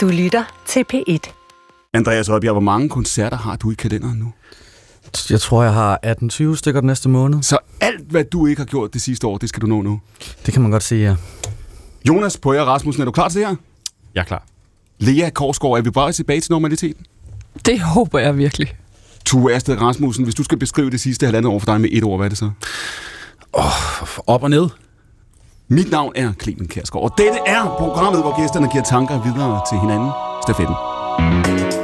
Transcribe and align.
Du 0.00 0.08
lytter 0.08 0.62
til 0.66 0.84
P1. 0.94 1.32
Andreas 1.94 2.30
Rødbjerg, 2.30 2.52
hvor 2.52 2.60
mange 2.60 2.88
koncerter 2.88 3.36
har 3.36 3.56
du 3.56 3.70
i 3.70 3.74
kalenderen 3.74 4.18
nu? 4.18 4.32
Jeg 5.30 5.40
tror, 5.40 5.62
jeg 5.62 5.72
har 5.72 5.98
18-20 6.52 6.56
stykker 6.56 6.80
den 6.80 6.86
næste 6.86 7.08
måned. 7.08 7.42
Så 7.42 7.58
alt, 7.80 8.10
hvad 8.10 8.24
du 8.24 8.46
ikke 8.46 8.60
har 8.60 8.66
gjort 8.66 8.92
det 8.92 9.02
sidste 9.02 9.26
år, 9.26 9.38
det 9.38 9.48
skal 9.48 9.62
du 9.62 9.66
nå 9.66 9.82
nu. 9.82 10.00
Det 10.46 10.52
kan 10.52 10.62
man 10.62 10.70
godt 10.70 10.82
sige, 10.82 11.08
ja. 11.08 11.16
Jonas 12.08 12.36
Pøjer 12.36 12.62
Rasmussen, 12.62 13.00
er 13.00 13.04
du 13.04 13.10
klar 13.10 13.28
til 13.28 13.40
det 13.40 13.48
her? 13.48 13.56
Jeg 14.14 14.20
er 14.20 14.24
klar. 14.24 14.46
Lea 14.98 15.30
Korsgaard, 15.30 15.78
er 15.78 15.82
vi 15.82 15.90
bare 15.90 16.12
tilbage 16.12 16.40
til 16.40 16.52
normaliteten? 16.52 17.06
Det 17.66 17.80
håber 17.80 18.18
jeg 18.18 18.38
virkelig. 18.38 18.74
Tue 19.24 19.52
Ersted 19.52 19.80
Rasmussen, 19.80 20.24
hvis 20.24 20.34
du 20.34 20.44
skal 20.44 20.58
beskrive 20.58 20.90
det 20.90 21.00
sidste 21.00 21.26
halvandet 21.26 21.52
år 21.52 21.58
for 21.58 21.66
dig 21.66 21.80
med 21.80 21.88
et 21.92 22.04
ord, 22.04 22.18
hvad 22.18 22.26
er 22.26 22.28
det 22.28 22.38
så? 22.38 22.50
Op 24.26 24.42
og 24.42 24.50
ned. 24.50 24.68
Mit 25.72 25.90
navn 25.90 26.12
er 26.14 26.32
Clemen 26.42 26.68
Kærsgaard, 26.68 27.04
og 27.04 27.18
dette 27.18 27.38
er 27.46 27.76
programmet, 27.78 28.22
hvor 28.22 28.40
gæsterne 28.40 28.68
giver 28.72 28.84
tanker 28.84 29.22
videre 29.22 29.60
til 29.70 29.78
hinanden. 29.78 30.10
Stafetten. 30.42 31.79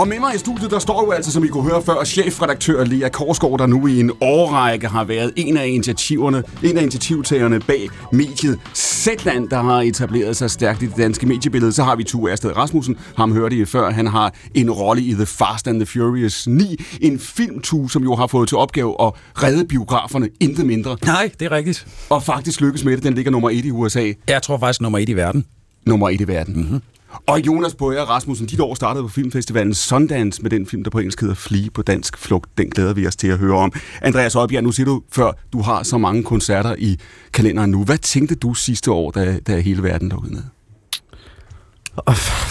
Og 0.00 0.08
med 0.08 0.20
mig 0.20 0.34
i 0.34 0.38
studiet, 0.38 0.70
der 0.70 0.78
står 0.78 1.04
jo 1.04 1.10
altså, 1.10 1.32
som 1.32 1.44
I 1.44 1.48
kunne 1.48 1.70
høre 1.70 1.82
før, 1.82 2.04
chefredaktør 2.04 2.84
Lea 2.84 3.08
Korsgaard, 3.08 3.58
der 3.58 3.66
nu 3.66 3.86
i 3.86 4.00
en 4.00 4.10
årrække 4.20 4.88
har 4.88 5.04
været 5.04 5.32
en 5.36 5.56
af 5.56 5.66
initiativerne, 5.68 6.42
en 6.62 6.78
af 6.78 6.82
initiativtagerne 6.82 7.60
bag 7.60 7.88
mediet 8.12 8.58
Zetland, 8.74 9.48
der 9.48 9.62
har 9.62 9.80
etableret 9.80 10.36
sig 10.36 10.50
stærkt 10.50 10.82
i 10.82 10.86
det 10.86 10.96
danske 10.96 11.26
mediebillede. 11.26 11.72
Så 11.72 11.82
har 11.82 11.96
vi 11.96 12.04
Tue 12.04 12.30
Ersted 12.30 12.56
Rasmussen, 12.56 12.96
ham 13.16 13.32
hørte 13.32 13.56
I 13.56 13.64
før, 13.64 13.90
han 13.90 14.06
har 14.06 14.34
en 14.54 14.70
rolle 14.70 15.02
i 15.02 15.14
The 15.14 15.26
Fast 15.26 15.68
and 15.68 15.76
the 15.80 15.86
Furious 15.86 16.46
9, 16.46 16.76
en 17.00 17.18
filmtue, 17.18 17.90
som 17.90 18.02
jo 18.02 18.14
har 18.14 18.26
fået 18.26 18.48
til 18.48 18.56
opgave 18.58 18.96
at 19.06 19.12
redde 19.42 19.64
biograferne, 19.64 20.28
intet 20.40 20.66
mindre, 20.66 20.96
Nej, 21.04 21.30
det 21.40 21.46
er 21.46 21.52
rigtigt. 21.52 21.86
og 22.10 22.22
faktisk 22.22 22.60
lykkes 22.60 22.84
med 22.84 22.96
det. 22.96 23.02
Den 23.04 23.14
ligger 23.14 23.30
nummer 23.30 23.50
et 23.50 23.64
i 23.64 23.70
USA, 23.70 24.12
Jeg 24.28 24.42
tror 24.42 24.58
faktisk 24.58 24.80
nummer 24.80 24.98
et 24.98 25.08
i 25.08 25.16
verden. 25.16 25.44
nummer 25.86 26.08
et 26.10 26.20
i 26.20 26.28
verden. 26.28 26.56
Mm-hmm. 26.56 26.80
Og 27.26 27.46
Jonas 27.46 27.74
Bøger 27.74 28.02
Rasmussen, 28.02 28.46
dit 28.46 28.60
år 28.60 28.74
startede 28.74 29.04
på 29.04 29.08
filmfestivalen 29.08 29.74
Sundance 29.74 30.42
med 30.42 30.50
den 30.50 30.66
film, 30.66 30.84
der 30.84 30.90
på 30.90 30.98
engelsk 30.98 31.20
hedder 31.20 31.34
Flige 31.34 31.70
på 31.70 31.82
dansk 31.82 32.18
flugt. 32.18 32.58
Den 32.58 32.70
glæder 32.70 32.94
vi 32.94 33.06
os 33.06 33.16
til 33.16 33.28
at 33.28 33.38
høre 33.38 33.56
om. 33.56 33.72
Andreas 34.02 34.34
Højbjerg, 34.34 34.62
nu 34.62 34.72
siger 34.72 34.84
du 34.84 35.02
før, 35.12 35.32
du 35.52 35.62
har 35.62 35.82
så 35.82 35.98
mange 35.98 36.22
koncerter 36.22 36.74
i 36.78 36.98
kalenderen 37.32 37.70
nu. 37.70 37.84
Hvad 37.84 37.98
tænkte 37.98 38.34
du 38.34 38.54
sidste 38.54 38.90
år, 38.90 39.10
da, 39.10 39.38
da 39.46 39.60
hele 39.60 39.82
verden 39.82 40.08
lukkede 40.08 40.34
ned? 40.34 40.42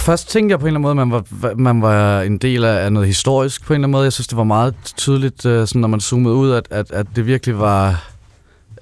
Først 0.05 0.29
tænkte 0.29 0.53
jeg 0.53 0.59
på 0.59 0.65
en 0.65 0.75
eller 0.75 0.89
anden 0.89 1.09
måde, 1.09 1.21
at 1.21 1.25
man 1.29 1.41
var, 1.41 1.55
man 1.55 1.81
var 1.81 2.21
en 2.21 2.37
del 2.37 2.63
af 2.63 2.93
noget 2.93 3.07
historisk 3.07 3.65
på 3.65 3.73
en 3.73 3.75
eller 3.75 3.85
anden 3.85 3.91
måde. 3.91 4.03
Jeg 4.03 4.13
synes, 4.13 4.27
det 4.27 4.37
var 4.37 4.43
meget 4.43 4.75
tydeligt, 4.97 5.45
øh, 5.45 5.67
sådan, 5.67 5.81
når 5.81 5.87
man 5.87 5.99
zoomede 5.99 6.35
ud, 6.35 6.51
at, 6.51 6.67
at, 6.71 6.91
at 6.91 7.07
det 7.15 7.25
virkelig 7.25 7.59
var... 7.59 8.09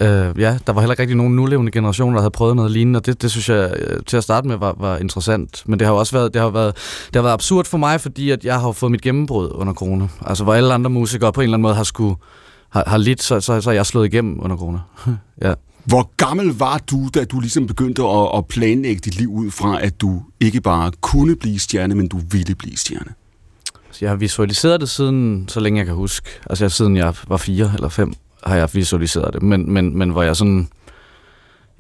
Øh, 0.02 0.42
ja, 0.42 0.58
der 0.68 0.74
var 0.74 0.82
heller 0.82 0.94
ikke 0.94 1.02
rigtig 1.02 1.18
nogen 1.18 1.36
nulevende 1.36 1.72
generationer, 1.72 2.14
der 2.14 2.22
havde 2.22 2.32
prøvet 2.32 2.56
noget 2.56 2.72
lignende, 2.72 2.98
og 2.98 3.06
det, 3.06 3.22
det 3.22 3.32
synes 3.32 3.50
jeg 3.50 3.74
øh, 3.80 4.00
til 4.06 4.18
at 4.18 4.24
starte 4.24 4.48
med 4.48 4.56
var, 4.56 4.76
var 4.80 4.98
interessant. 4.98 5.64
Men 5.66 5.80
det 5.80 5.88
har 5.88 5.94
jo 5.94 6.00
også 6.00 6.18
været, 6.18 6.34
det 6.34 6.42
har 6.42 6.50
været, 6.50 6.76
det 7.08 7.16
har 7.16 7.22
været 7.22 7.34
absurd 7.34 7.66
for 7.66 7.78
mig, 7.78 8.02
fordi 8.02 8.30
at 8.30 8.46
jeg 8.46 8.60
har 8.60 8.72
fået 8.72 8.92
mit 8.92 9.02
gennembrud 9.02 9.50
under 9.54 9.74
corona. 9.74 10.08
Altså, 10.26 10.44
hvor 10.44 10.54
alle 10.54 10.74
andre 10.74 10.90
musikere 10.90 11.34
på 11.34 11.42
en 11.42 11.44
eller 11.44 11.54
anden 11.54 11.62
måde 11.62 11.76
har, 11.76 11.84
skulle, 11.84 12.16
har, 12.70 12.84
har 12.88 12.98
lidt, 12.98 13.24
så, 13.24 13.40
så, 13.40 13.62
så 13.62 13.72
jeg 13.72 13.86
slået 13.86 14.06
igennem 14.06 14.40
under 14.42 14.58
corona. 14.58 14.80
ja. 15.42 15.54
Hvor 15.86 16.12
gammel 16.18 16.48
var 16.48 16.78
du, 16.78 17.10
da 17.14 17.24
du 17.24 17.40
ligesom 17.40 17.68
begyndte 17.68 18.04
at, 18.04 18.30
at 18.38 18.46
planlægge 18.46 19.02
dit 19.06 19.16
liv 19.16 19.30
ud 19.30 19.52
fra, 19.52 19.84
at 19.84 20.02
du 20.02 20.22
ikke 20.40 20.62
bare 20.62 20.92
kunne 21.02 21.36
blive 21.36 21.60
stjerne, 21.60 21.96
men 21.96 22.08
du 22.08 22.20
ville 22.32 22.56
blive 22.56 22.78
stjerne? 22.78 23.14
Så 23.92 23.98
jeg 24.02 24.10
har 24.10 24.16
visualiseret 24.16 24.82
det 24.82 24.90
siden, 24.90 25.46
så 25.50 25.60
længe 25.60 25.78
jeg 25.78 25.86
kan 25.86 25.96
huske. 25.96 26.30
Altså 26.50 26.64
jeg, 26.64 26.72
siden 26.72 26.98
jeg 26.98 27.14
var 27.28 27.38
fire 27.38 27.72
eller 27.76 27.90
fem, 27.90 28.14
har 28.44 28.56
jeg 28.56 28.70
visualiseret 28.74 29.34
det. 29.34 29.44
Men, 29.44 29.74
men, 29.74 29.98
men 29.98 30.10
hvor 30.10 30.24
jeg 30.24 30.36
sådan 30.36 30.68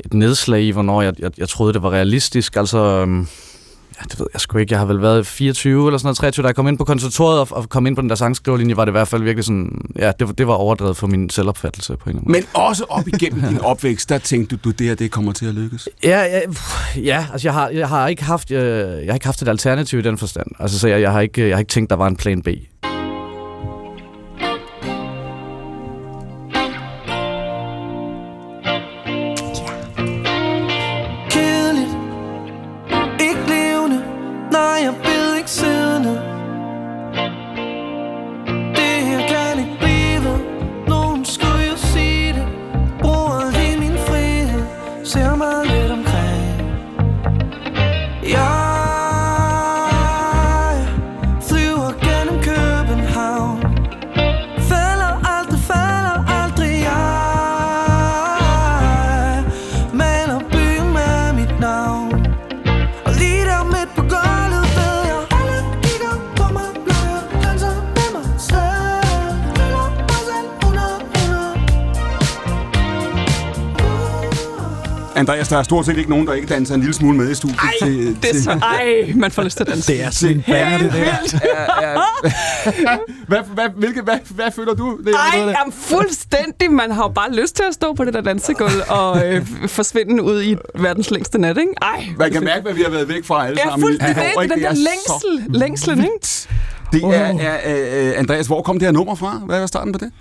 et 0.05 0.13
nedslag 0.13 0.61
i, 0.63 0.69
hvornår 0.71 1.01
jeg, 1.01 1.13
jeg, 1.19 1.31
jeg 1.37 1.49
troede, 1.49 1.73
det 1.73 1.81
var 1.83 1.89
realistisk. 1.91 2.55
Altså, 2.55 2.77
øhm, 2.77 3.19
ja, 3.99 4.03
det 4.11 4.19
ved 4.19 4.27
jeg 4.33 4.41
sgu 4.41 4.57
ikke. 4.57 4.71
Jeg 4.73 4.79
har 4.79 4.85
vel 4.85 5.01
været 5.01 5.27
24 5.27 5.87
eller 5.87 5.97
sådan 5.97 6.05
noget, 6.07 6.17
23, 6.17 6.43
da 6.43 6.47
jeg 6.47 6.55
kom 6.55 6.67
ind 6.67 6.77
på 6.77 6.83
konservatoriet 6.83 7.39
og, 7.39 7.47
og 7.51 7.69
kom 7.69 7.87
ind 7.87 7.95
på 7.95 8.01
den 8.01 8.09
der 8.09 8.15
sangskriverlinje, 8.15 8.77
var 8.77 8.85
det 8.85 8.89
i 8.89 8.97
hvert 8.97 9.07
fald 9.07 9.23
virkelig 9.23 9.45
sådan, 9.45 9.81
ja, 9.99 10.11
det, 10.19 10.27
var- 10.27 10.33
det 10.33 10.47
var 10.47 10.53
overdrevet 10.53 10.97
for 10.97 11.07
min 11.07 11.29
selvopfattelse 11.29 11.97
på 11.97 12.09
en 12.09 12.09
eller 12.09 12.19
anden 12.21 12.31
måde. 12.31 12.39
Men 12.39 12.47
også 12.53 12.83
op 12.89 13.07
igennem 13.07 13.41
din 13.49 13.61
opvækst, 13.71 14.09
der 14.09 14.17
tænkte 14.17 14.55
du, 14.57 14.71
det 14.71 14.87
her 14.87 14.95
det 14.95 15.11
kommer 15.11 15.31
til 15.33 15.45
at 15.45 15.53
lykkes. 15.55 15.89
Ja, 16.03 16.21
ja, 16.23 16.39
ja 16.95 17.25
altså 17.31 17.47
jeg 17.47 17.53
har, 17.53 17.69
jeg 17.69 17.89
har 17.89 18.07
ikke 18.07 18.23
haft, 18.23 18.51
øh, 18.51 18.59
jeg 18.59 19.07
har 19.07 19.13
ikke 19.13 19.25
haft 19.25 19.41
et 19.41 19.47
alternativ 19.47 19.99
i 19.99 20.01
den 20.01 20.17
forstand. 20.17 20.47
Altså 20.59 20.79
så 20.79 20.87
jeg, 20.87 21.01
jeg 21.01 21.11
har 21.11 21.21
ikke, 21.21 21.47
jeg 21.47 21.55
har 21.55 21.59
ikke 21.59 21.69
tænkt 21.69 21.89
der 21.89 21.95
var 21.95 22.07
en 22.07 22.15
plan 22.15 22.41
B. 22.41 22.47
Andreas, 75.17 75.47
der 75.47 75.57
er 75.57 75.63
stort 75.63 75.85
set 75.85 75.97
ikke 75.97 76.09
nogen, 76.09 76.27
der 76.27 76.33
ikke 76.33 76.47
danser 76.47 76.75
en 76.75 76.81
lille 76.81 76.93
smule 76.93 77.17
med 77.17 77.31
i 77.31 77.35
studiet. 77.35 77.59
Ej, 77.59 77.71
til, 77.87 77.97
det 78.21 78.29
er 78.29 78.33
til- 78.33 78.43
så... 78.43 78.51
Ej, 78.51 79.13
man 79.15 79.31
får 79.31 79.43
lyst 79.43 79.57
til 79.57 79.63
at 79.63 79.69
danse. 79.69 79.93
Det 79.93 80.03
er 80.03 80.09
sådan 80.09 80.35
en 80.35 80.43
banger, 80.47 80.77
det 80.77 80.91
der. 80.93 81.15
hvad, 83.27 83.39
hvad, 83.53 83.65
hvilke, 83.75 84.01
hvad, 84.01 84.17
hvad 84.29 84.51
føler 84.51 84.73
du? 84.73 84.97
Det, 85.05 85.13
Ej, 85.33 85.39
jamen 85.39 85.73
fuldstændig. 85.73 86.71
Man 86.71 86.91
har 86.91 87.03
jo 87.03 87.07
bare 87.09 87.31
lyst 87.33 87.55
til 87.55 87.63
at 87.67 87.73
stå 87.73 87.93
på 87.93 88.05
det 88.05 88.13
der 88.13 88.21
dansegulv 88.21 88.81
og 88.87 89.27
øh, 89.33 89.45
forsvinde 89.67 90.23
ud 90.23 90.43
i 90.43 90.55
verdens 90.75 91.11
længste 91.11 91.37
nat, 91.41 91.57
ikke? 91.57 91.71
Ej, 91.81 92.05
Man 92.17 92.31
kan 92.31 92.43
mærke, 92.43 92.61
hvad 92.61 92.73
vi 92.73 92.81
har 92.81 92.89
været 92.89 93.09
væk 93.09 93.25
fra 93.25 93.45
alle 93.47 93.59
Ja, 93.65 93.69
sammen. 93.69 93.87
et 93.89 93.91
fuldstændig. 94.01 94.15
Det, 94.15 94.41
det, 94.41 94.49
den 94.51 94.63
der 94.63 94.69
er 94.69 94.73
længsel, 94.73 95.59
længslen, 95.59 95.99
ikke? 95.99 96.47
Det 96.93 97.03
er, 97.03 97.33
er 97.39 98.09
øh, 98.09 98.19
Andreas, 98.19 98.47
hvor 98.47 98.61
kom 98.61 98.79
det 98.79 98.87
her 98.87 98.91
nummer 98.93 99.15
fra? 99.15 99.41
Hvad 99.45 99.59
var 99.59 99.65
starten 99.67 99.93
på 99.93 99.99
det? 99.99 100.11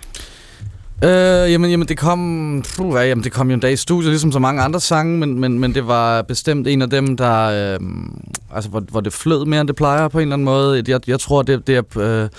Øh, 1.03 1.51
jamen, 1.51 1.71
jamen, 1.71 1.87
det 1.87 1.97
kom, 1.97 2.63
puh, 2.75 2.91
hvad, 2.91 3.07
jamen, 3.07 3.23
det 3.23 3.31
kom 3.31 3.47
jo 3.49 3.53
en 3.53 3.59
dag 3.59 3.73
i 3.73 3.75
studiet, 3.75 4.11
ligesom 4.11 4.31
så 4.31 4.39
mange 4.39 4.61
andre 4.61 4.79
sange, 4.79 5.17
men, 5.17 5.39
men, 5.39 5.59
men 5.59 5.75
det 5.75 5.87
var 5.87 6.21
bestemt 6.21 6.67
en 6.67 6.81
af 6.81 6.89
dem, 6.89 7.17
der, 7.17 7.43
øh, 7.43 7.79
altså, 8.53 8.69
hvor, 8.69 8.79
hvor 8.79 9.01
det 9.01 9.13
flød 9.13 9.45
mere, 9.45 9.61
end 9.61 9.67
det 9.67 9.75
plejer 9.75 10.07
på 10.07 10.19
en 10.19 10.21
eller 10.21 10.35
anden 10.35 10.45
måde. 10.45 10.83
Jeg, 10.87 10.99
jeg 11.07 11.19
tror, 11.19 11.41
det, 11.41 11.67
det. 11.67 11.97
Øh, 11.97 12.29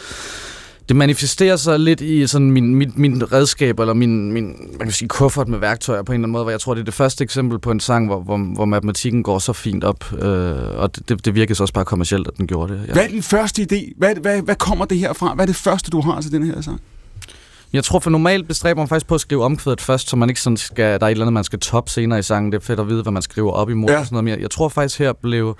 det 0.89 0.97
manifesterer 0.97 1.57
sig 1.57 1.81
lidt 1.81 2.01
i 2.01 2.27
sådan 2.27 2.51
min, 2.51 2.75
min, 2.75 2.93
min 2.97 3.33
redskab, 3.33 3.81
eller 3.81 3.95
min, 3.95 4.33
min 4.33 4.45
man 4.47 4.87
kan 4.87 4.93
sige, 4.93 5.09
kuffert 5.09 5.49
med 5.49 5.59
værktøjer 5.59 6.03
på 6.03 6.13
en 6.13 6.15
eller 6.15 6.25
anden 6.25 6.33
måde, 6.33 6.45
hvor 6.45 6.51
jeg 6.51 6.61
tror, 6.61 6.75
det 6.75 6.81
er 6.81 6.85
det 6.85 6.95
første 6.95 7.25
eksempel 7.25 7.59
på 7.59 7.71
en 7.71 7.81
sang, 7.81 8.07
hvor, 8.07 8.21
hvor, 8.21 8.55
hvor 8.55 8.65
matematikken 8.65 9.23
går 9.23 9.39
så 9.39 9.53
fint 9.53 9.85
op, 9.85 10.13
øh, 10.13 10.79
og 10.79 11.09
det, 11.09 11.25
det, 11.25 11.35
virkede 11.35 11.55
så 11.55 11.63
også 11.63 11.75
bare 11.75 11.85
kommercielt, 11.85 12.29
at 12.29 12.37
den 12.37 12.47
gjorde 12.47 12.73
det. 12.73 12.83
Ja. 12.89 12.93
Hvad 12.93 13.05
er 13.05 13.09
den 13.09 13.23
første 13.23 13.63
idé? 13.63 13.93
Hvad, 13.97 14.15
hvad, 14.15 14.43
hvad 14.43 14.57
kommer 14.57 14.85
det 14.85 14.99
her 14.99 15.13
fra? 15.13 15.35
Hvad 15.35 15.45
er 15.45 15.47
det 15.47 15.57
første, 15.57 15.91
du 15.91 16.01
har 16.01 16.21
til 16.21 16.33
den 16.33 16.43
her 16.43 16.61
sang? 16.61 16.81
Jeg 17.73 17.85
tror 17.85 17.99
for 17.99 18.11
normalt 18.11 18.49
bestræber 18.49 18.81
man 18.81 18.89
faktisk 18.89 19.07
på 19.07 19.15
at 19.15 19.21
skrive 19.21 19.45
omkvædet 19.45 19.81
først, 19.81 20.09
så 20.09 20.17
man 20.17 20.29
ikke 20.29 20.41
sådan 20.41 20.57
skal, 20.57 21.01
der 21.01 21.07
er 21.07 21.09
et 21.09 21.11
eller 21.11 21.25
andet, 21.25 21.33
man 21.33 21.45
skal 21.45 21.61
top 21.61 21.89
senere 21.89 22.19
i 22.19 22.23
sangen. 22.23 22.53
Det 22.53 22.59
er 22.59 22.65
fedt 22.65 22.81
at 22.81 22.89
vide, 22.89 23.03
hvad 23.03 23.13
man 23.13 23.23
skriver 23.23 23.53
op 23.53 23.71
imod. 23.71 23.91
Ja. 23.91 23.99
Og 23.99 24.05
sådan 24.05 24.15
noget. 24.15 24.25
Men 24.25 24.31
jeg, 24.31 24.41
jeg 24.41 24.51
tror 24.51 24.69
faktisk 24.69 24.99
her 24.99 25.13
blev, 25.13 25.57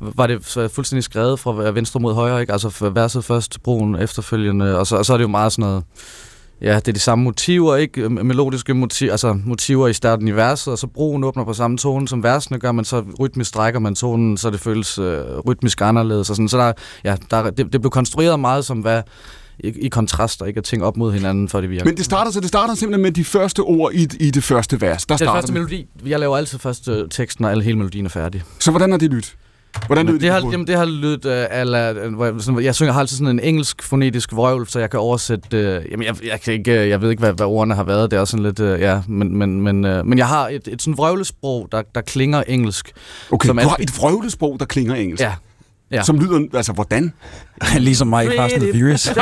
var 0.00 0.26
det 0.26 0.70
fuldstændig 0.74 1.04
skrevet 1.04 1.40
fra 1.40 1.70
venstre 1.70 2.00
mod 2.00 2.14
højre, 2.14 2.40
ikke? 2.40 2.52
Altså 2.52 2.90
verset 2.94 3.24
først, 3.24 3.62
broen 3.62 3.94
efterfølgende, 3.94 4.78
og 4.78 4.86
så, 4.86 4.96
og 4.96 5.06
så 5.06 5.12
er 5.12 5.16
det 5.16 5.22
jo 5.22 5.28
meget 5.28 5.52
sådan 5.52 5.62
noget, 5.68 5.84
ja, 6.60 6.76
det 6.76 6.88
er 6.88 6.92
de 6.92 6.98
samme 6.98 7.24
motiver, 7.24 7.76
ikke? 7.76 8.08
Melodiske 8.08 8.74
motiver, 8.74 9.10
altså 9.12 9.38
motiver 9.44 9.88
i 9.88 9.92
starten 9.92 10.28
i 10.28 10.30
verset, 10.30 10.72
og 10.72 10.78
så 10.78 10.86
broen 10.86 11.24
åbner 11.24 11.44
på 11.44 11.52
samme 11.52 11.78
tone, 11.78 12.08
som 12.08 12.22
versene 12.22 12.58
gør, 12.58 12.72
men 12.72 12.84
så 12.84 13.04
rytmisk 13.20 13.48
strækker 13.48 13.80
man 13.80 13.94
tonen, 13.94 14.36
så 14.36 14.50
det 14.50 14.60
føles 14.60 14.98
øh, 14.98 15.38
rytmisk 15.48 15.80
anderledes, 15.80 16.30
og 16.30 16.36
sådan. 16.36 16.48
Så 16.48 16.58
der, 16.58 16.72
ja, 17.04 17.16
der, 17.30 17.50
det, 17.50 17.72
det 17.72 17.80
blev 17.80 17.90
konstrueret 17.90 18.40
meget 18.40 18.64
som, 18.64 18.78
hvad 18.78 19.02
i, 19.58 19.68
i 19.68 19.88
kontraster, 19.88 20.46
ikke? 20.46 20.58
At 20.58 20.64
ting 20.64 20.84
op 20.84 20.96
mod 20.96 21.12
hinanden, 21.12 21.48
for 21.48 21.60
det 21.60 21.70
virker. 21.70 21.84
Men 21.84 21.96
det 21.96 22.04
starter, 22.04 22.30
så 22.30 22.40
det 22.40 22.48
starter 22.48 22.74
simpelthen 22.74 23.02
med 23.02 23.12
de 23.12 23.24
første 23.24 23.60
ord 23.60 23.92
i, 23.94 24.08
i 24.20 24.30
det 24.30 24.44
første 24.44 24.80
vers. 24.80 25.06
Der 25.06 25.14
det 25.14 25.22
er 25.22 25.26
starter 25.26 25.40
første 25.40 25.52
melodi. 25.52 25.86
Jeg 26.06 26.20
laver 26.20 26.36
altid 26.36 26.58
først 26.58 26.88
øh, 26.88 27.08
teksten, 27.08 27.42
når 27.42 27.48
alle 27.48 27.64
hele 27.64 27.76
melodien 27.76 28.04
er 28.04 28.10
færdig. 28.10 28.42
Så 28.58 28.70
hvordan 28.70 28.90
har 28.90 28.98
det 28.98 29.10
lyttet? 29.10 29.36
Hvordan 29.86 30.06
lyder 30.06 30.18
det, 30.18 30.30
har, 30.30 30.50
jamen, 30.50 30.66
det 30.66 30.76
har 30.76 30.84
lyttet 30.84 31.30
øh, 31.30 31.46
ala, 31.50 31.92
øh, 31.92 32.14
hvor 32.14 32.24
jeg, 32.24 32.34
sådan, 32.38 32.64
jeg 32.64 32.74
synger 32.74 32.92
har 32.92 33.00
altid 33.00 33.16
sådan 33.16 33.38
en 33.38 33.40
engelsk 33.40 33.82
fonetisk 33.82 34.32
vrøvl, 34.32 34.66
så 34.68 34.78
jeg 34.78 34.90
kan 34.90 35.00
oversætte, 35.00 35.56
øh, 35.56 35.84
jamen 35.90 36.06
jeg, 36.06 36.26
jeg, 36.26 36.40
kan 36.40 36.52
ikke, 36.54 36.82
øh, 36.82 36.88
jeg 36.88 37.02
ved 37.02 37.10
ikke, 37.10 37.20
hvad, 37.20 37.32
hvad 37.32 37.46
ordene 37.46 37.74
har 37.74 37.84
været, 37.84 38.10
det 38.10 38.18
er 38.18 38.24
sådan 38.24 38.42
lidt, 38.42 38.60
øh, 38.60 38.80
ja, 38.80 39.02
men, 39.08 39.36
men, 39.36 39.60
men, 39.60 39.84
øh, 39.84 40.06
men 40.06 40.18
jeg 40.18 40.28
har 40.28 40.48
et, 40.48 40.68
et 40.68 40.82
sådan 40.82 40.96
vrøvlesprog, 40.96 41.68
der, 41.72 41.82
der 41.94 42.00
klinger 42.00 42.42
engelsk. 42.42 42.92
Okay, 43.30 43.46
som 43.46 43.56
du 43.56 43.68
har 43.68 43.76
et 43.80 43.98
vrøvlesprog, 43.98 44.60
der 44.60 44.66
klinger 44.66 44.94
engelsk. 44.94 45.22
Ja, 45.22 45.34
ja. 45.92 46.02
Som 46.02 46.18
lyder, 46.18 46.46
altså 46.54 46.72
hvordan? 46.72 47.12
ligesom 47.78 48.08
mig 48.08 48.24
i 48.24 48.28
Fast 48.36 48.54
and 48.54 48.62
the 48.62 48.72
Furious. 48.72 49.06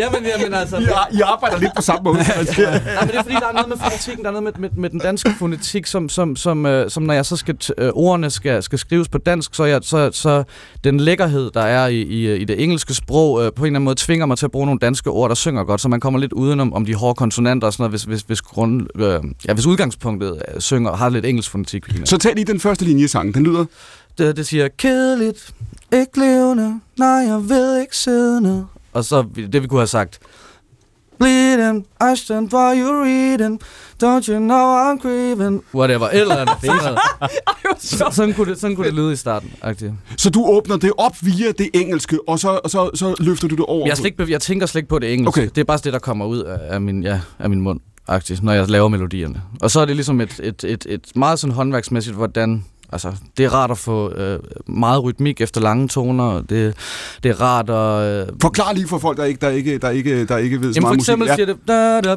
jamen, 0.00 0.24
jamen 0.24 0.54
altså... 0.54 0.78
I, 0.78 1.16
I 1.16 1.20
arbejder 1.20 1.58
lidt 1.58 1.72
på 1.76 1.82
samme 1.82 2.04
måde. 2.04 2.18
altså. 2.36 2.60
Nej, 2.60 3.00
men 3.00 3.08
det 3.08 3.16
er 3.16 3.22
fordi, 3.22 3.34
der 3.34 3.48
er 3.48 3.52
noget 3.52 3.68
med 3.68 3.76
fonetikken, 3.76 4.24
der 4.24 4.30
er 4.30 4.40
noget 4.40 4.44
med, 4.44 4.52
med, 4.70 4.70
med 4.76 4.90
den 4.90 5.00
danske 5.00 5.30
fonetik, 5.38 5.86
som, 5.86 6.08
som, 6.08 6.36
som, 6.36 6.66
øh, 6.66 6.90
som 6.90 7.02
når 7.02 7.14
jeg 7.14 7.26
så 7.26 7.36
skal, 7.36 7.54
t- 7.64 7.70
øh, 7.78 7.90
ordene 7.94 8.30
skal, 8.30 8.62
skal 8.62 8.78
skrives 8.78 9.08
på 9.08 9.18
dansk, 9.18 9.54
så, 9.54 9.64
jeg, 9.64 9.80
så, 9.82 10.10
så 10.12 10.44
den 10.84 11.00
lækkerhed, 11.00 11.50
der 11.50 11.62
er 11.62 11.86
i, 11.86 12.00
i, 12.00 12.34
i 12.36 12.44
det 12.44 12.62
engelske 12.62 12.94
sprog, 12.94 13.44
øh, 13.44 13.52
på 13.52 13.62
en 13.62 13.66
eller 13.66 13.76
anden 13.76 13.84
måde 13.84 13.96
tvinger 13.98 14.26
mig 14.26 14.38
til 14.38 14.44
at 14.44 14.50
bruge 14.50 14.66
nogle 14.66 14.78
danske 14.78 15.10
ord, 15.10 15.28
der 15.28 15.34
synger 15.34 15.64
godt, 15.64 15.80
så 15.80 15.88
man 15.88 16.00
kommer 16.00 16.20
lidt 16.20 16.32
udenom 16.32 16.72
om 16.72 16.84
de 16.84 16.94
hårde 16.94 17.14
konsonanter 17.14 17.66
og 17.66 17.72
sådan 17.72 17.82
noget, 17.82 17.92
hvis, 17.92 18.02
hvis, 18.02 18.20
hvis, 18.20 18.40
grund, 18.42 18.86
øh, 18.96 19.20
ja, 19.48 19.54
hvis 19.54 19.66
udgangspunktet 19.66 20.42
øh, 20.54 20.60
synger 20.60 20.96
har 20.96 21.08
lidt 21.08 21.24
engelsk 21.24 21.50
fonetik. 21.50 21.84
Så... 21.86 22.00
Så 22.04 22.18
tag 22.18 22.34
lige 22.34 22.44
den 22.44 22.60
første 22.60 22.84
linje 22.84 23.04
i 23.04 23.08
sangen. 23.08 23.34
Den 23.34 23.44
lyder... 23.44 23.64
Det, 24.18 24.36
det 24.36 24.46
siger, 24.46 24.68
kedeligt, 24.68 25.54
ikke 25.92 26.20
levende, 26.20 26.80
nej, 26.98 27.08
jeg 27.08 27.48
ved 27.48 27.80
ikke 27.80 27.96
siddende. 27.96 28.66
Og 28.92 29.04
så 29.04 29.24
det, 29.52 29.62
vi 29.62 29.66
kunne 29.66 29.80
have 29.80 29.86
sagt, 29.86 30.18
Bleeding, 31.18 31.86
I 32.00 32.16
stand 32.16 32.50
by 32.50 32.54
you 32.82 33.02
reading, 33.04 33.60
don't 34.04 34.28
you 34.32 34.38
know 34.38 34.76
I'm 34.76 34.98
grieving. 35.02 35.64
Whatever, 35.74 36.08
et 36.08 36.20
eller 36.20 36.36
andet. 36.36 36.56
Så- 37.78 38.08
sådan, 38.12 38.34
kunne 38.34 38.50
det, 38.50 38.60
sådan 38.60 38.76
kunne 38.76 38.86
det 38.86 38.94
lyde 38.94 39.12
i 39.12 39.16
starten. 39.16 39.50
-agtigt. 39.64 39.92
Så 40.16 40.30
du 40.30 40.46
åbner 40.46 40.76
det 40.76 40.92
op 40.98 41.16
via 41.22 41.52
det 41.58 41.68
engelske, 41.74 42.18
og 42.28 42.38
så, 42.38 42.60
og 42.64 42.70
så, 42.70 42.90
så 42.94 43.14
løfter 43.20 43.48
du 43.48 43.54
det 43.54 43.64
over. 43.64 43.86
Jeg, 43.86 43.96
slet 43.96 44.06
ikke, 44.20 44.32
jeg 44.32 44.40
tænker 44.40 44.66
slet 44.66 44.78
ikke 44.78 44.88
på 44.88 44.98
det 44.98 45.12
engelske. 45.12 45.40
Okay. 45.40 45.50
Det 45.54 45.58
er 45.60 45.64
bare 45.64 45.78
det, 45.84 45.92
der 45.92 45.98
kommer 45.98 46.26
ud 46.26 46.38
af, 46.42 46.58
af, 46.74 46.80
min, 46.80 47.02
ja, 47.02 47.20
af 47.38 47.50
min 47.50 47.60
mund, 47.60 47.80
-agtigt, 48.10 48.38
når 48.42 48.52
jeg 48.52 48.70
laver 48.70 48.88
melodierne. 48.88 49.42
Og 49.60 49.70
så 49.70 49.80
er 49.80 49.84
det 49.84 49.96
ligesom 49.96 50.20
et, 50.20 50.40
et, 50.42 50.64
et, 50.64 50.86
et 50.88 51.06
meget 51.16 51.38
sådan 51.38 51.54
håndværksmæssigt, 51.54 52.16
hvordan... 52.16 52.64
Altså, 52.92 53.12
det 53.36 53.44
er 53.44 53.54
rart 53.54 53.70
at 53.70 53.78
få 53.78 54.12
øh, 54.12 54.38
meget 54.66 55.04
rytmik 55.04 55.40
efter 55.40 55.60
lange 55.60 55.88
toner. 55.88 56.40
Det, 56.40 56.74
det 57.22 57.30
er 57.30 57.40
rart 57.40 57.70
at... 57.70 58.28
Øh, 58.28 58.34
Forklar 58.42 58.72
lige 58.72 58.88
for 58.88 58.98
folk, 58.98 59.16
der 59.16 59.24
ikke, 59.24 59.40
der 59.40 59.48
ikke, 59.48 59.78
der 59.78 59.90
ikke, 59.90 60.26
der 60.26 60.36
ikke 60.36 60.60
ved 60.60 60.74
så 60.74 60.76
Jamen 60.76 60.82
for 60.82 60.88
meget 60.88 60.98
eksempel 60.98 61.28
musik. 61.28 61.34
siger 61.34 61.46
det 61.46 61.56
da, 61.68 62.00
da, 62.00 62.16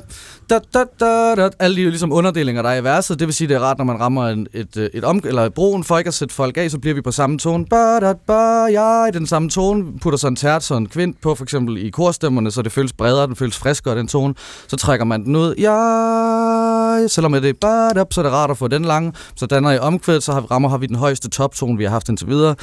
da, 0.49 0.59
da, 0.73 0.83
da, 0.99 1.35
da, 1.35 1.49
alle 1.59 1.75
de 1.75 1.89
ligesom 1.89 2.11
underdelinger, 2.11 2.61
der 2.61 2.69
er 2.69 2.75
i 2.75 2.83
verset. 2.83 3.19
Det 3.19 3.27
vil 3.27 3.33
sige, 3.33 3.47
det 3.47 3.55
er 3.55 3.59
rart, 3.59 3.77
når 3.77 3.85
man 3.85 3.99
rammer 3.99 4.27
en, 4.27 4.47
et, 4.53 4.77
øh, 4.77 4.89
et 4.93 5.03
om, 5.03 5.21
eller 5.23 5.49
broen 5.49 5.83
for 5.83 5.97
ikke 5.97 6.07
at 6.07 6.13
sætte 6.13 6.33
folk 6.33 6.57
af, 6.57 6.71
så 6.71 6.79
bliver 6.79 6.95
vi 6.95 7.01
på 7.01 7.11
samme 7.11 7.37
tone. 7.37 7.65
Ba, 7.65 7.99
da, 7.99 8.13
ba, 8.27 8.65
ja, 8.65 9.05
i 9.05 9.11
den 9.11 9.27
samme 9.27 9.49
tone. 9.49 9.85
Putter 10.01 10.17
så 10.17 10.27
en 10.27 10.35
tært, 10.35 10.71
en 10.71 10.87
kvint 10.87 11.21
på, 11.21 11.35
for 11.35 11.43
eksempel 11.43 11.85
i 11.85 11.89
korstemmerne, 11.89 12.51
så 12.51 12.61
det 12.61 12.71
føles 12.71 12.93
bredere, 12.93 13.27
den 13.27 13.35
føles 13.35 13.57
friskere, 13.57 13.97
den 13.97 14.07
tone. 14.07 14.33
Så 14.67 14.77
trækker 14.77 15.05
man 15.05 15.25
den 15.25 15.35
ud. 15.35 15.55
Ja, 15.57 17.07
selvom 17.07 17.31
det 17.31 17.45
er 17.45 17.53
ba, 17.61 17.99
da, 17.99 18.03
så 18.11 18.21
er 18.21 18.23
det 18.23 18.33
rart 18.33 18.51
at 18.51 18.57
få 18.57 18.67
den 18.67 18.85
lange. 18.85 19.13
Så 19.35 19.45
danner 19.45 19.71
i 19.71 19.79
omkvædet, 19.79 20.23
så 20.23 20.33
har, 20.33 20.45
rammer 20.61 20.69
har 20.69 20.77
vi 20.77 20.85
den 20.85 20.95
højeste 20.95 21.29
toptone, 21.29 21.77
vi 21.77 21.83
har 21.83 21.91
haft 21.91 22.09
indtil 22.09 22.27
videre. 22.27 22.55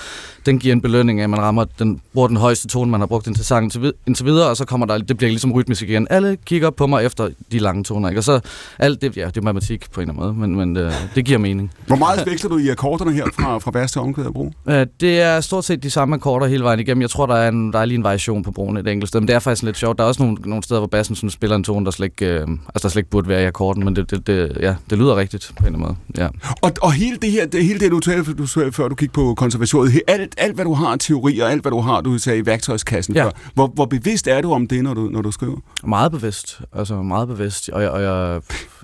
Den 0.47 0.59
giver 0.59 0.75
en 0.75 0.81
belønning 0.81 1.21
af, 1.21 1.25
at 1.25 1.31
man 1.31 1.41
rammer 1.41 1.65
den, 1.79 2.01
bruger 2.15 2.29
den 2.29 2.37
højeste 2.37 2.69
tone, 2.69 2.91
man 2.91 3.01
har 3.01 3.07
brugt 3.07 3.27
indtil 3.27 3.45
sangen 3.45 3.71
til, 3.71 3.93
indtil 4.07 4.27
videre, 4.27 4.49
og 4.49 4.57
så 4.57 4.65
kommer 4.65 4.87
der, 4.87 4.99
det 4.99 5.17
bliver 5.17 5.31
ligesom 5.31 5.53
rytmisk 5.53 5.83
igen. 5.83 6.07
Alle 6.11 6.37
kigger 6.45 6.71
på 6.71 6.87
mig 6.87 7.05
efter 7.05 7.29
de 7.53 7.59
lange 7.59 7.85
toner, 7.85 8.09
ikke? 8.09 8.21
Og 8.21 8.25
så 8.25 8.41
alt 8.79 9.03
det, 9.03 9.17
ja, 9.17 9.27
det 9.27 9.37
er 9.37 9.43
matematik 9.43 9.91
på 9.93 10.01
en 10.01 10.11
eller 10.11 10.23
anden 10.23 10.39
måde, 10.39 10.49
men, 10.49 10.75
men 10.75 10.77
øh, 10.77 10.93
det 11.15 11.25
giver 11.25 11.39
mening. 11.39 11.71
Hvor 11.87 11.97
meget 11.97 12.27
veksler 12.27 12.51
du 12.51 12.59
i 12.59 12.69
akkorderne 12.69 13.13
her 13.13 13.25
fra, 13.35 13.59
fra 13.59 13.71
vers 13.75 13.93
til 13.93 14.01
omkvæd 14.01 14.25
og 14.25 14.33
bro? 14.33 14.53
Øh, 14.69 14.87
det 15.01 15.21
er 15.21 15.41
stort 15.41 15.65
set 15.65 15.83
de 15.83 15.91
samme 15.91 16.15
akkorder 16.15 16.47
hele 16.47 16.65
vejen 16.65 16.81
igennem. 16.81 17.03
Jeg 17.03 17.11
tror, 17.11 17.27
der 17.27 17.35
er, 17.35 17.49
en, 17.49 17.73
der 17.73 17.79
er 17.79 17.85
lige 17.85 17.99
en 17.99 18.05
variation 18.05 18.43
på 18.43 18.51
broen 18.51 18.77
et 18.77 18.89
enkelt 18.89 19.09
sted, 19.09 19.21
men 19.21 19.29
det 19.29 19.35
er 19.35 19.39
faktisk 19.39 19.63
lidt 19.63 19.77
sjovt. 19.77 19.99
Der 19.99 20.05
er 20.05 20.09
også 20.09 20.23
nogle, 20.23 20.39
nogle 20.45 20.63
steder, 20.63 20.81
hvor 20.81 20.89
bassen 20.89 21.17
sådan 21.17 21.31
spiller 21.31 21.57
en 21.57 21.65
tone, 21.65 21.85
der 21.85 21.91
slet 21.91 22.07
ikke, 22.07 22.27
øh, 22.27 22.41
altså, 22.41 22.59
der 22.83 22.89
slet 22.89 23.01
ikke 23.01 23.11
burde 23.11 23.29
være 23.29 23.43
i 23.43 23.47
akkorden, 23.47 23.85
men 23.85 23.97
det, 23.97 24.11
det, 24.11 24.27
det, 24.27 24.57
ja, 24.61 24.75
det 24.91 24.99
lyder 24.99 25.17
rigtigt 25.17 25.53
på 25.57 25.67
en 25.67 25.75
eller 25.75 25.87
anden 25.87 25.97
måde. 26.17 26.25
Ja. 26.25 26.29
Og, 26.61 26.73
og 26.83 26.93
hele 26.93 27.17
det 27.17 27.31
her, 27.31 27.47
det, 27.47 27.65
hele 27.65 27.81
det, 27.81 27.88
du 27.91 28.01
talte 28.01 28.35
du, 28.35 28.47
sagde, 28.47 28.73
før 28.73 28.89
du 28.89 28.95
gik 28.95 29.13
på 29.13 29.35
konservatoriet, 29.35 30.01
alt, 30.09 30.35
alt, 30.37 30.55
hvad 30.55 30.65
du 30.65 30.75
har 30.75 30.87
af 30.87 30.99
teori, 30.99 31.39
og 31.39 31.53
alt, 31.53 31.63
hvad 31.63 31.71
du 31.73 31.81
har, 31.81 32.01
du 32.01 32.19
sagde 32.19 32.39
i 32.39 32.47
værktøjskassen 32.47 33.15
Ja. 33.15 33.25
før, 33.25 33.31
hvor, 33.55 33.67
hvor 33.67 33.85
bevidst 33.85 34.27
er 34.29 34.41
du 34.41 34.53
om 34.53 34.67
det, 34.67 34.83
når 34.85 34.95
du, 34.95 35.01
når 35.01 35.23
du 35.23 35.31
skriver? 35.31 35.57
Meget 35.87 36.13
bevidst, 36.13 36.61
altså 36.73 37.03
meget 37.03 37.29
bevidst, 37.29 37.69
og 37.69 37.83
jeg, 37.83 37.91
og 37.91 38.03
jeg 38.03 38.41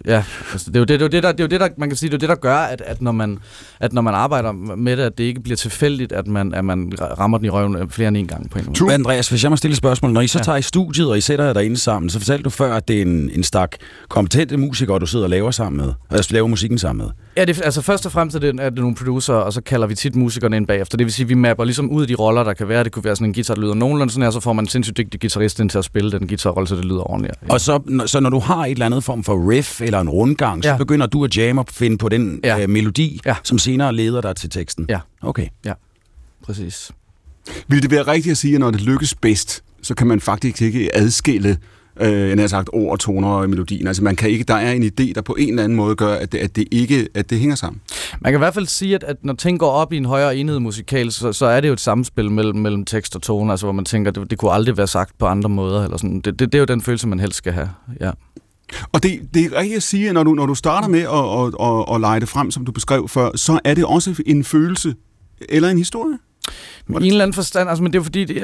ja, 0.06 0.24
altså 0.52 0.70
det 0.70 0.76
er 0.76 0.80
jo 0.80 0.84
det, 0.84 0.88
det, 0.88 1.02
er 1.02 1.04
jo 1.04 1.08
det, 1.08 1.22
der, 1.22 1.32
det 1.32 1.40
er 1.40 1.44
jo 1.44 1.48
det, 1.48 1.60
der, 1.60 1.68
man 1.78 1.88
kan 1.88 1.96
sige, 1.96 2.10
det 2.10 2.14
er 2.14 2.16
jo 2.16 2.20
det, 2.20 2.28
der 2.28 2.34
gør, 2.48 2.56
at, 2.56 2.80
at, 2.86 3.02
når 3.02 3.12
man, 3.12 3.38
at 3.80 3.92
når 3.92 4.02
man 4.02 4.14
arbejder 4.14 4.52
med 4.52 4.96
det, 4.96 5.02
at 5.02 5.18
det 5.18 5.24
ikke 5.24 5.40
bliver 5.40 5.56
tilfældigt, 5.56 6.12
at 6.12 6.26
man, 6.26 6.54
at 6.54 6.64
man 6.64 6.92
rammer 7.18 7.38
den 7.38 7.44
i 7.46 7.50
røven 7.50 7.90
flere 7.90 8.08
end 8.08 8.16
en 8.16 8.26
gang 8.26 8.50
på 8.50 8.58
en 8.58 8.74
måde. 8.80 8.94
Andreas, 8.94 9.28
hvis 9.28 9.42
jeg 9.42 9.50
må 9.50 9.56
stille 9.56 9.72
et 9.72 9.78
spørgsmål. 9.78 10.12
Når 10.12 10.20
I 10.20 10.26
så 10.26 10.38
Ja. 10.38 10.42
tager 10.44 10.56
i 10.58 10.62
studiet, 10.62 11.08
og 11.10 11.18
I 11.18 11.20
sætter 11.20 11.44
jer 11.44 11.52
derinde 11.52 11.76
sammen, 11.76 12.10
så 12.10 12.18
fortalte 12.18 12.42
du 12.42 12.50
før, 12.50 12.74
at 12.74 12.88
det 12.88 12.98
er 12.98 13.02
en, 13.02 13.30
en 13.34 13.42
stak 13.42 13.70
kompetente 14.08 14.56
musikere, 14.56 14.98
du 14.98 15.06
sidder 15.06 15.24
og 15.24 15.30
laver 15.30 15.50
sammen 15.50 15.86
med. 15.86 15.92
Altså 16.10 16.32
laver 16.34 16.46
musikken 16.48 16.78
sammen 16.78 17.04
med. 17.06 17.12
Ja, 17.36 17.44
det, 17.44 17.58
er- 17.58 17.62
altså 17.64 17.82
først 17.82 18.06
og 18.06 18.12
fremmest 18.12 18.36
er 18.36 18.40
det, 18.40 18.60
er 18.60 18.70
det 18.70 18.78
nogle 18.78 18.94
producer, 18.96 19.34
og 19.34 19.52
så 19.52 19.60
kalder 19.62 19.86
vi 19.86 19.94
tit 19.94 20.14
musikerne 20.16 20.56
ind 20.56 20.66
bagefter. 20.66 20.96
Det 20.96 21.04
vil 21.04 21.12
sige, 21.12 21.24
at 21.24 21.28
vi 21.28 21.34
mapper 21.34 21.64
ligesom 21.64 21.90
ud 21.90 22.06
de 22.06 22.14
roller, 22.14 22.42
der 22.44 22.54
kan 22.54 22.68
være. 22.68 22.84
Det 22.84 22.92
kunne 22.92 23.04
være 23.04 23.16
sådan 23.16 23.26
en 23.26 23.34
guitar, 23.34 23.54
der 23.54 23.62
lyder 23.62 23.74
nogenlunde 23.74 24.12
sådan 24.12 24.22
her, 24.22 24.30
så 24.30 24.40
får 24.40 24.52
man 24.52 24.64
en 24.64 24.68
sindssygt 24.68 24.96
dygtig 24.96 25.20
guitarist 25.20 25.60
ind 25.60 25.70
til 25.70 25.78
at 25.78 25.84
spille 25.84 26.12
den 26.12 26.28
guitarrolle, 26.28 26.68
så 26.68 26.76
det 26.76 26.84
lyder 26.84 27.10
ordentligt. 27.10 27.34
Og 27.48 27.60
så, 27.60 27.80
når- 27.86 28.06
så 28.06 28.20
når 28.20 28.30
du 28.30 28.38
har 28.38 28.64
et 28.66 28.70
eller 28.70 28.86
andet 28.86 29.04
form 29.04 29.24
for 29.24 29.50
riff 29.50 29.80
eller 29.80 30.00
en 30.00 30.08
rundgang, 30.08 30.62
så 30.64 30.70
Ja. 30.70 30.76
begynder 30.76 31.06
du 31.06 31.24
at 31.24 31.36
jamme 31.36 31.60
og 31.60 31.66
finde 31.70 31.98
på 31.98 32.08
den 32.08 32.40
Ja. 32.44 32.62
øh, 32.62 32.70
melodi, 32.70 33.20
Ja. 33.26 33.34
som 33.44 33.58
senere 33.58 33.94
leder 33.94 34.20
dig 34.20 34.36
til 34.36 34.50
teksten. 34.50 34.86
Ja. 34.88 34.98
Okay. 35.22 35.46
Præcis. 36.44 36.90
Vil 37.68 37.82
det 37.82 37.90
være 37.90 38.02
rigtigt 38.02 38.30
at 38.30 38.36
sige, 38.38 38.54
at 38.54 38.60
når 38.60 38.70
det 38.70 38.80
lykkes 38.80 39.14
bedst, 39.14 39.62
så 39.82 39.94
kan 39.94 40.06
man 40.06 40.20
faktisk 40.20 40.62
ikke 40.62 40.96
adskille 40.96 41.58
øh, 42.00 42.28
jeg 42.28 42.38
har 42.38 42.46
sagt 42.46 42.70
ord 42.72 42.92
og 42.92 43.00
toner 43.00 43.44
i 43.44 43.46
melodien. 43.46 43.86
Altså 43.86 44.04
man 44.04 44.16
kan 44.16 44.30
ikke, 44.30 44.44
der 44.44 44.54
er 44.54 44.72
en 44.72 44.82
idé, 44.82 45.12
der 45.12 45.20
på 45.20 45.36
en 45.38 45.48
eller 45.48 45.64
anden 45.64 45.76
måde 45.76 45.96
gør, 45.96 46.14
at 46.14 46.32
det, 46.32 46.38
at 46.38 46.56
det 46.56 46.68
ikke 46.70 47.08
at 47.14 47.30
det 47.30 47.38
hænger 47.38 47.56
sammen. 47.56 47.80
Man 48.20 48.32
kan 48.32 48.38
i 48.38 48.42
hvert 48.42 48.54
fald 48.54 48.66
sige, 48.66 48.94
at, 48.94 49.04
at 49.04 49.16
når 49.22 49.34
ting 49.34 49.58
går 49.58 49.70
op 49.70 49.92
i 49.92 49.96
en 49.96 50.04
højere 50.04 50.36
enhed 50.36 50.58
musikal, 50.58 51.12
så, 51.12 51.32
så 51.32 51.46
er 51.46 51.60
det 51.60 51.68
jo 51.68 51.72
et 51.72 51.80
samspil 51.80 52.30
mellem, 52.30 52.58
mellem 52.58 52.84
tekst 52.84 53.16
og 53.16 53.22
tone, 53.22 53.50
altså 53.50 53.66
hvor 53.66 53.72
man 53.72 53.84
tænker, 53.84 54.10
det, 54.10 54.30
det 54.30 54.38
kunne 54.38 54.52
aldrig 54.52 54.76
være 54.76 54.86
sagt 54.86 55.18
på 55.18 55.26
andre 55.26 55.48
måder. 55.48 55.84
Eller 55.84 55.96
sådan. 55.96 56.20
Det, 56.20 56.38
det, 56.38 56.52
det 56.52 56.54
er 56.54 56.60
jo 56.60 56.64
den 56.64 56.80
følelse, 56.82 57.08
man 57.08 57.20
helst 57.20 57.36
skal 57.38 57.52
have. 57.52 57.70
Ja. 58.00 58.10
Og 58.92 59.02
det, 59.02 59.20
det 59.34 59.44
er 59.44 59.58
rigtigt 59.58 59.76
at 59.76 59.82
sige, 59.82 60.08
at 60.08 60.14
når 60.14 60.22
du, 60.22 60.34
når 60.34 60.46
du 60.46 60.54
starter 60.54 60.88
med 60.88 61.00
at, 61.00 61.06
at, 61.08 61.68
at, 61.68 61.94
at 61.94 62.00
lege 62.00 62.20
det 62.20 62.28
frem, 62.28 62.50
som 62.50 62.64
du 62.64 62.72
beskrev 62.72 63.08
før, 63.08 63.36
så 63.36 63.60
er 63.64 63.74
det 63.74 63.84
også 63.84 64.22
en 64.26 64.44
følelse 64.44 64.94
eller 65.48 65.68
en 65.68 65.78
historie. 65.78 66.18
Men 66.86 67.02
I 67.02 67.06
en 67.06 67.12
eller 67.12 67.24
anden 67.24 67.34
forstand, 67.34 67.68
altså, 67.68 67.82
men 67.82 67.92
det 67.92 67.98
er 67.98 68.00
jo 68.00 68.04
fordi, 68.04 68.24
det, 68.24 68.36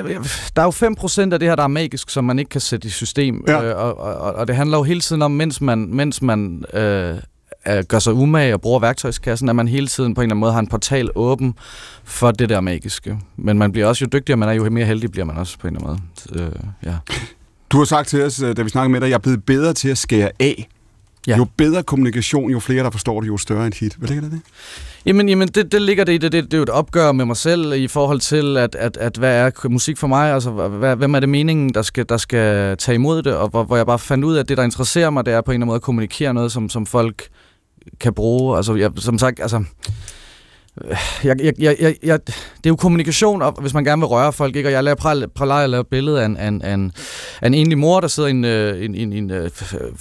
der 0.56 0.62
er 0.62 0.66
jo 0.66 1.26
5% 1.30 1.32
af 1.32 1.38
det 1.38 1.48
her, 1.48 1.56
der 1.56 1.62
er 1.62 1.68
magisk, 1.68 2.10
som 2.10 2.24
man 2.24 2.38
ikke 2.38 2.48
kan 2.48 2.60
sætte 2.60 2.88
i 2.88 2.90
system. 2.90 3.44
Ja. 3.48 3.64
Øh, 3.64 3.78
og, 3.78 3.98
og, 3.98 4.32
og 4.32 4.48
det 4.48 4.56
handler 4.56 4.78
jo 4.78 4.82
hele 4.82 5.00
tiden 5.00 5.22
om, 5.22 5.30
mens 5.30 5.60
man, 5.60 5.78
mens 5.94 6.22
man 6.22 6.64
øh, 6.74 7.18
gør 7.88 7.98
sig 7.98 8.12
umage 8.12 8.54
og 8.54 8.60
bruger 8.60 8.80
værktøjskassen, 8.80 9.48
at 9.48 9.56
man 9.56 9.68
hele 9.68 9.86
tiden 9.86 10.14
på 10.14 10.20
en 10.20 10.24
eller 10.24 10.32
anden 10.32 10.40
måde 10.40 10.52
har 10.52 10.60
en 10.60 10.66
portal 10.66 11.10
åben 11.14 11.54
for 12.04 12.30
det 12.30 12.48
der 12.48 12.60
magiske. 12.60 13.18
Men 13.36 13.58
man 13.58 13.72
bliver 13.72 13.86
også, 13.86 14.04
jo 14.04 14.08
dygtigere 14.12 14.36
man 14.36 14.48
er, 14.48 14.52
jo 14.52 14.70
mere 14.70 14.86
heldig 14.86 15.10
bliver 15.10 15.24
man 15.24 15.36
også 15.36 15.58
på 15.58 15.68
en 15.68 15.76
eller 15.76 15.88
anden 15.88 16.02
måde. 16.34 16.44
Øh, 16.44 16.52
ja. 16.84 16.94
Du 17.70 17.78
har 17.78 17.84
sagt 17.84 18.08
til 18.08 18.22
os, 18.22 18.42
øh, 18.42 18.56
da 18.56 18.62
vi 18.62 18.68
snakkede 18.68 18.92
med 18.92 19.00
dig, 19.00 19.06
at 19.06 19.10
jeg 19.10 19.16
er 19.16 19.20
blevet 19.20 19.44
bedre 19.44 19.72
til 19.72 19.88
at 19.88 19.98
skære 19.98 20.30
af. 20.40 20.68
Ja. 21.26 21.36
Jo 21.36 21.46
bedre 21.56 21.82
kommunikation, 21.82 22.50
jo 22.50 22.60
flere 22.60 22.84
der 22.84 22.90
forstår 22.90 23.20
det, 23.20 23.28
jo 23.28 23.36
større 23.36 23.66
et 23.66 23.74
hit. 23.74 23.94
Hvad 23.94 24.08
ligger 24.08 24.22
der 24.22 24.30
det? 24.30 24.40
Jamen, 25.06 25.28
jamen 25.28 25.48
det, 25.48 25.72
det 25.72 25.82
ligger 25.82 26.04
det 26.04 26.12
i 26.12 26.18
det, 26.18 26.32
det. 26.32 26.44
Det 26.44 26.54
er 26.54 26.58
jo 26.58 26.62
et 26.62 26.68
opgør 26.68 27.12
med 27.12 27.24
mig 27.24 27.36
selv 27.36 27.72
i 27.72 27.88
forhold 27.88 28.20
til, 28.20 28.56
at, 28.56 28.74
at, 28.74 28.96
at 28.96 29.16
hvad 29.16 29.36
er 29.36 29.68
musik 29.68 29.98
for 29.98 30.06
mig? 30.06 30.34
Altså, 30.34 30.50
hvad, 30.50 30.96
hvem 30.96 31.14
er 31.14 31.20
det 31.20 31.28
meningen, 31.28 31.74
der 31.74 31.82
skal, 31.82 32.08
der 32.08 32.16
skal 32.16 32.76
tage 32.76 32.94
imod 32.94 33.22
det? 33.22 33.36
Og 33.36 33.48
hvor, 33.48 33.64
hvor 33.64 33.76
jeg 33.76 33.86
bare 33.86 33.98
fandt 33.98 34.24
ud 34.24 34.34
af, 34.34 34.40
at 34.40 34.48
det, 34.48 34.56
der 34.56 34.62
interesserer 34.64 35.10
mig, 35.10 35.26
det 35.26 35.34
er 35.34 35.40
på 35.40 35.50
en 35.50 35.54
eller 35.54 35.56
anden 35.56 35.66
måde 35.66 35.76
at 35.76 35.82
kommunikere 35.82 36.34
noget, 36.34 36.52
som, 36.52 36.68
som 36.68 36.86
folk 36.86 37.28
kan 38.00 38.14
bruge. 38.14 38.56
Altså, 38.56 38.74
jeg, 38.74 38.90
som 38.96 39.18
sagt, 39.18 39.40
altså... 39.40 39.64
Jeg, 41.24 41.36
jeg, 41.42 41.52
jeg, 41.58 41.76
jeg, 41.80 41.94
jeg, 42.02 42.18
det 42.26 42.34
er 42.64 42.70
jo 42.70 42.76
kommunikation, 42.76 43.42
og 43.42 43.54
hvis 43.60 43.74
man 43.74 43.84
gerne 43.84 44.00
vil 44.00 44.06
røre 44.06 44.32
folk, 44.32 44.56
ikke? 44.56 44.68
og 44.68 44.72
jeg 44.72 44.84
laver 44.84 45.28
prøver 45.34 45.52
at 45.54 45.70
lave 45.70 45.80
et 45.80 45.86
billede 45.86 46.20
af 46.22 46.26
en, 46.26 46.36
af 46.36 46.48
en, 46.48 46.62
af 46.62 46.74
en, 46.74 46.92
af 47.42 47.46
en 47.46 47.54
enlig 47.54 47.78
mor, 47.78 48.00
der 48.00 48.08
sidder 48.08 48.26
i 48.26 48.30
en, 48.30 48.44
øh, 48.44 48.84
en, 48.84 48.94
en, 48.94 49.12
en 49.12 49.30
øh, 49.30 49.50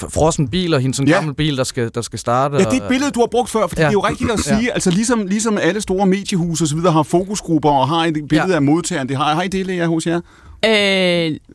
frossen 0.09 0.47
bil, 0.47 0.73
og 0.73 0.79
hendes 0.81 0.97
sådan 0.97 1.07
en 1.07 1.09
Ja. 1.09 1.15
gammel 1.15 1.33
bil, 1.35 1.57
der 1.57 1.63
skal, 1.63 1.91
der 1.95 2.01
skal 2.01 2.19
starte. 2.19 2.57
Ja, 2.57 2.63
det 2.63 2.67
er 2.79 2.83
et 2.83 2.89
billede, 2.89 3.11
du 3.11 3.19
har 3.19 3.27
brugt 3.31 3.49
før, 3.49 3.67
fordi 3.67 3.81
ja. 3.81 3.87
Det 3.87 3.89
er 3.89 3.93
jo 3.93 3.99
rigtigt 4.07 4.31
at 4.31 4.39
sige, 4.39 4.63
ja. 4.63 4.71
altså 4.73 4.91
ligesom, 4.91 5.25
ligesom 5.25 5.57
alle 5.57 5.81
store 5.81 6.05
mediehuse 6.05 6.75
videre 6.75 6.91
har 6.93 7.03
fokusgrupper 7.03 7.69
og 7.69 7.87
har 7.87 8.05
et 8.05 8.13
billede 8.13 8.49
ja. 8.49 8.55
Af 8.55 8.61
modtageren. 8.61 9.09
Det 9.09 9.17
har, 9.17 9.35
har 9.35 9.43
I 9.43 9.47
det, 9.47 9.65
Lea, 9.65 9.85
hos 9.85 10.07
jer? 10.07 10.21
Øh, 10.65 10.71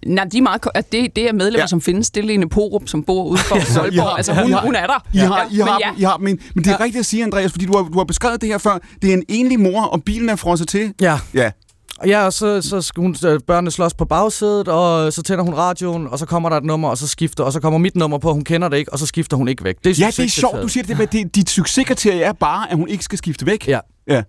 nej, 0.06 0.24
de 0.24 0.38
er 0.38 0.42
meget, 0.42 0.60
at 0.74 0.92
det, 0.92 1.16
det 1.16 1.28
er 1.28 1.32
medlemmer, 1.32 1.58
Ja. 1.58 1.62
ja. 1.62 1.66
som 1.66 1.80
findes. 1.80 2.10
Det 2.10 2.22
er 2.22 2.26
Lene 2.26 2.48
Porup, 2.48 2.82
som 2.88 3.02
bor 3.04 3.24
ude 3.24 3.38
for 3.38 3.56
I 3.58 3.60
har- 3.60 3.80
Aalborg. 3.82 4.16
Altså, 4.16 4.34
hun, 4.34 4.48
I 4.48 4.52
har- 4.52 4.60
hun 4.60 4.74
er 4.74 4.86
der. 4.86 5.06
I 5.14 5.18
har, 5.18 5.48
I 5.50 5.56
men 5.56 5.66
har, 5.66 5.78
ja. 5.84 5.90
I 5.98 6.02
har 6.02 6.16
men, 6.18 6.38
men 6.54 6.64
det 6.64 6.70
er 6.70 6.76
ja. 6.78 6.84
rigtigt 6.84 7.00
at 7.00 7.06
sige, 7.06 7.22
Andreas, 7.22 7.52
fordi 7.52 7.66
du 7.66 7.76
har, 7.76 7.84
du 7.84 7.98
har 7.98 8.04
beskrevet 8.04 8.40
det 8.40 8.48
her 8.48 8.58
før. 8.58 8.78
Det 9.02 9.10
er 9.10 9.14
en 9.14 9.24
enlig 9.28 9.60
mor, 9.60 9.82
og 9.82 10.02
bilen 10.04 10.28
er 10.28 10.36
frosset 10.36 10.68
til. 10.68 10.92
Ja, 11.00 11.18
Ja. 11.34 11.50
Og 11.98 12.08
ja, 12.08 12.24
og 12.26 12.32
så, 12.32 12.62
så 12.62 12.80
skal 12.82 13.00
hun, 13.00 13.16
børnene 13.46 13.70
slås 13.70 13.94
på 13.94 14.04
bagsædet, 14.04 14.68
og 14.68 15.12
så 15.12 15.22
tænder 15.22 15.44
hun 15.44 15.54
radioen, 15.54 16.06
og 16.10 16.18
så 16.18 16.26
kommer 16.26 16.48
der 16.48 16.56
et 16.56 16.64
nummer, 16.64 16.88
og 16.88 16.98
så 16.98 17.08
skifter, 17.08 17.44
og 17.44 17.52
så 17.52 17.60
kommer 17.60 17.78
mit 17.78 17.96
nummer 17.96 18.18
på, 18.18 18.32
hun 18.32 18.44
kender 18.44 18.68
det 18.68 18.76
ikke, 18.76 18.92
og 18.92 18.98
så 18.98 19.06
skifter 19.06 19.36
hun 19.36 19.48
ikke 19.48 19.64
væk. 19.64 19.74
Det 19.84 20.00
Ja, 20.00 20.06
det 20.06 20.18
er 20.18 20.28
sjovt, 20.28 20.62
du 20.62 20.68
siger 20.68 20.84
det, 20.84 20.98
men 20.98 21.08
det, 21.12 21.34
dit 21.34 21.50
succeskriterie 21.50 22.22
er 22.22 22.32
bare, 22.32 22.70
at 22.70 22.76
hun 22.76 22.88
ikke 22.88 23.04
skal 23.04 23.18
skifte 23.18 23.46
væk. 23.46 23.68
Ja. 23.68 23.78
Ja. 24.08 24.22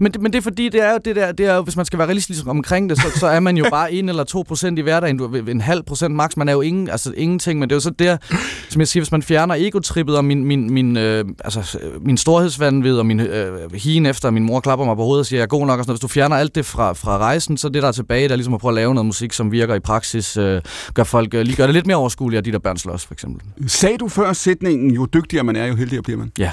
Men, 0.00 0.12
det- 0.12 0.20
men 0.22 0.32
det 0.32 0.38
er 0.38 0.42
fordi, 0.42 0.68
det 0.68 0.82
er 0.82 0.92
jo 0.92 0.98
det 1.04 1.16
der, 1.16 1.32
det 1.32 1.46
er 1.46 1.54
jo, 1.56 1.62
hvis 1.62 1.76
man 1.76 1.84
skal 1.86 1.98
være 1.98 2.08
realistisk 2.08 2.46
omkring 2.46 2.90
det, 2.90 2.98
så, 2.98 3.06
så 3.20 3.26
er 3.26 3.40
man 3.40 3.56
jo 3.56 3.64
bare 3.70 3.92
1 3.92 4.08
eller 4.08 4.24
2 4.24 4.44
procent 4.48 4.78
i 4.78 4.82
hverdagen, 4.82 5.18
du, 5.18 5.34
en 5.48 5.60
halv 5.60 5.82
procent 5.82 6.14
max, 6.14 6.36
man 6.36 6.48
er 6.48 6.52
jo 6.52 6.60
ingen, 6.60 6.88
altså 6.90 7.12
ingenting, 7.16 7.58
men 7.60 7.68
det 7.68 7.74
er 7.74 7.76
jo 7.76 7.80
så 7.80 7.90
der, 7.90 8.16
som 8.68 8.80
jeg 8.80 8.88
siger, 8.88 9.00
hvis 9.02 9.12
man 9.12 9.22
fjerner 9.22 9.54
egotrippet 9.58 10.16
og 10.16 10.24
min, 10.24 10.44
min, 10.44 10.70
min, 10.72 10.96
øh, 10.96 11.24
altså, 11.44 11.78
min 12.00 12.16
storhedsvandvid 12.16 12.94
og 12.98 13.06
min 13.06 13.20
øh, 13.20 13.72
hien 13.74 14.06
efter, 14.06 14.30
min 14.30 14.42
mor 14.42 14.60
klapper 14.60 14.84
mig 14.86 14.96
på 14.96 15.02
hovedet 15.02 15.20
og 15.20 15.26
siger, 15.26 15.38
jeg 15.38 15.42
er 15.42 15.48
god 15.48 15.66
nok 15.66 15.78
og 15.78 15.84
sådan 15.84 15.90
noget. 15.90 15.96
Hvis 16.02 16.10
du 16.10 16.14
fjerner 16.14 16.36
alt 16.36 16.54
det 16.54 16.66
fra, 16.66 16.92
fra 16.92 17.18
rejsen, 17.18 17.56
så 17.56 17.66
er 17.66 17.72
det 17.72 17.82
der 17.82 17.88
er 17.88 17.92
tilbage, 17.92 18.28
der 18.28 18.32
er 18.34 18.36
ligesom 18.36 18.54
at 18.54 18.60
prøve 18.60 18.70
at 18.70 18.74
lave 18.74 18.94
noget 18.94 19.06
musik, 19.06 19.32
som 19.32 19.52
virker 19.52 19.74
i 19.74 19.80
praksis, 19.80 20.36
øh, 20.36 20.62
gør 20.94 21.04
folk, 21.04 21.34
øh, 21.34 21.40
lige 21.42 21.56
gør 21.56 21.66
det 21.66 21.74
lidt 21.74 21.86
mere 21.86 21.96
overskueligt, 21.96 22.38
at 22.38 22.44
de 22.44 22.52
der 22.52 22.58
børn 22.58 22.76
slås, 22.76 23.06
for 23.06 23.14
eksempel. 23.14 23.42
Sagde 23.66 23.98
du 23.98 24.08
før 24.08 24.32
sætningen, 24.32 24.90
jo 24.90 25.06
dygtigere 25.14 25.44
man 25.44 25.56
er, 25.56 25.66
jo 25.66 25.74
heldigere 25.76 26.02
bliver 26.02 26.18
man? 26.18 26.32
Ja. 26.38 26.50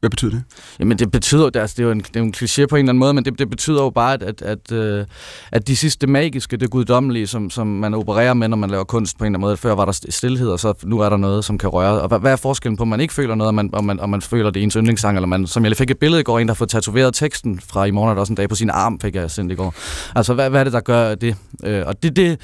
Hvad 0.00 0.10
betyder 0.10 0.30
det? 0.30 0.42
Jamen 0.78 0.98
det 0.98 1.10
betyder 1.10 1.42
jo, 1.42 1.60
altså, 1.60 1.74
det 1.76 1.82
er 1.82 1.86
jo 1.86 1.92
en, 1.92 2.00
det 2.00 2.16
er 2.16 2.20
en 2.20 2.34
kliché 2.36 2.66
på 2.66 2.76
en 2.76 2.78
eller 2.78 2.90
anden 2.90 2.98
måde, 2.98 3.14
men 3.14 3.24
det, 3.24 3.38
det 3.38 3.50
betyder 3.50 3.82
jo 3.82 3.90
bare, 3.90 4.14
at, 4.14 4.22
at, 4.22 4.42
at, 4.42 4.72
øh, 4.72 5.06
at 5.52 5.68
de 5.68 5.76
sidste 5.76 6.06
magiske, 6.06 6.56
det 6.56 6.70
guddommelige, 6.70 7.26
som, 7.26 7.50
som 7.50 7.66
man 7.66 7.94
opererer 7.94 8.34
med, 8.34 8.48
når 8.48 8.56
man 8.56 8.70
laver 8.70 8.84
kunst 8.84 9.18
på 9.18 9.24
en 9.24 9.26
eller 9.26 9.38
anden 9.38 9.40
måde. 9.40 9.56
Før 9.56 9.74
var 9.74 9.84
der 9.84 9.92
stillhed, 10.10 10.48
og 10.48 10.60
så 10.60 10.74
nu 10.84 11.00
er 11.00 11.08
der 11.08 11.16
noget, 11.16 11.44
som 11.44 11.58
kan 11.58 11.68
røre. 11.68 12.00
Og 12.00 12.08
hvad, 12.08 12.18
hvad 12.18 12.32
er 12.32 12.36
forskellen 12.36 12.76
på, 12.76 12.82
at 12.82 12.88
man 12.88 13.00
ikke 13.00 13.14
føler 13.14 13.34
noget, 13.34 13.48
og 13.48 13.54
man, 13.54 13.70
og 13.72 13.84
man, 13.84 14.00
og 14.00 14.10
man 14.10 14.22
føler 14.22 14.50
det 14.50 14.60
er 14.60 14.64
ens 14.64 14.74
yndlingssang, 14.74 15.16
eller 15.16 15.26
man, 15.26 15.46
som 15.46 15.64
jeg 15.64 15.76
fik 15.76 15.90
et 15.90 15.98
billede 15.98 16.20
i 16.20 16.24
går, 16.24 16.38
en 16.38 16.48
der 16.48 16.54
har 16.54 16.56
fået 16.56 16.70
tatoveret 16.70 17.14
teksten 17.14 17.60
fra 17.60 17.84
i 17.84 17.90
morgen, 17.90 18.10
er 18.10 18.14
der 18.14 18.20
også 18.20 18.32
en 18.32 18.36
dag 18.36 18.48
på 18.48 18.54
sin 18.54 18.70
arm, 18.70 19.00
fik 19.00 19.14
jeg 19.14 19.30
sendt 19.30 19.52
i 19.52 19.54
går. 19.54 19.74
Altså 20.14 20.34
hvad, 20.34 20.50
hvad 20.50 20.60
er 20.60 20.64
det, 20.64 20.72
der 20.72 20.80
gør 20.80 21.14
det? 21.14 21.36
Øh, 21.64 21.82
og 21.86 22.02
det, 22.02 22.16
det, 22.16 22.40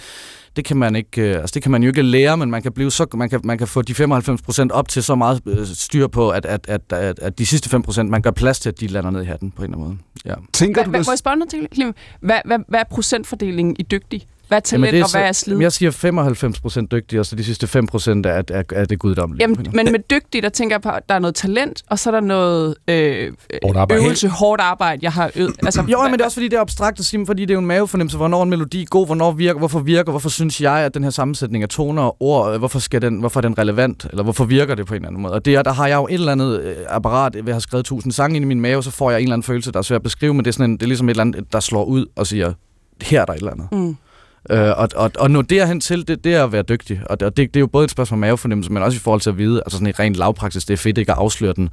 det 0.56 0.64
kan 0.64 0.76
man 0.76 0.97
ikke, 0.97 1.23
øh, 1.23 1.37
altså 1.37 1.54
det 1.54 1.62
kan 1.62 1.73
man 1.73 1.82
jo 1.82 1.88
ikke 1.88 2.02
lære, 2.02 2.37
men 2.37 2.50
man 2.50 2.62
kan 2.62 2.73
blive 2.73 2.90
så 2.90 3.06
man 3.14 3.30
kan, 3.30 3.40
man 3.44 3.59
kan 3.59 3.66
få 3.66 3.82
de 3.82 3.92
95% 3.92 4.68
op 4.71 4.88
til 4.88 5.02
så 5.02 5.14
meget 5.14 5.40
øh, 5.47 5.66
styr 5.66 6.06
på, 6.06 6.30
at, 6.30 6.47
at, 6.47 6.66
at, 6.68 6.92
at, 6.92 7.18
at 7.18 7.38
de 7.38 7.47
sidste 7.47 7.76
5%, 7.76 8.02
man 8.02 8.23
gør 8.23 8.30
plads 8.30 8.61
til, 8.61 8.68
at 8.68 8.80
de 8.80 8.87
lander 8.87 9.11
ned 9.11 9.23
i 9.23 9.25
hatten 9.25 9.50
på 9.50 9.62
en 9.62 9.64
eller 9.64 9.76
anden 9.76 9.88
måde. 9.88 9.99
Ja. 10.25 10.35
Tænker 10.52 10.80
Hva, 10.80 10.85
du 10.85 10.90
hva, 10.90 10.99
det? 10.99 11.06
må 11.06 11.12
jeg 11.12 11.18
spørge 11.18 11.37
noget 11.37 11.50
til? 11.50 11.94
Hvad, 12.21 12.40
hvad, 12.44 12.59
hvad 12.68 12.80
er 12.80 12.85
procentfordelingen 12.90 13.76
i 13.78 13.82
dygtig? 13.82 14.26
Hvad 14.52 14.59
er 14.59 14.61
talent, 14.61 14.92
det 14.92 15.04
og 15.04 15.11
hvad 15.11 15.23
er 15.23 15.32
slid? 15.32 15.54
Jamen, 15.54 15.62
jeg 15.62 15.73
siger 15.73 16.82
95% 16.82 16.87
dygtige, 16.87 17.21
og 17.21 17.26
så 17.26 17.37
de 17.37 17.44
sidste 17.44 17.66
5% 17.66 18.11
er, 18.11 18.42
er, 18.49 18.62
er 18.73 18.85
det 18.85 18.99
guddommelige. 18.99 19.42
Jamen, 19.42 19.66
men 19.73 19.92
med 19.92 20.00
dygtig, 20.14 20.42
der 20.42 20.49
tænker 20.49 20.76
jeg 20.76 20.82
på, 20.82 20.88
at 20.88 21.09
der 21.09 21.14
er 21.14 21.18
noget 21.18 21.35
talent, 21.35 21.82
og 21.90 21.99
så 21.99 22.11
er 22.11 22.12
der 22.14 22.21
noget 22.21 22.75
øh, 22.88 23.32
Hårdt 23.64 23.78
arbejde. 23.78 24.02
øvelse, 24.02 24.28
hårdt 24.28 24.61
arbejde, 24.61 25.00
jeg 25.02 25.12
har 25.12 25.30
øvet. 25.37 25.56
Altså, 25.62 25.85
Jo, 25.88 26.02
men 26.02 26.12
det 26.12 26.21
er 26.21 26.25
også 26.25 26.35
fordi, 26.35 26.49
det 26.49 26.56
er 26.56 26.61
abstrakt 26.61 26.99
at 26.99 27.04
sige, 27.04 27.26
fordi 27.26 27.42
det 27.42 27.50
er 27.50 27.54
jo 27.54 27.61
en 27.61 27.66
mavefornemmelse, 27.66 28.16
hvornår 28.16 28.38
er 28.38 28.42
en 28.42 28.50
melodi 28.50 28.87
god, 28.90 29.06
hvornår 29.06 29.32
virker, 29.32 29.59
hvorfor 29.59 29.80
virker, 29.80 30.11
hvorfor 30.11 30.28
synes 30.28 30.61
jeg, 30.61 30.78
at 30.78 30.94
den 30.94 31.02
her 31.04 31.11
sammensætning 31.11 31.62
af 31.62 31.68
toner 31.68 32.02
og 32.02 32.16
ord, 32.21 32.52
øh, 32.52 32.59
hvorfor, 32.59 32.78
skal 32.78 33.02
den, 33.02 33.21
hvorfor 33.21 33.40
er 33.40 33.42
den 33.42 33.59
relevant, 33.59 34.06
eller 34.11 34.23
hvorfor 34.23 34.44
virker 34.44 34.75
det 34.75 34.87
på 34.87 34.94
en 34.94 34.97
eller 34.97 35.09
anden 35.09 35.23
måde. 35.23 35.35
Og 35.35 35.44
det 35.44 35.54
er, 35.54 35.62
der 35.62 35.73
har 35.73 35.87
jeg 35.87 35.97
jo 35.97 36.06
et 36.06 36.14
eller 36.14 36.32
andet 36.32 36.61
øh, 36.61 36.76
apparat, 36.88 37.35
ved 37.35 37.40
at 37.40 37.54
have 37.54 37.61
skrevet 37.61 37.87
tusind 37.87 38.12
sange 38.12 38.37
ind 38.37 38.44
i 38.44 38.49
min 38.49 38.61
mave, 38.61 38.82
så 38.82 38.90
får 38.90 39.11
jeg 39.11 39.18
en 39.21 39.23
eller 39.23 39.35
anden 39.35 39.44
følelse, 39.47 39.73
der 39.73 39.78
er 39.78 39.82
svær 39.82 39.97
at 39.97 40.02
beskrive, 40.02 40.35
men 40.35 40.44
det 40.44 40.50
er, 40.50 40.52
sådan 40.52 40.71
en, 40.71 40.76
det 40.76 40.82
er 40.82 40.87
ligesom 40.88 41.09
et 41.09 41.11
eller 41.11 41.21
andet, 41.21 41.52
der 41.52 41.61
slår 41.61 41.85
ud 41.85 42.06
og 42.16 42.26
siger, 42.26 42.52
her 43.02 43.21
er 43.21 43.25
der 43.25 43.32
et 43.32 43.38
eller 43.38 43.52
andet. 43.52 43.68
Mm. 43.73 43.97
Øh, 44.50 44.78
og, 44.78 44.88
og, 44.94 45.11
og 45.18 45.30
nå 45.30 45.42
derhen 45.42 45.80
til, 45.80 46.08
det, 46.08 46.25
det 46.25 46.34
er 46.34 46.44
at 46.44 46.52
være 46.52 46.62
dygtig. 46.62 47.00
Og 47.06 47.20
det, 47.20 47.26
og 47.26 47.37
det, 47.37 47.54
det 47.54 47.56
er 47.56 47.61
jo 47.61 47.66
både 47.66 47.84
et 47.84 47.90
spørgsmål 47.90 48.16
om 48.16 48.20
mavefornemmelse, 48.20 48.72
men 48.72 48.82
også 48.82 48.96
i 48.96 48.99
forhold 48.99 49.20
til 49.20 49.30
at 49.30 49.38
vide, 49.38 49.62
altså 49.66 49.78
sådan 49.78 49.87
i 49.87 49.90
ren 49.90 50.12
lavpraksis, 50.12 50.64
det 50.64 50.75
er 50.75 50.78
fedt 50.78 50.99
ikke 50.99 51.12
at 51.12 51.18
afsløre 51.18 51.52
den, 51.56 51.68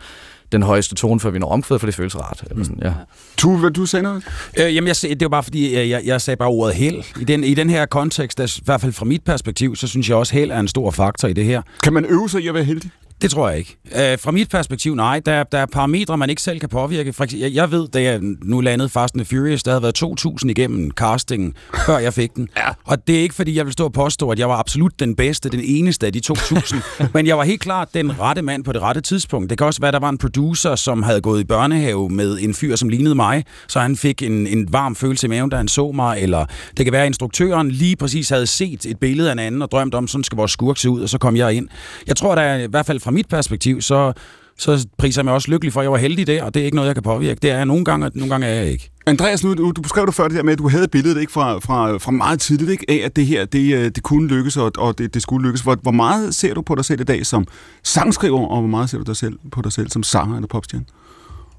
den 0.51 0.63
højeste 0.63 0.95
tone, 0.95 1.19
før 1.19 1.29
vi 1.29 1.39
når 1.39 1.51
omkvædet, 1.51 1.81
for 1.81 1.88
det 1.88 1.95
føles 1.95 2.15
rart. 2.15 2.43
Eller 2.49 2.63
sådan, 2.63 2.79
ja. 2.83 2.93
Tu, 3.38 3.57
hvad 3.57 3.71
du 3.71 3.85
sagde 3.85 4.03
noget? 4.03 4.23
Øh, 4.59 4.75
jamen, 4.75 4.88
jeg, 4.88 4.95
det 5.01 5.21
var 5.21 5.29
bare 5.29 5.43
fordi, 5.43 5.75
jeg, 5.75 5.89
jeg, 5.89 6.01
jeg 6.05 6.21
sagde 6.21 6.38
bare 6.38 6.49
ordet 6.49 6.75
held. 6.75 7.03
I 7.19 7.23
den, 7.23 7.43
I 7.43 7.53
den 7.53 7.69
her 7.69 7.85
kontekst, 7.85 8.38
der, 8.38 8.57
i 8.57 8.61
hvert 8.65 8.81
fald 8.81 8.93
fra 8.93 9.05
mit 9.05 9.23
perspektiv, 9.23 9.75
så 9.75 9.88
synes 9.88 10.09
jeg 10.09 10.17
også, 10.17 10.33
held 10.33 10.51
er 10.51 10.59
en 10.59 10.67
stor 10.67 10.91
faktor 10.91 11.27
i 11.27 11.33
det 11.33 11.45
her. 11.45 11.61
Kan 11.83 11.93
man 11.93 12.05
øve 12.05 12.29
sig 12.29 12.41
i 12.41 12.47
at 12.47 12.53
være 12.53 12.63
heldig? 12.63 12.91
Det 13.21 13.31
tror 13.31 13.49
jeg 13.49 13.57
ikke. 13.57 13.77
Øh, 13.95 14.19
fra 14.19 14.31
mit 14.31 14.49
perspektiv, 14.49 14.95
nej. 14.95 15.21
Der, 15.25 15.43
der 15.43 15.57
er 15.57 15.65
parametre, 15.65 16.17
man 16.17 16.29
ikke 16.29 16.41
selv 16.41 16.59
kan 16.59 16.69
påvirke. 16.69 17.13
For 17.13 17.23
eksempel, 17.23 17.41
jeg, 17.41 17.55
jeg 17.55 17.71
ved, 17.71 17.88
da 17.88 18.01
jeg 18.01 18.19
nu 18.21 18.61
landede 18.61 18.89
Fast 18.89 19.15
and 19.15 19.25
Furious, 19.25 19.63
der 19.63 19.71
havde 19.71 19.83
været 19.83 20.03
2.000 20.43 20.49
igennem 20.49 20.91
castingen, 20.91 21.53
før 21.85 21.97
jeg 21.97 22.13
fik 22.13 22.35
den. 22.35 22.49
Ja. 22.57 22.67
Og 22.85 23.07
det 23.07 23.17
er 23.17 23.21
ikke, 23.21 23.35
fordi 23.35 23.55
jeg 23.55 23.65
vil 23.65 23.73
stå 23.73 23.85
og 23.85 23.93
påstå, 23.93 24.29
at 24.29 24.39
jeg 24.39 24.49
var 24.49 24.55
absolut 24.55 24.99
den 24.99 25.15
bedste, 25.15 25.49
den 25.49 25.59
eneste 25.63 26.05
af 26.05 26.13
de 26.13 26.21
2.000. 26.31 26.75
men 27.13 27.27
jeg 27.27 27.38
var 27.38 27.43
helt 27.43 27.61
klart 27.61 27.93
den 27.93 28.19
rette 28.19 28.41
mand 28.41 28.63
på 28.63 28.73
det 28.73 28.81
rette 28.81 29.01
tidspunkt. 29.01 29.49
Det 29.49 29.57
kan 29.57 29.67
også 29.67 29.81
være, 29.81 29.88
at 29.88 29.93
der 29.93 29.99
var 29.99 30.09
en 30.09 30.17
producer, 30.17 30.75
som 30.75 31.03
havde 31.03 31.21
gået 31.21 31.41
i 31.41 31.43
børnehave 31.43 32.09
med 32.09 32.38
en 32.41 32.53
fyr, 32.53 32.75
som 32.75 32.89
lignede 32.89 33.15
mig, 33.15 33.45
så 33.67 33.79
han 33.79 33.95
fik 33.95 34.23
en, 34.23 34.47
en 34.47 34.73
varm 34.73 34.95
følelse 34.95 35.27
i 35.27 35.29
maven, 35.29 35.49
da 35.49 35.57
han 35.57 35.67
så 35.67 35.91
mig. 35.91 36.17
Eller 36.21 36.45
det 36.77 36.85
kan 36.85 36.93
være, 36.93 37.01
at 37.01 37.07
instruktøren 37.07 37.71
lige 37.71 37.95
præcis 37.95 38.29
havde 38.29 38.47
set 38.47 38.85
et 38.85 38.99
billede 38.99 39.29
af 39.29 39.31
en 39.33 39.39
anden 39.39 39.61
og 39.61 39.71
drømt 39.71 39.95
om, 39.95 40.07
sådan 40.07 40.23
skal 40.23 40.35
vores 40.35 40.51
skurk 40.51 40.77
se 40.77 40.89
ud, 40.89 41.01
og 41.01 41.09
så 41.09 41.17
kom 41.17 41.35
jeg 41.35 41.53
ind. 41.53 41.67
Jeg 42.07 42.15
tror, 42.15 42.35
der 42.35 42.41
er, 42.41 42.63
i 42.63 42.67
hvert 42.69 42.85
fald 42.85 42.99
fra 43.09 43.13
mit 43.13 43.27
perspektiv, 43.27 43.81
så, 43.81 44.13
så 44.57 44.87
priser 44.97 45.21
jeg 45.21 45.25
mig 45.25 45.33
også 45.33 45.51
lykkelig 45.51 45.73
for, 45.73 45.79
at 45.79 45.83
jeg 45.83 45.91
var 45.91 45.97
heldig 45.97 46.27
der, 46.27 46.43
og 46.43 46.53
det 46.53 46.59
er 46.59 46.65
ikke 46.65 46.75
noget, 46.75 46.87
jeg 46.87 46.95
kan 46.95 47.03
påvirke. 47.03 47.39
Det 47.41 47.51
er 47.51 47.55
jeg 47.55 47.65
nogle 47.65 47.85
gange, 47.85 48.05
og 48.05 48.11
nogle 48.15 48.29
gange 48.29 48.47
er 48.47 48.53
jeg 48.53 48.71
ikke. 48.71 48.91
Andreas, 49.05 49.43
nu, 49.43 49.53
du, 49.53 49.71
du 49.71 49.81
beskrev 49.81 50.05
det 50.05 50.15
før 50.15 50.27
det 50.27 50.37
der 50.37 50.43
med, 50.43 50.53
at 50.53 50.59
du 50.59 50.69
havde 50.69 50.87
billedet 50.87 51.21
ikke, 51.21 51.31
fra, 51.31 51.59
fra, 51.59 51.97
fra 51.97 52.11
meget 52.11 52.39
tidligt 52.39 52.71
ikke, 52.71 52.85
af, 52.89 53.05
at 53.05 53.15
det 53.15 53.25
her 53.25 53.45
det, 53.45 53.73
øh, 53.73 53.91
det 53.95 54.03
kunne 54.03 54.27
lykkes, 54.27 54.57
og, 54.57 54.71
og 54.77 54.97
det, 54.97 55.13
det 55.13 55.21
skulle 55.21 55.47
lykkes. 55.47 55.61
Hvor, 55.61 55.77
hvor 55.81 55.91
meget 55.91 56.35
ser 56.35 56.53
du 56.53 56.61
på 56.61 56.75
dig 56.75 56.85
selv 56.85 57.01
i 57.01 57.03
dag 57.03 57.25
som 57.25 57.45
sangskriver, 57.83 58.47
og 58.47 58.59
hvor 58.59 58.69
meget 58.69 58.89
ser 58.89 58.97
du 58.97 59.03
dig 59.03 59.15
selv 59.15 59.33
på 59.51 59.61
dig 59.61 59.71
selv 59.71 59.89
som 59.89 60.03
sanger 60.03 60.35
eller 60.35 60.47
popstjerne? 60.47 60.85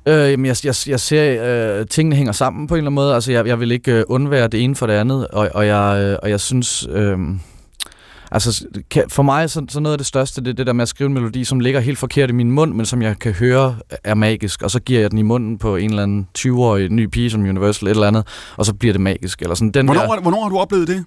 Øh, 0.06 0.30
jamen, 0.30 0.46
jeg, 0.46 0.56
jeg, 0.64 0.74
jeg 0.86 1.00
ser, 1.00 1.78
øh, 1.80 1.86
tingene 1.86 2.16
hænger 2.16 2.32
sammen 2.32 2.66
på 2.66 2.74
en 2.74 2.78
eller 2.78 2.86
anden 2.86 2.94
måde. 2.94 3.14
Altså, 3.14 3.32
jeg, 3.32 3.46
jeg 3.46 3.60
vil 3.60 3.72
ikke 3.72 3.92
øh, 3.92 4.04
undvære 4.08 4.48
det 4.48 4.64
ene 4.64 4.76
for 4.76 4.86
det 4.86 4.94
andet, 4.94 5.28
og, 5.28 5.48
og, 5.54 5.66
jeg, 5.66 6.02
øh, 6.02 6.18
og 6.22 6.30
jeg 6.30 6.40
synes... 6.40 6.88
Øh, 6.92 7.18
altså, 8.30 8.64
kan, 8.90 9.04
for 9.08 9.22
mig 9.22 9.50
så, 9.50 9.64
så 9.68 9.80
noget 9.80 9.94
af 9.94 9.98
det 9.98 10.06
største, 10.06 10.40
det 10.40 10.48
er 10.48 10.52
det 10.52 10.66
der 10.66 10.72
med 10.72 10.82
at 10.82 10.88
skrive 10.88 11.08
en 11.08 11.14
melodi, 11.14 11.44
som 11.44 11.60
ligger 11.60 11.80
helt 11.80 11.98
forkert 11.98 12.30
i 12.30 12.32
min 12.32 12.50
mund, 12.50 12.74
men 12.74 12.86
som 12.86 13.02
jeg 13.02 13.18
kan 13.18 13.32
høre 13.32 13.76
er 14.04 14.14
magisk, 14.14 14.62
og 14.62 14.70
så 14.70 14.80
giver 14.80 15.00
jeg 15.00 15.10
den 15.10 15.18
i 15.18 15.22
munden 15.22 15.58
på 15.58 15.76
en 15.76 15.90
eller 15.90 16.02
anden 16.02 16.28
20-årig 16.38 16.88
ny 16.88 17.06
pige 17.06 17.30
som 17.30 17.40
Universal 17.40 17.88
et 17.88 17.90
eller 17.90 18.06
andet, 18.06 18.26
og 18.56 18.66
så 18.66 18.74
bliver 18.74 18.92
det 18.92 19.00
magisk. 19.00 19.42
Eller 19.42 19.54
sådan. 19.54 19.70
Den 19.70 19.88
der, 19.88 19.94
Hvornår, 19.94 20.20
hvornår 20.20 20.42
har 20.42 20.48
du 20.48 20.58
oplevet 20.58 20.88
det? 20.88 21.04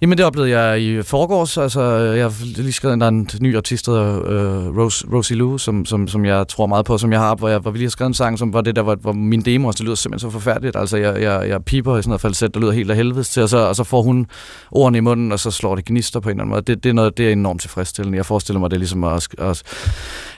Jamen 0.00 0.18
det 0.18 0.26
oplevede 0.26 0.58
jeg 0.58 0.82
i 0.82 1.02
forgårs, 1.02 1.58
altså 1.58 1.82
jeg 1.82 2.24
har 2.24 2.44
lige 2.62 2.72
skrevet, 2.72 3.00
der 3.00 3.06
er 3.06 3.10
en 3.10 3.28
ny 3.40 3.56
artist, 3.56 3.86
der 3.86 3.92
hedder 3.92 4.66
øh, 4.66 4.78
Rose, 4.78 5.06
Rosie 5.12 5.36
Lou, 5.36 5.58
som, 5.58 5.84
som, 5.84 6.08
som 6.08 6.24
jeg 6.24 6.48
tror 6.48 6.66
meget 6.66 6.86
på, 6.86 6.98
som 6.98 7.12
jeg 7.12 7.20
har, 7.20 7.34
hvor, 7.34 7.48
jeg, 7.48 7.58
hvor 7.58 7.70
vi 7.70 7.78
lige 7.78 7.86
har 7.86 7.90
skrevet 7.90 8.08
en 8.08 8.14
sang, 8.14 8.38
som 8.38 8.52
var 8.52 8.60
det 8.60 8.76
der, 8.76 8.82
hvor, 8.82 8.94
hvor 8.94 9.12
min 9.12 9.40
demo, 9.40 9.70
det 9.70 9.80
lyder 9.80 9.94
simpelthen 9.94 10.30
så 10.30 10.32
forfærdeligt, 10.32 10.76
altså 10.76 10.96
jeg, 10.96 11.22
jeg, 11.22 11.48
jeg 11.48 11.64
piper 11.64 11.98
i 11.98 12.02
sådan 12.02 12.10
noget 12.10 12.20
falset, 12.20 12.54
der 12.54 12.60
lyder 12.60 12.72
helt 12.72 12.90
af 12.90 12.96
helvedes 12.96 13.30
til, 13.30 13.42
og 13.42 13.48
så, 13.48 13.58
og 13.58 13.76
så 13.76 13.84
får 13.84 14.02
hun 14.02 14.26
ordene 14.70 14.98
i 14.98 15.00
munden, 15.00 15.32
og 15.32 15.40
så 15.40 15.50
slår 15.50 15.74
det 15.74 15.84
gnister 15.84 16.20
på 16.20 16.28
en 16.28 16.30
eller 16.30 16.42
anden 16.42 16.50
måde. 16.50 16.62
Det, 16.62 16.84
det, 16.84 16.90
er, 16.90 16.94
noget, 16.94 17.18
det 17.18 17.28
er 17.28 17.32
enormt 17.32 17.60
tilfredsstillende. 17.60 18.16
Jeg 18.16 18.26
forestiller 18.26 18.60
mig, 18.60 18.70
det 18.70 18.76
er 18.76 18.80
ligesom 18.80 19.04
at, 19.04 19.28
at 19.38 19.62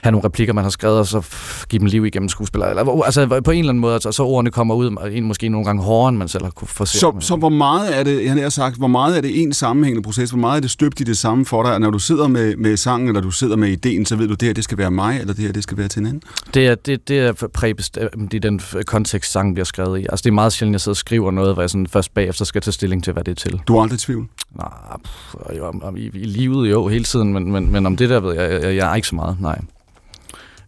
have 0.01 0.11
nogle 0.11 0.25
replikker, 0.25 0.53
man 0.53 0.63
har 0.63 0.71
skrevet, 0.71 0.99
og 0.99 1.07
så 1.07 1.21
give 1.69 1.79
dem 1.79 1.85
liv 1.85 2.05
igennem 2.05 2.29
skuespillere, 2.29 2.69
eller 2.69 3.03
altså 3.03 3.41
på 3.45 3.51
en 3.51 3.59
eller 3.59 3.69
anden 3.69 3.81
måde, 3.81 3.93
altså, 3.93 4.11
så 4.11 4.23
ordene 4.23 4.51
kommer 4.51 4.75
ud, 4.75 4.95
og 4.95 5.13
en 5.13 5.23
måske 5.23 5.49
nogle 5.49 5.65
gange 5.65 5.83
hårdere, 5.83 6.09
end 6.09 6.17
man 6.17 6.27
selv 6.27 6.43
har 6.43 6.51
kunne 6.51 6.67
få 6.67 6.85
Så, 6.85 7.13
så 7.19 7.35
hvor 7.35 7.49
meget 7.49 7.99
er 7.99 8.03
det, 8.03 8.25
jeg 8.25 8.33
har 8.33 8.49
sagt, 8.49 8.77
hvor 8.77 8.87
meget 8.87 9.17
er 9.17 9.21
det 9.21 9.41
en 9.41 9.53
sammenhængende 9.53 10.03
proces? 10.03 10.29
Hvor 10.29 10.39
meget 10.39 10.57
er 10.57 10.61
det 10.61 10.71
støbt 10.71 10.99
i 10.99 11.03
det 11.03 11.17
samme 11.17 11.45
for 11.45 11.63
dig? 11.63 11.79
Når 11.79 11.89
du 11.89 11.99
sidder 11.99 12.27
med, 12.27 12.55
med 12.55 12.77
sangen, 12.77 13.07
eller 13.07 13.21
du 13.21 13.31
sidder 13.31 13.55
med 13.55 13.69
ideen, 13.69 14.05
så 14.05 14.15
ved 14.15 14.27
du, 14.27 14.33
det 14.33 14.47
her 14.47 14.53
det 14.53 14.63
skal 14.63 14.77
være 14.77 14.91
mig, 14.91 15.19
eller 15.19 15.33
det 15.33 15.45
her 15.45 15.51
det 15.51 15.63
skal 15.63 15.77
være 15.77 15.87
til 15.87 15.99
en 15.99 16.05
anden? 16.05 16.21
Det 16.53 16.67
er, 16.67 16.75
det, 16.75 17.07
det 17.07 17.19
er 17.19 17.47
præbestemt 17.53 18.33
i 18.33 18.39
den 18.39 18.61
kontekst, 18.85 19.31
sangen 19.31 19.53
bliver 19.53 19.65
skrevet 19.65 19.99
i. 19.99 20.05
Altså, 20.09 20.23
det 20.23 20.29
er 20.29 20.33
meget 20.33 20.53
sjældent, 20.53 20.73
jeg 20.73 20.81
sidder 20.81 20.93
og 20.93 20.97
skriver 20.97 21.31
noget, 21.31 21.53
hvor 21.53 21.61
jeg 21.61 21.69
sådan 21.69 21.87
først 21.87 22.13
bagefter 22.13 22.45
skal 22.45 22.61
tage 22.61 22.73
stilling 22.73 23.03
til, 23.03 23.13
hvad 23.13 23.23
det 23.23 23.31
er 23.31 23.35
til. 23.35 23.61
Du 23.67 23.77
er 23.77 23.81
aldrig 23.81 23.95
i 23.95 23.99
tvivl. 23.99 24.27
Nej, 24.55 24.67
pff, 25.03 25.57
jo, 25.57 25.67
om, 25.67 25.83
om, 25.83 25.97
i, 25.97 26.01
i, 26.13 26.25
livet 26.25 26.71
jo 26.71 26.87
hele 26.87 27.03
tiden, 27.03 27.33
men, 27.33 27.51
men, 27.51 27.71
men 27.71 27.85
om 27.85 27.97
det 27.97 28.09
der 28.09 28.19
ved 28.19 28.33
jeg, 28.33 28.63
jeg, 28.63 28.75
jeg 28.75 28.91
er 28.91 28.95
ikke 28.95 29.07
så 29.07 29.15
meget, 29.15 29.37
nej. 29.39 29.59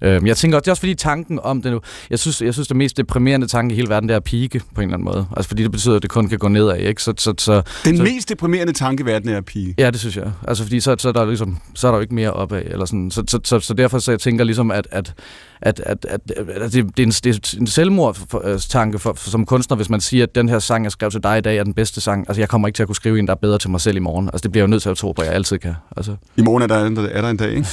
Øhm, 0.04 0.28
jeg 0.28 0.38
tænker 0.38 0.58
også, 0.58 0.62
det 0.62 0.68
er 0.68 0.72
også 0.72 0.82
fordi 0.82 0.96
tanken 0.96 1.40
om 1.44 1.62
det 1.62 1.72
nu, 1.72 1.80
jeg 2.10 2.20
synes, 2.20 2.42
jeg 2.42 2.54
synes 2.54 2.68
det 2.68 2.78
mest 2.78 2.98
deprimerende 2.98 3.48
tanke 3.48 3.74
i 3.74 3.76
hele 3.76 3.90
verden, 3.90 4.10
det 4.10 4.14
er 4.14 4.18
at 4.18 4.24
pike 4.24 4.62
på 4.76 4.82
en 4.82 4.88
eller 4.88 4.94
anden 4.94 5.06
måde. 5.06 5.28
Altså 5.38 5.48
fordi 5.48 5.64
det 5.64 5.72
betyder, 5.72 5.96
at 5.96 6.02
det 6.02 6.10
kun 6.10 6.30
kan 6.30 6.40
gå 6.40 6.48
nedad, 6.48 6.78
ikke? 6.78 7.04
Så, 7.04 7.14
så, 7.18 7.34
så, 7.38 7.62
Den 7.86 7.98
så, 7.98 8.04
mest 8.04 8.30
deprimerende 8.30 8.74
tanke 8.74 9.04
i 9.04 9.06
verden 9.06 9.30
er 9.30 9.38
at 9.38 9.46
pige. 9.46 9.76
Ja, 9.78 9.90
det 9.90 10.00
synes 10.00 10.18
jeg. 10.18 10.32
Altså, 10.48 10.64
fordi 10.64 10.80
så, 10.80 10.96
så, 11.00 11.10
er 11.10 11.14
der 11.14 11.26
ligesom, 11.26 11.58
så 11.76 11.88
er 11.88 11.92
der 11.92 11.98
jo 11.98 12.02
ikke 12.02 12.16
mere 12.16 12.34
opad. 12.34 12.62
Eller 12.66 12.86
sådan. 12.86 13.12
Så, 13.12 13.24
så, 13.28 13.40
så, 13.44 13.60
så 13.60 13.74
derfor 13.74 14.00
så 14.00 14.12
jeg 14.12 14.20
tænker 14.20 14.44
ligesom, 14.44 14.72
at, 14.72 14.88
at, 14.92 15.14
at, 15.62 15.80
at, 15.80 16.06
at, 16.10 16.22
at 16.38 16.74
det, 16.74 16.98
det, 16.98 17.04
er 17.04 17.08
en, 17.08 17.12
det 17.12 17.26
er 17.26 17.58
en 17.60 17.68
selvmordstanke 17.68 19.00
for, 19.00 19.14
for, 19.14 19.30
som 19.30 19.46
kunstner, 19.46 19.76
hvis 19.76 19.90
man 19.90 20.02
siger, 20.02 20.24
at 20.24 20.36
den 20.36 20.50
her 20.50 20.60
sang, 20.60 20.84
jeg 20.84 20.92
skrev 20.92 21.12
til 21.12 21.24
dig 21.24 21.38
i 21.38 21.42
dag, 21.42 21.58
er 21.58 21.64
den 21.64 21.74
bedste 21.74 22.02
sang. 22.02 22.26
Altså, 22.28 22.42
jeg 22.42 22.50
kommer 22.50 22.68
ikke 22.68 22.78
til 22.78 22.84
at 22.84 22.88
kunne 22.88 22.96
skrive 22.96 23.20
en, 23.20 23.28
der 23.28 23.34
er 23.34 23.38
bedre 23.38 23.58
til 23.58 23.70
mig 23.70 23.82
selv 23.82 23.98
i 23.98 24.00
morgen. 24.00 24.28
Altså, 24.28 24.44
det 24.44 24.52
bliver 24.52 24.62
jeg 24.62 24.68
jo 24.68 24.72
nødt 24.72 24.82
til 24.82 24.90
at 24.90 24.98
tro 24.98 25.12
på, 25.12 25.22
at 25.22 25.28
jeg 25.28 25.36
altid 25.36 25.58
kan. 25.58 25.74
Altså. 25.98 26.16
I 26.38 26.42
morgen 26.42 26.64
er 26.64 26.68
der, 26.68 27.06
er 27.10 27.22
der 27.22 27.30
en 27.30 27.38
dag, 27.38 27.50
ikke? 27.50 27.68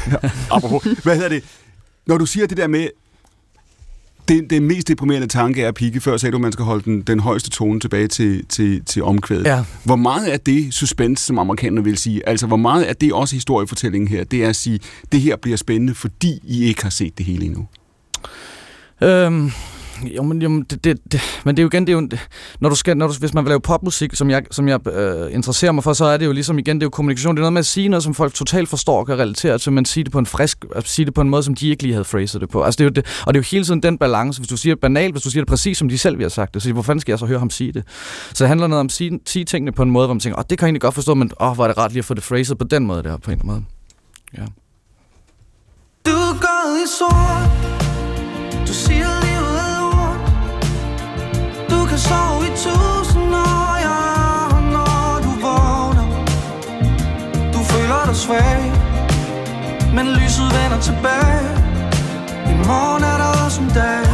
Apropos, 0.50 0.82
hvad 1.02 1.14
hedder 1.14 1.28
det? 1.28 1.44
Når 2.08 2.18
du 2.18 2.26
siger 2.26 2.46
det 2.46 2.56
der 2.56 2.66
med, 2.66 2.88
det, 4.28 4.50
det 4.50 4.62
mest 4.62 4.88
deprimerende 4.88 5.26
tanke 5.26 5.62
er 5.62 5.72
pike. 5.72 6.00
Før 6.00 6.16
sagde 6.16 6.32
du, 6.32 6.36
at 6.36 6.40
man 6.40 6.52
skal 6.52 6.64
holde 6.64 6.84
den, 6.84 7.02
den 7.02 7.20
højeste 7.20 7.50
tone 7.50 7.80
tilbage 7.80 8.08
til, 8.08 8.46
til, 8.46 8.84
til 8.84 9.02
omkvædet. 9.02 9.46
Ja. 9.46 9.64
Hvor 9.84 9.96
meget 9.96 10.32
er 10.32 10.36
det 10.36 10.74
suspense, 10.74 11.24
som 11.24 11.38
amerikanerne 11.38 11.84
vil 11.84 11.96
sige? 11.96 12.28
Altså, 12.28 12.46
hvor 12.46 12.56
meget 12.56 12.88
er 12.88 12.92
det 12.92 13.12
også 13.12 13.36
historiefortællingen 13.36 14.08
her? 14.08 14.24
Det 14.24 14.44
er 14.44 14.48
at 14.48 14.56
sige, 14.56 14.80
det 15.12 15.20
her 15.20 15.36
bliver 15.36 15.56
spændende, 15.56 15.94
fordi 15.94 16.40
I 16.44 16.64
ikke 16.64 16.82
har 16.82 16.90
set 16.90 17.18
det 17.18 17.26
hele 17.26 17.44
endnu. 17.44 17.66
Øhm, 19.02 19.50
jo, 20.02 20.22
men, 20.22 20.42
jo, 20.42 20.62
det, 20.62 20.84
det, 20.84 21.12
det, 21.12 21.20
men 21.44 21.56
det 21.56 21.60
er 21.60 21.62
jo 21.62 21.68
igen, 21.68 21.86
det 21.86 21.92
er 21.92 22.00
jo, 22.00 22.08
når 22.60 22.68
du 22.68 22.74
skal, 22.74 22.96
når 22.96 23.06
du, 23.06 23.14
hvis 23.20 23.34
man 23.34 23.44
vil 23.44 23.48
lave 23.48 23.60
popmusik, 23.60 24.14
som 24.14 24.30
jeg, 24.30 24.42
som 24.50 24.68
jeg 24.68 24.88
øh, 24.88 25.34
interesserer 25.34 25.72
mig 25.72 25.84
for, 25.84 25.92
så 25.92 26.04
er 26.04 26.16
det 26.16 26.26
jo 26.26 26.32
ligesom 26.32 26.58
igen, 26.58 26.76
det 26.76 26.82
er 26.82 26.86
jo 26.86 26.90
kommunikation. 26.90 27.36
Det 27.36 27.40
er 27.40 27.42
noget 27.42 27.52
med 27.52 27.58
at 27.60 27.66
sige 27.66 27.88
noget, 27.88 28.02
som 28.02 28.14
folk 28.14 28.34
totalt 28.34 28.68
forstår 28.68 28.98
og 28.98 29.06
kan 29.06 29.18
relatere 29.18 29.58
til, 29.58 29.72
men 29.72 29.84
sige 29.84 30.04
det 30.04 30.12
på 30.12 30.18
en 30.18 30.26
frisk, 30.26 30.64
at 30.76 30.88
sige 30.88 31.06
det 31.06 31.14
på 31.14 31.20
en 31.20 31.28
måde, 31.28 31.42
som 31.42 31.54
de 31.54 31.68
ikke 31.68 31.82
lige 31.82 31.92
havde 31.92 32.04
phraset 32.04 32.40
det 32.40 32.48
på. 32.48 32.62
Altså, 32.62 32.78
det 32.78 32.84
er 32.84 32.88
jo 32.88 32.90
det, 32.90 33.22
og 33.26 33.34
det 33.34 33.38
er 33.38 33.42
jo 33.42 33.46
hele 33.50 33.64
tiden 33.64 33.82
den 33.82 33.98
balance. 33.98 34.40
Hvis 34.40 34.48
du 34.48 34.56
siger 34.56 34.74
det 34.74 34.80
banalt, 34.80 35.14
hvis 35.14 35.22
du 35.22 35.30
siger 35.30 35.42
det 35.42 35.48
præcis, 35.48 35.78
som 35.78 35.88
de 35.88 35.98
selv 35.98 36.18
vi 36.18 36.22
har 36.22 36.30
sagt 36.30 36.54
det, 36.54 36.62
så 36.62 36.72
hvor 36.72 36.82
fanden 36.82 37.00
skal 37.00 37.12
jeg 37.12 37.18
så 37.18 37.26
høre 37.26 37.38
ham 37.38 37.50
sige 37.50 37.72
det? 37.72 37.82
Så 38.34 38.44
det 38.44 38.48
handler 38.48 38.66
noget 38.66 38.80
om 38.80 38.86
at 38.86 38.92
sige, 38.92 39.20
sige 39.26 39.44
tingene 39.44 39.72
på 39.72 39.82
en 39.82 39.90
måde, 39.90 40.06
hvor 40.06 40.14
man 40.14 40.20
tænker, 40.20 40.38
åh, 40.38 40.44
det 40.50 40.58
kan 40.58 40.64
jeg 40.64 40.68
egentlig 40.68 40.80
godt 40.80 40.94
forstå, 40.94 41.14
men 41.14 41.30
åh, 41.40 41.54
hvor 41.54 41.64
er 41.64 41.68
det 41.68 41.78
rart 41.78 41.92
lige 41.92 41.98
at 41.98 42.04
få 42.04 42.14
det 42.14 42.22
phraset 42.22 42.58
på 42.58 42.64
den 42.64 42.86
måde 42.86 43.02
der, 43.02 43.16
på 43.16 43.30
en 43.30 43.40
måde. 43.44 43.64
Ja. 44.36 44.44
Du 46.06 46.18
går 46.40 46.84
i 46.84 46.86
sort 46.98 47.68
Du 48.66 48.72
siger 48.72 49.17
du 51.98 52.02
kan 52.02 52.10
sove 52.10 52.46
i 52.46 52.50
tusind 52.50 53.34
år, 53.34 53.76
ja. 53.86 53.98
Når 54.72 55.20
du 55.22 55.30
vågner 55.44 56.06
Du 57.52 57.58
føler 57.58 58.04
dig 58.06 58.16
svag. 58.16 58.72
Men 59.94 60.06
lyset 60.06 60.48
vender 60.56 60.80
tilbage. 60.80 61.48
I 62.52 62.54
morgen 62.66 63.04
er 63.04 63.16
der 63.22 63.44
også 63.44 63.60
en 63.62 63.70
dag. 63.74 64.04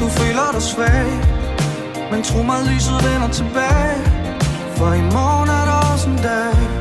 Du 0.00 0.08
føler 0.08 0.52
dig 0.52 0.62
svag. 0.62 1.06
Men 2.10 2.22
tro 2.22 2.42
mig, 2.42 2.58
lyset 2.66 3.04
vender 3.04 3.28
tilbage. 3.28 3.96
For 4.76 4.92
i 4.92 5.02
morgen 5.02 5.48
er 5.48 5.64
der 5.64 5.92
også 5.92 6.08
en 6.08 6.16
dag. 6.16 6.71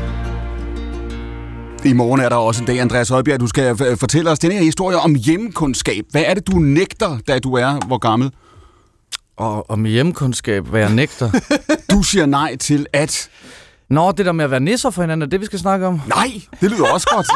I 1.85 1.93
morgen 1.93 2.21
er 2.21 2.29
der 2.29 2.35
også 2.35 2.61
en 2.61 2.67
dag, 2.67 2.79
Andreas 2.79 3.09
Højbjerg. 3.09 3.39
Du 3.39 3.47
skal 3.47 3.77
fortælle 4.00 4.29
os 4.29 4.39
den 4.39 4.51
her 4.51 4.61
historie 4.61 4.97
om 4.97 5.15
hjemkundskab. 5.15 6.05
Hvad 6.11 6.23
er 6.25 6.33
det, 6.33 6.47
du 6.47 6.59
nægter, 6.59 7.17
da 7.27 7.39
du 7.39 7.53
er 7.53 7.85
hvor 7.88 7.97
gammel? 7.97 8.31
Og, 9.38 9.79
med 9.79 9.91
hjemkundskab, 9.91 10.65
hvad 10.65 10.81
jeg 10.81 10.89
nægter. 10.89 11.31
Du 11.91 12.03
siger 12.03 12.25
nej 12.25 12.55
til 12.55 12.85
at... 12.93 13.29
Nå, 13.89 14.11
det 14.11 14.25
der 14.25 14.31
med 14.31 14.45
at 14.45 14.51
være 14.51 14.59
nisser 14.59 14.89
for 14.89 15.01
hinanden, 15.01 15.21
er 15.21 15.25
det, 15.27 15.39
vi 15.39 15.45
skal 15.45 15.59
snakke 15.59 15.88
om? 15.88 16.01
Nej, 16.07 16.31
det 16.61 16.71
lyder 16.71 16.88
også 16.93 17.07
godt. 17.15 17.27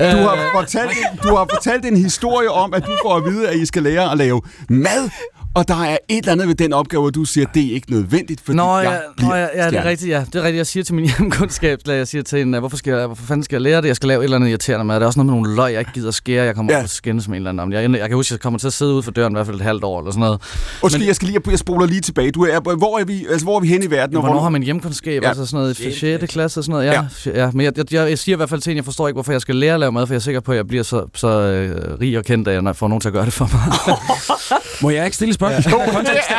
du, 0.00 0.16
har 0.28 0.50
fortalt, 0.54 0.90
du 1.22 1.36
har 1.36 1.46
fortalt 1.54 1.84
en 1.84 1.96
historie 1.96 2.50
om, 2.50 2.74
at 2.74 2.86
du 2.86 2.96
får 3.02 3.16
at 3.16 3.24
vide, 3.24 3.48
at 3.48 3.56
I 3.56 3.66
skal 3.66 3.82
lære 3.82 4.12
at 4.12 4.18
lave 4.18 4.42
mad. 4.68 5.10
Og 5.58 5.68
der 5.68 5.82
er 5.84 5.98
et 6.08 6.18
eller 6.18 6.32
andet 6.32 6.48
ved 6.48 6.54
den 6.54 6.72
opgave, 6.72 7.00
hvor 7.00 7.10
du 7.10 7.24
siger, 7.24 7.46
at 7.46 7.54
det 7.54 7.66
er 7.70 7.74
ikke 7.74 7.90
nødvendigt, 7.90 8.40
fordi 8.44 8.56
Nå, 8.56 8.76
jeg 8.78 8.84
ja, 8.84 8.98
bliver 9.16 9.28
nå 9.30 9.34
ja, 9.36 9.46
ja, 9.64 9.70
det 9.70 9.78
er 9.78 9.84
rigtigt, 9.84 10.10
ja. 10.10 10.24
Det 10.32 10.34
er 10.34 10.42
rigtigt, 10.42 10.56
jeg 10.56 10.66
siger 10.66 10.84
til 10.84 10.94
min 10.94 11.04
hjemkundskabslærer, 11.18 11.98
jeg 11.98 12.08
siger 12.08 12.22
til 12.22 12.38
hende, 12.38 12.58
hvorfor, 12.58 12.76
skal 12.76 12.92
jeg, 12.94 13.06
hvorfor 13.06 13.24
fanden 13.26 13.44
skal 13.44 13.54
jeg 13.54 13.62
lære 13.62 13.80
det? 13.82 13.88
Jeg 13.88 13.96
skal 13.96 14.06
lave 14.08 14.20
et 14.20 14.24
eller 14.24 14.36
andet 14.36 14.48
irriterende 14.48 14.84
mad. 14.84 14.96
Der 14.96 15.02
er 15.02 15.06
også 15.06 15.18
noget 15.18 15.26
med 15.32 15.34
nogle 15.40 15.56
løg, 15.56 15.72
jeg 15.72 15.80
ikke 15.80 15.92
gider 15.92 16.10
skære. 16.10 16.44
Jeg 16.44 16.54
kommer 16.54 16.72
Ja. 16.72 16.78
op 16.78 16.84
og 16.84 16.90
skændes 16.90 17.28
med 17.28 17.36
en 17.36 17.40
eller 17.40 17.50
anden 17.50 17.60
om. 17.60 17.72
Jeg, 17.72 17.90
jeg 18.00 18.08
kan 18.08 18.16
huske, 18.16 18.32
jeg 18.32 18.40
kommer 18.40 18.58
til 18.58 18.66
at 18.66 18.72
sidde 18.72 18.94
ude 18.94 19.02
for 19.02 19.10
døren 19.10 19.32
i 19.32 19.34
hvert 19.34 19.46
fald 19.46 19.56
et 19.56 19.62
halvt 19.62 19.84
år 19.84 19.98
eller 20.00 20.10
sådan 20.10 20.20
noget. 20.20 20.40
Undskyld, 20.82 21.06
jeg 21.06 21.16
skal 21.16 21.28
lige, 21.28 21.40
jeg 21.50 21.58
spoler 21.58 21.86
lige 21.86 22.00
tilbage. 22.00 22.30
Du 22.30 22.42
er, 22.44 22.76
hvor, 22.76 22.98
er 22.98 23.04
vi, 23.04 23.26
altså, 23.30 23.44
hvor 23.46 23.56
er 23.56 23.60
vi 23.60 23.68
henne 23.68 23.84
i 23.84 23.90
verden? 23.90 24.16
og 24.16 24.20
Hvornår 24.22 24.34
hvor- 24.34 24.42
har 24.42 24.50
man 24.50 24.62
hjemkundskab? 24.62 25.22
Ja. 25.22 25.28
Altså 25.28 25.46
sådan 25.46 25.60
noget 25.60 25.80
i 25.80 25.98
6. 26.00 26.32
klasse 26.32 26.60
og 26.60 26.64
sådan 26.64 26.72
noget? 26.72 26.86
Ja, 26.86 27.04
ja. 27.26 27.40
ja 27.44 27.50
men 27.54 27.64
jeg, 27.66 27.72
jeg, 27.78 27.92
jeg, 27.92 28.10
jeg, 28.10 28.18
siger 28.18 28.36
i 28.36 28.38
hvert 28.38 28.48
fald 28.50 28.60
til 28.60 28.70
hende, 28.70 28.78
jeg 28.78 28.84
forstår 28.84 29.08
ikke, 29.08 29.14
hvorfor 29.16 29.32
jeg 29.32 29.40
skal 29.40 29.56
lære 29.56 29.74
at 29.74 29.80
lave 29.80 29.92
mad, 29.92 30.06
for 30.06 30.14
jeg 30.14 30.18
er 30.18 30.22
sikker 30.22 30.40
på, 30.40 30.52
at 30.52 30.56
jeg 30.56 30.66
bliver 30.66 30.82
så, 30.82 31.04
så 31.14 31.28
øh, 31.28 32.00
rig 32.00 32.18
og 32.18 32.24
kendt, 32.24 32.48
at 32.48 32.64
jeg 32.64 32.76
får 32.76 32.88
nogen 32.88 33.00
til 33.00 33.08
at 33.08 33.12
gøre 33.12 33.24
det 33.24 33.32
for 33.32 33.50
mig. 33.52 33.96
Må 34.82 34.90
jeg 34.90 35.04
ikke 35.04 35.14
stille 35.16 35.30
et 35.30 35.34
spørgsmål? 35.50 35.80
Ja. 35.82 35.92
Kontekst. 35.96 36.30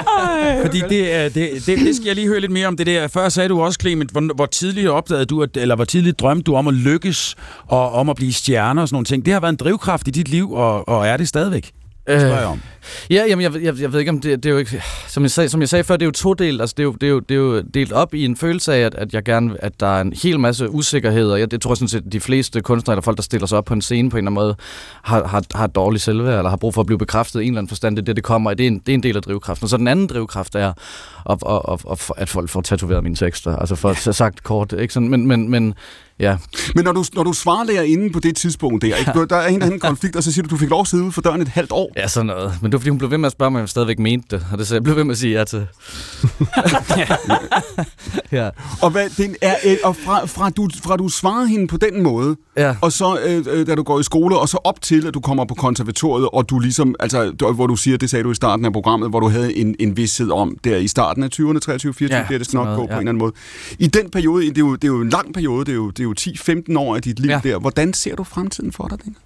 Fordi 0.62 0.82
det, 0.90 1.14
er- 1.16 1.30
det, 1.30 1.50
det, 1.66 1.78
det 1.80 1.96
skal 1.96 2.06
jeg 2.06 2.16
lige 2.16 2.28
høre 2.28 2.40
lidt 2.40 2.52
mere 2.52 2.68
om. 2.68 2.78
Det 2.78 2.88
der. 2.88 3.08
Før 3.08 3.30
sagde 3.30 3.50
du 3.50 3.62
også, 3.62 3.78
Clement, 3.82 4.12
hvor, 4.12 4.34
hvor 4.36 4.46
tidligt 4.46 4.88
opdagede 4.90 5.26
du, 5.26 5.44
at, 5.44 5.58
eller 5.58 5.76
hvor 5.76 5.86
tidligt 5.86 6.20
drømte 6.20 6.44
du 6.44 6.56
om 6.56 6.68
at 6.68 6.74
lykkes, 6.74 7.36
og 7.68 7.92
om 7.94 8.10
at 8.10 8.16
blive 8.16 8.34
stjerne 8.34 8.82
og 8.82 8.88
sådan 8.88 8.96
nogle 8.96 9.06
ting. 9.06 9.26
Det 9.26 9.34
har 9.34 9.40
været 9.40 9.52
en 9.54 9.58
drivkraft 9.58 10.08
i 10.08 10.12
dit 10.12 10.28
liv, 10.28 10.52
og, 10.54 10.88
og 10.90 11.08
er 11.08 11.18
det 11.18 11.28
stadigvæk? 11.28 11.72
Det 12.10 12.22
spørger 12.22 12.46
om. 12.46 12.62
Ja, 13.10 13.24
jamen, 13.30 13.44
jeg, 13.44 13.64
jeg, 13.64 13.82
jeg 13.82 13.94
ved 13.94 14.00
ikke 14.00 14.10
om 14.10 14.22
det, 14.22 14.44
det 14.44 14.50
er 14.50 14.54
jo 14.54 14.58
ikke, 14.58 14.84
som 15.08 15.24
jeg, 15.24 15.32
sagde, 15.32 15.50
som 15.50 15.62
jeg 15.62 15.70
sagde 15.70 15.84
før, 15.84 15.98
det 15.98 16.02
er 16.02 16.08
jo 16.08 16.12
todelt, 16.12 16.62
altså 16.62 16.74
det 16.78 16.84
er 16.84 16.86
jo, 16.86 16.92
det 16.92 17.08
er 17.08 17.10
jo, 17.10 17.20
det 17.20 17.36
er 17.36 17.40
jo 17.40 17.62
delt 17.62 17.92
op 17.92 18.14
i 18.14 18.26
en 18.26 18.36
følelse 18.36 18.74
af, 18.74 18.80
at, 18.80 18.96
at 18.96 19.14
jeg 19.14 19.24
gerne, 19.24 19.64
at 19.64 19.80
der 19.80 19.88
er 19.88 20.02
en 20.02 20.14
hel 20.24 20.40
masse 20.40 20.70
usikkerheder. 20.70 21.36
Jeg, 21.36 21.52
det 21.52 21.62
tror 21.62 21.74
sådan 21.74 21.88
set, 21.88 22.04
de 22.12 22.20
fleste 22.20 22.62
kunstnere 22.62 22.94
eller 22.94 23.02
folk, 23.02 23.18
der 23.18 23.24
stiller 23.24 23.48
sig 23.48 23.58
op 23.58 23.66
på 23.66 23.74
en 23.74 23.82
scene 23.82 24.10
på 24.10 24.18
en 24.18 24.28
eller 24.28 24.32
anden 24.32 24.46
måde, 24.46 24.56
har, 25.02 25.28
har, 25.28 25.44
har 25.56 25.66
et 25.66 25.76
dårligt 25.76 26.04
selvværd, 26.04 26.38
eller 26.38 26.50
har 26.50 26.58
brug 26.58 26.74
for 26.74 26.82
at 26.82 26.86
blive 26.86 26.98
bekræftet 27.00 27.42
i 27.42 27.44
en 27.44 27.50
eller 27.50 27.60
anden 27.60 27.70
forstand. 27.70 27.96
Det 27.96 28.02
er 28.02 28.06
det, 28.06 28.16
det 28.16 28.24
kommer. 28.24 28.54
Det 28.54 28.64
er 28.64 28.68
en, 28.68 28.80
det 28.80 28.90
er 28.90 28.94
en 28.94 29.04
del 29.04 29.16
af 29.16 29.22
drivkraften. 29.22 29.66
Og 29.66 29.70
så 29.70 29.78
den 29.78 29.88
anden 29.88 30.08
drivkraft 30.08 30.56
er, 30.56 30.74
at, 31.30 31.38
at, 31.50 31.62
at, 31.72 31.86
at, 31.92 32.12
at 32.18 32.30
folk 32.30 32.50
får 32.50 32.62
tatoveret 32.62 33.04
mine 33.04 33.16
tekster. 33.16 33.56
Altså 33.56 33.76
for 33.76 33.90
at 33.90 34.16
sagt 34.16 34.44
kort, 34.44 34.74
ikke 34.80 34.94
sådan, 34.94 35.10
men, 35.10 35.28
men, 35.28 35.50
men 35.50 35.74
ja. 36.20 36.38
Men 36.76 36.84
når 36.84 36.92
du, 36.92 37.04
når 37.14 37.24
du 37.24 37.34
svarer 37.34 37.64
lærerinden 37.64 38.12
på 38.12 38.20
det 38.20 38.36
tidspunkt 38.36 38.82
der, 38.82 38.96
ikke? 38.96 39.26
der 39.30 39.36
er 39.36 39.48
en 39.48 39.54
eller 39.54 39.66
anden 39.66 39.80
konflikt, 39.80 40.16
og 40.16 40.24
så 40.24 40.32
siger 40.32 40.44
du, 40.44 40.50
du 40.50 40.58
fik 40.58 40.70
lov 40.70 40.82
at 40.82 40.88
sidde 40.88 41.04
ude 41.04 41.12
for 41.12 41.22
døren 41.22 41.42
et 41.42 41.48
halvt 41.48 41.72
år. 41.72 41.92
Ja, 41.98 42.08
sådan 42.08 42.26
noget. 42.28 42.54
Men 42.62 42.72
det 42.72 42.74
var 42.74 42.80
fordi, 42.80 42.90
hun 42.90 42.98
blev 42.98 43.12
ved 43.12 43.18
med 43.18 43.26
at 43.28 43.32
spørge 43.32 43.52
mig, 43.52 43.60
om 43.60 43.64
jeg 43.64 43.70
stadigvæk 43.70 44.00
mente 44.00 44.28
det. 44.38 44.46
Og 44.52 44.58
det 44.58 44.68
så 44.68 44.76
jeg 44.76 44.84
blev 44.84 44.96
ved 44.96 45.04
med 45.04 45.12
at 45.12 45.18
sige 45.18 45.38
ja 45.38 45.44
til. 45.44 45.60
ja. 48.32 48.50
Og, 48.82 48.90
hvad, 48.90 49.10
den 49.18 49.36
er, 49.42 49.56
øh, 49.66 49.78
og 49.84 49.96
fra, 49.96 50.26
fra, 50.26 50.50
du, 50.50 50.70
fra 50.84 50.98
du 50.98 51.10
svarer 51.10 51.46
hende 51.46 51.68
på 51.68 51.78
den 51.78 52.04
måde, 52.04 52.36
Ja. 52.58 52.76
og 52.82 52.92
så 52.92 53.20
øh, 53.26 53.46
øh, 53.60 53.68
da 53.68 53.76
du 53.76 53.84
går 53.84 54.00
i 54.00 54.04
skole, 54.04 54.38
og 54.40 54.50
så 54.50 54.58
op 54.64 54.82
til, 54.82 55.08
at 55.08 55.14
du 55.14 55.20
kommer 55.20 55.46
på 55.46 55.54
konservatoriet, 55.54 56.30
og 56.34 56.50
du 56.50 56.60
ligesom, 56.60 56.96
altså, 57.00 57.32
du- 57.32 57.52
hvor 57.52 57.68
du 57.68 57.76
siger, 57.76 57.98
det 57.98 58.10
sagde 58.10 58.24
du 58.24 58.32
i 58.32 58.36
starten 58.36 58.66
af 58.66 58.74
programmet, 58.74 59.10
hvor 59.10 59.20
du 59.20 59.30
havde 59.30 59.58
en, 59.58 59.76
en 59.80 59.98
vidshed 59.98 60.32
om, 60.32 60.56
der 60.64 60.78
i 60.78 60.88
starten 60.88 61.24
af 61.24 61.30
20'erne, 61.40 61.60
23, 61.60 61.94
24, 61.94 62.10
ja, 62.10 62.18
Ja, 62.22 62.26
det 62.28 62.34
er 62.34 62.38
det 62.38 62.48
skal 62.48 62.58
nok 62.58 62.66
gå 62.66 62.72
noget, 62.74 62.90
på 62.90 62.94
ja. 62.94 62.96
en 62.96 63.00
eller 63.00 63.12
anden 63.12 63.20
måde. 63.20 63.34
I 63.80 63.88
den 63.88 64.10
periode, 64.10 64.46
det 64.46 64.58
er 64.58 64.60
jo, 64.60 64.76
det 64.76 64.84
er 64.84 64.88
jo 64.88 65.02
en 65.02 65.10
lang 65.10 65.34
periode, 65.34 65.66
det 65.66 65.72
er 65.72 65.76
jo, 65.76 65.90
det 65.90 66.00
er 66.00 66.04
jo 66.10 66.16
10-15 66.74 66.80
år 66.80 66.96
af 66.96 67.02
dit 67.02 67.20
liv 67.20 67.30
Ja. 67.32 67.42
der. 67.44 67.60
Hvordan 67.60 67.94
ser 67.94 68.16
du 68.16 68.24
fremtiden 68.24 68.72
for 68.72 68.88
dig, 68.88 69.00
Daniel? 69.00 69.18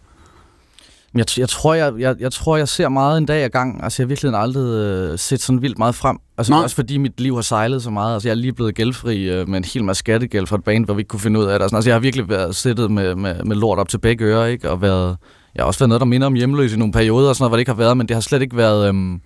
Jeg, 1.15 1.25
jeg, 1.37 1.49
tror, 1.49 1.73
jeg, 1.73 1.93
jeg, 1.99 2.15
jeg 2.19 2.31
tror, 2.31 2.57
jeg 2.57 2.67
ser 2.67 2.89
meget 2.89 3.17
en 3.17 3.25
dag 3.25 3.43
ad 3.43 3.49
gang. 3.49 3.83
Altså, 3.83 4.01
jeg 4.01 4.05
har 4.05 4.07
virkelig 4.07 4.33
aldrig 4.33 4.63
øh, 4.63 5.19
set 5.19 5.41
sådan 5.41 5.61
vildt 5.61 5.77
meget 5.77 5.95
frem. 5.95 6.17
Altså, 6.37 6.53
Nej. 6.53 6.63
også 6.63 6.75
fordi 6.75 6.97
mit 6.97 7.19
liv 7.21 7.35
har 7.35 7.41
sejlet 7.41 7.83
så 7.83 7.89
meget. 7.89 8.13
Altså, 8.13 8.29
jeg 8.29 8.31
er 8.31 8.37
lige 8.39 8.53
blevet 8.53 8.75
gældfri 8.75 9.29
øh, 9.29 9.49
med 9.49 9.57
en 9.57 9.63
hel 9.63 9.83
masse 9.83 9.99
skattegæld 9.99 10.47
fra 10.47 10.55
et 10.55 10.63
band, 10.63 10.85
hvor 10.85 10.93
vi 10.93 10.99
ikke 10.99 11.07
kunne 11.07 11.19
finde 11.19 11.39
ud 11.39 11.45
af 11.45 11.59
det. 11.59 11.73
Altså, 11.75 11.89
jeg 11.89 11.95
har 11.95 11.99
virkelig 11.99 12.29
været 12.29 12.55
sættet 12.55 12.91
med, 12.91 13.15
med, 13.15 13.43
med 13.43 13.55
lort 13.55 13.79
op 13.79 13.89
til 13.89 13.97
begge 13.97 14.25
ører, 14.25 14.45
ikke? 14.45 14.69
Og 14.71 14.81
været, 14.81 15.17
jeg 15.55 15.61
har 15.63 15.67
også 15.67 15.79
været 15.79 15.89
noget, 15.89 15.99
der 16.01 16.05
minder 16.05 16.27
om 16.27 16.33
hjemløs 16.33 16.73
i 16.73 16.77
nogle 16.77 16.93
perioder, 16.93 17.29
og 17.29 17.35
sådan 17.35 17.43
noget, 17.43 17.49
hvor 17.49 17.57
det 17.57 17.61
ikke 17.61 17.71
har 17.71 17.77
været, 17.77 17.97
men 17.97 18.07
det 18.07 18.15
har 18.15 18.21
slet 18.21 18.41
ikke 18.41 18.57
været... 18.57 18.87
Øhm, 18.87 19.21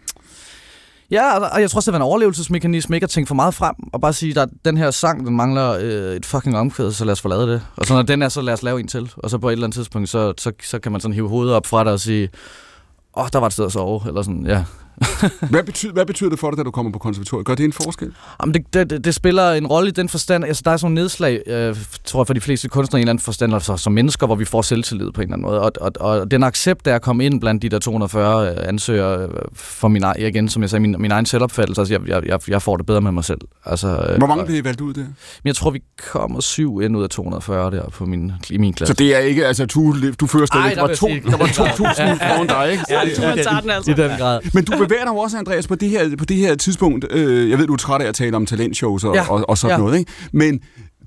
Ja, 1.11 1.37
og- 1.37 1.61
jeg 1.61 1.69
tror 1.71 1.77
også, 1.77 1.91
det 1.91 1.99
var 1.99 2.05
en 2.05 2.09
overlevelsesmekanisme, 2.09 2.95
ikke 2.95 3.03
at 3.05 3.09
tænke 3.09 3.27
for 3.27 3.35
meget 3.35 3.53
frem, 3.53 3.75
og 3.93 4.01
bare 4.01 4.13
sige, 4.13 4.41
at 4.41 4.49
den 4.65 4.77
her 4.77 4.91
sang, 4.91 5.25
den 5.27 5.35
mangler 5.35 5.71
øh, 5.81 6.15
et 6.15 6.25
fucking 6.25 6.57
omkvæd, 6.57 6.91
så 6.91 7.05
lad 7.05 7.11
os 7.11 7.21
få 7.21 7.27
lavet 7.27 7.47
det. 7.47 7.61
Og 7.77 7.85
så 7.85 7.93
når 7.93 8.01
den 8.01 8.21
er, 8.21 8.29
så 8.29 8.41
lad 8.41 8.53
os 8.53 8.63
lave 8.63 8.79
en 8.79 8.87
til. 8.87 9.11
Og 9.17 9.29
så 9.29 9.37
på 9.37 9.47
et 9.49 9.51
eller 9.51 9.65
andet 9.67 9.75
tidspunkt, 9.75 10.09
så, 10.09 10.33
så, 10.37 10.51
så 10.63 10.79
kan 10.79 10.91
man 10.91 11.01
sådan 11.01 11.13
hive 11.15 11.29
hovedet 11.29 11.53
op 11.55 11.65
fra 11.65 11.83
dig 11.83 11.93
og 11.93 11.99
sige, 11.99 12.29
åh, 13.17 13.23
oh, 13.23 13.29
der 13.33 13.39
var 13.39 13.47
et 13.47 13.53
sted 13.53 13.65
at 13.65 13.71
sove, 13.71 14.01
eller 14.07 14.21
sådan, 14.21 14.45
ja. 14.45 14.63
Hvad 15.49 15.63
betyder, 15.63 15.93
hvad 15.93 16.05
betyder 16.05 16.29
det 16.29 16.39
for 16.39 16.49
dig, 16.49 16.57
da 16.57 16.63
du 16.63 16.71
kommer 16.71 16.91
på 16.91 16.99
konservatoriet? 16.99 17.45
Gør 17.45 17.55
det 17.55 17.63
en 17.65 17.73
forskel? 17.73 18.11
Jamen, 18.41 18.53
det, 18.53 18.73
det, 18.73 18.89
det, 18.89 19.05
det 19.05 19.15
spiller 19.15 19.51
en 19.51 19.67
rolle 19.67 19.87
i 19.89 19.91
den 19.91 20.09
forstand, 20.09 20.45
altså 20.45 20.61
der 20.65 20.71
er 20.71 20.77
sådan 20.77 20.91
nogle 20.93 21.01
nedslag, 21.03 21.41
øh, 21.47 21.75
tror 22.05 22.21
jeg, 22.21 22.27
for 22.27 22.33
de 22.33 22.41
fleste 22.41 22.67
kunstnere 22.69 22.99
i 22.99 23.01
en 23.01 23.03
eller 23.03 23.09
anden 23.11 23.23
forstand, 23.23 23.53
altså 23.53 23.77
som 23.77 23.93
mennesker, 23.93 24.25
hvor 24.25 24.35
vi 24.35 24.45
får 24.45 24.61
selvtillid 24.61 25.11
på 25.11 25.21
en 25.21 25.27
eller 25.27 25.33
anden 25.35 25.45
måde. 25.47 25.61
Og, 25.61 25.71
og, 25.81 25.91
og 25.99 26.31
den 26.31 26.43
accept, 26.43 26.85
der 26.85 26.93
er 26.93 26.99
kommet 26.99 27.25
ind 27.25 27.41
blandt 27.41 27.61
de 27.61 27.69
der 27.69 27.79
240 27.79 28.49
øh, 28.51 28.55
ansøgere, 28.67 29.21
øh, 29.23 29.29
for 29.53 29.87
min, 29.87 30.03
egen- 30.03 30.21
igen, 30.27 30.49
som 30.49 30.61
jeg 30.61 30.69
sagde, 30.69 30.81
min, 30.81 30.95
min 30.99 31.11
egen 31.11 31.25
selvopfattelse, 31.25 31.81
altså 31.81 31.93
jeg, 31.93 32.07
jeg, 32.07 32.25
jeg, 32.27 32.39
jeg 32.49 32.61
får 32.61 32.77
det 32.77 32.85
bedre 32.85 33.01
med 33.01 33.11
mig 33.11 33.23
selv. 33.23 33.39
Altså, 33.65 33.87
øh, 33.87 34.17
Hvor 34.17 34.27
mange 34.27 34.43
og- 34.43 34.47
blev 34.47 34.63
valgt 34.63 34.81
ud 34.81 34.93
der? 34.93 35.01
Men 35.01 35.11
jeg 35.45 35.55
tror, 35.55 35.69
vi 35.71 35.81
kommer 36.11 36.39
syv 36.41 36.81
ind 36.81 36.97
ud 36.97 37.03
af 37.03 37.09
240 37.09 37.71
der 37.71 37.89
på 37.89 38.05
min, 38.05 38.31
i 38.49 38.57
min 38.57 38.73
klasse. 38.73 38.93
Så 38.93 38.97
det 38.97 39.15
er 39.15 39.19
ikke, 39.19 39.45
altså 39.47 39.65
du, 39.65 39.95
du 40.19 40.27
fører 40.27 40.45
stadig, 40.45 40.63
Ej, 40.63 40.69
der 40.73 40.75
der 40.81 40.87
var, 40.87 40.95
to, 40.95 41.07
der 41.07 41.37
var 41.37 41.45
2.000 41.45 42.27
foran 42.33 42.47
dig, 42.47 42.71
ikke? 42.71 42.83
Ja, 42.89 42.99
det 43.05 43.19
man 43.23 43.37
tager 43.37 43.59
den 43.59 43.69
altså. 43.69 43.91
I 43.91 43.93
den 43.93 44.11
grad. 44.17 44.39
Men 44.53 44.65
du 44.65 44.77
bevæger 44.87 45.05
dig 45.05 45.11
jo 45.11 45.17
også, 45.17 45.37
Andreas, 45.37 45.67
på 45.67 45.75
det 45.75 45.89
her, 45.89 46.15
på 46.17 46.25
det 46.25 46.37
her 46.37 46.55
tidspunkt. 46.55 47.05
Øh, 47.09 47.49
jeg 47.49 47.57
ved, 47.59 47.67
du 47.67 47.73
er 47.73 47.77
træt 47.77 48.01
af 48.01 48.07
at 48.07 48.15
tale 48.15 48.35
om 48.35 48.45
talentshows 48.45 49.03
og, 49.03 49.15
ja. 49.15 49.31
Og, 49.31 49.49
og 49.49 49.57
sådan. 49.57 49.77
Ja. 49.77 49.83
noget, 49.83 49.99
ikke? 49.99 50.11
Men 50.31 50.59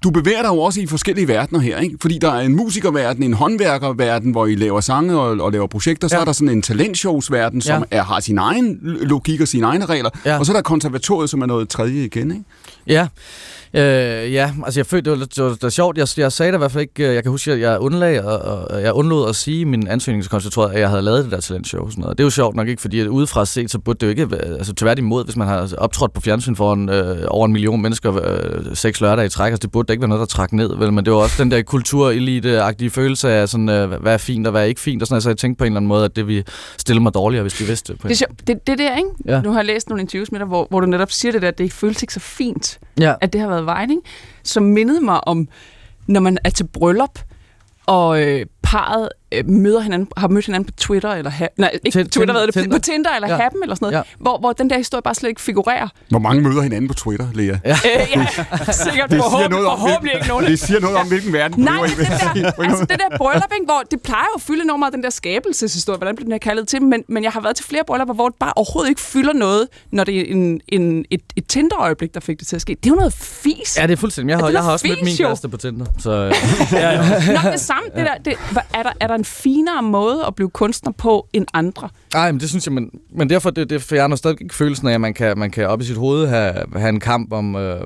du 0.04 0.10
bevæger 0.10 0.42
dig 0.42 0.48
jo 0.48 0.58
også 0.58 0.80
i 0.80 0.86
forskellige 0.86 1.28
verdener 1.28 1.60
her, 1.60 1.78
ikke? 1.78 1.96
Fordi 2.00 2.18
der 2.18 2.30
er 2.32 2.40
en 2.40 2.56
musikerverden, 2.56 3.22
en 3.22 3.32
håndværkerverden, 3.34 4.30
hvor 4.32 4.46
I 4.46 4.54
laver 4.54 4.80
sange 4.80 5.18
og, 5.20 5.40
og 5.40 5.52
laver 5.52 5.66
projekter. 5.66 6.08
Så 6.08 6.16
Ja. 6.16 6.20
er 6.20 6.24
der 6.24 6.32
sådan 6.32 6.48
en 6.48 6.62
talentshowsverden, 6.62 7.60
som 7.60 7.84
Ja. 7.92 7.98
er, 7.98 8.02
har 8.02 8.20
sin 8.20 8.38
egen 8.38 8.78
logik 8.82 9.40
og 9.40 9.48
sine 9.48 9.66
egne 9.66 9.84
regler. 9.86 10.10
Ja. 10.26 10.38
Og 10.38 10.46
så 10.46 10.52
er 10.52 10.56
der 10.56 10.62
konservatoriet, 10.62 11.30
som 11.30 11.42
er 11.42 11.46
noget 11.46 11.68
tredje 11.68 12.04
igen, 12.04 12.30
ikke? 12.30 12.44
Ja, 12.86 13.06
øh, 13.74 14.32
ja, 14.32 14.52
altså 14.64 14.80
jeg 14.80 14.86
følte, 14.86 15.10
det 15.10 15.18
var, 15.20 15.26
det 15.26 15.44
var, 15.44 15.50
det 15.50 15.62
var 15.62 15.68
sjovt. 15.68 15.98
Jeg, 15.98 16.06
jeg 16.16 16.32
sagde 16.32 16.52
det 16.52 16.56
i 16.56 16.58
hvert 16.58 16.72
fald 16.72 16.80
ikke. 16.82 17.08
øh, 17.08 17.14
Jeg 17.14 17.22
kan 17.22 17.30
huske, 17.30 17.52
at 17.52 17.60
jeg 17.60 17.78
undlagde, 17.78 18.24
og, 18.24 18.70
og 18.70 18.82
jeg 18.82 18.92
undlod 18.92 19.28
at 19.28 19.36
sige 19.36 19.60
i 19.60 19.64
min 19.64 19.88
ansøgning 19.88 20.22
til 20.24 20.30
konservatoriet, 20.30 20.72
at 20.74 20.80
jeg 20.80 20.88
havde 20.88 21.02
lavet 21.02 21.24
det 21.24 21.32
der 21.32 21.40
talentshow. 21.40 21.84
og 21.84 21.90
Sådan 21.90 22.02
noget. 22.02 22.18
Det 22.18 22.22
er 22.22 22.26
jo 22.26 22.30
sjovt 22.30 22.56
nok 22.56 22.68
ikke, 22.68 22.82
fordi 22.82 23.06
udefra 23.08 23.44
set, 23.46 23.70
så 23.70 23.78
burde 23.78 23.98
det 24.06 24.06
jo 24.06 24.10
ikke 24.24 24.36
altså 24.58 24.72
tværtimod, 24.74 25.24
hvis 25.24 25.36
man 25.36 25.48
har 25.48 25.72
optrådt 25.78 26.12
på 26.12 26.20
fjernsyn 26.20 26.56
foran 26.56 26.88
øh, 26.88 27.18
over 27.28 27.46
en 27.46 27.52
million 27.52 27.82
mennesker 27.82 28.20
øh, 28.24 28.76
seks 28.76 29.00
lørdage 29.00 29.26
i 29.26 29.28
træk, 29.28 29.50
altså 29.52 29.62
det 29.62 29.70
burde 29.72 29.89
da 29.90 29.92
ikke 29.92 30.00
være 30.00 30.08
noget, 30.08 30.20
der 30.20 30.26
trak 30.26 30.52
ned, 30.52 30.76
vel? 30.76 30.92
Men 30.92 31.04
det 31.04 31.12
var 31.12 31.18
også 31.18 31.42
den 31.42 31.50
der 31.50 31.62
kulturelite-agtige 31.62 32.90
følelse 32.90 33.30
af, 33.30 33.48
sådan, 33.48 33.68
øh, 33.68 33.90
hvad 34.02 34.12
er 34.14 34.18
fint 34.18 34.46
og 34.46 34.50
hvad 34.50 34.60
er 34.62 34.64
ikke 34.66 34.80
fint. 34.80 35.02
Og 35.02 35.06
sådan, 35.06 35.14
noget. 35.14 35.22
så 35.22 35.30
jeg 35.30 35.36
tænkte 35.36 35.58
på 35.58 35.64
en 35.64 35.66
eller 35.72 35.76
anden 35.76 35.88
måde, 35.88 36.04
at 36.04 36.16
det 36.16 36.26
ville 36.26 36.44
stille 36.78 37.02
mig 37.02 37.14
dårligere, 37.14 37.42
hvis 37.42 37.52
de 37.52 37.64
vidste 37.64 37.92
det. 37.92 38.00
På 38.00 38.08
Det, 38.08 38.22
er 38.22 38.26
det, 38.46 38.66
det 38.66 38.78
der, 38.78 38.96
ikke? 38.96 39.08
Ja. 39.26 39.34
Ja. 39.34 39.42
Nu 39.42 39.50
har 39.50 39.58
jeg 39.58 39.66
læst 39.66 39.88
nogle 39.88 40.00
interviews 40.02 40.32
med 40.32 40.40
dig, 40.40 40.46
hvor, 40.48 40.66
hvor 40.70 40.80
du 40.80 40.86
netop 40.86 41.10
siger 41.10 41.32
det 41.32 41.42
der, 41.42 41.48
at 41.48 41.58
det 41.58 41.72
føles 41.72 42.02
ikke 42.02 42.14
så 42.14 42.20
fint, 42.20 42.78
Ja. 43.00 43.14
at 43.20 43.32
det 43.32 43.40
har 43.40 43.48
været 43.48 43.66
vejen, 43.66 43.90
ikke? 43.90 44.02
Som 44.44 44.62
mindede 44.62 45.00
mig 45.00 45.28
om, 45.28 45.48
når 46.06 46.20
man 46.20 46.38
er 46.44 46.50
til 46.50 46.64
bryllup, 46.66 47.18
og 47.86 48.22
øh, 48.22 48.46
parret 48.62 49.08
øh, 49.32 49.48
møder 49.48 49.80
hinanden, 49.80 50.08
har 50.16 50.28
mødt 50.28 50.46
hinanden 50.46 50.66
på 50.66 50.72
Twitter, 50.76 51.10
eller 51.10 51.30
ha- 51.30 51.46
nej, 51.56 51.70
ikke 51.84 51.98
Tin- 52.00 52.08
Twitter, 52.08 52.34
hvad 52.34 52.46
det, 52.46 52.54
Tinder. 52.54 52.76
på 52.78 52.82
Tinder, 52.82 53.10
eller 53.10 53.28
Ja. 53.28 53.34
ja. 53.34 53.42
Happen, 53.42 53.62
eller 53.62 53.74
sådan 53.74 53.84
noget, 53.86 53.92
Ja. 53.92 53.98
ja. 53.98 54.04
hvor, 54.18 54.38
hvor 54.38 54.52
den 54.52 54.70
der 54.70 54.76
historie 54.76 55.02
bare 55.02 55.14
slet 55.14 55.28
ikke 55.28 55.40
figurerer. 55.40 55.88
Hvor 56.08 56.18
mange 56.18 56.42
møder 56.42 56.62
hinanden 56.62 56.88
på 56.88 56.94
Twitter, 56.94 57.26
Lea? 57.34 57.44
Øh, 57.44 57.56
ja, 57.66 58.26
sikkert 58.72 59.14
forhåbentlig, 59.14 59.58
forhåbentlig 59.64 60.14
ikke 60.14 60.28
nogen. 60.28 60.44
det 60.46 60.58
siger 60.58 60.80
noget 60.80 60.96
om, 60.96 61.08
hvilken 61.08 61.32
verden 61.32 61.64
Nej, 61.64 61.86
den 61.86 61.96
der, 62.06 62.62
altså 62.62 62.86
det 62.90 62.98
der 63.10 63.16
bryllup, 63.16 63.52
ikke, 63.54 63.64
hvor 63.64 63.82
det 63.90 64.00
plejer 64.02 64.24
jo 64.24 64.34
at 64.36 64.42
fylde 64.42 64.62
enormt 64.62 64.78
meget 64.78 64.92
den 64.94 65.02
der 65.02 65.10
skabelseshistorie, 65.10 65.96
hvordan 65.96 66.16
bliver 66.16 66.24
den 66.24 66.32
her 66.32 66.38
kaldet 66.38 66.68
til, 66.68 66.82
men, 66.82 67.02
men 67.08 67.24
jeg 67.24 67.32
har 67.32 67.40
været 67.40 67.56
til 67.56 67.64
flere 67.64 67.82
bryllupper, 67.86 68.14
hvor 68.14 68.28
det 68.28 68.36
bare 68.40 68.52
overhovedet 68.56 68.88
ikke 68.88 69.00
fylder 69.00 69.32
noget, 69.32 69.66
når 69.92 70.04
det 70.04 70.18
er 70.20 70.24
en, 70.34 70.60
en, 70.68 71.04
et, 71.10 71.20
et 71.36 71.46
Tinder-øjeblik, 71.46 72.14
der 72.14 72.20
fik 72.20 72.38
det 72.38 72.46
til 72.48 72.56
at 72.56 72.62
ske. 72.62 72.76
Det 72.82 72.86
er 72.86 72.90
jo 72.90 72.96
noget 72.96 73.12
fis. 73.12 73.76
Ja, 73.78 73.82
det 73.86 73.92
er 73.92 73.96
fuldstændig. 73.96 74.30
Jeg 74.30 74.38
har, 74.38 74.46
det 74.46 74.52
jeg 74.52 74.60
har 74.60 74.64
noget 74.64 74.72
også 74.74 74.88
mødt 74.88 75.02
min 75.04 75.16
kæreste 75.16 75.48
på 75.48 75.56
Tinder. 75.56 75.86
Så, 75.98 76.10
øh, 76.10 76.32
Nå, 77.44 77.50
det 77.52 77.60
samme, 77.60 77.82
det 77.96 78.06
der, 78.06 78.14
det, 78.24 78.34
er, 78.74 78.82
der, 78.82 78.92
er 79.00 79.06
der 79.06 79.14
en 79.14 79.24
finere 79.24 79.82
måde 79.82 80.24
at 80.26 80.34
blive 80.34 80.50
kunstner 80.50 80.92
på 80.92 81.28
end 81.32 81.46
andre? 81.54 81.88
Nej, 82.14 82.32
men 82.32 82.40
det 82.40 82.48
synes 82.48 82.66
jeg, 82.66 82.72
men, 82.72 82.90
men 83.10 83.30
derfor 83.30 83.50
det, 83.50 83.70
det 83.70 83.82
fjerner 83.82 84.16
stadig 84.16 84.40
ikke 84.40 84.54
følelsen 84.54 84.88
af, 84.88 84.94
at 84.94 85.00
man 85.00 85.14
kan, 85.14 85.38
man 85.38 85.50
kan 85.50 85.68
op 85.68 85.80
i 85.80 85.84
sit 85.84 85.96
hoved 85.96 86.26
have, 86.26 86.54
have 86.76 86.88
en 86.88 87.00
kamp 87.00 87.32
om 87.32 87.56
øh, 87.56 87.80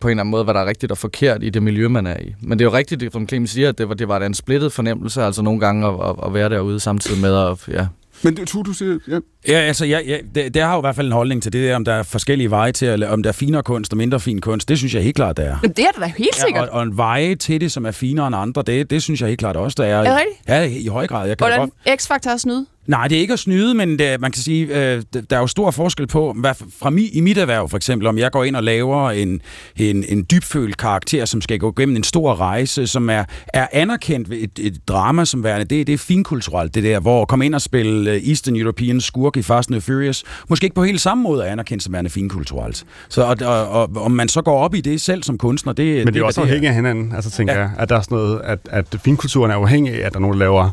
på 0.00 0.08
en 0.08 0.10
eller 0.10 0.22
anden 0.22 0.30
måde, 0.30 0.44
hvad 0.44 0.54
der 0.54 0.60
er 0.60 0.66
rigtigt 0.66 0.92
og 0.92 0.98
forkert 0.98 1.42
i 1.42 1.50
det 1.50 1.62
miljø, 1.62 1.88
man 1.88 2.06
er 2.06 2.16
i. 2.20 2.34
Men 2.40 2.58
det 2.58 2.64
er 2.64 2.70
jo 2.70 2.76
rigtigt, 2.76 3.00
det, 3.00 3.12
som 3.12 3.28
Clemens 3.28 3.50
siger, 3.50 3.68
at 3.68 3.78
det 3.78 3.88
var, 3.88 3.94
det 3.94 4.08
var 4.08 4.20
en 4.20 4.34
splittet 4.34 4.72
fornemmelse, 4.72 5.22
altså 5.22 5.42
nogle 5.42 5.60
gange 5.60 5.86
at, 5.86 5.94
at, 5.94 6.14
at 6.26 6.34
være 6.34 6.48
derude 6.48 6.80
samtidig 6.80 7.20
med 7.20 7.36
at, 7.36 7.68
ja, 7.68 7.86
men 8.22 8.34
du, 8.34 8.44
du, 8.52 8.62
du 8.62 8.72
siger, 8.72 8.98
ja. 9.08 9.18
Ja, 9.48 9.58
altså, 9.58 9.84
ja, 9.84 10.00
ja, 10.06 10.18
det, 10.34 10.54
det 10.54 10.62
har 10.62 10.72
jo 10.72 10.80
i 10.80 10.80
hvert 10.80 10.96
fald 10.96 11.06
en 11.06 11.12
holdning 11.12 11.42
til 11.42 11.52
det 11.52 11.68
der, 11.68 11.76
om 11.76 11.84
der 11.84 11.92
er 11.92 12.02
forskellige 12.02 12.50
veje 12.50 12.72
til, 12.72 12.86
at, 12.86 13.02
om 13.02 13.22
der 13.22 13.30
er 13.30 13.32
finere 13.32 13.62
kunst 13.62 13.92
og 13.92 13.96
mindre 13.96 14.20
fin 14.20 14.40
kunst. 14.40 14.68
Det 14.68 14.78
synes 14.78 14.94
jeg 14.94 15.02
helt 15.02 15.16
klart, 15.16 15.36
der 15.36 15.42
er. 15.42 15.56
Jamen, 15.62 15.72
det 15.76 15.84
er 15.84 15.88
det 15.90 16.00
da 16.00 16.12
helt 16.18 16.34
sikkert. 16.34 16.64
Ja, 16.64 16.68
og, 16.70 16.76
og 16.76 16.82
en 16.82 16.96
veje 16.96 17.34
til 17.34 17.60
det, 17.60 17.72
som 17.72 17.86
er 17.86 17.90
finere 17.90 18.26
end 18.26 18.36
andre, 18.36 18.62
det, 18.62 18.90
det 18.90 19.02
synes 19.02 19.20
jeg 19.20 19.28
helt 19.28 19.38
klart 19.38 19.56
også, 19.56 19.74
der 19.78 19.84
er. 19.84 19.98
Er 19.98 20.02
det 20.02 20.12
rigtigt? 20.12 20.48
Ja, 20.48 20.62
i 20.80 20.86
høj 20.86 21.06
grad. 21.06 21.28
Jeg 21.28 21.38
kan 21.38 21.50
da 21.50 21.56
godt, 21.56 21.72
Hvordan 21.82 21.98
X-Factor 21.98 22.30
er 22.30 22.36
snyde? 22.36 22.66
Nej, 22.90 23.08
det 23.08 23.16
er 23.16 23.20
ikke 23.20 23.32
at 23.32 23.38
snyde, 23.38 23.74
men 23.74 23.98
det, 23.98 24.20
man 24.20 24.32
kan 24.32 24.42
sige, 24.42 24.66
øh, 24.66 25.02
der 25.30 25.36
er 25.36 25.40
jo 25.40 25.46
stor 25.46 25.70
forskel 25.70 26.06
på, 26.06 26.32
hvad, 26.32 26.54
fra 26.78 26.90
mi, 26.90 27.06
i 27.06 27.20
mit 27.20 27.38
erhverv 27.38 27.68
for 27.68 27.76
eksempel, 27.76 28.08
om 28.08 28.18
jeg 28.18 28.30
går 28.30 28.44
ind 28.44 28.56
og 28.56 28.62
laver 28.62 29.10
en, 29.10 29.40
en, 29.76 30.04
en 30.08 30.26
dybfølt 30.30 30.76
karakter, 30.76 31.24
som 31.24 31.40
skal 31.40 31.58
gå 31.58 31.72
gennem 31.76 31.96
en 31.96 32.04
stor 32.04 32.34
rejse, 32.34 32.86
som 32.86 33.10
er, 33.10 33.24
er 33.54 33.66
anerkendt 33.72 34.30
ved 34.30 34.38
et, 34.40 34.58
et 34.58 34.88
drama 34.88 35.24
som 35.24 35.44
værende, 35.44 35.64
det, 35.64 35.86
det 35.86 35.92
er 35.92 35.98
finkulturelt, 35.98 36.74
det 36.74 36.84
der, 36.84 37.00
hvor 37.00 37.22
at 37.22 37.28
komme 37.28 37.46
ind 37.46 37.54
og 37.54 37.60
spille 37.60 38.10
øh, 38.10 38.28
Eastern 38.28 38.56
European 38.56 39.00
skurk 39.00 39.36
i 39.36 39.42
Fast 39.42 39.70
and 39.70 39.80
Furious, 39.80 40.24
måske 40.48 40.64
ikke 40.64 40.74
på 40.74 40.84
helt 40.84 41.00
samme 41.00 41.22
måde 41.22 41.44
er 41.44 41.52
anerkendt 41.52 41.82
som 41.82 41.92
værende 41.92 42.10
finkulturelt. 42.10 42.84
Så 43.08 43.22
og, 43.22 43.36
og, 43.44 43.68
og, 43.68 43.90
om 43.96 44.10
man 44.10 44.28
så 44.28 44.42
går 44.42 44.58
op 44.58 44.74
i 44.74 44.80
det 44.80 45.00
selv 45.00 45.22
som 45.22 45.38
kunstner, 45.38 45.72
det 45.72 45.86
Men 45.86 46.06
det 46.06 46.14
er 46.14 46.18
jo 46.18 46.22
hvad 46.22 46.28
også 46.28 46.40
afhængigt 46.40 46.68
af 46.68 46.74
hinanden, 46.74 47.12
altså 47.14 47.30
tænker 47.30 47.54
Ja. 47.54 47.60
jeg, 47.60 47.70
at 47.78 47.88
der 47.88 47.96
er 47.96 48.00
sådan 48.00 48.18
noget, 48.18 48.40
at, 48.44 48.58
at 48.70 48.86
finkulturen 49.04 49.50
er 49.50 49.54
afhængig 49.54 49.94
af, 49.94 50.06
at 50.06 50.12
der 50.12 50.18
er 50.18 50.20
nogen, 50.20 50.34
der 50.34 50.38
laver 50.38 50.70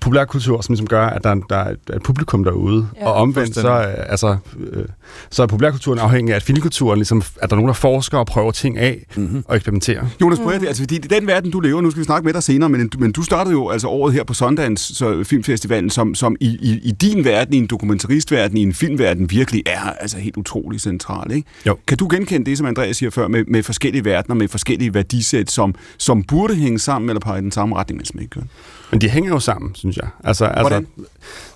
populærkultur, 0.00 0.60
som 0.60 0.72
ligesom 0.72 0.86
gør, 0.86 1.06
at 1.06 1.24
der, 1.24 1.34
der 1.34 1.56
er 1.56 1.70
et, 1.94 2.02
publikum 2.02 2.44
derude. 2.44 2.88
Ja. 3.00 3.06
Og 3.06 3.14
omvendt, 3.14 3.54
så, 3.54 3.68
er, 3.68 4.02
altså, 4.02 4.36
øh, 4.58 4.84
så 5.30 5.42
er 5.42 5.46
populærkulturen 5.46 5.98
afhængig 5.98 6.32
af, 6.32 6.36
at 6.36 6.42
filmkulturen, 6.42 6.98
ligesom, 6.98 7.22
at 7.42 7.50
der 7.50 7.56
er 7.56 7.58
nogen, 7.58 7.68
der 7.68 7.74
forsker 7.74 8.18
og 8.18 8.26
prøver 8.26 8.50
ting 8.50 8.78
af 8.78 9.06
mm-hmm. 9.16 9.44
og 9.48 9.56
eksperimenterer. 9.56 10.06
Jonas 10.20 10.38
Brede, 10.38 10.68
altså, 10.68 10.82
fordi 10.82 10.98
den 10.98 11.26
verden, 11.26 11.50
du 11.50 11.60
lever, 11.60 11.80
nu 11.80 11.90
skal 11.90 12.00
vi 12.00 12.04
snakke 12.04 12.24
med 12.24 12.32
dig 12.32 12.42
senere, 12.42 12.68
men, 12.68 12.90
men 12.98 13.12
du 13.12 13.22
startede 13.22 13.52
jo 13.52 13.68
altså 13.68 13.88
året 13.88 14.14
her 14.14 14.24
på 14.24 14.34
Sundance 14.34 14.94
så 14.94 15.24
Filmfestivalen, 15.24 15.90
som, 15.90 16.14
som 16.14 16.36
i, 16.40 16.46
i, 16.46 16.80
i 16.82 16.92
din 16.92 17.24
verden, 17.24 17.54
i 17.54 17.56
en 17.56 17.66
dokumentaristverden, 17.66 18.56
i 18.56 18.62
en 18.62 18.74
filmverden, 18.74 19.30
virkelig 19.30 19.62
er 19.66 19.92
altså 20.00 20.18
helt 20.18 20.36
utrolig 20.36 20.80
central. 20.80 21.32
Ikke? 21.32 21.48
Jo. 21.66 21.76
Kan 21.86 21.98
du 21.98 22.08
genkende 22.10 22.50
det, 22.50 22.58
som 22.58 22.66
Andreas 22.66 22.96
siger 22.96 23.10
før, 23.10 23.28
med, 23.28 23.44
med 23.44 23.62
forskellige 23.62 24.04
verdener, 24.04 24.34
med 24.34 24.48
forskellige 24.48 24.94
værdisæt, 24.94 25.50
som, 25.50 25.74
som 25.98 26.22
burde 26.22 26.54
hænge 26.54 26.78
sammen 26.78 27.10
eller 27.10 27.20
pege 27.20 27.38
i 27.38 27.42
den 27.42 27.52
samme 27.52 27.76
retning, 27.76 27.96
men 27.96 28.04
som 28.04 28.20
ikke 28.20 28.30
gør? 28.30 28.42
Men 28.90 29.00
de 29.00 29.08
hænger 29.08 29.30
jo 29.30 29.40
sammen, 29.40 29.74
synes 29.74 29.96
jeg. 29.96 30.08
Altså, 30.24 30.52
Hvordan? 30.60 30.86
altså, 30.96 31.10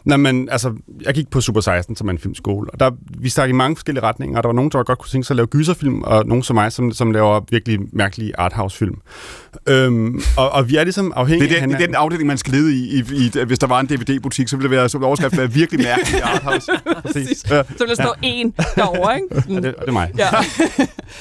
nej, 0.04 0.16
men, 0.16 0.48
altså, 0.48 0.74
jeg 1.04 1.14
gik 1.14 1.30
på 1.30 1.40
Super 1.40 1.60
16, 1.60 1.96
som 1.96 2.08
er 2.08 2.12
en 2.12 2.18
filmskole, 2.18 2.70
og 2.70 2.80
der, 2.80 2.90
vi 3.18 3.28
stak 3.28 3.48
i 3.48 3.52
mange 3.52 3.76
forskellige 3.76 4.02
retninger, 4.04 4.36
og 4.36 4.42
der 4.42 4.48
var 4.48 4.54
nogen, 4.54 4.70
der 4.70 4.82
godt 4.82 4.98
kunne 4.98 5.10
tænke 5.10 5.26
sig 5.26 5.34
at 5.34 5.36
lave 5.36 5.46
gyserfilm, 5.46 6.02
og 6.02 6.26
nogen 6.26 6.42
som 6.42 6.54
mig, 6.54 6.72
som, 6.72 6.92
som 6.92 7.10
laver 7.10 7.40
virkelig 7.50 7.78
mærkelige 7.92 8.32
arthouse-film. 8.38 9.00
Øhm, 9.68 10.22
og, 10.36 10.50
og 10.50 10.68
vi 10.68 10.76
er 10.76 10.84
ligesom 10.84 11.12
afhængige 11.16 11.48
Det 11.48 11.58
er, 11.58 11.62
af 11.62 11.68
den, 11.68 11.76
det 11.76 11.82
er 11.82 11.86
den 11.86 11.94
afdeling, 11.94 12.26
man 12.26 12.38
skal 12.38 12.52
lede 12.52 12.74
i, 12.74 12.94
i, 12.98 13.04
i 13.12 13.44
hvis 13.46 13.58
der 13.58 13.66
var 13.66 13.80
en 13.80 13.86
DVD-butik, 13.86 14.48
så 14.48 14.56
ville 14.56 14.70
det 14.70 14.76
være 14.76 14.88
som 14.88 15.04
overskrift 15.04 15.36
være 15.36 15.52
virkelig 15.52 15.84
mærkeligt 15.84 16.18
i 16.18 16.20
Arthouse. 16.20 16.72
Præcis. 17.02 17.44
Ja, 17.50 17.62
Så 17.62 17.78
vil 17.78 17.88
der 17.88 17.94
stå 17.94 18.14
en 18.22 18.54
derovre, 18.76 19.14
ikke? 19.14 19.26
Sådan. 19.34 19.56
det, 19.56 19.62
det 19.62 19.88
er 19.88 19.92
mig. 19.92 20.10
Ja. 20.18 20.28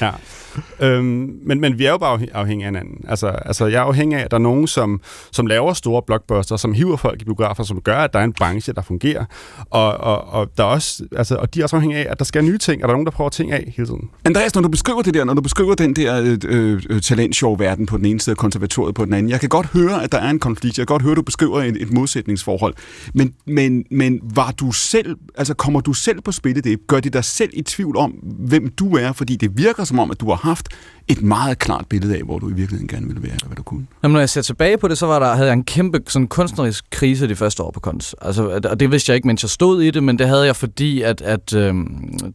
Ja. 0.02 0.12
Øhm, 0.79 1.39
men, 1.45 1.61
men 1.61 1.79
vi 1.79 1.85
er 1.85 1.91
jo 1.91 1.97
bare 1.97 2.19
afhængige 2.33 2.65
af 2.65 2.71
hinanden. 2.71 3.05
Altså, 3.07 3.27
altså, 3.27 3.65
jeg 3.65 3.77
er 3.77 3.83
afhængig 3.83 4.17
af, 4.17 4.23
at 4.23 4.31
der 4.31 4.37
er 4.37 4.41
nogen, 4.41 4.67
som, 4.67 5.01
som 5.31 5.47
laver 5.47 5.73
store 5.73 6.01
blockbuster, 6.07 6.57
som 6.57 6.73
hiver 6.73 6.97
folk 6.97 7.21
i 7.21 7.25
biografer, 7.25 7.63
som 7.63 7.81
gør, 7.81 7.97
at 7.97 8.13
der 8.13 8.19
er 8.19 8.23
en 8.23 8.33
branche, 8.33 8.73
der 8.73 8.81
fungerer. 8.81 9.25
Og, 9.69 9.97
og, 9.97 10.27
og, 10.27 10.51
der 10.57 10.63
er 10.63 10.67
også, 10.67 11.03
altså, 11.15 11.35
og 11.35 11.53
de 11.53 11.59
er 11.59 11.63
også 11.63 11.75
afhængige 11.75 12.05
af, 12.05 12.11
at 12.11 12.19
der 12.19 12.25
skal 12.25 12.43
nye 12.43 12.57
ting, 12.57 12.83
og 12.83 12.87
der 12.87 12.93
er 12.93 12.95
nogen, 12.95 13.05
der 13.05 13.11
prøver 13.11 13.29
ting 13.29 13.51
af 13.51 13.73
hele 13.75 13.87
tiden. 13.87 14.09
Andreas, 14.25 14.55
når 14.55 14.61
du 14.61 14.69
beskriver 14.69 15.01
det 15.01 15.13
der, 15.13 15.23
når 15.23 15.33
du 15.33 15.41
beskriver 15.41 15.75
den 15.75 15.95
der 15.95 16.37
øh, 16.45 16.81
øh, 16.89 17.01
talentshow-verden 17.01 17.85
på 17.85 17.97
den 17.97 18.05
ene 18.05 18.19
side 18.19 18.33
og 18.33 18.37
konservatoriet 18.37 18.95
på 18.95 19.05
den 19.05 19.13
anden, 19.13 19.29
jeg 19.29 19.39
kan 19.39 19.49
godt 19.49 19.67
høre, 19.67 20.03
at 20.03 20.11
der 20.11 20.17
er 20.17 20.29
en 20.29 20.39
konflikt. 20.39 20.77
Jeg 20.77 20.87
kan 20.87 20.93
godt 20.93 21.01
høre, 21.01 21.11
at 21.11 21.17
du 21.17 21.21
beskriver 21.21 21.61
et, 21.61 21.77
et 21.81 21.93
modsætningsforhold. 21.93 22.73
Men, 23.13 23.33
men, 23.45 23.85
men 23.91 24.19
var 24.23 24.51
du 24.51 24.71
selv, 24.71 25.15
altså 25.37 25.53
kommer 25.53 25.79
du 25.79 25.93
selv 25.93 26.21
på 26.21 26.31
spil 26.31 26.57
i 26.57 26.61
det? 26.61 26.87
Gør 26.87 26.99
det 26.99 27.13
dig 27.13 27.23
selv 27.23 27.49
i 27.53 27.61
tvivl 27.61 27.97
om, 27.97 28.11
hvem 28.39 28.69
du 28.69 28.95
er? 28.95 29.11
Fordi 29.11 29.35
det 29.35 29.57
virker 29.57 29.83
som 29.83 29.99
om, 29.99 30.11
at 30.11 30.19
du 30.19 30.29
har 30.29 30.35
haft 30.41 30.67
et 31.08 31.21
meget 31.21 31.60
klart 31.60 31.86
billede 31.89 32.15
af, 32.15 32.23
hvor 32.23 32.39
du 32.39 32.49
i 32.49 32.54
virkeligheden 32.54 32.88
gerne 32.88 33.08
ville 33.08 33.23
være, 33.23 33.32
eller 33.32 33.47
hvad 33.47 33.56
du 33.56 33.63
kunne. 33.63 33.88
Jamen, 34.04 34.13
når 34.13 34.19
jeg 34.19 34.30
ser 34.30 34.41
tilbage 34.41 34.77
på 34.77 34.88
det, 34.88 34.97
så 34.97 35.06
var 35.06 35.19
der, 35.19 35.34
havde 35.34 35.47
jeg 35.47 35.54
en 35.54 35.63
kæmpe 35.63 35.99
sådan, 36.08 36.27
kunstnerisk 36.27 36.86
krise 36.91 37.27
de 37.27 37.36
første 37.36 37.63
år 37.63 37.71
på 37.71 37.80
kunst. 37.80 38.15
Altså, 38.21 38.62
og 38.69 38.80
det 38.80 38.91
vidste 38.91 39.10
jeg 39.10 39.15
ikke, 39.15 39.27
mens 39.27 39.43
jeg 39.43 39.49
stod 39.49 39.82
i 39.82 39.91
det, 39.91 40.04
men 40.04 40.19
det 40.19 40.27
havde 40.27 40.45
jeg, 40.45 40.56
fordi 40.56 41.01
at, 41.01 41.21
at 41.21 41.54
øh, 41.54 41.73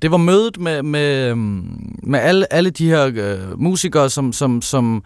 det 0.02 0.10
var 0.10 0.16
mødet 0.16 0.60
med, 0.60 0.82
med, 0.82 1.30
øhm, 1.30 1.98
med 2.02 2.20
alle, 2.20 2.52
alle 2.52 2.70
de 2.70 2.88
her 2.88 3.10
øh, 3.14 3.60
musikere, 3.60 4.10
som, 4.10 4.32
som, 4.32 4.62
som 4.62 5.02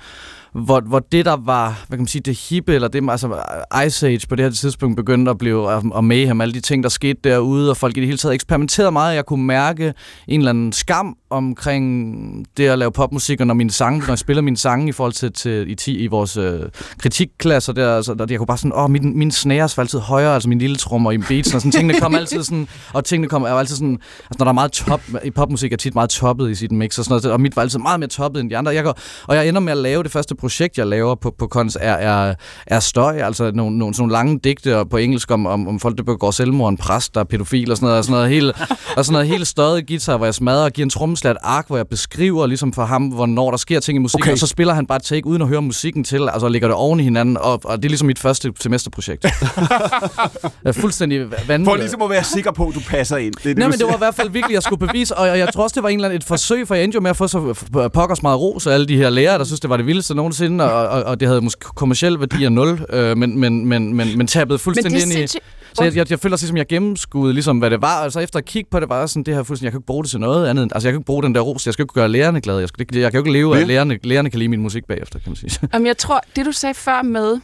hvor, 0.54 0.80
hvor 0.80 0.98
det 0.98 1.24
der 1.24 1.36
var, 1.36 1.84
hvad 1.88 1.98
kan 1.98 2.02
man 2.02 2.06
sige, 2.06 2.22
det 2.22 2.38
hippe, 2.50 2.74
eller 2.74 2.88
det, 2.88 3.10
altså 3.10 3.28
øh, 3.28 3.86
Ice 3.86 4.06
Age 4.06 4.26
på 4.28 4.36
det 4.36 4.44
her 4.44 4.52
tidspunkt 4.52 4.96
begyndte 4.96 5.30
at 5.30 5.38
blive, 5.38 5.74
øh, 5.74 5.84
og 5.84 6.04
mayhem, 6.04 6.40
alle 6.40 6.54
de 6.54 6.60
ting, 6.60 6.82
der 6.82 6.88
skete 6.88 7.20
derude, 7.24 7.70
og 7.70 7.76
folk 7.76 7.96
i 7.96 8.00
det 8.00 8.06
hele 8.06 8.18
taget 8.18 8.34
eksperimenterede 8.34 8.92
meget. 8.92 9.14
Jeg 9.14 9.26
kunne 9.26 9.44
mærke 9.44 9.94
en 10.28 10.40
eller 10.40 10.50
anden 10.50 10.72
skam 10.72 11.16
omkring 11.30 12.46
det 12.56 12.68
at 12.68 12.78
lave 12.78 12.92
popmusik, 12.92 13.40
og 13.40 13.46
når 13.46 13.54
mine 13.54 13.70
sange, 13.70 13.98
når 13.98 14.08
jeg 14.08 14.18
spiller 14.18 14.42
mine 14.42 14.56
sange 14.56 14.88
i 14.88 14.92
forhold 14.92 15.12
til, 15.12 15.32
til 15.32 15.70
i, 15.70 15.74
ti, 15.74 15.98
i 15.98 16.06
vores 16.06 16.36
øh, 16.36 16.60
kritikklasser 16.98 17.72
der, 17.72 17.96
altså, 17.96 18.14
der, 18.14 18.26
jeg 18.30 18.38
kunne 18.38 18.46
bare 18.46 18.58
sådan, 18.58 18.72
åh, 18.74 18.90
min, 18.90 19.18
min 19.18 19.30
snares 19.30 19.76
var 19.76 19.82
altid 19.82 19.98
højere, 19.98 20.34
altså 20.34 20.48
min 20.48 20.58
lille 20.58 20.76
trommer 20.76 21.12
i 21.12 21.18
beats, 21.18 21.54
og 21.54 21.60
sådan, 21.60 21.72
tingene 21.72 22.00
kom 22.00 22.14
altid 22.14 22.42
sådan, 22.42 22.68
og 22.92 23.04
tingene 23.04 23.28
kom 23.28 23.42
er 23.42 23.50
jo 23.50 23.58
altid 23.58 23.76
sådan, 23.76 23.98
altså 24.18 24.36
når 24.38 24.44
der 24.44 24.50
er 24.50 24.52
meget 24.52 24.72
top, 24.72 25.00
i 25.24 25.30
popmusik 25.30 25.72
er 25.72 25.76
tit 25.76 25.94
meget 25.94 26.10
toppet 26.10 26.50
i 26.50 26.54
sit 26.54 26.72
mix, 26.72 26.98
og 26.98 27.04
sådan 27.04 27.12
noget, 27.22 27.32
og 27.32 27.40
mit 27.40 27.56
var 27.56 27.62
altid 27.62 27.78
meget 27.78 28.00
mere 28.00 28.08
toppet 28.08 28.40
end 28.40 28.50
de 28.50 28.56
andre. 28.56 28.74
Jeg 28.74 28.84
går, 28.84 28.98
og 29.26 29.36
jeg 29.36 29.48
ender 29.48 29.60
med 29.60 29.72
at 29.72 29.78
lave 29.78 30.02
det 30.02 30.10
første 30.10 30.34
projekt, 30.40 30.78
jeg 30.78 30.86
laver 30.86 31.14
på, 31.14 31.34
på 31.38 31.46
Kons, 31.46 31.78
er, 31.80 31.92
er, 31.92 32.34
er 32.66 32.80
støj, 32.80 33.16
altså 33.16 33.50
nogle, 33.54 33.78
nogle, 33.78 33.94
sådan 33.94 34.02
nogle 34.02 34.12
lange 34.12 34.40
digte 34.44 34.84
på 34.90 34.96
engelsk 34.96 35.30
om, 35.30 35.46
om, 35.46 35.68
om 35.68 35.80
folk, 35.80 35.98
der 35.98 36.02
begår 36.04 36.30
selvmord, 36.30 36.70
en 36.70 36.76
præst, 36.76 37.14
der 37.14 37.20
er 37.20 37.24
pædofil 37.24 37.70
og 37.70 37.76
sådan 37.76 37.86
noget, 37.86 37.98
og 37.98 38.04
sådan 38.04 38.16
noget 38.16 38.30
helt, 38.30 38.56
og 38.96 39.04
sådan 39.04 39.12
noget 39.12 39.28
helt 39.28 39.46
støjet 39.46 39.86
guitar, 39.86 40.16
hvor 40.16 40.26
jeg 40.26 40.34
smadrer 40.34 40.64
og 40.64 40.72
giver 40.72 40.86
en 40.86 40.90
trommeslat 40.90 41.36
ark, 41.42 41.66
hvor 41.66 41.76
jeg 41.76 41.88
beskriver 41.88 42.46
ligesom 42.46 42.72
for 42.72 42.84
ham, 42.84 43.08
hvornår 43.08 43.50
der 43.50 43.58
sker 43.58 43.80
ting 43.80 43.96
i 43.96 43.98
musikken, 43.98 44.20
Okay. 44.22 44.32
og 44.32 44.38
så 44.38 44.46
spiller 44.46 44.74
han 44.74 44.86
bare 44.86 44.96
et 44.96 45.02
take 45.02 45.26
uden 45.26 45.42
at 45.42 45.48
høre 45.48 45.62
musikken 45.62 46.04
til, 46.04 46.28
altså 46.32 46.48
lægger 46.48 46.68
det 46.68 46.76
oven 46.76 47.00
i 47.00 47.02
hinanden, 47.02 47.36
og, 47.36 47.60
og 47.64 47.76
det 47.76 47.84
er 47.84 47.88
ligesom 47.88 48.06
mit 48.06 48.18
første 48.18 48.52
semesterprojekt. 48.60 49.24
er 50.64 50.72
fuldstændig 50.72 51.20
vanvittigt. 51.20 51.64
For 51.64 51.76
ligesom 51.76 52.02
at 52.02 52.10
være 52.10 52.24
sikker 52.24 52.52
på, 52.52 52.66
at 52.68 52.74
du 52.74 52.80
passer 52.88 53.16
ind. 53.16 53.34
Det 53.34 53.44
det, 53.44 53.58
Nej, 53.58 53.68
men 53.68 53.78
det 53.78 53.86
var 53.86 53.94
i 53.94 53.98
hvert 53.98 54.14
fald 54.14 54.30
virkelig, 54.30 54.54
jeg 54.54 54.62
skulle 54.62 54.86
bevise, 54.86 55.16
og 55.16 55.26
jeg, 55.26 55.38
jeg 55.38 55.52
tror 55.52 55.62
også, 55.62 55.74
det 55.74 55.82
var 55.82 55.88
en 55.88 55.94
eller 55.94 56.08
anden 56.08 56.16
et 56.16 56.24
forsøg, 56.24 56.68
for 56.68 56.74
jeg 56.74 56.84
endte 56.84 56.96
jo 56.96 57.00
med 57.00 57.10
at 57.10 57.16
få 57.16 57.28
så 57.28 57.64
pokkers 57.94 58.22
meget 58.22 58.40
ros 58.40 58.66
af 58.66 58.74
alle 58.74 58.86
de 58.86 58.96
her 58.96 59.10
lærere, 59.10 59.38
der 59.38 59.44
synes, 59.44 59.60
det 59.60 59.70
var 59.70 59.76
det 59.76 59.86
vildeste 59.86 60.14
nogensinde, 60.30 60.72
og, 60.72 60.88
og, 60.88 61.02
og 61.04 61.20
det 61.20 61.28
havde 61.28 61.40
måske 61.40 61.60
kommersiel 61.60 62.20
værdi 62.20 62.44
af 62.44 62.52
nul, 62.52 62.86
øh, 62.92 63.16
men, 63.16 63.38
men, 63.38 63.66
men, 63.66 63.94
men, 63.94 64.18
men 64.18 64.26
tabede 64.26 64.48
Men 64.48 64.52
det 64.52 64.60
fuldstændig 64.60 65.00
er 65.00 65.04
ind 65.20 65.24
i... 65.24 65.38
Så 65.74 65.84
jeg, 65.84 65.96
jeg, 65.96 66.10
jeg 66.10 66.20
føler 66.20 66.36
ligesom, 66.36 66.56
jeg 66.56 66.66
gennemskuede, 66.66 67.32
ligesom, 67.34 67.58
hvad 67.58 67.70
det 67.70 67.82
var. 67.82 68.02
Altså 68.02 68.20
efter 68.20 68.38
at 68.38 68.44
kigge 68.44 68.70
på 68.70 68.80
det, 68.80 68.88
var 68.88 69.06
sådan, 69.06 69.22
det 69.22 69.34
her 69.34 69.42
fuldstændig, 69.42 69.64
jeg 69.64 69.72
kan 69.72 69.78
ikke 69.78 69.86
bruge 69.86 70.04
det 70.04 70.10
til 70.10 70.20
noget 70.20 70.46
andet. 70.48 70.62
end- 70.62 70.72
Altså 70.74 70.88
jeg 70.88 70.92
kan 70.92 70.98
ikke 71.00 71.06
bruge 71.06 71.22
den 71.22 71.34
der 71.34 71.40
ros, 71.40 71.66
jeg 71.66 71.72
skal 71.72 71.82
ikke 71.82 71.94
gøre 71.94 72.08
lærerne 72.08 72.40
glade. 72.40 72.60
Jeg, 72.60 72.68
skal, 72.68 72.86
det, 72.88 73.00
jeg 73.00 73.10
kan 73.12 73.18
jo 73.18 73.24
ikke 73.24 73.32
leve 73.32 73.60
at 73.60 73.66
lærerne, 73.66 73.98
lærerne 74.02 74.30
kan 74.30 74.38
lide 74.38 74.48
min 74.48 74.60
musik 74.60 74.84
bagefter, 74.86 75.18
kan 75.18 75.30
man 75.30 75.36
sige. 75.36 75.50
Jamen, 75.74 75.86
jeg 75.86 75.98
tror, 75.98 76.20
det 76.36 76.46
du 76.46 76.52
sagde 76.52 76.74
før 76.74 77.02
med, 77.02 77.40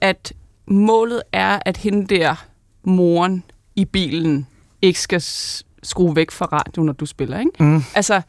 at 0.00 0.32
målet 0.68 1.22
er, 1.32 1.58
at 1.66 1.76
hende 1.76 2.14
der, 2.16 2.44
moren 2.84 3.42
i 3.76 3.84
bilen, 3.84 4.46
ikke 4.82 5.00
skal 5.00 5.22
skrue 5.82 6.16
væk 6.16 6.30
fra 6.30 6.44
radioen, 6.52 6.86
når 6.86 6.92
du 6.92 7.06
spiller, 7.06 7.38
ikke? 7.38 7.50
Mm. 7.60 7.82
Altså, 7.94 8.20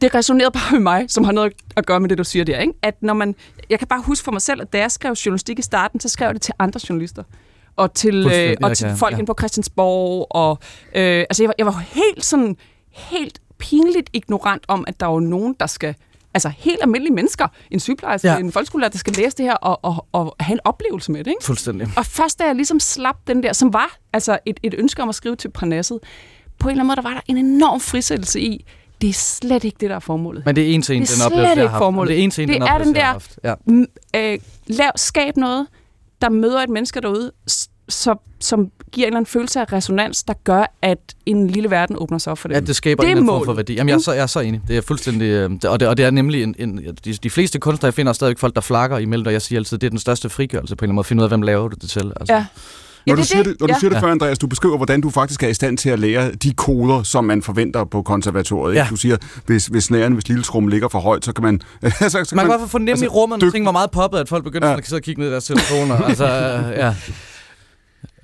det 0.00 0.14
resonerede 0.14 0.50
bare 0.50 0.72
med 0.72 0.80
mig, 0.80 1.04
som 1.08 1.24
har 1.24 1.32
noget 1.32 1.52
at 1.76 1.86
gøre 1.86 2.00
med 2.00 2.08
det, 2.08 2.18
du 2.18 2.24
siger 2.24 2.44
der. 2.44 2.58
Ikke? 2.58 2.72
At 2.82 2.94
når 3.02 3.14
man, 3.14 3.34
jeg 3.70 3.78
kan 3.78 3.88
bare 3.88 4.02
huske 4.02 4.24
for 4.24 4.32
mig 4.32 4.42
selv, 4.42 4.60
at 4.60 4.72
da 4.72 4.78
jeg 4.78 4.90
skrev 4.90 5.12
journalistik 5.12 5.58
i 5.58 5.62
starten, 5.62 6.00
så 6.00 6.08
skrev 6.08 6.26
jeg 6.26 6.34
det 6.34 6.42
til 6.42 6.54
andre 6.58 6.80
journalister. 6.88 7.22
Og 7.76 7.94
til, 7.94 8.26
øh, 8.34 8.56
og 8.62 8.76
til 8.76 8.96
folk 8.96 9.12
ja. 9.12 9.16
inde 9.16 9.26
på 9.26 9.34
Christiansborg. 9.38 10.26
Og, 10.30 10.58
øh, 10.94 11.18
altså 11.30 11.42
jeg 11.42 11.48
var, 11.48 11.54
jeg 11.58 11.66
var 11.66 11.84
helt 11.92 12.24
sådan, 12.24 12.56
helt 12.90 13.40
pinligt 13.58 14.10
ignorant 14.12 14.64
om, 14.68 14.84
at 14.88 15.00
der 15.00 15.06
er 15.06 15.12
jo 15.12 15.20
nogen, 15.20 15.56
der 15.60 15.66
skal 15.66 15.94
altså 16.34 16.48
helt 16.48 16.78
almindelige 16.82 17.14
mennesker, 17.14 17.48
en 17.70 17.80
sygeplejerske, 17.80 18.28
ja. 18.28 18.38
en 18.38 18.52
folkeskolelærer, 18.52 18.90
der 18.90 18.98
skal 18.98 19.12
læse 19.12 19.36
det 19.36 19.44
her 19.44 19.54
og, 19.54 19.80
og, 19.82 20.06
og 20.12 20.36
have 20.40 20.52
en 20.52 20.60
oplevelse 20.64 21.12
med 21.12 21.24
det. 21.24 21.30
Ikke? 21.30 21.44
Fuldstændig. 21.44 21.88
Og 21.96 22.06
først 22.06 22.38
da 22.38 22.44
jeg 22.44 22.54
ligesom 22.54 22.80
slap 22.80 23.16
den 23.26 23.42
der, 23.42 23.52
som 23.52 23.72
var 23.72 23.96
altså 24.12 24.38
et, 24.46 24.60
et 24.62 24.74
ønske 24.78 25.02
om 25.02 25.08
at 25.08 25.14
skrive 25.14 25.36
til 25.36 25.50
Parnasset, 25.50 25.98
på 26.58 26.68
en 26.68 26.70
eller 26.70 26.82
anden 26.82 26.86
måde, 26.86 26.96
der 26.96 27.02
var 27.02 27.14
der 27.14 27.20
en 27.26 27.36
enorm 27.36 27.80
frisættelse 27.80 28.40
i, 28.40 28.66
det 29.04 29.10
er 29.10 29.14
slet 29.14 29.64
ikke 29.64 29.76
det, 29.80 29.90
der 29.90 29.96
er 29.96 30.00
formålet. 30.00 30.46
Men 30.46 30.56
det 30.56 30.70
er 30.70 30.74
en 30.74 30.82
til 30.82 30.96
en, 30.96 31.02
Det 31.02 31.10
er 31.10 31.14
den 31.14 31.22
oplevelse, 31.26 31.60
jeg 31.60 31.70
har 31.70 31.92
haft. 31.92 32.08
Det 32.08 32.18
er 32.18 32.22
en 32.24 32.30
til 32.30 32.42
en, 32.42 32.48
Det 32.48 32.54
den 32.54 32.62
er 32.62 32.72
oplevelse, 32.74 32.88
den 32.88 32.94
der- 33.00 33.04
haft. 33.04 33.38
Ja. 34.14 34.32
Øh, 34.32 34.38
lav, 34.66 34.90
skab 34.96 35.36
noget, 35.36 35.66
der 36.22 36.28
møder 36.28 36.58
et 36.62 36.68
menneske 36.68 37.00
derude, 37.00 37.32
så, 37.88 38.14
som 38.40 38.70
giver 38.92 39.06
en 39.06 39.08
eller 39.08 39.16
anden 39.16 39.26
følelse 39.30 39.60
af 39.60 39.72
resonans, 39.72 40.22
der 40.22 40.34
gør, 40.44 40.72
at 40.82 40.98
en 41.26 41.46
lille 41.50 41.70
verden 41.70 41.96
åbner 41.98 42.18
sig 42.18 42.30
op 42.30 42.38
for 42.38 42.48
det. 42.48 42.54
Ja, 42.54 42.60
det 42.60 42.76
skaber 42.76 43.02
Det 43.02 43.10
en 43.10 43.16
eller 43.18 43.32
anden 43.32 43.38
form 43.38 43.44
for 43.44 43.52
værdi. 43.52 43.74
Jamen, 43.74 43.88
jeg 43.88 43.94
er 43.94 43.98
så, 44.00 44.12
jeg 44.12 44.22
er 44.22 44.26
så 44.26 44.40
enig. 44.40 44.60
Det 44.68 44.76
er 44.76 44.80
fuldstændig... 44.80 45.26
øh, 45.26 45.50
Og 45.68 45.80
det, 45.80 45.88
og 45.88 45.96
det 45.96 46.04
er 46.04 46.10
nemlig 46.10 46.42
en, 46.42 46.54
en, 46.58 46.78
de, 47.04 47.12
de 47.12 47.30
fleste 47.30 47.58
kunstnere, 47.58 47.86
jeg 47.86 47.94
finder 47.94 48.10
er 48.10 48.14
stadigvæk 48.14 48.38
folk, 48.38 48.54
der 48.54 48.60
flakker 48.60 48.98
imellem, 48.98 49.26
og 49.26 49.32
jeg 49.32 49.42
siger 49.42 49.58
altid, 49.58 49.78
det 49.78 49.86
er 49.86 49.90
den 49.90 49.98
største 49.98 50.28
frigørelse 50.28 50.76
på 50.76 50.84
en 50.84 50.86
eller 50.86 50.90
anden 50.90 50.94
måde, 50.94 51.02
at 51.02 51.06
finde 51.06 51.20
ud 51.20 51.24
af, 51.24 51.30
hvem 51.30 51.42
laver 51.42 51.68
du 51.68 51.76
det 51.80 51.90
til. 51.90 52.12
Altså. 52.20 52.34
Ja. 52.34 52.46
Når 53.06 53.12
Ja, 53.12 53.16
du 53.16 53.16
det 53.16 53.22
er 53.22 53.26
siger 53.26 53.42
det. 53.42 53.52
det, 53.52 53.60
når 53.60 53.66
du 53.66 53.72
Ja. 53.72 53.78
siger 53.78 53.90
det 53.90 54.00
før, 54.00 54.10
Andreas, 54.10 54.38
du 54.38 54.46
beskriver, 54.46 54.76
hvordan 54.76 55.00
du 55.00 55.10
faktisk 55.10 55.42
er 55.42 55.48
i 55.48 55.54
stand 55.54 55.78
til 55.78 55.88
at 55.90 55.98
lære 55.98 56.32
de 56.34 56.52
koder, 56.52 57.02
som 57.02 57.24
man 57.24 57.42
forventer 57.42 57.84
på 57.84 58.02
konservatoriet. 58.02 58.72
Ikke? 58.74 58.82
Ja. 58.82 58.86
Du 58.90 58.96
siger, 58.96 59.16
hvis, 59.46 59.66
hvis 59.66 59.84
snæren, 59.84 60.12
hvis 60.12 60.28
lille 60.28 60.42
trum 60.42 60.68
ligger 60.68 60.88
for 60.88 60.98
højt, 61.00 61.24
så 61.24 61.32
kan 61.32 61.44
man... 61.44 61.60
så, 61.82 61.88
så 62.08 62.10
kan 62.10 62.36
Man 62.36 62.44
kan 62.44 62.46
i 62.46 62.50
hvert 62.50 62.60
fald 62.60 62.68
fornemme 62.70 62.90
altså, 62.90 63.04
i 63.04 63.08
rummet, 63.08 63.38
når 63.40 63.46
dyk- 63.48 63.52
ting 63.52 63.66
var 63.66 63.72
meget 63.72 63.90
poppet, 63.90 64.18
at 64.18 64.28
folk 64.28 64.44
begyndte 64.44 64.68
Ja. 64.68 64.76
at 64.76 64.86
sidde 64.88 64.98
og 64.98 65.02
kigge 65.02 65.20
ned 65.20 65.28
i 65.28 65.32
deres 65.32 65.44
telefoner. 65.44 65.96
altså, 66.08 66.24
øh, 66.24 66.78
ja. 66.78 66.94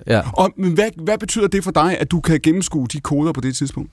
Ja. 0.07 0.21
Og, 0.33 0.51
men 0.57 0.71
hvad, 0.73 0.89
hvad 1.03 1.17
betyder 1.17 1.47
det 1.47 1.63
for 1.63 1.71
dig, 1.71 1.97
at 1.99 2.11
du 2.11 2.19
kan 2.21 2.39
gennemskue 2.43 2.87
de 2.87 2.99
koder 2.99 3.31
på 3.31 3.41
det 3.41 3.55
tidspunkt? 3.55 3.91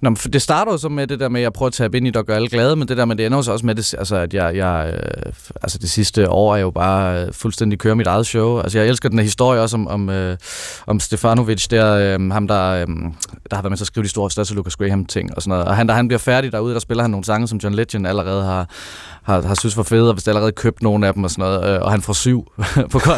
Nå, 0.00 0.10
men 0.10 0.16
for 0.16 0.28
det 0.28 0.42
starter 0.42 0.72
jo 0.72 0.78
så 0.78 0.88
med 0.88 1.06
det 1.06 1.20
der 1.20 1.28
med, 1.28 1.40
at 1.40 1.42
jeg 1.42 1.52
prøver 1.52 1.66
at 1.66 1.72
tage 1.72 1.90
ind 1.94 2.06
i 2.06 2.10
det 2.10 2.16
og 2.16 2.26
gøre 2.26 2.36
alle 2.36 2.48
glade, 2.48 2.76
men 2.76 2.88
det 2.88 2.96
der 2.96 3.04
med, 3.04 3.16
det 3.16 3.26
ender 3.26 3.38
jo 3.38 3.42
så 3.42 3.52
også 3.52 3.66
med, 3.66 3.74
det, 3.74 3.94
altså, 3.98 4.16
at 4.16 4.34
jeg, 4.34 4.56
jeg 4.56 4.94
øh, 4.94 5.32
altså 5.62 5.78
det 5.78 5.90
sidste 5.90 6.30
år 6.30 6.56
er 6.56 6.60
jo 6.60 6.70
bare 6.70 7.22
øh, 7.22 7.32
fuldstændig 7.32 7.78
kører 7.78 7.94
mit 7.94 8.06
eget 8.06 8.26
show. 8.26 8.58
Altså 8.58 8.78
jeg 8.78 8.88
elsker 8.88 9.08
den 9.08 9.18
her 9.18 9.24
historie 9.24 9.60
også 9.60 9.76
om, 9.76 9.88
om, 9.88 10.10
øh, 10.10 10.36
om 10.86 11.00
Stefanovic, 11.00 11.66
der, 11.68 11.94
øh, 11.94 12.30
ham 12.30 12.48
der, 12.48 12.70
øh, 12.70 12.86
der 13.50 13.56
har 13.56 13.62
været 13.62 13.70
med 13.70 13.76
til 13.76 13.84
at 13.84 13.86
skrive 13.86 14.04
de 14.04 14.08
store, 14.08 14.30
største 14.30 14.54
Lucas 14.54 14.76
Graham 14.76 15.04
ting 15.04 15.36
og 15.36 15.42
sådan 15.42 15.50
noget. 15.50 15.64
Og 15.64 15.76
han, 15.76 15.86
da 15.86 15.92
han 15.92 16.08
bliver 16.08 16.18
færdig 16.18 16.52
derude, 16.52 16.74
der 16.74 16.80
spiller 16.80 17.04
han 17.04 17.10
nogle 17.10 17.24
sange, 17.24 17.48
som 17.48 17.58
John 17.58 17.74
Legend 17.74 18.06
allerede 18.06 18.44
har, 18.44 18.68
har, 19.22 19.42
har 19.42 19.54
synes 19.54 19.76
var 19.76 19.82
fede, 19.82 20.08
og 20.08 20.14
hvis 20.14 20.24
det 20.24 20.30
allerede 20.30 20.52
købt 20.52 20.82
nogle 20.82 21.06
af 21.06 21.14
dem 21.14 21.24
og 21.24 21.30
sådan 21.30 21.42
noget, 21.42 21.74
øh, 21.74 21.82
og 21.82 21.90
han 21.90 22.02
får 22.02 22.12
syv 22.12 22.52
på 22.92 22.98
kon, 22.98 23.14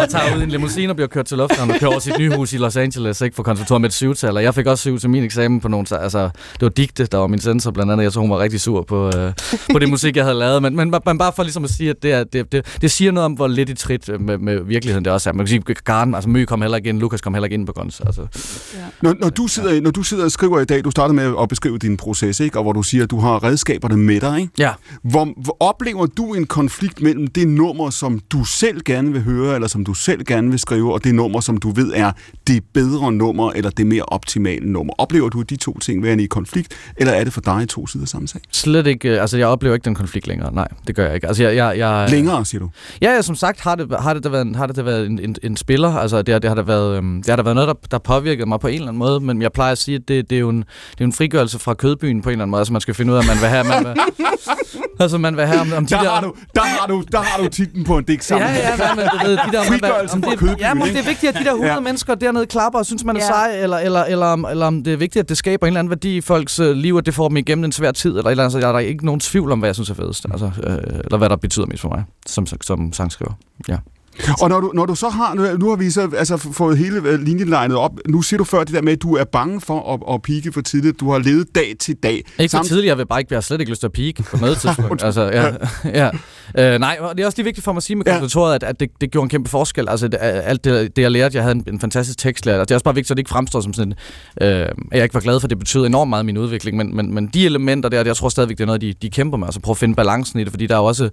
og 0.00 0.08
tager 0.08 0.36
ud 0.36 0.40
i 0.40 0.44
en 0.44 0.50
limousine 0.50 0.92
og 0.92 0.96
bliver 0.96 1.08
kørt 1.08 1.26
til 1.26 1.38
lufthavnen 1.38 1.74
og 1.74 1.80
kører 1.80 1.90
over 1.90 2.00
sit 2.00 2.18
nye 2.18 2.36
hus 2.36 2.52
i 2.52 2.56
Los 2.56 2.76
Angeles, 2.76 3.20
ikke, 3.20 3.36
for 3.36 3.42
konservatoriet 3.42 3.80
med 3.80 3.88
et 3.88 3.94
syvtal, 3.94 4.36
og 4.36 4.42
jeg 4.42 4.54
fik 4.54 4.66
også 4.66 4.82
syv 4.82 4.98
til 4.98 5.10
min 5.10 5.24
eksamen 5.24 5.60
på 5.60 5.68
nogle, 5.68 5.79
altså, 5.92 6.22
det 6.52 6.62
var 6.62 6.68
Digte, 6.68 7.06
der 7.06 7.18
var 7.18 7.26
min 7.26 7.40
sensor 7.40 7.70
blandt 7.70 7.92
andet, 7.92 8.04
jeg 8.04 8.12
tror 8.12 8.20
hun 8.20 8.30
var 8.30 8.38
rigtig 8.38 8.60
sur 8.60 8.82
på, 8.82 9.06
øh, 9.06 9.32
på 9.72 9.78
det 9.78 9.88
musik, 9.88 10.16
jeg 10.16 10.24
havde 10.24 10.38
lavet, 10.38 10.62
men, 10.62 10.76
men, 10.76 10.94
men 11.06 11.18
bare 11.18 11.32
for 11.36 11.42
ligesom 11.42 11.64
at 11.64 11.70
sige, 11.70 11.90
at 11.90 12.02
det, 12.02 12.12
er, 12.12 12.24
det, 12.24 12.52
det, 12.52 12.78
det 12.80 12.90
siger 12.90 13.12
noget 13.12 13.24
om, 13.24 13.32
hvor 13.32 13.48
lidt 13.48 13.68
i 13.68 13.74
trit 13.74 14.20
med, 14.20 14.38
med 14.38 14.60
virkeligheden 14.60 15.04
det 15.04 15.12
også 15.12 15.30
er. 15.30 15.34
Man 15.34 15.46
kan 15.46 15.48
sige, 15.48 15.74
Karen, 15.86 16.14
altså 16.14 16.30
Mø 16.30 16.44
kom 16.44 16.62
heller 16.62 16.76
ikke 16.76 16.88
ind, 16.88 16.98
Lukas 16.98 17.20
kom 17.20 17.34
heller 17.34 17.44
ikke 17.44 17.54
ind 17.54 17.66
på 17.66 17.72
Guns, 17.72 18.00
altså. 18.00 18.26
Når, 19.02 19.14
når, 19.20 19.28
du 19.28 19.46
sidder, 19.46 19.80
når 19.80 19.90
du 19.90 20.02
sidder 20.02 20.24
og 20.24 20.30
skriver 20.30 20.60
i 20.60 20.64
dag, 20.64 20.84
du 20.84 20.90
starter 20.90 21.14
med 21.14 21.34
at 21.42 21.48
beskrive 21.48 21.78
din 21.78 21.96
proces, 21.96 22.40
ikke? 22.40 22.58
og 22.58 22.62
hvor 22.62 22.72
du 22.72 22.82
siger, 22.82 23.04
at 23.04 23.10
du 23.10 23.18
har 23.18 23.44
redskaberne 23.44 23.96
med 23.96 24.20
dig. 24.20 24.40
Ikke? 24.40 24.52
Ja. 24.58 24.70
Hvor, 25.02 25.28
hvor 25.42 25.56
oplever 25.60 26.06
du 26.06 26.34
en 26.34 26.46
konflikt 26.46 27.02
mellem 27.02 27.26
det 27.26 27.48
nummer, 27.48 27.90
som 27.90 28.20
du 28.32 28.44
selv 28.44 28.80
gerne 28.84 29.12
vil 29.12 29.22
høre, 29.22 29.54
eller 29.54 29.68
som 29.68 29.84
du 29.84 29.94
selv 29.94 30.24
gerne 30.24 30.50
vil 30.50 30.58
skrive, 30.58 30.92
og 30.92 31.04
det 31.04 31.14
nummer, 31.14 31.40
som 31.40 31.56
du 31.56 31.70
ved 31.70 31.92
er 31.94 32.12
det 32.46 32.64
bedre 32.74 33.12
nummer, 33.12 33.52
eller 33.52 33.70
det 33.70 33.86
mere 33.86 34.02
optimale 34.02 34.72
nummer? 34.72 34.94
Oplever 34.98 35.28
du 35.28 35.42
de 35.42 35.56
to 35.56 35.69
ting 35.78 36.02
værende 36.02 36.24
i 36.24 36.26
konflikt, 36.26 36.72
eller 36.96 37.12
er 37.12 37.24
det 37.24 37.32
for 37.32 37.40
dig 37.40 37.68
to 37.68 37.86
sider 37.86 38.04
af 38.04 38.08
samme 38.08 38.28
sag? 38.28 38.40
Slet 38.52 38.86
ikke, 38.86 39.08
øh, 39.08 39.20
altså 39.20 39.38
jeg 39.38 39.46
oplever 39.46 39.74
ikke 39.74 39.84
den 39.84 39.94
konflikt 39.94 40.26
længere, 40.26 40.54
nej, 40.54 40.68
det 40.86 40.94
gør 40.96 41.06
jeg 41.06 41.14
ikke. 41.14 41.26
Altså 41.26 41.42
jeg, 41.42 41.56
jeg, 41.56 41.78
jeg, 41.78 42.06
Længere, 42.10 42.44
siger 42.44 42.60
du. 42.60 42.70
Ja, 43.02 43.10
ja, 43.14 43.22
som 43.22 43.34
sagt 43.34 43.60
har 43.60 43.74
det, 43.74 43.96
har 44.00 44.14
det 44.14 44.24
da 44.24 44.28
været, 44.28 44.46
en- 44.46 44.54
har 44.54 44.66
det 44.66 44.76
da 44.76 44.82
været 44.82 45.06
en, 45.06 45.18
en, 45.18 45.36
en 45.42 45.56
spiller. 45.56 45.94
Altså, 45.96 46.22
det, 46.22 46.34
har- 46.34 46.38
det, 46.38 46.50
har 46.50 46.54
da 46.54 46.62
været, 46.62 46.96
øhm, 46.96 47.16
det 47.16 47.26
har 47.28 47.36
da 47.36 47.42
været 47.42 47.54
noget, 47.54 47.68
der, 47.68 47.74
der 47.90 47.98
påvirkede 47.98 48.48
mig 48.48 48.60
på 48.60 48.66
en 48.68 48.74
eller 48.74 48.88
anden 48.88 48.98
måde. 48.98 49.20
Men 49.20 49.42
jeg 49.42 49.52
plejer 49.52 49.72
at 49.72 49.78
sige, 49.78 49.94
at 49.94 50.08
det, 50.08 50.30
det, 50.30 50.36
er, 50.36 50.40
jo 50.40 50.48
en, 50.48 50.58
det 50.92 51.00
er 51.00 51.04
en 51.04 51.12
frigørelse 51.12 51.58
fra 51.58 51.74
kødbyen 51.74 52.22
på 52.22 52.28
en 52.28 52.32
eller 52.32 52.42
anden 52.42 52.50
måde. 52.50 52.60
Altså, 52.60 52.72
man 52.72 52.80
skal 52.80 52.94
finde 52.94 53.12
ud 53.12 53.16
af, 53.16 53.20
at 53.20 53.26
man 53.26 53.36
vil 53.40 53.48
have... 53.48 53.64
Man 53.64 53.84
vil, 53.84 53.94
altså, 55.00 55.18
man 55.18 55.36
vil 55.36 55.46
have 55.46 55.60
om, 55.60 55.72
om 55.76 55.86
de 55.86 55.94
Der 55.94 56.02
der... 56.02 56.10
har 56.10 56.20
du, 56.20 56.32
der 56.54 56.60
har 56.60 56.86
du, 56.86 57.04
der 57.12 57.18
har 57.20 57.42
du 57.42 57.48
titlen 57.48 57.84
på 57.84 57.98
en 57.98 58.04
digt 58.04 58.24
sammen. 58.24 58.48
Ja, 58.48 58.54
ja, 58.58 58.68
ja, 58.88 58.94
men 58.94 59.04
du 59.12 59.26
ved, 59.26 59.32
de 59.32 59.52
der... 59.52 59.62
Frigørelsen 59.64 60.22
fra 60.22 60.30
det, 60.30 60.38
kødbyen, 60.38 60.58
ja, 60.58 60.74
men 60.74 60.82
det 60.82 60.98
er 60.98 61.04
vigtigt, 61.04 61.32
at 61.32 61.38
de 61.40 61.44
der 61.44 61.50
100 61.50 61.68
Ja. 61.72 61.74
ja. 61.74 61.80
mennesker 61.80 62.14
dernede 62.14 62.46
klapper 62.46 62.78
og 62.78 62.86
synes, 62.86 63.04
man 63.04 63.16
er 63.16 63.20
Ja. 63.20 63.26
sej, 63.26 63.62
eller, 63.62 63.76
eller, 63.78 64.04
eller, 64.04 64.26
om, 64.26 64.46
eller 64.50 64.66
om 64.66 64.82
det 64.84 64.92
er 64.92 64.96
vigtigt, 64.96 65.22
at 65.22 65.28
det 65.28 65.36
skaber 65.36 65.59
en 65.66 65.68
eller 65.68 65.78
anden 65.80 65.90
værdi 65.90 66.16
i 66.16 66.20
folks 66.20 66.58
øh, 66.58 66.76
liv, 66.76 66.96
at 66.96 67.06
det 67.06 67.14
får 67.14 67.28
dem 67.28 67.36
igennem 67.36 67.64
en 67.64 67.72
svær 67.72 67.92
tid, 67.92 68.10
eller 68.10 68.24
et 68.24 68.30
eller 68.30 68.44
andet. 68.44 68.52
Så 68.52 68.58
jeg 68.58 68.68
er 68.68 68.72
der 68.72 68.78
ikke 68.78 69.04
nogen 69.04 69.20
tvivl 69.20 69.52
om, 69.52 69.58
hvad 69.58 69.68
jeg 69.68 69.74
synes 69.74 69.90
er 69.90 69.94
fedest. 69.94 70.26
Altså, 70.30 70.46
øh, 70.46 71.00
eller 71.04 71.16
hvad 71.16 71.28
der 71.28 71.36
betyder 71.36 71.66
mest 71.66 71.80
for 71.82 71.88
mig 71.88 72.04
som, 72.26 72.46
som 72.46 72.92
sangskriver. 72.92 73.32
Ja. 73.68 73.76
Og 74.42 74.48
når 74.48 74.60
du, 74.60 74.70
når 74.74 74.86
du 74.86 74.94
så 74.94 75.08
har, 75.08 75.34
nu- 75.58 75.68
har 75.68 75.76
vi 75.76 75.90
så 75.90 76.10
altså, 76.16 76.36
fået 76.36 76.78
hele 76.78 77.00
øh, 77.08 77.20
linjen 77.20 77.48
legnet 77.48 77.76
op, 77.76 77.92
nu 78.08 78.22
siger 78.22 78.38
du 78.38 78.44
før 78.44 78.64
det 78.64 78.74
der 78.74 78.82
med, 78.82 78.92
at 78.92 79.02
du 79.02 79.14
er 79.16 79.24
bange 79.24 79.60
for 79.60 79.94
at, 79.94 80.14
at 80.14 80.22
pike 80.22 80.52
for 80.52 80.60
tidligt, 80.60 81.00
du 81.00 81.10
har 81.12 81.18
levet 81.18 81.46
dag 81.54 81.74
til 81.80 81.96
dag. 82.02 82.12
Ikke 82.14 82.26
for 82.38 82.48
Samt- 82.48 82.66
tidligt, 82.68 82.86
jeg 82.86 82.98
vil 82.98 83.06
bare 83.06 83.20
ikke, 83.20 83.32
jeg 83.32 83.36
har 83.36 83.40
slet 83.42 83.60
ikke 83.60 83.72
lyst 83.72 83.80
til 83.80 83.86
at 83.86 83.92
peak 83.92 84.14
på 84.26 84.36
noget 84.36 84.58
tidspunkt. 84.62 85.02
altså, 85.04 85.22
ja, 85.22 85.46
ja. 86.58 86.74
Øh, 86.74 86.80
nej, 86.80 86.96
og 87.00 87.16
det 87.16 87.22
er 87.22 87.26
også 87.26 87.38
lige 87.38 87.44
vigtigt 87.44 87.64
for 87.64 87.72
mig 87.72 87.76
at 87.76 87.82
sige 87.82 87.96
med 87.96 88.04
konservatoriet, 88.04 88.54
at, 88.54 88.62
at 88.62 88.80
det, 88.80 88.88
det 89.00 89.10
gjorde 89.10 89.24
en 89.24 89.28
kæmpe 89.30 89.50
forskel. 89.50 89.88
Altså, 89.88 90.08
det, 90.08 90.18
alt 90.20 90.64
det, 90.64 90.96
det, 90.96 91.02
jeg 91.02 91.10
lærte, 91.10 91.36
jeg 91.36 91.42
havde 91.44 91.54
en, 91.54 91.64
en 91.66 91.80
fantastisk 91.80 92.18
tekstlærer. 92.18 92.56
Altså, 92.58 92.64
det 92.64 92.70
er 92.70 92.76
også 92.76 92.84
bare 92.84 92.94
vigtigt, 92.94 93.10
at 93.10 93.16
det 93.16 93.20
ikke 93.20 93.30
fremstår 93.30 93.60
som 93.60 93.72
sådan, 93.74 93.92
øh, 94.42 94.48
at 94.48 94.68
jeg 94.92 95.02
ikke 95.02 95.14
var 95.14 95.20
glad 95.20 95.40
for, 95.40 95.48
det 95.48 95.58
betød 95.58 95.86
enormt 95.86 96.08
meget 96.08 96.22
i 96.22 96.26
min 96.26 96.38
udvikling. 96.38 96.76
Men, 96.76 96.96
men, 96.96 97.14
men 97.14 97.26
de 97.26 97.44
elementer 97.46 97.88
der, 97.88 98.04
jeg 98.04 98.16
tror 98.16 98.28
stadigvæk, 98.28 98.56
det 98.58 98.62
er 98.64 98.66
noget, 98.66 98.80
de, 98.80 98.94
de 99.02 99.10
kæmper 99.10 99.38
med. 99.38 99.46
Altså, 99.46 99.60
prøve 99.60 99.72
at 99.72 99.78
finde 99.78 99.94
balancen 99.94 100.40
i 100.40 100.44
det, 100.44 100.52
fordi 100.52 100.66
der 100.66 100.74
er 100.74 100.78
jo 100.78 100.84
også 100.84 101.10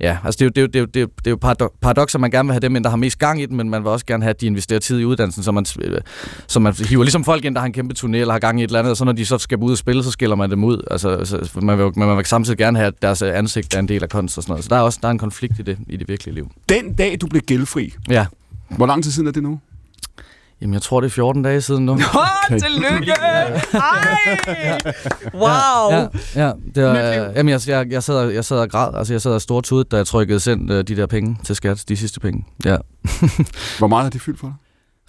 Ja, 0.00 0.18
altså 0.24 0.38
det 0.38 0.44
er 0.58 0.62
jo, 0.62 0.66
det 0.66 0.76
er 0.76 0.80
jo, 0.80 0.86
det 0.86 0.96
er 0.96 1.00
jo, 1.00 1.06
det 1.16 1.26
er 1.26 1.30
jo, 1.30 1.36
det 1.36 1.96
er 1.96 2.12
jo 2.12 2.18
man 2.18 2.30
gerne 2.30 2.46
vil 2.46 2.52
have 2.52 2.60
dem 2.60 2.76
ind, 2.76 2.84
der 2.84 2.90
har 2.90 2.96
mest 2.96 3.18
gang 3.18 3.42
i 3.42 3.46
den, 3.46 3.56
men 3.56 3.70
man 3.70 3.82
vil 3.82 3.90
også 3.90 4.06
gerne 4.06 4.22
have, 4.22 4.30
at 4.30 4.40
de 4.40 4.46
investerer 4.46 4.78
tid 4.80 5.00
i 5.00 5.04
uddannelsen, 5.04 5.42
så 5.42 5.52
man, 5.52 5.66
øh, 5.80 6.00
så 6.46 6.60
man 6.60 6.74
hiver 6.88 7.02
ligesom 7.02 7.24
folk 7.24 7.44
ind, 7.44 7.54
der 7.54 7.60
har 7.60 7.66
en 7.66 7.72
kæmpe 7.72 7.94
turné 7.98 8.16
eller 8.16 8.32
har 8.32 8.38
gang 8.38 8.60
i 8.60 8.64
et 8.64 8.68
eller 8.68 8.78
andet, 8.78 8.90
og 8.90 8.96
så 8.96 9.04
når 9.04 9.12
de 9.12 9.26
så 9.26 9.38
skal 9.38 9.58
ud 9.58 9.70
og 9.72 9.78
spille, 9.78 10.04
så 10.04 10.10
skiller 10.10 10.36
man 10.36 10.50
dem 10.50 10.64
ud. 10.64 10.82
Altså, 10.90 11.24
så, 11.24 11.60
man, 11.60 11.78
vil, 11.78 11.86
men 11.96 12.08
man 12.08 12.16
vil 12.16 12.26
samtidig 12.26 12.58
gerne 12.58 12.78
have, 12.78 12.86
at 12.86 13.02
deres 13.02 13.22
øh, 13.22 13.38
ansigt 13.38 13.74
er 13.74 13.78
en 13.78 13.88
del 13.88 14.02
af 14.02 14.08
kunst 14.08 14.38
og 14.38 14.42
sådan 14.42 14.52
noget. 14.52 14.64
Så 14.64 14.68
der 14.68 14.76
er 14.76 14.80
også 14.80 14.98
der 15.02 15.08
er 15.08 15.12
en 15.12 15.18
konflikt 15.18 15.58
i 15.58 15.62
det, 15.62 15.78
i 15.88 15.96
det 15.96 16.08
virkelige 16.08 16.34
liv. 16.34 16.50
Den 16.68 16.94
dag, 16.94 17.18
du 17.20 17.26
blev 17.26 17.42
gældfri, 17.42 17.94
Ja. 18.10 18.26
hvor 18.76 18.86
lang 18.86 19.02
tid 19.04 19.10
siden 19.12 19.28
er 19.28 19.32
det 19.32 19.42
nu? 19.42 19.60
Jamen, 20.60 20.74
jeg 20.74 20.82
tror, 20.82 21.00
det 21.00 21.06
er 21.08 21.10
14 21.10 21.42
dage 21.42 21.60
siden 21.60 21.86
nu. 21.86 21.92
Åh, 21.92 21.98
oh, 22.16 22.58
tillykke! 22.64 23.12
Ej! 23.12 24.80
Wow! 25.34 25.90
Ja, 25.92 26.06
ja 26.34 26.52
det 26.74 26.84
var, 26.84 26.94
jamen, 27.36 27.48
jeg, 27.48 27.60
jeg, 27.68 27.86
jeg, 27.90 28.02
sad, 28.02 28.14
og- 28.14 28.34
jeg 28.34 28.44
sad 28.44 28.58
og 28.58 28.70
græd. 28.70 28.94
Altså, 28.94 29.14
jeg 29.14 29.20
sad 29.22 29.32
og 29.32 29.42
stortudet, 29.42 29.90
da 29.90 29.96
jeg 29.96 30.06
trykkede 30.06 30.40
sendt 30.40 30.70
øh, 30.70 30.84
de 30.88 30.96
der 30.96 31.06
penge 31.06 31.36
til 31.44 31.56
skat, 31.56 31.84
de 31.88 31.96
sidste 31.96 32.20
penge. 32.20 32.44
Ja. 32.64 32.76
Hvor 33.78 33.86
meget 33.86 34.02
har 34.02 34.10
det 34.10 34.20
fyldt 34.20 34.40
for 34.40 34.46
dig? 34.46 34.54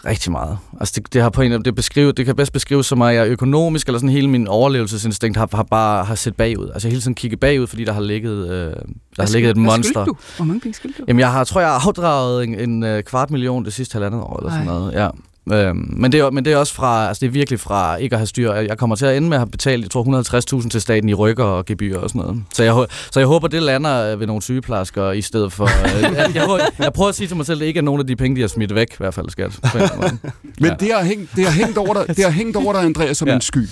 Rigtig 0.06 0.32
meget. 0.32 0.58
Altså 0.80 0.94
det, 0.98 1.14
det 1.14 1.22
har 1.22 1.30
på 1.30 1.42
en 1.42 1.66
det, 1.66 1.76
beskrive, 1.76 2.12
det 2.12 2.26
kan 2.26 2.36
bedst 2.36 2.54
beskrives 2.54 2.86
som, 2.86 3.02
at 3.02 3.16
jeg 3.16 3.22
er 3.22 3.32
økonomisk, 3.32 3.88
eller 3.88 4.00
sådan 4.00 4.10
hele 4.10 4.28
min 4.30 4.48
overlevelsesinstinkt 4.48 5.38
har, 5.38 5.50
har 5.54 5.64
bare 5.64 6.06
har 6.06 6.16
set 6.16 6.36
bagud. 6.36 6.70
Altså 6.74 6.88
jeg 6.88 6.92
hele 6.92 7.02
tiden 7.02 7.16
kigget 7.16 7.40
bagud, 7.40 7.68
fordi 7.68 7.84
der 7.86 7.94
har 7.94 8.02
ligget, 8.02 8.50
øh, 8.50 8.52
der 9.16 9.24
har 9.24 9.32
ligget 9.34 9.50
et 9.50 9.56
Hvad 9.56 9.64
monster. 9.66 9.84
skyldte 9.92 10.06
du? 10.10 10.16
Hvor 10.38 10.46
mange 10.46 10.60
penge 10.62 10.74
skyldte 10.76 11.00
du? 11.02 11.06
Jamen 11.08 11.20
jeg 11.20 11.32
har, 11.32 11.44
tror 11.44 11.62
jeg 11.62 11.70
har 11.70 11.88
afdraget 11.88 12.44
en, 12.44 12.60
en 12.60 12.84
øh, 12.84 13.04
kvart 13.04 13.32
million 13.32 13.66
det 13.66 13.74
sidste 13.74 13.94
halvandet 13.94 14.22
år, 14.22 14.38
eller 14.40 14.52
sådan 14.52 14.68
Ej. 14.68 14.74
noget. 14.74 14.94
Ja. 14.94 15.10
Øhm, 15.54 15.94
men, 15.98 16.12
det 16.12 16.20
er, 16.20 16.30
men 16.32 16.46
det 16.46 16.54
er 16.54 16.58
også 16.58 16.74
fra, 16.74 17.08
altså 17.08 17.20
det 17.22 17.28
er 17.28 17.32
virkelig 17.32 17.60
fra 17.60 17.96
ikke 17.96 18.14
at 18.16 18.20
have 18.20 18.28
styr. 18.28 18.54
Jeg 18.54 18.78
kommer 18.78 18.96
til 18.96 19.06
at 19.06 19.18
ende 19.18 19.30
med 19.30 19.38
at 19.38 19.42
have 19.42 19.50
betalt, 19.52 19.84
jeg 19.84 19.92
tror 19.92 20.60
150.000 20.64 20.70
til 20.70 20.82
staten 20.82 21.10
i 21.10 21.14
rykker 21.14 21.44
og 21.44 21.66
gebyr 21.66 21.98
og 21.98 22.10
sådan 22.10 22.22
noget. 22.22 22.44
Så 22.54 22.64
jeg, 22.64 22.86
så 23.12 23.20
jeg 23.20 23.28
håber, 23.28 23.48
det 23.48 23.64
lander 23.64 24.12
øh, 24.14 24.20
ved 24.20 24.28
nogle 24.28 24.42
sygeplejersker 24.42 25.12
i 25.12 25.22
stedet 25.22 25.54
for... 25.54 25.66
Øh, 25.98 26.04
jeg, 26.16 26.32
jeg, 26.36 26.44
håber- 26.46 26.64
jeg, 26.80 26.94
prøver 26.94 27.10
at 27.10 27.16
sige 27.16 27.28
til 27.28 27.38
mig 27.38 27.46
selv, 27.46 27.58
at 27.58 27.62
det 27.62 27.66
ikke 27.68 27.78
er 27.78 27.82
nogen 27.82 28.02
af 28.02 28.08
de 28.08 28.16
penge, 28.16 28.36
de 28.36 28.42
har 28.42 28.48
smidt 28.48 28.76
væk, 28.76 28.92
i 28.92 28.96
hvert 28.98 29.14
fald 29.14 29.30
skat. 29.30 29.60
Måde. 29.74 30.18
Men 30.60 30.70
Ja. 30.70 30.76
det, 30.80 30.94
har 30.94 31.04
hængt, 31.04 31.30
det, 31.36 31.46
har 31.46 31.52
hængt 31.52 31.78
over 31.78 31.94
dig, 31.94 32.16
det 32.18 32.24
har 32.24 32.32
hængt 32.32 32.56
over 32.58 32.74
dig, 32.74 32.82
Andreas, 32.84 33.18
som 33.18 33.28
Ja. 33.28 33.36
en 33.36 33.42
sky. 33.42 33.68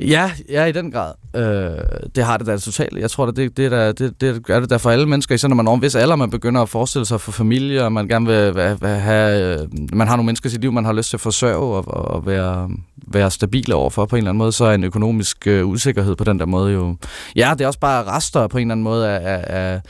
Ja, 0.00 0.30
ja, 0.48 0.64
i 0.64 0.72
den 0.72 0.90
grad. 0.90 1.12
Øh, 1.36 1.78
det 2.14 2.24
har 2.24 2.36
det 2.38 2.46
da 2.46 2.56
totalt. 2.56 2.98
Jeg 2.98 3.10
tror, 3.10 3.30
det, 3.30 3.56
det, 3.56 3.64
er 3.64 3.68
da, 3.70 3.92
det, 3.92 4.20
det 4.20 4.42
er 4.48 4.60
det 4.60 4.70
der 4.70 4.78
for 4.78 4.90
alle 4.90 5.06
mennesker, 5.06 5.34
især 5.34 5.48
når 5.48 5.56
man 5.56 5.64
når 5.64 5.74
en 5.74 5.82
vis 5.82 5.94
alder, 5.94 6.16
man 6.16 6.30
begynder 6.30 6.62
at 6.62 6.68
forestille 6.68 7.04
sig 7.06 7.20
for 7.20 7.32
familie, 7.32 7.84
og 7.84 7.92
man 7.92 8.08
gerne 8.08 8.26
vil, 8.26 8.54
vil, 8.54 8.76
vil 8.80 8.88
have... 8.90 9.60
øh, 9.62 9.68
Man 9.92 10.08
har 10.08 10.16
nogle 10.16 10.26
mennesker 10.26 10.46
i 10.48 10.50
sit 10.50 10.60
liv, 10.60 10.72
man 10.72 10.84
har 10.84 10.92
lyst 10.92 11.10
til 11.10 11.16
at 11.16 11.20
forsørge 11.20 11.76
og, 11.76 11.88
og, 11.88 12.04
og 12.04 12.26
være, 12.26 12.70
være 13.06 13.30
stabil 13.30 13.72
overfor 13.72 14.06
på 14.06 14.16
en 14.16 14.20
eller 14.20 14.30
anden 14.30 14.38
måde, 14.38 14.52
så 14.52 14.64
er 14.64 14.74
en 14.74 14.84
økonomisk 14.84 15.46
øh, 15.46 15.66
usikkerhed 15.68 16.16
på 16.16 16.24
den 16.24 16.38
der 16.38 16.46
måde 16.46 16.72
jo... 16.72 16.96
Ja, 17.36 17.50
det 17.58 17.60
er 17.60 17.66
også 17.66 17.80
bare 17.80 18.04
rester 18.04 18.46
på 18.46 18.58
en 18.58 18.62
eller 18.66 18.72
anden 18.72 18.84
måde 18.84 19.08
af... 19.10 19.34
af, 19.34 19.44
af 19.72 19.80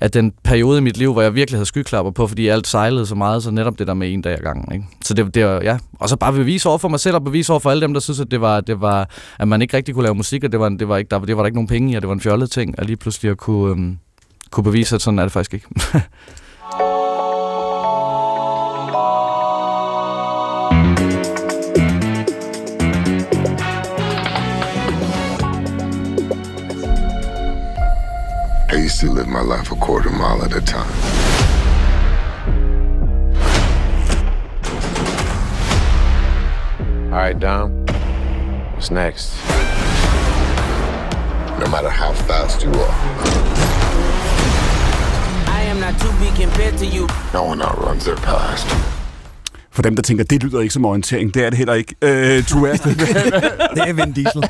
at 0.00 0.14
den 0.14 0.32
periode 0.44 0.78
i 0.78 0.80
mit 0.80 0.96
liv, 0.96 1.12
hvor 1.12 1.22
jeg 1.22 1.34
virkelig 1.34 1.56
havde 1.58 1.66
skyklapper 1.66 2.12
på, 2.12 2.26
fordi 2.26 2.48
alt 2.48 2.66
sejlede 2.66 3.06
så 3.06 3.14
meget, 3.14 3.42
så 3.42 3.50
netop 3.50 3.78
det 3.78 3.86
der 3.86 3.94
med 3.94 4.12
en 4.12 4.22
dag 4.22 4.32
ad 4.32 4.38
gangen. 4.42 4.72
Ikke? 4.72 4.84
Så 5.04 5.14
det, 5.14 5.34
det 5.34 5.40
ja. 5.40 5.78
Og 5.98 6.08
så 6.08 6.16
bare 6.16 6.32
bevise 6.32 6.68
over 6.68 6.78
for 6.78 6.88
mig 6.88 7.00
selv, 7.00 7.16
og 7.16 7.24
bevise 7.24 7.52
over 7.52 7.60
for 7.60 7.70
alle 7.70 7.80
dem, 7.80 7.92
der 7.92 8.00
synes, 8.00 8.20
at, 8.20 8.30
det 8.30 8.40
var, 8.40 8.60
det 8.60 8.80
var, 8.80 9.08
at 9.38 9.48
man 9.48 9.62
ikke 9.62 9.76
rigtig 9.76 9.94
kunne 9.94 10.04
lave 10.04 10.14
musik, 10.14 10.44
og 10.44 10.52
det 10.52 10.60
var, 10.60 10.68
det 10.68 10.88
var, 10.88 10.96
ikke, 10.96 11.08
der, 11.08 11.18
det 11.18 11.36
var 11.36 11.42
der 11.42 11.46
ikke 11.46 11.56
nogen 11.56 11.68
penge 11.68 11.92
i, 11.92 11.94
og 11.94 12.02
det 12.02 12.08
var 12.08 12.14
en 12.14 12.20
fjollet 12.20 12.50
ting, 12.50 12.74
at 12.78 12.86
lige 12.86 12.96
pludselig 12.96 13.30
at 13.30 13.36
kunne, 13.36 13.70
øhm, 13.70 13.98
kunne 14.50 14.64
bevise, 14.64 14.94
at 14.94 15.02
sådan 15.02 15.18
er 15.18 15.22
det 15.22 15.32
faktisk 15.32 15.54
ikke. 15.54 15.66
used 28.90 29.00
to 29.02 29.10
live 29.12 29.28
my 29.28 29.40
life 29.40 29.70
a 29.70 29.76
quarter 29.76 30.10
mile 30.10 30.42
at 30.42 30.52
a 30.52 30.60
time. 30.60 30.90
All 37.12 37.18
right, 37.18 37.38
Dom. 37.38 37.86
What's 38.74 38.90
next? 38.90 39.36
No 41.60 41.66
matter 41.70 41.90
how 41.90 42.12
fast 42.12 42.62
you 42.64 42.70
are, 42.70 42.94
I 45.46 45.62
am 45.68 45.78
not 45.78 45.96
to 46.00 46.08
be 46.18 46.42
compared 46.42 46.76
to 46.78 46.86
you. 46.86 47.06
no 47.32 47.44
one 47.44 47.62
outruns 47.62 48.06
their 48.06 48.16
past. 48.16 48.99
For 49.72 49.82
dem, 49.82 49.96
der 49.96 50.02
tænker, 50.02 50.24
det 50.24 50.42
lyder 50.42 50.60
ikke 50.60 50.74
som 50.74 50.84
orientering, 50.84 51.34
det 51.34 51.44
er 51.44 51.50
det 51.50 51.58
heller 51.58 51.74
ikke. 51.74 51.94
Øh, 52.02 52.44
Tobias, 52.44 52.80
Det 53.74 53.88
er 53.88 53.92
Vin 53.92 54.12
Diesel. 54.12 54.42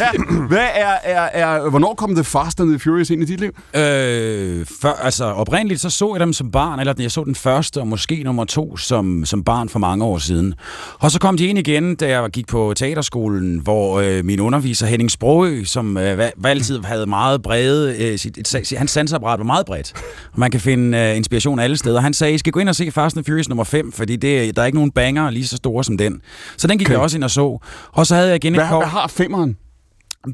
ja. 0.00 0.46
Hvad 0.48 0.66
er, 0.74 0.96
er, 1.02 1.20
er, 1.20 1.70
hvornår 1.70 1.94
kom 1.94 2.14
The 2.14 2.24
Fast 2.24 2.60
and 2.60 2.70
the 2.70 2.78
Furious 2.78 3.10
ind 3.10 3.22
i 3.22 3.24
dit 3.24 3.40
liv? 3.40 3.50
Øh, 3.74 4.66
før, 4.82 4.92
altså 5.02 5.24
oprindeligt 5.24 5.80
så 5.80 5.90
så 5.90 6.14
jeg 6.14 6.20
dem 6.20 6.32
som 6.32 6.50
barn, 6.50 6.80
eller 6.80 6.94
jeg 6.98 7.10
så 7.10 7.24
den 7.24 7.34
første 7.34 7.80
og 7.80 7.88
måske 7.88 8.22
nummer 8.22 8.44
to 8.44 8.76
som, 8.76 9.24
som 9.24 9.44
barn 9.44 9.68
for 9.68 9.78
mange 9.78 10.04
år 10.04 10.18
siden. 10.18 10.54
Og 10.98 11.10
så 11.10 11.18
kom 11.20 11.36
de 11.36 11.46
ind 11.46 11.58
igen, 11.58 11.94
da 11.94 12.20
jeg 12.20 12.30
gik 12.30 12.46
på 12.46 12.72
teaterskolen, 12.76 13.58
hvor 13.58 14.00
øh, 14.00 14.24
min 14.24 14.40
underviser 14.40 14.86
Henning 14.86 15.10
Sprogø, 15.10 15.64
som 15.64 15.96
øh, 15.96 16.30
altid 16.44 16.80
havde 16.82 17.06
meget 17.06 17.42
brede, 17.42 17.96
øh, 17.98 18.18
sit, 18.18 18.38
et, 18.38 18.54
et, 18.54 18.78
hans 18.78 18.90
sansapparat 18.90 19.38
var 19.38 19.44
meget 19.44 19.66
bredt, 19.66 19.92
og 20.32 20.40
man 20.40 20.50
kan 20.50 20.60
finde 20.60 20.98
øh, 20.98 21.16
inspiration 21.16 21.58
alle 21.58 21.76
steder. 21.76 22.00
Han 22.00 22.14
sagde, 22.14 22.34
I 22.34 22.38
skal 22.38 22.52
gå 22.52 22.60
ind 22.60 22.68
og 22.68 22.76
se 22.76 22.90
Fast 22.90 23.16
and 23.16 23.24
the 23.24 23.32
Furious 23.32 23.48
nummer 23.48 23.64
5, 23.64 23.92
fordi 23.92 24.16
det, 24.16 24.27
der 24.28 24.62
er 24.62 24.66
ikke 24.66 24.78
nogen 24.78 24.90
banger 24.90 25.30
lige 25.30 25.46
så 25.46 25.56
store 25.56 25.84
som 25.84 25.98
den. 25.98 26.20
Så 26.56 26.66
den 26.66 26.78
gik 26.78 26.86
okay. 26.86 26.92
jeg 26.92 27.00
også 27.00 27.16
ind 27.16 27.24
og 27.24 27.30
så. 27.30 27.58
Og 27.92 28.06
så 28.06 28.14
havde 28.14 28.28
jeg 28.28 28.36
igen 28.36 28.54
et 28.54 28.60
Hvad, 28.60 28.78
hvad 28.78 28.86
har 28.86 29.08
femmeren? 29.08 29.56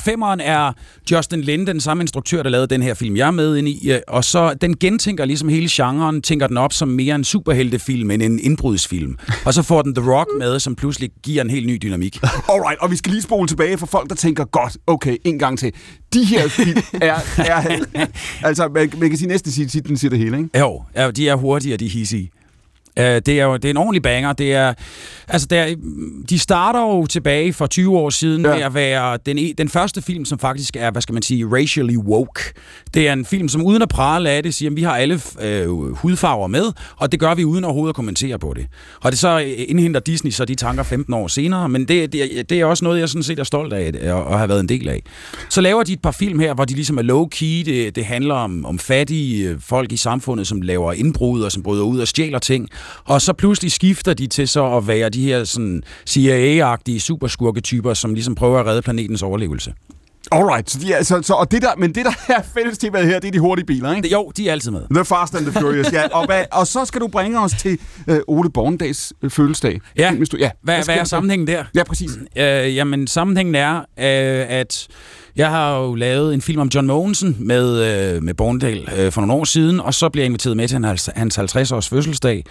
Femmeren 0.03 0.41
er 0.41 0.73
Justin 1.11 1.41
Lin, 1.41 1.67
den 1.67 1.81
samme 1.81 2.03
instruktør, 2.03 2.43
der 2.43 2.51
lavede 2.51 2.67
den 2.67 2.83
her 2.83 2.95
film, 2.95 3.17
jeg 3.17 3.27
er 3.27 3.31
med 3.31 3.57
ind 3.57 3.69
i. 3.69 3.91
øh, 3.91 4.01
Og 4.09 4.25
så 4.25 4.55
den 4.55 4.77
gentænker 4.77 5.25
ligesom 5.25 5.49
hele 5.49 5.69
genren, 5.71 6.23
tænker 6.23 6.47
den 6.47 6.57
op 6.57 6.73
som 6.73 6.89
mere 6.89 7.15
en 7.15 7.25
superheltefilm 7.25 8.11
end 8.11 8.23
en 8.23 8.39
indbrudsfilm. 8.39 9.17
Og 9.45 9.55
så 9.55 9.63
får 9.63 9.83
den 9.83 9.95
The 9.95 10.13
Rock 10.13 10.29
med, 10.39 10.61
som 10.61 10.77
pludselig 10.77 11.11
giver 11.23 11.43
en 11.43 11.51
helt 11.51 11.67
ny 11.67 11.79
dynamik. 11.83 12.19
Alright, 12.53 12.81
og 12.81 12.91
vi 12.91 12.97
skal 12.97 13.13
lige 13.13 13.23
spole 13.23 13.49
tilbage 13.49 13.79
for 13.79 13.87
folk, 13.87 14.09
der 14.09 14.15
tænker, 14.17 14.45
godt, 14.45 14.77
okay, 14.87 15.17
en 15.25 15.39
gang 15.39 15.59
til. 15.59 15.73
De 16.13 16.25
her 16.25 16.49
film 16.49 16.79
er... 16.93 17.17
er 17.37 17.85
altså, 18.49 18.69
man, 18.69 18.93
man 18.99 19.09
kan 19.09 19.19
sige 19.19 19.29
næsten 19.29 19.53
sige, 19.53 19.67
titlen 19.67 19.97
siger 19.97 20.11
det 20.11 20.19
hele, 20.19 20.37
ikke? 20.39 20.59
Jo, 20.59 20.83
ja, 20.97 21.11
de 21.11 21.29
er 21.29 21.35
hurtige, 21.35 21.75
og 21.75 21.81
de 21.81 21.87
er 21.87 21.91
hissige. 21.91 22.31
Uh, 23.01 23.05
det 23.05 23.29
er 23.29 23.45
jo 23.45 23.57
det 23.57 23.65
er 23.65 23.71
en 23.71 23.77
ordentlig 23.77 24.03
banger. 24.03 24.33
Det 24.33 24.55
er, 24.55 24.75
altså 25.29 25.47
det 25.51 25.59
er, 25.59 25.75
de 26.31 26.39
starter 26.39 26.81
jo 26.81 27.07
tilbage 27.07 27.53
for 27.53 27.67
20 27.67 27.99
år 27.99 28.11
siden 28.11 28.45
Ja. 28.45 28.55
med 28.55 28.63
at 28.63 28.75
være 28.75 29.19
den, 29.27 29.39
e- 29.39 29.55
den 29.59 29.69
første 29.69 30.03
film, 30.03 30.25
som 30.25 30.39
faktisk 30.39 30.77
er, 30.77 30.91
hvad 30.91 31.03
skal 31.03 31.13
man 31.13 31.23
sige, 31.23 31.47
racially 31.53 31.97
woke. 31.97 32.41
Det 32.95 33.09
er 33.09 33.13
en 33.13 33.25
film, 33.25 33.49
som 33.49 33.63
uden 33.63 33.83
at 33.83 33.89
prale 33.89 34.31
af 34.31 34.43
det, 34.43 34.55
siger, 34.55 34.71
at 34.71 34.77
vi 34.77 34.83
har 34.83 34.97
alle 34.97 35.21
øh, 35.43 35.69
hudfarver 35.93 36.47
med, 36.47 36.73
og 36.97 37.13
det 37.13 37.21
gør 37.21 37.35
vi 37.35 37.45
uden 37.45 37.65
overhovedet 37.65 37.91
at 37.91 37.97
kommentere 37.97 38.39
på 38.39 38.53
det. 38.57 38.67
Og 39.01 39.13
det 39.13 39.19
så 39.19 39.41
øh, 39.41 39.65
indhenter 39.69 40.01
Disney 40.01 40.31
så 40.31 40.45
de 40.45 40.55
tanker 40.55 40.83
15 40.83 41.15
år 41.15 41.29
senere, 41.29 41.69
men 41.69 41.89
det, 41.89 42.13
det, 42.13 42.51
det 42.51 42.61
er 42.61 42.65
også 42.65 42.85
noget, 42.85 43.01
jeg 43.01 43.09
sådan 43.09 43.23
set 43.23 43.39
er 43.39 43.45
stolt 43.45 43.73
af 43.73 43.81
at, 43.81 43.97
at, 43.97 44.17
at 44.33 44.39
have 44.39 44.49
været 44.49 44.61
en 44.61 44.69
del 44.69 44.89
af. 44.89 45.03
Så 45.51 45.61
laver 45.61 45.83
de 45.83 45.93
et 45.93 46.03
par 46.03 46.11
film 46.11 46.39
her, 46.39 46.55
hvor 46.55 46.65
de 46.65 46.75
ligesom 46.75 46.99
er 46.99 47.03
low-key. 47.03 47.71
Det, 47.71 47.97
det 47.97 48.05
handler 48.05 48.35
om, 48.35 48.67
om 48.67 48.79
fattige 48.79 49.49
øh, 49.49 49.61
folk 49.61 49.93
i 49.93 49.97
samfundet, 49.97 50.47
som 50.47 50.63
laver 50.63 50.93
indbrud 50.93 51.43
og 51.43 51.53
som 51.53 51.63
bryder 51.63 51.85
ud 51.85 51.99
og 51.99 52.09
stjæler 52.09 52.39
ting. 52.39 52.69
Og 53.05 53.23
så 53.23 53.33
pludselig 53.33 53.73
skifter 53.73 54.14
de 54.14 54.27
til 54.27 54.49
så 54.49 54.77
at 54.77 54.88
være 54.88 55.09
de 55.09 55.23
her 55.23 55.44
sådan 55.44 55.83
CIA-agtige 56.11 57.01
superskurketyper, 57.01 57.94
som 57.94 58.14
ligesom 58.14 58.35
prøver 58.35 58.61
at 58.61 58.66
redde 58.66 58.83
planetens 58.83 59.23
overlevelse. 59.23 59.75
Alright, 60.33 60.71
så 60.71 60.79
de 60.79 60.93
er, 60.93 61.03
så, 61.03 61.23
så, 61.23 61.35
og 61.35 61.51
det 61.51 61.63
der, 61.63 61.71
men 61.79 61.95
det 61.95 62.05
der 62.05 62.35
er 62.35 62.43
fælles 62.55 62.79
temaet 62.79 63.07
her, 63.07 63.21
det 63.21 63.29
er 63.29 63.33
de 63.33 63.39
hurtige 63.39 63.67
biler, 63.67 63.95
ikke? 63.97 64.09
Jo, 64.13 64.33
de 64.37 64.49
er 64.49 64.53
altid 64.53 64.71
med. 64.71 64.81
The 64.95 65.05
Fast 65.05 65.35
and 65.35 65.47
the 65.47 65.61
Furious, 65.61 65.93
ja. 65.93 66.09
Og, 66.13 66.27
hvad, 66.27 66.45
og 66.53 66.67
så 66.67 66.85
skal 66.85 67.01
du 67.01 67.09
bringe 67.09 67.41
os 67.41 67.53
til 67.53 67.79
øh, 68.09 68.19
Ole 68.29 68.51
Borndags 68.51 69.13
øh, 69.23 69.31
fødselsdag. 69.31 69.81
Ja, 69.97 70.15
Hvis 70.15 70.29
du, 70.29 70.37
ja. 70.37 70.51
hvad, 70.63 70.83
sker 70.83 70.93
hvad 70.93 71.01
er 71.01 71.05
sammenhængen 71.05 71.47
der? 71.47 71.65
Ja, 71.75 71.85
præcis. 71.85 72.11
Øh, 72.37 72.77
jamen, 72.77 73.07
sammenhængen 73.07 73.55
er, 73.55 73.77
øh, 73.79 73.85
at 74.49 74.89
jeg 75.37 75.51
har 75.51 75.79
jo 75.79 75.95
lavet 75.95 76.35
en 76.35 76.41
film 76.43 76.61
om 76.61 76.69
John 76.75 76.87
Mogensen 76.87 77.37
med, 77.39 77.83
øh, 78.15 78.23
med 78.23 78.35
Borndal 78.35 78.89
øh, 78.99 79.13
for 79.13 79.21
nogle 79.21 79.35
år 79.35 79.45
siden, 79.45 79.81
og 79.81 79.95
så 79.95 80.09
blev 80.09 80.23
jeg 80.23 80.27
inviteret 80.27 80.57
med 80.57 80.69
til 80.69 80.85
hans, 80.85 81.11
hans 81.17 81.39
50-års 81.39 81.89
fødselsdag. 81.89 82.45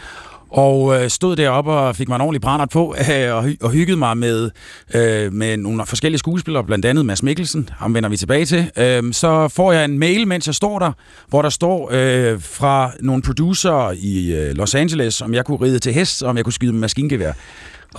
Og 0.54 1.04
øh, 1.04 1.10
stod 1.10 1.36
deroppe 1.36 1.72
og 1.72 1.96
fik 1.96 2.10
mig 2.10 2.16
en 2.16 2.22
ordentlig 2.22 2.42
brændert 2.42 2.70
på, 2.70 2.96
øh, 3.12 3.36
og, 3.36 3.44
hy- 3.44 3.62
og 3.62 3.72
hyggede 3.72 3.98
mig 3.98 4.18
med, 4.18 4.50
øh, 4.96 5.34
med 5.34 5.58
nogle 5.58 5.86
forskellige 5.86 6.20
skuespillere, 6.20 6.64
blandt 6.64 6.86
andet 6.86 7.06
Mads 7.06 7.24
Mikkelsen, 7.24 7.70
ham 7.72 7.94
vender 7.94 8.10
vi 8.10 8.18
tilbage 8.18 8.46
til. 8.46 8.72
Øh, 8.78 9.14
så 9.14 9.48
får 9.48 9.72
jeg 9.72 9.86
en 9.86 10.00
mail, 10.00 10.28
mens 10.28 10.48
jeg 10.48 10.56
står 10.56 10.80
der, 10.80 10.92
hvor 11.28 11.42
der 11.42 11.50
står 11.50 11.90
øh, 11.92 12.42
fra 12.42 12.92
nogle 13.00 13.24
producer 13.24 13.94
i 13.98 14.34
øh, 14.34 14.56
Los 14.56 14.76
Angeles, 14.76 15.22
om 15.22 15.34
jeg 15.34 15.46
kunne 15.46 15.62
ride 15.62 15.80
til 15.80 15.94
hest, 15.94 16.24
og 16.24 16.30
om 16.30 16.38
jeg 16.38 16.44
kunne 16.46 16.54
skyde 16.54 16.72
med 16.72 16.80
maskingevær. 16.80 17.34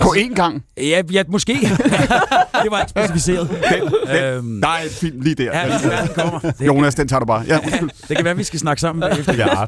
På 0.01 0.13
én 0.17 0.33
gang. 0.35 0.63
Ja, 0.77 1.01
ja 1.11 1.23
måske. 1.27 1.53
det 2.63 2.71
var 2.71 2.79
ikke 2.79 2.89
specificeret. 2.89 3.49
øhm, 4.23 4.61
Der 4.61 4.67
er 4.67 4.81
et 4.85 4.91
film 4.91 5.21
lige 5.21 5.35
der. 5.35 5.43
ja, 5.43 5.67
være, 5.67 6.01
den 6.01 6.09
kommer. 6.15 6.39
Det, 6.39 6.55
Jonas, 6.67 6.95
den 6.95 7.07
tager 7.07 7.19
du 7.19 7.25
bare. 7.25 7.43
Ja, 7.47 7.59
det 8.07 8.15
kan 8.17 8.25
være, 8.25 8.37
vi 8.37 8.43
skal 8.43 8.59
snakke 8.59 8.81
sammen 8.81 9.01
bagefter. 9.01 9.65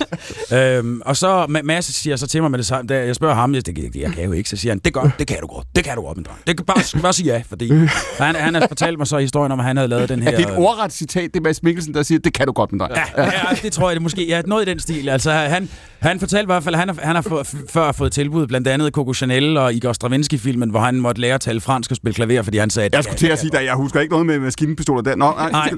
Ja. 0.52 0.78
Øhm, 0.78 1.02
og 1.06 1.18
så 1.18 1.44
Ma- 1.44 1.62
Mads 1.64 1.86
siger 1.96 2.16
så 2.16 2.28
til 2.28 2.42
mig 2.42 2.52
med 2.52 2.58
det 2.60 2.66
samme, 2.66 2.88
da 2.88 3.06
jeg 3.06 3.16
spørger 3.16 3.36
ham, 3.36 3.54
jeg, 3.56 3.66
det, 3.66 3.96
jeg 3.96 4.12
kan 4.14 4.24
jo 4.24 4.32
ikke, 4.32 4.50
så 4.50 4.58
siger 4.58 4.72
han, 4.72 4.80
det 4.86 4.94
gør, 4.94 5.10
det 5.20 5.28
kan 5.28 5.38
du 5.42 5.48
godt, 5.48 5.68
det 5.76 5.84
kan 5.84 5.96
du 5.96 6.02
godt, 6.02 6.18
min 6.18 6.24
dreng. 6.26 6.40
Det 6.48 6.58
kan 6.58 6.66
bare, 6.66 7.02
bare 7.02 7.14
sige 7.14 7.34
ja, 7.34 7.42
fordi 7.50 7.72
han, 8.20 8.36
han 8.36 8.54
har 8.56 8.66
fortalt 8.68 8.98
mig 8.98 9.08
så 9.08 9.18
historien 9.18 9.52
om, 9.52 9.60
at 9.60 9.66
han 9.66 9.78
havde 9.78 9.90
lavet 9.90 10.10
den 10.10 10.22
her... 10.24 10.32
Er 10.32 10.36
det 10.38 10.46
et 10.46 10.56
ordret 10.58 10.94
citat, 10.94 11.24
det 11.34 11.40
er 11.40 11.44
Mads 11.44 11.64
Mikkelsen, 11.64 11.94
der 11.94 12.04
siger, 12.04 12.20
det 12.20 12.34
kan 12.34 12.46
du 12.48 12.52
godt 12.52 12.72
med 12.72 12.80
dig? 12.80 13.04
Ja, 13.18 13.24
ja, 13.26 13.32
det 13.62 13.74
tror 13.74 13.90
jeg 13.90 13.96
det 13.96 14.02
måske. 14.02 14.28
Ja, 14.28 14.42
noget 14.46 14.68
i 14.68 14.70
den 14.72 14.80
stil. 14.80 15.10
Altså, 15.10 15.32
han, 15.32 15.70
han 16.08 16.20
fortalte 16.20 16.44
i 16.44 16.46
hvert 16.46 16.64
fald, 16.64 16.76
at 16.76 16.80
han 16.80 16.90
har, 16.90 16.96
han 17.04 17.16
har 17.16 17.22
få, 17.22 17.44
før 17.70 17.92
fået 17.92 18.12
tilbud, 18.12 18.48
blandt 18.48 18.68
andet 18.68 18.94
Coco 18.94 19.14
Chanel 19.14 19.58
og 19.58 19.74
Igor 19.74 19.94
Stravinsky-filmen, 19.94 20.70
hvor 20.70 20.80
han 20.80 20.96
måtte 20.96 21.22
lære 21.22 21.34
at 21.34 21.42
tale 21.42 21.62
fransk 21.62 21.92
og 21.92 21.98
spille 21.98 22.14
klaver, 22.14 22.42
fordi 22.42 22.58
han 22.58 22.70
sagde... 22.70 22.90
Jeg 22.94 23.04
skulle 23.04 23.18
til 23.18 23.28
at 23.28 23.40
sige, 23.40 23.58
at 23.58 23.66
jeg 23.66 23.74
husker 23.76 24.00
ikke 24.00 24.12
noget 24.12 24.26
med 24.26 24.40
maskinpistoler 24.40 25.02
der. 25.02 25.16
Nå, 25.16 25.32
nej, 25.38 25.52
Nej, 25.52 25.72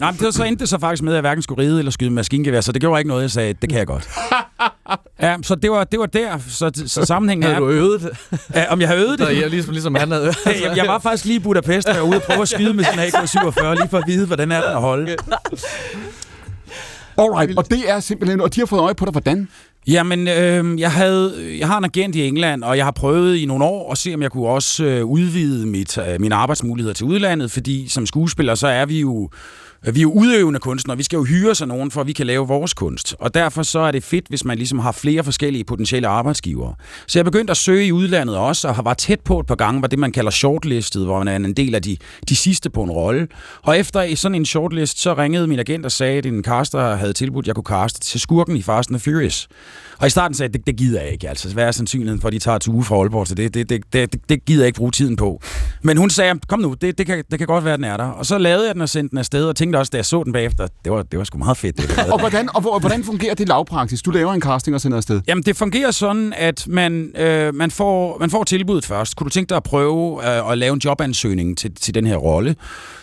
nej 0.00 0.10
men 0.10 0.18
det 0.18 0.24
var 0.24 0.30
så 0.30 0.44
endte 0.44 0.60
det 0.60 0.68
så 0.68 0.78
faktisk 0.78 1.02
med, 1.02 1.12
at 1.12 1.14
jeg 1.14 1.20
hverken 1.20 1.42
skulle 1.42 1.62
ride 1.62 1.78
eller 1.78 1.92
skyde 1.92 2.10
maskingevær, 2.10 2.60
så 2.60 2.72
det 2.72 2.80
gjorde 2.80 3.00
ikke 3.00 3.08
noget, 3.08 3.22
jeg 3.22 3.30
sagde, 3.30 3.54
det 3.62 3.68
kan 3.68 3.78
jeg 3.78 3.86
godt. 3.86 4.08
ja, 5.22 5.36
så 5.42 5.54
det 5.54 5.70
var, 5.70 5.84
det 5.84 6.00
var 6.00 6.06
der, 6.06 6.38
så, 6.48 6.70
så 6.86 7.04
sammenhængen 7.04 7.42
Havde 7.42 7.56
er, 7.56 7.60
du 7.60 7.68
øvet 7.68 8.00
det? 8.00 8.38
ja, 8.54 8.72
om 8.72 8.80
jeg 8.80 8.88
har 8.88 8.96
øvet 8.96 9.18
det. 9.18 9.40
Jeg, 9.40 9.50
ligesom, 9.50 9.72
ligesom 9.72 9.94
han 9.94 10.10
havde 10.10 10.22
øvet. 10.22 10.36
Jeg, 10.62 10.76
jeg 10.76 10.86
var 10.86 10.98
faktisk 10.98 11.24
lige 11.24 11.36
i 11.36 11.40
Budapest, 11.42 11.88
og 11.88 11.94
jeg 11.94 12.02
var 12.02 12.08
ude 12.08 12.16
og 12.16 12.22
prøve 12.22 12.42
at 12.42 12.48
skyde 12.48 12.74
med 12.74 12.84
sin 12.84 12.98
AK-47, 12.98 13.74
lige 13.74 13.88
for 13.88 13.98
at 13.98 14.04
vide, 14.06 14.26
hvordan 14.26 14.52
er 14.52 14.60
den 14.60 14.70
at 14.70 14.80
holde. 14.80 15.16
Alright, 17.18 17.58
og 17.58 17.70
det 17.70 17.90
er 17.90 18.00
simpelthen, 18.00 18.40
og 18.40 18.54
de 18.54 18.60
har 18.60 18.66
fået 18.66 18.80
øje 18.80 18.94
på 18.94 19.04
dig, 19.04 19.12
hvordan? 19.12 19.48
Jamen, 19.88 20.28
øh, 20.28 20.80
jeg, 20.80 20.92
havde, 20.92 21.56
jeg 21.58 21.66
har 21.66 21.78
en 21.78 21.84
agent 21.84 22.16
i 22.16 22.26
England, 22.26 22.64
og 22.64 22.76
jeg 22.76 22.84
har 22.84 22.90
prøvet 22.90 23.36
i 23.36 23.46
nogle 23.46 23.64
år 23.64 23.92
at 23.92 23.98
se, 23.98 24.14
om 24.14 24.22
jeg 24.22 24.30
kunne 24.30 24.48
også 24.48 24.84
øh, 24.84 25.04
udvide 25.04 25.66
mit, 25.66 25.98
øh, 25.98 26.20
mine 26.20 26.34
arbejdsmuligheder 26.34 26.94
til 26.94 27.06
udlandet, 27.06 27.50
fordi 27.50 27.88
som 27.88 28.06
skuespiller, 28.06 28.54
så 28.54 28.66
er 28.66 28.86
vi 28.86 29.00
jo 29.00 29.30
Øh, 29.86 29.94
vi 29.94 30.00
er 30.00 30.02
jo 30.02 30.12
udøvende 30.12 30.60
kunstnere, 30.60 30.96
vi 30.96 31.02
skal 31.02 31.16
jo 31.16 31.24
hyre 31.24 31.54
sig 31.54 31.68
nogen, 31.68 31.90
for 31.90 32.00
at 32.00 32.06
vi 32.06 32.12
kan 32.12 32.26
lave 32.26 32.48
vores 32.48 32.74
kunst. 32.74 33.16
Og 33.18 33.34
derfor 33.34 33.62
så 33.62 33.78
er 33.78 33.90
det 33.90 34.04
fedt, 34.04 34.28
hvis 34.28 34.44
man 34.44 34.56
ligesom 34.56 34.78
har 34.78 34.92
flere 34.92 35.24
forskellige 35.24 35.64
potentielle 35.64 36.08
arbejdsgivere. 36.08 36.74
Så 37.06 37.18
jeg 37.18 37.24
begyndte 37.24 37.50
at 37.50 37.56
søge 37.56 37.86
i 37.86 37.92
udlandet 37.92 38.36
også, 38.36 38.68
og 38.68 38.74
har 38.74 38.82
været 38.82 38.98
tæt 38.98 39.20
på 39.20 39.40
et 39.40 39.46
par 39.46 39.54
gange, 39.54 39.82
var 39.82 39.88
det 39.88 39.98
man 39.98 40.12
kalder 40.12 40.30
shortlistet, 40.30 41.04
hvor 41.04 41.18
man 41.24 41.42
er 41.42 41.48
en 41.48 41.54
del 41.54 41.74
af 41.74 41.82
de, 41.82 41.96
de 42.28 42.36
sidste 42.36 42.70
på 42.70 42.82
en 42.82 42.90
rolle. 42.90 43.28
Og 43.62 43.78
efter 43.78 44.16
sådan 44.16 44.34
en 44.34 44.46
shortlist, 44.46 45.00
så 45.00 45.14
ringede 45.14 45.46
min 45.46 45.58
agent 45.58 45.84
og 45.84 45.92
sagde, 45.92 46.18
at 46.18 46.26
en 46.26 46.44
caster 46.44 46.96
havde 46.96 47.12
tilbudt, 47.12 47.44
at 47.44 47.46
jeg 47.46 47.54
kunne 47.54 47.78
caste 47.78 48.00
til 48.00 48.20
skurken 48.20 48.56
i 48.56 48.62
Fast 48.62 48.90
and 48.90 49.00
the 49.00 49.12
Furious. 49.12 49.48
Og 49.98 50.06
i 50.06 50.10
starten 50.10 50.34
sagde 50.34 50.48
jeg, 50.48 50.54
det, 50.54 50.66
det 50.66 50.76
gider 50.76 51.00
jeg 51.00 51.12
ikke. 51.12 51.28
Altså, 51.28 51.52
hvad 51.54 51.64
er 51.64 51.70
sandsynligheden 51.70 52.20
for, 52.20 52.28
at 52.28 52.32
de 52.32 52.38
tager 52.38 52.58
til 52.58 52.72
uge 52.72 52.84
fra 52.84 52.96
Aalborg 52.96 53.26
til 53.26 53.36
det? 53.36 53.54
Det, 53.54 53.68
det, 53.68 53.82
det, 53.92 54.12
det, 54.12 54.28
det 54.28 54.44
gider 54.44 54.62
jeg 54.62 54.66
ikke 54.66 54.76
bruge 54.76 54.90
tiden 54.90 55.16
på. 55.16 55.40
Men 55.82 55.96
hun 55.96 56.10
sagde, 56.10 56.40
kom 56.48 56.58
nu, 56.58 56.74
det, 56.80 56.98
det, 56.98 57.06
kan, 57.06 57.24
det 57.30 57.38
kan 57.38 57.46
godt 57.46 57.64
være, 57.64 57.74
at 57.74 57.78
den 57.78 57.84
er 57.84 57.96
der. 57.96 58.04
Og 58.04 58.26
så 58.26 58.38
lavede 58.38 58.66
jeg 58.66 58.74
den 58.74 58.82
og 58.82 58.88
sendte 58.88 59.10
den 59.10 59.18
afsted, 59.18 59.44
og 59.44 59.56
tænkte 59.56 59.75
også, 59.78 59.90
da 59.90 59.96
jeg 59.96 60.06
så 60.06 60.22
den 60.22 60.32
bagefter, 60.32 60.66
det 60.84 60.92
var, 60.92 61.02
det 61.02 61.18
var 61.18 61.24
sgu 61.24 61.38
meget 61.38 61.56
fedt. 61.56 61.76
Det. 61.76 61.98
Og 62.12 62.18
hvordan, 62.18 62.48
og 62.54 62.60
hvor, 62.60 62.78
hvordan 62.78 63.04
fungerer 63.04 63.34
det 63.34 63.48
lavpraksis? 63.48 64.02
Du 64.02 64.10
laver 64.10 64.32
en 64.32 64.40
casting 64.40 64.74
og 64.74 64.80
sender 64.80 64.96
afsted. 64.96 65.20
Jamen, 65.28 65.44
det 65.44 65.56
fungerer 65.56 65.90
sådan, 65.90 66.32
at 66.36 66.66
man, 66.68 67.12
øh, 67.16 67.54
man, 67.54 67.70
får, 67.70 68.16
man 68.20 68.30
får 68.30 68.44
tilbuddet 68.44 68.86
først. 68.86 69.16
Kunne 69.16 69.24
du 69.24 69.30
tænke 69.30 69.48
dig 69.48 69.56
at 69.56 69.62
prøve 69.62 70.28
øh, 70.28 70.50
at 70.50 70.58
lave 70.58 70.74
en 70.74 70.80
jobansøgning 70.84 71.58
til, 71.58 71.74
til 71.74 71.94
den 71.94 72.06
her 72.06 72.16
rolle? 72.16 72.56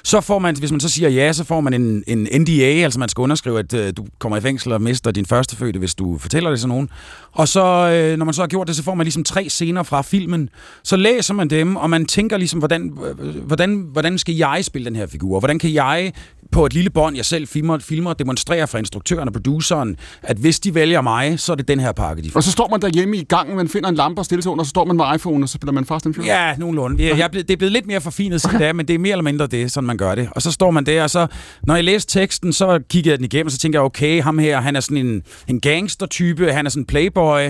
Så 0.03 0.21
får 0.21 0.39
man, 0.39 0.55
hvis 0.57 0.71
man 0.71 0.79
så 0.79 0.89
siger 0.89 1.09
ja, 1.09 1.33
så 1.33 1.43
får 1.43 1.61
man 1.61 1.73
en, 1.73 2.03
en 2.07 2.41
NDA, 2.41 2.83
altså 2.83 2.99
man 2.99 3.09
skal 3.09 3.21
underskrive, 3.21 3.59
at 3.59 3.73
øh, 3.73 3.93
du 3.97 4.05
kommer 4.19 4.37
i 4.37 4.41
fængsel 4.41 4.71
og 4.71 4.81
mister 4.81 5.11
din 5.11 5.25
førstefødte, 5.25 5.79
hvis 5.79 5.95
du 5.95 6.17
fortæller 6.17 6.49
det 6.49 6.59
til 6.59 6.69
nogen. 6.69 6.89
Og 7.31 7.47
så, 7.47 7.61
øh, 7.63 8.17
når 8.17 8.25
man 8.25 8.33
så 8.33 8.41
har 8.41 8.47
gjort 8.47 8.67
det, 8.67 8.75
så 8.75 8.83
får 8.83 8.95
man 8.95 9.05
ligesom 9.05 9.23
tre 9.23 9.49
scener 9.49 9.83
fra 9.83 10.01
filmen. 10.01 10.49
Så 10.83 10.95
læser 10.95 11.33
man 11.33 11.49
dem, 11.49 11.75
og 11.75 11.89
man 11.89 12.05
tænker 12.05 12.37
ligesom, 12.37 12.59
hvordan, 12.59 12.97
øh, 13.19 13.35
hvordan, 13.35 13.87
hvordan 13.91 14.17
skal 14.17 14.35
jeg 14.35 14.59
spille 14.65 14.85
den 14.85 14.95
her 14.95 15.07
figur? 15.07 15.39
Hvordan 15.39 15.59
kan 15.59 15.73
jeg 15.73 16.13
på 16.53 16.65
et 16.65 16.73
lille 16.73 16.89
bånd, 16.89 17.15
jeg 17.15 17.25
selv 17.25 17.47
filmer, 17.47 17.79
filmer 17.79 18.09
og 18.09 18.19
demonstrerer 18.19 18.65
for 18.65 18.77
instruktøren 18.77 19.27
og 19.27 19.33
produceren, 19.33 19.97
at 20.23 20.37
hvis 20.37 20.59
de 20.59 20.75
vælger 20.75 21.01
mig, 21.01 21.39
så 21.39 21.51
er 21.51 21.55
det 21.55 21.67
den 21.67 21.79
her 21.79 21.91
pakke, 21.91 22.23
de 22.23 22.31
får. 22.31 22.39
Og 22.39 22.43
så 22.43 22.51
står 22.51 22.67
man 22.69 22.81
derhjemme 22.81 23.17
i 23.17 23.23
gangen, 23.23 23.55
man 23.55 23.69
finder 23.69 23.89
en 23.89 23.95
lampe 23.95 24.21
og 24.21 24.25
stille 24.25 24.49
og 24.49 24.65
så 24.65 24.69
står 24.69 24.85
man 24.85 24.97
med 24.97 25.05
iPhone, 25.15 25.45
og 25.45 25.49
så 25.49 25.53
spiller 25.53 25.73
man 25.73 25.85
Fast 25.85 26.05
and 26.05 26.13
Furious. 26.13 26.27
Ja, 26.27 26.55
nogenlunde. 26.57 27.03
Jeg, 27.03 27.17
jeg 27.17 27.33
det 27.33 27.51
er 27.51 27.57
blevet 27.57 27.71
lidt 27.71 27.87
mere 27.87 28.01
forfinet 28.01 28.41
siden 28.41 28.59
da, 28.59 28.73
men 28.73 28.87
det 28.87 28.93
er 28.93 28.99
mere 28.99 29.11
eller 29.11 29.23
mindre 29.23 29.47
det, 29.47 29.71
sådan 29.71 29.87
man 29.87 29.97
gør 29.97 30.15
det. 30.15 30.29
Og 30.31 30.41
så 30.41 30.51
står 30.51 30.71
man 30.71 30.85
der, 30.85 31.03
og 31.03 31.09
så, 31.09 31.27
når 31.63 31.75
jeg 31.75 31.83
læste 31.83 32.19
teksten, 32.19 32.53
så 32.53 32.79
kigger 32.89 33.11
jeg 33.11 33.17
den 33.17 33.25
igennem, 33.25 33.45
og 33.45 33.51
så 33.51 33.57
tænker 33.57 33.79
jeg, 33.79 33.83
okay, 33.85 34.21
ham 34.21 34.37
her, 34.37 34.61
han 34.61 34.75
er 34.75 34.79
sådan 34.79 34.97
en, 34.97 35.23
en 35.47 35.59
gangster-type, 35.59 36.53
han 36.53 36.65
er 36.65 36.69
sådan 36.69 36.81
en 36.81 36.85
playboy, 36.85 37.41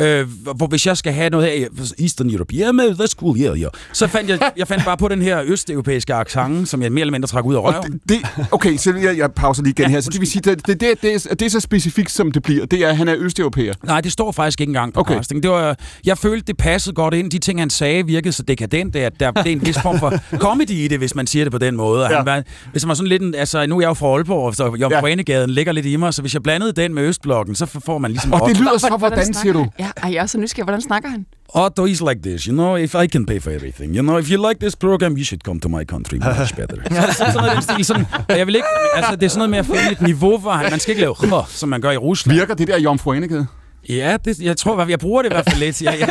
øh, 0.00 0.28
hvor 0.56 0.66
hvis 0.66 0.86
jeg 0.86 0.96
skal 0.96 1.12
have 1.12 1.30
noget 1.30 1.50
her, 1.50 1.68
Eastern 2.00 2.30
Europe, 2.30 2.54
yeah, 2.54 2.74
man, 2.74 2.86
that's 2.86 3.14
cool, 3.14 3.40
yeah, 3.40 3.58
yeah. 3.58 3.70
Så 3.92 4.06
fandt 4.06 4.30
jeg, 4.30 4.52
jeg 4.56 4.68
fandt 4.68 4.84
bare 4.84 4.96
på 4.96 5.08
den 5.08 5.22
her 5.22 5.42
østeuropæiske 5.44 6.14
accent, 6.14 6.68
som 6.68 6.82
jeg 6.82 6.92
mere 6.92 7.00
eller 7.00 7.12
mindre 7.12 7.26
trak 7.26 7.44
ud 7.44 7.54
af 7.54 7.58
Og 7.58 7.64
røven. 7.64 7.92
det, 7.92 8.00
det, 8.08 8.46
okay, 8.52 8.76
så 8.76 8.94
jeg, 9.02 9.18
jeg 9.18 9.32
pauser 9.32 9.62
lige 9.62 9.70
igen 9.70 9.84
Ja, 9.84 9.90
her. 9.90 10.00
Så 10.00 10.10
det 10.10 10.20
vil 10.20 10.28
sige, 10.30 10.42
det, 10.42 10.66
det, 10.66 10.80
det, 10.80 11.02
det, 11.02 11.14
er, 11.14 11.34
det 11.34 11.42
er 11.42 11.50
så 11.50 11.60
specifikt, 11.60 12.10
som 12.10 12.32
det 12.32 12.42
bliver. 12.42 12.66
Det 12.66 12.84
er, 12.84 12.88
at 12.88 12.96
han 12.96 13.08
er 13.08 13.14
østeuropæer. 13.18 13.74
Nej, 13.84 14.00
det 14.00 14.12
står 14.12 14.32
faktisk 14.32 14.60
ikke 14.60 14.70
engang 14.70 14.92
på 14.94 15.00
Okay. 15.00 15.14
casting. 15.14 15.42
Det 15.42 15.50
var, 15.50 15.76
jeg 16.04 16.18
følte, 16.18 16.46
det 16.46 16.56
passede 16.56 16.94
godt 16.94 17.14
ind. 17.14 17.30
De 17.30 17.38
ting, 17.38 17.60
han 17.60 17.70
sagde, 17.70 18.06
virkede 18.06 18.32
så 18.32 18.42
dekadent, 18.42 18.96
at 18.96 19.20
der, 19.20 19.30
det 19.30 19.46
er 19.46 19.52
en 19.52 19.66
vis 19.66 19.78
form 19.82 19.98
for 19.98 20.12
comedy 20.46 20.70
i 20.70 20.88
det, 20.88 20.98
hvis 20.98 21.14
man 21.14 21.26
siger 21.26 21.44
det 21.44 21.52
på 21.52 21.58
den 21.58 21.76
måde. 21.76 22.08
Ja. 22.10 22.16
Han 22.16 22.26
var, 22.26 22.42
hvis 22.72 22.84
man 22.84 22.88
var 22.88 22.94
sådan 22.94 23.08
lidt 23.08 23.22
en, 23.22 23.34
altså, 23.34 23.66
nu 23.66 23.76
er 23.76 23.80
jeg 23.80 23.88
jo 23.88 23.94
fra 23.94 24.06
Aalborg, 24.06 24.54
så 24.54 24.64
Jomfru 24.80 25.06
Ja. 25.06 25.14
ligger 25.46 25.72
lidt 25.72 25.86
i 25.86 25.96
mig, 25.96 26.14
så 26.14 26.22
hvis 26.22 26.34
jeg 26.34 26.42
blandede 26.42 26.72
den 26.72 26.94
med 26.94 27.02
Østblokken, 27.02 27.54
så 27.54 27.66
får 27.66 27.98
man 27.98 28.10
ligesom... 28.10 28.32
Og 28.32 28.48
det 28.48 28.58
lyder 28.60 28.78
så, 28.78 28.88
Hvordan 28.88 29.12
hvordan 29.18 29.34
siger 29.34 29.52
du? 29.52 29.66
Ja, 29.78 29.90
jeg 30.02 30.14
er 30.14 30.26
så 30.26 30.38
nysgerrig. 30.38 30.64
Hvordan 30.64 30.80
snakker 30.80 31.08
han? 31.08 31.26
Otto 31.54 31.86
is 31.86 32.00
like 32.00 32.20
this, 32.22 32.42
you 32.44 32.52
know, 32.52 32.76
if 32.76 32.94
I 32.94 33.06
can 33.06 33.26
pay 33.26 33.40
for 33.40 33.50
everything, 33.50 33.94
you 33.96 34.02
know, 34.02 34.18
if 34.18 34.30
you 34.30 34.48
like 34.48 34.60
this 34.60 34.76
program, 34.76 35.12
you 35.16 35.24
should 35.24 35.42
come 35.42 35.60
to 35.60 35.68
my 35.68 35.84
country 35.84 36.18
much 36.18 36.54
better. 36.60 36.76
så, 36.90 37.12
så, 37.12 37.16
sådan 37.18 37.34
noget 37.34 37.52
den 37.54 37.62
stil, 37.62 37.84
sådan, 37.84 38.06
og 38.28 38.38
jeg 38.38 38.46
vil 38.46 38.54
ikke, 38.54 38.66
altså, 38.94 39.16
det 39.16 39.22
er 39.22 39.28
sådan 39.28 39.38
noget 39.38 39.50
med 39.50 39.58
at 39.58 39.66
finde 39.66 39.92
et 39.92 40.02
niveau, 40.02 40.38
hvor 40.38 40.50
han, 40.52 40.70
man 40.70 40.80
skal 40.80 40.92
ikke 40.92 41.00
lave 41.00 41.14
"Huh", 41.18 41.44
som 41.48 41.68
man 41.68 41.80
gør 41.80 41.90
i 41.90 41.96
Rusland. 41.96 42.38
Virker 42.38 42.54
det 42.54 42.68
der 42.68 42.78
Jomfru 42.78 43.12
Anegade? 43.12 43.46
Ja, 43.88 44.16
det, 44.24 44.38
jeg 44.40 44.56
tror, 44.56 44.86
jeg 44.88 44.98
bruger 44.98 45.22
det 45.22 45.30
i 45.30 45.34
hvert 45.34 45.44
fald 45.50 45.58
lidt. 45.60 45.82
Jeg, 45.82 45.96
jeg, 46.00 46.08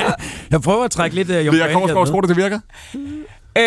jeg 0.50 0.60
prøver 0.62 0.84
at 0.84 0.90
trække 0.90 1.16
lidt 1.16 1.28
uh, 1.28 1.34
Det 1.34 1.46
er 1.62 1.72
Korsgaard, 1.72 2.06
tror 2.06 2.20
det 2.20 2.36
virker? 2.36 2.58
Øh, 3.58 3.62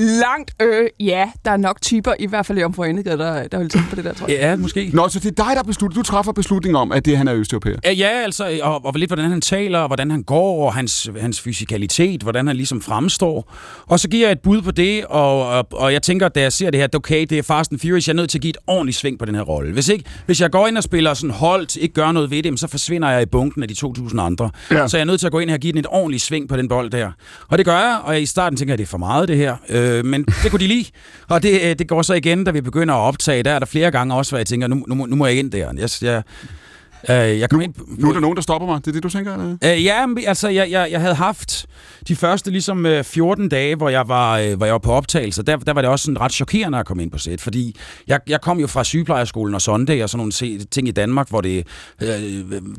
langt 0.00 0.54
øh, 0.62 0.88
ja. 1.00 1.30
Der 1.44 1.50
er 1.50 1.56
nok 1.56 1.80
typer, 1.82 2.12
i 2.18 2.26
hvert 2.26 2.46
fald 2.46 2.58
i 2.58 2.62
Anegade, 2.62 3.18
der, 3.18 3.48
der 3.48 3.58
vil 3.58 3.68
tænke 3.68 3.90
på 3.90 3.96
det 3.96 4.04
der, 4.04 4.14
tror 4.14 4.28
jeg. 4.28 4.36
Ja, 4.36 4.56
måske. 4.56 4.90
Nå, 4.92 5.08
så 5.08 5.18
det 5.18 5.38
er 5.38 5.44
dig, 5.44 5.56
der 5.56 5.62
beslutter. 5.62 5.94
Du 5.94 6.02
træffer 6.02 6.32
beslutning 6.32 6.76
om, 6.76 6.92
at 6.92 7.04
det 7.04 7.16
han 7.16 7.28
er 7.28 7.34
østeuropæer. 7.34 7.76
Ja, 7.84 7.92
ja, 7.92 8.08
altså, 8.08 8.58
og, 8.62 8.84
og 8.84 8.94
lidt 8.94 9.10
hvordan 9.10 9.30
han 9.30 9.40
taler, 9.40 9.78
og 9.78 9.86
hvordan 9.86 10.10
han 10.10 10.22
går, 10.22 10.66
og 10.66 10.74
hans, 10.74 11.10
hans 11.20 11.40
fysikalitet, 11.40 12.22
hvordan 12.22 12.46
han 12.46 12.56
ligesom 12.56 12.82
fremstår. 12.82 13.52
Og 13.86 14.00
så 14.00 14.08
giver 14.08 14.26
jeg 14.26 14.32
et 14.32 14.40
bud 14.40 14.62
på 14.62 14.70
det, 14.70 15.04
og, 15.04 15.48
og, 15.48 15.66
og 15.72 15.92
jeg 15.92 16.02
tænker, 16.02 16.28
da 16.28 16.40
jeg 16.40 16.52
ser 16.52 16.70
det 16.70 16.80
her, 16.80 16.86
det 16.86 16.94
er 16.94 16.98
okay, 16.98 17.26
det 17.30 17.38
er 17.38 17.42
Fast 17.42 17.72
and 17.72 17.80
Furious, 17.80 18.08
jeg 18.08 18.12
er 18.12 18.16
nødt 18.16 18.30
til 18.30 18.38
at 18.38 18.42
give 18.42 18.50
et 18.50 18.58
ordentligt 18.66 18.98
sving 18.98 19.18
på 19.18 19.24
den 19.24 19.34
her 19.34 19.42
rolle. 19.42 19.72
Hvis, 19.72 19.88
ikke, 19.88 20.04
hvis 20.26 20.40
jeg 20.40 20.50
går 20.50 20.66
ind 20.66 20.76
og 20.76 20.82
spiller 20.82 21.14
sådan 21.14 21.30
holdt, 21.30 21.76
ikke 21.76 21.94
gør 21.94 22.12
noget 22.12 22.30
ved 22.30 22.42
det, 22.42 22.60
så 22.60 22.68
forsvinder 22.68 23.10
jeg 23.10 23.22
i 23.22 23.26
bunken 23.26 23.62
af 23.62 23.68
de 23.68 23.74
2.000 23.74 24.20
andre. 24.20 24.50
Ja. 24.70 24.88
Så 24.88 24.96
jeg 24.96 25.00
er 25.00 25.06
nødt 25.06 25.20
til 25.20 25.26
at 25.26 25.32
gå 25.32 25.38
ind 25.38 25.50
her 25.50 25.56
og 25.56 25.60
give 25.60 25.72
den 25.72 25.78
et 25.78 25.86
ordentligt 25.90 26.22
sving 26.22 26.48
på 26.48 26.56
den 26.56 26.68
bold 26.68 26.90
der. 26.90 27.10
Og 27.48 27.58
det 27.58 27.66
gør 27.66 27.75
jeg, 27.78 28.00
og 28.04 28.20
i 28.20 28.26
starten 28.26 28.56
tænker 28.56 28.72
jeg, 28.72 28.78
det 28.78 28.84
er 28.84 28.88
for 28.88 28.98
meget 28.98 29.28
det 29.28 29.36
her. 29.36 29.56
Øh, 29.68 30.04
men 30.04 30.24
det 30.24 30.50
kunne 30.50 30.60
de 30.60 30.66
lide. 30.66 30.84
Og 31.28 31.42
det, 31.42 31.60
øh, 31.62 31.78
det 31.78 31.88
går 31.88 32.02
så 32.02 32.14
igen, 32.14 32.44
da 32.44 32.50
vi 32.50 32.60
begynder 32.60 32.94
at 32.94 33.00
optage. 33.00 33.42
Der 33.42 33.50
er 33.50 33.58
der 33.58 33.66
flere 33.66 33.90
gange 33.90 34.14
også, 34.14 34.30
hvor 34.30 34.38
jeg 34.38 34.46
tænker, 34.46 34.66
nu, 34.66 34.84
nu, 34.88 35.06
nu 35.06 35.16
må 35.16 35.26
jeg 35.26 35.38
ind 35.38 35.52
der. 35.52 35.72
Jeg, 35.78 35.88
jeg, 36.02 36.22
øh, 37.10 37.16
jeg 37.40 37.50
kom 37.50 37.60
ind 37.60 37.74
på, 37.74 37.84
Nu 37.98 38.08
er 38.08 38.12
der 38.12 38.20
nogen, 38.20 38.36
der 38.36 38.42
stopper 38.42 38.66
mig. 38.68 38.80
Det 38.80 38.86
er 38.88 38.92
det, 38.92 39.02
du 39.02 39.08
tænker? 39.08 39.32
Eller? 39.32 39.56
Øh, 39.76 39.84
ja, 39.84 40.04
altså, 40.26 40.48
jeg, 40.48 40.70
jeg, 40.70 40.88
jeg 40.90 41.00
havde 41.00 41.14
haft 41.14 41.66
de 42.08 42.16
første 42.16 42.50
ligesom 42.50 42.86
øh, 42.86 43.04
14 43.04 43.48
dage, 43.48 43.76
hvor 43.76 43.88
jeg 43.88 44.08
var, 44.08 44.38
øh, 44.38 44.56
hvor 44.56 44.66
jeg 44.66 44.72
var 44.72 44.78
på 44.78 44.92
optagelse. 44.92 45.42
Der, 45.42 45.56
der 45.56 45.72
var 45.72 45.80
det 45.80 45.90
også 45.90 46.02
sådan 46.04 46.20
ret 46.20 46.32
chokerende 46.32 46.78
at 46.78 46.86
komme 46.86 47.02
ind 47.02 47.10
på 47.10 47.18
sæt, 47.18 47.40
fordi 47.40 47.76
jeg, 48.06 48.20
jeg 48.28 48.40
kom 48.40 48.60
jo 48.60 48.66
fra 48.66 48.84
sygeplejerskolen 48.84 49.54
og 49.54 49.62
Sunday 49.62 50.02
og 50.02 50.10
sådan 50.10 50.18
nogle 50.18 50.66
ting 50.70 50.88
i 50.88 50.90
Danmark, 50.90 51.28
hvor 51.28 51.40
det, 51.40 51.66
øh, 52.02 52.08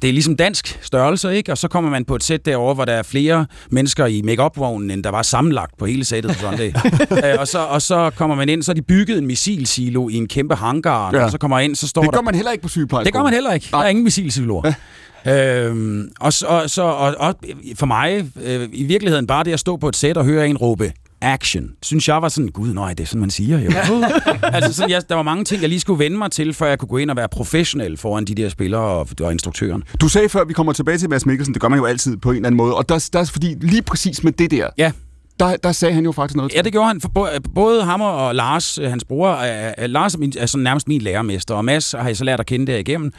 det 0.02 0.08
er 0.10 0.14
ligesom 0.14 0.36
dansk 0.38 0.80
størrelse, 0.82 1.36
ikke? 1.36 1.52
Og 1.52 1.58
så 1.58 1.68
kommer 1.68 1.90
man 1.90 2.06
på 2.06 2.16
et 2.16 2.24
sæt 2.24 2.46
derovre, 2.46 2.74
hvor 2.74 2.86
der 2.86 2.94
er 2.94 3.04
flere 3.04 3.46
mennesker 3.72 4.06
i 4.06 4.22
make-up-vognen, 4.22 4.92
end 4.92 5.04
der 5.04 5.10
var 5.10 5.22
sammenlagt 5.22 5.78
på 5.78 5.86
hele 5.86 6.06
sættet 6.06 6.32
på 6.32 6.38
Sunday. 6.40 6.72
øh, 7.26 7.40
og, 7.40 7.48
så, 7.48 7.60
og 7.60 7.82
så 7.82 8.10
kommer 8.16 8.36
man 8.36 8.50
ind, 8.50 8.64
så 8.64 8.72
har 8.72 8.76
de 8.76 8.82
bygget 8.82 9.18
en 9.18 9.28
missilsilo 9.28 10.10
i 10.10 10.14
en 10.16 10.28
kæmpe 10.28 10.56
hangar, 10.56 11.10
Ja. 11.14 11.24
og 11.24 11.32
så 11.32 11.38
kommer 11.38 11.58
jeg 11.58 11.66
ind, 11.66 11.76
så 11.76 11.88
står 11.88 12.02
Det 12.02 12.12
der 12.12 12.18
gør 12.18 12.22
man 12.24 12.36
heller 12.36 12.52
ikke 12.52 12.62
på 12.62 12.70
sygeplejerskolen. 12.70 13.06
det 13.06 13.14
gør 13.14 13.24
man 13.24 13.34
heller 13.34 13.54
ikke. 13.54 13.68
Der 13.72 13.78
er 13.78 13.88
ingen 13.88 14.04
missilpsykologer. 14.08 14.74
Øhm, 15.28 16.10
og, 16.20 16.34
så, 16.34 16.46
og, 16.46 16.70
så, 16.70 16.82
og, 16.82 17.16
og 17.20 17.36
for 17.76 17.86
mig, 17.86 18.26
øh, 18.44 18.70
i 18.74 18.84
virkeligheden 18.84 19.28
bare 19.28 19.44
det 19.44 19.54
at 19.54 19.60
stå 19.60 19.78
på 19.78 19.90
et 19.90 19.96
sæt 19.96 20.18
og 20.18 20.26
høre 20.26 20.48
en 20.48 20.58
råbe 20.58 20.94
action, 21.22 21.70
synes 21.82 22.08
jeg 22.08 22.22
var 22.22 22.30
sådan, 22.30 22.50
gud 22.50 22.74
nej, 22.74 22.94
det 22.94 23.04
er 23.04 23.08
sådan, 23.08 23.20
man 23.20 23.30
siger 23.30 23.60
jo. 23.60 23.72
altså 24.56 24.74
sådan, 24.74 24.90
jeg, 24.90 25.02
der 25.10 25.16
var 25.16 25.24
mange 25.24 25.44
ting, 25.44 25.62
jeg 25.62 25.70
lige 25.70 25.80
skulle 25.80 26.00
vende 26.04 26.18
mig 26.18 26.32
til, 26.32 26.54
før 26.54 26.68
jeg 26.68 26.80
kunne 26.80 26.90
gå 26.90 26.98
ind 26.98 27.10
og 27.10 27.16
være 27.16 27.30
professionel 27.30 27.98
foran 27.98 28.26
de 28.26 28.36
der 28.36 28.50
spillere 28.50 28.82
og, 28.82 29.08
og 29.22 29.32
instruktøren. 29.32 29.84
Du 30.02 30.08
sagde 30.08 30.30
før, 30.30 30.42
at 30.42 30.48
vi 30.48 30.54
kommer 30.54 30.74
tilbage 30.74 30.98
til 30.98 31.10
Mads 31.10 31.26
Mikkelsen. 31.26 31.54
Det 31.54 31.62
gør 31.62 31.68
man 31.68 31.80
jo 31.80 31.86
altid 31.86 32.18
på 32.18 32.30
en 32.30 32.36
eller 32.36 32.48
anden 32.48 32.58
måde. 32.58 32.76
Og 32.76 32.90
der, 32.90 33.10
der 33.14 33.20
er 33.20 33.26
fordi 33.26 33.56
lige 33.62 33.82
præcis 33.82 34.24
med 34.24 34.32
det 34.32 34.52
der, 34.52 34.70
Ja, 34.78 34.92
der, 35.40 35.56
der 35.58 35.72
sagde 35.72 35.94
han 35.94 36.04
jo 36.04 36.12
faktisk 36.12 36.36
noget. 36.36 36.56
Ja, 36.56 36.62
det 36.62 36.72
gjorde 36.72 36.88
han. 36.88 37.02
For 37.02 37.12
både 37.56 37.84
ham 37.84 38.02
og 38.02 38.36
Lars, 38.36 38.78
øh, 38.78 38.90
hans 38.90 39.04
bror, 39.04 39.30
er, 39.30 39.74
er, 39.78 39.88
Lars 39.88 40.14
er, 40.16 40.20
min, 40.20 40.34
er 40.38 40.46
sådan 40.46 40.64
nærmest 40.64 40.88
min 40.88 41.02
lærermester, 41.02 41.56
og 41.56 41.66
Mads 41.66 41.92
har 41.92 42.08
jeg 42.08 42.18
så 42.18 42.24
lært 42.24 42.40
at 42.40 42.46
kende 42.46 42.72
der 42.72 42.78
igennem. 42.78 43.14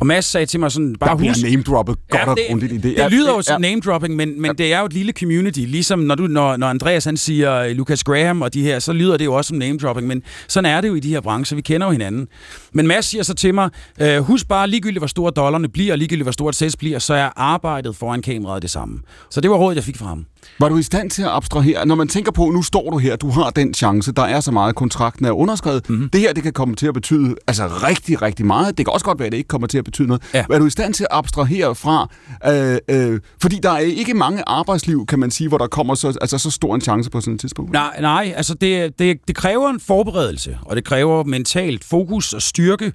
Og 0.00 0.06
Mads 0.06 0.24
sagde 0.24 0.46
til 0.46 0.60
mig 0.60 0.72
sådan, 0.72 0.96
bare 1.00 1.10
der 1.10 1.16
bliver 1.16 1.30
husk... 1.30 1.42
name-droppet 1.42 1.96
godt 2.08 2.28
og 2.28 2.36
det, 2.36 2.44
grundigt 2.48 2.72
i 2.72 2.76
det. 2.76 2.96
det 2.96 3.12
lyder 3.12 3.34
jo 3.34 3.42
som 3.42 3.60
name-dropping, 3.60 4.16
men, 4.16 4.42
men 4.42 4.58
det 4.58 4.72
er 4.72 4.78
jo 4.80 4.86
et 4.86 4.92
lille 4.92 5.12
community. 5.12 5.58
Ligesom 5.58 5.98
når, 5.98 6.14
du, 6.14 6.26
når, 6.26 6.56
når 6.56 6.66
Andreas 6.66 7.04
han 7.04 7.16
siger 7.16 7.56
øh, 7.56 7.70
Lucas 7.70 8.04
Graham 8.04 8.42
og 8.42 8.54
de 8.54 8.62
her, 8.62 8.78
så 8.78 8.92
lyder 8.92 9.16
det 9.16 9.24
jo 9.24 9.34
også 9.34 9.48
som 9.48 9.56
name-dropping. 9.56 10.06
Men 10.06 10.22
sådan 10.48 10.70
er 10.70 10.80
det 10.80 10.88
jo 10.88 10.94
i 10.94 11.00
de 11.00 11.08
her 11.08 11.20
brancher. 11.20 11.56
Vi 11.56 11.62
kender 11.62 11.86
jo 11.86 11.90
hinanden. 11.90 12.28
Men 12.72 12.86
Mads 12.86 13.04
siger 13.04 13.22
så 13.22 13.34
til 13.34 13.54
mig, 13.54 13.70
øh, 14.00 14.18
husk 14.18 14.48
bare 14.48 14.68
ligegyldigt, 14.68 15.00
hvor 15.00 15.06
store 15.06 15.32
dollarne 15.36 15.68
bliver, 15.68 15.92
og 15.92 15.98
ligegyldigt, 15.98 16.24
hvor 16.24 16.32
stort 16.32 16.56
sæt 16.56 16.74
bliver, 16.78 16.98
så 16.98 17.14
er 17.14 17.28
arbejdet 17.36 17.96
foran 17.96 18.22
kameraet 18.22 18.62
det 18.62 18.70
samme. 18.70 18.98
Så 19.30 19.40
det 19.40 19.50
var 19.50 19.56
rådet, 19.56 19.76
jeg 19.76 19.84
fik 19.84 19.96
fra 19.96 20.06
ham. 20.06 20.26
Var 20.60 20.68
du 20.68 20.76
i 20.76 20.82
stand 20.82 21.10
til 21.10 21.22
at 21.22 21.28
abstrahere? 21.28 21.86
Når 21.86 21.94
man 21.94 22.08
tænker 22.08 22.32
på, 22.32 22.50
nu 22.50 22.62
står 22.62 22.90
du 22.90 22.98
her, 22.98 23.16
du 23.16 23.30
har 23.30 23.50
den 23.50 23.74
chance, 23.74 24.12
der 24.12 24.22
er 24.22 24.40
så 24.40 24.50
meget, 24.52 24.74
kontrakten 24.74 25.24
er 25.24 25.30
underskrevet. 25.30 25.88
Mhm. 25.88 25.96
Mm-hmm. 25.96 26.10
Det 26.10 26.20
her, 26.20 26.32
det 26.32 26.42
kan 26.42 26.52
komme 26.52 26.74
til 26.74 26.86
at 26.86 26.94
betyde 26.94 27.34
altså 27.46 27.66
rigtig, 27.66 28.22
rigtig 28.22 28.46
meget. 28.46 28.78
Det 28.78 28.86
kan 28.86 28.92
også 28.92 29.06
godt 29.06 29.18
være, 29.18 29.26
at 29.26 29.32
det 29.32 29.38
ikke 29.38 29.48
kommer 29.48 29.66
til 29.66 29.78
at 29.78 29.84
betyde 29.84 30.08
noget. 30.08 30.22
Ja. 30.34 30.44
Er 30.50 30.58
du 30.58 30.66
i 30.66 30.70
stand 30.70 30.94
til 30.94 31.06
at 31.10 31.16
abstrahere 31.16 31.74
fra, 31.74 32.08
øh, 32.46 32.78
øh, 32.88 33.20
fordi 33.40 33.58
der 33.62 33.70
er 33.70 33.78
ikke 33.78 34.14
mange 34.14 34.42
arbejdsliv, 34.46 35.06
kan 35.06 35.18
man 35.18 35.30
sige, 35.30 35.48
hvor 35.48 35.58
der 35.58 35.66
kommer 35.66 35.94
så, 35.94 36.18
altså, 36.20 36.38
så 36.38 36.50
stor 36.50 36.74
en 36.74 36.80
chance 36.80 37.10
på 37.10 37.20
sådan 37.20 37.34
et 37.34 37.40
tidspunkt. 37.40 37.72
Nej, 37.72 38.00
nej 38.00 38.32
altså 38.36 38.54
det, 38.54 38.98
det, 38.98 39.18
det 39.28 39.36
kræver 39.36 39.68
en 39.70 39.80
forberedelse, 39.80 40.58
og 40.62 40.76
det 40.76 40.84
kræver 40.84 41.24
mentalt 41.24 41.84
fokus 41.84 42.32
og 42.32 42.42
styrke. 42.42 42.92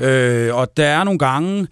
Øh, 0.00 0.54
og 0.54 0.76
der 0.76 0.86
er 0.86 1.04
nogle 1.04 1.18
gange... 1.18 1.66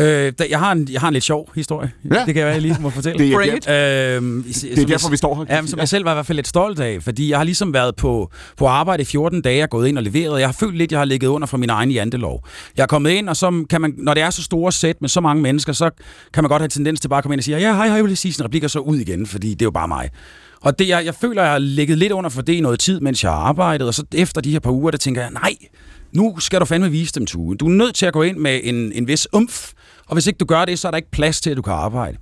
Øh, 0.00 0.32
der, 0.38 0.44
jeg, 0.50 0.58
har 0.58 0.72
en, 0.72 0.88
jeg 0.90 1.00
har 1.00 1.08
en 1.08 1.12
lidt 1.12 1.24
sjov 1.24 1.50
historie. 1.54 1.92
Ja. 2.10 2.24
Det 2.26 2.34
kan 2.34 2.46
jeg 2.46 2.62
lige 2.62 2.76
må 2.80 2.90
fortælle. 2.90 3.18
Det 3.24 3.32
er, 3.32 3.36
Bring 3.36 3.64
der, 3.64 4.16
Øh, 4.16 4.44
det 4.44 4.78
er 4.78 4.86
derfor, 4.86 5.10
vi 5.10 5.16
står 5.16 5.34
her. 5.34 5.56
Ja, 5.56 5.66
som 5.66 5.78
jeg 5.78 5.88
selv 5.88 6.04
var 6.04 6.12
i 6.12 6.14
hvert 6.14 6.26
fald 6.26 6.36
lidt 6.36 6.48
stolt 6.48 6.80
af, 6.80 7.02
fordi 7.02 7.30
jeg 7.30 7.38
har 7.38 7.44
ligesom 7.44 7.72
været 7.72 7.96
på, 7.96 8.30
på 8.56 8.66
arbejde 8.66 9.02
i 9.02 9.04
14 9.04 9.42
dage 9.42 9.62
og 9.62 9.70
gået 9.70 9.88
ind 9.88 9.98
og 9.98 10.04
leveret. 10.04 10.40
Jeg 10.40 10.48
har 10.48 10.52
følt 10.52 10.76
lidt, 10.76 10.92
jeg 10.92 11.00
har 11.00 11.04
ligget 11.04 11.28
under 11.28 11.46
for 11.46 11.56
min 11.56 11.70
egen 11.70 11.90
jantelov. 11.90 12.46
Jeg 12.76 12.82
er 12.82 12.86
kommet 12.86 13.10
ind, 13.10 13.28
og 13.28 13.36
så 13.36 13.64
kan 13.70 13.80
man, 13.80 13.94
når 13.96 14.14
det 14.14 14.22
er 14.22 14.30
så 14.30 14.42
store 14.42 14.72
sæt 14.72 15.00
med 15.00 15.08
så 15.08 15.20
mange 15.20 15.42
mennesker, 15.42 15.72
så 15.72 15.90
kan 16.32 16.44
man 16.44 16.48
godt 16.48 16.62
have 16.62 16.68
tendens 16.68 17.00
til 17.00 17.08
bare 17.08 17.18
at 17.18 17.24
komme 17.24 17.34
ind 17.34 17.40
og 17.40 17.44
sige, 17.44 17.58
ja, 17.58 17.74
hej, 17.74 17.86
hej, 17.86 17.94
jeg 17.94 18.04
vil 18.04 18.08
lige 18.10 18.16
sige 18.16 18.32
sådan 18.32 18.42
en 18.42 18.44
replik, 18.44 18.64
og 18.64 18.70
så 18.70 18.78
ud 18.78 18.96
igen, 18.96 19.26
fordi 19.26 19.50
det 19.50 19.62
er 19.62 19.66
jo 19.66 19.70
bare 19.70 19.88
mig. 19.88 20.10
Og 20.60 20.78
det, 20.78 20.88
jeg, 20.88 21.04
jeg 21.04 21.14
føler, 21.14 21.42
jeg 21.42 21.50
har 21.52 21.58
ligget 21.58 21.98
lidt 21.98 22.12
under 22.12 22.30
for 22.30 22.42
det 22.42 22.52
i 22.52 22.60
noget 22.60 22.80
tid, 22.80 23.00
mens 23.00 23.24
jeg 23.24 23.32
har 23.32 23.38
arbejdet, 23.38 23.88
og 23.88 23.94
så 23.94 24.04
efter 24.14 24.40
de 24.40 24.50
her 24.52 24.58
par 24.58 24.70
uger, 24.70 24.90
der 24.90 24.98
tænker 24.98 25.20
jeg, 25.22 25.30
nej, 25.30 25.54
nu 26.14 26.36
skal 26.38 26.60
du 26.60 26.64
fandme 26.64 26.90
vise 26.90 27.12
dem, 27.12 27.26
Tue. 27.26 27.56
Du 27.56 27.66
er 27.66 27.70
nødt 27.70 27.94
til 27.94 28.06
at 28.06 28.12
gå 28.12 28.22
ind 28.22 28.36
med 28.36 28.60
en, 28.62 28.92
en 28.92 29.06
vis 29.06 29.28
umf, 29.32 29.72
og 30.06 30.12
hvis 30.12 30.26
ikke 30.26 30.38
du 30.38 30.44
gør 30.44 30.64
det, 30.64 30.78
så 30.78 30.88
er 30.88 30.90
der 30.90 30.96
ikke 30.96 31.10
plads 31.10 31.40
til, 31.40 31.50
at 31.50 31.56
du 31.56 31.62
kan 31.62 31.72
arbejde. 31.72 32.18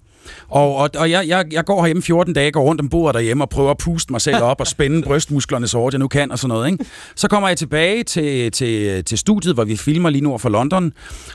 Og, 0.49 0.77
og, 0.77 0.91
og 0.99 1.11
jeg, 1.11 1.29
jeg, 1.29 1.45
jeg 1.53 1.65
går 1.65 1.81
herhjemme 1.81 2.03
14 2.03 2.35
dage, 2.35 2.51
går 2.51 2.63
rundt 2.63 2.81
om 2.81 2.89
bordet 2.89 3.15
derhjemme 3.15 3.45
og 3.45 3.49
prøver 3.49 3.71
at 3.71 3.79
puste 3.79 4.13
mig 4.13 4.21
selv 4.21 4.43
op 4.43 4.61
og 4.61 4.67
spænde 4.67 5.03
brystmusklerne 5.09 5.69
så 5.69 5.79
hårdt 5.79 5.93
jeg 5.93 5.99
nu 5.99 6.09
kan 6.09 6.31
og 6.31 6.39
sådan 6.39 6.49
noget. 6.49 6.73
Ikke? 6.73 6.85
Så 7.17 7.29
kommer 7.29 7.49
jeg 7.49 7.59
tilbage 7.59 8.05
til, 8.05 8.53
til, 8.53 9.05
til 9.05 9.19
studiet, 9.19 9.55
hvor 9.55 9.65
vi 9.65 9.77
filmer 9.77 10.11
lige 10.11 10.25
nord 10.25 10.41
for 10.41 10.49
London, 10.49 10.93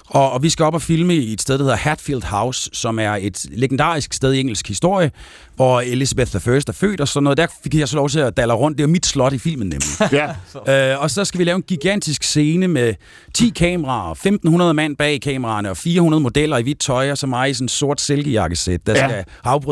og, 0.07 0.31
og 0.31 0.43
vi 0.43 0.49
skal 0.49 0.65
op 0.65 0.73
og 0.73 0.81
filme 0.81 1.15
i 1.15 1.33
et 1.33 1.41
sted, 1.41 1.57
der 1.57 1.63
hedder 1.63 1.77
Hatfield 1.77 2.23
House, 2.23 2.69
som 2.73 2.99
er 2.99 3.17
et 3.21 3.45
legendarisk 3.51 4.13
sted 4.13 4.33
i 4.33 4.39
engelsk 4.39 4.67
historie, 4.67 5.11
hvor 5.55 5.81
Elizabeth 5.81 6.35
I 6.35 6.37
er 6.67 6.71
født 6.73 7.01
og 7.01 7.07
sådan 7.07 7.23
noget. 7.23 7.37
Der 7.37 7.47
fik 7.63 7.75
jeg 7.75 7.87
så 7.87 7.95
lov 7.95 8.09
til 8.09 8.19
at 8.19 8.37
dalle 8.37 8.53
rundt. 8.53 8.77
Det 8.77 8.83
er 8.83 8.87
mit 8.87 9.05
slot 9.05 9.33
i 9.33 9.37
filmen 9.37 9.67
nemlig. 9.67 10.11
Ja. 10.67 10.93
Øh, 10.93 11.01
og 11.01 11.11
så 11.11 11.25
skal 11.25 11.39
vi 11.39 11.43
lave 11.43 11.55
en 11.55 11.61
gigantisk 11.61 12.23
scene 12.23 12.67
med 12.67 12.93
10 13.33 13.49
kameraer, 13.49 14.11
1500 14.11 14.73
mand 14.73 14.97
bag 14.97 15.21
kameraerne 15.21 15.69
og 15.69 15.77
400 15.77 16.21
modeller 16.21 16.57
i 16.57 16.61
hvidt 16.61 16.79
tøj, 16.79 17.11
og 17.11 17.17
så 17.17 17.27
mig 17.27 17.49
i 17.49 17.53
sådan 17.53 17.65
en 17.65 17.69
sort 17.69 18.01
silkejakkesæt, 18.01 18.76
der 18.85 18.95
Ja. 18.95 19.07
skal 19.07 19.23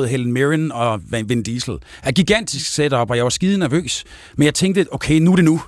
Helen 0.07 0.33
Mirren 0.33 0.71
og 0.71 1.01
Vin 1.29 1.43
Diesel. 1.43 1.77
Er 2.03 2.11
gigantisk 2.11 2.73
setup, 2.73 3.09
og 3.09 3.15
jeg 3.17 3.23
var 3.23 3.29
skide 3.29 3.57
nervøs. 3.57 4.03
Men 4.35 4.45
jeg 4.45 4.53
tænkte, 4.53 4.85
okay, 4.91 5.19
nu 5.19 5.31
er 5.31 5.35
det 5.35 5.45
nu. 5.45 5.61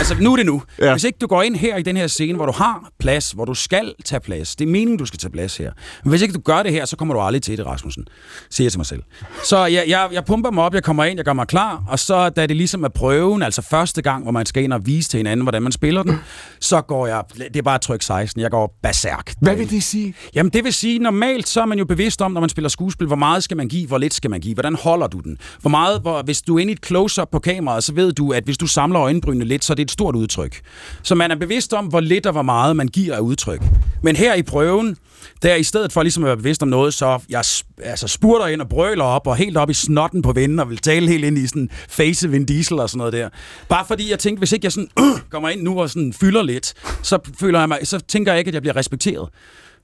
Altså, 0.00 0.16
nu 0.20 0.32
er 0.32 0.36
det 0.36 0.46
nu. 0.46 0.62
Ja. 0.78 0.92
Hvis 0.92 1.04
ikke 1.04 1.18
du 1.20 1.26
går 1.26 1.42
ind 1.42 1.56
her 1.56 1.76
i 1.76 1.82
den 1.82 1.96
her 1.96 2.06
scene, 2.06 2.36
hvor 2.36 2.46
du 2.46 2.52
har 2.52 2.90
plads, 2.98 3.30
hvor 3.30 3.44
du 3.44 3.54
skal 3.54 3.94
tage 4.04 4.20
plads, 4.20 4.56
det 4.56 4.64
er 4.64 4.70
meningen, 4.70 4.96
du 4.96 5.06
skal 5.06 5.18
tage 5.18 5.30
plads 5.32 5.56
her. 5.56 5.72
Men 6.04 6.10
hvis 6.10 6.22
ikke 6.22 6.34
du 6.34 6.40
gør 6.40 6.62
det 6.62 6.72
her, 6.72 6.84
så 6.84 6.96
kommer 6.96 7.14
du 7.14 7.20
aldrig 7.20 7.42
til 7.42 7.58
det, 7.58 7.66
Rasmussen, 7.66 8.04
siger 8.50 8.64
jeg 8.64 8.72
til 8.72 8.78
mig 8.78 8.86
selv. 8.86 9.02
Så 9.44 9.66
jeg, 9.66 9.84
jeg, 9.88 10.08
jeg 10.12 10.24
pumper 10.24 10.50
mig 10.50 10.64
op, 10.64 10.74
jeg 10.74 10.82
kommer 10.82 11.04
ind, 11.04 11.18
jeg 11.18 11.24
gør 11.24 11.32
mig 11.32 11.46
klar, 11.46 11.82
og 11.88 11.98
så 11.98 12.28
da 12.28 12.46
det 12.46 12.56
ligesom 12.56 12.84
er 12.84 12.88
prøven, 12.88 13.42
altså 13.42 13.62
første 13.62 14.02
gang, 14.02 14.22
hvor 14.22 14.32
man 14.32 14.46
skal 14.46 14.62
ind 14.62 14.72
og 14.72 14.86
vise 14.86 15.10
til 15.10 15.18
hinanden, 15.18 15.44
hvordan 15.44 15.62
man 15.62 15.72
spiller 15.72 16.02
den, 16.02 16.16
så 16.60 16.80
går 16.80 17.06
jeg, 17.06 17.22
det 17.36 17.56
er 17.56 17.62
bare 17.62 17.78
tryk 17.78 18.02
16, 18.02 18.40
jeg 18.40 18.50
går 18.50 18.78
berserk. 18.82 19.34
Hvad 19.40 19.56
vil 19.56 19.70
det 19.70 19.82
sige? 19.82 20.14
Jamen 20.34 20.52
det 20.52 20.64
vil 20.64 20.72
sige, 20.72 20.98
normalt 20.98 21.48
så 21.48 21.60
er 21.60 21.66
man 21.66 21.78
jo 21.78 21.84
bevidst 21.84 22.22
om, 22.22 22.32
når 22.32 22.40
man 22.40 22.50
spiller 22.50 22.68
skuespil, 22.68 23.06
hvor 23.06 23.16
meget 23.16 23.44
skal 23.44 23.56
man 23.56 23.68
give, 23.68 23.86
hvor 23.86 23.98
lidt 23.98 24.14
skal 24.14 24.30
man 24.30 24.40
give, 24.40 24.54
hvordan 24.54 24.74
holder 24.74 25.06
du 25.06 25.18
den? 25.18 25.38
Hvor 25.60 25.70
meget, 25.70 26.00
hvor, 26.00 26.22
hvis 26.22 26.42
du 26.42 26.56
er 26.56 26.60
inde 26.60 26.70
i 26.70 26.74
et 26.74 26.86
close-up 26.86 27.28
på 27.32 27.38
kameraet, 27.38 27.84
så 27.84 27.94
ved 27.94 28.12
du, 28.12 28.32
at 28.32 28.44
hvis 28.44 28.58
du 28.58 28.66
samler 28.66 29.00
øjenbrynene 29.00 29.44
lidt, 29.44 29.64
så 29.64 29.72
er 29.72 29.74
det 29.74 29.89
et 29.90 29.92
stort 29.92 30.16
udtryk. 30.16 30.60
Så 31.02 31.14
man 31.14 31.30
er 31.30 31.36
bevidst 31.36 31.72
om, 31.72 31.86
hvor 31.86 32.00
lidt 32.00 32.26
og 32.26 32.32
hvor 32.32 32.42
meget 32.42 32.76
man 32.76 32.88
giver 32.88 33.14
af 33.16 33.20
udtryk. 33.20 33.62
Men 34.02 34.16
her 34.16 34.34
i 34.34 34.42
prøven, 34.42 34.96
der 35.42 35.54
i 35.54 35.62
stedet 35.62 35.92
for 35.92 36.02
ligesom 36.02 36.24
at 36.24 36.26
være 36.26 36.36
bevidst 36.36 36.62
om 36.62 36.68
noget, 36.68 36.94
så 36.94 37.20
jeg 37.28 37.44
altså 37.82 38.08
spurter 38.08 38.46
ind 38.46 38.60
og 38.60 38.68
brøler 38.68 39.04
op, 39.04 39.26
og 39.26 39.36
helt 39.36 39.56
op 39.56 39.70
i 39.70 39.74
snotten 39.74 40.22
på 40.22 40.32
vinden, 40.32 40.58
og 40.58 40.70
vil 40.70 40.78
tale 40.78 41.08
helt 41.08 41.24
ind 41.24 41.38
i 41.38 41.46
sådan 41.46 41.70
face 41.88 42.30
Vin 42.30 42.44
Diesel 42.44 42.78
og 42.78 42.90
sådan 42.90 42.98
noget 42.98 43.12
der. 43.12 43.28
Bare 43.68 43.84
fordi 43.88 44.10
jeg 44.10 44.18
tænkte, 44.18 44.38
hvis 44.38 44.52
ikke 44.52 44.64
jeg 44.64 44.72
sådan 44.72 44.88
øh, 44.98 45.20
kommer 45.32 45.48
ind 45.48 45.62
nu 45.62 45.80
og 45.80 45.90
sådan 45.90 46.12
fylder 46.12 46.42
lidt, 46.42 46.74
så 47.02 47.18
føler 47.40 47.58
jeg 47.58 47.68
mig, 47.68 47.78
så 47.82 47.98
tænker 47.98 48.32
jeg 48.32 48.38
ikke, 48.38 48.48
at 48.48 48.54
jeg 48.54 48.62
bliver 48.62 48.76
respekteret. 48.76 49.28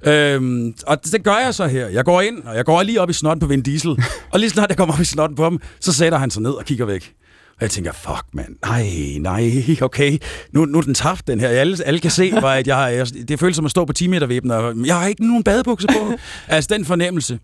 Øhm, 0.05 0.75
og 0.87 1.05
det, 1.05 1.13
det 1.13 1.25
gør 1.25 1.37
jeg 1.37 1.55
så 1.55 1.67
her. 1.67 1.89
Jeg 1.89 2.05
går 2.05 2.21
ind, 2.21 2.43
og 2.45 2.57
jeg 2.57 2.65
går 2.65 2.83
lige 2.83 3.01
op 3.01 3.11
i 3.11 3.13
snotten 3.13 3.41
på 3.41 3.47
Vin 3.47 3.63
Diesel. 3.63 3.91
og 4.33 4.41
lige 4.41 4.51
snart 4.51 4.69
jeg 4.69 4.77
kommer 4.77 4.95
op 4.95 5.01
i 5.01 5.05
snotten 5.05 5.37
på 5.37 5.43
ham, 5.43 5.61
så 5.81 5.93
sætter 5.93 6.19
han 6.19 6.31
sig 6.31 6.43
ned 6.43 6.51
og 6.51 6.65
kigger 6.65 6.85
væk. 6.85 7.15
Og 7.57 7.63
jeg 7.63 7.71
tænker, 7.71 7.93
fuck 7.93 8.25
mand, 8.33 8.57
nej, 8.65 8.89
nej, 9.21 9.77
okay, 9.83 10.19
nu, 10.53 10.65
nu 10.65 10.79
er 10.79 10.83
den 10.83 10.95
tabt 10.95 11.27
den 11.27 11.41
her. 11.41 11.49
Alle, 11.49 11.85
alle 11.85 12.01
kan 12.01 12.11
se, 12.11 12.31
hvor 12.31 12.49
at 12.49 12.67
jeg, 12.67 12.95
jeg, 12.97 13.29
det 13.29 13.41
føles 13.41 13.57
som 13.57 13.65
at 13.65 13.71
stå 13.71 13.85
på 13.85 13.93
10 13.93 14.07
meter 14.07 14.27
vippen, 14.27 14.51
og 14.51 14.75
jeg 14.87 14.99
har 14.99 15.07
ikke 15.07 15.27
nogen 15.27 15.45
badebukser 15.45 15.89
på. 15.89 16.13
altså 16.55 16.75
den 16.75 16.85
fornemmelse. 16.85 17.39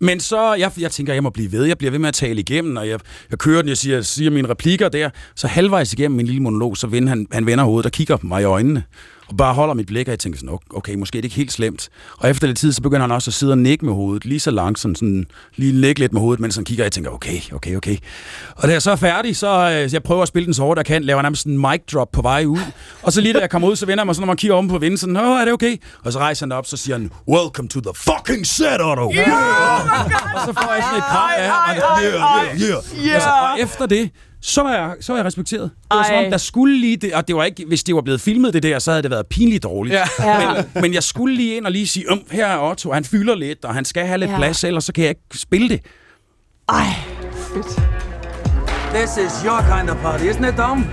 Men 0.00 0.20
så, 0.20 0.54
jeg, 0.54 0.72
jeg 0.78 0.90
tænker, 0.90 1.14
jeg 1.14 1.22
må 1.22 1.30
blive 1.30 1.52
ved. 1.52 1.64
Jeg 1.64 1.78
bliver 1.78 1.90
ved 1.90 1.98
med 1.98 2.08
at 2.08 2.14
tale 2.14 2.40
igennem, 2.40 2.76
og 2.76 2.88
jeg, 2.88 3.00
jeg 3.30 3.38
kører 3.38 3.62
den, 3.62 3.68
jeg 3.68 3.76
siger, 3.76 4.02
siger 4.02 4.30
mine 4.30 4.48
replikker 4.48 4.88
der. 4.88 5.10
Så 5.36 5.46
halvvejs 5.46 5.92
igennem 5.92 6.16
min 6.16 6.26
lille 6.26 6.42
monolog, 6.42 6.76
så 6.76 6.86
vender 6.86 7.08
han, 7.08 7.26
han 7.32 7.46
vender 7.46 7.64
hovedet 7.64 7.86
og 7.86 7.92
kigger 7.92 8.16
på 8.16 8.26
mig 8.26 8.42
i 8.42 8.44
øjnene. 8.44 8.82
Og 9.28 9.36
bare 9.36 9.54
holder 9.54 9.74
mit 9.74 9.86
blik, 9.86 10.08
og 10.08 10.10
jeg 10.10 10.18
tænker 10.18 10.38
sådan, 10.38 10.58
okay, 10.74 10.94
måske 10.94 11.18
er 11.18 11.20
det 11.20 11.24
ikke 11.24 11.36
helt 11.36 11.52
slemt. 11.52 11.88
Og 12.18 12.30
efter 12.30 12.46
lidt 12.46 12.58
tid, 12.58 12.72
så 12.72 12.82
begynder 12.82 13.00
han 13.00 13.12
også 13.12 13.30
at 13.30 13.34
sidde 13.34 13.52
og 13.52 13.58
nikke 13.58 13.84
med 13.84 13.94
hovedet, 13.94 14.24
lige 14.24 14.40
så 14.40 14.50
langsomt, 14.50 14.98
sådan, 14.98 15.26
lige 15.56 15.80
nikke 15.80 16.00
lidt 16.00 16.12
med 16.12 16.20
hovedet, 16.20 16.40
mens 16.40 16.54
han 16.54 16.64
kigger, 16.64 16.84
og 16.84 16.84
jeg 16.84 16.92
tænker, 16.92 17.10
okay, 17.10 17.40
okay, 17.52 17.76
okay. 17.76 17.96
Og 18.56 18.68
da 18.68 18.72
jeg 18.72 18.82
så 18.82 18.90
er 18.90 18.96
færdig, 18.96 19.36
så 19.36 19.70
øh, 19.70 19.94
jeg 19.94 20.02
prøver 20.02 20.22
at 20.22 20.28
spille 20.28 20.46
den 20.46 20.54
så 20.54 20.62
hårdt 20.62 20.78
jeg 20.78 20.86
kan, 20.86 21.04
laver 21.04 21.22
nærmest 21.22 21.46
en 21.46 21.58
mic 21.58 21.80
drop 21.92 22.08
på 22.12 22.22
vej 22.22 22.44
ud. 22.44 22.58
Og 23.02 23.12
så 23.12 23.20
lige 23.20 23.32
da 23.32 23.38
jeg 23.38 23.50
kommer 23.50 23.68
ud, 23.68 23.76
så 23.76 23.86
vender 23.86 24.02
jeg 24.02 24.06
mig 24.06 24.14
sådan, 24.14 24.22
når 24.22 24.26
man 24.26 24.36
kigger 24.36 24.56
om 24.56 24.68
på 24.68 24.78
vinden, 24.78 24.98
sådan, 24.98 25.16
åh, 25.16 25.40
er 25.40 25.44
det 25.44 25.52
okay? 25.52 25.76
Og 26.04 26.12
så 26.12 26.18
rejser 26.18 26.46
han 26.46 26.52
op, 26.52 26.66
så 26.66 26.76
siger 26.76 26.98
han, 26.98 27.10
welcome 27.28 27.68
to 27.68 27.80
the 27.80 27.92
fucking 27.94 28.46
set, 28.46 28.80
Otto. 28.80 29.12
Yeah! 29.14 30.34
og 30.34 30.40
så 30.46 30.52
får 30.52 30.72
jeg 30.74 30.82
sådan 30.82 30.98
et 30.98 31.04
kram 31.04 31.30
af 31.38 31.48
ham, 31.50 31.76
og 31.82 32.02
yeah, 32.02 32.60
yeah, 32.60 33.06
yeah. 33.06 33.14
Altså, 33.14 33.30
og 33.30 33.60
efter 33.60 33.86
det, 33.86 34.10
så 34.46 34.62
er 34.62 34.74
jeg, 34.74 34.94
så 35.00 35.12
er 35.12 35.16
jeg 35.16 35.24
respekteret. 35.24 35.62
Det 35.62 35.98
var 35.98 36.04
som 36.04 36.16
om, 36.16 36.30
der 36.30 36.36
skulle 36.36 36.80
lige 36.80 36.96
det, 36.96 37.14
og 37.14 37.28
det 37.28 37.36
var 37.36 37.44
ikke, 37.44 37.64
hvis 37.68 37.84
det 37.84 37.94
var 37.94 38.00
blevet 38.00 38.20
filmet 38.20 38.54
det 38.54 38.62
der, 38.62 38.78
så 38.78 38.90
havde 38.90 39.02
det 39.02 39.10
været 39.10 39.26
pinligt 39.26 39.62
dårligt. 39.62 39.94
Ja. 39.94 40.04
Men, 40.54 40.82
men 40.82 40.94
jeg 40.94 41.02
skulle 41.02 41.36
lige 41.36 41.56
ind 41.56 41.66
og 41.66 41.72
lige 41.72 41.86
sige, 41.86 42.12
um, 42.12 42.22
her 42.30 42.46
er 42.46 42.70
Otto, 42.70 42.92
han 42.92 43.04
fylder 43.04 43.34
lidt, 43.34 43.64
og 43.64 43.74
han 43.74 43.84
skal 43.84 44.06
have 44.06 44.18
lidt 44.18 44.30
ja. 44.30 44.36
plads, 44.36 44.64
ellers 44.64 44.84
så 44.84 44.92
kan 44.92 45.04
jeg 45.04 45.08
ikke 45.08 45.22
spille 45.34 45.68
det. 45.68 45.80
Ej, 46.68 46.86
fedt. 47.32 47.66
This 48.94 49.16
is 49.16 49.42
your 49.44 49.60
kind 49.78 49.90
of 49.90 49.96
party, 49.96 50.24
isn't 50.24 50.48
it, 50.48 50.56
Dom? 50.56 50.86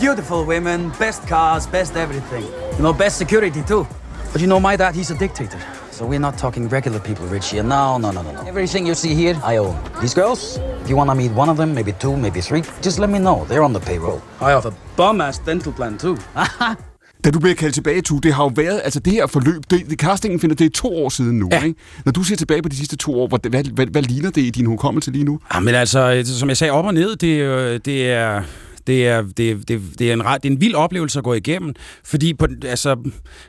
Beautiful 0.00 0.36
women, 0.36 0.92
best 0.98 1.22
cars, 1.28 1.66
best 1.66 1.96
everything. 1.96 2.44
You 2.72 2.78
know, 2.78 2.92
best 2.92 3.16
security 3.16 3.62
too. 3.68 3.86
But 4.32 4.40
you 4.40 4.46
know, 4.46 4.58
my 4.70 4.76
dad, 4.76 4.92
he's 4.92 5.10
a 5.14 5.18
dictator. 5.18 5.81
So 5.92 6.06
we're 6.06 6.18
not 6.28 6.38
talking 6.38 6.68
regular 6.68 7.00
people, 7.00 7.26
Rich 7.26 7.50
here. 7.52 7.62
No, 7.62 7.98
no, 7.98 8.10
no, 8.10 8.22
no, 8.22 8.32
no. 8.32 8.40
Everything 8.48 8.86
you 8.86 8.94
see 8.94 9.14
here, 9.14 9.36
I 9.44 9.58
own. 9.58 9.74
These 10.00 10.14
girls, 10.14 10.58
if 10.82 10.88
you 10.90 10.96
want 10.96 11.10
to 11.10 11.14
meet 11.14 11.32
one 11.42 11.50
of 11.50 11.56
them, 11.56 11.68
maybe 11.74 11.92
two, 12.00 12.16
maybe 12.16 12.40
three, 12.40 12.62
just 12.82 12.98
let 12.98 13.10
me 13.10 13.18
know. 13.18 13.44
They're 13.48 13.62
on 13.64 13.74
the 13.74 13.80
payroll. 13.80 14.20
I 14.40 14.50
have 14.56 14.66
a 14.66 14.72
bum-ass 14.96 15.38
dental 15.46 15.72
plan 15.72 15.98
too. 15.98 16.16
Da 17.24 17.30
du 17.30 17.38
bliver 17.40 17.54
kaldt 17.54 17.74
tilbage, 17.74 18.02
Tue, 18.02 18.20
det 18.20 18.32
har 18.34 18.42
jo 18.44 18.50
været, 18.56 18.80
altså 18.84 19.00
det 19.00 19.12
her 19.12 19.26
forløb, 19.26 19.62
det, 19.70 19.90
det 19.90 19.98
castingen 20.00 20.40
finder, 20.40 20.56
det 20.56 20.64
er 20.64 20.70
to 20.74 21.04
år 21.04 21.08
siden 21.08 21.38
nu, 21.38 21.48
Ja. 21.52 21.62
ikke? 21.64 21.78
Når 22.04 22.12
du 22.12 22.22
ser 22.22 22.36
tilbage 22.36 22.62
på 22.62 22.68
de 22.68 22.76
sidste 22.76 22.96
to 22.96 23.20
år, 23.20 23.26
hvad, 23.26 23.50
hvad, 23.50 23.64
hvad, 23.64 23.86
hvad 23.86 24.02
ligner 24.02 24.30
det 24.30 24.40
i 24.42 24.50
din 24.50 24.66
hukommelse 24.66 25.10
lige 25.10 25.24
nu? 25.24 25.38
Ja, 25.54 25.60
men 25.60 25.74
altså, 25.74 26.22
som 26.38 26.48
jeg 26.48 26.56
sagde, 26.56 26.70
op 26.70 26.84
og 26.84 26.94
ned, 26.94 27.16
det, 27.16 27.40
er 27.40 27.44
jo- 27.44 27.76
det 27.78 28.12
er... 28.12 28.42
Det 28.86 29.08
er, 29.08 29.22
det, 29.22 29.68
det, 29.68 29.80
det, 29.98 30.08
er 30.08 30.12
en, 30.12 30.24
ret- 30.24 30.42
det 30.42 30.48
er 30.48 30.52
en 30.52 30.60
vild 30.60 30.74
oplevelse 30.74 31.18
at 31.18 31.24
gå 31.24 31.34
igennem, 31.34 31.74
fordi 32.04 32.34
på, 32.34 32.46
altså, 32.64 32.96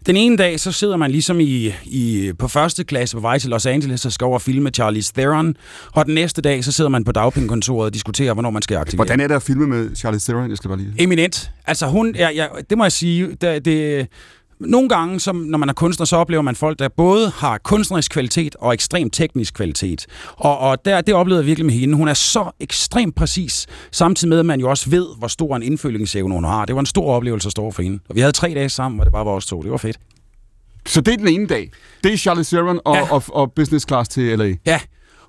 den 0.05 0.17
ene 0.17 0.37
dag, 0.37 0.59
så 0.59 0.71
sidder 0.71 0.97
man 0.97 1.11
ligesom 1.11 1.39
i, 1.39 1.73
i, 1.85 2.31
på 2.39 2.47
første 2.47 2.83
klasse 2.83 3.15
på 3.17 3.21
vej 3.21 3.39
til 3.39 3.49
Los 3.49 3.65
Angeles 3.65 4.05
og 4.05 4.11
skal 4.11 4.25
over 4.25 4.33
og 4.33 4.41
filme 4.41 4.69
Charlize 4.69 5.13
Theron, 5.13 5.55
og 5.93 6.05
den 6.05 6.13
næste 6.13 6.41
dag, 6.41 6.63
så 6.63 6.71
sidder 6.71 6.89
man 6.89 7.03
på 7.03 7.11
dagpengekontoret 7.11 7.85
og 7.85 7.93
diskuterer, 7.93 8.33
hvornår 8.33 8.49
man 8.49 8.61
skal 8.61 8.77
aktivere. 8.77 9.05
Hvordan 9.05 9.19
er 9.19 9.27
det 9.27 9.35
at 9.35 9.43
filme 9.43 9.67
med 9.67 9.95
Charlize 9.95 10.31
Theron? 10.31 10.49
Jeg 10.49 10.57
skal 10.57 10.67
bare 10.67 10.77
lige... 10.77 10.93
Eminent. 10.97 11.51
Altså 11.67 11.87
hun, 11.87 12.15
ja, 12.15 12.29
ja, 12.29 12.47
det 12.69 12.77
må 12.77 12.83
jeg 12.83 12.91
sige, 12.91 13.27
det, 13.41 13.65
det, 13.65 14.07
nogle 14.67 14.89
gange, 14.89 15.19
som, 15.19 15.35
når 15.35 15.57
man 15.57 15.69
er 15.69 15.73
kunstner, 15.73 16.05
så 16.05 16.17
oplever 16.17 16.41
man 16.41 16.55
folk, 16.55 16.79
der 16.79 16.87
både 16.87 17.29
har 17.29 17.57
kunstnerisk 17.57 18.11
kvalitet 18.11 18.55
og 18.55 18.73
ekstrem 18.73 19.09
teknisk 19.09 19.53
kvalitet. 19.53 20.05
Og, 20.35 20.57
og 20.59 20.85
der, 20.85 21.01
det 21.01 21.13
oplevede 21.13 21.41
jeg 21.41 21.47
virkelig 21.47 21.65
med 21.65 21.73
hende. 21.73 21.95
Hun 21.95 22.07
er 22.07 22.13
så 22.13 22.51
ekstremt 22.59 23.15
præcis, 23.15 23.67
samtidig 23.91 24.29
med, 24.29 24.39
at 24.39 24.45
man 24.45 24.59
jo 24.59 24.69
også 24.69 24.89
ved, 24.89 25.07
hvor 25.17 25.27
stor 25.27 25.55
en 25.55 25.63
indfølgingsevne 25.63 26.33
hun 26.33 26.43
har. 26.43 26.65
Det 26.65 26.75
var 26.75 26.79
en 26.79 26.85
stor 26.85 27.13
oplevelse 27.13 27.47
at 27.47 27.51
stå 27.51 27.71
for 27.71 27.81
hende. 27.81 27.99
Og 28.09 28.15
vi 28.15 28.19
havde 28.19 28.31
tre 28.31 28.53
dage 28.53 28.69
sammen, 28.69 28.97
hvor 28.97 29.03
det 29.03 29.13
bare 29.13 29.25
var 29.25 29.31
os 29.31 29.45
to. 29.45 29.61
Det 29.61 29.71
var 29.71 29.77
fedt. 29.77 29.97
Så 30.85 31.01
det 31.01 31.13
er 31.13 31.17
den 31.17 31.27
ene 31.27 31.47
dag. 31.47 31.71
Det 32.03 32.13
er 32.13 32.17
Charlize 32.17 32.55
Theron 32.55 32.79
og. 32.85 32.95
Ja. 32.95 33.11
og, 33.11 33.23
og 33.27 33.51
business 33.51 33.85
class 33.87 34.09
til 34.09 34.39
LA. 34.39 34.53
Ja, 34.65 34.79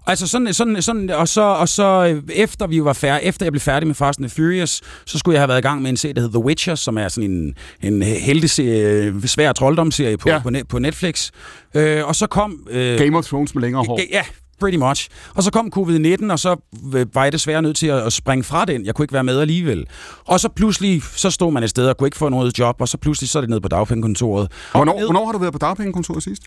altså 0.06 0.26
sådan, 0.26 0.54
sådan, 0.54 0.82
sådan 0.82 1.10
og 1.10 1.28
så, 1.28 1.40
og 1.42 1.68
så 1.68 1.84
øh, 2.16 2.22
efter 2.34 2.66
vi 2.66 2.84
var 2.84 2.92
færdige, 2.92 3.28
efter 3.28 3.46
jeg 3.46 3.52
blev 3.52 3.60
færdig 3.60 3.86
med 3.86 3.94
Fast 3.94 4.18
and 4.20 4.28
the 4.28 4.34
Furious, 4.42 4.80
så 5.06 5.18
skulle 5.18 5.34
jeg 5.34 5.40
have 5.40 5.48
været 5.48 5.58
i 5.58 5.62
gang 5.62 5.82
med 5.82 5.90
en 5.90 5.96
serie, 5.96 6.14
der 6.14 6.20
hedder 6.20 6.38
The 6.38 6.44
Witcher, 6.46 6.74
som 6.74 6.98
er 6.98 7.08
sådan 7.08 7.30
en, 7.30 7.54
en 7.82 8.02
helteserie, 8.02 9.14
svær 9.28 9.52
trolddomsserie 9.52 10.16
på, 10.16 10.28
Ja. 10.28 10.38
på, 10.42 10.50
net, 10.50 10.68
på 10.68 10.78
Netflix. 10.78 11.30
Øh, 11.74 12.06
og 12.08 12.16
så 12.16 12.26
kom... 12.26 12.66
Øh, 12.70 12.98
Game 12.98 13.18
of 13.18 13.24
Thrones 13.26 13.54
med 13.54 13.62
længere 13.62 13.84
hår. 13.84 14.00
Ja, 14.10 14.22
pretty 14.60 14.78
much. 14.78 15.08
Og 15.34 15.42
så 15.42 15.50
kom 15.50 15.72
covid-19, 15.76 16.32
og 16.32 16.38
så 16.38 16.56
øh, 16.94 17.06
var 17.14 17.22
jeg 17.22 17.32
desværre 17.32 17.62
nødt 17.62 17.76
til 17.76 17.86
at, 17.86 18.12
springe 18.12 18.44
fra 18.44 18.64
den. 18.64 18.86
Jeg 18.86 18.94
kunne 18.94 19.04
ikke 19.04 19.14
være 19.14 19.24
med 19.24 19.40
alligevel. 19.40 19.86
Og 20.24 20.40
så 20.40 20.48
pludselig, 20.48 21.02
så 21.02 21.30
stod 21.30 21.52
man 21.52 21.62
et 21.62 21.70
sted 21.70 21.88
og 21.88 21.96
kunne 21.96 22.06
ikke 22.06 22.16
få 22.16 22.28
noget 22.28 22.58
job, 22.58 22.76
og 22.80 22.88
så 22.88 22.98
pludselig 22.98 23.30
så 23.30 23.38
er 23.38 23.40
det 23.40 23.50
nede 23.50 23.60
på 23.60 23.68
dagpengekontoret. 23.68 24.50
Hvornår, 24.72 24.94
Ned- 24.98 25.04
hvornår 25.04 25.24
har 25.26 25.32
du 25.32 25.38
været 25.38 25.52
på 25.52 25.58
dagpengekontoret 25.58 26.22
sidst? 26.22 26.42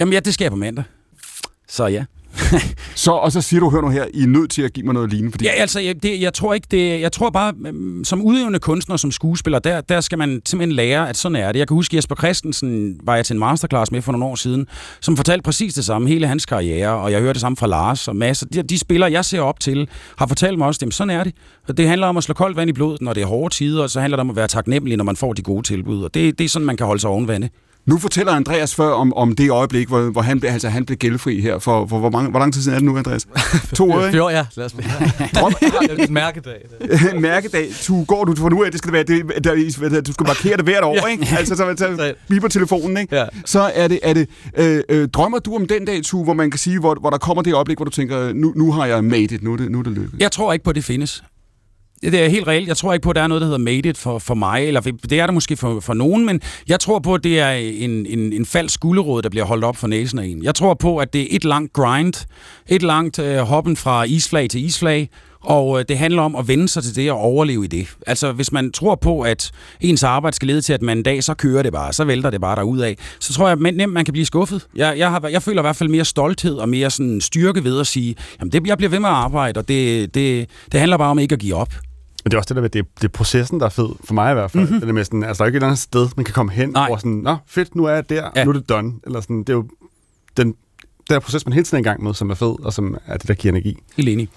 Jamen 0.00 0.12
ja, 0.14 0.20
det 0.20 0.34
jeg 0.44 0.52
på 0.52 0.56
mandag. 0.56 0.84
Så 1.70 1.86
ja. 1.86 2.04
Så, 2.94 3.12
og 3.12 3.32
så 3.32 3.40
siger 3.40 3.60
du, 3.60 3.70
hør 3.70 3.80
nu 3.80 3.88
her, 3.88 4.04
I 4.14 4.22
er 4.22 4.26
nødt 4.26 4.50
til 4.50 4.62
at 4.62 4.72
give 4.72 4.86
mig 4.86 4.94
noget 4.94 5.10
lignende, 5.10 5.32
fordi 5.32 5.44
Ja, 5.44 5.50
altså, 5.50 5.80
jeg, 5.80 6.02
det, 6.02 6.20
jeg 6.20 6.34
tror 6.34 6.54
ikke 6.54 6.66
det... 6.70 7.00
Jeg 7.00 7.12
tror 7.12 7.30
bare, 7.30 7.52
øhm, 7.66 8.04
som 8.04 8.22
udøvende 8.22 8.58
kunstner, 8.58 8.96
som 8.96 9.10
skuespiller, 9.10 9.58
der, 9.58 9.80
der 9.80 10.00
skal 10.00 10.18
man 10.18 10.42
simpelthen 10.46 10.76
lære, 10.76 11.08
at 11.08 11.16
sådan 11.16 11.36
er 11.36 11.52
det. 11.52 11.58
Jeg 11.58 11.68
kan 11.68 11.74
huske, 11.74 11.96
Jesper 11.96 12.14
Christensen 12.14 13.00
var 13.02 13.16
jeg 13.16 13.26
til 13.26 13.34
en 13.34 13.40
masterclass 13.40 13.92
med 13.92 14.02
for 14.02 14.12
nogle 14.12 14.26
år 14.26 14.34
siden, 14.34 14.66
som 15.00 15.16
fortalte 15.16 15.42
præcis 15.42 15.74
det 15.74 15.84
samme, 15.84 16.08
hele 16.08 16.26
hans 16.26 16.46
karriere, 16.46 16.90
og 16.90 17.12
jeg 17.12 17.20
hørte 17.20 17.32
det 17.32 17.40
samme 17.40 17.56
fra 17.56 17.66
Lars 17.66 18.08
og 18.08 18.16
Mads. 18.16 18.44
De, 18.52 18.62
de 18.62 18.78
spillere, 18.78 19.12
jeg 19.12 19.24
ser 19.24 19.40
op 19.40 19.60
til, 19.60 19.88
har 20.18 20.26
fortalt 20.26 20.58
mig 20.58 20.66
også, 20.66 20.86
at 20.86 20.94
sådan 20.94 21.10
er 21.10 21.24
det. 21.24 21.34
Og 21.68 21.76
det 21.76 21.88
handler 21.88 22.06
om 22.06 22.16
at 22.16 22.24
slå 22.24 22.34
koldt 22.34 22.56
vand 22.56 22.70
i 22.70 22.72
blodet, 22.72 23.00
når 23.00 23.12
det 23.12 23.22
er 23.22 23.26
hårde 23.26 23.54
tider, 23.54 23.82
og 23.82 23.90
så 23.90 24.00
handler 24.00 24.16
det 24.16 24.20
om 24.20 24.30
at 24.30 24.36
være 24.36 24.48
taknemmelig, 24.48 24.96
når 24.96 25.04
man 25.04 25.16
får 25.16 25.32
de 25.32 25.42
gode 25.42 25.62
tilbud. 25.62 26.02
Og 26.02 26.14
det, 26.14 26.38
det 26.38 26.44
er 26.44 26.48
sådan, 26.48 26.66
man 26.66 26.76
kan 26.76 26.86
holde 26.86 27.00
sig 27.00 27.10
oven 27.10 27.28
vande. 27.28 27.48
Nu 27.86 27.98
fortæller 27.98 28.32
Andreas 28.32 28.74
før 28.74 28.90
om, 28.90 29.14
om 29.14 29.34
det 29.34 29.50
øjeblik, 29.50 29.88
hvor, 29.88 30.00
hvor 30.00 30.20
han, 30.22 30.40
blev, 30.40 30.50
altså, 30.50 30.68
han 30.68 30.84
blev 30.84 30.98
gældfri 30.98 31.40
her. 31.40 31.58
For, 31.58 31.86
for 31.86 31.98
hvor, 31.98 32.10
mange, 32.10 32.30
hvor 32.30 32.38
lang 32.38 32.54
tid 32.54 32.62
siden 32.62 32.74
er 32.74 32.78
det 32.78 32.86
nu, 32.86 32.96
Andreas? 32.96 33.26
To 33.76 33.90
år, 33.90 34.06
ikke? 34.06 34.18
Jo, 34.18 34.28
ja. 34.28 34.46
Lad 34.56 34.66
os 34.66 34.74
mærkedag. 36.10 36.60
mærkedag. 37.20 37.68
Du 37.88 38.04
går 38.04 38.24
du 38.24 38.36
for 38.36 38.48
nu 38.48 38.64
af, 38.64 38.70
det 38.70 38.78
skal 38.78 38.92
det 38.92 39.08
være, 39.08 39.18
det, 39.18 39.44
der, 39.92 40.00
du 40.00 40.12
skal 40.12 40.26
markere 40.26 40.56
det 40.56 40.64
hvert 40.64 40.84
år, 40.84 41.06
ikke? 41.06 41.26
Altså, 41.38 41.56
så, 41.56 41.74
så 41.78 42.14
biber 42.28 42.48
telefonen, 42.48 42.96
ikke? 42.96 43.16
Ja. 43.16 43.24
Så 43.44 43.60
er 43.74 43.88
det, 43.88 43.98
er 44.02 44.14
det 44.14 44.28
øh, 44.58 44.82
øh, 44.88 45.08
drømmer 45.08 45.38
du 45.38 45.54
om 45.54 45.66
den 45.66 45.84
dag, 45.84 46.02
Tu, 46.04 46.24
hvor 46.24 46.34
man 46.34 46.50
kan 46.50 46.58
sige, 46.58 46.78
hvor, 46.80 46.94
hvor 47.00 47.10
der 47.10 47.18
kommer 47.18 47.42
det 47.42 47.54
øjeblik, 47.54 47.78
hvor 47.78 47.84
du 47.84 47.90
tænker, 47.90 48.32
nu, 48.32 48.52
nu 48.56 48.72
har 48.72 48.86
jeg 48.86 49.04
made 49.04 49.22
it, 49.22 49.42
nu 49.42 49.52
er 49.52 49.56
det, 49.56 49.70
nu 49.70 49.78
er 49.78 49.82
det 49.82 49.92
lykkedes. 49.92 50.20
Jeg 50.20 50.32
tror 50.32 50.52
ikke 50.52 50.64
på, 50.64 50.70
at 50.70 50.76
det 50.76 50.84
findes. 50.84 51.22
Det 52.02 52.14
er 52.24 52.28
helt 52.28 52.46
reelt. 52.46 52.68
Jeg 52.68 52.76
tror 52.76 52.92
ikke 52.92 53.02
på, 53.02 53.10
at 53.10 53.16
der 53.16 53.22
er 53.22 53.26
noget, 53.26 53.40
der 53.40 53.46
hedder 53.46 53.58
made 53.58 53.88
it 53.88 53.98
for, 53.98 54.18
for 54.18 54.34
mig, 54.34 54.66
eller 54.66 54.80
det 54.80 55.20
er 55.20 55.26
der 55.26 55.32
måske 55.32 55.56
for, 55.56 55.80
for 55.80 55.94
nogen, 55.94 56.26
men 56.26 56.40
jeg 56.68 56.80
tror 56.80 56.98
på, 56.98 57.14
at 57.14 57.24
det 57.24 57.40
er 57.40 57.50
en, 57.52 58.06
en, 58.06 58.32
en 58.32 58.46
falsk 58.46 58.80
gulderåd, 58.80 59.22
der 59.22 59.28
bliver 59.28 59.44
holdt 59.44 59.64
op 59.64 59.76
for 59.76 59.86
næsen 59.86 60.18
af 60.18 60.24
en. 60.24 60.42
Jeg 60.44 60.54
tror 60.54 60.74
på, 60.74 60.96
at 60.98 61.12
det 61.12 61.22
er 61.22 61.26
et 61.30 61.44
langt 61.44 61.72
grind, 61.72 62.26
et 62.68 62.82
langt 62.82 63.18
øh, 63.18 63.38
hoppen 63.38 63.76
fra 63.76 64.04
isflag 64.04 64.50
til 64.50 64.64
isflag, 64.64 65.08
og 65.44 65.78
øh, 65.78 65.84
det 65.88 65.98
handler 65.98 66.22
om 66.22 66.36
at 66.36 66.48
vende 66.48 66.68
sig 66.68 66.82
til 66.82 66.96
det 66.96 67.10
og 67.10 67.18
overleve 67.18 67.64
i 67.64 67.68
det. 67.68 67.86
Altså, 68.06 68.32
hvis 68.32 68.52
man 68.52 68.72
tror 68.72 68.94
på, 68.94 69.20
at 69.20 69.50
ens 69.80 70.02
arbejde 70.02 70.36
skal 70.36 70.46
lede 70.48 70.60
til, 70.60 70.72
at 70.72 70.82
man 70.82 70.96
en 70.98 71.02
dag, 71.02 71.24
så 71.24 71.34
kører 71.34 71.62
det 71.62 71.72
bare, 71.72 71.92
så 71.92 72.04
vælter 72.04 72.30
det 72.30 72.40
bare 72.40 72.86
af, 72.86 72.96
så 73.20 73.32
tror 73.32 73.48
jeg 73.48 73.58
men- 73.58 73.74
nemt, 73.74 73.92
man 73.92 74.04
kan 74.04 74.12
blive 74.12 74.26
skuffet. 74.26 74.66
Jeg, 74.76 74.98
jeg, 74.98 75.10
har, 75.10 75.28
jeg 75.28 75.42
føler 75.42 75.62
i 75.62 75.64
hvert 75.64 75.76
fald 75.76 75.88
mere 75.88 76.04
stolthed 76.04 76.54
og 76.54 76.68
mere 76.68 76.90
sådan 76.90 77.20
styrke 77.20 77.64
ved 77.64 77.80
at 77.80 77.86
sige, 77.86 78.14
jamen 78.40 78.52
det, 78.52 78.66
jeg 78.66 78.76
bliver 78.78 78.90
ved 78.90 79.00
med 79.00 79.08
at 79.08 79.14
arbejde, 79.14 79.58
og 79.58 79.68
det, 79.68 80.14
det, 80.14 80.48
det 80.72 80.80
handler 80.80 80.96
bare 80.96 81.10
om 81.10 81.18
ikke 81.18 81.32
at 81.32 81.38
give 81.38 81.54
op. 81.54 81.74
Men 82.24 82.30
det 82.30 82.34
er 82.34 82.38
også 82.38 82.48
det 82.48 82.56
der 82.56 82.62
med, 82.62 82.70
det 82.70 82.78
er, 82.78 82.82
det 82.96 83.04
er 83.04 83.08
processen, 83.08 83.60
der 83.60 83.66
er 83.66 83.70
fed, 83.70 83.88
for 84.04 84.14
mig 84.14 84.30
i 84.30 84.34
hvert 84.34 84.50
fald. 84.50 84.62
Mm-hmm. 84.62 84.80
Det 84.80 84.88
er 84.88 84.92
med 84.92 85.04
sådan, 85.04 85.22
altså, 85.24 85.38
der 85.38 85.44
er 85.44 85.48
ikke 85.48 85.56
et 85.56 85.58
eller 85.60 85.66
andet 85.68 85.80
sted, 85.80 86.08
man 86.16 86.24
kan 86.24 86.34
komme 86.34 86.52
hen, 86.52 86.68
Nej. 86.68 86.86
hvor 86.88 86.96
sådan, 86.96 87.12
nå, 87.12 87.36
fedt, 87.46 87.74
nu 87.74 87.84
er 87.84 87.90
jeg 87.94 88.08
der, 88.10 88.30
Ja. 88.36 88.44
nu 88.44 88.50
er 88.50 88.54
det 88.54 88.68
done. 88.68 88.92
Eller 89.06 89.20
sådan, 89.20 89.38
det 89.38 89.48
er 89.48 89.52
jo 89.52 89.64
den, 90.36 90.54
der 91.10 91.18
proces, 91.18 91.46
man 91.46 91.52
hele 91.52 91.64
tiden 91.64 91.76
er 91.76 91.80
i 91.80 91.90
gang 91.90 92.02
med, 92.02 92.14
som 92.14 92.30
er 92.30 92.34
fed, 92.34 92.64
og 92.64 92.72
som 92.72 92.96
er 93.06 93.16
det, 93.16 93.28
der 93.28 93.34
giver 93.34 93.52
energi. 93.52 93.78
Helt 93.96 94.08
enig. 94.08 94.28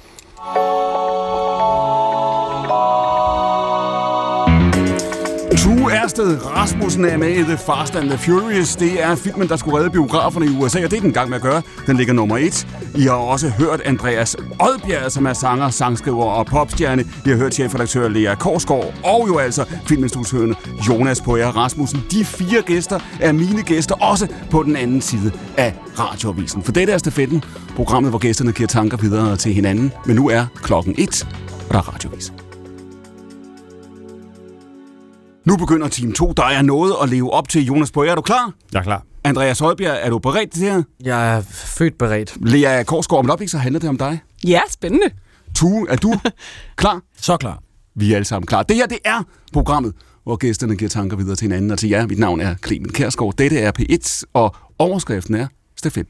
Tue 5.57 5.91
Ersted 5.91 6.45
Rasmussen 6.45 7.05
er 7.05 7.17
med 7.17 7.29
i 7.29 7.43
The 7.43 7.57
Fast 7.57 7.95
and 7.95 8.09
the 8.09 8.17
Furious. 8.17 8.75
Det 8.75 9.03
er 9.03 9.15
filmen, 9.15 9.47
der 9.47 9.55
skulle 9.55 9.77
redde 9.77 9.89
biograferne 9.89 10.45
i 10.45 10.49
USA, 10.49 10.83
og 10.83 10.91
det 10.91 10.97
er 10.97 11.01
den 11.01 11.13
gang 11.13 11.29
med 11.29 11.37
at 11.37 11.41
gøre. 11.41 11.61
Den 11.87 11.97
ligger 11.97 12.13
nummer 12.13 12.37
et. 12.37 12.67
I 12.95 13.01
har 13.01 13.13
også 13.13 13.49
hørt 13.49 13.81
Andreas 13.85 14.35
Oddbjerg, 14.59 15.11
som 15.11 15.25
er 15.25 15.33
sanger, 15.33 15.69
sangskriver 15.69 16.25
og 16.25 16.45
popstjerne. 16.45 17.05
I 17.25 17.29
har 17.29 17.35
hørt 17.35 17.53
chefredaktør 17.53 18.07
Lea 18.07 18.35
Korsgaard, 18.35 18.93
og 19.03 19.27
jo 19.27 19.37
altså 19.37 19.65
filminstruktøren 19.87 20.55
Jonas 20.89 21.21
Poja 21.21 21.49
Rasmussen. 21.49 22.03
De 22.11 22.25
fire 22.25 22.61
gæster 22.61 22.99
er 23.21 23.31
mine 23.31 23.61
gæster, 23.61 23.95
også 23.95 24.27
på 24.51 24.63
den 24.63 24.75
anden 24.75 25.01
side 25.01 25.31
af 25.57 25.75
radioavisen. 25.99 26.63
For 26.63 26.71
dette 26.71 26.93
er 26.93 26.97
stafetten, 26.97 27.43
programmet, 27.75 28.11
hvor 28.11 28.19
gæsterne 28.19 28.51
giver 28.51 28.67
tanker 28.67 28.97
videre 28.97 29.37
til 29.37 29.53
hinanden. 29.53 29.93
Men 30.05 30.15
nu 30.15 30.29
er 30.29 30.45
klokken 30.55 30.95
et, 30.97 31.27
og 31.67 31.73
der 31.73 31.77
er 31.77 31.93
radioavisen. 31.93 32.42
Nu 35.45 35.57
begynder 35.57 35.87
team 35.87 36.11
2. 36.13 36.33
Der 36.37 36.43
er 36.43 36.61
noget 36.61 36.95
at 37.03 37.09
leve 37.09 37.33
op 37.33 37.49
til. 37.49 37.65
Jonas 37.65 37.91
Bøger, 37.91 38.11
er 38.11 38.15
du 38.15 38.21
klar? 38.21 38.53
Jeg 38.73 38.79
er 38.79 38.83
klar. 38.83 39.03
Andreas 39.23 39.59
Højbjerg, 39.59 39.97
er 40.01 40.09
du 40.09 40.19
beredt 40.19 40.51
til 40.51 40.61
det 40.61 40.71
her? 40.71 40.83
Jeg 41.03 41.37
er 41.37 41.41
født 41.51 41.97
beredt. 41.97 42.37
Lea 42.41 42.83
Korsgaard, 42.83 43.19
om 43.19 43.25
et 43.25 43.29
øjeblik, 43.29 43.49
så 43.49 43.57
handler 43.57 43.79
det 43.79 43.89
om 43.89 43.97
dig. 43.97 44.19
Ja, 44.47 44.61
spændende. 44.69 45.05
Tue, 45.55 45.87
er 45.89 45.95
du 45.95 46.13
klar? 46.75 47.01
Så 47.17 47.37
klar. 47.37 47.59
Vi 47.95 48.11
er 48.11 48.15
alle 48.15 48.25
sammen 48.25 48.45
klar. 48.47 48.63
Det 48.63 48.75
her, 48.75 48.85
det 48.85 48.97
er 49.05 49.23
programmet, 49.53 49.93
hvor 50.23 50.35
gæsterne 50.35 50.75
giver 50.75 50.89
tanker 50.89 51.17
videre 51.17 51.35
til 51.35 51.45
hinanden 51.45 51.71
og 51.71 51.79
til 51.79 51.89
jer. 51.89 52.07
Mit 52.07 52.19
navn 52.19 52.39
er 52.39 52.55
Clemen 52.65 52.89
Kærsgaard. 52.91 53.33
Dette 53.37 53.59
er 53.59 53.71
P1, 53.79 54.23
og 54.33 54.55
overskriften 54.79 55.35
er 55.35 55.47
Stafet. 55.77 56.07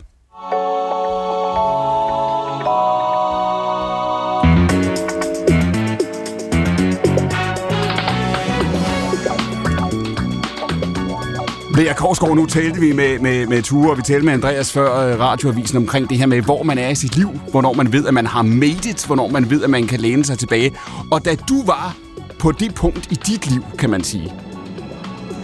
Lea 11.78 11.94
Korsgaard, 11.94 12.36
nu 12.36 12.46
talte 12.46 12.80
vi 12.80 12.92
med, 12.94 13.20
med, 13.20 13.48
med 13.48 13.62
Ture, 13.62 13.92
og 13.92 13.98
vi 13.98 14.02
talte 14.02 14.26
med 14.26 14.34
Andreas 14.34 14.72
før 14.72 15.08
øh, 15.08 15.20
radioavisen 15.20 15.78
omkring 15.78 16.10
det 16.10 16.18
her 16.18 16.26
med, 16.26 16.42
hvor 16.42 16.64
man 16.64 16.78
er 16.78 16.90
i 16.90 16.96
sit 16.96 17.16
liv, 17.16 17.30
hvornår 17.52 17.74
man 17.74 17.94
ved, 17.94 18.06
at 18.08 18.14
man 18.14 18.26
har 18.28 18.42
made 18.42 18.90
it, 18.90 19.06
hvornår 19.06 19.28
man 19.30 19.50
ved, 19.50 19.64
at 19.64 19.70
man 19.70 19.88
kan 19.88 20.00
læne 20.00 20.26
sig 20.26 20.40
tilbage. 20.40 20.72
Og 21.12 21.26
da 21.26 21.36
du 21.36 21.66
var 21.66 21.96
på 22.40 22.52
det 22.52 22.76
punkt 22.76 23.12
i 23.12 23.16
dit 23.16 23.52
liv, 23.52 23.66
kan 23.78 23.90
man 23.90 24.04
sige, 24.04 24.34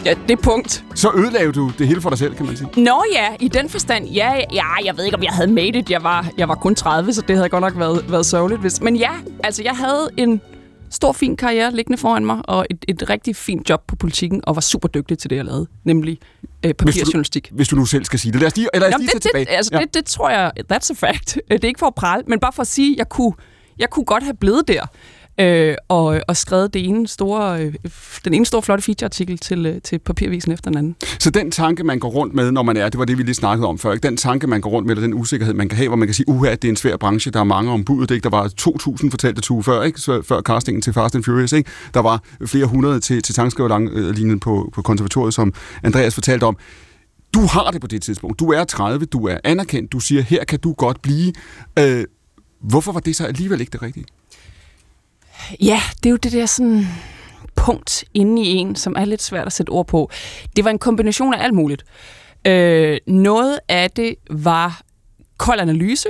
Ja, 0.06 0.14
det 0.28 0.40
punkt. 0.40 0.84
så 0.96 1.12
ødelagde 1.16 1.52
du 1.52 1.72
det 1.80 1.88
hele 1.88 2.02
for 2.02 2.10
dig 2.10 2.20
selv, 2.20 2.36
kan 2.36 2.46
man 2.46 2.58
sige. 2.58 2.70
Nå 2.84 3.04
ja, 3.14 3.28
i 3.40 3.48
den 3.48 3.70
forstand, 3.70 4.06
ja, 4.08 4.32
ja, 4.54 4.64
jeg 4.86 4.98
ved 4.98 5.06
ikke, 5.06 5.18
om 5.18 5.24
jeg 5.24 5.32
havde 5.32 5.52
made 5.52 5.68
it. 5.80 5.90
Jeg 5.90 6.04
var, 6.04 6.28
jeg 6.38 6.48
var 6.48 6.56
kun 6.56 6.76
30, 6.76 7.14
så 7.14 7.22
det 7.28 7.36
havde 7.36 7.50
godt 7.50 7.62
nok 7.62 7.80
været, 7.80 8.06
været 8.10 8.26
sørgeligt. 8.26 8.62
Hvis... 8.62 8.82
Men 8.82 8.96
ja, 8.96 9.10
altså 9.44 9.64
jeg 9.64 9.72
havde 9.76 10.10
en 10.18 10.42
stor, 10.92 11.12
fin 11.12 11.38
karriere 11.38 11.76
liggende 11.76 11.98
foran 11.98 12.26
mig, 12.26 12.42
og 12.44 12.66
et, 12.70 12.86
et 12.88 13.10
rigtig 13.10 13.36
fint 13.36 13.70
job 13.70 13.84
på 13.88 13.96
politikken, 13.96 14.42
og 14.44 14.56
var 14.56 14.62
super 14.62 14.88
dygtig 14.88 15.18
til 15.18 15.30
det, 15.30 15.36
jeg 15.36 15.46
lavede, 15.46 15.68
nemlig 15.84 16.20
øh, 16.66 16.74
papirjournalistik. 16.74 17.50
Hvis 17.52 17.68
du 17.68 17.76
nu 17.76 17.86
selv 17.86 18.06
skal 18.06 18.20
sige 18.20 18.32
det. 18.32 18.40
Lad 18.40 18.48
os 18.48 18.56
lige, 18.56 18.70
eller 18.74 18.88
lad 18.88 18.88
os 18.88 18.92
Jamen, 18.94 19.06
lige 19.06 19.14
det, 19.14 19.22
tilbage. 19.22 19.46
det, 19.46 19.52
altså, 19.52 19.76
ja. 19.76 19.80
det, 19.82 19.94
det 19.94 20.06
tror 20.06 20.30
jeg, 20.30 20.52
that's 20.74 20.92
a 20.92 20.94
fact. 20.94 21.38
Det 21.52 21.64
er 21.64 21.68
ikke 21.68 21.80
for 21.80 21.88
at 21.88 21.96
prale, 21.96 22.24
men 22.28 22.40
bare 22.40 22.54
for 22.54 22.62
at 22.62 22.68
sige, 22.68 22.96
jeg 22.98 23.10
kunne, 23.10 23.34
jeg 23.80 23.90
kunne 23.90 24.06
godt 24.06 24.24
have 24.24 24.36
blevet 24.36 24.68
der. 24.68 24.86
Øh, 25.40 25.76
og, 25.88 26.22
og 26.28 26.38
skrevet 26.38 26.74
det 26.74 26.86
ene 26.86 27.08
store, 27.08 27.66
øh, 27.66 27.74
den 28.26 28.34
ene 28.34 28.46
store 28.46 28.62
flotte 28.62 28.84
featureartikel 28.84 29.38
til, 29.38 29.66
øh, 29.66 29.82
til 29.82 30.00
papirvisen 30.00 30.52
efter 30.52 30.70
den 30.70 30.78
anden. 30.78 30.96
Så 31.20 31.30
den 31.30 31.52
tanke, 31.52 31.84
man 31.84 32.00
går 32.00 32.10
rundt 32.10 32.34
med, 32.34 32.52
når 32.52 32.64
man 32.64 32.78
er, 32.78 32.90
det 32.90 33.00
var 33.00 33.06
det, 33.06 33.18
vi 33.18 33.24
lige 33.24 33.36
snakkede 33.36 33.68
om 33.68 33.78
før, 33.78 33.92
ikke? 33.92 34.08
den 34.08 34.18
tanke, 34.18 34.48
man 34.48 34.62
går 34.62 34.70
rundt 34.70 34.88
med, 34.88 34.96
eller 34.96 35.08
den 35.08 35.14
usikkerhed, 35.14 35.54
man 35.54 35.70
kan 35.70 35.78
have, 35.78 35.88
hvor 35.88 35.98
man 35.98 36.08
kan 36.08 36.16
sige, 36.16 36.30
uha, 36.30 36.52
det 36.52 36.66
er 36.66 36.70
en 36.70 36.76
svær 36.76 36.98
branche, 36.98 37.32
der 37.32 37.40
er 37.40 37.44
mange 37.44 37.72
om 37.72 37.80
ikke? 37.80 38.20
der 38.20 38.30
var 38.30 38.48
2.000 38.62 39.10
fortalte 39.10 39.42
tue 39.42 39.64
før, 39.64 39.84
ikke? 39.84 40.02
Så, 40.02 40.22
før 40.22 40.42
castingen 40.42 40.82
til 40.82 40.94
Fast 40.94 41.16
and 41.16 41.24
Furious, 41.24 41.52
ikke? 41.52 41.70
der 41.94 42.00
var 42.00 42.24
flere 42.46 42.66
hundrede 42.66 43.00
til, 43.00 43.22
til 43.22 43.36
tangskriverlinjen 43.36 44.40
på, 44.40 44.70
på 44.74 44.82
konservatoriet, 44.82 45.34
som 45.34 45.54
Andreas 45.84 46.14
fortalte 46.14 46.44
om. 46.44 46.58
Du 47.34 47.40
har 47.40 47.72
det 47.72 47.82
på 47.82 47.88
det 47.88 48.02
tidspunkt. 48.02 48.40
Du 48.40 48.52
er 48.52 48.64
30, 48.64 49.06
du 49.06 49.28
er 49.28 49.38
anerkendt, 49.44 49.92
du 49.92 50.00
siger, 50.00 50.22
her 50.22 50.44
kan 50.44 50.60
du 50.60 50.74
godt 50.74 51.02
blive. 51.02 51.34
Øh, 51.80 52.04
hvorfor 52.62 52.92
var 52.92 53.00
det 53.00 53.16
så 53.16 53.26
alligevel 53.26 53.62
ikke 53.62 53.72
det 53.72 53.82
rigtige? 53.82 54.06
Ja, 55.62 55.82
det 55.98 56.06
er 56.06 56.10
jo 56.10 56.16
det 56.16 56.32
der 56.32 56.46
sådan 56.46 56.86
punkt 57.56 58.04
inde 58.14 58.42
i 58.42 58.48
en, 58.48 58.76
som 58.76 58.96
er 58.98 59.06
lidt 59.06 59.22
svært 59.22 59.48
at 59.48 59.54
sætte 59.54 59.70
ord 59.70 59.88
på. 59.88 60.10
Det 60.56 60.64
var 60.66 60.72
en 60.72 60.80
kombination 60.80 61.34
af 61.34 61.44
alt 61.44 61.54
muligt. 61.54 61.84
Øh, 62.48 62.98
noget 63.08 63.60
af 63.68 63.92
det 63.92 64.16
var 64.30 64.82
kold 65.38 65.60
analyse. 65.60 66.10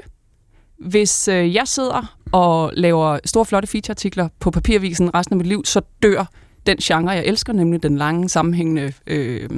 Hvis 0.79 1.27
øh, 1.27 1.55
jeg 1.55 1.67
sidder 1.67 2.15
og 2.31 2.71
laver 2.73 3.19
store, 3.25 3.45
flotte 3.45 3.67
featureartikler 3.67 4.29
på 4.39 4.51
papirvisen 4.51 5.15
resten 5.15 5.33
af 5.33 5.37
mit 5.37 5.47
liv, 5.47 5.65
så 5.65 5.81
dør 6.03 6.25
den 6.65 6.77
genre, 6.77 7.11
jeg 7.11 7.25
elsker, 7.25 7.53
nemlig 7.53 7.83
den 7.83 7.97
lange, 7.97 8.29
sammenhængende, 8.29 8.93
øh, 9.07 9.49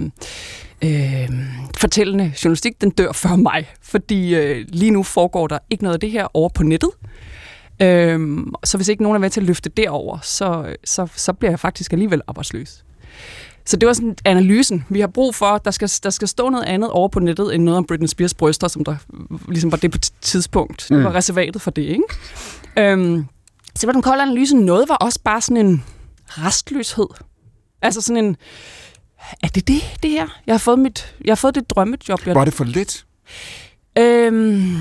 øh, 0.82 1.30
fortællende 1.78 2.34
journalistik, 2.44 2.82
den 2.82 2.90
dør 2.90 3.12
før 3.12 3.36
mig. 3.36 3.70
Fordi 3.82 4.36
øh, 4.36 4.66
lige 4.70 4.92
nu 4.92 5.04
foregår 5.04 5.48
der 5.48 5.60
ikke 5.70 5.84
noget 5.84 5.94
af 5.94 6.00
det 6.00 6.12
her 6.12 6.28
over 6.34 6.50
på 6.50 6.64
nettet. 6.64 6.90
Øhm, 7.82 8.54
så 8.64 8.78
hvis 8.78 8.88
ikke 8.88 9.04
nogen 9.04 9.16
er 9.16 9.20
med 9.20 9.30
til 9.30 9.42
at 9.42 9.48
løfte 9.48 9.70
derover, 9.70 10.20
så, 10.22 10.76
så, 10.84 11.08
så 11.16 11.34
bliver 11.34 11.52
jeg 11.52 11.60
faktisk 11.60 11.94
alligevel 11.94 12.22
arbejdsløs. 12.28 12.84
Så 13.66 13.78
det 13.78 13.88
var 13.88 13.94
sådan 13.94 14.16
analysen. 14.26 14.86
Vi 14.90 15.00
har 15.00 15.08
brug 15.08 15.36
for, 15.36 15.58
der 15.58 15.72
skal, 15.72 15.90
der 16.04 16.10
skal 16.10 16.28
stå 16.28 16.50
noget 16.50 16.66
andet 16.66 16.90
over 16.90 17.08
på 17.08 17.20
nettet, 17.20 17.56
end 17.56 17.64
noget 17.64 17.78
om 17.78 17.86
Britney 17.86 18.08
Spears 18.08 18.34
bryster, 18.34 18.68
som 18.68 18.84
der 18.84 18.96
ligesom 19.48 19.72
var 19.72 19.78
det 19.78 19.92
på 19.92 19.98
tidspunkt. 20.22 20.86
Det 20.90 21.04
var 21.04 21.16
reservatet 21.16 21.62
for 21.62 21.72
det, 21.72 21.82
ikke? 21.82 22.04
Øhm, 22.78 23.26
så 23.76 23.88
var 23.88 23.94
den 23.94 24.02
kolde 24.02 24.22
analyse. 24.24 24.56
Noget 24.56 24.90
var 24.90 24.96
også 24.96 25.20
bare 25.24 25.42
sådan 25.42 25.66
en 25.66 25.84
restløshed. 26.28 27.08
Altså 27.82 28.02
sådan 28.02 28.26
en, 28.26 28.38
er 29.44 29.48
det 29.48 29.68
det, 29.68 29.82
det 30.04 30.10
her? 30.12 30.42
Jeg 30.48 30.54
har 30.54 30.60
fået, 30.60 30.80
mit, 30.80 31.16
jeg 31.26 31.32
har 31.32 31.36
fået 31.36 31.56
det 31.56 31.70
drømmejob. 31.70 32.20
Jeg 32.26 32.36
Var 32.36 32.46
det 32.46 32.54
for 32.54 32.64
lidt? 32.64 33.06
Øhm, 33.98 34.76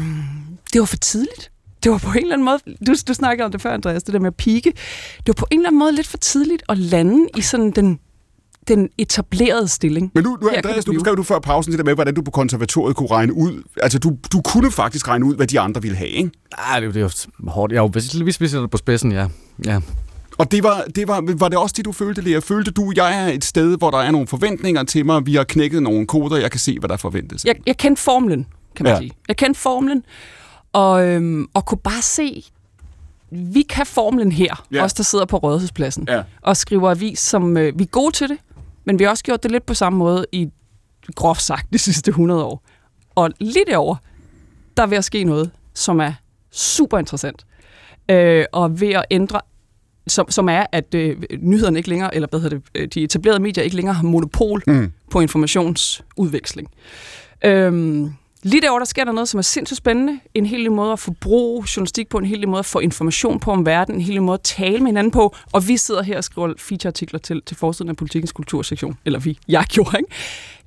det 0.73 0.81
var 0.81 0.87
for 0.87 0.97
tidligt. 0.97 1.51
Det 1.85 1.93
var 1.93 1.99
på 1.99 2.11
en 2.11 2.17
eller 2.19 2.33
anden 2.33 2.45
måde, 2.45 2.59
du, 2.87 2.95
du 3.09 3.15
snakkede 3.15 3.45
om 3.47 3.53
det 3.53 3.63
før, 3.63 3.75
Andreas, 3.75 4.03
det 4.03 4.13
der 4.15 4.21
med 4.21 4.27
at 4.27 4.35
pike. 4.35 4.71
Det 5.17 5.27
var 5.27 5.33
på 5.33 5.47
en 5.51 5.59
eller 5.59 5.69
anden 5.69 5.79
måde 5.79 5.93
lidt 5.93 6.07
for 6.07 6.17
tidligt 6.19 6.63
at 6.69 6.79
lande 6.79 7.27
i 7.37 7.41
sådan 7.41 7.71
den, 7.71 7.99
den 8.69 8.89
etablerede 8.99 9.69
stilling. 9.69 10.11
Men 10.15 10.25
nu, 10.25 10.39
nu 10.43 10.49
Andreas, 10.49 10.85
du 10.85 10.93
beskrev 10.93 11.17
du 11.17 11.23
før 11.23 11.39
pausen 11.39 11.73
det 11.73 11.79
der 11.79 11.85
med, 11.85 11.95
hvordan 11.95 12.15
du 12.15 12.23
på 12.23 12.31
konservatoriet 12.31 12.97
kunne 12.97 13.11
regne 13.11 13.33
ud. 13.33 13.63
Altså, 13.83 13.99
du, 13.99 14.17
du 14.33 14.41
kunne 14.41 14.71
faktisk 14.71 15.09
regne 15.09 15.25
ud, 15.25 15.37
hvad 15.37 15.47
de 15.47 15.61
andre 15.61 15.83
ville 15.83 15.97
have, 15.97 16.11
ikke? 16.11 16.31
Ej, 16.59 16.81
det, 16.81 16.97
er 16.97 17.01
jo- 17.01 17.09
det 17.09 17.17
er 17.17 17.27
jo 17.45 17.51
hårdt. 17.51 17.73
Jeg 17.73 17.79
er 17.79 17.83
jo 17.83 17.89
hvis 18.23 18.41
vi 18.41 18.49
sætter 18.49 18.61
det 18.61 18.71
på 18.71 18.77
spidsen, 18.77 19.13
ja. 19.13 19.27
ja. 19.67 19.81
Og 20.39 20.53
det 20.53 20.63
var, 20.63 20.85
det 20.95 21.09
var, 21.09 21.25
var 21.39 21.49
det 21.49 21.59
også 21.59 21.75
det, 21.77 21.85
du 21.85 21.93
følte, 21.93 22.21
Lea? 22.23 22.39
Følte 22.39 22.71
du, 22.71 22.93
jeg 22.97 23.25
er 23.25 23.29
et 23.29 23.45
sted, 23.45 23.79
hvor 23.79 23.91
der 23.91 23.99
er 23.99 24.11
nogle 24.11 24.27
forventninger 24.27 24.83
til 24.83 25.07
mig, 25.07 25.27
vi 25.27 25.35
har 25.35 25.45
knækket 25.45 25.83
nogle 25.83 26.07
koder, 26.07 26.37
jeg 26.37 26.51
kan 26.51 26.61
se, 26.61 26.79
hvad 26.79 26.89
der 26.89 26.97
forventes? 26.97 27.45
Jeg, 27.45 27.55
jeg 27.67 27.77
kendte 27.77 28.03
formlen, 28.03 28.47
kan 28.77 28.85
man 28.85 28.93
ja. 28.93 28.99
sige. 28.99 29.11
Jeg 29.29 29.37
kendte 29.37 29.61
formlen, 29.61 30.03
og, 30.73 31.07
øhm, 31.09 31.47
og 31.55 31.67
kunne 31.67 31.79
bare 31.79 32.03
se, 32.03 32.45
vi 33.31 33.63
kan 33.63 33.87
formlen 33.87 34.33
her, 34.33 34.67
Ja. 34.73 34.85
os 34.85 34.95
der 34.95 35.03
sidder 35.03 35.25
på 35.25 35.37
Rådhuspladsen, 35.37 36.05
Ja. 36.09 36.23
og 36.43 36.57
skriver 36.57 36.91
avis, 36.91 37.19
som 37.19 37.57
øh, 37.57 37.79
vi 37.79 37.83
er 37.85 37.89
gode 37.89 38.13
til 38.13 38.29
det, 38.29 38.39
men 38.85 38.99
vi 38.99 39.05
har 39.05 39.11
også 39.11 39.25
gjort 39.25 39.43
det 39.43 39.51
lidt 39.51 39.67
på 39.67 39.75
samme 39.75 39.99
måde 39.99 40.27
i 40.33 40.49
groft 41.15 41.43
sagt 41.43 41.73
de 41.73 41.79
sidste 41.79 42.09
100 42.11 42.45
år. 42.45 42.63
Og 43.15 43.31
lige 43.41 43.65
derovre, 43.69 43.97
der 44.77 44.83
er 44.83 44.87
ved 44.87 44.99
at 44.99 45.05
ske 45.05 45.25
noget, 45.25 45.51
som 45.75 46.01
er 46.01 46.13
super 46.51 46.99
interessant. 46.99 47.47
Øh, 48.11 48.45
og 48.53 48.81
ved 48.81 48.89
at 48.89 49.05
ændre 49.11 49.41
som, 50.07 50.31
som 50.31 50.49
er, 50.49 50.67
at 50.73 50.95
øh, 50.95 51.17
nyhederne 51.41 51.79
ikke 51.79 51.89
længere, 51.89 52.15
eller 52.15 52.29
hvad 52.31 52.41
hedder 52.41 52.57
det, 52.59 52.67
øh, 52.75 52.89
de 52.95 53.03
etablerede 53.03 53.41
medier 53.41 53.65
ikke 53.65 53.77
længere 53.77 53.95
har 53.95 54.03
monopol 54.03 54.63
mm. 54.67 54.93
på 55.11 55.21
informationsudveksling. 55.21 56.69
Øhm, 57.45 58.13
lige 58.43 58.61
derovre, 58.63 58.79
der 58.81 58.85
sker 58.87 59.05
der 59.05 59.13
noget, 59.13 59.29
som 59.29 59.39
er 59.39 59.43
sindssygt 59.43 59.79
spændende. 59.79 60.21
En 60.35 60.47
hel 60.47 60.63
ny 60.63 60.67
måde 60.69 60.93
at 60.93 60.99
forbruge 60.99 61.67
journalistik 61.77 62.09
på, 62.09 62.19
en 62.19 62.25
hel 62.27 62.41
ny 62.41 62.45
måde 62.45 62.59
at 62.59 62.67
få 62.67 62.79
information 62.79 63.41
på 63.41 63.51
om 63.51 63.67
verden, 63.67 63.95
en 63.95 64.01
hel 64.01 64.15
ny 64.15 64.19
måde 64.19 64.35
at 64.35 64.41
tale 64.43 64.79
med 64.79 64.87
hinanden 64.87 65.11
på, 65.11 65.35
og 65.53 65.69
vi 65.69 65.77
sidder 65.77 66.03
her 66.03 66.17
og 66.17 66.25
skriver 66.25 66.55
featureartikler 66.59 67.19
til, 67.19 67.43
til 67.47 67.57
forsiden 67.57 67.89
af 67.91 67.97
politikens 67.97 68.33
kultursektion, 68.33 68.99
eller 69.05 69.19
vi, 69.19 69.39
jeg 69.49 69.65
gjorde, 69.69 69.99
ikke? 69.99 70.13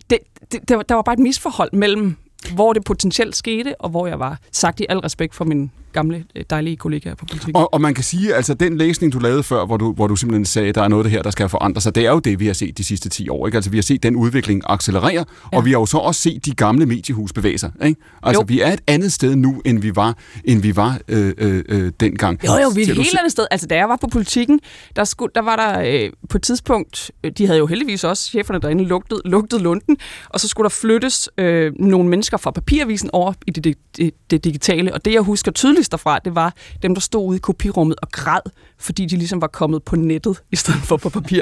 Det, 0.10 0.18
det, 0.52 0.70
der, 0.70 0.76
var- 0.76 0.84
der 0.84 0.96
var 0.96 1.02
bare 1.02 1.14
et 1.14 1.20
misforhold 1.20 1.70
mellem, 1.74 2.16
hvor 2.54 2.74
det 2.74 2.84
potentielt 2.84 3.36
skete, 3.36 3.82
og 3.82 3.90
hvor 3.90 4.08
jeg 4.08 4.20
var. 4.20 4.40
Sagt 4.52 4.80
i 4.80 4.86
al 4.90 4.98
respekt 5.00 5.36
for 5.36 5.46
min 5.46 5.72
gamle, 5.94 6.24
øh, 6.36 6.44
dejlige 6.50 6.76
kollegaer 6.76 7.16
på 7.16 7.26
politik. 7.26 7.58
Og, 7.58 7.74
og 7.74 7.82
man 7.82 7.94
kan 7.94 8.04
sige, 8.04 8.36
altså 8.36 8.54
den 8.54 8.78
læsning, 8.78 9.14
du 9.14 9.20
lavede 9.20 9.44
før, 9.44 9.66
hvor 9.66 9.78
du, 9.78 9.94
hvor 9.94 10.08
du 10.08 10.16
simpelthen 10.16 10.46
sagde, 10.46 10.70
at 10.70 10.76
der 10.76 10.82
er 10.82 10.88
noget 10.88 11.04
af 11.04 11.04
det 11.04 11.12
her, 11.12 11.22
der 11.22 11.32
skal 11.32 11.50
forandre 11.50 11.82
sig, 11.82 11.96
det 11.96 12.06
er 12.06 12.12
jo 12.12 12.20
det, 12.20 12.40
vi 12.40 12.48
har 12.48 12.54
set 12.54 12.78
de 12.78 12.84
sidste 12.84 13.10
10 13.10 13.30
år. 13.30 13.48
Ikke? 13.48 13.56
Altså 13.56 13.72
vi 13.72 13.78
har 13.78 13.82
set 13.82 14.04
den 14.04 14.16
udvikling 14.16 14.62
accelerere, 14.66 15.14
ja. 15.14 15.24
og 15.58 15.66
vi 15.66 15.72
har 15.72 15.80
jo 15.80 15.86
så 15.86 15.98
også 15.98 16.22
set 16.22 16.46
de 16.46 16.56
gamle 16.56 16.86
mediehus 16.86 17.34
bevæge 17.34 17.58
sig. 17.58 17.72
Ikke? 17.86 18.02
Altså 18.24 18.42
Jo. 18.42 18.46
vi 18.48 18.62
er 18.62 18.74
et 18.74 18.82
andet 18.88 19.14
sted 19.14 19.36
nu, 19.36 19.62
end 19.66 19.80
vi 19.80 19.96
var, 19.96 20.18
end 20.46 20.62
vi 20.62 20.76
var 20.76 21.00
øh, 21.08 21.34
øh, 21.38 21.64
øh, 21.70 21.92
dengang. 22.00 22.40
Jo, 22.46 22.52
jo, 22.54 22.70
vi 22.76 22.82
er 22.82 22.92
et 22.92 22.98
helt 22.98 23.18
andet 23.20 23.32
sted. 23.32 23.48
Altså, 23.52 23.68
da 23.68 23.76
jeg 23.76 23.90
var 23.90 23.96
på 23.96 24.08
politikken, 24.08 24.60
der, 24.96 25.04
skulle, 25.04 25.32
der 25.36 25.42
var 25.42 25.56
der 25.56 26.04
øh, 26.04 26.12
på 26.30 26.38
et 26.38 26.44
tidspunkt, 26.44 27.12
øh, 27.24 27.32
de 27.38 27.46
havde 27.46 27.60
jo 27.60 27.66
heldigvis 27.66 28.04
også, 28.04 28.30
cheferne 28.30 28.60
derinde, 28.60 28.84
lugtet, 28.84 29.22
lugtet 29.26 29.62
lunden, 29.62 29.98
og 30.30 30.40
så 30.40 30.48
skulle 30.48 30.66
der 30.66 30.76
flyttes 30.82 31.30
øh, 31.38 31.72
nogle 31.80 32.10
mennesker 32.10 32.38
fra 32.38 32.52
papiravisen 32.52 33.10
over 33.14 33.34
i 33.48 33.52
det, 33.52 33.64
det, 33.64 33.78
det, 33.98 34.14
det 34.32 34.44
digitale. 34.44 34.94
Og 34.94 35.06
det, 35.06 35.14
jeg 35.14 35.22
husker 35.22 35.52
tydeligst 35.84 35.92
derfra, 35.92 36.20
det 36.20 36.36
var 36.36 36.54
dem, 36.82 36.96
der 36.96 37.02
stod 37.02 37.28
ude 37.28 37.38
i 37.38 37.40
kopirummet 37.40 37.96
og 38.02 38.12
græd, 38.12 38.42
fordi 38.80 39.06
de 39.06 39.18
ligesom 39.18 39.42
var 39.42 39.48
kommet 39.48 39.84
på 39.84 39.96
nettet, 39.96 40.44
i 40.52 40.56
stedet 40.56 40.82
for 40.82 40.98
på 40.98 41.10
papir. 41.10 41.42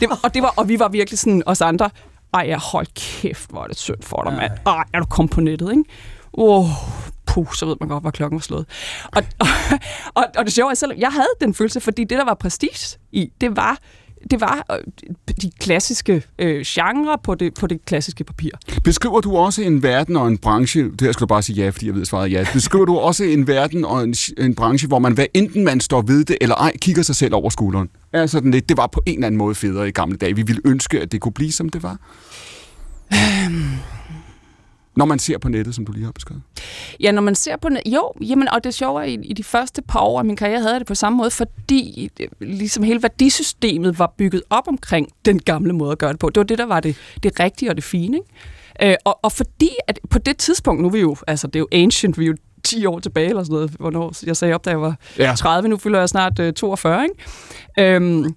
Det 0.00 0.08
var, 0.08 0.20
og, 0.22 0.34
det 0.34 0.42
var, 0.42 0.54
og 0.56 0.68
vi 0.68 0.78
var 0.78 0.88
virkelig 0.88 1.18
sådan, 1.18 1.42
os 1.46 1.60
andre, 1.60 1.90
ej, 2.34 2.44
ja, 2.48 2.58
hold 2.58 2.86
kæft, 2.94 3.50
hvor 3.50 3.62
er 3.62 3.66
det 3.66 3.76
synd 3.76 4.02
for 4.02 4.22
dig, 4.22 4.32
mand. 4.32 4.52
Ej, 4.66 4.84
er 4.94 5.00
du 5.00 5.06
kommet 5.06 5.30
på 5.30 5.40
nettet, 5.40 5.70
ikke? 5.70 5.84
Åh, 6.32 6.58
oh, 6.58 6.70
puh, 7.26 7.52
så 7.52 7.66
ved 7.66 7.76
man 7.80 7.88
godt, 7.88 8.02
hvor 8.02 8.10
klokken 8.10 8.36
var 8.36 8.42
slået. 8.42 8.66
Og, 9.12 9.22
og, 9.38 9.46
og, 10.18 10.24
og 10.36 10.44
det 10.44 10.52
sjove 10.52 10.70
er, 10.70 10.74
selvom 10.74 10.98
jeg 10.98 11.12
havde 11.12 11.34
den 11.40 11.54
følelse, 11.54 11.80
fordi 11.80 12.04
det, 12.04 12.18
der 12.18 12.24
var 12.24 12.34
prestige 12.34 12.98
i, 13.12 13.32
det 13.40 13.56
var, 13.56 13.78
det 14.30 14.40
var 14.40 14.66
øh, 14.72 14.78
de 15.42 15.50
klassiske 15.60 16.22
øh, 16.38 16.62
genrer 16.66 17.16
på 17.22 17.34
det, 17.34 17.54
på 17.54 17.66
det 17.66 17.84
klassiske 17.84 18.24
papir. 18.24 18.50
Beskriver 18.84 19.20
du 19.20 19.36
også 19.36 19.62
en 19.62 19.82
verden 19.82 20.16
og 20.16 20.28
en 20.28 20.38
branche, 20.38 20.82
det 20.82 21.00
her 21.00 21.12
skal 21.12 21.20
du 21.20 21.26
bare 21.26 21.42
sige 21.42 21.62
ja, 21.62 21.70
fordi 21.70 21.86
jeg 21.86 21.94
ved 21.94 22.04
svaret 22.04 22.32
ja. 22.32 22.46
Beskriver 22.52 22.84
du 22.84 22.96
også 22.96 23.24
en 23.24 23.46
verden 23.46 23.84
og 23.84 24.04
en, 24.04 24.14
en 24.38 24.54
branche, 24.54 24.88
hvor 24.88 24.98
man, 24.98 25.12
hvad 25.12 25.26
enten 25.34 25.64
man 25.64 25.80
står 25.80 26.02
ved 26.02 26.24
det 26.24 26.36
eller 26.40 26.56
ej, 26.56 26.76
kigger 26.76 27.02
sig 27.02 27.16
selv 27.16 27.34
over 27.34 27.50
skulderen? 27.50 27.88
Er 28.12 28.26
sådan 28.26 28.50
lidt, 28.50 28.68
det 28.68 28.76
var 28.76 28.86
på 28.86 29.02
en 29.06 29.14
eller 29.14 29.26
anden 29.26 29.38
måde 29.38 29.54
federe 29.54 29.88
i 29.88 29.90
gamle 29.90 30.16
dage. 30.16 30.36
Vi 30.36 30.42
ville 30.42 30.62
ønske, 30.64 31.00
at 31.00 31.12
det 31.12 31.20
kunne 31.20 31.32
blive, 31.32 31.52
som 31.52 31.68
det 31.68 31.82
var. 31.82 31.98
Når 34.98 35.04
man 35.04 35.18
ser 35.18 35.38
på 35.38 35.48
nettet, 35.48 35.74
som 35.74 35.86
du 35.86 35.92
lige 35.92 36.04
har 36.04 36.12
beskrevet. 36.12 36.42
Ja, 37.00 37.12
når 37.12 37.22
man 37.22 37.34
ser 37.34 37.56
på... 37.56 37.68
net- 37.68 37.82
Jo, 37.86 38.12
jamen, 38.20 38.48
og 38.48 38.64
det 38.64 38.74
sjove 38.74 39.00
er, 39.00 39.04
i, 39.04 39.14
i 39.14 39.32
de 39.32 39.44
første 39.44 39.82
par 39.82 40.00
år 40.00 40.18
af 40.18 40.24
min 40.24 40.36
karriere 40.36 40.58
havde 40.60 40.72
jeg 40.72 40.80
det 40.80 40.86
på 40.86 40.94
samme 40.94 41.16
måde, 41.16 41.30
fordi 41.30 42.10
øh, 42.20 42.28
ligesom 42.40 42.82
hele 42.82 43.02
værdisystemet 43.02 43.98
var 43.98 44.14
bygget 44.18 44.42
op 44.50 44.68
omkring 44.68 45.08
den 45.24 45.38
gamle 45.38 45.72
måde 45.72 45.92
at 45.92 45.98
gøre 45.98 46.12
det 46.12 46.18
på. 46.18 46.28
Det 46.30 46.36
var 46.36 46.44
det, 46.44 46.58
der 46.58 46.66
var 46.66 46.80
det, 46.80 46.96
det 47.22 47.40
rigtige 47.40 47.70
og 47.70 47.76
det 47.76 47.84
fine. 47.84 48.16
Ikke? 48.80 48.90
Øh, 48.92 48.96
og, 49.04 49.18
og 49.22 49.32
fordi 49.32 49.70
at 49.86 50.00
på 50.10 50.18
det 50.18 50.36
tidspunkt, 50.36 50.80
nu 50.82 50.88
er 50.88 50.92
vi 50.92 51.00
jo, 51.00 51.16
altså 51.26 51.46
det 51.46 51.56
er 51.56 51.60
jo 51.60 51.68
ancient, 51.72 52.18
vi 52.18 52.24
er 52.24 52.28
jo 52.28 52.34
10 52.64 52.86
år 52.86 52.98
tilbage 52.98 53.28
eller 53.28 53.42
sådan 53.42 53.54
noget, 53.54 53.70
hvornår 53.70 54.12
jeg 54.26 54.36
sagde 54.36 54.54
op, 54.54 54.64
da 54.64 54.70
jeg 54.70 54.80
var 54.80 54.96
Ja. 55.18 55.34
30, 55.36 55.68
nu 55.68 55.76
fylder 55.76 55.98
jeg 55.98 56.08
snart 56.08 56.38
øh, 56.38 56.52
42, 56.52 57.04
ikke? 57.04 57.94
Øhm, 57.94 58.34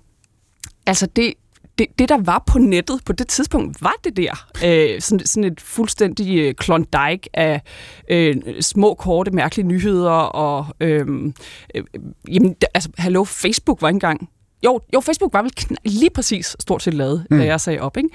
altså 0.86 1.06
det, 1.16 1.34
det, 1.78 1.88
det, 2.00 2.10
der 2.10 2.18
var 2.18 2.44
på 2.48 2.60
nettet 2.60 3.02
på 3.06 3.14
det 3.14 3.28
tidspunkt, 3.28 3.82
var 3.82 3.94
det 4.04 4.18
der. 4.18 4.48
Øh, 4.66 5.02
sådan, 5.02 5.26
sådan 5.26 5.44
et 5.44 5.62
fuldstændig 5.62 6.40
øh, 6.40 6.54
klondike 6.54 7.30
af 7.34 7.62
øh, 8.10 8.36
små, 8.62 8.94
korte, 8.94 9.32
mærkelige 9.32 9.68
nyheder. 9.68 10.12
Og, 10.12 10.66
øh, 10.80 11.08
øh, 11.76 11.84
jamen, 12.32 12.56
altså, 12.74 12.90
hallo, 12.98 13.24
Facebook 13.24 13.82
var 13.82 13.90
ikke 13.90 13.96
engang... 13.96 14.30
Jo, 14.66 14.80
jo, 14.94 15.00
Facebook 15.00 15.34
var 15.34 15.42
vel 15.42 15.52
lige 15.86 16.10
præcis 16.10 16.56
stort 16.60 16.84
set 16.84 16.94
lavet, 16.94 17.28
mm. 17.30 17.38
da 17.38 17.46
jeg 17.46 17.62
sagde 17.62 17.80
op. 17.80 17.98
Ikke? 17.98 18.10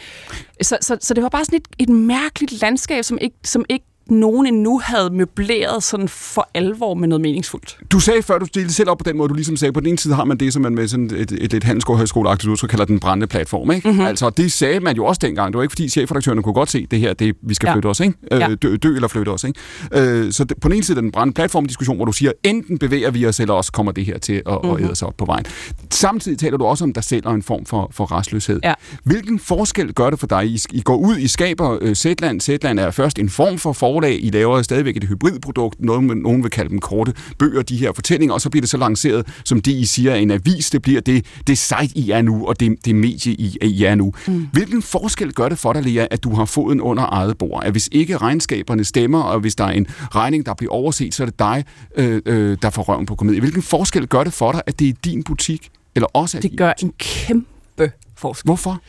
Så, 0.62 0.78
så, 0.80 0.96
så 1.00 1.14
det 1.14 1.22
var 1.22 1.28
bare 1.28 1.44
sådan 1.44 1.56
et, 1.56 1.68
et 1.78 1.88
mærkeligt 1.88 2.60
landskab, 2.60 3.04
som 3.04 3.18
ikke, 3.20 3.36
som 3.44 3.64
ikke 3.68 3.84
nogen 4.10 4.46
endnu 4.46 4.80
havde 4.84 5.10
møbleret 5.10 5.82
sådan 5.82 6.08
for 6.08 6.48
alvor 6.54 6.94
med 6.94 7.08
noget 7.08 7.20
meningsfuldt. 7.20 7.78
Du 7.90 8.00
sagde 8.00 8.22
før, 8.22 8.38
du 8.38 8.46
stillede 8.46 8.72
selv 8.74 8.90
op 8.90 8.98
på 8.98 9.04
den 9.08 9.16
måde, 9.16 9.28
du 9.28 9.34
ligesom 9.34 9.56
sagde, 9.56 9.72
på 9.72 9.80
den 9.80 9.88
ene 9.88 9.98
side 9.98 10.14
har 10.14 10.24
man 10.24 10.36
det, 10.36 10.52
som 10.52 10.62
man 10.62 10.74
med 10.74 10.88
sådan 10.88 11.10
et, 11.16 11.32
et, 11.40 11.52
lidt 11.52 11.64
handelskårhøjskoleagtigt 11.64 12.50
udtryk 12.50 12.68
kalder 12.68 12.84
den 12.84 13.00
brændende 13.00 13.26
platform. 13.26 13.70
Ikke? 13.70 13.88
Mhm. 13.88 13.96
Mm-hmm. 13.96 14.06
Altså, 14.08 14.30
det 14.30 14.52
sagde 14.52 14.80
man 14.80 14.96
jo 14.96 15.04
også 15.04 15.18
dengang. 15.22 15.52
Det 15.52 15.56
var 15.56 15.62
ikke, 15.62 15.72
fordi 15.72 15.88
chefredaktørerne 15.88 16.42
kunne 16.42 16.52
godt 16.54 16.70
se 16.70 16.86
det 16.90 16.98
her, 17.00 17.12
det 17.12 17.36
vi 17.42 17.54
skal 17.54 17.66
Ja. 17.66 17.74
flytte 17.74 17.86
os, 17.86 18.00
ikke? 18.00 18.14
Øh, 18.32 18.40
Ja. 18.40 18.54
dø, 18.62 18.76
dø, 18.76 18.94
eller 18.94 19.08
flytte 19.08 19.30
os. 19.30 19.44
Ikke? 19.44 19.60
Øh, 19.92 20.32
så 20.32 20.44
det, 20.44 20.56
på 20.60 20.68
den 20.68 20.74
ene 20.76 20.84
side 20.84 20.96
er 20.98 21.00
den 21.00 21.12
brændende 21.12 21.34
platform-diskussion, 21.34 21.96
hvor 21.96 22.04
du 22.04 22.12
siger, 22.12 22.32
enten 22.44 22.78
bevæger 22.78 23.10
vi 23.10 23.26
os, 23.26 23.40
eller 23.40 23.54
også 23.54 23.72
kommer 23.72 23.92
det 23.92 24.04
her 24.04 24.18
til 24.18 24.32
at, 24.32 24.42
mm-hmm. 24.46 24.66
Mhm. 24.70 24.76
at 24.84 24.88
æde 24.88 24.96
sig 24.96 25.08
op 25.08 25.14
på 25.16 25.24
vejen. 25.24 25.44
Samtidig 25.90 26.38
taler 26.38 26.56
du 26.56 26.64
også 26.64 26.84
om 26.84 26.92
dig 26.92 27.04
selv 27.04 27.26
og 27.26 27.34
en 27.34 27.42
form 27.42 27.66
for, 27.66 27.88
for 27.92 28.12
restløshed. 28.12 28.60
Ja. 28.64 28.74
Hvilken 29.04 29.38
forskel 29.38 29.92
gør 29.92 30.10
det 30.10 30.18
for 30.20 30.26
dig? 30.26 30.46
I, 30.46 30.58
I 30.72 30.80
går 30.80 30.96
ud, 30.96 31.16
I 31.18 31.26
skaber 31.28 31.78
øh, 31.80 31.94
Zetland. 31.94 32.40
Zetland 32.40 32.78
er 32.80 32.90
først 32.90 33.18
en 33.18 33.28
form 33.28 33.58
for 33.58 33.72
forlag. 33.96 34.24
I 34.24 34.30
laver 34.30 34.62
stadigvæk 34.62 34.96
et 34.96 35.04
hybridprodukt. 35.04 35.80
Noget, 35.80 36.16
nogen 36.16 36.42
vil 36.42 36.50
kalde 36.50 36.70
dem 36.70 36.78
korte 36.78 37.14
bøger, 37.38 37.62
de 37.62 37.76
her 37.76 37.92
fortællinger. 37.92 38.34
Og 38.34 38.40
så 38.40 38.50
bliver 38.50 38.60
det 38.60 38.70
så 38.70 38.76
lanceret, 38.76 39.26
som 39.44 39.60
det 39.60 39.72
I 39.72 39.84
siger, 39.84 40.12
er 40.12 40.16
en 40.16 40.30
avis. 40.30 40.70
Det 40.70 40.82
bliver 40.82 41.00
det, 41.00 41.24
det 41.46 41.58
site, 41.58 41.98
I 41.98 42.10
er 42.10 42.22
nu, 42.22 42.46
og 42.46 42.60
det, 42.60 42.84
det 42.84 42.94
medie, 42.94 43.32
I, 43.32 43.56
I 43.62 43.84
er 43.84 43.94
nu. 43.94 44.12
Mm. 44.26 44.48
Hvilken 44.52 44.82
forskel 44.82 45.32
gør 45.32 45.48
det 45.48 45.58
for 45.58 45.72
dig, 45.72 45.82
Lea, 45.82 46.06
at 46.10 46.24
du 46.24 46.34
har 46.34 46.44
foden 46.44 46.80
under 46.80 47.06
eget 47.08 47.38
bord? 47.38 47.62
At 47.64 47.72
hvis 47.72 47.88
ikke 47.92 48.16
regnskaberne 48.16 48.84
stemmer, 48.84 49.22
og 49.22 49.40
hvis 49.40 49.54
der 49.54 49.64
er 49.64 49.72
en 49.72 49.86
regning, 50.14 50.46
der 50.46 50.54
bliver 50.54 50.72
overset, 50.72 51.14
så 51.14 51.22
er 51.22 51.26
det 51.26 51.38
dig, 51.38 51.64
øh, 51.96 52.22
øh, 52.26 52.58
der 52.62 52.70
får 52.70 52.82
røven 52.82 53.06
på 53.06 53.14
komedie. 53.14 53.40
Hvilken 53.40 53.62
forskel 53.62 54.06
gør 54.06 54.24
det 54.24 54.32
for 54.32 54.52
dig, 54.52 54.62
at 54.66 54.78
det 54.78 54.88
er 54.88 54.92
din 55.04 55.24
butik? 55.24 55.68
Eller 55.94 56.06
også 56.12 56.38
er 56.38 56.40
Det 56.40 56.58
gør 56.58 56.72
en 56.82 56.92
kæmpe 56.98 57.92
forskel. 58.16 58.48
Hvorfor? 58.48 58.82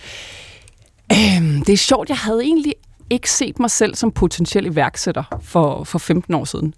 Øhm, 1.12 1.62
det 1.62 1.74
er 1.74 1.78
sjovt, 1.78 2.10
jeg 2.10 2.18
havde 2.18 2.44
egentlig 2.44 2.74
ikke 3.10 3.32
set 3.32 3.60
mig 3.60 3.72
selv 3.72 3.96
som 3.96 4.12
potentiel 4.12 4.66
iværksætter 4.66 5.24
for, 5.42 5.84
for 5.84 6.00
15 6.00 6.34
år 6.34 6.46
siden. 6.46 6.74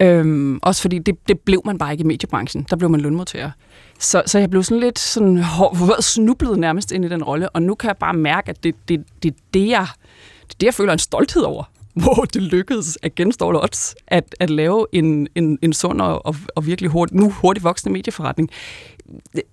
Øhm, 0.00 0.58
også 0.62 0.82
fordi 0.82 0.98
det, 0.98 1.28
det 1.28 1.40
blev 1.40 1.62
man 1.64 1.78
bare 1.78 1.92
ikke 1.92 2.02
i 2.02 2.06
mediebranchen. 2.06 2.66
Der 2.70 2.76
blev 2.76 2.90
man 2.90 3.00
lønmodtager. 3.00 3.50
Så, 3.98 4.22
så 4.26 4.38
jeg 4.38 4.50
blev 4.50 4.62
sådan 4.62 4.80
lidt 4.80 4.98
sådan, 4.98 5.38
hård, 5.38 6.02
snublet 6.02 6.58
nærmest 6.58 6.92
ind 6.92 7.04
i 7.04 7.08
den 7.08 7.22
rolle, 7.22 7.50
og 7.50 7.62
nu 7.62 7.74
kan 7.74 7.88
jeg 7.88 7.96
bare 7.96 8.14
mærke, 8.14 8.48
at 8.48 8.64
det, 8.64 8.74
det, 8.88 9.04
det, 9.22 9.34
det, 9.54 9.68
jeg, 9.68 9.86
det 10.42 10.54
er 10.54 10.56
det, 10.60 10.66
jeg 10.66 10.74
føler 10.74 10.92
en 10.92 10.98
stolthed 10.98 11.42
over. 11.42 11.64
Hvor 12.02 12.24
det 12.24 12.42
lykkedes 12.42 12.98
at 13.02 13.20
står 13.30 13.62
odds 13.62 13.94
at, 14.06 14.34
at 14.40 14.50
lave 14.50 14.86
en, 14.92 15.28
en, 15.34 15.58
en 15.62 15.72
sund 15.72 16.00
og, 16.00 16.26
og, 16.26 16.36
og 16.56 16.66
virkelig 16.66 16.90
hurtigt, 16.90 17.20
nu 17.20 17.30
hurtigt 17.30 17.64
voksende 17.64 17.92
medieforretning. 17.92 18.50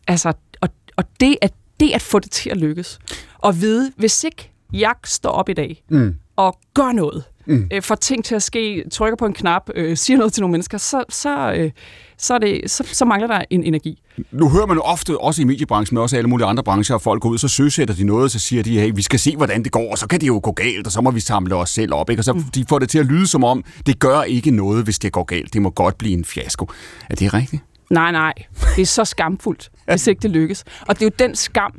Altså, 0.08 0.34
og, 0.62 0.70
og 0.96 1.04
det, 1.20 1.38
at, 1.42 1.54
det 1.80 1.92
at 1.92 2.02
få 2.02 2.20
det 2.20 2.32
til 2.32 2.50
at 2.50 2.58
lykkes. 2.58 3.00
Og 3.38 3.62
vide, 3.62 3.92
hvis 3.98 4.24
ikke 4.24 4.52
jeg 4.74 4.94
står 5.06 5.30
op 5.30 5.50
i 5.50 5.54
dag 5.54 5.84
Mm. 5.90 6.16
og 6.36 6.58
gør 6.74 6.92
noget, 6.92 7.24
mm. 7.46 7.70
øh, 7.74 7.82
får 7.82 7.96
ting 7.96 8.26
til 8.26 8.36
at 8.36 8.44
ske, 8.44 8.84
trykker 8.92 9.16
på 9.16 9.26
en 9.26 9.34
knap, 9.34 9.70
øh, 9.76 9.98
siger 9.98 10.18
noget 10.18 10.34
til 10.34 10.42
nogle 10.42 10.52
mennesker, 10.52 10.78
så, 10.78 11.04
så, 11.10 11.54
øh, 11.54 11.72
så, 12.18 12.34
er 12.34 12.38
det, 12.38 12.72
så, 12.72 12.84
så 12.92 13.06
mangler 13.06 13.28
der 13.28 13.44
en 13.50 13.64
energi. 13.64 14.02
Nu 14.32 14.50
hører 14.50 14.66
man 14.66 14.78
jo 14.78 14.82
ofte, 14.82 15.18
også 15.18 15.42
i 15.42 15.46
mediebranchen, 15.46 15.96
men 15.96 16.02
også 16.02 16.16
i 16.16 16.18
alle 16.18 16.30
mulige 16.30 16.48
andre 16.48 16.64
brancher, 16.64 16.96
at 16.96 17.02
folk 17.02 17.22
går 17.22 17.30
ud, 17.30 17.38
så 17.38 17.48
søsætter 17.48 17.96
de 17.96 18.04
noget, 18.04 18.32
så 18.32 18.40
siger 18.40 18.64
de, 18.64 18.80
hey, 18.80 18.92
vi 18.96 19.02
skal 19.02 19.20
se, 19.20 19.36
hvordan 19.38 19.64
det 19.64 19.72
går, 19.72 19.92
og 19.92 19.98
så 19.98 20.08
kan 20.08 20.22
det 20.22 20.28
jo 20.28 20.40
gå 20.44 20.52
galt, 20.52 20.86
og 20.86 20.92
så 20.92 21.02
må 21.02 21.12
vi 21.12 21.20
samle 21.20 21.56
os 21.56 21.70
selv 21.70 21.94
op. 21.94 22.10
Ikke? 22.10 22.20
Og 22.20 22.24
så 22.24 22.34
mm. 22.34 22.44
de 22.44 22.66
får 22.70 22.80
det 22.80 22.90
til 22.90 23.00
at 23.00 23.06
lyde 23.06 23.28
som 23.28 23.44
om, 23.44 23.64
det 23.86 24.00
gør 24.00 24.22
ikke 24.22 24.52
noget, 24.52 24.84
hvis 24.84 25.00
det 25.00 25.12
går 25.12 25.24
galt. 25.24 25.54
Det 25.54 25.62
må 25.62 25.70
godt 25.70 25.98
blive 25.98 26.14
en 26.14 26.26
fiasko. 26.26 26.68
Er 27.10 27.16
det 27.16 27.34
rigtigt? 27.34 27.64
Nej, 27.90 28.12
nej, 28.12 28.34
det 28.76 28.82
er 28.82 28.86
så 28.86 29.06
skamfuldt, 29.06 29.70
hvis 29.90 30.08
ikke 30.08 30.22
det 30.22 30.32
lykkes. 30.32 30.64
Og 30.88 31.00
det 31.00 31.02
er 31.02 31.06
jo 31.06 31.28
den 31.28 31.36
skam, 31.36 31.74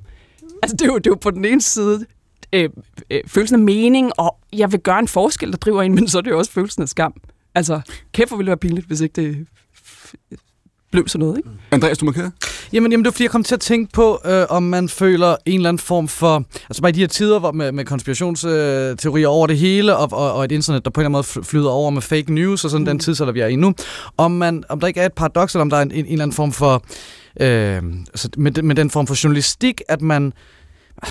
altså 0.63 0.77
det 0.77 0.83
er 0.83 0.87
jo, 0.87 0.99
det 0.99 1.07
er 1.07 1.11
jo 1.11 1.19
på 1.21 1.31
den 1.31 1.45
ene 1.45 1.61
side 1.63 2.07
øh, 2.53 2.71
øh, 3.11 3.21
følelsen 3.27 3.55
af 3.55 3.65
mening, 3.65 4.13
og 4.19 4.37
jeg 4.53 4.73
vil 4.73 4.81
gøre 4.81 4.99
en 4.99 5.09
forskel, 5.09 5.51
der 5.51 5.57
driver 5.57 5.83
en, 5.83 5.95
men 5.95 6.09
så 6.09 6.19
er 6.19 6.23
det 6.23 6.31
jo 6.31 6.39
også 6.39 6.53
følelsen 6.53 6.83
af 6.83 6.89
skam. 6.89 7.15
Altså, 7.55 7.81
kæft 8.13 8.31
hvor 8.31 8.37
ville 8.37 8.47
det 8.47 8.51
være 8.51 8.69
pinligt, 8.69 8.87
hvis 8.87 9.01
ikke 9.01 9.23
det 9.23 9.47
blev 10.93 11.09
sådan 11.09 11.27
noget, 11.27 11.39
ikke? 11.39 11.49
Andreas, 11.71 11.99
du 11.99 12.05
markerer? 12.05 12.31
Jamen, 12.73 12.93
jamen, 12.93 13.05
det 13.05 13.09
var 13.09 13.13
fordi, 13.13 13.25
jeg 13.25 13.31
kom 13.31 13.45
til 13.45 13.55
at 13.55 13.61
tænke 13.61 13.93
på, 13.93 14.21
øh, 14.25 14.47
om 14.49 14.63
man 14.63 14.89
føler 14.89 15.37
en 15.47 15.55
eller 15.55 15.69
anden 15.69 15.79
form 15.79 16.09
for... 16.09 16.45
Altså 16.69 16.83
bare 16.83 16.91
i 16.91 16.93
de 16.93 17.01
her 17.01 17.07
tider 17.07 17.39
hvor 17.39 17.53
med, 17.53 17.73
med 17.73 17.85
konspirationsteorier 17.85 19.29
over 19.29 19.47
det 19.47 19.59
hele, 19.59 19.97
og, 19.97 20.09
og, 20.13 20.33
og 20.33 20.45
et 20.45 20.53
internet, 20.53 20.85
der 20.85 20.91
på 20.91 21.01
en 21.01 21.07
eller 21.07 21.19
anden 21.19 21.35
måde 21.37 21.45
fl- 21.45 21.51
flyder 21.51 21.71
over 21.71 21.91
med 21.91 22.03
fake 22.03 22.35
news, 22.35 22.65
og 22.65 22.71
sådan 22.71 22.83
mm. 22.83 22.87
den 22.87 22.99
tidsalder, 22.99 23.33
vi 23.33 23.41
er 23.41 23.47
i 23.47 23.57
nu. 23.57 23.75
Om, 24.17 24.31
man, 24.31 24.65
om 24.69 24.81
der 24.81 24.87
ikke 24.87 25.01
er 25.01 25.07
et 25.07 25.13
paradoks, 25.13 25.55
eller 25.55 25.63
om 25.63 25.71
der 25.71 25.77
er 25.77 25.83
en, 25.83 25.91
en, 25.91 25.99
en 25.99 26.13
eller 26.13 26.23
anden 26.23 26.35
form 26.35 26.53
for... 26.53 26.85
Øh, 27.41 27.83
altså 28.09 28.29
med, 28.37 28.63
med 28.63 28.75
den 28.75 28.91
form 28.91 29.07
for 29.07 29.25
journalistik, 29.25 29.81
at 29.89 30.03
man 30.03 30.33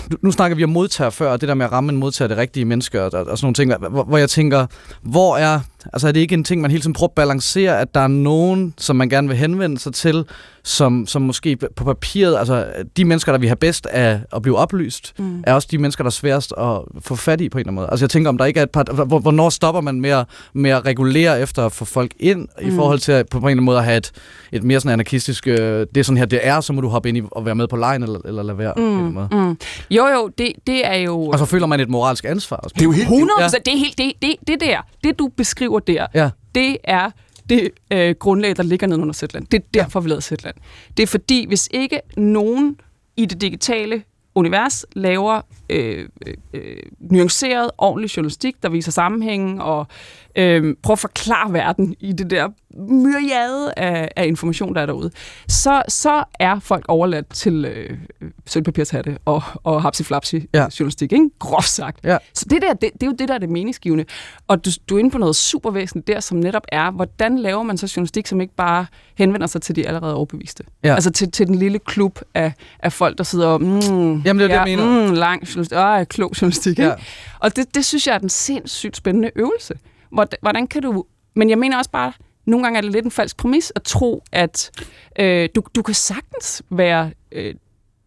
nu, 0.09 0.17
nu 0.21 0.31
snakker 0.31 0.55
vi 0.55 0.63
om 0.63 0.69
modtager 0.69 1.09
før, 1.09 1.31
og 1.31 1.41
det 1.41 1.49
der 1.49 1.55
med 1.55 1.65
at 1.65 1.71
ramme 1.71 1.91
en 1.91 1.97
modtager, 1.97 2.27
det 2.27 2.37
rigtige 2.37 2.65
mennesker 2.65 3.01
og, 3.01 3.05
og 3.13 3.37
sådan 3.37 3.37
nogle 3.41 3.53
ting, 3.53 3.87
hvor, 3.89 4.03
hvor 4.03 4.17
jeg 4.17 4.29
tænker, 4.29 4.65
hvor 5.01 5.37
er, 5.37 5.59
altså 5.93 6.07
er 6.07 6.11
det 6.11 6.19
ikke 6.19 6.33
en 6.33 6.43
ting, 6.43 6.61
man 6.61 6.71
hele 6.71 6.81
tiden 6.81 6.93
prøver 6.93 7.07
at 7.09 7.15
balancere, 7.15 7.79
at 7.79 7.95
der 7.95 8.01
er 8.01 8.07
nogen, 8.07 8.73
som 8.77 8.95
man 8.95 9.09
gerne 9.09 9.27
vil 9.27 9.37
henvende 9.37 9.79
sig 9.79 9.93
til, 9.93 10.25
som, 10.63 11.07
som 11.07 11.21
måske 11.21 11.57
på 11.75 11.83
papiret, 11.83 12.37
altså 12.37 12.65
de 12.97 13.05
mennesker, 13.05 13.31
der 13.31 13.39
vi 13.39 13.47
har 13.47 13.55
bedst 13.55 13.85
af 13.85 14.19
at 14.35 14.41
blive 14.41 14.57
oplyst, 14.57 15.13
mm. 15.19 15.43
er 15.47 15.53
også 15.53 15.67
de 15.71 15.77
mennesker, 15.77 16.03
der 16.03 16.09
er 16.09 16.11
sværest 16.11 16.53
at 16.57 16.77
få 16.99 17.15
fat 17.15 17.41
i 17.41 17.49
på 17.49 17.57
en 17.57 17.59
eller 17.59 17.67
anden 17.67 17.75
måde. 17.75 17.87
Altså 17.91 18.05
jeg 18.05 18.09
tænker, 18.09 18.29
om 18.29 18.37
der 18.37 18.45
ikke 18.45 18.59
er 18.59 18.63
et 18.63 18.69
par, 18.71 19.03
hvor- 19.05 19.19
hvornår 19.19 19.49
stopper 19.49 19.81
man 19.81 20.01
med 20.01 20.09
at, 20.09 20.25
med 20.53 20.71
at 20.71 20.85
regulere 20.85 21.41
efter 21.41 21.65
at 21.65 21.71
få 21.71 21.85
folk 21.85 22.11
ind, 22.19 22.47
mm. 22.61 22.67
i 22.67 22.71
forhold 22.75 22.99
til 22.99 23.11
at, 23.11 23.29
på 23.29 23.37
en 23.37 23.43
eller 23.43 23.49
anden 23.51 23.65
måde 23.65 23.77
at 23.77 23.83
have 23.83 23.97
et, 23.97 24.11
et 24.51 24.63
mere 24.63 24.79
sådan 24.79 24.93
anarkistisk, 24.93 25.47
øh, 25.47 25.55
det 25.55 25.97
er 25.97 26.03
sådan 26.03 26.17
her, 26.17 26.25
det 26.25 26.39
er, 26.43 26.61
så 26.61 26.73
må 26.73 26.81
du 26.81 26.87
hoppe 26.87 27.09
ind 27.09 27.17
i 27.17 27.21
og 27.31 27.45
være 27.45 27.55
med 27.55 27.67
på 27.67 27.75
lejen, 27.75 28.03
eller, 28.03 28.19
eller 28.25 28.43
lade 28.43 28.57
være. 28.57 28.73
Mm. 28.77 28.81
På 28.83 28.87
en 28.87 28.93
eller 28.93 29.01
anden 29.01 29.13
måde. 29.13 29.45
Mm. 29.49 29.57
Jo, 29.91 30.07
jo, 30.07 30.29
det, 30.37 30.51
det 30.67 30.87
er 30.87 30.95
jo... 30.95 31.21
Og 31.23 31.39
så 31.39 31.45
føler 31.45 31.65
man 31.67 31.79
et 31.79 31.89
moralsk 31.89 32.25
ansvar 32.25 32.57
også. 32.57 32.73
Det 32.73 32.81
er 32.81 32.85
jo 32.85 32.91
helt... 32.91 33.03
100 33.07 33.29
Ja. 33.39 33.45
det 33.47 33.73
er 33.73 33.77
helt 33.77 33.97
det, 33.97 34.11
det, 34.21 34.35
det 34.47 34.61
der, 34.61 34.77
det 35.03 35.19
du 35.19 35.29
beskriver 35.37 35.70
der, 35.79 36.07
Ja. 36.13 36.29
det 36.55 36.77
er 36.83 37.09
det 37.49 37.69
øh, 37.93 38.15
grundlag, 38.19 38.55
der 38.55 38.63
ligger 38.63 38.87
nede 38.87 38.99
under 39.01 39.13
Zetland. 39.13 39.45
Det 39.47 39.57
er 39.59 39.63
derfor, 39.73 39.99
vi 39.99 40.09
lavede 40.09 40.21
Zetland. 40.21 40.55
Det 40.97 41.03
er 41.03 41.07
fordi, 41.07 41.45
hvis 41.47 41.69
ikke 41.71 41.99
nogen 42.17 42.77
i 43.17 43.25
det 43.25 43.41
digitale 43.41 44.03
univers 44.35 44.85
laver 44.93 45.41
øh, 45.71 46.09
øh, 46.27 46.33
øh, 46.53 46.75
nuanceret, 46.99 47.71
ordentlig 47.77 48.17
journalistik, 48.17 48.55
der 48.63 48.69
viser 48.69 48.91
sammenhængen 48.91 49.61
og 49.61 49.87
øh, 50.35 50.75
prøver 50.83 50.95
at 50.95 50.99
forklare 50.99 51.53
verden 51.53 51.95
i 51.99 52.11
det 52.13 52.29
der 52.29 52.49
myriade 52.89 53.73
af, 53.77 54.11
af 54.15 54.27
information, 54.27 54.75
der 54.75 54.81
er 54.81 54.85
derude, 54.85 55.11
så, 55.47 55.83
så 55.87 56.23
er 56.39 56.59
folk 56.59 56.85
overladt 56.87 57.29
til 57.29 57.65
øh, 57.65 57.97
sølvpapirshatte 58.45 59.17
og, 59.25 59.41
og 59.63 59.81
hapsi-flapsi 59.81 60.47
Ja. 60.53 60.61
ja. 60.61 60.67
journalistik, 60.79 61.11
ikke? 61.11 61.29
groft 61.39 61.69
sagt. 61.69 61.99
Ja. 62.03 62.17
Så 62.33 62.45
det 62.49 62.61
der, 62.61 62.73
det, 62.73 62.89
det 62.93 63.03
er 63.03 63.07
jo 63.07 63.15
det, 63.19 63.27
der 63.27 63.33
er 63.33 63.37
det 63.37 63.49
meningsgivende. 63.49 64.05
Og 64.47 64.65
du, 64.65 64.71
du 64.89 64.95
er 64.95 64.99
inde 64.99 65.11
på 65.11 65.17
noget 65.17 65.35
super 65.35 65.71
væsentligt 65.71 66.07
der, 66.07 66.19
som 66.19 66.37
netop 66.37 66.63
er, 66.71 66.91
hvordan 66.91 67.39
laver 67.39 67.63
man 67.63 67.77
så 67.77 67.93
journalistik, 67.95 68.27
som 68.27 68.41
ikke 68.41 68.55
bare 68.55 68.85
henvender 69.15 69.47
sig 69.47 69.61
til 69.61 69.75
de 69.75 69.87
allerede 69.87 70.15
overbeviste? 70.15 70.63
Ja. 70.83 70.93
Altså 70.93 71.11
til, 71.11 71.31
til 71.31 71.47
den 71.47 71.55
lille 71.55 71.79
klub 71.79 72.19
af, 72.33 72.53
af 72.79 72.93
folk, 72.93 73.17
der 73.17 73.23
sidder 73.23 73.47
og... 73.47 73.61
Mm, 73.61 73.67
Jamen, 73.71 74.23
det 74.23 74.27
er 74.27 74.33
det, 74.33 74.49
jeg 74.49 74.63
mener. 74.77 75.07
Mm, 75.07 75.13
lang 75.13 75.47
journalistik. 75.71 75.77
Åh, 75.77 76.05
klog 76.05 76.41
journalistik, 76.41 76.79
ikke? 76.79 76.83
Ja. 76.83 76.95
Og 77.39 77.55
det, 77.55 77.75
det 77.75 77.85
synes 77.85 78.07
jeg 78.07 78.13
er 78.13 78.19
den 78.19 78.29
sindssygt 78.29 78.97
spændende 78.97 79.31
øvelse. 79.35 79.73
Hvordan, 80.11 80.37
hvordan 80.41 80.67
kan 80.67 80.81
du... 80.81 81.05
Men 81.35 81.49
jeg 81.49 81.57
mener 81.57 81.77
også 81.77 81.91
bare, 81.91 82.13
nogle 82.45 82.65
gange 82.65 82.77
er 82.77 82.81
det 82.81 82.91
lidt 82.91 83.05
en 83.05 83.11
falsk 83.11 83.37
præmis 83.37 83.71
at 83.75 83.83
tro, 83.83 84.23
at 84.31 84.71
øh, 85.19 85.49
du, 85.55 85.63
du 85.75 85.81
kan 85.81 85.93
sagtens 85.93 86.63
være... 86.69 87.11
Øh, 87.31 87.55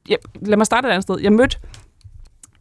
ja, 0.09 0.17
lad 0.43 0.57
mig 0.57 0.67
starte 0.67 0.89
et 0.89 0.93
andet 0.93 1.03
sted. 1.03 1.21
Jeg 1.21 1.33
mødte 1.33 1.59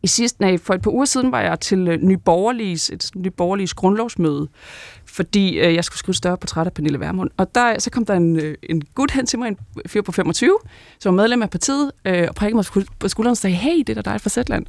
i 0.04 0.08
sidste, 0.08 0.42
nej, 0.42 0.58
for 0.58 0.74
et 0.74 0.82
par 0.82 0.92
uger 0.92 1.06
siden 1.06 1.32
var 1.32 1.42
jeg 1.42 1.60
til 1.60 1.88
øh, 1.88 2.02
Nyborgerliges, 2.02 2.02
Ny 2.02 2.18
Borgerliges, 2.18 2.90
et 2.90 3.12
Ny 3.16 3.28
Borgerliges 3.28 3.74
grundlovsmøde, 3.74 4.48
fordi 5.06 5.60
øh, 5.60 5.76
jeg 5.76 5.84
skulle 5.84 6.00
skrive 6.00 6.16
større 6.16 6.38
portræt 6.38 6.68
af 6.68 6.74
Pernille 6.74 7.00
Vermund. 7.00 7.30
Og 7.38 7.56
der, 7.56 7.80
så 7.80 7.90
kom 7.90 8.06
der 8.06 8.14
en, 8.14 8.40
øh, 8.40 8.58
en 8.64 8.82
gut 8.96 9.12
hen 9.12 9.26
til 9.26 9.40
mig, 9.40 9.48
en 9.48 9.58
fyr 9.88 10.02
på 10.02 10.12
25, 10.12 10.58
som 11.00 11.16
var 11.16 11.22
medlem 11.22 11.42
af 11.42 11.50
partiet, 11.50 11.92
øh, 12.06 12.26
og 12.30 12.36
prikkede 12.36 12.56
mig 12.56 12.66
på 12.66 12.82
på 13.00 13.08
skulderen 13.08 13.32
og 13.32 13.38
sagde, 13.38 13.56
hey, 13.56 13.78
det 13.78 13.90
er 13.90 14.02
da 14.02 14.12
dig 14.12 14.22
fra 14.22 14.30
Zetland. 14.30 14.66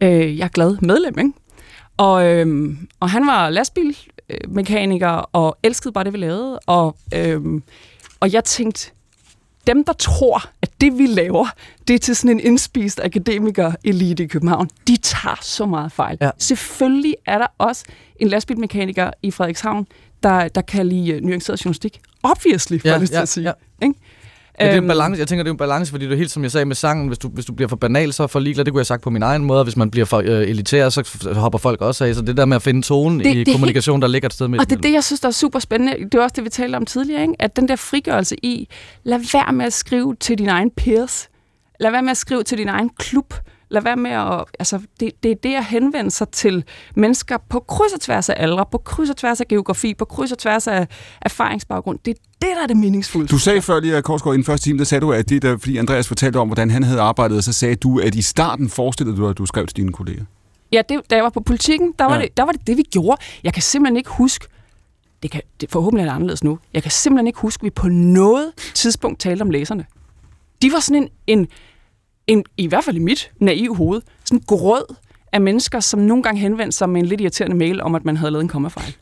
Øh, 0.00 0.38
jeg 0.38 0.44
er 0.44 0.48
glad 0.48 0.76
medlem, 0.82 1.18
ikke? 1.18 1.32
Og, 1.96 2.26
øh, 2.26 2.76
og 3.00 3.10
han 3.10 3.26
var 3.26 3.50
lastbilmekaniker 3.50 5.08
og 5.08 5.58
elskede 5.62 5.92
bare 5.92 6.04
det, 6.04 6.12
vi 6.12 6.18
lavede. 6.18 6.58
Og, 6.58 6.96
øh, 7.14 7.40
og 8.20 8.32
jeg 8.32 8.44
tænkte, 8.44 8.92
dem, 9.66 9.84
der 9.84 9.92
tror, 9.92 10.42
at 10.62 10.70
det, 10.80 10.98
vi 10.98 11.06
laver, 11.06 11.46
det 11.88 11.94
er 11.94 11.98
til 11.98 12.16
sådan 12.16 12.30
en 12.30 12.40
indspist 12.40 13.00
akademiker-elite 13.04 14.22
i 14.22 14.26
København, 14.26 14.70
de 14.88 14.96
tager 14.96 15.38
så 15.42 15.66
meget 15.66 15.92
fejl. 15.92 16.18
Ja. 16.20 16.30
Selvfølgelig 16.38 17.14
er 17.26 17.38
der 17.38 17.46
også 17.58 17.84
en 18.16 18.28
lastbilmekaniker 18.28 19.10
i 19.22 19.30
Frederikshavn, 19.30 19.86
der, 20.22 20.48
der 20.48 20.60
kan 20.60 20.86
lide 20.86 21.16
uh, 21.16 21.22
nuanceret 21.22 21.64
journalistik. 21.64 22.00
Obviously, 22.22 22.78
for 22.80 22.88
Ja, 22.88 23.00
ja, 23.12 23.22
at 23.22 23.28
sige. 23.28 23.44
ja. 23.44 23.52
Ikke? 23.86 24.00
Men 24.58 24.66
det 24.66 24.72
er 24.74 24.78
en 24.78 24.84
Øhm, 24.84 24.88
balance. 24.88 25.18
Jeg 25.18 25.28
tænker, 25.28 25.42
det 25.42 25.50
er 25.50 25.54
en 25.54 25.58
balance, 25.58 25.90
fordi 25.90 26.04
det 26.04 26.12
er 26.12 26.16
helt 26.16 26.30
som 26.30 26.42
jeg 26.42 26.50
sagde 26.52 26.64
med 26.64 26.74
sangen. 26.76 27.06
Hvis 27.06 27.18
du, 27.18 27.28
hvis 27.28 27.44
du 27.44 27.52
bliver 27.52 27.68
for 27.68 27.76
banal, 27.76 28.12
så 28.12 28.22
er 28.22 28.26
for 28.26 28.40
ligeglad. 28.40 28.64
Det 28.64 28.72
kunne 28.72 28.78
jeg 28.78 28.80
have 28.80 28.84
sagt 28.84 29.02
på 29.02 29.10
min 29.10 29.22
egen 29.22 29.44
måde. 29.44 29.64
Hvis 29.64 29.76
man 29.76 29.90
bliver 29.90 30.04
for 30.04 30.18
øh, 30.18 30.26
elitær, 30.48 30.88
så 30.88 31.32
hopper 31.34 31.58
folk 31.58 31.80
også 31.80 32.04
af. 32.04 32.14
Så 32.14 32.22
det 32.22 32.36
der 32.36 32.44
med 32.44 32.56
at 32.56 32.62
finde 32.62 32.82
tonen 32.82 33.20
Det- 33.20 33.34
i 33.34 33.44
det 33.44 33.54
kommunikation, 33.54 34.02
der 34.02 34.08
ligger 34.08 34.26
et 34.28 34.32
sted 34.32 34.48
med. 34.48 34.58
Og 34.58 34.70
det 34.70 34.76
er 34.76 34.80
det, 34.80 34.92
jeg 34.92 35.04
synes, 35.04 35.20
der 35.20 35.28
er 35.28 35.32
super 35.32 35.58
spændende. 35.58 35.92
Det 36.04 36.14
er 36.14 36.22
også 36.22 36.34
det, 36.36 36.44
vi 36.44 36.48
talte 36.48 36.76
om 36.76 36.86
tidligere, 36.86 37.22
ikke? 37.22 37.34
at 37.38 37.56
den 37.56 37.68
der 37.68 37.76
frigørelse 37.76 38.36
i, 38.44 38.68
lad 39.04 39.18
være 39.32 39.52
med 39.52 39.64
at 39.66 39.72
skrive 39.72 40.16
til 40.20 40.38
din 40.38 40.48
egen 40.48 40.70
peers. 40.76 41.28
Lad 41.80 41.90
være 41.90 42.02
med 42.02 42.10
at 42.10 42.16
skrive 42.16 42.42
til 42.42 42.58
din 42.58 42.68
egen 42.68 42.90
klub. 42.98 43.34
Lad 43.68 43.82
være 43.82 43.96
med 43.96 44.10
at... 44.10 44.44
Altså, 44.58 44.80
det, 45.00 45.10
det 45.22 45.30
er 45.30 45.34
det 45.42 45.54
at 45.54 45.64
henvende 45.64 46.10
sig 46.10 46.28
til 46.28 46.64
mennesker 46.96 47.36
på 47.50 47.60
kryds 47.60 47.92
og 47.92 48.00
tværs 48.00 48.28
af 48.28 48.34
aldre, 48.38 48.64
på 48.72 48.78
kryds 48.78 49.10
og 49.10 49.16
tværs 49.16 49.40
af 49.40 49.48
geografi, 49.48 49.94
på 49.94 50.04
kryds 50.04 50.32
og 50.32 50.38
tværs 50.38 50.66
af 50.66 50.86
erfaringsbaggrund. 51.22 51.98
Det 52.04 52.10
er 52.10 52.20
det, 52.42 52.48
der 52.56 52.62
er 52.62 52.66
det 52.66 52.76
meningsfulde. 52.76 53.26
Du 53.28 53.38
sagde 53.38 53.62
før 53.62 53.80
lige, 53.80 54.02
Korsgaard, 54.02 54.34
i 54.34 54.36
den 54.36 54.44
første 54.44 54.64
time, 54.68 54.78
der 54.78 54.84
sagde 54.84 55.00
du, 55.00 55.12
at 55.12 55.28
det 55.28 55.42
der, 55.42 55.56
fordi 55.58 55.76
Andreas 55.76 56.08
fortalte 56.08 56.36
om, 56.38 56.48
hvordan 56.48 56.70
han 56.70 56.82
havde 56.82 57.00
arbejdet, 57.00 57.44
så 57.44 57.52
sagde 57.52 57.76
du, 57.76 57.98
at 58.00 58.14
i 58.14 58.22
starten 58.22 58.68
forestillede 58.68 59.16
du 59.16 59.22
dig, 59.22 59.30
at 59.30 59.38
du 59.38 59.46
skrev 59.46 59.66
til 59.66 59.76
dine 59.76 59.92
kolleger. 59.92 60.24
Ja, 60.72 60.82
det, 60.88 61.00
da 61.10 61.14
jeg 61.14 61.24
var 61.24 61.30
på 61.30 61.40
politikken, 61.40 61.92
der 61.98 62.04
var, 62.04 62.14
Ja. 62.16 62.22
det, 62.22 62.36
der 62.36 62.42
var 62.42 62.52
det 62.52 62.66
det, 62.66 62.76
vi 62.76 62.82
gjorde. 62.82 63.20
Jeg 63.44 63.52
kan 63.52 63.62
simpelthen 63.62 63.96
ikke 63.96 64.10
huske, 64.10 64.46
det 65.22 65.30
kan, 65.30 65.40
det, 65.60 65.70
forhåbentlig 65.70 66.02
er 66.02 66.08
det 66.08 66.14
anderledes 66.14 66.44
nu, 66.44 66.58
jeg 66.74 66.82
kan 66.82 66.90
simpelthen 66.92 67.26
ikke 67.26 67.38
huske, 67.40 67.60
at 67.60 67.64
vi 67.64 67.70
på 67.70 67.88
noget 67.88 68.52
tidspunkt 68.74 69.20
talte 69.20 69.42
om 69.42 69.50
læserne. 69.50 69.84
De 70.62 70.72
var 70.72 70.80
sådan 70.80 71.02
en, 71.02 71.08
en, 71.26 71.46
en 72.26 72.44
i 72.56 72.66
hvert 72.66 72.84
fald 72.84 72.96
i 72.96 73.00
mit 73.00 73.30
naive 73.40 73.76
hoved, 73.76 74.02
sådan 74.24 74.42
grød 74.46 74.94
af 75.32 75.40
mennesker, 75.40 75.80
som 75.80 76.00
nogle 76.00 76.22
gange 76.22 76.40
henvendte 76.40 76.76
sig 76.76 76.88
med 76.88 77.00
en 77.00 77.06
lidt 77.06 77.20
irriterende 77.20 77.56
mail 77.56 77.80
om, 77.80 77.94
at 77.94 78.04
man 78.04 78.16
havde 78.16 78.30
lavet 78.30 78.42
en 78.42 78.48
kommafejl. 78.48 78.96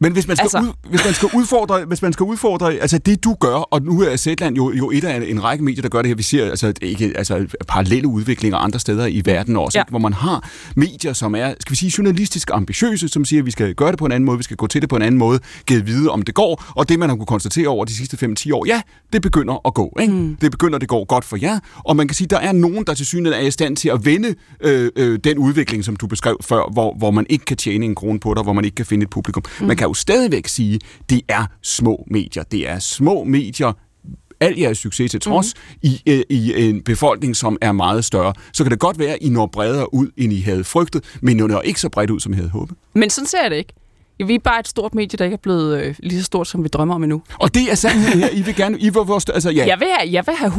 Men 0.00 0.12
hvis 0.12 0.28
man 0.28 0.36
skal, 0.36 0.44
altså... 0.44 0.58
Ud, 0.58 0.88
hvis 0.90 1.04
man 1.04 1.14
skal 1.14 1.28
udfordre, 1.34 1.84
hvis 1.84 2.02
man 2.02 2.12
skal 2.12 2.24
udfordre, 2.24 2.74
altså 2.74 2.98
det 2.98 3.24
du 3.24 3.36
gør, 3.40 3.54
og 3.54 3.82
nu 3.82 4.02
er 4.02 4.16
Zetland 4.16 4.56
jo, 4.56 4.72
jo 4.72 4.90
et 4.90 5.04
af 5.04 5.24
en 5.28 5.44
række 5.44 5.64
medier, 5.64 5.82
der 5.82 5.88
gør 5.88 6.02
det 6.02 6.08
her. 6.08 6.14
Vi 6.14 6.22
ser 6.22 6.50
altså 6.50 6.72
ikke 6.82 7.12
altså 7.16 7.46
parallelle 7.68 8.08
udviklinger 8.08 8.58
andre 8.58 8.78
steder 8.78 9.06
i 9.06 9.22
verden 9.24 9.56
også, 9.56 9.78
ja. 9.78 9.82
Ikke? 9.82 9.90
hvor 9.90 9.98
man 9.98 10.12
har 10.12 10.50
medier, 10.76 11.12
som 11.12 11.34
er, 11.34 11.54
skal 11.60 11.70
vi 11.70 11.76
sige, 11.76 11.92
journalistisk 11.98 12.50
ambitiøse, 12.52 13.08
som 13.08 13.24
siger, 13.24 13.42
at 13.42 13.46
vi 13.46 13.50
skal 13.50 13.74
gøre 13.74 13.90
det 13.90 13.98
på 13.98 14.06
en 14.06 14.12
anden 14.12 14.26
måde, 14.26 14.36
vi 14.36 14.42
skal 14.42 14.56
gå 14.56 14.66
til 14.66 14.80
det 14.80 14.88
på 14.88 14.96
en 14.96 15.02
anden 15.02 15.18
måde, 15.18 15.40
givet 15.66 15.86
vide, 15.86 16.10
om 16.10 16.22
det 16.22 16.34
går, 16.34 16.64
og 16.76 16.88
det 16.88 16.98
man 16.98 17.08
har 17.08 17.16
kunne 17.16 17.26
konstatere 17.26 17.68
over 17.68 17.84
de 17.84 17.96
sidste 17.96 18.34
5-10 18.38 18.54
år, 18.54 18.66
ja, 18.66 18.82
det 19.12 19.22
begynder 19.22 19.66
at 19.66 19.74
gå. 19.74 19.96
Ikke? 20.00 20.12
Mm. 20.12 20.36
Det 20.40 20.50
begynder, 20.50 20.78
det 20.78 20.88
går 20.88 21.04
godt 21.04 21.24
for 21.24 21.36
jer, 21.42 21.58
og 21.84 21.96
man 21.96 22.08
kan 22.08 22.14
sige, 22.14 22.28
der 22.28 22.38
er 22.38 22.52
nogen, 22.52 22.84
der 22.86 22.94
til 22.94 23.06
synligheden 23.06 23.44
er 23.44 23.48
i 23.48 23.50
stand 23.50 23.76
til 23.76 23.88
at 23.88 24.04
vende 24.04 24.34
øh, 24.60 24.90
øh, 24.96 25.18
den 25.24 25.38
udvikling, 25.38 25.84
som 25.84 25.96
du 25.96 26.06
beskrev 26.06 26.36
før, 26.44 26.72
hvor, 26.72 26.94
hvor 26.98 27.10
man 27.10 27.26
ikke 27.28 27.44
kan 27.44 27.56
tjene 27.56 27.84
en 27.84 27.94
krone 27.94 28.20
på 28.20 28.34
dig, 28.34 28.42
hvor 28.42 28.52
man 28.52 28.64
ikke 28.64 28.74
kan 28.74 28.86
finde 28.86 29.04
et 29.04 29.10
publikum. 29.10 29.42
Mm. 29.60 29.66
Man 29.66 29.76
kan 29.76 29.89
jo 29.90 29.94
stadigvæk 29.94 30.48
sige, 30.48 30.80
det 31.10 31.22
er 31.28 31.46
små 31.62 32.04
medier. 32.10 32.42
Det 32.42 32.68
er 32.68 32.78
små 32.78 33.24
medier, 33.24 33.72
al 34.40 34.58
jeres 34.58 34.78
succes 34.78 35.10
til 35.10 35.20
trods, 35.20 35.54
mm. 35.54 35.78
i, 35.82 36.02
øh, 36.06 36.22
i 36.30 36.68
en 36.68 36.82
befolkning, 36.82 37.36
som 37.36 37.58
er 37.60 37.72
meget 37.72 38.04
større. 38.04 38.32
Så 38.52 38.64
kan 38.64 38.70
det 38.70 38.78
godt 38.78 38.98
være, 38.98 39.12
at 39.12 39.18
I 39.20 39.28
når 39.28 39.46
bredere 39.46 39.94
ud, 39.94 40.10
end 40.16 40.32
I 40.32 40.40
havde 40.40 40.64
frygtet, 40.64 41.04
men 41.22 41.40
I 41.40 41.42
når 41.42 41.60
ikke 41.60 41.80
så 41.80 41.88
bredt 41.88 42.10
ud, 42.10 42.20
som 42.20 42.32
I 42.32 42.36
havde 42.36 42.48
håbet. 42.48 42.76
Men 42.94 43.10
sådan 43.10 43.26
ser 43.26 43.42
jeg 43.42 43.50
det 43.50 43.56
ikke. 43.56 43.72
Vi 44.26 44.34
er 44.34 44.38
bare 44.38 44.60
et 44.60 44.68
stort 44.68 44.94
medie, 44.94 45.16
der 45.16 45.24
ikke 45.24 45.34
er 45.34 45.38
blevet 45.42 45.80
øh, 45.82 45.94
lige 45.98 46.18
så 46.18 46.24
stort, 46.24 46.48
som 46.48 46.62
vi 46.62 46.68
drømmer 46.68 46.94
om 46.94 47.02
endnu. 47.02 47.22
Og 47.38 47.54
det 47.54 47.70
er 47.70 47.74
sandheden 47.74 48.20
her. 48.20 48.28
I 48.32 48.42
vil 48.42 48.56
gerne... 48.56 48.78
I 48.78 48.84
vil, 48.84 48.92
vores, 48.92 49.24
altså, 49.28 49.50
ja, 49.50 49.66
Jeg 49.66 49.80
vil 49.80 49.88
have, 49.98 50.12
jeg 50.12 50.24
vil 50.26 50.34
have 50.34 50.52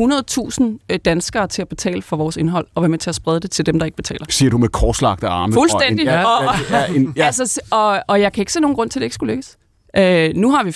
100.000 0.71 0.85
øh, 0.89 0.99
danskere 1.05 1.47
til 1.47 1.61
at 1.61 1.67
betale 1.67 2.01
for 2.01 2.17
vores 2.17 2.37
indhold, 2.37 2.67
og 2.75 2.81
være 2.81 2.89
med 2.89 2.99
til 2.99 3.09
at 3.09 3.15
sprede 3.15 3.39
det 3.39 3.51
til 3.51 3.65
dem, 3.65 3.79
der 3.79 3.85
ikke 3.85 3.95
betaler. 3.95 4.25
siger 4.29 4.49
du 4.49 4.57
med 4.57 4.69
korslagte 4.69 5.27
arme. 5.27 5.53
Fuldstændig. 5.53 6.07
Og 6.09 6.13
en, 6.13 6.19
ja, 6.19 6.25
Og- 6.49 6.55
ja, 6.71 6.79
ja, 6.79 6.93
en, 6.93 7.13
ja. 7.17 7.25
Altså, 7.25 7.61
og, 7.71 7.99
og 8.07 8.21
jeg 8.21 8.33
kan 8.33 8.41
ikke 8.41 8.53
se 8.53 8.59
nogen 8.59 8.75
grund 8.75 8.89
til, 8.89 8.99
at 8.99 9.01
det 9.01 9.05
ikke 9.05 9.15
skulle 9.15 9.33
lykkes. 9.33 9.57
Øh, 9.97 10.29
nu 10.35 10.51
har 10.51 10.63
vi 10.63 10.69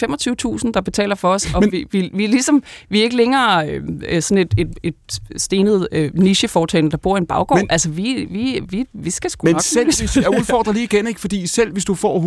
25.000, 0.64 0.72
der 0.74 0.82
betaler 0.82 1.16
for 1.16 1.30
os, 1.30 1.54
og 1.54 1.62
Men- 1.62 1.72
vi, 1.72 1.86
vi, 1.92 2.10
vi, 2.14 2.24
er 2.24 2.28
ligesom, 2.30 2.64
vi 2.90 3.00
er 3.00 3.04
ikke 3.04 3.16
længere 3.16 3.70
øh, 3.70 3.84
øh, 4.10 4.22
sådan 4.22 4.38
et, 4.38 4.54
et, 4.58 4.70
et 4.84 4.96
stenet 5.38 5.88
øh, 5.92 6.12
nicheforetagende, 6.14 6.92
der 6.92 6.98
bor 6.98 7.16
i 7.16 7.20
en 7.20 7.26
baggård. 7.28 7.60
Men- 7.60 7.68
altså, 7.70 7.90
vi, 7.90 8.28
vi, 8.32 8.62
vi, 8.70 8.86
vi 8.94 9.10
skal 9.10 9.30
sgu 9.30 9.46
Men 9.46 9.54
nok 9.54 9.62
selv 9.62 9.86
hvis, 9.86 10.18
jeg 10.18 10.30
udfordrer 10.40 10.74
lige 10.74 10.84
igen, 10.84 11.08
ikke? 11.08 11.20
fordi 11.20 11.48
selv 11.48 11.72
hvis 11.74 11.86
du 11.86 11.96
får 11.96 12.20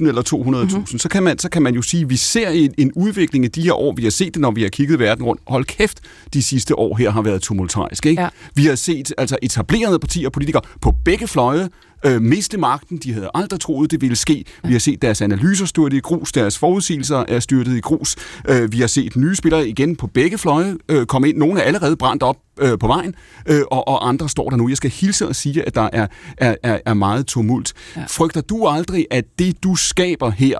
100.000 0.00 0.08
eller 0.08 0.22
200.000, 0.22 0.76
mm-hmm. 0.76 0.98
så, 0.98 1.08
kan 1.08 1.22
man, 1.22 1.38
så 1.38 1.48
kan 1.48 1.62
man 1.62 1.74
jo 1.74 1.82
sige, 1.82 2.02
at 2.02 2.10
vi 2.10 2.16
ser 2.16 2.48
en, 2.48 2.74
en 2.78 2.92
udvikling 2.96 3.44
i 3.44 3.48
de 3.48 3.62
her 3.62 3.72
år. 3.72 3.94
Vi 3.96 4.02
har 4.02 4.10
set 4.10 4.34
det, 4.34 4.40
når 4.42 4.50
vi 4.50 4.62
har 4.62 4.68
kigget 4.68 4.98
verden 4.98 5.24
rundt. 5.24 5.42
Hold 5.46 5.64
kæft, 5.64 6.00
de 6.34 6.42
sidste 6.42 6.78
år 6.78 6.96
her 6.96 7.10
har 7.10 7.22
været 7.22 7.42
tumultariske. 7.42 8.10
Ikke? 8.10 8.22
Ja. 8.22 8.28
Vi 8.54 8.66
har 8.66 8.74
set 8.74 9.12
altså 9.18 9.36
etablerede 9.42 9.98
partier 9.98 10.26
og 10.28 10.32
politikere 10.32 10.62
på 10.80 10.92
begge 11.04 11.26
fløje 11.28 11.68
øh, 12.04 12.22
miste 12.22 12.58
magten. 12.58 12.96
De 12.98 13.12
havde 13.12 13.30
aldrig 13.34 13.60
troet, 13.60 13.90
det 13.90 14.00
ville 14.00 14.16
ske. 14.16 14.44
Vi 14.64 14.72
har 14.72 14.78
set 14.78 15.02
deres 15.02 15.22
analyser 15.22 15.66
styrtet 15.66 15.96
i 15.96 16.00
grus, 16.00 16.32
deres 16.32 16.58
forudsigelser 16.58 17.24
er 17.28 17.40
styrtet 17.40 17.76
i 17.76 17.80
grus. 17.80 18.16
Øh, 18.48 18.72
vi 18.72 18.80
har 18.80 18.86
set 18.86 19.16
nye 19.16 19.36
spillere 19.36 19.68
igen 19.68 19.96
på 19.96 20.06
begge 20.06 20.38
fløje 20.38 20.76
øh, 20.88 21.06
komme 21.06 21.28
ind. 21.28 21.38
Nogle 21.38 21.60
er 21.60 21.64
allerede 21.64 21.96
brændt 21.96 22.22
op 22.22 22.36
øh, 22.60 22.78
på 22.78 22.86
vejen, 22.86 23.14
øh, 23.46 23.62
og, 23.70 23.88
og 23.88 24.08
andre 24.08 24.28
står 24.28 24.50
der 24.50 24.56
nu. 24.56 24.68
Jeg 24.68 24.76
skal 24.76 24.90
hilse 24.90 25.28
og 25.28 25.36
sige, 25.36 25.66
at 25.66 25.74
der 25.74 25.88
er, 25.92 26.06
er, 26.38 26.54
er, 26.62 26.78
er 26.86 26.94
meget 26.94 27.26
tumult. 27.26 27.72
Ja. 27.96 28.04
Frygter 28.08 28.40
du 28.40 28.66
aldrig, 28.66 29.06
at 29.10 29.24
det, 29.38 29.62
du 29.62 29.74
skaber 29.74 30.30
her, 30.30 30.58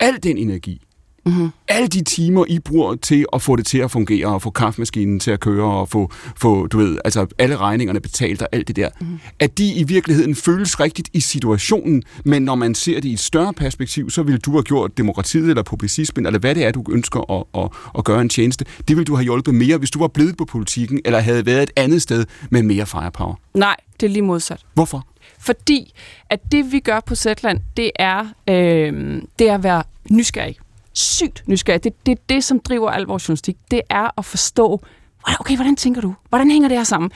al 0.00 0.22
den 0.22 0.38
energi, 0.38 0.85
Mm-hmm. 1.26 1.50
Alle 1.68 1.88
de 1.88 2.04
timer, 2.04 2.44
I 2.48 2.58
bruger 2.58 2.94
til 2.94 3.26
at 3.32 3.42
få 3.42 3.56
det 3.56 3.66
til 3.66 3.78
at 3.78 3.90
fungere, 3.90 4.26
og 4.26 4.42
få 4.42 4.50
kaffemaskinen 4.50 5.20
til 5.20 5.30
at 5.30 5.40
køre, 5.40 5.64
og 5.64 5.88
få, 5.88 6.10
få 6.36 6.66
du 6.66 6.78
ved, 6.78 6.98
altså 7.04 7.26
alle 7.38 7.56
regningerne 7.56 8.00
betalt 8.00 8.42
og 8.42 8.48
alt 8.52 8.68
det 8.68 8.76
der, 8.76 8.88
mm-hmm. 9.00 9.18
at 9.38 9.58
de 9.58 9.72
i 9.72 9.82
virkeligheden 9.82 10.34
føles 10.34 10.80
rigtigt 10.80 11.08
i 11.12 11.20
situationen, 11.20 12.02
men 12.24 12.42
når 12.42 12.54
man 12.54 12.74
ser 12.74 13.00
det 13.00 13.08
i 13.08 13.12
et 13.12 13.20
større 13.20 13.52
perspektiv, 13.52 14.10
så 14.10 14.22
vil 14.22 14.40
du 14.40 14.50
have 14.50 14.62
gjort 14.62 14.98
demokratiet 14.98 15.48
eller 15.48 15.62
publicismen, 15.62 16.26
eller 16.26 16.38
hvad 16.38 16.54
det 16.54 16.64
er, 16.64 16.70
du 16.70 16.84
ønsker 16.90 17.30
at, 17.30 17.62
at, 17.62 17.70
at 17.98 18.04
gøre 18.04 18.20
en 18.20 18.28
tjeneste. 18.28 18.64
Det 18.88 18.96
vil 18.96 19.06
du 19.06 19.14
have 19.14 19.24
hjulpet 19.24 19.54
mere, 19.54 19.78
hvis 19.78 19.90
du 19.90 19.98
var 19.98 20.08
blevet 20.08 20.36
på 20.36 20.44
politikken, 20.44 21.00
eller 21.04 21.18
havde 21.18 21.46
været 21.46 21.62
et 21.62 21.70
andet 21.76 22.02
sted 22.02 22.24
med 22.50 22.62
mere 22.62 22.86
firepower. 22.86 23.34
Nej, 23.54 23.76
det 24.00 24.06
er 24.06 24.10
lige 24.10 24.22
modsat. 24.22 24.60
Hvorfor? 24.74 25.06
Fordi 25.38 25.92
at 26.30 26.52
det, 26.52 26.72
vi 26.72 26.80
gør 26.80 27.00
på 27.00 27.14
Zetland, 27.14 27.60
det 27.76 27.90
er, 27.96 28.26
øh, 28.48 29.22
det 29.38 29.48
er 29.48 29.54
at 29.54 29.62
være 29.62 29.82
nysgerrig. 30.10 30.56
Sygt 30.96 31.42
nysgerrig. 31.46 31.84
Det, 31.84 32.06
det 32.06 32.12
er 32.12 32.22
det, 32.28 32.44
som 32.44 32.60
driver 32.60 32.90
al 32.90 33.02
vores 33.02 33.28
journalistik. 33.28 33.56
Det 33.70 33.80
er 33.90 34.10
at 34.18 34.24
forstå, 34.24 34.80
okay, 35.40 35.56
hvordan 35.56 35.76
tænker 35.76 36.00
du? 36.00 36.14
Hvordan 36.28 36.50
hænger 36.50 36.68
det 36.68 36.76
her 36.76 36.84
sammen? 36.84 37.10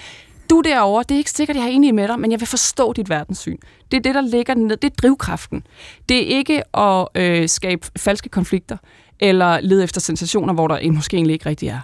Du 0.50 0.60
derovre, 0.60 1.04
det 1.08 1.14
er 1.14 1.18
ikke 1.18 1.30
sikkert, 1.30 1.56
jeg 1.56 1.64
er 1.64 1.68
enig 1.68 1.94
med 1.94 2.08
dig, 2.08 2.20
men 2.20 2.32
jeg 2.32 2.40
vil 2.40 2.46
forstå 2.46 2.92
dit 2.92 3.08
verdenssyn. 3.10 3.56
Det 3.90 3.96
er 3.96 4.00
det, 4.00 4.14
der 4.14 4.20
ligger 4.20 4.54
ned. 4.54 4.76
Det 4.76 4.90
er 4.90 4.94
drivkraften. 5.02 5.66
Det 6.08 6.16
er 6.16 6.36
ikke 6.36 6.76
at 6.78 7.08
øh, 7.14 7.48
skabe 7.48 7.88
falske 7.96 8.28
konflikter, 8.28 8.76
eller 9.20 9.60
lede 9.60 9.84
efter 9.84 10.00
sensationer, 10.00 10.54
hvor 10.54 10.68
der 10.68 10.92
måske 10.92 11.16
egentlig 11.16 11.34
ikke 11.34 11.48
rigtig 11.48 11.68
er. 11.68 11.80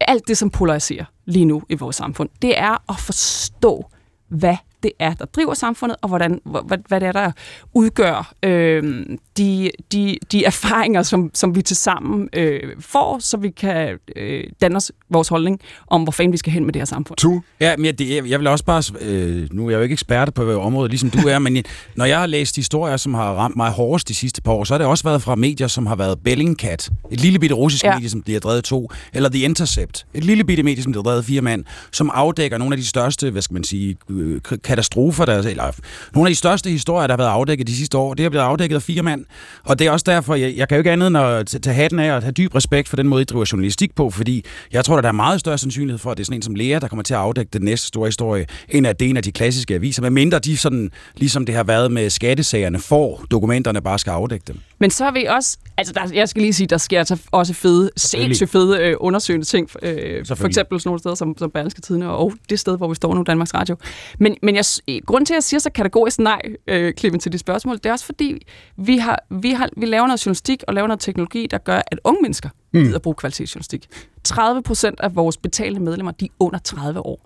Alt 0.00 0.28
det, 0.28 0.38
som 0.38 0.50
polariserer 0.50 1.04
lige 1.24 1.44
nu 1.44 1.62
i 1.68 1.74
vores 1.74 1.96
samfund, 1.96 2.28
det 2.42 2.58
er 2.58 2.90
at 2.92 3.00
forstå, 3.00 3.84
hvad 4.28 4.56
det 4.86 4.92
er, 4.98 5.14
der 5.14 5.24
driver 5.24 5.54
samfundet, 5.54 5.96
og 6.02 6.08
hvordan, 6.08 6.40
hvad, 6.44 6.78
hvad 6.88 7.00
det 7.00 7.08
er, 7.08 7.12
der 7.12 7.32
udgør 7.74 8.32
øh, 8.42 9.06
de, 9.38 9.70
de, 9.92 10.18
de 10.32 10.44
erfaringer, 10.44 11.02
som, 11.02 11.30
som 11.34 11.54
vi 11.54 11.62
til 11.62 11.76
sammen 11.76 12.28
øh, 12.32 12.60
får, 12.80 13.18
så 13.18 13.36
vi 13.36 13.50
kan 13.50 13.98
øh, 14.16 14.44
danne 14.60 14.76
os 14.76 14.92
vores 15.10 15.28
holdning 15.28 15.60
om, 15.86 16.02
hvor 16.02 16.12
fanden 16.12 16.32
vi 16.32 16.36
skal 16.36 16.52
hen 16.52 16.64
med 16.64 16.72
det 16.72 16.80
her 16.80 16.86
samfund. 16.86 17.16
Tu? 17.16 17.40
Ja, 17.60 17.76
men 17.76 17.86
jeg, 17.86 17.98
det, 17.98 18.30
jeg 18.30 18.38
vil 18.38 18.46
også 18.46 18.64
bare... 18.64 18.82
Øh, 19.00 19.48
nu 19.52 19.66
er 19.66 19.70
jeg 19.70 19.76
jo 19.76 19.82
ikke 19.82 19.92
ekspert 19.92 20.34
på 20.34 20.60
området, 20.60 20.90
ligesom 20.90 21.10
du 21.10 21.28
er, 21.28 21.38
men 21.46 21.64
når 21.94 22.04
jeg 22.04 22.18
har 22.18 22.26
læst 22.26 22.56
historier, 22.56 22.96
som 22.96 23.14
har 23.14 23.34
ramt 23.34 23.56
mig 23.56 23.70
hårdest 23.70 24.08
de 24.08 24.14
sidste 24.14 24.42
par 24.42 24.52
år, 24.52 24.64
så 24.64 24.74
har 24.74 24.78
det 24.78 24.86
også 24.86 25.04
været 25.04 25.22
fra 25.22 25.34
medier, 25.34 25.68
som 25.68 25.86
har 25.86 25.96
været 25.96 26.18
Bellingcat, 26.24 26.90
et 27.10 27.20
lille 27.20 27.38
bitte 27.38 27.54
russisk 27.54 27.84
ja. 27.84 27.94
medie, 27.94 28.10
som 28.10 28.22
bliver 28.22 28.40
drevet 28.40 28.64
to, 28.64 28.90
eller 29.14 29.28
The 29.28 29.40
Intercept, 29.40 30.06
et 30.14 30.24
lille 30.24 30.44
bitte 30.44 30.62
medie, 30.62 30.82
som 30.82 30.92
bliver 30.92 31.02
drevet 31.02 31.24
fire 31.24 31.42
mand, 31.42 31.64
som 31.92 32.10
afdækker 32.14 32.58
nogle 32.58 32.74
af 32.74 32.78
de 32.78 32.86
største, 32.86 33.30
hvad 33.30 33.42
skal 33.42 33.54
man 33.54 33.64
sige, 33.64 33.96
øh, 34.10 34.40
katastrofer, 34.76 35.24
der, 35.24 35.38
eller 35.38 35.72
nogle 36.14 36.28
af 36.28 36.30
de 36.30 36.36
største 36.36 36.70
historier, 36.70 37.06
der 37.06 37.12
har 37.12 37.16
været 37.16 37.30
afdækket 37.30 37.66
de 37.66 37.76
sidste 37.76 37.98
år. 37.98 38.14
Det 38.14 38.24
er 38.24 38.28
blevet 38.28 38.44
afdækket 38.44 38.76
af 38.76 38.82
fire 38.82 39.02
mand. 39.02 39.24
Og 39.64 39.78
det 39.78 39.86
er 39.86 39.90
også 39.90 40.04
derfor, 40.06 40.34
jeg, 40.34 40.54
jeg 40.56 40.68
kan 40.68 40.76
jo 40.76 40.80
ikke 40.80 40.92
andet 40.92 41.06
end 41.06 41.18
at 41.18 41.46
tage 41.46 41.74
hatten 41.74 41.98
af 41.98 42.12
og 42.12 42.22
have 42.22 42.32
dyb 42.32 42.54
respekt 42.54 42.88
for 42.88 42.96
den 42.96 43.08
måde, 43.08 43.22
I 43.22 43.24
driver 43.24 43.48
journalistik 43.52 43.94
på, 43.94 44.10
fordi 44.10 44.44
jeg 44.72 44.84
tror, 44.84 44.96
at 44.96 45.04
der 45.04 45.08
er 45.08 45.12
meget 45.12 45.40
større 45.40 45.58
sandsynlighed 45.58 45.98
for, 45.98 46.10
at 46.10 46.16
det 46.16 46.22
er 46.22 46.24
sådan 46.24 46.38
en 46.38 46.42
som 46.42 46.54
læger, 46.54 46.78
der 46.78 46.88
kommer 46.88 47.02
til 47.02 47.14
at 47.14 47.20
afdække 47.20 47.50
den 47.52 47.62
næste 47.62 47.86
store 47.86 48.06
historie, 48.06 48.46
end 48.68 48.86
at 48.86 49.00
det 49.00 49.06
er 49.06 49.10
en 49.10 49.16
af 49.16 49.22
de 49.22 49.32
klassiske 49.32 49.74
aviser, 49.74 50.02
men 50.02 50.14
mindre 50.14 50.38
de 50.38 50.56
sådan, 50.56 50.90
ligesom 51.16 51.46
det 51.46 51.54
har 51.54 51.64
været 51.64 51.92
med 51.92 52.10
skattesagerne, 52.10 52.78
får 52.78 53.24
dokumenterne 53.30 53.80
bare 53.82 53.98
skal 53.98 54.10
afdække 54.10 54.44
dem. 54.46 54.58
Men 54.78 54.90
så 54.90 55.04
har 55.04 55.10
vi 55.10 55.24
også, 55.24 55.58
altså 55.76 55.92
der, 55.92 56.14
jeg 56.14 56.28
skal 56.28 56.42
lige 56.42 56.52
sige, 56.52 56.66
der 56.66 56.76
sker 56.76 56.98
altså 56.98 57.22
også 57.32 57.54
fede, 57.54 57.90
sindssygt 57.96 58.50
fede 58.50 58.78
øh, 58.80 58.96
undersøgende 59.00 59.46
ting, 59.46 59.70
øh, 59.82 60.26
for 60.26 60.46
eksempel 60.46 60.80
sådan 60.80 60.88
nogle 60.88 60.98
steder 60.98 61.14
som, 61.14 61.38
som 61.38 61.50
Berlingske 61.50 61.80
Tidene, 61.80 62.10
og 62.10 62.32
det 62.50 62.58
sted, 62.58 62.76
hvor 62.76 62.88
vi 62.88 62.94
står 62.94 63.14
nu, 63.14 63.22
Danmarks 63.22 63.54
Radio. 63.54 63.76
Men, 64.18 64.36
men 64.42 64.56
jeg, 64.56 64.64
grund 65.06 65.26
til, 65.26 65.34
at 65.34 65.36
jeg 65.36 65.42
siger 65.42 65.60
så 65.60 65.70
kategorisk 65.70 66.18
nej, 66.18 66.40
øh, 66.66 66.92
Clemen, 66.98 67.20
til 67.20 67.32
de 67.32 67.38
spørgsmål, 67.38 67.76
det 67.76 67.86
er 67.86 67.92
også 67.92 68.04
fordi, 68.04 68.46
vi, 68.76 68.96
har, 68.96 69.18
vi, 69.30 69.50
har, 69.50 69.68
vi 69.76 69.86
laver 69.86 70.06
noget 70.06 70.26
journalistik 70.26 70.62
og 70.68 70.74
laver 70.74 70.86
noget 70.86 71.00
teknologi, 71.00 71.46
der 71.50 71.58
gør, 71.58 71.80
at 71.86 72.00
unge 72.04 72.22
mennesker 72.22 72.48
mm. 72.72 72.82
gider 72.82 72.98
bruge 72.98 73.14
kvalitetsjournalistik. 73.14 73.88
30 74.24 74.62
procent 74.62 75.00
af 75.00 75.16
vores 75.16 75.36
betalende 75.36 75.80
medlemmer, 75.80 76.12
de 76.12 76.24
er 76.24 76.28
under 76.40 76.58
30 76.58 77.00
år. 77.00 77.20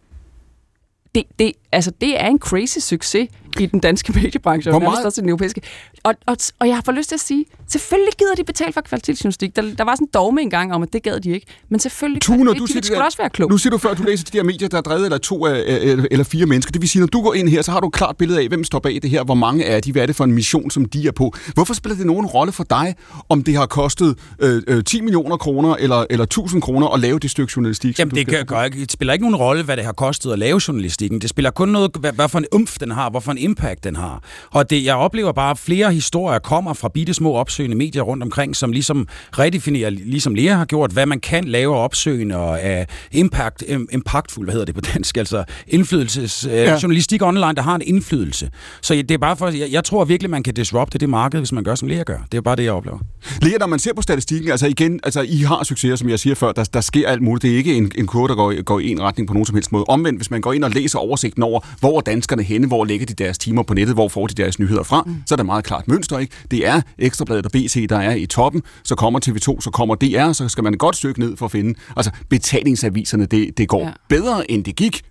Det, 1.14 1.24
det, 1.38 1.52
altså, 1.72 1.92
det 2.00 2.20
er 2.20 2.26
en 2.26 2.38
crazy 2.38 2.78
succes 2.78 3.28
i 3.60 3.66
den 3.66 3.80
danske 3.80 4.12
mediebranche, 4.22 4.72
og 4.72 4.80
nærmest 4.80 5.04
også 5.04 5.20
i 5.20 5.22
den 5.22 5.28
europæiske. 5.28 5.60
Og, 6.02 6.14
og, 6.26 6.36
og 6.58 6.68
jeg 6.68 6.76
har 6.76 6.82
fået 6.82 6.96
lyst 6.96 7.08
til 7.08 7.16
at 7.16 7.20
sige, 7.20 7.44
selvfølgelig 7.66 8.12
gider 8.18 8.34
de 8.34 8.44
betale 8.44 8.72
for 8.72 8.80
kvalitetsjournalistik. 8.80 9.56
Der, 9.56 9.62
der 9.78 9.84
var 9.84 9.94
sådan 9.94 10.06
en 10.06 10.10
dogme 10.14 10.42
engang 10.42 10.74
om, 10.74 10.82
at 10.82 10.92
det 10.92 11.02
gad 11.02 11.20
de 11.20 11.30
ikke. 11.30 11.46
Men 11.68 11.80
selvfølgelig 11.80 12.22
Tune, 12.22 12.50
det, 12.50 12.58
du 12.58 12.64
de, 12.64 12.72
siger, 12.72 12.80
de 12.80 12.86
skulle 12.86 13.04
også 13.04 13.18
være 13.18 13.30
klog. 13.30 13.50
Nu 13.50 13.58
siger 13.58 13.70
du 13.70 13.78
før, 13.78 13.94
du 13.94 14.02
læser 14.02 14.24
de 14.24 14.38
her 14.38 14.42
medier, 14.42 14.68
der 14.68 14.76
er 14.76 14.82
drevet 14.82 15.04
eller 15.04 15.18
to 15.18 15.46
eller, 15.46 16.06
eller 16.10 16.24
fire 16.24 16.46
mennesker. 16.46 16.72
Det 16.72 16.80
vil 16.80 16.88
sige, 16.88 17.00
når 17.00 17.06
du 17.06 17.22
går 17.22 17.34
ind 17.34 17.48
her, 17.48 17.62
så 17.62 17.70
har 17.70 17.80
du 17.80 17.86
et 17.86 17.92
klart 17.92 18.16
billede 18.16 18.40
af, 18.40 18.48
hvem 18.48 18.64
står 18.64 18.78
bag 18.78 18.98
det 19.02 19.10
her, 19.10 19.24
hvor 19.24 19.34
mange 19.34 19.64
er 19.64 19.80
de, 19.80 19.92
hvad 19.92 20.02
er 20.02 20.06
det 20.06 20.16
for 20.16 20.24
en 20.24 20.32
mission, 20.32 20.70
som 20.70 20.84
de 20.84 21.06
er 21.06 21.12
på. 21.12 21.34
Hvorfor 21.54 21.74
spiller 21.74 21.96
det 21.96 22.06
nogen 22.06 22.26
rolle 22.26 22.52
for 22.52 22.64
dig, 22.64 22.94
om 23.28 23.44
det 23.44 23.56
har 23.56 23.66
kostet 23.66 24.18
øh, 24.40 24.62
øh, 24.66 24.84
10 24.84 25.00
millioner 25.00 25.36
kroner 25.36 25.74
eller, 25.74 26.04
eller 26.10 26.24
1000 26.24 26.62
kroner 26.62 26.88
at 26.88 27.00
lave 27.00 27.18
det 27.18 27.30
stykke 27.30 27.52
journalistik? 27.56 27.98
Jamen, 27.98 28.14
det, 28.14 28.26
gør, 28.26 28.42
gør, 28.42 28.68
det 28.68 28.92
spiller 28.92 29.12
ikke 29.12 29.24
nogen 29.24 29.36
rolle, 29.36 29.62
hvad 29.62 29.76
det 29.76 29.84
har 29.84 29.92
kostet 29.92 30.32
at 30.32 30.38
lave 30.38 30.60
journalistikken. 30.68 31.20
Det 31.20 31.30
spiller 31.30 31.50
kun 31.60 31.68
noget, 31.68 31.90
hvad, 32.00 32.12
hvad 32.12 32.28
for 32.28 32.38
en 32.38 32.46
umf 32.52 32.78
den 32.78 32.90
har, 32.90 33.10
hvad 33.10 33.20
for 33.20 33.32
en 33.32 33.38
impact 33.38 33.84
den 33.84 33.96
har. 33.96 34.22
Og 34.50 34.70
det, 34.70 34.84
jeg 34.84 34.94
oplever 34.94 35.32
bare, 35.32 35.50
at 35.50 35.58
flere 35.58 35.92
historier 35.92 36.38
kommer 36.38 36.74
fra 36.74 36.88
bitte 36.88 37.14
små 37.14 37.32
opsøgende 37.34 37.76
medier 37.76 38.02
rundt 38.02 38.22
omkring, 38.22 38.56
som 38.56 38.72
ligesom 38.72 39.08
redefinerer, 39.38 39.90
ligesom 39.90 40.34
Lea 40.34 40.54
har 40.54 40.64
gjort, 40.64 40.90
hvad 40.90 41.06
man 41.06 41.20
kan 41.20 41.44
lave 41.44 41.76
opsøgende 41.76 42.36
og 42.36 42.60
af 42.60 42.86
impact, 43.12 43.64
impactful, 43.92 44.44
hvad 44.44 44.52
hedder 44.52 44.64
det 44.64 44.74
på 44.74 44.80
dansk, 44.80 45.16
altså 45.16 45.44
indflydelses, 45.68 46.46
ja. 46.50 46.78
journalistik 46.82 47.22
online, 47.22 47.54
der 47.54 47.62
har 47.62 47.74
en 47.74 47.82
indflydelse. 47.84 48.50
Så 48.80 48.94
det 48.94 49.10
er 49.10 49.18
bare 49.18 49.36
for, 49.36 49.48
jeg, 49.48 49.68
jeg 49.70 49.84
tror 49.84 50.04
virkelig, 50.04 50.30
man 50.30 50.42
kan 50.42 50.54
disrupte 50.54 50.98
det 50.98 51.08
marked, 51.08 51.40
hvis 51.40 51.52
man 51.52 51.64
gør, 51.64 51.74
som 51.74 51.88
Lea 51.88 52.02
gør. 52.02 52.18
Det 52.32 52.38
er 52.38 52.42
bare 52.42 52.56
det, 52.56 52.64
jeg 52.64 52.72
oplever. 52.72 52.98
Lea, 53.42 53.58
når 53.58 53.66
man 53.66 53.78
ser 53.78 53.94
på 53.94 54.02
statistikken, 54.02 54.50
altså 54.50 54.66
igen, 54.66 55.00
altså 55.04 55.20
I 55.20 55.36
har 55.36 55.64
succes, 55.64 55.98
som 55.98 56.08
jeg 56.08 56.18
siger 56.18 56.34
før, 56.34 56.52
der, 56.52 56.64
der 56.64 56.80
sker 56.80 57.08
alt 57.08 57.22
muligt. 57.22 57.42
Det 57.42 57.52
er 57.52 57.56
ikke 57.56 57.74
en, 57.74 57.92
en 57.94 58.06
kurve, 58.06 58.28
der 58.28 58.34
går, 58.34 58.62
går 58.62 58.80
i 58.80 58.88
en 58.88 59.02
retning 59.02 59.28
på 59.28 59.34
nogen 59.34 59.46
som 59.46 59.54
helst 59.54 59.72
måde. 59.72 59.84
Omvendt, 59.84 60.18
hvis 60.18 60.30
man 60.30 60.40
går 60.40 60.52
ind 60.52 60.64
og 60.64 60.70
læser 60.70 60.98
oversigten 60.98 61.42
over, 61.42 61.49
hvor 61.80 61.96
er 61.96 62.00
danskerne 62.00 62.42
henne, 62.42 62.66
hvor 62.66 62.84
lægger 62.84 63.06
de 63.06 63.14
deres 63.14 63.38
timer 63.38 63.62
på 63.62 63.74
nettet, 63.74 63.96
hvor 63.96 64.08
får 64.08 64.26
de 64.26 64.34
deres 64.34 64.58
nyheder 64.58 64.82
fra, 64.82 65.02
mm. 65.06 65.16
så 65.26 65.34
er 65.34 65.36
der 65.36 65.44
meget 65.44 65.64
klart 65.64 65.88
mønster, 65.88 66.18
ikke? 66.18 66.34
Det 66.50 66.66
er 66.66 66.80
Ekstrabladet 66.98 67.46
og 67.46 67.52
BT, 67.52 67.90
der 67.90 67.98
er 67.98 68.14
i 68.14 68.26
toppen, 68.26 68.62
så 68.84 68.94
kommer 68.94 69.20
TV2, 69.26 69.60
så 69.60 69.70
kommer 69.72 69.94
DR, 69.94 70.32
så 70.32 70.48
skal 70.48 70.64
man 70.64 70.72
et 70.72 70.78
godt 70.78 70.96
stykke 70.96 71.20
ned 71.20 71.36
for 71.36 71.46
at 71.46 71.52
finde. 71.52 71.78
Altså, 71.96 72.10
betalingsaviserne, 72.28 73.26
det, 73.26 73.58
det 73.58 73.68
går 73.68 73.84
ja. 73.84 73.92
bedre, 74.08 74.50
end 74.50 74.64
det 74.64 74.76
gik. 74.76 75.02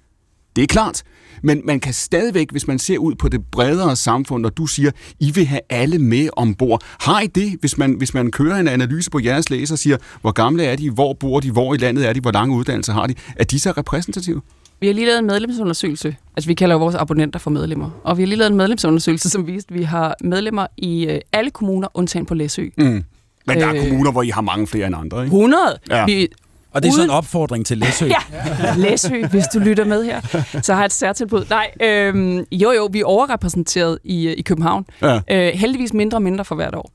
Det 0.55 0.63
er 0.63 0.67
klart. 0.67 1.03
Men 1.43 1.61
man 1.65 1.79
kan 1.79 1.93
stadigvæk, 1.93 2.51
hvis 2.51 2.67
man 2.67 2.79
ser 2.79 2.97
ud 2.97 3.15
på 3.15 3.29
det 3.29 3.45
bredere 3.51 3.95
samfund, 3.95 4.45
og 4.45 4.57
du 4.57 4.65
siger, 4.65 4.91
I 5.19 5.31
vil 5.31 5.45
have 5.45 5.61
alle 5.69 5.99
med 5.99 6.29
ombord. 6.37 6.83
Har 6.99 7.21
I 7.21 7.27
det, 7.27 7.57
hvis 7.59 7.77
man, 7.77 7.93
hvis 7.93 8.13
man 8.13 8.31
kører 8.31 8.55
en 8.55 8.67
analyse 8.67 9.11
på 9.11 9.19
jeres 9.23 9.49
læser 9.49 9.75
og 9.75 9.79
siger, 9.79 9.97
hvor 10.21 10.31
gamle 10.31 10.63
er 10.63 10.75
de, 10.75 10.91
hvor 10.91 11.13
bor 11.13 11.39
de, 11.39 11.51
hvor 11.51 11.73
i 11.73 11.77
landet 11.77 12.09
er 12.09 12.13
de, 12.13 12.19
hvor 12.19 12.31
lange 12.31 12.55
uddannelser 12.55 12.93
har 12.93 13.07
de? 13.07 13.15
Er 13.35 13.43
de 13.43 13.59
så 13.59 13.71
repræsentative? 13.71 14.41
Vi 14.81 14.87
har 14.87 14.93
lige 14.93 15.05
lavet 15.05 15.19
en 15.19 15.25
medlemsundersøgelse. 15.25 16.15
Altså, 16.37 16.47
vi 16.47 16.53
kalder 16.53 16.75
jo 16.75 16.79
vores 16.79 16.95
abonnenter 16.95 17.39
for 17.39 17.49
medlemmer. 17.49 17.89
Og 18.03 18.17
vi 18.17 18.21
har 18.21 18.27
lige 18.27 18.37
lavet 18.37 18.51
en 18.51 18.57
medlemsundersøgelse, 18.57 19.29
som 19.29 19.47
viste, 19.47 19.73
at 19.73 19.79
vi 19.79 19.83
har 19.83 20.15
medlemmer 20.23 20.67
i 20.77 21.05
øh, 21.05 21.19
alle 21.31 21.51
kommuner, 21.51 21.87
undtagen 21.93 22.25
på 22.25 22.33
Læsø. 22.33 22.65
Mm. 22.77 23.03
Men 23.47 23.59
der 23.59 23.67
er 23.67 23.75
øh, 23.75 23.81
kommuner, 23.81 24.11
hvor 24.11 24.21
I 24.23 24.29
har 24.29 24.41
mange 24.41 24.67
flere 24.67 24.87
end 24.87 24.95
andre, 24.95 25.23
ikke? 25.23 25.35
100! 25.35 25.79
Ja. 25.89 26.05
Vi, 26.05 26.27
og 26.71 26.83
det 26.83 26.89
er 26.89 26.93
sådan 26.93 27.05
en 27.05 27.11
opfordring 27.11 27.65
til 27.65 27.77
Læsø. 27.77 28.05
ja, 28.17 28.75
Læsø, 28.77 29.25
hvis 29.31 29.45
du 29.53 29.59
lytter 29.59 29.85
med 29.85 30.03
her, 30.03 30.21
så 30.61 30.73
har 30.73 30.81
jeg 30.81 30.85
et 30.85 30.93
særtilbud. 30.93 31.45
Nej, 31.49 31.71
øhm, 31.81 32.45
jo 32.51 32.71
jo, 32.71 32.89
vi 32.91 32.99
er 32.99 33.05
overrepræsenteret 33.05 33.99
i, 34.03 34.29
i 34.29 34.41
København. 34.41 34.85
Ja. 35.01 35.19
Øh, 35.31 35.53
heldigvis 35.53 35.93
mindre 35.93 36.17
og 36.17 36.21
mindre 36.21 36.45
for 36.45 36.55
hvert 36.55 36.75
år. 36.75 36.91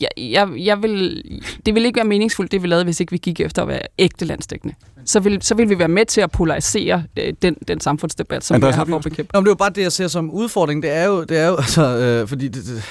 Jeg, 0.00 0.08
jeg, 0.16 0.48
jeg 0.56 0.82
vil, 0.82 1.22
det 1.66 1.74
vil 1.74 1.84
ikke 1.84 1.96
være 1.96 2.06
meningsfuldt, 2.06 2.52
det 2.52 2.62
vi 2.62 2.66
lavede, 2.66 2.84
hvis 2.84 3.00
ikke 3.00 3.10
vi 3.10 3.18
gik 3.18 3.40
efter 3.40 3.62
at 3.62 3.68
være 3.68 3.82
ægte 3.98 4.24
landsdækkende. 4.24 4.74
Så 5.04 5.20
vil, 5.20 5.42
så 5.42 5.54
vil 5.54 5.68
vi 5.68 5.78
være 5.78 5.88
med 5.88 6.06
til 6.06 6.20
at 6.20 6.30
polarisere 6.30 7.04
øh, 7.16 7.32
den, 7.42 7.56
den 7.68 7.80
samfundsdebat, 7.80 8.44
som 8.44 8.62
vi 8.62 8.66
har 8.66 8.84
for 8.84 8.96
at 8.96 9.02
bekæmpe. 9.02 9.30
Nå, 9.34 9.40
men 9.40 9.44
det 9.44 9.48
er 9.48 9.52
jo 9.52 9.56
bare 9.56 9.70
det, 9.70 9.82
jeg 9.82 9.92
ser 9.92 10.08
som 10.08 10.30
udfordring. 10.30 10.82
Det 10.82 10.90
er 10.90 11.04
jo, 11.04 11.24
det 11.24 11.38
er 11.38 11.48
jo 11.48 11.56
altså, 11.66 11.98
øh, 11.98 12.28
fordi 12.28 12.48
det, 12.48 12.64
det, 12.64 12.82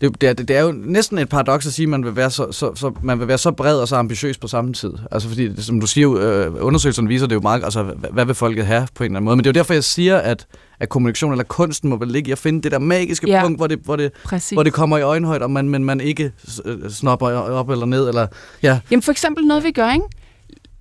det, 0.00 0.20
det, 0.20 0.28
er, 0.28 0.32
det 0.32 0.56
er 0.56 0.62
jo 0.62 0.72
næsten 0.72 1.18
et 1.18 1.28
paradoks 1.28 1.66
at 1.66 1.72
sige, 1.72 1.84
at 1.84 1.90
man 1.90 2.04
vil 2.04 2.16
være 2.16 2.30
så, 2.30 2.52
så, 2.52 2.74
så, 2.74 2.92
man 3.02 3.20
vil 3.20 3.28
være 3.28 3.38
så 3.38 3.50
bred 3.50 3.78
og 3.78 3.88
så 3.88 3.96
ambitiøs 3.96 4.38
på 4.38 4.48
samme 4.48 4.72
tid. 4.72 4.92
Altså 5.10 5.28
fordi, 5.28 5.62
som 5.62 5.80
du 5.80 5.86
siger, 5.86 6.14
øh, 6.14 6.64
undersøgelserne 6.64 7.08
viser 7.08 7.26
det 7.26 7.34
jo 7.34 7.40
meget, 7.40 7.64
altså 7.64 7.82
hvad, 7.82 8.10
hvad 8.12 8.24
vil 8.24 8.34
folket 8.34 8.66
have 8.66 8.88
på 8.94 9.04
en 9.04 9.06
eller 9.06 9.16
anden 9.16 9.24
måde. 9.24 9.36
Men 9.36 9.44
det 9.44 9.50
er 9.50 9.52
jo 9.52 9.60
derfor, 9.60 9.74
jeg 9.74 9.84
siger, 9.84 10.16
at, 10.16 10.46
at 10.80 10.88
kommunikation 10.88 11.32
eller 11.32 11.44
kunsten 11.44 11.90
må 11.90 11.96
vel 11.96 12.08
ligge 12.08 12.28
i 12.28 12.32
at 12.32 12.38
finde 12.38 12.62
det 12.62 12.72
der 12.72 12.78
magiske 12.78 13.30
ja, 13.30 13.42
punkt, 13.42 13.58
hvor 13.58 13.66
det, 13.66 13.78
hvor, 13.84 13.96
det, 13.96 14.12
hvor 14.52 14.62
det 14.62 14.72
kommer 14.72 14.98
i 14.98 15.02
øjenhøjde, 15.02 15.42
og 15.42 15.50
man, 15.50 15.68
men 15.68 15.84
man 15.84 16.00
ikke 16.00 16.32
snopper 16.88 17.26
op 17.30 17.70
eller 17.70 17.86
ned. 17.86 18.08
Eller, 18.08 18.26
ja. 18.62 18.80
Jamen 18.90 19.02
for 19.02 19.12
eksempel 19.12 19.44
noget, 19.44 19.64
vi 19.64 19.70
gør, 19.70 19.92
ikke? 19.92 20.04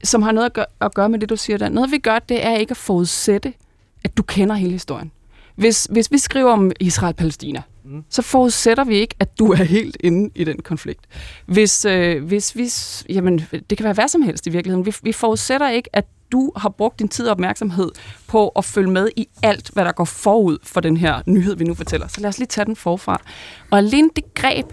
som 0.03 0.21
har 0.21 0.31
noget 0.31 0.45
at 0.45 0.53
gøre, 0.53 0.65
at 0.81 0.93
gøre 0.93 1.09
med 1.09 1.19
det, 1.19 1.29
du 1.29 1.35
siger 1.35 1.57
der. 1.57 1.69
Noget, 1.69 1.91
vi 1.91 1.97
gør, 1.97 2.19
det 2.19 2.45
er 2.45 2.55
ikke 2.55 2.71
at 2.71 2.77
forudsætte, 2.77 3.53
at 4.03 4.17
du 4.17 4.23
kender 4.23 4.55
hele 4.55 4.71
historien. 4.71 5.11
Hvis, 5.55 5.87
hvis 5.91 6.11
vi 6.11 6.17
skriver 6.17 6.51
om 6.51 6.71
Israel-Palæstina, 6.79 7.61
mm. 7.85 8.03
så 8.09 8.21
forudsætter 8.21 8.83
vi 8.83 8.95
ikke, 8.95 9.15
at 9.19 9.39
du 9.39 9.51
er 9.51 9.63
helt 9.63 9.97
inde 9.99 10.29
i 10.35 10.43
den 10.43 10.61
konflikt. 10.61 11.01
Hvis, 11.45 11.85
øh, 11.85 12.23
hvis 12.23 12.55
vi, 12.55 12.69
jamen, 13.13 13.41
det 13.69 13.77
kan 13.77 13.83
være 13.83 13.93
hvad 13.93 14.07
som 14.07 14.21
helst 14.21 14.47
i 14.47 14.49
virkeligheden. 14.49 14.85
Vi, 14.85 14.95
vi 15.03 15.11
forudsætter 15.11 15.69
ikke, 15.69 15.89
at 15.95 16.05
du 16.34 16.51
har 16.55 16.69
brugt 16.69 16.99
din 16.99 17.07
tid 17.07 17.25
og 17.27 17.31
opmærksomhed 17.31 17.91
på 18.27 18.47
at 18.47 18.65
følge 18.65 18.91
med 18.91 19.09
i 19.15 19.27
alt, 19.43 19.69
hvad 19.73 19.86
der 19.86 19.91
går 19.91 20.05
forud 20.05 20.57
for 20.63 20.81
den 20.81 20.97
her 20.97 21.21
nyhed, 21.25 21.55
vi 21.55 21.63
nu 21.63 21.73
fortæller. 21.73 22.07
Så 22.07 22.21
lad 22.21 22.29
os 22.29 22.38
lige 22.38 22.47
tage 22.47 22.65
den 22.65 22.75
forfra. 22.75 23.21
Og 23.71 23.77
alene 23.77 24.09
det 24.15 24.34
greb, 24.34 24.65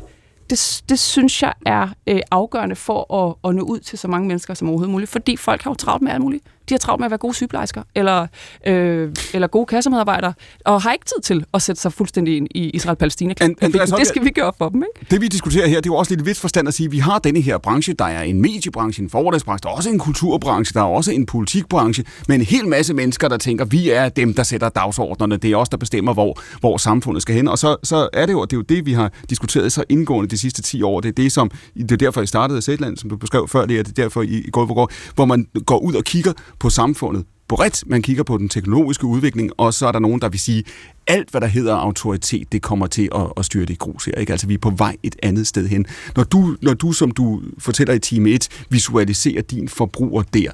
det, 0.51 0.83
det 0.89 0.99
synes 0.99 1.43
jeg 1.43 1.55
er 1.67 1.89
øh, 2.07 2.21
afgørende 2.31 2.77
for 2.77 3.15
at, 3.15 3.51
at 3.51 3.55
nå 3.55 3.63
ud 3.63 3.79
til 3.79 3.99
så 3.99 4.09
mange 4.09 4.29
mennesker 4.29 4.55
som 4.55 4.69
overhovedet 4.69 4.93
muligt, 4.93 5.11
fordi 5.11 5.37
folk 5.37 5.63
har 5.63 5.71
jo 5.71 5.75
travlt 5.75 6.03
med 6.03 6.13
alt 6.13 6.21
muligt. 6.21 6.45
De 6.71 6.75
har 6.75 6.79
travlt 6.79 7.01
med 7.01 7.05
at 7.07 7.11
være 7.11 7.19
gode 7.19 7.35
sygeplejersker, 7.35 7.83
eller, 7.95 8.27
øh, 8.67 9.11
eller 9.35 9.47
gode 9.49 9.67
kassemedarbejdere, 9.67 10.33
og 10.65 10.83
har 10.83 10.93
ikke 10.93 11.05
tid 11.05 11.23
til 11.23 11.45
at 11.55 11.63
sætte 11.63 11.81
sig 11.83 11.93
fuldstændig 11.93 12.37
ind 12.37 12.47
i 12.51 12.71
israel 12.71 12.97
palæstina 12.97 13.35
An- 13.41 13.55
Andreas 13.61 13.91
Det 13.91 14.07
skal 14.07 14.25
vi 14.25 14.31
gøre 14.31 14.53
for 14.59 14.69
dem, 14.69 14.83
ikke? 14.83 15.11
Det 15.11 15.21
vi 15.21 15.29
diskuterer 15.29 15.69
her, 15.69 15.77
det 15.77 15.87
er 15.87 15.93
jo 15.93 15.97
også 15.97 16.13
lidt 16.13 16.21
i 16.21 16.25
vis 16.25 16.41
forstand 16.41 16.69
at 16.69 16.75
sige, 16.75 16.87
at 16.87 16.93
vi 16.93 16.99
har 16.99 17.19
denne 17.19 17.41
her 17.41 17.59
branche, 17.59 17.93
der 17.95 18.05
er 18.05 18.23
en 18.23 18.41
mediebranche, 18.43 19.03
en 19.03 19.11
fordragsbranche, 19.11 19.63
der 19.63 19.69
er 19.69 19.77
også 19.77 19.91
en 19.91 19.99
kulturbranche, 19.99 20.75
der 20.75 20.81
er 20.81 20.85
også 20.85 21.13
en 21.13 21.27
politikbranche, 21.27 22.05
med 22.29 22.37
en 22.37 22.43
hel 22.43 22.69
masse 22.69 22.95
mennesker, 22.95 23.29
der 23.29 23.37
tænker, 23.37 23.65
vi 23.65 23.91
er 23.91 24.09
dem, 24.09 24.35
der 24.35 24.43
sætter 24.43 24.69
dagsordnerne, 24.69 25.37
det 25.37 25.51
er 25.53 25.57
os, 25.57 25.69
der 25.69 25.77
bestemmer, 25.77 26.15
hvor, 26.15 26.41
hvor 26.61 26.77
samfundet 26.77 27.23
skal 27.23 27.35
hen. 27.35 27.49
Og 27.49 27.59
så, 27.59 27.77
så 27.83 28.09
er 28.13 28.27
det 28.27 28.33
jo, 28.33 28.43
det 28.45 28.53
er 28.53 28.57
jo 28.57 28.63
det, 28.63 28.87
vi 28.87 28.93
har 28.93 29.13
diskuteret 29.31 29.73
så 29.73 29.85
indgående 29.89 30.31
de 30.31 30.39
sidste 30.39 30.63
10 30.63 30.83
år. 30.83 31.01
Det 31.01 31.09
er 31.09 31.13
det, 31.13 31.33
som, 31.33 31.51
det 31.77 31.93
er 31.93 31.97
derfor, 31.97 32.21
I 32.21 32.27
startede 32.27 32.63
Sætland, 32.63 32.97
som 32.97 33.11
du 33.11 33.17
beskrev 33.17 33.49
før, 33.49 33.67
det 33.67 33.79
er 33.79 33.83
det 33.83 33.99
er 33.99 34.03
derfor, 34.03 34.23
I 34.23 34.49
går, 34.53 34.65
hvor, 34.65 34.75
går, 34.75 34.91
hvor 35.15 35.25
man 35.25 35.47
går 35.67 35.79
ud 35.79 35.95
og 35.95 36.05
kigger 36.05 36.33
på 36.61 36.71
samfundet 36.71 37.25
bredt. 37.49 37.85
Man 37.87 38.03
kigger 38.03 38.23
på 38.23 38.39
den 38.39 38.49
teknologiske 38.49 39.07
udvikling, 39.07 39.51
og 39.57 39.75
så 39.75 39.87
er 39.87 39.93
der 39.93 39.99
nogen, 39.99 40.21
der 40.21 40.29
vil 40.29 40.41
sige, 40.41 40.65
alt 41.07 41.31
hvad 41.31 41.41
der 41.41 41.47
hedder 41.47 41.75
autoritet, 41.75 42.53
det 42.53 42.63
kommer 42.63 42.87
til 42.87 43.09
at, 43.15 43.33
at 43.37 43.45
styre 43.45 43.63
det 43.67 43.71
i 43.71 43.77
grus 43.77 44.05
her. 44.05 44.15
Ikke? 44.15 44.33
Altså, 44.33 44.47
vi 44.47 44.55
er 44.55 44.59
på 44.59 44.71
vej 44.71 44.97
et 45.03 45.17
andet 45.23 45.47
sted 45.47 45.69
hen. 45.69 45.87
Når 46.17 46.25
du, 46.25 46.57
når 46.63 46.75
du 46.75 46.93
som 46.93 47.11
du 47.11 47.43
fortæller 47.59 47.95
i 47.95 47.99
time 47.99 48.31
1, 48.31 48.49
visualiserer 48.69 49.43
din 49.43 49.69
forbruger 49.69 50.23
der, 50.23 50.51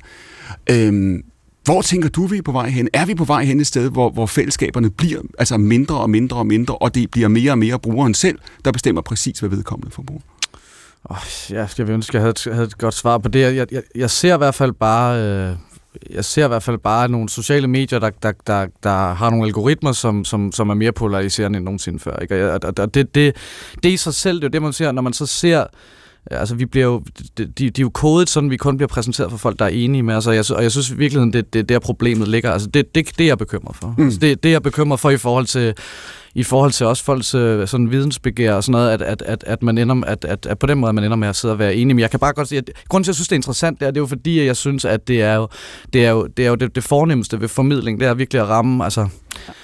øhm, 0.70 1.22
hvor 1.64 1.82
tænker 1.82 2.08
du, 2.08 2.26
vi 2.26 2.38
er 2.38 2.42
på 2.42 2.52
vej 2.52 2.68
hen? 2.68 2.88
Er 2.92 3.06
vi 3.06 3.14
på 3.14 3.24
vej 3.24 3.44
hen 3.44 3.60
et 3.60 3.66
sted, 3.66 3.90
hvor, 3.90 4.10
hvor 4.10 4.26
fællesskaberne 4.26 4.90
bliver 4.90 5.20
altså 5.38 5.56
mindre 5.56 5.96
og 5.96 6.10
mindre 6.10 6.36
og 6.36 6.46
mindre, 6.46 6.76
og 6.76 6.94
det 6.94 7.10
bliver 7.10 7.28
mere 7.28 7.52
og 7.52 7.58
mere 7.58 7.78
brugeren 7.78 8.14
selv, 8.14 8.38
der 8.64 8.72
bestemmer 8.72 9.02
præcis, 9.02 9.38
hvad 9.38 9.50
vedkommende 9.50 9.94
forbruger? 9.94 10.22
Oh, 11.04 11.16
ja, 11.50 11.66
skal 11.66 11.90
ønske, 11.90 12.10
at 12.10 12.14
jeg 12.14 12.22
havde 12.22 12.30
et, 12.30 12.54
havde 12.54 12.66
et 12.66 12.78
godt 12.78 12.94
svar 12.94 13.18
på 13.18 13.28
det. 13.28 13.40
Jeg, 13.40 13.66
jeg, 13.72 13.82
jeg 13.94 14.10
ser 14.10 14.34
i 14.34 14.38
hvert 14.38 14.54
fald 14.54 14.72
bare... 14.72 15.22
Øh 15.22 15.56
jeg 16.10 16.24
ser 16.24 16.44
i 16.44 16.48
hvert 16.48 16.62
fald 16.62 16.78
bare 16.78 17.08
nogle 17.08 17.28
sociale 17.28 17.68
medier, 17.68 17.98
der, 17.98 18.10
der, 18.10 18.32
der, 18.46 18.66
der 18.82 19.14
har 19.14 19.30
nogle 19.30 19.46
algoritmer, 19.46 19.92
som, 19.92 20.24
som, 20.24 20.52
som 20.52 20.70
er 20.70 20.74
mere 20.74 20.92
polariserende 20.92 21.56
end 21.56 21.64
nogensinde 21.64 21.98
før. 21.98 22.16
Ikke? 22.16 22.52
Og, 22.52 22.60
og, 22.62 22.74
og 22.78 22.94
det, 22.94 23.14
det, 23.14 23.36
det 23.82 23.88
i 23.88 23.96
sig 23.96 24.14
selv, 24.14 24.36
det 24.36 24.44
er 24.44 24.48
jo 24.48 24.52
det, 24.52 24.62
man 24.62 24.72
ser, 24.72 24.92
når 24.92 25.02
man 25.02 25.12
så 25.12 25.26
ser 25.26 25.64
Altså, 26.30 26.54
vi 26.54 26.66
bliver 26.66 26.86
jo, 26.86 27.02
de, 27.38 27.46
de, 27.46 27.66
er 27.66 27.70
jo 27.80 27.90
kodet 27.90 28.30
sådan, 28.30 28.50
vi 28.50 28.56
kun 28.56 28.76
bliver 28.76 28.88
præsenteret 28.88 29.30
for 29.30 29.38
folk, 29.38 29.58
der 29.58 29.64
er 29.64 29.68
enige 29.68 30.02
med 30.02 30.14
os, 30.14 30.26
og 30.26 30.34
jeg, 30.34 30.44
og 30.50 30.62
jeg 30.62 30.72
synes 30.72 30.90
i 30.90 30.96
virkeligheden, 30.96 31.32
det, 31.32 31.52
det 31.52 31.60
er 31.60 31.64
der 31.64 31.78
problemet 31.78 32.28
ligger. 32.28 32.50
Altså, 32.50 32.68
det, 32.68 32.94
det, 32.94 33.18
det 33.18 33.24
er 33.24 33.28
jeg 33.28 33.38
bekymret 33.38 33.76
for. 33.76 33.94
Mm. 33.98 34.04
Altså, 34.04 34.18
det, 34.20 34.42
det 34.42 34.48
er 34.48 34.52
jeg 34.52 34.62
bekymret 34.62 35.00
for 35.00 35.10
i 35.10 35.16
forhold 35.16 35.46
til, 35.46 35.74
i 36.36 36.42
forhold 36.42 36.70
til 36.70 36.86
også 36.86 37.04
folks 37.04 37.34
øh, 37.34 37.68
sådan 37.68 37.90
vidensbegær 37.90 38.54
og 38.54 38.64
sådan 38.64 38.72
noget, 38.72 38.90
at, 38.90 39.02
at, 39.02 39.22
at, 39.22 39.44
at, 39.46 39.62
man 39.62 39.78
ender, 39.78 40.02
at, 40.06 40.24
at, 40.24 40.46
at 40.46 40.58
på 40.58 40.66
den 40.66 40.78
måde, 40.78 40.92
man 40.92 41.04
ender 41.04 41.16
med 41.16 41.28
at 41.28 41.36
sidde 41.36 41.54
og 41.54 41.58
være 41.58 41.74
enig. 41.74 41.96
Men 41.96 42.00
jeg 42.00 42.10
kan 42.10 42.20
bare 42.20 42.32
godt 42.32 42.48
sige, 42.48 42.58
at 42.58 42.70
grunden 42.88 43.04
til, 43.04 43.10
at 43.10 43.12
jeg 43.12 43.14
synes, 43.14 43.28
det 43.28 43.32
er 43.32 43.38
interessant, 43.38 43.80
det 43.80 43.86
er, 43.86 43.90
det 43.90 43.96
er 43.96 44.02
jo 44.02 44.06
fordi, 44.06 44.38
at 44.38 44.46
jeg 44.46 44.56
synes, 44.56 44.84
at 44.84 45.08
det 45.08 45.22
er 45.22 45.34
jo 45.34 45.48
det, 45.92 46.06
er 46.06 46.10
jo, 46.10 46.26
det, 46.26 46.44
er 46.44 46.48
jo 46.48 46.54
det, 46.54 46.74
det 46.74 46.84
fornemmeste 46.84 47.40
ved 47.40 47.48
formidling, 47.48 48.00
det 48.00 48.08
er 48.08 48.14
virkelig 48.14 48.42
at 48.42 48.48
ramme, 48.48 48.84
altså, 48.84 49.08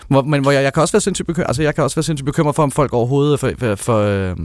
hvor, 0.08 0.22
men 0.22 0.42
hvor 0.42 0.50
jeg, 0.50 0.62
jeg 0.62 0.72
kan 0.72 0.80
også 0.80 0.92
være 0.92 1.00
sindssygt 1.00 1.26
bekymret, 1.26 1.48
altså 1.48 1.62
jeg 1.62 1.74
kan 1.74 1.84
også 1.84 1.96
være 1.96 2.02
sindssygt 2.02 2.26
bekymret 2.26 2.54
for, 2.54 2.62
om 2.62 2.70
folk 2.70 2.92
overhovedet 2.92 3.40
for, 3.40 3.52
for, 3.58 3.74
for 3.74 3.98
øh, 3.98 4.36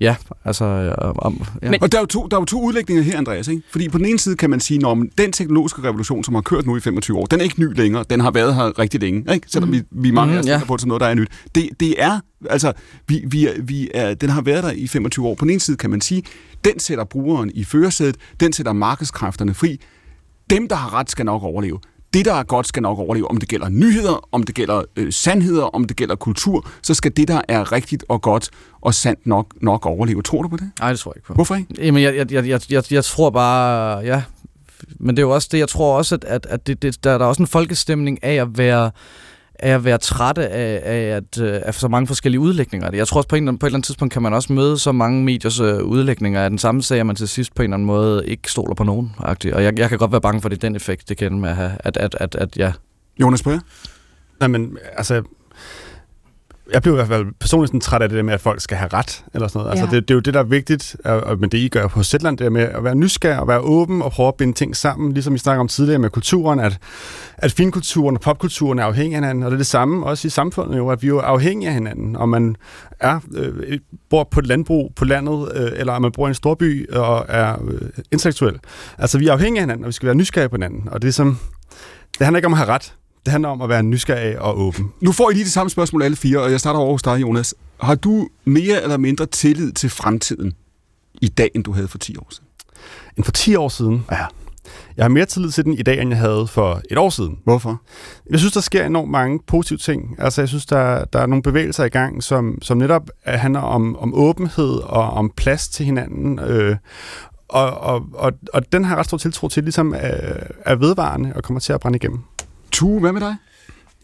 Ja, 0.00 0.16
altså... 0.44 0.64
Øh, 0.64 0.94
om, 1.18 1.42
ja. 1.62 1.70
Men, 1.70 1.82
og 1.82 1.92
der 1.92 1.98
er, 1.98 2.02
jo 2.02 2.06
to, 2.06 2.26
der 2.30 2.36
er 2.36 2.40
jo 2.40 2.44
to 2.44 2.62
udlægninger 2.62 3.02
her, 3.02 3.18
Andreas. 3.18 3.48
Ikke? 3.48 3.62
Fordi 3.70 3.88
på 3.88 3.98
den 3.98 4.06
ene 4.06 4.18
side 4.18 4.36
kan 4.36 4.50
man 4.50 4.60
sige, 4.60 4.86
at 4.90 4.96
den 5.18 5.32
teknologiske 5.32 5.82
revolution, 5.82 6.24
som 6.24 6.34
har 6.34 6.42
kørt 6.42 6.66
nu 6.66 6.76
i 6.76 6.80
25 6.80 7.18
år, 7.18 7.26
den 7.26 7.40
er 7.40 7.44
ikke 7.44 7.60
ny 7.60 7.76
længere. 7.76 8.04
Den 8.10 8.20
har 8.20 8.30
været 8.30 8.54
her 8.54 8.78
rigtig 8.78 9.00
længe. 9.00 9.34
Ikke? 9.34 9.46
Selvom 9.50 9.68
mm. 9.68 9.74
vi, 9.74 9.82
vi 9.90 10.10
mange 10.10 10.30
Mhm, 10.30 10.36
af 10.36 10.40
os 10.40 10.46
ja. 10.46 10.60
på 10.66 10.74
det 10.74 10.80
som 10.80 10.88
noget, 10.88 11.00
der 11.00 11.06
er 11.06 11.14
nyt. 11.14 11.28
Det, 11.54 11.68
det 11.80 12.02
er, 12.02 12.20
altså, 12.50 12.72
vi, 13.08 13.24
vi, 13.26 13.46
er- 13.46 13.62
vi 13.62 13.90
er, 13.94 14.14
den 14.14 14.30
har 14.30 14.42
været 14.42 14.64
der 14.64 14.70
i 14.70 14.86
25 14.86 15.26
år. 15.26 15.34
På 15.34 15.44
den 15.44 15.50
ene 15.50 15.60
side 15.60 15.76
kan 15.76 15.90
man 15.90 16.00
sige, 16.00 16.22
den 16.64 16.78
sætter 16.78 17.04
brugeren 17.04 17.50
i 17.54 17.64
førersædet, 17.64 18.16
den 18.40 18.52
sætter 18.52 18.72
markedskræfterne 18.72 19.54
fri. 19.54 19.80
Dem, 20.50 20.68
der 20.68 20.76
har 20.76 20.94
ret, 20.94 21.10
skal 21.10 21.24
nok 21.26 21.42
overleve. 21.42 21.78
Det, 22.14 22.24
der 22.24 22.34
er 22.34 22.42
godt, 22.42 22.66
skal 22.66 22.82
nok 22.82 22.98
overleve. 22.98 23.30
Om 23.30 23.36
det 23.36 23.48
gælder 23.48 23.68
nyheder, 23.68 24.28
om 24.32 24.42
det 24.42 24.54
gælder 24.54 24.82
øh, 24.96 25.12
sandheder, 25.12 25.64
om 25.64 25.84
det 25.84 25.96
gælder 25.96 26.14
kultur, 26.14 26.68
så 26.82 26.94
skal 26.94 27.12
det, 27.16 27.28
der 27.28 27.40
er 27.48 27.72
rigtigt 27.72 28.04
og 28.08 28.22
godt 28.22 28.50
og 28.80 28.94
sandt 28.94 29.26
nok, 29.26 29.46
nok 29.60 29.86
overleve. 29.86 30.22
Tror 30.22 30.42
du 30.42 30.48
på 30.48 30.56
det? 30.56 30.70
Nej, 30.80 30.90
det 30.90 31.00
tror 31.00 31.12
jeg 31.12 31.16
ikke 31.16 31.26
på. 31.26 31.34
Hvorfor 31.34 31.54
ikke? 31.54 31.74
Jamen, 31.78 32.02
jeg, 32.02 32.16
jeg, 32.16 32.32
jeg, 32.32 32.46
jeg, 32.46 32.60
jeg, 32.70 32.92
jeg 32.92 33.04
tror 33.04 33.30
bare, 33.30 33.98
ja, 33.98 34.22
men 35.00 35.16
det 35.16 35.22
er 35.22 35.26
jo 35.26 35.34
også 35.34 35.48
det, 35.52 35.58
jeg 35.58 35.68
tror 35.68 35.96
også, 35.96 36.14
at, 36.14 36.24
at, 36.24 36.46
at 36.50 36.66
det, 36.66 36.82
det, 36.82 37.04
der, 37.04 37.18
der 37.18 37.24
er 37.24 37.28
også 37.28 37.42
en 37.42 37.46
folkestemning 37.46 38.24
af 38.24 38.34
at 38.34 38.58
være 38.58 38.90
af 39.58 39.70
at 39.74 39.84
være 39.84 39.98
trætte 39.98 40.48
af, 40.48 40.80
af, 40.84 41.16
at, 41.16 41.40
øh, 41.40 41.60
af 41.64 41.74
så 41.74 41.88
mange 41.88 42.06
forskellige 42.06 42.40
udlægninger. 42.40 42.90
Jeg 42.92 43.08
tror 43.08 43.18
også, 43.18 43.28
på, 43.28 43.36
en, 43.36 43.42
eller 43.42 43.48
anden- 43.50 43.58
på 43.58 43.66
et 43.66 43.68
eller 43.68 43.76
andet 43.76 43.86
tidspunkt 43.86 44.12
kan 44.12 44.22
man 44.22 44.32
også 44.34 44.52
møde 44.52 44.78
så 44.78 44.92
mange 44.92 45.24
mediers 45.24 45.60
øh, 45.60 45.82
udlægninger 45.82 46.40
af 46.44 46.50
den 46.50 46.58
samme 46.58 46.82
sag, 46.82 47.00
at 47.00 47.06
man 47.06 47.16
til 47.16 47.28
sidst 47.28 47.54
på 47.54 47.62
en 47.62 47.64
eller 47.64 47.74
anden 47.76 47.86
måde 47.86 48.26
ikke 48.26 48.50
stoler 48.50 48.74
på 48.74 48.84
nogen. 48.84 49.12
-agtigt. 49.18 49.54
Og 49.54 49.64
jeg, 49.64 49.78
jeg 49.78 49.88
kan 49.88 49.98
godt 49.98 50.12
være 50.12 50.20
bange 50.20 50.40
for, 50.40 50.48
at 50.48 50.50
det 50.50 50.56
er 50.56 50.68
den 50.68 50.76
effekt, 50.76 51.08
det 51.08 51.16
kan 51.16 51.40
med 51.40 51.48
at 51.50 51.56
have. 51.56 51.72
At, 51.80 51.96
at, 51.96 52.16
at, 52.20 52.34
at, 52.34 52.56
ja. 52.56 52.72
Jonas 53.20 53.42
Bøger? 53.42 53.60
Nej, 54.40 54.48
men 54.48 54.78
altså... 54.96 55.22
Jeg 56.72 56.82
blev 56.82 56.94
i 56.94 56.96
hvert 56.96 57.08
fald 57.08 57.26
personligt 57.40 57.68
sådan 57.68 57.80
træt 57.80 58.02
af 58.02 58.08
det 58.08 58.16
der 58.16 58.22
med, 58.22 58.34
at 58.34 58.40
folk 58.40 58.60
skal 58.60 58.76
have 58.76 58.88
ret, 58.92 59.24
eller 59.34 59.48
sådan 59.48 59.58
noget. 59.58 59.70
Altså, 59.70 59.84
Ja. 59.84 59.90
det, 60.00 60.08
det 60.08 60.14
er 60.14 60.16
jo 60.16 60.20
det, 60.20 60.34
der 60.34 60.40
er 60.40 60.44
vigtigt, 60.44 60.96
og, 61.04 61.38
men 61.38 61.50
det 61.50 61.58
I 61.58 61.68
gør 61.68 61.86
på 61.86 62.02
Zetland, 62.02 62.38
det 62.38 62.44
er 62.46 62.50
med 62.50 62.62
at 62.62 62.84
være 62.84 62.94
nysgerrig 62.94 63.40
og 63.40 63.48
være 63.48 63.60
åben 63.60 64.02
og 64.02 64.12
prøve 64.12 64.28
at 64.28 64.34
binde 64.34 64.52
ting 64.52 64.76
sammen, 64.76 65.12
ligesom 65.12 65.32
vi 65.32 65.38
snakker 65.38 65.60
om 65.60 65.68
tidligere 65.68 65.98
med 65.98 66.10
kulturen, 66.10 66.60
at, 66.60 66.78
at 67.38 67.52
finkulturen 67.52 68.16
og 68.16 68.20
popkulturen 68.20 68.78
er 68.78 68.84
afhængige 68.84 69.16
af 69.16 69.20
hinanden, 69.22 69.42
og 69.44 69.50
det 69.50 69.56
er 69.56 69.58
det 69.58 69.66
samme 69.66 70.06
også 70.06 70.26
i 70.26 70.30
samfundet 70.30 70.76
jo, 70.78 70.88
at 70.88 71.02
vi 71.02 71.08
er 71.08 71.20
afhængige 71.20 71.68
af 71.68 71.74
hinanden, 71.74 72.16
og 72.16 72.28
man 72.28 72.56
er, 73.00 73.20
øh, 73.36 73.78
bor 74.10 74.28
på 74.30 74.40
et 74.40 74.46
landbrug 74.46 74.92
på 74.96 75.04
landet, 75.04 75.52
øh, 75.54 75.70
eller 75.74 75.98
man 75.98 76.12
bor 76.12 76.26
i 76.26 76.28
en 76.28 76.34
storby 76.34 76.90
og 76.92 77.24
er 77.28 77.56
øh, 77.68 77.80
intellektuel. 78.12 78.58
Altså, 78.98 79.18
vi 79.18 79.26
er 79.28 79.32
afhængige 79.32 79.60
af 79.60 79.62
hinanden, 79.62 79.84
og 79.84 79.88
vi 79.88 79.92
skal 79.92 80.06
være 80.06 80.14
nysgerrige 80.16 80.48
på 80.48 80.56
hinanden, 80.56 80.88
og 80.90 81.02
det 81.02 81.08
er 81.08 81.12
som, 81.12 81.38
det 82.18 82.24
handler 82.26 82.38
ikke 82.38 82.46
om 82.46 82.52
at 82.52 82.58
have 82.58 82.68
ret, 82.68 82.94
det 83.24 83.32
handler 83.32 83.48
om 83.48 83.62
at 83.62 83.68
være 83.68 83.82
nysgerrig 83.82 84.38
og 84.38 84.60
åben. 84.60 84.92
Nu 85.00 85.12
får 85.12 85.30
I 85.30 85.34
lige 85.34 85.44
det 85.44 85.52
samme 85.52 85.70
spørgsmål 85.70 86.02
alle 86.02 86.16
fire, 86.16 86.40
og 86.40 86.50
jeg 86.50 86.60
starter 86.60 86.80
over 86.80 86.92
hos 86.92 87.02
dig, 87.02 87.20
Jonas. 87.20 87.54
Har 87.80 87.94
du 87.94 88.28
mere 88.44 88.82
eller 88.82 88.96
mindre 88.96 89.26
tillid 89.26 89.72
til 89.72 89.90
fremtiden 89.90 90.52
i 91.22 91.28
dag, 91.28 91.50
end 91.54 91.64
du 91.64 91.72
havde 91.72 91.88
for 91.88 91.98
10 91.98 92.16
år 92.16 92.26
siden? 92.30 92.48
End 93.16 93.24
for 93.24 93.32
10 93.32 93.54
år 93.54 93.68
siden? 93.68 94.04
Ja. 94.10 94.26
Jeg 94.96 95.04
har 95.04 95.08
mere 95.08 95.26
tillid 95.26 95.50
til 95.50 95.64
den 95.64 95.72
i 95.72 95.82
dag, 95.82 96.00
end 96.00 96.10
jeg 96.10 96.18
havde 96.18 96.46
for 96.46 96.80
et 96.90 96.98
år 96.98 97.10
siden. 97.10 97.38
Hvorfor? 97.44 97.82
Jeg 98.30 98.38
synes, 98.38 98.52
der 98.52 98.60
sker 98.60 98.86
enormt 98.86 99.10
mange 99.10 99.40
positive 99.46 99.78
ting. 99.78 100.16
Altså, 100.18 100.40
jeg 100.40 100.48
synes, 100.48 100.66
der, 100.66 101.04
der 101.04 101.18
er 101.18 101.26
nogle 101.26 101.42
bevægelser 101.42 101.84
i 101.84 101.88
gang, 101.88 102.22
som, 102.22 102.58
som 102.62 102.78
netop 102.78 103.10
øh, 103.28 103.34
handler 103.34 103.60
om, 103.60 103.96
om 103.96 104.14
åbenhed 104.14 104.70
og 104.82 105.10
om 105.10 105.32
plads 105.36 105.68
til 105.68 105.86
hinanden. 105.86 106.38
Øh, 106.38 106.76
og, 107.48 107.70
og, 107.70 108.02
og, 108.14 108.32
og 108.52 108.72
den 108.72 108.84
har 108.84 108.96
ret 108.96 109.06
stor 109.06 109.16
tiltro 109.16 109.48
til, 109.48 109.62
ligesom 109.62 109.94
er, 109.96 110.34
er 110.66 110.74
vedvarende 110.74 111.32
og 111.36 111.42
kommer 111.42 111.60
til 111.60 111.72
at 111.72 111.80
brænde 111.80 111.96
igennem. 111.96 112.20
Tue, 112.74 113.00
hvad 113.00 113.12
med 113.12 113.20
dig? 113.20 113.36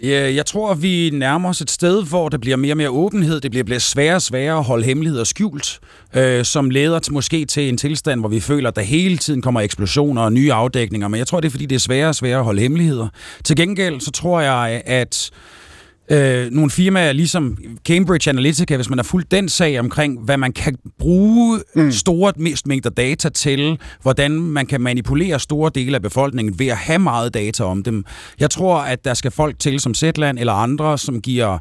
Ja, 0.02 0.34
jeg 0.34 0.46
tror, 0.46 0.74
vi 0.74 1.10
nærmer 1.12 1.48
os 1.48 1.60
et 1.60 1.70
sted, 1.70 2.04
hvor 2.04 2.28
der 2.28 2.38
bliver 2.38 2.56
mere 2.56 2.72
og 2.72 2.76
mere 2.76 2.90
åbenhed. 2.90 3.40
Det 3.40 3.50
bliver, 3.50 3.64
bliver 3.64 3.78
sværere 3.78 4.14
og 4.14 4.22
sværere 4.22 4.58
at 4.58 4.64
holde 4.64 4.84
hemmeligheder 4.84 5.24
skjult, 5.24 5.80
øh, 6.16 6.44
som 6.44 6.70
leder 6.70 6.98
til, 6.98 7.12
måske 7.12 7.44
til 7.44 7.68
en 7.68 7.76
tilstand, 7.76 8.20
hvor 8.20 8.28
vi 8.28 8.40
føler, 8.40 8.68
at 8.68 8.76
der 8.76 8.82
hele 8.82 9.18
tiden 9.18 9.42
kommer 9.42 9.60
eksplosioner 9.60 10.22
og 10.22 10.32
nye 10.32 10.52
afdækninger. 10.52 11.08
Men 11.08 11.18
jeg 11.18 11.26
tror, 11.26 11.40
det 11.40 11.46
er, 11.48 11.50
fordi 11.50 11.66
det 11.66 11.74
er 11.74 11.80
sværere 11.80 12.08
og 12.08 12.14
sværere 12.14 12.38
at 12.38 12.44
holde 12.44 12.62
hemmeligheder. 12.62 13.08
Til 13.44 13.56
gengæld, 13.56 14.00
så 14.00 14.10
tror 14.10 14.40
jeg, 14.40 14.82
at 14.86 15.30
øh, 16.10 16.50
nogle 16.50 16.70
firmaer 16.70 17.12
ligesom 17.12 17.56
Cambridge 17.84 18.30
Analytica, 18.30 18.76
hvis 18.76 18.88
man 18.90 18.98
har 18.98 19.02
fulgt 19.02 19.30
den 19.30 19.48
sag 19.48 19.80
omkring, 19.80 20.20
hvad 20.20 20.36
man 20.36 20.52
kan 20.52 20.76
bruge 20.98 21.60
mm. 21.74 21.92
store 21.92 22.32
mest 22.36 22.66
mængder 22.66 22.90
data 22.90 23.28
til, 23.28 23.78
hvordan 24.02 24.30
man 24.40 24.66
kan 24.66 24.80
manipulere 24.80 25.40
store 25.40 25.70
dele 25.74 25.94
af 25.96 26.02
befolkningen 26.02 26.58
ved 26.58 26.66
at 26.66 26.76
have 26.76 26.98
meget 26.98 27.34
data 27.34 27.64
om 27.64 27.82
dem. 27.82 28.04
Jeg 28.40 28.50
tror, 28.50 28.78
at 28.78 29.04
der 29.04 29.14
skal 29.14 29.30
folk 29.30 29.58
til 29.58 29.80
som 29.80 29.94
Zetland 29.94 30.38
eller 30.38 30.52
andre, 30.52 30.98
som 30.98 31.20
giver 31.20 31.58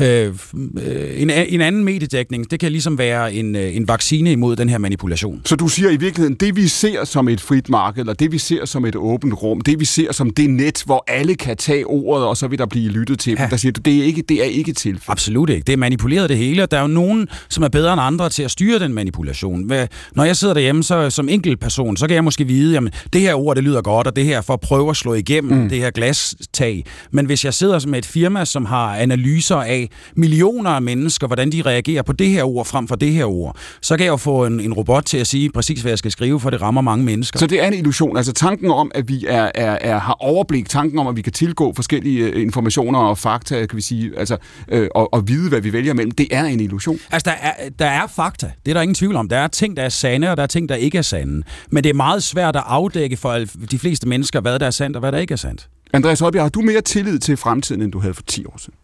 øh, 0.00 0.26
øh, 0.26 1.22
en, 1.22 1.30
en 1.30 1.60
anden 1.60 1.84
mediedækning. 1.84 2.50
Det 2.50 2.60
kan 2.60 2.72
ligesom 2.72 2.98
være 2.98 3.34
en, 3.34 3.56
øh, 3.56 3.76
en 3.76 3.88
vaccine 3.88 4.32
imod 4.32 4.56
den 4.56 4.68
her 4.68 4.78
manipulation. 4.78 5.42
Så 5.44 5.56
du 5.56 5.68
siger 5.68 5.90
i 5.90 5.96
virkeligheden, 5.96 6.34
det 6.34 6.56
vi 6.56 6.68
ser 6.68 7.04
som 7.04 7.28
et 7.28 7.40
frit 7.40 7.68
marked, 7.68 8.00
eller 8.00 8.12
det 8.12 8.32
vi 8.32 8.38
ser 8.38 8.64
som 8.64 8.84
et 8.84 8.96
åbent 8.96 9.34
rum, 9.42 9.60
det 9.60 9.80
vi 9.80 9.84
ser 9.84 10.12
som 10.12 10.30
det 10.30 10.50
net, 10.50 10.82
hvor 10.86 11.04
alle 11.06 11.34
kan 11.34 11.56
tage 11.56 11.84
ordet, 11.86 12.26
og 12.26 12.36
så 12.36 12.48
vil 12.48 12.58
der 12.58 12.66
blive 12.66 12.90
lyttet 12.90 13.18
til 13.18 13.30
dem, 13.30 13.38
Ja. 13.42 13.48
der 13.50 13.56
siger 13.56 13.72
du, 13.72 13.80
det 13.88 13.98
er 14.00 14.04
ikke, 14.04 14.22
det 14.22 14.40
er 14.40 14.44
ikke 14.44 14.72
tilfældet. 14.72 15.04
Absolut 15.08 15.50
ikke. 15.50 15.62
Det 15.66 15.72
er 15.72 15.76
manipuleret 15.76 16.28
det 16.28 16.36
hele, 16.36 16.62
og 16.62 16.70
der 16.70 16.76
er 16.76 16.80
jo 16.82 16.86
nogen, 16.88 17.28
som 17.48 17.64
er 17.64 17.68
bedre 17.68 17.92
end 17.92 18.02
andre 18.02 18.28
til 18.28 18.42
at 18.42 18.50
styre 18.50 18.78
den 18.78 18.94
manipulation. 18.94 19.62
Hvad- 19.64 19.86
Når 20.16 20.24
jeg 20.24 20.36
sidder 20.36 20.54
derhjemme 20.54 20.82
så, 20.82 21.10
som 21.10 21.28
enkelt 21.28 21.60
person, 21.60 21.96
så 21.96 22.06
kan 22.06 22.14
jeg 22.14 22.24
måske 22.24 22.44
vide, 22.46 22.72
jamen 22.74 22.92
det 23.12 23.20
her 23.20 23.34
ord, 23.34 23.56
det 23.56 23.64
lyder 23.64 23.82
godt, 23.82 24.06
og 24.06 24.16
det 24.16 24.24
her 24.24 24.36
er 24.36 24.40
for 24.40 24.52
at 24.54 24.60
prøve 24.60 24.90
at 24.90 24.96
slå 24.96 25.14
igennem 25.14 25.62
mm. 25.62 25.68
det 25.68 25.78
her 25.78 25.90
glastag. 25.90 26.84
Men 27.10 27.26
hvis 27.26 27.44
jeg 27.44 27.54
sidder 27.54 27.86
med 27.86 27.98
et 27.98 28.06
firma, 28.06 28.44
som 28.44 28.64
har 28.64 28.96
analyser 28.96 29.56
af 29.56 29.88
millioner 30.16 30.70
af 30.70 30.82
mennesker, 30.82 31.26
hvordan 31.26 31.52
de 31.52 31.62
reagerer 31.66 32.02
på 32.02 32.12
det 32.12 32.28
her 32.28 32.44
ord 32.44 32.66
frem 32.66 32.88
for 32.88 32.96
det 32.96 33.12
her 33.12 33.24
ord, 33.24 33.56
så 33.82 33.96
kan 33.96 34.04
jeg 34.04 34.10
jo 34.10 34.16
få 34.16 34.46
en, 34.46 34.60
en 34.60 34.72
robot 34.72 35.04
til 35.04 35.18
at 35.18 35.26
sige 35.26 35.50
præcis, 35.50 35.80
hvad 35.80 35.90
jeg 35.90 35.98
skal 35.98 36.10
skrive, 36.10 36.40
for 36.40 36.50
det 36.50 36.62
rammer 36.62 36.80
mange 36.80 37.04
mennesker. 37.04 37.38
Så 37.38 37.46
det 37.46 37.62
er 37.62 37.66
en 37.66 37.74
illusion. 37.74 38.16
Altså 38.16 38.32
tanken 38.32 38.70
om, 38.70 38.90
at 38.94 39.08
vi 39.08 39.24
er, 39.28 39.50
er, 39.54 39.78
er, 39.80 39.98
har 39.98 40.16
overblik, 40.20 40.68
tanken 40.68 40.98
om, 40.98 41.06
at 41.06 41.16
vi 41.16 41.22
kan 41.22 41.32
tilgå 41.32 41.72
forskellige 41.76 42.24
øh, 42.24 42.42
informationer 42.42 42.98
og 42.98 43.18
fakta, 43.18 43.66
vi 43.78 43.82
sige, 43.82 44.18
altså, 44.18 44.36
øh, 44.68 44.88
og, 44.94 45.14
og 45.14 45.28
vide, 45.28 45.48
hvad 45.48 45.60
vi 45.60 45.72
vælger 45.72 45.94
mellem, 45.94 46.10
det 46.10 46.28
er 46.30 46.44
en 46.44 46.60
illusion. 46.60 46.98
Altså, 47.10 47.30
der 47.30 47.36
er, 47.48 47.68
der 47.78 47.86
er 47.86 48.06
fakta. 48.06 48.50
Det 48.64 48.70
er 48.70 48.74
der 48.74 48.82
ingen 48.82 48.94
tvivl 48.94 49.16
om. 49.16 49.28
Der 49.28 49.38
er 49.38 49.48
ting, 49.48 49.76
der 49.76 49.82
er 49.82 49.88
sande, 49.88 50.30
og 50.30 50.36
der 50.36 50.42
er 50.42 50.46
ting, 50.46 50.68
der 50.68 50.74
ikke 50.74 50.98
er 50.98 51.02
sande. 51.02 51.42
Men 51.70 51.84
det 51.84 51.90
er 51.90 51.94
meget 51.94 52.22
svært 52.22 52.56
at 52.56 52.62
afdække 52.66 53.16
for 53.16 53.44
de 53.70 53.78
fleste 53.78 54.08
mennesker, 54.08 54.40
hvad 54.40 54.58
der 54.58 54.66
er 54.66 54.70
sandt 54.70 54.96
og 54.96 55.00
hvad 55.00 55.12
der 55.12 55.18
ikke 55.18 55.32
er 55.32 55.36
sandt. 55.36 55.68
Andreas 55.92 56.20
Højbjerg, 56.20 56.44
har 56.44 56.48
du 56.48 56.60
mere 56.60 56.80
tillid 56.80 57.18
til 57.18 57.36
fremtiden, 57.36 57.82
end 57.82 57.92
du 57.92 57.98
havde 57.98 58.14
for 58.14 58.22
10 58.22 58.44
år 58.46 58.58
siden? 58.58 58.74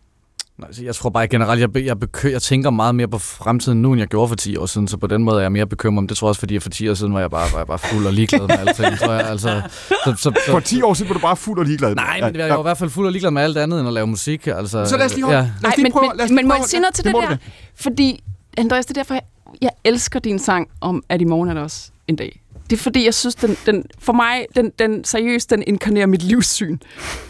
Nej, 0.58 0.66
altså, 0.68 0.84
Jeg 0.84 0.94
tror 0.94 1.10
bare 1.10 1.28
generelt, 1.28 1.60
jeg, 1.60 1.84
jeg, 1.84 1.96
bekø- 1.98 2.30
jeg 2.32 2.42
tænker 2.42 2.70
meget 2.70 2.94
mere 2.94 3.08
på 3.08 3.18
fremtiden 3.18 3.82
nu, 3.82 3.92
end 3.92 3.98
jeg 3.98 4.08
gjorde 4.08 4.28
for 4.28 4.34
10 4.36 4.56
år 4.56 4.66
siden, 4.66 4.88
så 4.88 4.96
på 4.96 5.06
den 5.06 5.24
måde 5.24 5.36
er 5.36 5.40
jeg 5.40 5.52
mere 5.52 5.66
bekymret. 5.66 6.02
Men 6.02 6.08
det 6.08 6.16
tror 6.16 6.26
jeg 6.26 6.28
også, 6.28 6.38
fordi 6.38 6.58
for 6.58 6.70
10 6.70 6.88
år 6.88 6.94
siden 6.94 7.14
var 7.14 7.20
jeg 7.20 7.30
bare, 7.30 7.52
var 7.52 7.58
jeg 7.58 7.66
bare 7.66 7.78
fuld 7.78 8.06
og 8.06 8.12
ligeglad 8.12 8.40
med 8.40 8.58
alting, 8.58 8.98
tror 8.98 9.12
jeg. 9.12 9.26
Altså, 9.30 9.62
så, 9.88 9.94
så, 10.04 10.14
så, 10.16 10.32
For 10.50 10.60
10 10.60 10.82
år 10.82 10.94
siden 10.94 11.08
var 11.08 11.14
du 11.14 11.20
bare 11.20 11.36
fuld 11.36 11.58
og 11.58 11.64
ligeglad. 11.64 11.94
Nej, 11.94 12.20
men 12.20 12.36
jeg 12.36 12.50
var 12.50 12.58
i 12.58 12.62
hvert 12.62 12.78
fald 12.78 12.90
fuld 12.90 13.06
og 13.06 13.12
ligeglad 13.12 13.30
med 13.30 13.42
alt 13.42 13.56
andet, 13.58 13.78
end 13.80 13.88
at 13.88 13.94
lave 13.94 14.06
musik. 14.06 14.46
Altså, 14.46 14.84
Så 14.86 14.96
lad 14.96 15.06
os 15.06 15.14
lige 15.14 15.24
holde- 15.24 15.38
Ja. 15.38 15.42
Lad 15.44 15.50
os 15.56 15.62
Nej, 15.62 15.72
lige 15.76 15.82
men, 15.82 15.92
prøve- 15.92 16.08
men, 16.08 16.16
lad 16.16 16.24
os 16.24 16.30
men 16.30 16.36
lige 16.36 16.48
må 16.48 16.54
jeg 16.54 16.64
sige 16.64 16.80
noget 16.80 16.94
til 16.94 17.04
det 17.04 17.14
det, 17.14 17.28
der? 17.28 17.36
Fordi, 17.76 18.24
Andreas, 18.58 18.86
det 18.86 18.96
er 18.96 19.02
derfor, 19.02 19.14
jeg, 19.14 19.22
jeg 19.62 19.70
elsker 19.84 20.20
din 20.20 20.38
sang 20.38 20.68
om, 20.80 21.02
at 21.08 21.20
i 21.20 21.24
morgen 21.24 21.48
er 21.50 21.54
der 21.54 21.62
også 21.62 21.90
en 22.08 22.16
dag. 22.16 22.40
Det 22.70 22.72
er 22.72 22.80
fordi, 22.82 23.04
jeg 23.04 23.14
synes, 23.14 23.34
den, 23.34 23.56
den, 23.66 23.84
for 23.98 24.12
mig, 24.12 24.46
den, 24.56 24.72
den 24.78 25.04
seriøst, 25.04 25.50
den 25.50 25.62
inkarnerer 25.66 26.06
mit 26.06 26.22
livssyn, 26.22 26.78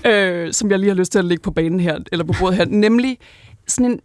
øh, 0.06 0.52
som 0.52 0.70
jeg 0.70 0.78
lige 0.78 0.88
har 0.88 0.96
lyst 0.96 1.12
til 1.12 1.18
at 1.18 1.24
lægge 1.24 1.42
på 1.42 1.50
banen 1.50 1.80
her, 1.80 1.98
eller 2.12 2.24
på 2.24 2.34
bordet 2.40 2.56
her. 2.56 2.64
Nemlig 2.64 3.18
sådan 3.66 3.90
en 3.90 4.00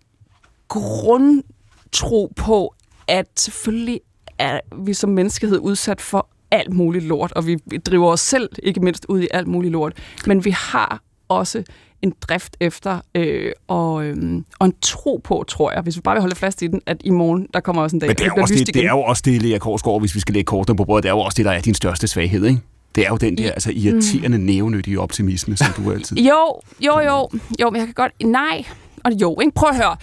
grundtro 0.67 2.31
på, 2.35 2.75
at 3.07 3.27
selvfølgelig 3.35 4.01
er 4.37 4.59
vi 4.85 4.93
som 4.93 5.09
menneskehed 5.09 5.59
udsat 5.59 6.01
for 6.01 6.29
alt 6.51 6.73
muligt 6.73 7.05
lort, 7.05 7.31
og 7.31 7.47
vi 7.47 7.57
vi 7.65 7.77
driver 7.77 8.11
os 8.11 8.19
selv 8.21 8.49
ikke 8.63 8.79
mindst 8.79 9.05
ud 9.09 9.21
i 9.21 9.27
alt 9.31 9.47
muligt 9.47 9.71
lort. 9.71 9.93
Men 10.27 10.45
vi 10.45 10.49
har 10.49 11.01
også 11.27 11.63
en 12.01 12.13
drift 12.21 12.57
efter, 12.59 12.99
øh, 13.15 13.51
og, 13.67 14.03
øh, 14.03 14.41
og 14.59 14.65
en 14.65 14.73
tro 14.81 15.21
på, 15.23 15.43
tror 15.47 15.71
jeg, 15.71 15.81
hvis 15.81 15.95
vi 15.95 16.01
bare 16.01 16.15
vil 16.15 16.21
holde 16.21 16.35
fast 16.35 16.61
i 16.61 16.67
den, 16.67 16.81
at 16.85 16.97
i 17.03 17.09
morgen, 17.09 17.47
der 17.53 17.59
kommer 17.59 17.81
også 17.81 17.95
en 17.95 17.99
dag, 17.99 18.07
Men 18.09 18.15
det 18.15 18.25
er, 18.27 18.41
også 18.41 18.53
det, 18.53 18.67
det 18.67 18.75
igen. 18.75 18.85
er 18.87 18.91
jo 18.91 19.01
også 19.01 19.21
det, 19.25 19.41
Lea 19.41 19.57
Korsgaard, 19.57 19.99
hvis 19.99 20.15
vi 20.15 20.19
skal 20.19 20.33
lægge 20.33 20.45
kortene 20.45 20.77
på 20.77 20.85
bordet, 20.85 21.03
det 21.03 21.09
er 21.09 21.13
jo 21.13 21.19
også 21.19 21.35
det, 21.35 21.45
der 21.45 21.51
er 21.51 21.61
din 21.61 21.73
største 21.73 22.07
svaghed, 22.07 22.45
ikke? 22.45 22.61
Det 22.95 23.05
er 23.05 23.09
jo 23.09 23.17
den 23.17 23.37
der 23.37 23.51
altså, 23.51 23.71
irriterende, 23.75 24.37
Mm. 24.37 24.43
nævnyttige 24.43 24.99
optimisme, 24.99 25.57
som 25.57 25.67
du 25.77 25.91
altid... 25.91 26.17
Jo, 26.17 26.61
jo, 26.81 26.99
jo, 26.99 27.29
jo, 27.61 27.69
men 27.69 27.79
jeg 27.79 27.85
kan 27.87 27.93
godt... 27.93 28.11
Nej, 28.23 28.63
og 29.05 29.11
jo, 29.21 29.39
ikke? 29.39 29.51
Prøv 29.55 29.69
at 29.69 29.75
høre. 29.75 29.97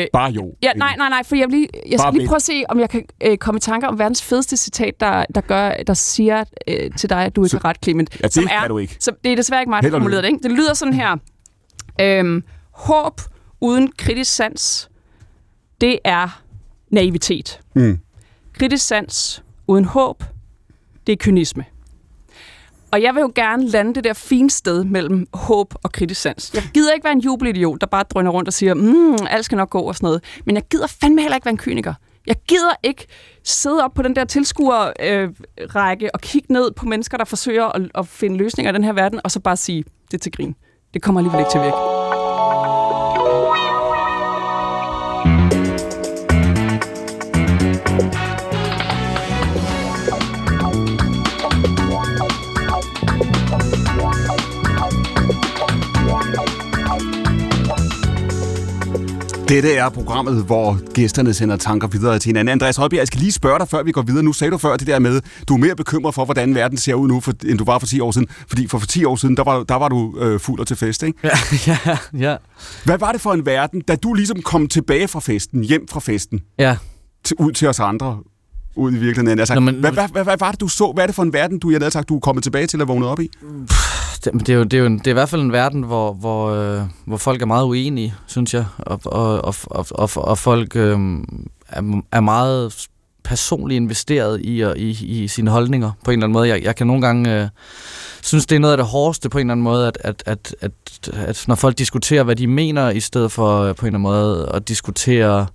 Øh, 0.00 0.06
Bare 0.12 0.30
jo. 0.30 0.54
Ja, 0.62 0.72
nej, 0.76 0.94
nej, 0.96 1.08
nej, 1.08 1.22
for 1.22 1.36
jeg, 1.36 1.48
vil 1.48 1.56
lige, 1.58 1.68
jeg 1.74 1.82
Bare 1.90 1.98
skal 1.98 2.12
lige 2.12 2.20
vent. 2.20 2.28
prøve 2.28 2.36
at 2.36 2.42
se, 2.42 2.62
om 2.68 2.80
jeg 2.80 2.90
kan 2.90 3.04
øh, 3.20 3.36
komme 3.38 3.58
i 3.58 3.60
tanker 3.60 3.88
om 3.88 3.98
verdens 3.98 4.22
fedeste 4.22 4.56
citat, 4.56 5.00
der, 5.00 5.24
der, 5.34 5.40
gør, 5.40 5.72
der 5.86 5.94
siger 5.94 6.44
øh, 6.68 6.90
til 6.96 7.10
dig, 7.10 7.24
at 7.24 7.36
du 7.36 7.44
ikke 7.44 7.56
har 7.56 7.64
ret, 7.64 7.76
Clement. 7.84 8.16
Ja, 8.22 8.26
det 8.26 8.32
som 8.34 8.44
kan 8.46 8.68
du 8.68 8.78
ikke. 8.78 8.96
Så 9.00 9.12
det 9.24 9.32
er 9.32 9.36
desværre 9.36 9.60
ikke 9.62 9.70
mig, 9.70 9.82
der 9.82 9.90
formulerer 9.90 10.20
det. 10.20 10.28
Ikke? 10.28 10.42
Det 10.42 10.50
lyder 10.50 10.74
sådan 10.74 10.94
her. 10.94 11.16
Øhm, 12.00 12.42
håb 12.70 13.20
uden 13.60 13.92
kritisk 13.98 14.34
sans, 14.34 14.90
det 15.80 15.98
er 16.04 16.42
naivitet. 16.90 17.60
Mm. 17.74 17.98
Kritisk 18.52 18.86
sans 18.86 19.42
uden 19.66 19.84
håb, 19.84 20.24
det 21.06 21.12
er 21.12 21.16
kynisme. 21.16 21.64
Og 22.92 23.02
jeg 23.02 23.14
vil 23.14 23.20
jo 23.20 23.32
gerne 23.34 23.68
lande 23.68 23.94
det 23.94 24.04
der 24.04 24.12
fine 24.12 24.50
sted 24.50 24.84
mellem 24.84 25.26
håb 25.34 25.74
og 25.82 25.92
kritisk 25.92 26.20
sans. 26.20 26.50
Jeg 26.54 26.62
gider 26.74 26.92
ikke 26.92 27.04
være 27.04 27.12
en 27.12 27.20
jubelidiot, 27.20 27.80
der 27.80 27.86
bare 27.86 28.02
drøner 28.02 28.30
rundt 28.30 28.48
og 28.48 28.52
siger, 28.52 28.74
mm, 28.74 29.26
alt 29.30 29.44
skal 29.44 29.56
nok 29.56 29.70
gå 29.70 29.80
og 29.80 29.94
sådan 29.94 30.06
noget. 30.06 30.24
Men 30.44 30.54
jeg 30.54 30.62
gider 30.70 30.86
fandme 30.86 31.20
heller 31.20 31.36
ikke 31.36 31.44
være 31.44 31.52
en 31.52 31.58
kyniker. 31.58 31.94
Jeg 32.26 32.36
gider 32.48 32.72
ikke 32.82 33.06
sidde 33.44 33.84
op 33.84 33.94
på 33.94 34.02
den 34.02 34.16
der 34.16 34.24
tilskuerrække 34.24 36.04
øh, 36.06 36.10
og 36.14 36.20
kigge 36.20 36.52
ned 36.52 36.70
på 36.70 36.86
mennesker, 36.86 37.16
der 37.16 37.24
forsøger 37.24 37.64
at, 37.64 37.82
at 37.94 38.06
finde 38.06 38.36
løsninger 38.36 38.72
i 38.72 38.74
den 38.74 38.84
her 38.84 38.92
verden, 38.92 39.20
og 39.24 39.30
så 39.30 39.40
bare 39.40 39.56
sige, 39.56 39.84
det 40.10 40.14
er 40.14 40.18
til 40.18 40.32
grin. 40.32 40.54
Det 40.94 41.02
kommer 41.02 41.20
alligevel 41.20 41.40
ikke 41.40 41.50
til 41.50 41.58
at 41.58 41.64
virke. 41.64 41.99
Dette 59.50 59.74
er 59.74 59.88
programmet, 59.88 60.44
hvor 60.44 60.92
gæsterne 60.92 61.34
sender 61.34 61.56
tanker 61.56 61.88
videre 61.88 62.18
til 62.18 62.28
hinanden. 62.28 62.52
Andreas 62.52 62.76
Højbjerg, 62.76 62.98
jeg 62.98 63.06
skal 63.06 63.20
lige 63.20 63.32
spørge 63.32 63.58
dig, 63.58 63.68
før 63.68 63.82
vi 63.82 63.92
går 63.92 64.02
videre. 64.02 64.22
Nu 64.22 64.32
sagde 64.32 64.50
du 64.50 64.58
før 64.58 64.76
det 64.76 64.86
der 64.86 64.98
med, 64.98 65.20
du 65.48 65.54
er 65.54 65.58
mere 65.58 65.76
bekymret 65.76 66.14
for, 66.14 66.24
hvordan 66.24 66.54
verden 66.54 66.78
ser 66.78 66.94
ud 66.94 67.08
nu, 67.08 67.20
for, 67.20 67.32
end 67.46 67.58
du 67.58 67.64
var 67.64 67.78
for 67.78 67.86
10 67.86 68.00
år 68.00 68.10
siden. 68.10 68.28
Fordi 68.48 68.66
for, 68.66 68.78
for 68.78 68.86
10 68.86 69.04
år 69.04 69.16
siden, 69.16 69.36
der 69.36 69.44
var, 69.44 69.62
der 69.62 69.74
var 69.74 69.88
du 69.88 70.18
øh, 70.18 70.40
fuld 70.40 70.60
og 70.60 70.66
til 70.66 70.76
fest, 70.76 71.02
ikke? 71.02 71.18
Ja, 71.24 71.30
ja, 71.86 71.98
ja. 72.18 72.36
Hvad 72.84 72.98
var 72.98 73.12
det 73.12 73.20
for 73.20 73.32
en 73.32 73.46
verden, 73.46 73.80
da 73.80 73.96
du 73.96 74.14
ligesom 74.14 74.42
kom 74.42 74.66
tilbage 74.66 75.08
fra 75.08 75.20
festen, 75.20 75.64
hjem 75.64 75.88
fra 75.88 76.00
festen, 76.00 76.40
ja. 76.58 76.76
til, 77.24 77.36
ud 77.38 77.52
til 77.52 77.68
os 77.68 77.80
andre, 77.80 78.18
ud 78.80 78.92
i 78.92 78.98
virkeligheden? 78.98 79.38
Altså, 79.38 79.54
Nå, 79.54 79.60
Nå, 79.60 79.64
men- 79.64 79.80
hvad, 79.80 79.92
hvad, 79.92 80.08
hvad, 80.08 80.24
hvad, 80.24 80.36
var 80.40 80.50
det, 80.50 80.60
du 80.60 80.68
så? 80.68 80.92
Hvad 80.94 81.04
er 81.04 81.06
det 81.06 81.14
for 81.16 81.22
en 81.22 81.32
verden, 81.32 81.58
du, 81.58 81.70
jeg 81.70 81.78
havde 81.80 81.90
sagt, 81.90 82.08
du 82.08 82.16
er 82.16 82.20
kommet 82.20 82.42
tilbage 82.44 82.66
til 82.66 82.80
at 82.80 82.88
vågne 82.88 83.06
op 83.06 83.20
i? 83.20 83.30
Det, 84.24 84.32
det, 84.34 84.48
er 84.48 84.54
jo, 84.54 84.62
det, 84.64 84.74
er 84.74 84.78
jo 84.78 84.86
en, 84.86 84.98
det 84.98 85.06
er 85.06 85.10
i 85.10 85.12
hvert 85.12 85.28
fald 85.28 85.42
en 85.42 85.52
verden, 85.52 85.82
hvor, 85.82 86.12
hvor, 86.12 86.50
øh, 86.50 86.80
hvor 87.06 87.16
folk 87.16 87.42
er 87.42 87.46
meget 87.46 87.64
uenige, 87.64 88.14
synes 88.26 88.54
jeg. 88.54 88.64
Og, 88.78 89.00
og, 89.04 89.44
og, 89.44 89.54
og, 89.64 89.86
og, 89.90 90.10
og 90.16 90.38
folk 90.38 90.76
øh, 90.76 90.98
er, 91.68 92.00
er 92.12 92.20
meget 92.20 92.86
personligt 93.24 93.76
investeret 93.76 94.40
i, 94.40 94.60
at- 94.60 94.76
i, 94.76 95.06
i 95.22 95.28
sine 95.28 95.50
holdninger 95.50 95.90
på 96.04 96.10
en 96.10 96.18
eller 96.18 96.24
anden 96.26 96.32
måde. 96.32 96.48
Jeg, 96.48 96.62
jeg 96.62 96.76
kan 96.76 96.86
nogle 96.86 97.02
gange 97.02 97.42
øh, 97.42 97.48
synes, 98.22 98.46
det 98.46 98.56
er 98.56 98.60
noget 98.60 98.72
af 98.72 98.78
det 98.78 98.86
hårdeste 98.86 99.28
på 99.28 99.38
en 99.38 99.46
eller 99.46 99.52
anden 99.52 99.64
måde, 99.64 99.86
at, 99.86 99.98
at, 100.04 100.22
at, 100.26 100.54
at, 100.60 100.72
at 101.12 101.44
når 101.48 101.54
folk 101.54 101.78
diskuterer, 101.78 102.22
hvad 102.22 102.36
de 102.36 102.46
mener, 102.46 102.90
i 102.90 103.00
stedet 103.00 103.32
for 103.32 103.60
øh, 103.62 103.74
på 103.74 103.86
en 103.86 103.94
eller 103.94 103.98
anden 103.98 104.02
måde 104.02 104.50
at 104.54 104.68
diskutere, 104.68 105.46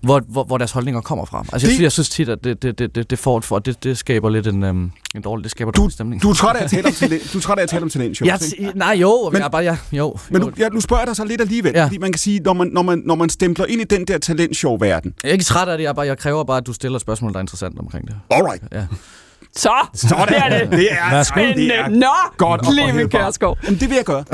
hvor, 0.00 0.22
hvor, 0.28 0.44
hvor 0.44 0.58
deres 0.58 0.72
holdninger 0.72 1.00
kommer 1.00 1.24
fra. 1.24 1.44
Altså, 1.52 1.68
Det- 1.68 1.74
jeg, 1.74 1.82
jeg 1.82 1.92
synes 1.92 2.08
tit, 2.08 2.28
at 2.28 2.44
det, 2.44 2.62
det, 2.62 2.78
det, 2.78 3.10
det, 3.10 3.18
får 3.18 3.40
for, 3.40 3.58
det, 3.58 3.84
det 3.84 3.98
skaber 3.98 4.30
lidt 4.30 4.46
en, 4.46 4.62
øhm, 4.64 4.90
en 5.14 5.22
dårlig, 5.22 5.42
det 5.44 5.50
skaber 5.50 5.72
Du, 5.72 5.80
dårlig 5.80 5.92
stemning. 5.92 6.22
du 6.22 6.30
er 6.30 6.34
træt 6.34 6.56
af 6.56 6.64
at 6.64 6.70
tale 6.70 6.86
om 6.86 6.92
talent, 7.02 7.32
du 7.32 7.38
er 7.38 7.42
træt 7.42 7.58
af 7.58 7.62
at 7.62 7.68
tale 7.68 7.82
om 7.82 7.90
talentshows, 7.90 8.28
Jeg, 8.28 8.38
ikke? 8.58 8.78
nej, 8.78 8.92
jo, 9.00 9.30
Men- 9.32 9.38
jeg 9.38 9.44
er 9.46 9.50
bare, 9.50 9.62
ja, 9.62 9.76
jo. 9.92 10.16
Men 10.30 10.42
jo. 10.42 10.48
nu, 10.48 10.54
ja, 10.58 10.68
nu 10.68 10.80
spørger 10.80 11.00
jeg 11.00 11.06
dig 11.06 11.16
så 11.16 11.24
lidt 11.24 11.40
alligevel, 11.40 11.72
Ja. 11.74 11.84
fordi 11.84 11.98
man 11.98 12.12
kan 12.12 12.18
sige, 12.18 12.40
når 12.40 12.52
man, 12.52 12.66
når, 12.72 12.82
man, 12.82 13.02
når 13.06 13.14
man 13.14 13.28
stempler 13.28 13.66
ind 13.66 13.80
i 13.80 13.84
den 13.84 14.04
der 14.06 14.18
talentshow-verden, 14.18 15.14
Jeg 15.22 15.28
er 15.28 15.32
ikke 15.32 15.44
træt 15.44 15.68
af 15.68 15.78
det, 15.78 15.84
jeg, 15.84 15.94
bare, 15.94 16.06
jeg 16.06 16.18
kræver 16.18 16.44
bare, 16.44 16.56
at 16.56 16.66
du 16.66 16.72
stiller 16.72 16.98
spørgsmål, 16.98 17.30
der 17.32 17.36
er 17.38 17.40
interessant 17.40 17.78
omkring 17.78 18.06
det. 18.06 18.16
alright, 18.30 18.62
Ja. 18.72 18.86
Så, 19.56 19.70
sådan 19.94 20.28
det 20.28 20.36
er 20.38 20.48
det. 20.58 20.70
det 20.78 20.88
er, 20.92 21.10
Værsgo. 21.10 21.40
det 21.40 21.78
er 21.78 21.88
Nå, 21.88 22.06
godt 22.36 22.64
forhældbart. 22.64 23.10
Kjærsgaard. 23.10 23.58
Jamen, 23.64 23.80
det 23.80 23.88
vil 23.88 23.94
jeg 23.96 24.04
gøre. 24.04 24.24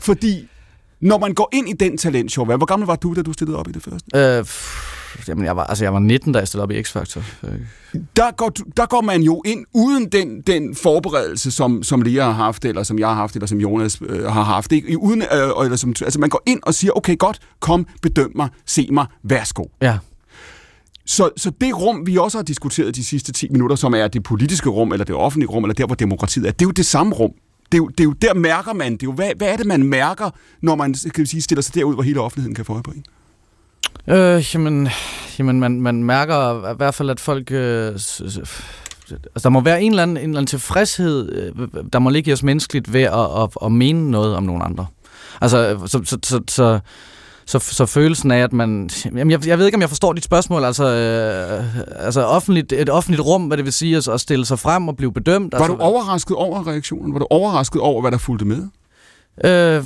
fordi, 0.00 0.48
når 1.00 1.18
man 1.18 1.34
går 1.34 1.48
ind 1.52 1.68
i 1.68 1.72
den 1.72 1.98
talentshow, 1.98 2.44
hvad- 2.46 2.56
hvor 2.56 2.66
gammel 2.66 2.86
var 2.86 2.96
du, 2.96 3.14
da 3.14 3.22
du 3.22 3.32
stillede 3.32 3.58
op 3.58 3.68
i 3.68 3.72
det 3.72 3.82
første? 3.82 4.08
Øh, 4.38 4.44
pff, 4.44 5.28
jamen, 5.28 5.44
jeg 5.44 5.56
var, 5.56 5.64
altså, 5.64 5.84
jeg 5.84 5.92
var 5.92 5.98
19, 5.98 6.32
da 6.32 6.38
jeg 6.38 6.48
stillede 6.48 6.62
op 6.62 6.70
i 6.70 6.80
X-Factor. 6.82 7.20
Der 8.16 8.30
går, 8.36 8.48
du- 8.48 8.64
der 8.76 8.86
går 8.86 9.00
man 9.00 9.22
jo 9.22 9.42
ind 9.44 9.64
uden 9.74 10.08
den, 10.12 10.40
den 10.40 10.74
forberedelse, 10.74 11.50
som, 11.50 11.82
som 11.82 12.02
Lea 12.02 12.24
har 12.24 12.32
haft, 12.32 12.64
eller 12.64 12.82
som 12.82 12.98
jeg 12.98 13.08
har 13.08 13.14
haft, 13.14 13.34
eller 13.34 13.46
som 13.46 13.58
Jonas 13.58 13.98
øh, 14.06 14.24
har 14.24 14.42
haft. 14.42 14.72
Ikke? 14.72 14.98
Uden, 15.02 15.22
øh, 15.22 15.64
eller 15.64 15.76
som, 15.76 15.94
altså, 16.02 16.18
man 16.20 16.28
går 16.28 16.42
ind 16.46 16.60
og 16.62 16.74
siger, 16.74 16.92
okay, 16.96 17.18
godt, 17.18 17.38
kom, 17.60 17.86
bedøm 18.02 18.32
mig, 18.34 18.48
se 18.66 18.88
mig, 18.92 19.06
værsgo. 19.22 19.64
Ja. 19.82 19.98
Så, 21.06 21.30
så 21.36 21.50
det 21.60 21.76
rum, 21.80 22.06
vi 22.06 22.16
også 22.16 22.38
har 22.38 22.42
diskuteret 22.42 22.96
de 22.96 23.04
sidste 23.04 23.32
10 23.32 23.48
minutter, 23.50 23.76
som 23.76 23.94
er 23.94 24.08
det 24.08 24.22
politiske 24.22 24.68
rum, 24.68 24.92
eller 24.92 25.04
det 25.04 25.14
offentlige 25.14 25.48
rum, 25.48 25.64
eller 25.64 25.74
der, 25.74 25.86
hvor 25.86 25.94
demokratiet 25.94 26.46
er, 26.46 26.50
det 26.50 26.62
er 26.62 26.66
jo 26.66 26.70
det 26.70 26.86
samme 26.86 27.14
rum. 27.14 27.30
Det 27.72 27.78
er 27.78 27.82
jo, 27.82 27.88
det 27.88 28.00
er 28.00 28.04
jo 28.04 28.12
der 28.12 28.34
mærker 28.34 28.72
man, 28.72 28.92
det 28.92 29.02
er 29.02 29.06
jo, 29.06 29.12
hvad, 29.12 29.30
hvad 29.36 29.48
er 29.48 29.56
det, 29.56 29.66
man 29.66 29.82
mærker, 29.82 30.30
når 30.60 30.74
man 30.74 30.94
kan 31.14 31.26
sige, 31.26 31.42
stiller 31.42 31.62
sig 31.62 31.74
derud, 31.74 31.94
hvor 31.94 32.02
hele 32.02 32.20
offentligheden 32.20 32.54
kan 32.54 32.64
få 32.64 32.72
øje 32.72 32.82
på 32.82 32.90
en? 32.90 33.04
Øh, 34.14 34.44
jamen, 34.54 34.88
jamen 35.38 35.60
man, 35.60 35.80
man 35.80 36.04
mærker 36.04 36.70
i 36.72 36.76
hvert 36.76 36.94
fald, 36.94 37.10
at 37.10 37.20
folk... 37.20 37.50
Øh, 37.52 37.86
altså, 37.92 39.40
der 39.42 39.48
må 39.48 39.60
være 39.60 39.82
en 39.82 39.92
eller 39.92 40.02
anden, 40.02 40.16
en 40.16 40.22
eller 40.22 40.38
anden 40.38 40.46
tilfredshed, 40.46 41.32
øh, 41.32 41.68
der 41.92 41.98
må 41.98 42.10
ligge 42.10 42.30
i 42.30 42.32
os 42.32 42.42
menneskeligt 42.42 42.92
ved 42.92 43.02
at, 43.02 43.42
at, 43.42 43.48
at 43.64 43.72
mene 43.72 44.10
noget 44.10 44.36
om 44.36 44.42
nogen 44.42 44.62
andre. 44.62 44.86
Altså, 45.40 45.68
øh, 45.68 45.88
så, 45.88 46.00
så, 46.04 46.18
så, 46.24 46.40
så, 46.48 46.80
så, 47.50 47.58
så 47.58 47.86
følelsen 47.86 48.30
af, 48.30 48.38
at 48.38 48.52
man... 48.52 48.90
Jamen, 49.04 49.30
jeg, 49.30 49.46
jeg 49.46 49.58
ved 49.58 49.66
ikke, 49.66 49.76
om 49.76 49.80
jeg 49.80 49.88
forstår 49.88 50.12
dit 50.12 50.24
spørgsmål. 50.24 50.64
Altså, 50.64 50.84
øh, 50.84 51.64
altså 52.06 52.24
offentligt, 52.24 52.72
et 52.72 52.90
offentligt 52.90 53.22
rum, 53.22 53.44
hvad 53.44 53.56
det 53.56 53.64
vil 53.64 53.72
sige, 53.72 53.96
at, 53.96 54.08
at 54.08 54.20
stille 54.20 54.46
sig 54.46 54.58
frem 54.58 54.88
og 54.88 54.96
blive 54.96 55.12
bedømt. 55.12 55.52
Var 55.52 55.58
altså, 55.58 55.76
du 55.76 55.82
overrasket 55.82 56.36
over 56.36 56.66
reaktionen? 56.66 57.12
Var 57.12 57.18
du 57.18 57.26
overrasket 57.30 57.80
over, 57.80 58.00
hvad 58.00 58.10
der 58.10 58.18
fulgte 58.18 58.44
med? 58.44 58.62
Øh, 59.44 59.84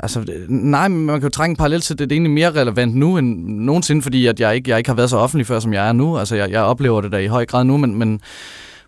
altså, 0.00 0.24
nej, 0.48 0.88
man 0.88 1.20
kan 1.20 1.22
jo 1.22 1.28
trænge 1.28 1.52
en 1.52 1.56
parallel 1.56 1.80
til 1.80 1.98
det. 1.98 2.10
Det 2.10 2.14
er 2.14 2.16
egentlig 2.16 2.34
mere 2.34 2.60
relevant 2.60 2.94
nu 2.94 3.18
end 3.18 3.46
nogensinde, 3.46 4.02
fordi 4.02 4.26
at 4.26 4.40
jeg, 4.40 4.54
ikke, 4.54 4.70
jeg 4.70 4.78
ikke 4.78 4.90
har 4.90 4.96
været 4.96 5.10
så 5.10 5.16
offentlig 5.16 5.46
før, 5.46 5.60
som 5.60 5.72
jeg 5.72 5.88
er 5.88 5.92
nu. 5.92 6.18
Altså, 6.18 6.36
jeg, 6.36 6.50
jeg 6.50 6.62
oplever 6.62 7.00
det 7.00 7.12
da 7.12 7.16
i 7.18 7.26
høj 7.26 7.46
grad 7.46 7.64
nu, 7.64 7.76
men, 7.76 7.94
men, 7.94 8.20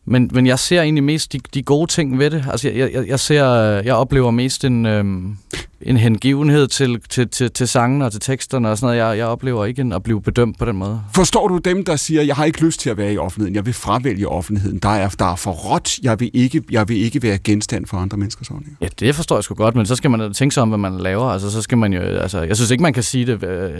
men, 0.04 0.30
men 0.32 0.46
jeg 0.46 0.58
ser 0.58 0.82
egentlig 0.82 1.04
mest 1.04 1.32
de, 1.32 1.40
de 1.54 1.62
gode 1.62 1.90
ting 1.90 2.18
ved 2.18 2.30
det. 2.30 2.44
Altså, 2.50 2.68
jeg, 2.68 2.92
jeg, 2.92 3.08
jeg 3.08 3.20
ser, 3.20 3.44
jeg 3.84 3.94
oplever 3.94 4.30
mest 4.30 4.64
en... 4.64 4.86
Øhm, 4.86 5.36
en 5.80 5.96
hengivenhed 5.96 6.66
til, 6.68 7.00
til, 7.08 7.28
til, 7.28 7.50
til 7.50 7.68
sangene 7.68 8.04
og 8.04 8.12
til 8.12 8.20
teksterne 8.20 8.70
og 8.70 8.78
sådan 8.78 8.96
noget. 8.96 9.10
Jeg, 9.10 9.18
jeg 9.18 9.26
oplever 9.26 9.64
ikke 9.64 9.90
at 9.94 10.02
blive 10.02 10.22
bedømt 10.22 10.58
på 10.58 10.64
den 10.64 10.76
måde. 10.76 11.02
Forstår 11.14 11.48
du 11.48 11.58
dem, 11.58 11.84
der 11.84 11.96
siger, 11.96 12.22
jeg 12.22 12.36
har 12.36 12.44
ikke 12.44 12.64
lyst 12.64 12.80
til 12.80 12.90
at 12.90 12.96
være 12.96 13.12
i 13.12 13.18
offentligheden, 13.18 13.54
jeg 13.54 13.66
vil 13.66 13.74
fravælge 13.74 14.28
offentligheden, 14.28 14.78
der 14.78 14.88
er, 14.88 15.08
der 15.08 15.32
er 15.32 15.36
for 15.36 15.50
råt, 15.50 15.98
jeg 16.02 16.20
vil, 16.20 16.30
ikke, 16.34 16.62
jeg 16.70 16.88
vil 16.88 16.96
ikke 16.96 17.22
være 17.22 17.38
genstand 17.38 17.86
for 17.86 17.96
andre 17.96 18.16
menneskers 18.16 18.48
holdninger? 18.48 18.76
Ja, 18.80 18.88
det 19.00 19.14
forstår 19.14 19.36
jeg 19.36 19.44
sgu 19.44 19.54
godt, 19.54 19.74
men 19.74 19.86
så 19.86 19.96
skal 19.96 20.10
man 20.10 20.32
tænke 20.32 20.54
sig 20.54 20.62
om, 20.62 20.68
hvad 20.68 20.78
man 20.78 20.98
laver. 20.98 21.24
Altså, 21.24 21.50
så 21.50 21.62
skal 21.62 21.78
man 21.78 21.92
jo, 21.92 22.00
altså, 22.00 22.42
jeg 22.42 22.56
synes 22.56 22.70
ikke, 22.70 22.82
man 22.82 22.92
kan 22.92 23.02
sige 23.02 23.26
det. 23.26 23.44
Øh, 23.44 23.70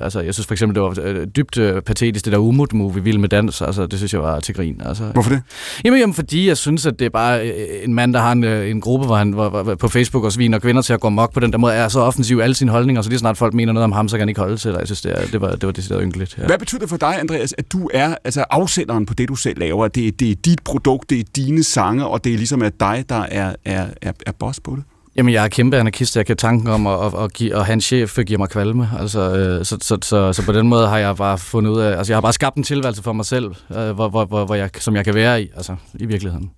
altså, 0.00 0.20
jeg 0.20 0.34
synes 0.34 0.46
for 0.46 0.54
eksempel, 0.54 0.74
det 0.74 0.82
var 0.82 0.98
øh, 1.02 1.26
dybt 1.36 1.58
øh, 1.58 1.82
patetisk, 1.82 2.24
det 2.24 2.32
der 2.32 2.38
Umut-movie, 2.38 3.04
Vild 3.04 3.18
med 3.18 3.28
Dans. 3.28 3.62
Altså, 3.62 3.86
det 3.86 3.98
synes 3.98 4.12
jeg 4.12 4.22
var 4.22 4.40
til 4.40 4.54
grin. 4.54 4.80
Altså, 4.84 5.04
Hvorfor 5.04 5.30
det? 5.30 5.42
Jamen, 5.84 6.00
jamen, 6.00 6.14
fordi 6.14 6.48
jeg 6.48 6.56
synes, 6.56 6.86
at 6.86 6.98
det 6.98 7.04
er 7.04 7.10
bare 7.10 7.48
øh, 7.48 7.84
en 7.84 7.94
mand, 7.94 8.14
der 8.14 8.20
har 8.20 8.32
en, 8.32 8.44
en 8.44 8.80
gruppe 8.80 9.06
hvor 9.06 9.16
han, 9.16 9.32
hvor, 9.32 9.48
hvor, 9.48 9.74
på 9.74 9.88
Facebook 9.88 10.24
og 10.24 10.32
sviner 10.32 10.58
kvinder 10.58 10.82
til 10.82 10.92
at 10.92 11.00
gå 11.00 11.08
mok 11.08 11.32
på 11.32 11.40
den 11.44 11.52
der 11.52 11.58
måde, 11.58 11.74
er 11.74 11.88
så 11.88 12.00
offensiv 12.00 12.38
i 12.38 12.40
alle 12.40 12.54
sine 12.54 12.70
holdninger, 12.70 13.02
så 13.02 13.08
lige 13.08 13.18
snart 13.18 13.36
folk 13.36 13.54
mener 13.54 13.72
noget 13.72 13.84
om 13.84 13.92
ham, 13.92 14.08
så 14.08 14.16
kan 14.16 14.20
han 14.20 14.28
ikke 14.28 14.40
holde 14.40 14.56
til 14.56 14.70
det. 14.70 14.78
Jeg 14.78 14.86
synes, 14.86 15.00
det, 15.00 15.12
er, 15.12 15.26
det 15.26 15.40
var, 15.40 15.50
det 15.50 15.66
var 15.66 15.72
decideret 15.72 16.02
ynkeligt. 16.02 16.38
Ja. 16.38 16.46
Hvad 16.46 16.58
betyder 16.58 16.80
det 16.80 16.88
for 16.88 16.96
dig, 16.96 17.20
Andreas, 17.20 17.54
at 17.58 17.72
du 17.72 17.90
er 17.94 18.14
altså 18.24 18.44
afsenderen 18.50 19.06
på 19.06 19.14
det, 19.14 19.28
du 19.28 19.34
selv 19.34 19.58
laver? 19.58 19.88
Det, 19.88 20.20
det 20.20 20.30
er 20.30 20.34
dit 20.34 20.60
produkt, 20.64 21.10
det 21.10 21.20
er 21.20 21.24
dine 21.36 21.62
sange, 21.62 22.06
og 22.06 22.24
det 22.24 22.32
er 22.32 22.36
ligesom 22.36 22.62
at 22.62 22.80
dig, 22.80 23.04
der 23.08 23.22
er, 23.22 23.54
er, 23.64 23.86
er, 24.02 24.12
er 24.26 24.32
boss 24.32 24.60
på 24.60 24.76
det? 24.76 24.84
Jamen, 25.16 25.34
jeg 25.34 25.44
er 25.44 25.48
kæmpe 25.48 25.76
anarkist. 25.76 26.16
Jeg 26.16 26.26
kan 26.26 26.36
tanken 26.36 26.68
om 26.68 26.86
at, 26.86 27.06
at, 27.06 27.22
at, 27.24 27.32
give, 27.32 27.56
at 27.56 27.64
have 27.64 27.72
en 27.72 27.80
chef 27.80 28.18
giver 28.26 28.38
mig 28.38 28.48
kvalme. 28.48 28.90
Altså, 28.98 29.36
øh, 29.36 29.64
så, 29.64 29.76
så, 29.80 29.98
så, 30.02 30.32
så, 30.32 30.44
på 30.44 30.52
den 30.52 30.68
måde 30.68 30.88
har 30.88 30.98
jeg 30.98 31.16
bare 31.16 31.38
fundet 31.38 31.70
ud 31.70 31.80
af... 31.80 31.98
Altså, 31.98 32.12
jeg 32.12 32.16
har 32.16 32.20
bare 32.20 32.32
skabt 32.32 32.56
en 32.56 32.62
tilværelse 32.62 33.02
for 33.02 33.12
mig 33.12 33.24
selv, 33.24 33.46
øh, 33.76 33.90
hvor, 33.90 34.08
hvor, 34.08 34.24
hvor, 34.24 34.44
hvor 34.44 34.54
jeg, 34.54 34.70
som 34.78 34.96
jeg 34.96 35.04
kan 35.04 35.14
være 35.14 35.42
i, 35.42 35.50
altså, 35.56 35.76
i 35.94 36.06
virkeligheden. 36.06 36.50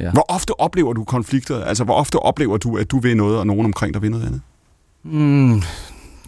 Ja. 0.00 0.10
Hvor 0.10 0.24
ofte 0.28 0.60
oplever 0.60 0.92
du 0.92 1.04
konflikter? 1.04 1.64
Altså, 1.64 1.84
hvor 1.84 1.94
ofte 1.94 2.16
oplever 2.16 2.56
du, 2.56 2.76
at 2.76 2.90
du 2.90 2.98
vil 2.98 3.16
noget, 3.16 3.38
og 3.38 3.46
nogen 3.46 3.64
omkring 3.64 3.94
dig 3.94 4.02
vil 4.02 4.10
noget 4.10 4.26
andet? 4.26 4.40
Mm, 5.04 5.62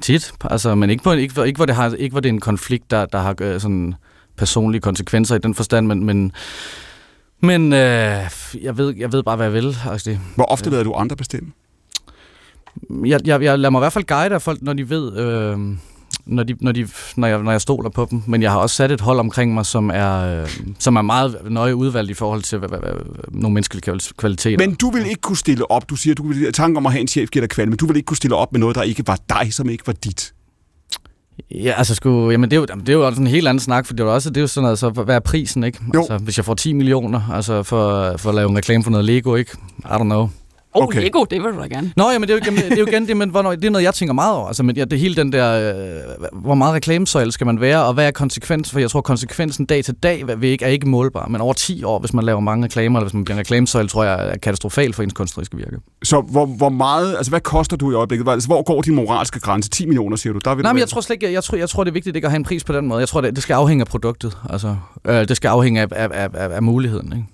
tit, 0.00 0.32
altså, 0.44 0.74
men 0.74 0.90
ikke, 0.90 1.02
på, 1.04 1.12
ikke, 1.12 1.34
hvor- 1.34 1.44
ikke, 1.44 1.56
hvor 1.58 1.66
det 1.66 1.74
har, 1.74 1.94
ikke 1.98 2.12
hvor 2.14 2.20
det 2.20 2.28
er 2.28 2.32
en 2.32 2.40
konflikt, 2.40 2.90
der, 2.90 3.06
der 3.06 3.18
har 3.18 3.34
øh, 3.40 3.60
sådan 3.60 3.94
personlige 4.36 4.80
konsekvenser 4.80 5.34
i 5.36 5.38
den 5.38 5.54
forstand, 5.54 5.86
men, 5.86 6.04
men, 6.04 6.32
men 7.40 7.72
øh, 7.72 7.78
jeg, 8.62 8.76
ved, 8.78 8.94
jeg 8.96 9.12
ved 9.12 9.22
bare, 9.22 9.36
hvad 9.36 9.46
jeg 9.46 9.52
vil. 9.54 9.76
Altså, 9.90 10.18
Hvor 10.34 10.44
ofte 10.44 10.70
lader 10.70 10.84
du 10.84 10.92
andre 10.94 11.16
bestemme? 11.16 11.52
jeg, 13.04 13.20
jeg, 13.26 13.42
jeg 13.42 13.58
lader 13.58 13.70
mig 13.70 13.78
i 13.78 13.82
hvert 13.82 13.92
fald 13.92 14.04
guide 14.04 14.34
af 14.34 14.42
folk, 14.42 14.62
når 14.62 14.72
de 14.72 14.90
ved, 14.90 15.16
øh, 15.18 15.58
når, 16.30 16.42
de, 16.42 16.54
når, 16.60 16.72
de, 16.72 16.88
når, 17.16 17.28
jeg, 17.28 17.42
når 17.42 17.50
jeg 17.50 17.60
stoler 17.60 17.90
på 17.90 18.06
dem. 18.10 18.22
Men 18.26 18.42
jeg 18.42 18.50
har 18.50 18.58
også 18.58 18.76
sat 18.76 18.92
et 18.92 19.00
hold 19.00 19.18
omkring 19.18 19.54
mig, 19.54 19.66
som 19.66 19.90
er, 19.94 20.42
øh, 20.42 20.48
som 20.78 20.96
er 20.96 21.02
meget 21.02 21.36
nøje 21.50 21.76
udvalgt 21.76 22.10
i 22.10 22.14
forhold 22.14 22.42
til 22.42 22.58
hvad, 22.58 22.68
hvad, 22.68 22.78
hvad, 22.78 22.92
nogle 23.30 23.54
menneskelige 23.54 23.92
kval- 23.92 24.12
kvaliteter. 24.16 24.66
Men 24.66 24.74
du 24.74 24.90
vil 24.90 25.06
ikke 25.06 25.20
kunne 25.20 25.36
stille 25.36 25.70
op. 25.70 25.90
Du 25.90 25.96
siger, 25.96 26.14
du 26.14 26.28
vil 26.28 26.52
tanken 26.52 26.76
om 26.76 26.86
at 26.86 26.92
have 26.92 27.00
en 27.00 27.08
chef 27.08 27.30
giver 27.30 27.42
dig 27.42 27.50
kvalme, 27.50 27.70
men 27.70 27.76
du 27.78 27.86
vil 27.86 27.96
ikke 27.96 28.06
kunne 28.06 28.16
stille 28.16 28.36
op 28.36 28.52
med 28.52 28.60
noget, 28.60 28.76
der 28.76 28.82
ikke 28.82 29.02
var 29.06 29.18
dig, 29.28 29.54
som 29.54 29.70
ikke 29.70 29.86
var 29.86 29.92
dit. 29.92 30.32
Ja, 31.50 31.74
altså 31.76 31.94
sgu, 31.94 32.30
jamen 32.30 32.50
det 32.50 32.56
er 32.56 32.60
jo, 32.60 32.66
jamen, 32.68 32.86
det 32.86 32.92
er 32.92 32.96
jo 32.96 33.06
også 33.06 33.20
en 33.20 33.26
helt 33.26 33.48
anden 33.48 33.60
snak, 33.60 33.86
for 33.86 33.92
det 33.94 34.00
er 34.00 34.04
jo 34.04 34.14
også, 34.14 34.30
det 34.30 34.36
er 34.36 34.40
jo 34.40 34.46
sådan 34.46 34.62
noget, 34.62 34.78
så 34.78 34.90
hvad 34.90 35.14
er 35.14 35.20
prisen, 35.20 35.64
ikke? 35.64 35.78
Jo. 35.94 36.00
Altså, 36.00 36.18
hvis 36.18 36.36
jeg 36.36 36.44
får 36.44 36.54
10 36.54 36.72
millioner, 36.72 37.20
altså 37.32 37.62
for, 37.62 38.14
for 38.16 38.28
at 38.28 38.34
lave 38.34 38.50
en 38.50 38.56
reklame 38.56 38.84
for 38.84 38.90
noget 38.90 39.04
Lego, 39.04 39.34
ikke? 39.34 39.50
I 39.78 39.88
don't 39.88 40.02
know. 40.02 40.28
Oh, 40.74 40.84
Okay. 40.84 41.02
Lego, 41.02 41.24
det 41.24 41.42
vil 41.42 41.52
du 41.52 41.58
da 41.60 41.66
gerne. 41.66 41.92
Nå, 41.96 42.10
jamen 42.10 42.28
det 42.28 42.34
er 42.34 42.38
jo, 42.38 42.52
igen- 42.52 42.56
det 42.70 42.72
er 42.72 42.76
jo 42.80 42.86
igen 42.86 43.08
det, 43.08 43.16
men 43.16 43.30
hvornår, 43.30 43.50
det 43.50 43.64
er 43.64 43.70
noget, 43.70 43.84
jeg 43.84 43.94
tænker 43.94 44.12
meget 44.12 44.34
over. 44.36 44.46
Altså, 44.46 44.62
men 44.62 44.76
ja, 44.76 44.84
det 44.84 44.98
hele 44.98 45.16
den 45.16 45.32
der, 45.32 45.74
øh, 45.74 46.40
hvor 46.42 46.54
meget 46.54 46.74
reklamesøjle 46.74 47.32
skal 47.32 47.46
man 47.46 47.60
være, 47.60 47.84
og 47.84 47.94
hvad 47.94 48.06
er 48.06 48.10
konsekvensen? 48.10 48.72
For 48.72 48.80
jeg 48.80 48.90
tror, 48.90 49.00
konsekvensen 49.00 49.66
dag 49.66 49.84
til 49.84 49.94
dag 49.94 50.24
vil 50.40 50.48
ikke, 50.48 50.64
er 50.64 50.68
ikke 50.68 50.88
målbar. 50.88 51.26
Men 51.28 51.40
over 51.40 51.52
10 51.52 51.84
år, 51.84 51.98
hvis 51.98 52.12
man 52.14 52.24
laver 52.24 52.40
mange 52.40 52.64
reklamer, 52.64 52.98
eller 52.98 53.04
hvis 53.06 53.14
man 53.14 53.24
bliver 53.24 53.34
en 53.36 53.40
reklamesøjle, 53.40 53.88
tror 53.88 54.04
jeg 54.04 54.28
er 54.28 54.36
katastrofalt 54.36 54.94
for 54.96 55.02
ens 55.02 55.12
kunstneriske 55.12 55.56
virke. 55.56 55.76
Så 56.02 56.20
hvor, 56.20 56.46
hvor 56.46 56.68
meget, 56.68 57.16
altså 57.16 57.30
hvad 57.30 57.40
koster 57.40 57.76
du 57.76 57.90
i 57.90 57.94
øjeblikket? 57.94 58.28
Altså, 58.28 58.48
hvor 58.48 58.62
går 58.62 58.82
din 58.82 58.94
moralske 58.94 59.40
grænse? 59.40 59.70
10 59.70 59.86
millioner, 59.86 60.16
siger 60.16 60.32
du? 60.32 60.38
Der 60.44 60.54
vil 60.54 60.62
Nej, 60.62 60.72
du 60.72 60.74
men 60.74 60.80
jeg 60.80 60.88
tror 60.88 61.00
slet 61.00 61.14
ikke, 61.14 61.26
jeg, 61.26 61.32
jeg, 61.32 61.44
tror, 61.44 61.56
jeg 61.58 61.68
tror, 61.68 61.84
det 61.84 61.90
er 61.90 61.94
vigtigt 61.94 62.16
ikke 62.16 62.26
at 62.26 62.30
have 62.32 62.36
en 62.36 62.44
pris 62.44 62.64
på 62.64 62.72
den 62.72 62.86
måde. 62.86 63.00
Jeg 63.00 63.08
tror, 63.08 63.20
det, 63.20 63.34
det 63.34 63.42
skal 63.42 63.54
afhænge 63.54 63.82
af 63.82 63.86
produktet. 63.86 64.36
Altså, 64.50 64.76
øh, 65.04 65.28
det 65.28 65.36
skal 65.36 65.48
afhænge 65.48 65.80
af, 65.80 65.86
af, 65.92 66.08
af, 66.12 66.28
af, 66.34 66.54
af 66.56 66.62
muligheden, 66.62 67.12
ikke? 67.12 67.24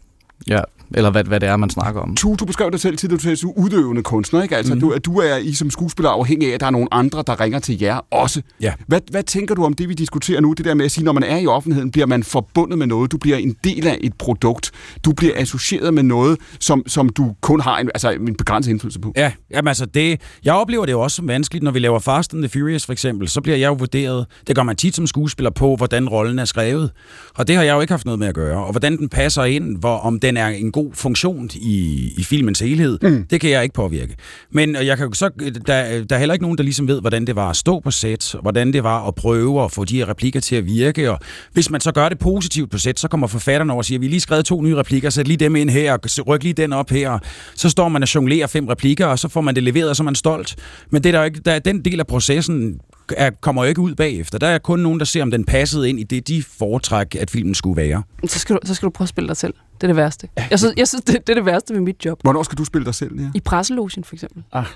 Ja, 0.49 0.61
eller 0.95 1.11
hvad, 1.11 1.25
hvad 1.25 1.41
det 1.41 1.49
er, 1.49 1.57
man 1.57 1.71
snakker 1.71 2.01
om. 2.01 2.17
Tu, 2.17 2.37
du 2.41 2.45
beskrev 2.45 2.71
dig 2.71 2.81
selv 2.81 2.97
tidligere, 2.97 3.19
du 3.19 3.23
sagde, 3.23 3.37
du 3.37 3.53
udøvende 3.57 4.03
kunstner, 4.03 4.43
ikke? 4.43 4.57
Altså, 4.57 4.75
mm. 4.75 4.81
du, 4.81 4.91
at 4.91 5.05
du 5.05 5.19
er 5.19 5.37
I 5.37 5.55
som 5.55 5.71
skuespiller 5.71 6.11
afhængig 6.11 6.51
af, 6.51 6.55
at 6.55 6.61
der 6.61 6.67
er 6.67 6.71
nogle 6.71 6.89
andre, 6.91 7.25
der 7.27 7.41
ringer 7.41 7.59
til 7.59 7.81
jer 7.81 8.01
også. 8.13 8.43
Ja. 8.61 8.73
Hvad, 8.87 9.01
hvad 9.11 9.23
tænker 9.23 9.55
du 9.55 9.65
om 9.65 9.75
det, 9.75 9.89
vi 9.89 9.95
diskuterer 9.95 10.41
nu? 10.41 10.53
Det 10.53 10.65
der 10.65 10.75
med 10.75 10.85
at 10.85 10.91
sige, 10.91 11.05
når 11.05 11.13
man 11.13 11.23
er 11.23 11.39
i 11.39 11.47
offentligheden, 11.47 11.91
bliver 11.91 12.07
man 12.07 12.23
forbundet 12.23 12.79
med 12.79 12.87
noget. 12.87 13.13
Du 13.13 13.19
bliver 13.19 13.37
en 13.37 13.57
del 13.65 13.87
af 13.87 13.99
et 14.01 14.15
produkt. 14.19 14.71
Du 15.05 15.13
bliver 15.13 15.33
associeret 15.37 15.95
med 15.95 16.03
noget, 16.03 16.39
som, 16.61 16.83
som 16.87 17.09
du 17.09 17.35
kun 17.41 17.61
har 17.61 17.79
en, 17.79 17.91
altså, 17.95 18.11
en 18.11 18.35
begrænset 18.37 18.71
indflydelse 18.71 19.01
på. 19.01 19.13
Ja, 19.17 19.33
jamen 19.51 19.69
altså 19.69 19.87
det, 19.87 20.21
jeg 20.45 20.55
oplever 20.55 20.85
det 20.85 20.93
jo 20.93 21.01
også 21.01 21.15
som 21.15 21.29
vanskeligt, 21.29 21.63
når 21.63 21.71
vi 21.71 21.79
laver 21.79 21.99
Fast 21.99 22.35
and 22.35 22.43
the 22.43 22.49
Furious 22.49 22.87
for 22.87 22.93
eksempel, 22.93 23.29
så 23.29 23.41
bliver 23.41 23.57
jeg 23.57 23.69
jo 23.69 23.73
vurderet, 23.73 24.27
det 24.47 24.57
gør 24.57 24.63
man 24.63 24.77
tit 24.77 24.97
som 24.97 25.07
skuespiller 25.07 25.51
på, 25.51 25.77
hvordan 25.77 26.09
rollen 26.09 26.39
er 26.39 26.45
skrevet. 26.45 26.91
Og 27.35 27.49
det 27.49 27.57
har 27.57 27.63
jeg 27.63 27.75
jo 27.75 27.81
ikke 27.81 27.93
haft 27.93 28.05
noget 28.05 28.19
med 28.19 28.29
at 28.29 28.35
gøre. 28.35 28.65
Og 28.65 28.71
hvordan 28.71 28.97
den 28.97 29.09
passer 29.09 29.45
ind, 29.45 29.79
hvor, 29.79 29.99
om 29.99 30.21
den 30.21 30.37
er 30.37 30.49
en 30.49 30.73
god 30.77 30.91
funktion 30.95 31.51
i, 31.55 32.11
i 32.17 32.25
filmens 32.25 32.61
helhed, 32.61 32.99
mm. 33.03 33.27
det 33.31 33.41
kan 33.41 33.51
jeg 33.51 33.63
ikke 33.63 33.75
påvirke. 33.75 34.17
Men 34.51 34.75
jeg 34.75 34.99
kan 34.99 35.15
så, 35.15 35.31
der, 35.67 36.05
der 36.05 36.15
er 36.15 36.19
heller 36.19 36.33
ikke 36.33 36.45
nogen, 36.45 36.59
der 36.59 36.65
ligesom 36.65 36.89
ved, 36.89 37.01
hvordan 37.01 37.27
det 37.27 37.37
var 37.37 37.51
at 37.51 37.57
stå 37.57 37.81
på 37.81 37.91
sæt, 37.91 38.35
hvordan 38.43 38.73
det 38.73 38.83
var 38.83 39.09
at 39.09 39.15
prøve 39.15 39.65
at 39.65 39.73
få 39.73 39.85
de 39.85 39.97
her 39.97 40.09
replikker 40.09 40.41
til 40.41 40.57
at 40.57 40.67
virke. 40.67 41.11
Og 41.11 41.19
hvis 41.53 41.71
man 41.71 41.81
så 41.81 41.93
gør 41.93 42.09
det 42.09 42.19
positivt 42.19 42.71
på 42.71 42.79
sæt, 42.79 43.01
så 43.01 43.09
kommer 43.09 43.27
forfatteren 43.27 43.71
over 43.71 43.79
og 43.79 43.85
siger, 43.85 43.99
vi 43.99 44.07
har 44.07 44.11
lige 44.11 44.21
skrevet 44.21 44.45
to 44.45 44.63
nye 44.63 44.77
replikker, 44.77 45.11
sæt 45.11 45.29
lige 45.29 45.37
dem 45.37 45.57
ind 45.57 45.71
her, 45.71 45.93
og 45.93 46.29
ryk 46.29 46.43
lige 46.43 46.53
den 46.53 46.73
op 46.73 46.91
her. 46.91 47.19
Så 47.55 47.69
står 47.71 47.89
man 47.89 48.03
og 48.03 48.15
jonglerer 48.15 48.47
fem 48.47 48.67
replikker, 48.67 49.07
og 49.07 49.19
så 49.19 49.29
får 49.29 49.41
man 49.41 49.55
det 49.55 49.63
leveret, 49.63 49.91
og 49.91 49.97
så 49.97 50.03
er 50.03 50.05
man 50.05 50.15
stolt. 50.15 50.57
Men 50.91 51.05
det 51.05 51.15
er 51.15 51.19
der 51.19 51.25
ikke, 51.25 51.41
der, 51.45 51.53
er 51.53 51.59
den 51.59 51.85
del 51.85 52.01
af 52.01 52.07
processen 52.07 52.81
er, 53.17 53.31
kommer 53.31 53.65
jo 53.65 53.69
ikke 53.69 53.81
ud 53.81 53.95
bagefter. 53.95 54.39
Der 54.39 54.47
er 54.47 54.59
kun 54.59 54.79
nogen, 54.79 54.99
der 54.99 55.05
ser, 55.07 55.23
om 55.23 55.31
den 55.31 55.45
passede 55.45 55.89
ind 55.89 56.01
i 56.01 56.03
det, 56.03 56.29
de 56.29 56.43
foretræk, 56.43 57.15
at 57.15 57.31
filmen 57.31 57.55
skulle 57.55 57.77
være. 57.77 58.03
Så 58.27 58.39
skal, 58.39 58.57
du, 58.57 58.61
så 58.65 58.75
skal 58.75 58.87
du 58.87 58.91
prøve 58.91 59.05
at 59.05 59.09
spille 59.09 59.29
dig 59.29 59.37
selv. 59.37 59.55
Det 59.75 59.83
er 59.83 59.87
det 59.87 59.97
værste. 59.97 60.29
Jeg 60.51 60.59
synes, 60.59 60.75
jeg 60.77 60.89
synes 60.89 61.05
det, 61.05 61.27
det 61.27 61.29
er 61.29 61.35
det 61.35 61.47
værste 61.47 61.75
ved 61.75 61.81
mit 61.81 62.05
job. 62.05 62.21
Hvornår 62.23 62.43
skal 62.43 62.59
du 62.59 62.65
spille 62.65 62.85
dig 62.85 62.95
selv? 62.95 63.21
Ja? 63.21 63.31
I 63.35 63.41
presselogen, 63.41 64.05
for 64.05 64.15
eksempel. 64.15 64.43
Ah. 64.53 64.67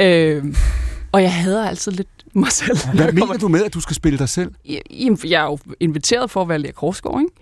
Øh, 0.00 0.44
og 1.12 1.22
jeg 1.22 1.34
hader 1.34 1.68
altid 1.68 1.92
lidt 1.92 2.08
mig 2.34 2.52
selv. 2.52 2.78
Hvad 2.94 3.12
mener 3.12 3.38
du 3.38 3.48
med, 3.48 3.64
at 3.64 3.74
du 3.74 3.80
skal 3.80 3.96
spille 3.96 4.18
dig 4.18 4.28
selv? 4.28 4.50
Jamen, 4.90 5.18
jeg 5.24 5.42
er 5.42 5.44
jo 5.44 5.58
inviteret 5.80 6.30
for 6.30 6.42
at 6.42 6.48
være 6.48 6.58
Lea 6.58 6.72
Korsgaard, 6.72 7.20
ikke? 7.20 7.32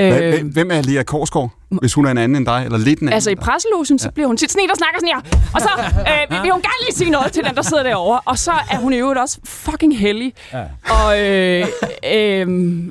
Øh, 0.00 0.30
hvem- 0.34 0.48
hvem 0.52 0.70
er 0.70 0.82
Lea 0.82 1.02
Korsgaard, 1.02 1.50
hvis 1.68 1.94
hun 1.94 2.06
er 2.06 2.10
en 2.10 2.18
anden 2.18 2.36
end 2.36 2.46
dig, 2.46 2.62
eller 2.64 2.78
lidt 2.78 2.98
en 3.00 3.08
anden? 3.08 3.14
Altså 3.14 3.30
i 3.30 3.34
presselogen, 3.34 3.98
så 3.98 4.10
bliver 4.10 4.26
hun 4.26 4.36
tit 4.36 4.52
sådan 4.52 4.62
en, 4.62 4.68
der 4.68 4.74
snakker 4.76 5.00
sådan 5.00 5.08
her. 5.14 5.50
Og 5.54 5.60
så 5.60 5.68
øh, 6.00 6.30
vil- 6.30 6.42
vil 6.42 6.50
hun 6.50 6.60
gerne 6.62 6.80
lige 6.88 6.96
sige 6.96 7.10
noget 7.10 7.32
til 7.32 7.44
den, 7.44 7.54
der 7.54 7.62
sidder 7.62 7.82
derovre. 7.82 8.20
Og 8.24 8.38
så 8.38 8.50
er 8.70 8.76
hun 8.76 8.92
i 8.92 8.96
øvrigt 8.96 9.20
også 9.20 9.38
fucking 9.44 9.98
heldig. 9.98 10.32
Ja. 10.52 10.64
Og 10.90 11.20
øh, 11.20 11.66
øh, 12.14 12.84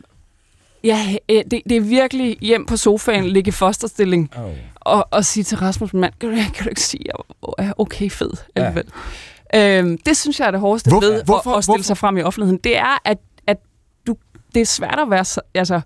ja, 0.83 0.99
øh, 1.29 1.43
det, 1.51 1.61
det 1.69 1.77
er 1.77 1.81
virkelig 1.81 2.37
hjem 2.41 2.65
på 2.65 2.77
sofaen, 2.77 3.25
ligge 3.25 3.49
i 3.49 3.51
fosterstilling. 3.51 4.31
Oh. 4.37 4.51
Og, 4.75 5.07
og 5.11 5.25
sige 5.25 5.43
til 5.43 5.57
Rasmus, 5.57 5.93
mand, 5.93 6.13
kan 6.19 6.29
du, 6.29 6.35
kan 6.35 6.63
du 6.63 6.69
ikke 6.69 6.81
sige, 6.81 7.03
at 7.09 7.15
jeg 7.59 7.67
er 7.67 7.73
okay 7.77 8.09
fed 8.09 8.31
alligevel? 8.55 8.83
Ja. 9.53 9.77
Øhm, 9.79 9.97
det 10.05 10.17
synes 10.17 10.39
jeg 10.39 10.47
er 10.47 10.51
det 10.51 10.59
hårdeste 10.59 10.89
Hvor- 10.89 10.99
ved 10.99 11.23
hvorfor- 11.23 11.51
at, 11.51 11.57
at 11.57 11.63
stille 11.63 11.75
hvorfor? 11.77 11.83
sig 11.83 11.97
frem 11.97 12.17
i 12.17 12.21
offentligheden. 12.21 12.59
Det 12.63 12.77
er, 12.77 13.01
at, 13.05 13.17
at 13.47 13.57
du, 14.07 14.15
det 14.55 14.61
er 14.61 14.65
svært 14.65 14.99
at 14.99 15.09
være... 15.09 15.25
så- 15.25 15.41
Altså, 15.53 15.81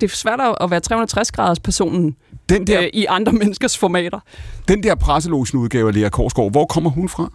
det 0.00 0.10
er 0.12 0.16
svært 0.16 0.40
at 0.60 0.70
være 0.70 0.80
360-graders 0.92 1.58
personen 1.60 2.16
Den 2.48 2.66
der, 2.66 2.80
øh, 2.82 2.88
i 2.92 3.06
andre 3.08 3.32
menneskers 3.40 3.78
formater. 3.78 4.20
den 4.68 4.82
der 4.82 4.94
presselogen 4.94 5.60
udgave 5.60 5.88
af 5.88 5.94
Lea 5.94 6.08
Korsgaard, 6.08 6.50
hvor 6.50 6.66
kommer 6.66 6.90
hun 6.90 7.08
fra? 7.08 7.32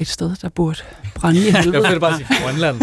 Et 0.00 0.08
sted, 0.08 0.36
der 0.42 0.48
burde 0.48 0.78
brænde 1.14 1.48
i 1.48 1.50
helvede. 1.56 1.82
Jeg 1.84 1.92
vil 1.92 2.00
bare 2.00 2.16
sige 2.16 2.28
Grønland. 2.42 2.80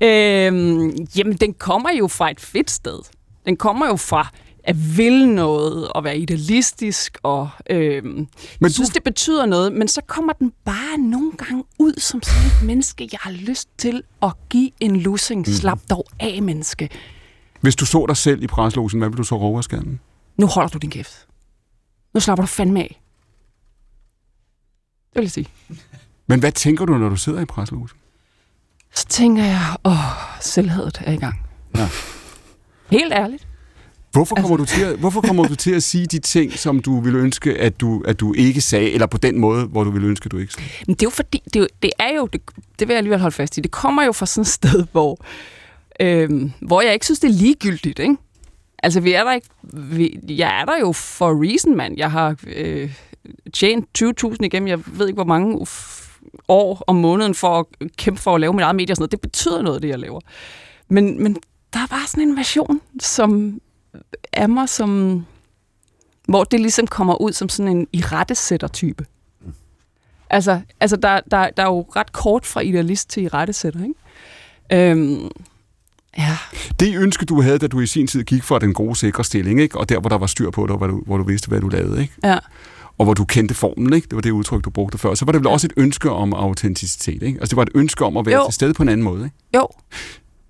øhm, 0.00 1.06
jamen, 1.16 1.36
den 1.36 1.54
kommer 1.54 1.90
jo 1.98 2.08
fra 2.08 2.30
et 2.30 2.40
fedt 2.40 2.70
sted. 2.70 2.98
Den 3.46 3.56
kommer 3.56 3.86
jo 3.86 3.96
fra 3.96 4.30
at 4.66 4.96
ville 4.96 5.34
noget, 5.34 5.88
og 5.88 6.04
være 6.04 6.18
idealistisk, 6.18 7.18
og 7.22 7.48
øhm, 7.70 8.06
Men 8.08 8.28
jeg 8.60 8.70
synes, 8.70 8.90
det 8.90 9.04
betyder 9.04 9.46
noget, 9.46 9.72
men 9.72 9.88
så 9.88 10.00
kommer 10.06 10.32
den 10.32 10.52
bare 10.64 10.98
nogle 10.98 11.32
gange 11.32 11.64
ud 11.78 12.00
som 12.00 12.22
sådan 12.22 12.46
et 12.46 12.66
menneske, 12.66 13.08
jeg 13.12 13.18
har 13.22 13.30
lyst 13.30 13.68
til 13.78 14.02
at 14.22 14.32
give 14.48 14.70
en 14.80 14.96
lussing. 14.96 15.46
Slap 15.46 15.78
dog 15.90 16.06
af, 16.20 16.42
menneske. 16.42 16.88
Hvis 17.60 17.76
du 17.76 17.86
så 17.86 18.06
dig 18.08 18.16
selv 18.16 18.42
i 18.42 18.46
presselogen, 18.46 18.98
hvad 18.98 19.08
vil 19.08 19.18
du 19.18 19.24
så 19.24 19.36
råbe 19.36 19.58
af? 19.72 19.82
Nu 20.36 20.46
holder 20.46 20.68
du 20.68 20.78
din 20.78 20.90
kæft. 20.90 21.26
Nu 22.14 22.20
slapper 22.20 22.42
du 22.42 22.46
fandme 22.46 22.80
af. 22.80 23.00
Det 25.12 25.20
vil 25.20 25.22
jeg 25.22 25.30
sige. 25.30 25.48
Men 26.26 26.40
hvad 26.40 26.52
tænker 26.52 26.84
du, 26.84 26.98
når 26.98 27.08
du 27.08 27.16
sidder 27.16 27.40
i 27.40 27.44
presselogen? 27.44 27.88
Så 28.94 29.06
tænker 29.06 29.44
jeg, 29.44 29.76
åh, 29.84 29.94
selvhadet 30.40 31.02
er 31.04 31.12
i 31.12 31.16
gang. 31.16 31.40
Ja. 31.76 31.88
Helt 32.90 33.12
ærligt. 33.12 33.46
Hvorfor 34.14 34.36
kommer, 34.36 34.56
du 34.56 34.64
til 34.64 34.82
at, 34.82 34.98
hvorfor 34.98 35.20
kommer 35.20 35.46
du 35.46 35.54
til 35.54 35.70
at 35.74 35.82
sige 35.82 36.06
de 36.06 36.18
ting, 36.18 36.52
som 36.52 36.80
du 36.80 37.00
ville 37.00 37.18
ønske, 37.18 37.54
at 37.58 37.80
du, 37.80 38.02
at 38.06 38.20
du 38.20 38.32
ikke 38.34 38.60
sagde, 38.60 38.90
eller 38.90 39.06
på 39.06 39.18
den 39.18 39.38
måde, 39.40 39.64
hvor 39.66 39.84
du 39.84 39.90
ville 39.90 40.08
ønske, 40.08 40.26
at 40.26 40.32
du 40.32 40.38
ikke 40.38 40.52
sagde? 40.52 40.68
Men 40.86 40.94
det 40.94 41.02
er 41.02 41.06
jo 41.06 41.10
fordi, 41.10 41.42
det 41.44 41.56
er 41.56 41.60
jo, 41.60 41.66
det, 41.82 41.90
er 41.98 42.14
jo, 42.16 42.26
det, 42.26 42.40
det 42.78 42.88
vil 42.88 42.94
jeg 42.94 42.98
alligevel 42.98 43.20
holde 43.20 43.34
fast 43.34 43.58
i, 43.58 43.60
det 43.60 43.70
kommer 43.70 44.04
jo 44.04 44.12
fra 44.12 44.26
sådan 44.26 44.42
et 44.42 44.46
sted, 44.46 44.86
hvor, 44.92 45.18
øhm, 46.00 46.52
hvor 46.60 46.80
jeg 46.80 46.92
ikke 46.92 47.06
synes, 47.06 47.18
det 47.20 47.28
er 47.28 47.34
ligegyldigt, 47.34 47.98
ikke? 47.98 48.16
Altså, 48.82 49.00
vi 49.00 49.12
er 49.12 49.24
der 49.24 49.32
ikke... 49.32 49.48
Vi, 49.72 50.18
jeg 50.28 50.60
er 50.60 50.64
der 50.64 50.78
jo 50.80 50.92
for 50.92 51.28
a 51.28 51.48
reason, 51.50 51.76
mand. 51.76 51.94
Jeg 51.96 52.10
har 52.10 52.36
øh, 52.46 52.92
tjent 53.52 53.88
20.000 54.02 54.36
igennem, 54.40 54.68
jeg 54.68 54.78
ved 54.86 55.06
ikke, 55.06 55.16
hvor 55.16 55.24
mange 55.24 55.60
uf- 55.62 56.00
år 56.48 56.84
om 56.86 56.96
måneden 56.96 57.34
for 57.34 57.58
at 57.58 57.66
kæmpe 57.96 58.20
for 58.20 58.34
at 58.34 58.40
lave 58.40 58.52
mit 58.52 58.62
eget 58.62 58.76
medie 58.76 58.92
og 58.92 58.96
sådan 58.96 59.02
noget. 59.02 59.12
Det 59.12 59.20
betyder 59.20 59.62
noget, 59.62 59.82
det 59.82 59.88
jeg 59.88 59.98
laver. 59.98 60.20
Men, 60.88 61.22
men 61.22 61.36
der 61.72 61.80
er 61.80 61.86
bare 61.86 62.06
sådan 62.06 62.28
en 62.28 62.36
version, 62.36 62.80
som 63.00 63.60
er 64.32 64.46
mig, 64.46 64.68
som, 64.68 65.24
hvor 66.28 66.44
det 66.44 66.60
ligesom 66.60 66.86
kommer 66.86 67.20
ud 67.22 67.32
som 67.32 67.48
sådan 67.48 67.76
en 67.76 67.86
irettesætter-type. 67.92 69.06
Altså, 70.30 70.60
altså 70.80 70.96
der, 70.96 71.20
der, 71.30 71.50
der 71.56 71.62
er 71.62 71.66
jo 71.66 71.86
ret 71.96 72.12
kort 72.12 72.46
fra 72.46 72.60
idealist 72.60 73.10
til 73.10 73.22
irettesætter, 73.22 73.80
ikke? 73.82 74.90
Øhm, 74.90 75.30
ja, 76.18 76.36
Det 76.80 76.96
ønske, 76.96 77.24
du 77.24 77.40
havde, 77.42 77.58
da 77.58 77.66
du 77.66 77.80
i 77.80 77.86
sin 77.86 78.06
tid 78.06 78.24
gik 78.24 78.42
for 78.42 78.58
den 78.58 78.74
gode, 78.74 78.96
sikre 78.96 79.24
stilling, 79.24 79.60
ikke? 79.60 79.78
og 79.78 79.88
der, 79.88 80.00
hvor 80.00 80.08
der 80.08 80.18
var 80.18 80.26
styr 80.26 80.50
på 80.50 80.62
det, 80.62 80.70
og 80.70 80.76
hvor 80.76 80.86
du, 80.86 81.02
hvor 81.06 81.16
du 81.16 81.24
vidste, 81.24 81.48
hvad 81.48 81.60
du 81.60 81.68
lavede, 81.68 82.02
ikke? 82.02 82.14
ja. 82.24 82.38
og 82.98 83.04
hvor 83.04 83.14
du 83.14 83.24
kendte 83.24 83.54
formen, 83.54 83.92
ikke? 83.92 84.04
det 84.08 84.14
var 84.14 84.22
det 84.22 84.30
udtryk, 84.30 84.64
du 84.64 84.70
brugte 84.70 84.98
før, 84.98 85.14
så 85.14 85.24
var 85.24 85.32
det 85.32 85.38
vel 85.40 85.46
også 85.48 85.66
et 85.66 85.72
ønske 85.76 86.10
om 86.10 86.32
autenticitet. 86.32 87.22
Ikke? 87.22 87.38
Altså 87.40 87.50
det 87.50 87.56
var 87.56 87.62
et 87.62 87.72
ønske 87.74 88.04
om 88.04 88.16
at 88.16 88.26
være 88.26 88.40
Jo. 88.40 88.46
til 88.46 88.54
stede 88.54 88.74
på 88.74 88.82
en 88.82 88.88
anden 88.88 89.04
måde. 89.04 89.24
Ikke? 89.24 89.36
Jo, 89.56 89.68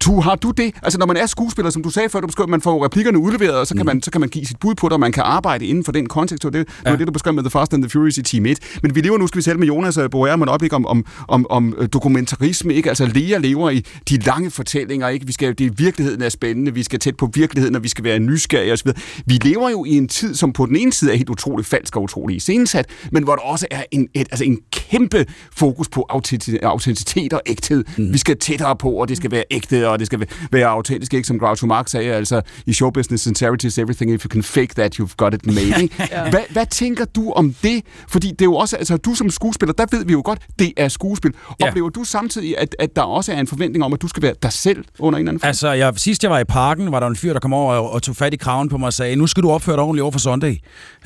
Du, 0.04 0.20
har 0.20 0.34
du 0.34 0.50
det? 0.50 0.74
Altså 0.82 0.98
når 0.98 1.06
man 1.06 1.16
er 1.16 1.26
skuespiller, 1.26 1.70
som 1.70 1.82
du 1.82 1.90
sagde 1.90 2.08
før, 2.08 2.20
du 2.20 2.26
beskrev, 2.26 2.48
man 2.48 2.60
får 2.60 2.84
replikkerne 2.84 3.18
udleveret, 3.18 3.56
og 3.56 3.66
så 3.66 3.74
kan, 3.74 3.82
mm. 3.82 3.86
man, 3.86 4.02
så 4.02 4.10
kan 4.10 4.20
man 4.20 4.28
give 4.28 4.46
sit 4.46 4.58
bud 4.60 4.74
på 4.74 4.86
det, 4.86 4.92
og 4.92 5.00
man 5.00 5.12
kan 5.12 5.22
arbejde 5.22 5.66
inden 5.66 5.84
for 5.84 5.92
den 5.92 6.06
kontekst. 6.06 6.44
Og 6.44 6.52
det, 6.52 6.58
ja. 6.58 6.62
det 6.62 6.90
var 6.90 6.96
det, 6.96 7.06
du 7.06 7.12
beskrev 7.12 7.34
med 7.34 7.42
The 7.42 7.50
Fast 7.50 7.74
and 7.74 7.82
the 7.82 7.90
Furious 7.90 8.18
i 8.18 8.22
Team 8.22 8.46
1. 8.46 8.58
Men 8.82 8.94
vi 8.94 9.00
lever 9.00 9.18
nu, 9.18 9.26
skal 9.26 9.38
vi 9.38 9.42
tale 9.42 9.58
med 9.58 9.66
Jonas 9.66 9.96
og 9.96 10.10
Boer, 10.10 10.36
man 10.36 10.48
op 10.48 10.62
ikke 10.62 10.76
om, 10.76 10.86
om, 10.86 11.04
om, 11.28 11.46
om 11.50 11.74
øh, 11.78 11.88
dokumentarisme. 11.92 12.74
Ikke? 12.74 12.88
Altså 12.88 13.06
Lea 13.06 13.38
lever 13.38 13.70
i 13.70 13.84
de 14.08 14.16
lange 14.16 14.50
fortællinger. 14.50 15.08
Ikke? 15.08 15.26
Vi 15.26 15.32
skal, 15.32 15.58
det, 15.58 15.78
virkeligheden 15.78 16.22
er 16.22 16.28
spændende, 16.28 16.74
vi 16.74 16.82
skal 16.82 16.98
tæt 16.98 17.16
på 17.16 17.30
virkeligheden, 17.34 17.76
og 17.76 17.82
vi 17.82 17.88
skal 17.88 18.04
være 18.04 18.18
nysgerrige 18.18 18.72
osv. 18.72 18.90
Vi 19.26 19.34
lever 19.34 19.70
jo 19.70 19.84
i 19.84 19.90
en 19.90 20.08
tid, 20.08 20.34
som 20.34 20.52
på 20.52 20.66
den 20.66 20.76
ene 20.76 20.92
side 20.92 21.12
er 21.12 21.16
helt 21.16 21.30
utrolig 21.30 21.66
falsk 21.66 21.96
og 21.96 22.02
utrolig 22.02 22.36
iscenesat, 22.36 22.86
men 23.12 23.24
hvor 23.24 23.34
der 23.34 23.42
også 23.42 23.66
er 23.70 23.82
en, 23.90 24.08
et, 24.14 24.28
altså 24.30 24.44
en 24.44 24.58
kæmpe 24.72 25.26
fokus 25.56 25.88
på 25.88 26.06
autenti- 26.12 26.58
autenticitet 26.62 27.32
og 27.32 27.40
ægthed. 27.46 27.84
Mm. 27.98 28.12
Vi 28.12 28.18
skal 28.18 28.38
tættere 28.38 28.76
på, 28.76 28.90
og 28.90 29.08
det 29.08 29.16
skal 29.16 29.30
være 29.30 29.44
ægte, 29.50 29.93
og 29.94 29.98
det 29.98 30.06
skal 30.06 30.26
være 30.52 30.66
autentisk, 30.66 31.14
ikke 31.14 31.26
som 31.28 31.38
Groucho 31.38 31.66
Marx 31.66 31.90
sagde, 31.90 32.12
altså 32.14 32.40
i 32.66 32.72
show 32.72 32.90
business, 32.90 33.24
sincerity 33.24 33.64
is 33.66 33.78
everything, 33.78 34.10
if 34.14 34.24
you 34.24 34.28
can 34.28 34.42
fake 34.42 34.74
that, 34.76 35.00
you've 35.00 35.14
got 35.16 35.34
it 35.34 35.46
made. 35.46 35.64
Ja. 36.10 36.30
hvad, 36.30 36.40
hvad 36.50 36.66
tænker 36.66 37.04
du 37.04 37.32
om 37.32 37.54
det? 37.62 37.82
Fordi 38.08 38.30
det 38.30 38.40
er 38.40 38.44
jo 38.44 38.54
også, 38.56 38.76
altså 38.76 38.96
du 38.96 39.14
som 39.14 39.30
skuespiller, 39.30 39.72
der 39.72 39.86
ved 39.90 40.04
vi 40.04 40.12
jo 40.12 40.22
godt, 40.24 40.38
det 40.58 40.72
er 40.76 40.88
skuespil. 40.88 41.32
Ja. 41.60 41.68
Oplever 41.68 41.88
du 41.88 42.04
samtidig, 42.04 42.58
at, 42.58 42.76
at 42.78 42.96
der 42.96 43.02
også 43.02 43.32
er 43.32 43.40
en 43.40 43.46
forventning 43.46 43.84
om, 43.84 43.92
at 43.92 44.02
du 44.02 44.08
skal 44.08 44.22
være 44.22 44.34
dig 44.42 44.52
selv 44.52 44.84
under 44.98 45.16
en 45.18 45.22
eller 45.22 45.30
anden 45.30 45.40
form? 45.40 45.46
Altså, 45.48 45.72
jeg, 45.72 45.92
sidst 45.96 46.22
jeg 46.22 46.30
var 46.30 46.38
i 46.38 46.44
parken, 46.44 46.92
var 46.92 47.00
der 47.00 47.06
en 47.06 47.16
fyr, 47.16 47.32
der 47.32 47.40
kom 47.40 47.52
over 47.52 47.74
og, 47.74 47.90
og 47.92 48.02
tog 48.02 48.16
fat 48.16 48.34
i 48.34 48.36
kraven 48.36 48.68
på 48.68 48.78
mig 48.78 48.86
og 48.86 48.92
sagde, 48.92 49.16
nu 49.16 49.26
skal 49.26 49.42
du 49.42 49.50
opføre 49.50 49.76
dig 49.76 49.82
ordentligt 49.82 50.02
over 50.02 50.12
for 50.12 50.18
Sunday. 50.18 50.56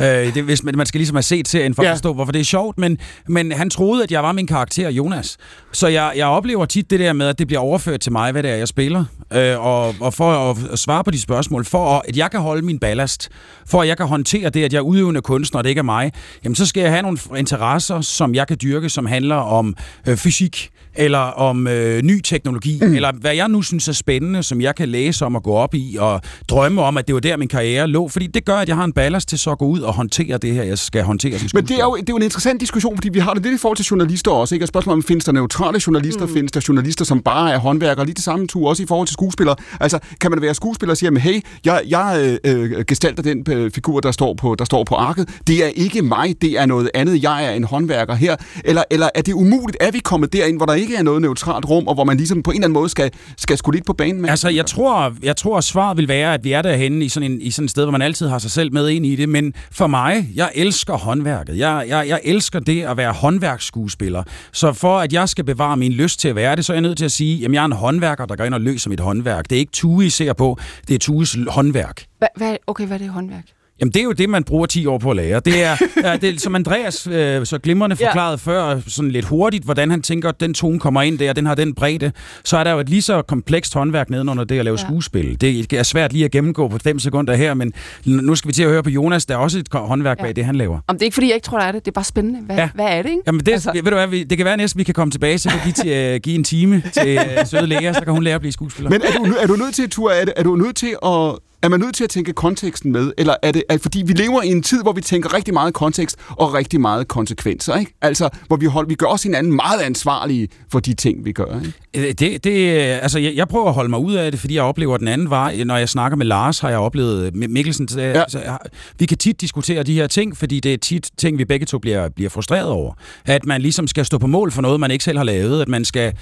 Øh, 0.01 0.06
det, 0.35 0.43
hvis 0.44 0.62
man, 0.65 0.77
man 0.77 0.86
skal 0.86 0.98
ligesom 0.98 1.16
have 1.16 1.23
set 1.23 1.48
serien 1.48 1.74
for 1.74 1.82
Ja. 1.82 1.89
at 1.89 1.94
forstå, 1.94 2.12
hvorfor 2.12 2.32
det 2.32 2.40
er 2.40 2.44
sjovt, 2.44 2.78
men, 2.78 2.98
men 3.28 3.52
han 3.52 3.70
troede, 3.70 4.02
at 4.02 4.10
jeg 4.12 4.23
var 4.23 4.32
min 4.32 4.47
karakter, 4.47 4.90
Jonas. 4.90 5.36
Så 5.73 5.86
jeg, 5.89 6.12
jeg 6.16 6.27
oplever 6.27 6.65
tit 6.65 6.90
det 6.90 7.01
der 7.01 7.12
med, 7.12 7.27
at 7.27 7.39
det 7.39 7.47
bliver 7.47 7.60
overført 7.60 8.01
til 8.01 8.12
mig, 8.12 8.32
hvad 8.32 8.43
det 8.43 8.51
er, 8.51 8.55
jeg 8.56 8.69
spiller. 8.78 9.05
Øh, 9.32 9.66
og, 9.66 9.94
og 10.00 10.14
for 10.14 10.50
at 10.72 10.78
svare 10.78 11.05
på 11.05 11.10
de 11.10 11.20
spørgsmål, 11.20 11.64
for 11.64 12.02
at 12.09 12.16
jeg 12.16 12.30
kan 12.30 12.40
holde 12.40 12.62
min 12.62 12.78
ballast, 12.78 13.28
for 13.66 13.82
at 13.82 13.88
jeg 13.88 13.96
kan 13.96 14.06
håndtere 14.06 14.50
det, 14.50 14.64
at 14.64 14.72
jeg 14.72 14.78
er 14.78 14.82
udøvende 14.82 15.20
kunstner, 15.20 15.59
og 15.59 15.64
det 15.64 15.70
ikke 15.70 15.78
er 15.78 15.82
mig, 15.82 16.12
jamen 16.44 16.56
så 16.56 16.66
skal 16.66 16.80
jeg 16.80 16.90
have 16.90 17.02
nogle 17.02 17.18
interesser, 17.36 18.00
som 18.00 18.34
jeg 18.34 18.46
kan 18.46 18.56
dyrke, 18.62 18.88
som 18.88 19.06
handler 19.06 19.36
om 19.36 19.76
øh, 20.09 20.16
fysik, 20.16 20.70
eller 20.98 21.18
om 21.18 21.66
øh, 21.66 22.02
ny 22.02 22.20
teknologi, 22.20 22.78
mm. 22.82 22.94
eller 22.94 23.12
hvad 23.12 23.34
jeg 23.34 23.48
nu 23.48 23.62
synes 23.62 23.88
er 23.88 23.92
spændende, 23.92 24.42
som 24.42 24.60
jeg 24.60 24.74
kan 24.74 24.88
læse 24.88 25.24
om 25.24 25.34
og 25.34 25.42
gå 25.42 25.52
op 25.52 25.74
i, 25.74 25.96
og 26.00 26.20
drømme 26.48 26.82
om, 26.82 26.96
at 26.96 27.06
det 27.06 27.14
var 27.14 27.20
der, 27.20 27.36
min 27.36 27.48
karriere 27.48 27.86
lå. 27.86 28.08
Fordi 28.08 28.26
det 28.26 28.44
gør, 28.44 28.56
at 28.56 28.68
jeg 28.68 28.76
har 28.76 28.84
en 28.84 28.92
ballast 28.92 29.28
til 29.28 29.38
så 29.38 29.50
at 29.50 29.58
gå 29.58 29.66
ud 29.66 29.80
og 29.80 29.94
håndtere 29.94 30.38
det 30.38 30.54
her, 30.54 30.62
jeg 30.62 30.78
skal 30.78 31.02
håndtere 31.02 31.38
som 31.38 31.48
Men 31.54 31.64
det 31.64 31.76
er, 31.76 31.84
jo, 31.84 31.96
det 31.96 32.02
er 32.02 32.12
jo 32.12 32.16
en 32.16 32.22
interessant 32.22 32.60
diskussion, 32.60 32.96
fordi 32.96 33.08
vi 33.08 33.18
har 33.18 33.34
det 33.34 33.42
lidt 33.42 33.54
i 33.54 33.58
forhold 33.58 33.76
til 33.76 33.86
journalister 33.86 34.30
også. 34.30 34.54
Ikke? 34.54 34.64
Og 34.64 34.68
spørgsmålet 34.68 34.96
om, 34.96 35.02
findes 35.02 35.24
der 35.24 35.32
neutrale 35.32 35.80
journalister, 35.86 36.26
mm. 36.26 36.32
findes 36.32 36.52
der 36.52 36.60
journalister, 36.68 37.04
som 37.04 37.20
bare 37.22 37.52
er 37.52 37.58
håndværkere, 37.58 38.06
lige 38.06 38.14
det 38.14 38.24
samme 38.24 38.46
tur 38.46 38.68
også 38.68 38.82
i 38.82 38.86
forhold 38.86 39.06
til 39.06 39.12
skuespillere. 39.12 39.56
Altså, 39.80 39.98
kan 40.20 40.30
man 40.30 40.42
være 40.42 40.54
skuespiller 40.54 40.90
og 40.90 40.96
sige, 40.96 41.08
at 41.08 41.20
hey, 41.20 41.40
jeg, 41.64 41.82
jeg 41.88 42.38
øh, 42.44 42.84
gestalter 42.88 43.22
den 43.22 43.46
øh, 43.48 43.70
figur, 43.70 44.00
der 44.00 44.12
står, 44.12 44.34
på, 44.34 44.54
der 44.58 44.64
står 44.64 44.84
på 44.84 44.94
arket. 44.94 45.28
Det 45.46 45.64
er 45.64 45.68
ikke 45.68 46.02
mig, 46.02 46.42
det 46.42 46.58
er 46.58 46.66
noget 46.66 46.90
andet. 46.94 47.22
Jeg 47.22 47.44
er 47.44 47.50
en 47.50 47.64
håndværker 47.64 48.14
her. 48.14 48.36
Eller, 48.64 48.82
eller 48.90 49.08
er 49.14 49.22
det 49.22 49.32
umuligt, 49.32 49.76
at 49.80 49.94
vi 49.94 49.98
kommet 49.98 50.32
derind, 50.32 50.56
hvor 50.56 50.66
der 50.66 50.74
ikke 50.74 50.88
er 50.94 51.02
noget 51.02 51.23
neutralt 51.23 51.65
rum, 51.65 51.86
og 51.86 51.94
hvor 51.94 52.05
man 52.05 52.16
ligesom 52.16 52.43
på 52.43 52.51
en 52.51 52.56
eller 52.56 52.66
anden 52.66 52.74
måde 52.74 52.89
skal, 52.89 53.10
skal 53.36 53.59
skulle 53.59 53.77
lidt 53.77 53.86
på 53.86 53.93
banen 53.93 54.23
med? 54.23 54.31
Altså, 54.31 54.48
jeg 54.48 54.66
tror, 54.66 55.15
jeg 55.23 55.36
tror, 55.36 55.59
at 55.59 55.65
svaret 55.65 55.97
vil 55.97 56.09
være, 56.09 56.35
at 56.35 56.44
vi 56.44 56.52
er 56.52 56.62
derhenne 56.62 57.05
i 57.05 57.09
sådan, 57.09 57.31
en, 57.32 57.40
i 57.40 57.51
sådan 57.51 57.65
et 57.65 57.70
sted, 57.70 57.85
hvor 57.85 57.93
man 57.93 58.02
altid 58.02 58.28
har 58.28 58.39
sig 58.39 58.51
selv 58.51 58.73
med 58.73 58.89
ind 58.89 59.06
i 59.06 59.16
det. 59.16 59.28
Men 59.28 59.55
for 59.73 59.86
mig, 59.86 60.28
jeg 60.35 60.51
elsker 60.55 60.94
håndværket. 60.94 61.59
Jeg, 61.59 61.85
jeg, 61.89 62.09
jeg 62.09 62.20
elsker 62.24 62.60
det 62.60 62.82
at 62.82 62.97
være 62.97 63.12
håndværksskuespiller. 63.12 64.23
Så 64.52 64.73
for 64.73 64.98
at 64.98 65.12
jeg 65.12 65.28
skal 65.28 65.44
bevare 65.44 65.77
min 65.77 65.93
lyst 65.93 66.20
til 66.20 66.28
at 66.28 66.36
være 66.36 66.56
det, 66.56 66.65
så 66.65 66.73
er 66.73 66.74
jeg 66.74 66.82
nødt 66.82 66.98
til 66.98 67.05
at 67.05 67.12
sige, 67.12 67.44
at 67.44 67.52
jeg 67.52 67.60
er 67.60 67.65
en 67.65 67.73
håndværker, 67.73 68.27
der 68.27 68.36
går 68.36 68.44
ind 68.44 68.55
og 68.55 68.60
løser 68.60 68.90
mit 68.90 69.01
håndværk. 69.01 69.51
Det 69.51 69.56
er 69.56 69.60
ikke 69.60 69.73
Tue, 69.73 70.06
I 70.06 70.10
ser 70.10 70.32
på. 70.32 70.59
Det 70.89 70.94
er 70.94 70.98
Tues 70.98 71.36
håndværk. 71.48 72.05
Hva, 72.19 72.27
hva, 72.36 72.56
okay, 72.66 72.86
hvad 72.86 72.97
er 72.97 72.98
det 72.98 73.09
håndværk? 73.09 73.44
Jamen, 73.80 73.92
det 73.92 74.00
er 74.00 74.05
jo 74.05 74.12
det, 74.12 74.28
man 74.30 74.44
bruger 74.44 74.66
10 74.66 74.86
år 74.86 74.98
på 74.98 75.10
at 75.10 75.16
lære. 75.16 75.40
Det 75.40 75.62
er, 75.64 75.76
ja, 76.10 76.16
det 76.16 76.34
er 76.34 76.38
som 76.38 76.55
Andreas 76.55 77.06
øh, 77.06 77.46
så 77.46 77.59
glimrende 77.59 77.96
forklarede 77.96 78.38
ja. 78.46 78.52
før, 78.52 78.80
sådan 78.86 79.10
lidt 79.10 79.24
hurtigt, 79.24 79.64
hvordan 79.64 79.90
han 79.90 80.02
tænker, 80.02 80.28
at 80.28 80.40
den 80.40 80.55
tone 80.55 80.78
kommer 80.80 81.02
ind 81.02 81.18
der, 81.18 81.32
den 81.32 81.46
har 81.46 81.55
den 81.55 81.74
bredde. 81.74 82.12
Så 82.44 82.56
er 82.56 82.64
der 82.64 82.72
jo 82.72 82.78
et 82.78 82.88
lige 82.88 83.02
så 83.02 83.22
komplekst 83.22 83.74
håndværk 83.74 84.10
nedenunder 84.10 84.44
det 84.44 84.59
at 84.59 84.64
lave 84.64 84.78
Ja. 84.80 84.86
skuespil. 84.86 85.40
Det 85.40 85.72
er 85.72 85.82
svært 85.82 86.12
lige 86.12 86.24
at 86.24 86.30
gennemgå 86.30 86.68
på 86.68 86.78
5 86.78 86.98
sekunder 86.98 87.34
her, 87.34 87.55
men 87.55 87.72
nu 88.05 88.34
skal 88.34 88.48
vi 88.48 88.52
til 88.52 88.62
at 88.62 88.68
høre 88.70 88.82
på 88.82 88.90
Jonas, 88.90 89.26
der 89.26 89.34
er 89.34 89.38
også 89.38 89.59
et 89.59 89.68
håndværk 89.72 90.18
Ja. 90.18 90.22
bag 90.24 90.36
det, 90.36 90.44
han 90.44 90.55
laver. 90.56 90.78
Om 90.86 90.94
det 90.96 91.02
er 91.02 91.05
ikke, 91.05 91.14
fordi 91.14 91.26
jeg 91.28 91.34
ikke 91.34 91.44
tror, 91.44 91.59
der 91.59 91.66
er 91.66 91.72
det. 91.72 91.84
Det 91.84 91.90
er 91.90 91.94
bare 91.94 92.05
spændende. 92.05 92.40
Hvad, 92.40 92.56
ja. 92.56 92.68
Hvad 92.74 92.86
er 92.86 93.02
det, 93.02 93.10
ikke? 93.10 93.22
Jamen 93.26 93.40
det, 93.40 93.52
Altså- 93.52 93.70
ved 93.74 93.82
du 93.82 93.90
hvad, 93.90 94.06
vi, 94.06 94.24
det 94.24 94.38
kan 94.38 94.44
være 94.44 94.56
næsten, 94.56 94.78
vi 94.78 94.84
kan 94.84 94.94
komme 94.94 95.10
tilbage 95.10 95.38
til 95.38 95.48
at 95.48 95.60
give, 95.64 95.72
til, 95.72 95.88
øh, 95.90 96.20
give 96.20 96.34
en 96.34 96.44
time 96.44 96.82
til 96.92 97.09
øh, 97.38 97.46
søde 97.46 97.66
Lea, 97.66 97.92
så 97.92 98.00
kan 98.05 98.12
hun 98.12 98.22
lære 98.22 98.34
at 98.34 98.40
blive 98.40 98.52
skuespiller. 98.52 98.90
Men 98.90 99.00
er 99.02 99.12
du, 99.18 99.24
er 99.40 99.46
du 99.46 99.56
nødt 99.56 99.74
til, 99.74 99.90
Tur, 99.90 100.10
er, 100.10 100.24
er 100.36 100.42
du 100.42 100.56
nødt 100.56 100.76
til 100.76 100.96
at 101.05 101.38
er 101.62 101.68
man 101.68 101.80
nødt 101.80 101.94
til 101.94 102.05
at 102.05 102.10
tænke 102.10 102.32
konteksten 102.32 102.93
med, 102.93 103.12
eller 103.18 103.35
er 103.43 103.52
det, 103.52 103.62
er, 103.68 103.78
fordi 103.78 104.02
vi 104.06 104.12
lever 104.12 104.43
i 104.43 104.48
en 104.48 104.62
tid, 104.62 104.82
hvor 104.82 104.93
vi 104.93 105.01
tænker 105.01 105.35
rigtig 105.35 105.55
meget 105.55 105.74
kontekst 105.74 106.16
og 106.28 106.55
rigtig 106.55 106.80
meget 106.80 107.09
konsekvenser, 107.09 107.76
ikke? 107.76 107.94
Altså, 108.02 108.28
hvor 108.47 108.56
vi, 108.56 108.66
hold, 108.66 108.89
vi 108.89 108.94
gør 108.94 109.06
også 109.06 109.28
hinanden 109.28 109.56
meget 109.56 109.80
ansvarlige 109.80 110.48
for 110.72 110.80
de 110.80 110.94
ting, 110.94 111.24
vi 111.24 111.32
gør, 111.32 111.60
ikke? 111.94 112.09
Øh, 112.09 112.14
Det, 112.18 112.44
det, 112.44 112.68
altså, 112.78 113.18
jeg, 113.18 113.35
jeg 113.35 113.48
prøver 113.48 113.66
at 113.68 113.74
holde 113.74 113.90
mig 113.90 113.98
ud 113.98 114.14
af 114.14 114.30
det, 114.30 114.40
fordi 114.40 114.55
jeg 114.55 114.62
oplever 114.62 114.97
den 114.97 115.09
anden 115.09 115.30
vej. 115.30 115.64
Når 115.64 115.76
jeg 115.76 115.89
snakker 115.89 116.16
med 116.16 116.26
Lars, 116.26 116.59
har 116.59 116.68
jeg 116.68 116.78
oplevet 116.78 117.32
Mi- 117.35 117.47
Mikkelsen. 117.47 117.89
Ja. 117.97 118.09
ja. 118.18 118.24
så, 118.28 118.39
jeg- 118.40 118.59
vi 118.98 119.06
kan 119.06 119.18
tit 119.18 119.40
diskutere 119.40 119.82
de 119.82 119.94
her 119.94 120.06
ting, 120.06 120.36
fordi 120.36 120.60
det 120.60 120.72
er 120.72 120.78
tit 120.78 121.10
ting, 121.16 121.39
vi 121.39 121.44
begge 121.44 121.66
to 121.66 121.78
bliver, 121.78 122.09
bliver 122.09 122.30
frustreret 122.30 122.68
over. 122.68 122.93
At 123.26 123.47
man 123.47 123.60
ligesom 123.60 123.86
skal 123.86 124.05
stå 124.05 124.18
på 124.18 124.26
mål 124.26 124.52
for 124.52 124.62
noget, 124.62 124.80
man 124.80 124.90
ikke 124.90 125.05
selv 125.05 125.18
har 125.18 125.24
lavet. 125.24 125.62
At 125.62 125.68
man 125.68 125.85
skal 125.85 126.12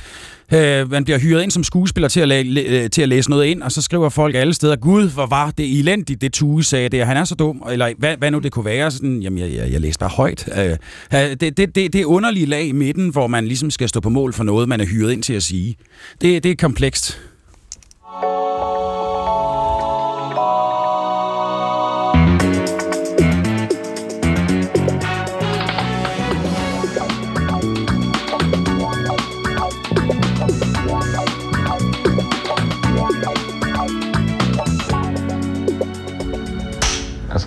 øh, 0.52 0.90
man 0.90 1.04
bliver 1.04 1.18
hyret 1.18 1.42
ind 1.42 1.50
som 1.50 1.64
skuespiller 1.64 2.08
til 2.08 2.20
at, 2.20 2.28
la- 2.28 2.48
læ- 2.48 2.84
øh, 2.84 2.90
til 2.90 3.02
at 3.02 3.08
læse 3.08 3.30
noget 3.30 3.44
ind, 3.46 3.62
og 3.62 3.72
så 3.72 3.82
skriver 3.82 4.08
folk 4.08 4.34
alle 4.34 4.54
steder, 4.54 4.76
Gud, 4.76 5.10
hvor 5.10 5.26
var 5.26 5.50
det 5.50 5.78
elendigt, 5.78 6.20
det 6.20 6.32
Tue 6.32 6.64
sagde 6.64 6.88
det, 6.88 7.06
han 7.06 7.16
er 7.16 7.24
så 7.24 7.34
dum, 7.34 7.62
eller 7.72 7.92
hvad, 7.98 8.16
hvad 8.16 8.30
nu 8.30 8.38
det 8.38 8.52
kunne 8.52 8.64
være. 8.64 8.90
Sådan, 8.90 9.22
jamen, 9.22 9.38
jeg, 9.38 9.52
jeg, 9.54 9.72
jeg 9.72 9.80
læste 9.80 9.98
bare 9.98 10.10
højt. 10.10 10.48
Øh, 10.58 10.70
øh, 11.14 11.36
det, 11.40 11.56
det, 11.56 11.74
det, 11.74 11.92
det 11.92 12.04
underlige 12.04 12.46
lag 12.46 12.66
i 12.66 12.72
midten, 12.72 13.08
hvor 13.08 13.26
man 13.26 13.46
ligesom 13.46 13.70
skal 13.70 13.88
stå 13.88 14.00
på 14.00 14.08
mål 14.08 14.32
for 14.32 14.44
noget, 14.44 14.68
man 14.68 14.80
er 14.80 14.86
hyret 14.86 15.12
ind 15.12 15.22
til 15.22 15.32
at 15.34 15.42
sige. 15.42 15.76
Det, 16.20 16.44
det 16.44 16.50
er 16.50 16.56
komplekst. 16.56 17.20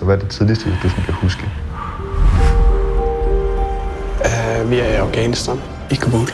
Altså, 0.00 0.06
hvad 0.06 0.16
er 0.16 0.20
det 0.20 0.30
tidligste, 0.30 0.70
du 0.82 0.88
sådan 0.88 1.04
kan 1.04 1.14
huske? 1.14 1.50
Uh, 4.18 4.70
vi 4.70 4.78
er 4.78 4.86
i 4.86 4.94
Afghanistan, 4.94 5.60
i 5.90 5.94
Kabul. 5.94 6.28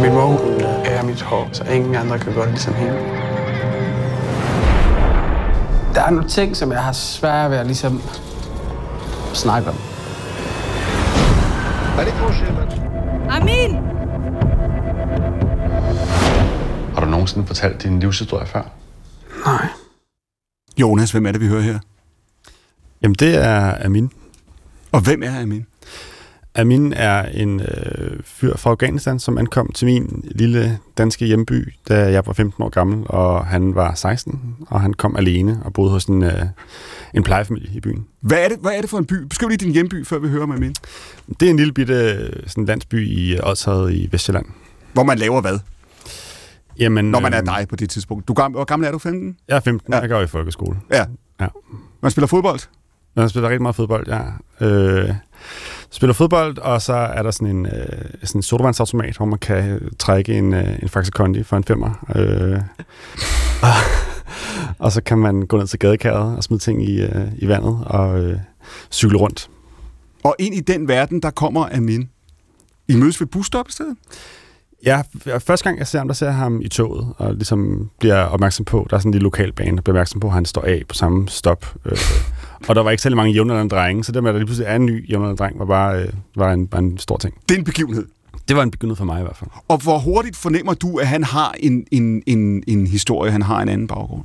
Min 0.00 0.14
våben 0.14 0.60
er 0.84 1.02
mit 1.02 1.22
hår, 1.22 1.48
så 1.52 1.64
ingen 1.64 1.94
andre 1.94 2.18
kan 2.18 2.34
gøre 2.34 2.44
det 2.44 2.50
ligesom 2.50 2.74
hende. 2.74 2.94
Der 5.94 6.02
er 6.02 6.10
nogle 6.10 6.28
ting, 6.28 6.56
som 6.56 6.72
jeg 6.72 6.82
har 6.82 6.92
svært 6.92 7.50
ved 7.50 7.58
at 7.58 7.66
ligesom 7.66 8.02
snakke 9.34 9.68
om. 9.68 9.76
Amin! 13.30 13.76
Har 16.94 17.00
du 17.00 17.06
nogensinde 17.06 17.46
fortalt 17.46 17.82
din 17.82 18.00
livshistorie 18.00 18.46
før? 18.46 18.62
Nej. 19.46 19.68
Jonas, 20.76 21.10
hvem 21.10 21.26
er 21.26 21.32
det, 21.32 21.40
vi 21.40 21.46
hører 21.46 21.62
her? 21.62 21.78
Jamen, 23.02 23.14
det 23.14 23.34
er 23.44 23.84
Amin. 23.84 24.10
Og 24.92 25.00
hvem 25.00 25.22
er 25.22 25.40
Amin? 25.40 25.66
Amin 26.54 26.92
er 26.92 27.22
en 27.22 27.60
øh, 27.60 28.20
fyr 28.24 28.56
fra 28.56 28.70
Afghanistan, 28.70 29.18
som 29.18 29.38
ankom 29.38 29.72
til 29.72 29.86
min 29.86 30.24
lille 30.34 30.78
danske 30.98 31.26
hjemby, 31.26 31.74
da 31.88 32.10
jeg 32.10 32.26
var 32.26 32.32
15 32.32 32.62
år 32.64 32.68
gammel, 32.68 33.04
og 33.06 33.46
han 33.46 33.74
var 33.74 33.94
16, 33.94 34.56
og 34.66 34.80
han 34.80 34.94
kom 34.94 35.16
alene 35.16 35.60
og 35.64 35.72
boede 35.72 35.90
hos 35.90 36.04
en, 36.04 36.22
øh, 36.22 36.42
en 37.14 37.22
plejefamilie 37.22 37.70
i 37.74 37.80
byen. 37.80 38.06
Hvad 38.20 38.38
er, 38.44 38.48
det, 38.48 38.58
hvad 38.60 38.72
er 38.72 38.80
det 38.80 38.90
for 38.90 38.98
en 38.98 39.04
by? 39.06 39.14
Beskriv 39.14 39.48
lige 39.48 39.58
din 39.58 39.72
hjemby, 39.72 40.06
før 40.06 40.18
vi 40.18 40.28
hører 40.28 40.46
med 40.46 40.58
min. 40.58 40.74
Det 41.40 41.46
er 41.46 41.50
en 41.50 41.56
lille 41.56 41.72
bitte 41.72 42.30
sådan 42.46 42.64
landsby 42.64 43.08
i 43.08 43.38
Odshavet 43.42 43.92
i 43.92 44.08
Vestjylland. 44.12 44.46
Hvor 44.92 45.02
man 45.02 45.18
laver 45.18 45.40
hvad? 45.40 45.58
Jamen, 46.78 47.04
Når 47.10 47.20
man 47.20 47.32
er 47.32 47.38
øhm, 47.38 47.46
dig 47.46 47.66
på 47.68 47.76
det 47.76 47.90
tidspunkt. 47.90 48.28
Du 48.28 48.34
gammel, 48.34 48.56
hvor 48.56 48.64
gammel 48.64 48.86
er 48.86 48.92
du? 48.92 48.98
15? 48.98 49.36
Jeg 49.48 49.56
er 49.56 49.60
15, 49.60 49.92
Ja. 49.94 50.00
jeg 50.00 50.08
går 50.08 50.20
i 50.20 50.26
folkeskole. 50.26 50.76
Ja. 50.92 51.04
Ja. 51.40 51.46
Man 52.02 52.10
spiller 52.10 52.26
fodbold? 52.26 52.60
Man 53.16 53.28
spiller 53.28 53.48
rigtig 53.48 53.62
meget 53.62 53.76
fodbold, 53.76 54.06
ja. 54.08 54.20
Øh, 54.66 55.14
spiller 55.90 56.14
fodbold, 56.14 56.58
og 56.58 56.82
så 56.82 56.92
er 56.92 57.22
der 57.22 57.30
sådan 57.30 57.48
en, 57.56 57.66
øh, 57.66 57.72
sådan 58.22 58.38
en 58.38 58.42
sodavandsautomat, 58.42 59.16
hvor 59.16 59.26
man 59.26 59.38
kan 59.38 59.68
øh, 59.70 59.90
trække 59.98 60.34
en, 60.34 60.54
øh, 60.54 60.78
en 60.82 60.88
Faxe 60.88 61.10
Kondi 61.12 61.42
for 61.42 61.56
en 61.56 61.64
femmer. 61.64 62.06
Øh, 62.16 62.60
og, 63.62 63.68
og 64.84 64.92
så 64.92 65.02
kan 65.02 65.18
man 65.18 65.42
gå 65.42 65.56
ned 65.58 65.66
til 65.66 65.78
gadekæret 65.78 66.36
og 66.36 66.44
smide 66.44 66.62
ting 66.62 66.88
i, 66.88 67.00
øh, 67.02 67.26
i 67.36 67.48
vandet 67.48 67.78
og 67.86 68.18
øh, 68.24 68.38
cykle 68.90 69.18
rundt. 69.18 69.50
Og 70.24 70.36
ind 70.38 70.54
i 70.54 70.60
den 70.60 70.88
verden, 70.88 71.20
der 71.22 71.30
kommer 71.30 71.68
Amin. 71.76 72.08
I 72.88 72.96
mødes 72.96 73.20
ved 73.20 73.26
busstop 73.26 73.68
i 73.68 73.72
stedet? 73.72 73.96
Ja, 74.86 75.02
første 75.38 75.64
gang 75.64 75.78
jeg 75.78 75.86
ser 75.86 75.98
ham, 75.98 76.08
der 76.08 76.14
ser 76.14 76.26
jeg 76.26 76.34
ham 76.34 76.60
i 76.60 76.68
toget, 76.68 77.08
og 77.16 77.34
ligesom 77.34 77.90
bliver 77.98 78.22
opmærksom 78.22 78.64
på, 78.64 78.86
der 78.90 78.96
er 78.96 79.00
sådan 79.00 79.08
en 79.08 79.12
lille 79.12 79.22
lokalbane, 79.22 79.76
der 79.76 79.82
bliver 79.82 79.94
opmærksom 79.94 80.20
på, 80.20 80.26
at 80.26 80.32
han 80.32 80.44
står 80.44 80.62
af 80.62 80.82
på 80.88 80.94
samme 80.94 81.28
stop. 81.28 81.74
Øh, 81.84 81.98
og 82.68 82.74
der 82.74 82.82
var 82.82 82.90
ikke 82.90 83.02
særlig 83.02 83.16
mange 83.16 83.32
jævnaldrende 83.32 83.74
drenge, 83.74 84.04
så 84.04 84.12
det 84.12 84.22
med, 84.22 84.30
at 84.30 84.34
der 84.34 84.38
lige 84.38 84.46
pludselig 84.46 84.68
er 84.68 84.76
en 84.76 84.86
ny 84.86 85.10
jævnaldrende 85.10 85.38
dreng, 85.38 85.58
var 85.58 85.64
bare, 85.64 86.02
øh, 86.02 86.08
var 86.36 86.52
en, 86.52 86.66
bare 86.66 86.82
en 86.82 86.98
stor 86.98 87.16
ting. 87.16 87.34
Det 87.48 87.54
er 87.54 87.58
en 87.58 87.64
begivenhed. 87.64 88.04
Det 88.48 88.56
var 88.56 88.62
en 88.62 88.70
begivenhed 88.70 88.96
for 88.96 89.04
mig 89.04 89.20
i 89.20 89.22
hvert 89.22 89.36
fald. 89.36 89.50
Og 89.68 89.82
hvor 89.82 89.98
hurtigt 89.98 90.36
fornemmer 90.36 90.74
du, 90.74 90.98
at 90.98 91.06
han 91.06 91.24
har 91.24 91.54
en, 91.60 91.86
en, 91.90 92.22
en, 92.26 92.62
en 92.66 92.86
historie, 92.86 93.32
han 93.32 93.42
har 93.42 93.62
en 93.62 93.68
anden 93.68 93.86
baggrund? 93.86 94.22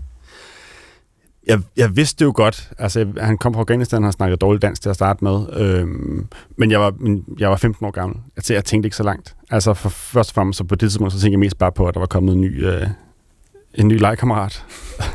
Jeg, 1.50 1.60
jeg 1.78 1.96
vidste 1.96 2.20
det 2.20 2.26
jo 2.26 2.32
godt. 2.36 2.72
Altså, 2.78 3.08
han 3.18 3.38
kom 3.38 3.54
fra 3.54 3.60
Afghanistan 3.60 4.04
og 4.04 4.08
har 4.08 4.12
snakket 4.12 4.42
dårligt 4.42 4.62
dansk 4.62 4.82
til 4.82 4.90
at 4.90 4.96
starte 4.96 5.24
med. 5.24 5.46
Øhm, 5.54 6.28
men 6.58 6.72
jeg 6.72 6.80
var, 6.80 6.94
jeg 7.40 7.50
var 7.50 7.56
15 7.56 7.86
år 7.86 7.92
gammel. 7.92 8.18
Altså, 8.36 8.54
jeg 8.54 8.66
tænkte 8.66 8.88
ikke 8.88 8.96
så 8.96 9.04
langt. 9.04 9.36
Altså, 9.50 9.74
for 9.74 9.90
først 9.90 10.30
og 10.30 10.34
fremmest, 10.36 10.58
så 10.58 10.64
på 10.64 10.76
det 10.76 10.80
tidspunkt, 10.80 11.14
så 11.14 11.20
tænkte 11.20 11.34
jeg 11.34 11.40
mest 11.40 11.58
bare 11.58 11.72
på, 11.72 11.88
at 11.88 11.94
der 11.94 12.00
var 12.00 12.08
kommet 12.08 12.34
en 12.34 12.42
ny, 12.42 12.66
øh, 12.66 12.88
en 13.74 13.88
ny 13.88 14.00
legekammerat. 14.00 14.66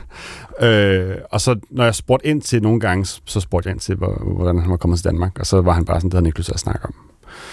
øh, 0.67 1.17
og 1.31 1.41
så, 1.41 1.57
når 1.71 1.85
jeg 1.85 1.95
spurgte 1.95 2.27
ind 2.27 2.43
til 2.43 2.63
nogle 2.63 2.81
gange, 2.81 3.05
så 3.25 3.41
spurgte 3.41 3.67
jeg 3.67 3.75
ind 3.75 3.81
til, 3.81 3.95
hvor, 3.95 4.35
hvordan 4.37 4.59
han 4.59 4.71
var 4.71 4.77
kommet 4.77 4.99
til 4.99 5.05
Danmark. 5.05 5.39
Og 5.39 5.47
så 5.47 5.61
var 5.61 5.73
han 5.73 5.85
bare 5.85 6.01
sådan, 6.01 6.09
det 6.09 6.15
havde 6.15 6.23
han 6.23 6.27
ikke 6.27 6.39
lyst 6.39 6.47
til 6.47 6.55
at 6.55 6.61
snakke 6.61 6.85
om. 6.85 6.95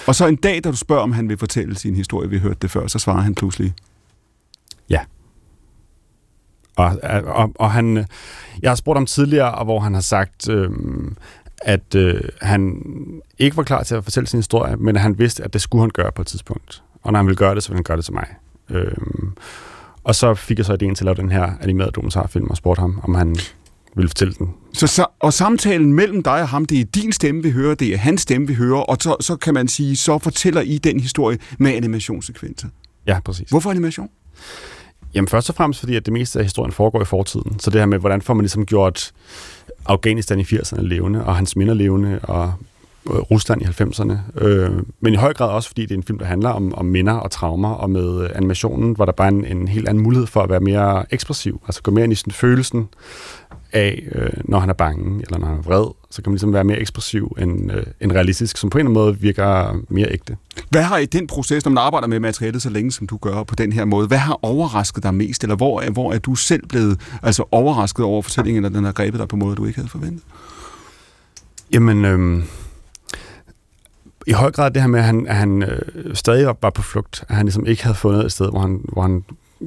Og 0.07 0.15
så 0.15 0.27
en 0.27 0.35
dag, 0.35 0.63
da 0.63 0.71
du 0.71 0.77
spørger, 0.77 1.03
om 1.03 1.11
han 1.11 1.29
vil 1.29 1.37
fortælle 1.37 1.75
sin 1.77 1.95
historie, 1.95 2.29
vi 2.29 2.37
hørte 2.39 2.57
det 2.61 2.71
før, 2.71 2.87
så 2.87 2.99
svarer 2.99 3.21
han 3.21 3.35
pludselig. 3.35 3.73
Og, 6.81 7.25
og, 7.25 7.51
og 7.55 7.71
han, 7.71 8.05
jeg 8.61 8.71
har 8.71 8.75
spurgt 8.75 8.97
ham 8.97 9.05
tidligere, 9.05 9.63
hvor 9.63 9.79
han 9.79 9.93
har 9.93 10.01
sagt, 10.01 10.49
øh, 10.49 10.69
at 11.61 11.95
øh, 11.95 12.21
han 12.41 12.81
ikke 13.39 13.57
var 13.57 13.63
klar 13.63 13.83
til 13.83 13.95
at 13.95 14.03
fortælle 14.03 14.27
sin 14.27 14.37
historie, 14.37 14.75
men 14.75 14.95
at 14.95 15.01
han 15.01 15.19
vidste, 15.19 15.43
at 15.43 15.53
det 15.53 15.61
skulle 15.61 15.81
han 15.81 15.89
gøre 15.89 16.11
på 16.11 16.21
et 16.21 16.27
tidspunkt. 16.27 16.83
Og 17.03 17.11
når 17.11 17.19
han 17.19 17.25
ville 17.25 17.37
gøre 17.37 17.55
det, 17.55 17.63
så 17.63 17.69
ville 17.69 17.77
han 17.77 17.83
gøre 17.83 17.97
det 17.97 18.05
til 18.05 18.13
mig. 18.13 18.25
Øh, 18.69 18.95
og 20.03 20.15
så 20.15 20.33
fik 20.33 20.57
jeg 20.57 20.65
så 20.65 20.73
ideen 20.73 20.95
til 20.95 21.03
at 21.03 21.05
lave 21.05 21.15
den 21.15 21.31
her 21.31 21.51
animerede 21.61 21.91
dokumentarfilm 21.91 22.49
og 22.49 22.57
spurgte 22.57 22.79
ham, 22.79 23.01
om 23.03 23.15
han 23.15 23.35
ville 23.95 24.09
fortælle 24.09 24.33
den. 24.33 24.53
Så, 24.73 24.87
så, 24.87 25.05
og 25.19 25.33
samtalen 25.33 25.93
mellem 25.93 26.23
dig 26.23 26.41
og 26.41 26.49
ham, 26.49 26.65
det 26.65 26.79
er 26.79 26.85
din 26.85 27.11
stemme, 27.11 27.43
vi 27.43 27.51
hører, 27.51 27.75
det 27.75 27.93
er 27.93 27.97
hans 27.97 28.21
stemme, 28.21 28.47
vi 28.47 28.53
hører, 28.53 28.79
og 28.79 28.97
så, 28.99 29.15
så 29.19 29.35
kan 29.35 29.53
man 29.53 29.67
sige, 29.67 29.97
så 29.97 30.19
fortæller 30.19 30.61
I 30.61 30.77
den 30.77 30.99
historie 30.99 31.37
med 31.57 31.71
animationssekvenser. 31.71 32.67
Ja, 33.07 33.19
præcis. 33.19 33.49
Hvorfor 33.49 33.71
animation? 33.71 34.09
Jamen 35.13 35.27
først 35.27 35.49
og 35.49 35.55
fremmest, 35.55 35.79
fordi 35.79 35.95
at 35.95 36.05
det 36.05 36.13
meste 36.13 36.39
af 36.39 36.45
historien 36.45 36.71
foregår 36.71 37.01
i 37.01 37.05
fortiden. 37.05 37.59
Så 37.59 37.69
det 37.69 37.81
her 37.81 37.85
med, 37.85 37.99
hvordan 37.99 38.21
får 38.21 38.33
man 38.33 38.43
ligesom 38.43 38.65
gjort 38.65 39.11
Afghanistan 39.85 40.39
i 40.39 40.43
80'erne 40.43 40.81
levende, 40.81 41.25
og 41.25 41.35
hans 41.35 41.55
minder 41.55 41.73
levende, 41.73 42.19
og 42.23 42.53
øh, 43.09 43.15
Rusland 43.15 43.61
i 43.61 43.65
90'erne. 43.65 44.43
Øh, 44.43 44.71
men 44.99 45.13
i 45.13 45.17
høj 45.17 45.33
grad 45.33 45.49
også, 45.49 45.69
fordi 45.69 45.81
det 45.81 45.91
er 45.91 45.95
en 45.95 46.03
film, 46.03 46.19
der 46.19 46.25
handler 46.25 46.49
om, 46.49 46.73
om 46.73 46.85
minder 46.85 47.13
og 47.13 47.31
traumer, 47.31 47.69
og 47.69 47.89
med 47.89 48.23
øh, 48.23 48.29
animationen 48.35 48.97
var 48.97 49.05
der 49.05 49.11
bare 49.11 49.27
en, 49.27 49.45
en 49.45 49.67
helt 49.67 49.89
anden 49.89 50.03
mulighed 50.03 50.27
for 50.27 50.41
at 50.41 50.49
være 50.49 50.59
mere 50.59 51.05
ekspressiv. 51.13 51.61
Altså 51.67 51.81
gå 51.81 51.91
mere 51.91 52.03
ind 52.03 52.13
i 52.13 52.15
sådan 52.15 52.33
følelsen 52.33 52.89
af, 53.73 54.03
øh, 54.11 54.29
når 54.45 54.59
han 54.59 54.69
er 54.69 54.73
bange, 54.73 55.21
eller 55.23 55.37
når 55.39 55.47
han 55.47 55.57
er 55.57 55.61
vred, 55.61 55.85
så 56.09 56.21
kan 56.21 56.31
man 56.31 56.35
ligesom 56.35 56.53
være 56.53 56.63
mere 56.63 56.79
ekspressiv 56.79 57.35
end, 57.39 57.71
øh, 57.71 57.83
end 58.01 58.11
realistisk, 58.11 58.57
som 58.57 58.69
på 58.69 58.77
en 58.77 58.79
eller 58.79 58.89
anden 58.89 59.03
måde 59.05 59.19
virker 59.19 59.75
mere 59.89 60.07
ægte. 60.11 60.37
Hvad 60.69 60.83
har 60.83 60.97
i 60.97 61.05
den 61.05 61.27
proces, 61.27 61.65
når 61.65 61.69
man 61.71 61.83
arbejder 61.83 62.07
med 62.07 62.19
materialet 62.19 62.61
så 62.61 62.69
længe, 62.69 62.91
som 62.91 63.07
du 63.07 63.17
gør 63.17 63.43
på 63.43 63.55
den 63.55 63.73
her 63.73 63.85
måde, 63.85 64.07
hvad 64.07 64.17
har 64.17 64.39
overrasket 64.41 65.03
dig 65.03 65.13
mest, 65.13 65.43
eller 65.43 65.55
hvor, 65.55 65.81
er- 65.81 65.89
hvor 65.91 66.13
er 66.13 66.19
du 66.19 66.35
selv 66.35 66.67
blevet 66.67 66.99
altså, 67.23 67.43
overrasket 67.51 68.05
over 68.05 68.21
fortællingen, 68.21 68.65
eller 68.65 68.77
den 68.77 68.85
har 68.85 68.91
grebet 68.91 69.19
dig 69.19 69.27
på 69.27 69.35
en 69.35 69.39
måde, 69.39 69.55
du 69.55 69.65
ikke 69.65 69.77
havde 69.79 69.89
forventet? 69.89 70.23
Jamen, 71.73 72.05
øhm, 72.05 72.43
i 74.27 74.31
høj 74.31 74.51
grad 74.51 74.71
det 74.71 74.81
her 74.81 74.87
med, 74.89 74.99
at 74.99 75.05
han, 75.05 75.27
at 75.27 75.35
han 75.35 75.63
øh, 75.63 75.81
stadig 76.15 76.45
var 76.45 76.53
bare 76.53 76.71
på 76.71 76.81
flugt, 76.81 77.23
at 77.29 77.35
han 77.35 77.45
ligesom 77.45 77.65
ikke 77.65 77.83
havde 77.83 77.95
fundet 77.95 78.25
et 78.25 78.31
sted, 78.31 78.49
hvor 78.49 78.59
han, 78.59 78.81
hvor 78.93 79.01
han 79.01 79.23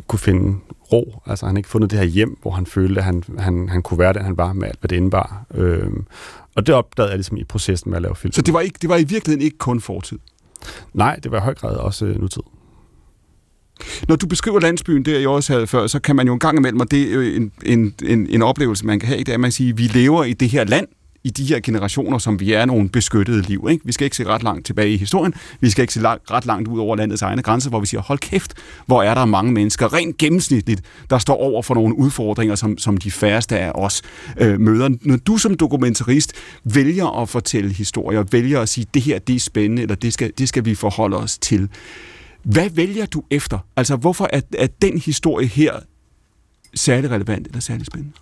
kunne 0.07 0.19
finde 0.19 0.59
ro. 0.93 1.23
Altså 1.27 1.47
han 1.47 1.57
ikke 1.57 1.69
fundet 1.69 1.91
det 1.91 1.99
her 1.99 2.07
hjem, 2.07 2.39
hvor 2.43 2.51
han 2.51 2.67
følte, 2.67 3.01
at 3.01 3.05
han, 3.05 3.23
han, 3.39 3.69
han 3.69 3.83
kunne 3.83 3.99
være 3.99 4.13
den, 4.13 4.23
han 4.23 4.37
var 4.37 4.53
med 4.53 4.69
alt, 4.69 4.81
hvad 4.81 4.89
det 4.89 4.97
indebar. 4.97 5.45
Øhm, 5.55 6.07
og 6.55 6.67
det 6.67 6.75
opdagede 6.75 7.11
jeg 7.11 7.19
ligesom 7.19 7.37
i 7.37 7.45
processen 7.45 7.91
med 7.91 7.97
at 7.97 8.03
lave 8.03 8.17
film. 8.17 8.33
Så 8.33 8.43
det 8.43 8.55
var, 8.55 8.61
ikke, 8.61 8.79
det 8.83 8.89
var 8.89 8.97
i 8.97 9.05
virkeligheden 9.05 9.45
ikke 9.45 9.59
kun 9.59 9.81
fortid? 9.81 10.19
Nej, 10.93 11.17
det 11.23 11.33
var 11.33 11.39
i 11.39 11.41
høj 11.41 11.55
grad 11.55 11.77
også 11.77 12.07
øh, 12.07 12.21
nutid. 12.21 12.43
Når 14.09 14.17
du 14.17 14.27
beskriver 14.27 14.61
landsbyen 14.61 15.05
der, 15.05 15.19
jeg 15.19 15.29
også 15.29 15.53
havde 15.53 15.67
før, 15.67 15.87
så 15.87 16.01
kan 16.01 16.17
man 16.17 16.27
jo 16.27 16.33
en 16.33 16.39
gang 16.39 16.59
imellem, 16.59 16.81
og 16.81 16.91
det 16.91 17.03
er 17.03 17.15
jo 17.15 17.21
en, 17.21 17.53
en, 17.63 17.95
en, 18.05 18.27
en 18.27 18.43
oplevelse, 18.43 18.87
man 18.87 19.01
kan 19.01 19.09
have, 19.09 19.19
det 19.19 19.29
er, 19.29 19.35
at 19.35 19.41
man 19.41 19.49
kan 19.49 19.53
sige, 19.53 19.71
at 19.71 19.79
vi 19.79 19.83
lever 19.83 20.25
i 20.25 20.33
det 20.33 20.49
her 20.49 20.65
land, 20.65 20.87
i 21.25 21.31
de 21.31 21.45
her 21.45 21.61
generationer, 21.61 22.19
som 22.19 22.41
vi 22.41 22.53
er 22.53 22.65
nogle 22.65 22.89
beskyttede 22.89 23.43
liv. 23.43 23.67
Ikke? 23.71 23.87
Vi 23.87 23.93
skal 23.93 24.05
ikke 24.05 24.17
se 24.17 24.25
ret 24.25 24.43
langt 24.43 24.67
tilbage 24.67 24.93
i 24.93 24.97
historien. 24.97 25.35
Vi 25.61 25.71
skal 25.71 25.83
ikke 25.83 25.95
se 25.95 26.01
langt, 26.01 26.31
ret 26.31 26.47
langt 26.47 26.69
ud 26.69 26.79
over 26.79 26.97
landets 26.97 27.23
egne 27.23 27.43
grænser, 27.43 27.71
hvor 27.71 27.81
vi 27.81 27.87
siger, 27.87 28.01
hold 28.01 28.19
kæft, 28.19 28.55
hvor 28.87 29.03
er 29.03 29.15
der 29.15 29.25
mange 29.25 29.53
mennesker, 29.53 29.93
rent 29.93 30.17
gennemsnitligt, 30.17 30.83
der 31.11 31.19
står 31.19 31.37
over 31.37 31.63
for 31.63 31.75
nogle 31.75 31.99
udfordringer, 31.99 32.55
som, 32.55 32.79
som 32.79 32.97
de 32.97 33.11
færreste 33.11 33.59
af 33.59 33.73
os 33.75 34.03
øh, 34.41 34.61
møder. 34.61 34.89
Når 35.03 35.17
du 35.17 35.39
som 35.39 35.55
dokumentarist 35.55 36.33
vælger 36.65 37.21
at 37.23 37.29
fortælle 37.29 37.73
historier, 37.73 38.25
vælger 38.33 38.61
at 38.61 38.69
sige, 38.69 38.87
det 38.95 39.03
her 39.03 39.19
det 39.19 39.37
er 39.37 39.41
spændende, 39.41 39.83
eller 39.83 39.95
det 39.95 40.13
skal, 40.13 40.33
det 40.39 40.49
skal 40.49 40.65
vi 40.65 40.75
forholde 40.75 41.17
os 41.17 41.39
til, 41.39 41.69
hvad 42.43 42.71
vælger 42.71 43.07
du 43.07 43.23
efter? 43.31 43.59
Altså, 43.77 43.97
hvorfor 43.97 44.29
er, 44.33 44.41
er 44.59 44.67
den 44.83 44.99
historie 44.99 45.47
her 45.47 45.73
særlig 46.75 47.11
relevant 47.11 47.47
eller 47.47 47.61
særlig 47.61 47.87
spændende? 47.87 48.13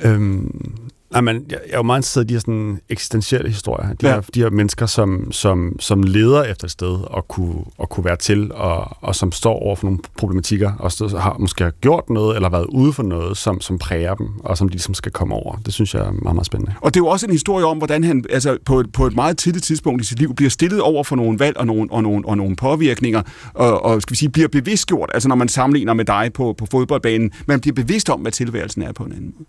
Øhm, 0.00 0.74
nej, 1.14 1.20
men 1.20 1.36
jeg, 1.50 1.58
jeg 1.66 1.72
er 1.72 1.76
jo 1.76 1.82
meget 1.82 1.98
interesseret 1.98 2.24
i 2.24 2.28
de 2.28 2.32
her 2.34 2.40
sådan 2.40 2.80
eksistentielle 2.88 3.48
historier. 3.48 3.88
De, 3.88 3.96
Ja. 4.08 4.14
her, 4.14 4.20
de 4.34 4.40
her 4.40 4.50
mennesker, 4.50 4.86
som, 4.86 5.32
som, 5.32 5.76
som 5.80 6.02
leder 6.02 6.42
efter 6.42 6.64
et 6.64 6.70
sted 6.70 6.98
og 7.04 7.28
kunne, 7.28 7.54
og 7.78 7.88
kunne 7.88 8.04
være 8.04 8.16
til, 8.16 8.52
og, 8.52 8.96
og 9.00 9.14
som 9.14 9.32
står 9.32 9.52
over 9.58 9.76
for 9.76 9.86
nogle 9.86 9.98
problematikker, 10.18 10.72
og 10.78 10.92
så 10.92 11.18
har 11.18 11.36
måske 11.38 11.64
har 11.64 11.70
gjort 11.70 12.10
noget, 12.10 12.36
eller 12.36 12.48
været 12.48 12.66
ude 12.68 12.92
for 12.92 13.02
noget, 13.02 13.36
som, 13.36 13.60
som 13.60 13.78
præger 13.78 14.14
dem, 14.14 14.28
og 14.38 14.58
som 14.58 14.68
de 14.68 14.72
ligesom 14.72 14.94
skal 14.94 15.12
komme 15.12 15.34
over. 15.34 15.56
Det 15.56 15.74
synes 15.74 15.94
jeg 15.94 16.02
er 16.06 16.10
meget, 16.10 16.34
meget 16.34 16.46
spændende. 16.46 16.74
Og 16.80 16.94
det 16.94 17.00
er 17.00 17.04
jo 17.04 17.08
også 17.08 17.26
en 17.26 17.32
historie 17.32 17.64
om, 17.66 17.78
hvordan 17.78 18.04
han 18.04 18.24
altså, 18.30 18.58
på, 18.66 18.80
et, 18.80 18.92
på 18.92 19.06
et 19.06 19.14
meget 19.14 19.38
tidligt 19.38 19.64
tidspunkt 19.64 20.02
i 20.02 20.06
sit 20.06 20.18
liv 20.18 20.34
bliver 20.34 20.50
stillet 20.50 20.80
over 20.80 21.04
for 21.04 21.16
nogle 21.16 21.38
valg 21.38 21.56
og 21.56 21.66
nogle, 21.66 21.92
og 21.92 22.02
nogle, 22.02 22.28
og 22.28 22.36
nogle 22.36 22.56
påvirkninger, 22.56 23.22
og, 23.54 23.84
og 23.84 24.02
skal 24.02 24.10
vi 24.12 24.16
sige, 24.16 24.28
bliver 24.28 24.48
bevidstgjort, 24.48 25.10
altså 25.14 25.28
når 25.28 25.36
man 25.36 25.48
sammenligner 25.48 25.94
med 25.94 26.04
dig 26.04 26.30
på, 26.34 26.54
på 26.58 26.66
fodboldbanen, 26.70 27.32
man 27.46 27.60
bliver 27.60 27.74
bevidst 27.74 28.10
om, 28.10 28.20
hvad 28.20 28.32
tilværelsen 28.32 28.82
er 28.82 28.92
på 28.92 29.02
en 29.04 29.12
anden 29.12 29.34
måde. 29.38 29.44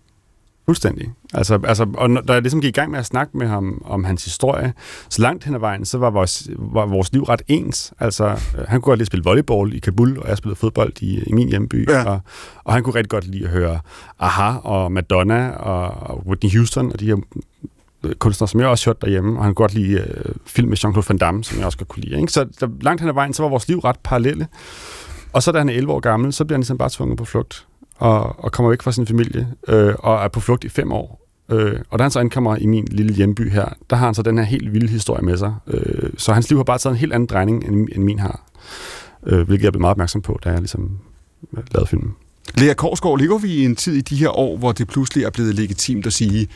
Fuldstændig. 0.66 1.12
Altså, 1.34 1.58
altså, 1.64 1.86
og 1.94 2.10
når- 2.10 2.20
da 2.20 2.32
jeg 2.32 2.42
ligesom 2.42 2.60
gik 2.60 2.68
i 2.68 2.80
gang 2.80 2.90
med 2.90 2.98
at 2.98 3.06
snakke 3.06 3.36
med 3.38 3.46
ham 3.46 3.82
om 3.84 4.04
hans 4.04 4.24
historie, 4.24 4.72
så 5.08 5.22
langt 5.22 5.44
hen 5.44 5.54
ad 5.54 5.60
vejen, 5.60 5.84
så 5.84 5.98
var 5.98 6.10
vores, 6.10 6.48
var 6.58 6.86
vores 6.86 7.12
liv 7.12 7.22
ret 7.22 7.42
ens. 7.48 7.92
Altså, 8.00 8.24
øh, 8.26 8.64
han 8.68 8.80
kunne 8.80 8.90
godt 8.90 8.98
lide 8.98 9.06
spille 9.06 9.24
volleyball 9.24 9.74
i 9.74 9.78
Kabul, 9.78 10.18
og 10.18 10.28
jeg 10.28 10.36
spillede 10.38 10.58
fodbold 10.58 10.92
i, 11.02 11.22
i 11.26 11.32
min 11.32 11.48
hjemby. 11.48 11.88
Ja. 11.90 12.04
Og, 12.04 12.20
og 12.64 12.72
han 12.72 12.82
kunne 12.82 12.94
rigtig 12.94 13.10
godt 13.10 13.26
lide 13.26 13.44
at 13.44 13.50
høre 13.50 13.80
Aha 14.18 14.56
og 14.58 14.92
Madonna 14.92 15.50
og, 15.50 16.10
og 16.10 16.26
Whitney 16.26 16.50
Houston 16.56 16.92
og 16.92 17.00
de 17.00 17.06
her 17.06 17.16
øh, 18.04 18.14
kunstnere, 18.14 18.48
som 18.48 18.60
jeg 18.60 18.68
også 18.68 18.84
hørte 18.90 19.00
derhjemme, 19.02 19.38
og 19.38 19.44
han 19.44 19.54
kunne 19.54 19.64
godt 19.64 19.74
lide 19.74 20.00
øh, 20.00 20.34
film 20.46 20.68
med 20.68 20.84
Jean-Claude 20.84 21.04
Van 21.08 21.18
Damme, 21.18 21.44
som 21.44 21.58
jeg 21.58 21.66
også 21.66 21.78
godt 21.78 21.88
kunne 21.88 22.02
lide. 22.04 22.20
Ikke? 22.20 22.32
Så 22.32 22.46
der, 22.60 22.68
langt 22.80 23.00
hen 23.00 23.08
ad 23.08 23.14
vejen, 23.14 23.32
så 23.32 23.42
var 23.42 23.50
vores 23.50 23.68
liv 23.68 23.78
ret 23.78 23.96
parallelle. 24.04 24.46
Og 25.32 25.42
så 25.42 25.52
da 25.52 25.58
han 25.58 25.68
er 25.68 25.72
11 25.72 25.92
år 25.92 26.00
gammel, 26.00 26.32
så 26.32 26.44
bliver 26.44 26.56
han 26.56 26.60
ligesom 26.60 26.78
bare 26.78 26.90
tvunget 26.92 27.18
på 27.18 27.24
flugt, 27.24 27.66
og, 27.98 28.44
og 28.44 28.52
kommer 28.52 28.70
væk 28.70 28.82
fra 28.82 28.92
sin 28.92 29.06
familie, 29.06 29.48
øh, 29.68 29.94
og 29.98 30.24
er 30.24 30.28
på 30.28 30.40
flugt 30.40 30.64
i 30.64 30.68
fem 30.68 30.92
år. 30.92 31.26
Øh, 31.50 31.80
og 31.90 31.98
da 31.98 32.04
han 32.04 32.10
så 32.10 32.20
ankommer 32.20 32.56
i 32.56 32.66
min 32.66 32.88
lille 32.90 33.14
hjemby 33.14 33.50
her, 33.50 33.68
der 33.90 33.96
har 33.96 34.06
han 34.06 34.14
så 34.14 34.22
den 34.22 34.38
her 34.38 34.44
helt 34.44 34.72
vilde 34.72 34.88
historie 34.88 35.22
med 35.22 35.36
sig. 35.36 35.54
Øh, 35.66 36.10
så 36.16 36.32
hans 36.32 36.48
liv 36.48 36.58
har 36.58 36.64
bare 36.64 36.78
taget 36.78 36.92
en 36.92 36.98
helt 36.98 37.12
anden 37.12 37.26
drejning, 37.26 37.64
end, 37.64 37.88
end 37.92 38.04
min 38.04 38.18
har. 38.18 38.42
Øh, 39.26 39.46
hvilket 39.46 39.64
jeg 39.64 39.72
blev 39.72 39.80
meget 39.80 39.90
opmærksom 39.90 40.22
på, 40.22 40.38
da 40.44 40.50
jeg 40.50 40.58
ligesom 40.58 40.98
øh, 41.56 41.62
lavede 41.74 41.88
filmen. 41.88 42.14
Lea 42.54 42.74
Korsgaard, 42.74 43.18
ligger 43.18 43.38
vi 43.38 43.48
i 43.48 43.64
en 43.64 43.76
tid 43.76 43.94
i 43.94 44.00
de 44.00 44.16
her 44.16 44.38
år, 44.38 44.56
hvor 44.56 44.72
det 44.72 44.88
pludselig 44.88 45.24
er 45.24 45.30
blevet 45.30 45.54
legitimt 45.54 46.06
at 46.06 46.12
sige, 46.12 46.48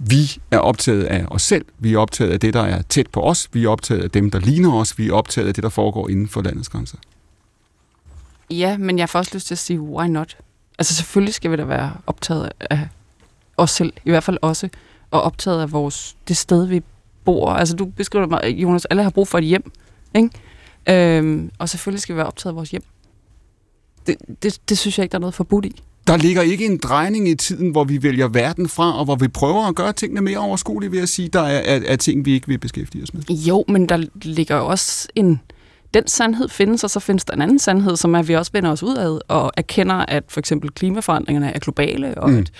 vi 0.00 0.38
er 0.50 0.58
optaget 0.58 1.04
af 1.04 1.24
os 1.30 1.42
selv, 1.42 1.64
vi 1.78 1.94
er 1.94 1.98
optaget 1.98 2.30
af 2.30 2.40
det, 2.40 2.54
der 2.54 2.62
er 2.62 2.82
tæt 2.82 3.06
på 3.06 3.20
os, 3.20 3.48
vi 3.52 3.64
er 3.64 3.68
optaget 3.68 4.02
af 4.02 4.10
dem, 4.10 4.30
der 4.30 4.38
ligner 4.38 4.72
os, 4.74 4.98
vi 4.98 5.08
er 5.08 5.12
optaget 5.12 5.48
af 5.48 5.54
det, 5.54 5.62
der 5.62 5.68
foregår 5.68 6.08
inden 6.08 6.28
for 6.28 6.42
landets 6.42 6.68
grænser. 6.68 6.98
Ja, 8.50 8.76
men 8.78 8.98
jeg 8.98 9.08
får 9.08 9.18
også 9.18 9.30
lyst 9.34 9.46
til 9.46 9.54
at 9.54 9.58
sige, 9.58 9.80
why 9.80 10.06
not? 10.06 10.36
Altså 10.78 10.94
selvfølgelig 10.94 11.34
skal 11.34 11.50
vi 11.50 11.56
da 11.56 11.64
være 11.64 11.92
optaget 12.06 12.52
af 12.70 12.88
os 13.56 13.70
selv, 13.70 13.92
i 14.04 14.10
hvert 14.10 14.24
fald 14.24 14.38
også, 14.42 14.68
og 15.10 15.22
optaget 15.22 15.60
af 15.60 15.72
vores, 15.72 16.16
det 16.28 16.36
sted, 16.36 16.66
vi 16.66 16.82
bor. 17.24 17.50
Altså 17.50 17.76
du 17.76 17.84
beskriver 17.84 18.26
mig, 18.26 18.40
Jonas, 18.48 18.84
alle 18.84 19.02
har 19.02 19.10
brug 19.10 19.28
for 19.28 19.38
et 19.38 19.44
hjem, 19.44 19.72
ikke? 20.14 20.30
Øhm, 20.88 21.50
og 21.58 21.68
selvfølgelig 21.68 22.02
skal 22.02 22.14
vi 22.14 22.16
være 22.16 22.26
optaget 22.26 22.52
af 22.52 22.56
vores 22.56 22.70
hjem. 22.70 22.82
Det, 24.06 24.16
det, 24.42 24.60
det 24.68 24.78
synes 24.78 24.98
jeg 24.98 25.04
ikke, 25.04 25.12
der 25.12 25.18
er 25.18 25.20
noget 25.20 25.34
forbudt 25.34 25.64
i. 25.64 25.82
Der 26.06 26.16
ligger 26.16 26.42
ikke 26.42 26.66
en 26.66 26.78
drejning 26.78 27.28
i 27.28 27.34
tiden, 27.34 27.70
hvor 27.70 27.84
vi 27.84 28.02
vælger 28.02 28.28
verden 28.28 28.68
fra, 28.68 28.98
og 28.98 29.04
hvor 29.04 29.16
vi 29.16 29.28
prøver 29.28 29.66
at 29.68 29.74
gøre 29.74 29.92
tingene 29.92 30.20
mere 30.20 30.38
overskuelige, 30.38 30.92
ved 30.92 31.00
at 31.00 31.08
sige, 31.08 31.28
der 31.28 31.40
er, 31.40 31.76
er, 31.76 31.80
er 31.86 31.96
ting, 31.96 32.24
vi 32.24 32.34
ikke 32.34 32.46
vil 32.46 32.58
beskæftige 32.58 33.02
os 33.02 33.14
med. 33.14 33.22
Jo, 33.22 33.64
men 33.68 33.88
der 33.88 34.04
ligger 34.22 34.56
også 34.56 35.08
en... 35.14 35.40
Den 35.96 36.08
sandhed 36.08 36.48
findes, 36.48 36.84
og 36.84 36.90
så 36.90 37.00
findes 37.00 37.24
der 37.24 37.34
en 37.34 37.42
anden 37.42 37.58
sandhed, 37.58 37.96
som 37.96 38.14
er, 38.14 38.18
at 38.18 38.28
vi 38.28 38.34
også 38.34 38.50
vender 38.54 38.70
os 38.70 38.82
udad 38.82 39.20
og 39.28 39.52
erkender, 39.56 39.94
at 39.94 40.24
for 40.28 40.40
eksempel 40.40 40.70
klimaforandringerne 40.70 41.54
er 41.54 41.58
globale, 41.58 42.18
og 42.18 42.30
Mm. 42.30 42.38
at 42.38 42.50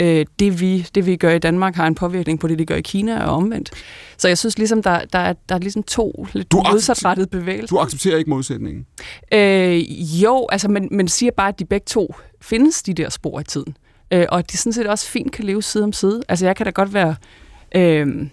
øh, 0.00 0.26
det, 0.38 0.60
vi, 0.60 0.86
det, 0.94 1.06
vi 1.06 1.16
gør 1.16 1.30
i 1.30 1.38
Danmark, 1.38 1.74
har 1.74 1.86
en 1.86 1.94
påvirkning 1.94 2.40
på 2.40 2.48
det, 2.48 2.58
de 2.58 2.66
gør 2.66 2.74
i 2.74 2.80
Kina 2.80 3.24
og 3.24 3.36
omvendt. 3.36 3.70
Så 4.16 4.28
jeg 4.28 4.38
synes 4.38 4.58
ligesom, 4.58 4.82
der, 4.82 5.00
der, 5.12 5.18
er, 5.18 5.32
der 5.48 5.54
er 5.54 5.58
ligesom 5.58 5.82
to 5.82 6.26
lidt 6.32 6.52
Du 6.52 6.62
modsatrettede 6.72 7.26
bevægelser. 7.26 7.76
Du 7.76 7.80
accepterer 7.80 8.16
ikke 8.16 8.30
modsætningen. 8.30 8.86
Øh, 9.32 9.80
jo, 10.22 10.46
altså, 10.52 10.68
men, 10.68 10.88
men 10.90 11.08
siger 11.08 11.32
bare, 11.36 11.48
at 11.48 11.58
de 11.58 11.64
begge 11.64 11.84
to 11.86 12.14
findes, 12.40 12.82
de 12.82 12.94
der 12.94 13.08
spor 13.08 13.40
i 13.40 13.44
tiden. 13.44 13.76
Øh, 14.12 14.26
og 14.28 14.38
at 14.38 14.52
de 14.52 14.56
sådan 14.56 14.72
set 14.72 14.86
også 14.86 15.06
fint 15.06 15.32
kan 15.32 15.44
leve 15.44 15.62
side 15.62 15.84
om 15.84 15.92
side. 15.92 16.22
Altså, 16.28 16.46
jeg 16.46 16.56
kan 16.56 16.66
da 16.66 16.70
godt 16.70 16.94
være... 16.94 17.14
Øh, 17.74 18.26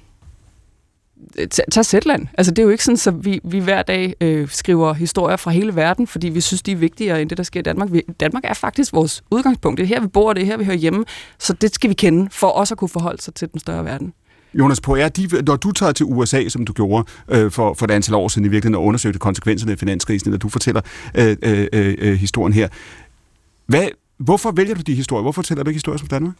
tag, 1.51 1.65
tag 1.71 1.85
Zetland. 1.85 2.27
Altså, 2.37 2.51
det 2.51 2.59
er 2.59 2.63
jo 2.63 2.69
ikke 2.69 2.83
sådan, 2.83 2.93
at 2.93 2.99
så 2.99 3.11
vi, 3.11 3.39
vi 3.43 3.59
hver 3.59 3.81
dag 3.81 4.13
øh, 4.21 4.49
skriver 4.49 4.93
historier 4.93 5.37
fra 5.37 5.51
hele 5.51 5.75
verden, 5.75 6.07
fordi 6.07 6.29
vi 6.29 6.41
synes, 6.41 6.61
de 6.61 6.71
er 6.71 6.75
vigtigere 6.75 7.21
end 7.21 7.29
det, 7.29 7.37
der 7.37 7.43
sker 7.43 7.59
i 7.59 7.63
Danmark. 7.63 7.91
Vi, 7.91 8.01
Danmark 8.19 8.43
er 8.45 8.53
faktisk 8.53 8.93
vores 8.93 9.23
udgangspunkt. 9.31 9.77
Det 9.77 9.83
er 9.83 9.87
her, 9.87 10.01
vi 10.01 10.07
bor, 10.07 10.33
det 10.33 10.41
er 10.41 10.45
her, 10.45 10.57
vi 10.57 10.65
hører 10.65 10.77
hjemme. 10.77 11.05
Så 11.39 11.53
det 11.53 11.75
skal 11.75 11.89
vi 11.89 11.93
kende, 11.93 12.27
for 12.31 12.47
også 12.47 12.73
at 12.73 12.77
kunne 12.77 12.89
forholde 12.89 13.21
sig 13.21 13.33
til 13.33 13.51
den 13.51 13.59
større 13.59 13.85
verden. 13.85 14.13
Jonas 14.53 14.81
Poirier, 14.81 15.09
de, 15.09 15.41
når 15.41 15.55
du 15.55 15.71
tager 15.71 15.91
til 15.91 16.05
USA, 16.05 16.49
som 16.49 16.65
du 16.65 16.73
gjorde 16.73 17.05
øh, 17.29 17.51
for, 17.51 17.73
for 17.73 17.85
et 17.85 17.91
antal 17.91 18.15
år 18.15 18.27
siden 18.27 18.45
i 18.45 18.49
virkeligheden, 18.49 18.75
og 18.75 18.85
undersøgte 18.85 19.19
konsekvenserne 19.19 19.71
af 19.71 19.79
finanskrisen, 19.79 20.31
når 20.31 20.37
du 20.37 20.49
fortæller 20.49 20.81
øh, 21.15 21.37
øh, 21.43 21.67
øh, 21.73 22.13
historien 22.13 22.53
her. 22.53 22.67
Hvad, 23.65 23.87
hvorfor 24.17 24.51
vælger 24.51 24.75
du 24.75 24.81
de 24.81 24.93
historier? 24.93 25.21
Hvorfor 25.21 25.41
fortæller 25.41 25.63
du 25.63 25.69
ikke 25.69 25.77
historier 25.77 25.97
som 25.97 26.07
Danmark? 26.07 26.35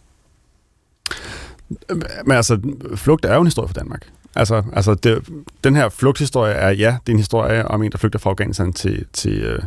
Men 2.25 2.31
altså, 2.31 2.59
flugt 2.95 3.25
er 3.25 3.33
jo 3.33 3.41
en 3.41 3.47
historie 3.47 3.67
for 3.67 3.73
Danmark. 3.73 4.07
Altså, 4.35 4.63
altså 4.73 4.93
det, 4.93 5.29
den 5.63 5.75
her 5.75 5.89
flugthistorie 5.89 6.53
er, 6.53 6.69
ja, 6.69 6.97
det 7.05 7.11
er 7.11 7.13
en 7.13 7.19
historie 7.19 7.67
om 7.67 7.83
en, 7.83 7.91
der 7.91 7.97
flygter 7.97 8.19
fra 8.19 8.29
Afghanistan 8.29 8.73
til, 8.73 9.05
til, 9.13 9.41
øh, 9.41 9.59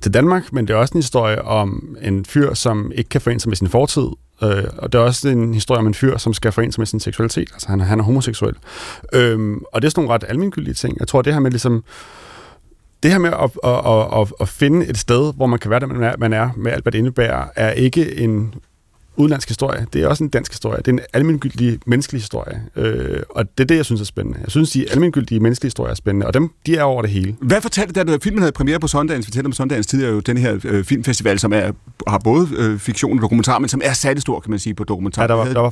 til 0.00 0.14
Danmark, 0.14 0.52
men 0.52 0.68
det 0.68 0.74
er 0.74 0.78
også 0.78 0.94
en 0.94 0.98
historie 0.98 1.42
om 1.42 1.96
en 2.02 2.24
fyr, 2.24 2.54
som 2.54 2.92
ikke 2.94 3.08
kan 3.08 3.20
forene 3.20 3.40
sig 3.40 3.48
med 3.48 3.56
sin 3.56 3.68
fortid, 3.68 4.08
øh, 4.42 4.64
og 4.78 4.92
det 4.92 4.98
er 4.98 5.02
også 5.02 5.28
en 5.28 5.54
historie 5.54 5.78
om 5.78 5.86
en 5.86 5.94
fyr, 5.94 6.16
som 6.16 6.34
skal 6.34 6.52
forene 6.52 6.72
sig 6.72 6.80
med 6.80 6.86
sin 6.86 7.00
seksualitet, 7.00 7.48
altså 7.52 7.68
han, 7.68 7.80
han 7.80 8.00
er 8.00 8.04
homoseksuel. 8.04 8.54
Øh, 9.12 9.56
og 9.72 9.82
det 9.82 9.86
er 9.86 9.90
sådan 9.90 10.04
nogle 10.04 10.14
ret 10.14 10.24
almindelige 10.28 10.74
ting. 10.74 10.96
Jeg 11.00 11.08
tror, 11.08 11.22
det 11.22 11.32
her 11.32 11.40
med 11.40 11.50
ligesom, 11.50 11.84
det 13.02 13.10
her 13.10 13.18
med 13.18 13.30
at, 13.30 13.50
at, 13.64 13.86
at, 13.86 14.20
at, 14.20 14.32
at 14.40 14.48
finde 14.48 14.86
et 14.86 14.98
sted, 14.98 15.34
hvor 15.34 15.46
man 15.46 15.58
kan 15.58 15.70
være 15.70 15.80
der, 15.80 15.86
man 15.86 16.02
er, 16.02 16.16
man 16.18 16.32
er 16.32 16.50
med 16.56 16.72
alt, 16.72 16.84
hvad 16.84 16.92
det 16.92 16.98
indebærer, 16.98 17.48
er 17.56 17.70
ikke 17.70 18.18
en 18.18 18.54
udenlandsk 19.16 19.48
historie. 19.48 19.86
Det 19.92 20.02
er 20.02 20.08
også 20.08 20.24
en 20.24 20.30
dansk 20.30 20.52
historie. 20.52 20.78
Det 20.78 20.88
er 20.88 20.92
en 20.92 21.00
almengyldig 21.12 21.78
menneskelig 21.86 22.20
historie. 22.20 22.62
Øh, 22.76 23.20
og 23.30 23.44
det 23.58 23.64
er 23.64 23.66
det, 23.68 23.76
jeg 23.76 23.84
synes 23.84 24.00
er 24.00 24.04
spændende. 24.04 24.38
Jeg 24.42 24.50
synes, 24.50 24.70
de 24.70 24.86
almengyldige 24.92 25.40
menneskelige 25.40 25.68
historier 25.70 25.90
er 25.90 25.94
spændende, 25.94 26.26
og 26.26 26.34
dem, 26.34 26.50
de 26.66 26.76
er 26.76 26.82
over 26.82 27.02
det 27.02 27.10
hele. 27.10 27.36
Hvad 27.40 27.60
fortalte 27.60 28.04
da 28.04 28.16
filmen 28.22 28.38
havde 28.42 28.52
premiere 28.52 28.78
på 28.80 28.86
Sundance? 28.88 29.26
Fortæller 29.26 29.48
om 29.48 29.52
Sundance 29.52 29.88
tidligere 29.88 30.12
jo 30.12 30.20
den 30.20 30.36
her 30.36 30.56
øh, 30.64 30.84
filmfestival, 30.84 31.38
som 31.38 31.52
er, 31.52 31.70
har 32.08 32.18
både 32.24 32.48
øh, 32.56 32.78
fiktion 32.78 33.18
og 33.18 33.22
dokumentar, 33.22 33.58
men 33.58 33.68
som 33.68 33.80
er 33.84 33.92
særlig 33.92 34.22
stor, 34.22 34.40
kan 34.40 34.50
man 34.50 34.58
sige, 34.58 34.74
på 34.74 34.84
dokumentar. 34.84 35.22
Ja, 35.22 35.28
der 35.28 35.34
var, 35.34 35.44
der 35.44 35.60
var 35.60 35.70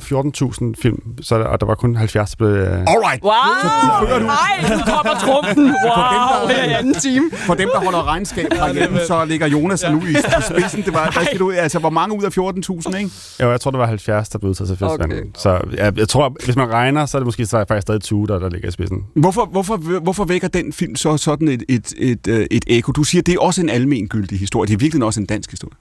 14.000 0.75 0.81
film, 0.81 1.01
så 1.21 1.37
der, 1.39 1.45
og 1.45 1.59
der 1.59 1.65
var 1.65 1.75
kun 1.75 1.95
70, 1.95 2.29
der 2.29 2.35
blev... 2.37 2.49
Øh, 2.49 2.67
Alright! 2.71 3.23
Wow! 3.23 3.31
Så 3.63 4.15
du- 4.19 4.25
Nej, 4.25 4.77
nu 4.77 4.83
kommer 4.85 5.19
trumpen! 5.19 5.65
Wow! 5.85 6.47
Her 6.49 6.63
i 6.69 6.73
anden 6.73 6.93
time. 6.93 7.25
For 7.31 7.53
dem, 7.53 7.69
der 7.73 7.79
holder 7.79 8.07
regnskab 8.07 8.53
herhjemme, 8.53 8.99
så 9.07 9.25
ligger 9.25 9.47
Jonas 9.47 9.83
ja. 9.83 9.91
nu 9.91 10.01
i 10.01 10.15
spidsen. 10.49 10.81
Det 10.85 10.93
var, 10.93 11.11
hvad 11.13 11.25
skal 11.25 11.39
du, 11.39 11.51
altså, 11.51 11.79
hvor 11.79 11.89
mange 11.89 12.17
ud 12.17 12.23
af 12.23 12.37
14.000, 12.37 12.97
ikke? 12.97 13.11
Jo, 13.41 13.51
jeg 13.51 13.61
tror, 13.61 13.71
der 13.71 13.77
var 13.77 13.85
70, 13.85 14.29
der 14.29 14.39
blev 14.39 14.49
udtaget 14.49 14.67
til 14.67 14.77
festivalen. 14.77 15.11
Okay. 15.11 15.23
Så 15.37 15.61
jeg, 15.77 15.97
jeg 15.97 16.09
tror, 16.09 16.35
hvis 16.45 16.55
man 16.55 16.69
regner, 16.69 17.05
så 17.05 17.17
er 17.17 17.19
det 17.19 17.25
måske 17.25 17.45
så 17.45 17.65
faktisk 17.67 17.81
stadig 17.81 18.01
20, 18.01 18.27
der, 18.27 18.39
der 18.39 18.49
ligger 18.49 18.67
i 18.67 18.71
spidsen. 18.71 19.05
Hvorfor, 19.15 19.45
hvorfor, 19.45 19.99
hvorfor 19.99 20.25
vækker 20.25 20.47
den 20.47 20.73
film 20.73 20.95
så 20.95 21.17
sådan 21.17 21.47
et, 21.47 21.63
et, 21.69 21.93
et, 21.97 22.27
øh, 22.27 22.47
et 22.51 22.65
ekko? 22.67 22.91
Du 22.91 23.03
siger, 23.03 23.21
det 23.21 23.33
er 23.33 23.39
også 23.39 23.61
en 23.61 23.69
almengyldig 23.69 24.39
historie. 24.39 24.67
Det 24.67 24.73
er 24.73 24.77
virkelig 24.77 25.03
også 25.03 25.19
en 25.19 25.25
dansk 25.25 25.51
historie. 25.51 25.75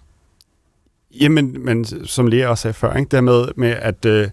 Jamen, 1.21 1.65
men 1.65 1.85
som 2.07 2.27
Lea 2.27 2.47
også 2.47 2.63
sagde 2.63 2.75
før, 2.75 2.95
ikke? 2.95 3.09
det 3.09 3.25
med, 3.25 3.45
med 3.57 3.71
at, 3.71 4.05
øh, 4.05 4.29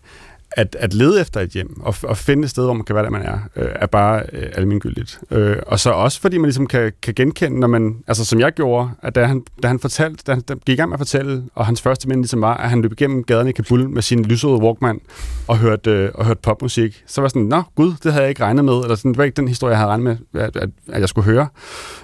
at, 0.57 0.76
at 0.80 0.94
lede 0.94 1.22
efter 1.22 1.40
et 1.40 1.49
hjem 1.49 1.82
og, 1.82 1.95
og 2.03 2.18
finde 2.18 2.44
et 2.44 2.49
sted, 2.49 2.64
hvor 2.64 2.73
man 2.73 2.86
kan 2.86 2.95
være 2.95 3.03
der, 3.03 3.10
man 3.10 3.22
er, 3.22 3.40
øh, 3.56 3.69
er 3.76 3.86
bare 3.86 4.23
øh, 4.34 4.49
almindeligt. 4.56 5.19
Øh, 5.32 5.57
og 5.68 5.80
så 5.80 5.91
også, 5.91 6.22
fordi 6.22 6.38
man 6.38 6.45
ligesom 6.45 6.68
kan, 6.68 6.91
kan 7.02 7.14
genkende, 7.14 7.60
når 7.60 7.68
man, 7.68 8.03
altså 8.07 8.26
som 8.26 8.40
jeg 8.40 8.52
gjorde, 8.52 8.90
at 9.03 9.15
da 9.15 9.26
han, 9.26 9.44
da 9.64 9.68
han 9.68 9.80
fortalte, 9.80 10.23
da 10.28 10.32
han 10.32 10.41
da 10.41 10.53
gik 10.53 10.73
i 10.73 10.76
gang 10.76 10.90
med 10.90 10.95
at 10.95 10.99
fortælle, 10.99 11.44
og 11.56 11.65
hans 11.65 11.82
første 11.82 12.07
minde 12.07 12.22
ligesom 12.22 12.41
var, 12.41 12.57
at 12.57 12.69
han 12.69 12.82
løb 12.82 12.91
igennem 12.91 13.23
gaderne 13.23 13.49
i 13.49 13.53
Kabul 13.53 13.90
med 13.90 14.02
sin 14.02 14.26
lysrøde 14.26 14.61
Walkman 14.61 14.99
og 15.48 15.57
hørte, 15.57 15.91
øh, 15.91 16.10
og 16.14 16.26
hørte 16.26 16.40
popmusik, 16.44 17.03
så 17.07 17.22
var 17.22 17.26
jeg 17.26 17.32
sådan, 17.32 17.48
nå 17.48 17.64
gud, 17.76 17.94
det 18.03 18.11
havde 18.11 18.23
jeg 18.23 18.30
ikke 18.30 18.44
regnet 18.44 18.65
med, 18.65 18.73
eller 18.73 18.95
sådan, 18.95 19.11
det 19.11 19.18
var 19.18 19.23
ikke 19.23 19.36
den 19.36 19.48
historie, 19.48 19.72
jeg 19.72 19.78
havde 19.78 19.90
regnet 19.90 20.18
med, 20.34 20.41
at, 20.41 20.56
at, 20.56 20.69
at 20.91 21.02
jeg 21.02 21.10
skulle 21.10 21.26
høre. 21.26 21.48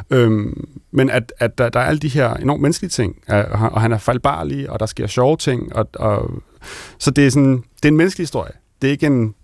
Øhm, 0.10 0.68
men 0.92 1.10
at, 1.10 1.34
at 1.40 1.58
der, 1.58 1.70
der 1.70 1.80
er 1.80 1.84
alle 1.84 2.00
de 2.00 2.08
her 2.08 2.34
enormt 2.34 2.62
menneskelige 2.62 2.90
ting, 2.90 3.16
og 3.50 3.82
han 3.82 3.92
er 3.92 3.98
fejlbarlig, 3.98 4.70
og 4.70 4.80
der 4.80 4.86
sker 4.86 5.08
sjove 5.08 5.38
ting, 5.38 5.76
og, 5.76 5.90
og 5.96 6.32
så 6.98 7.12
det 7.12 7.26
er 7.26 7.30
sådan, 7.30 7.64
det 7.76 7.86
er 7.86 7.90
en 7.90 7.98
menneskelig 7.98 8.24
historie. 8.24 8.52
Det 8.82 8.88
er 8.88 8.92
ikke 8.92 9.06
en 9.06 9.36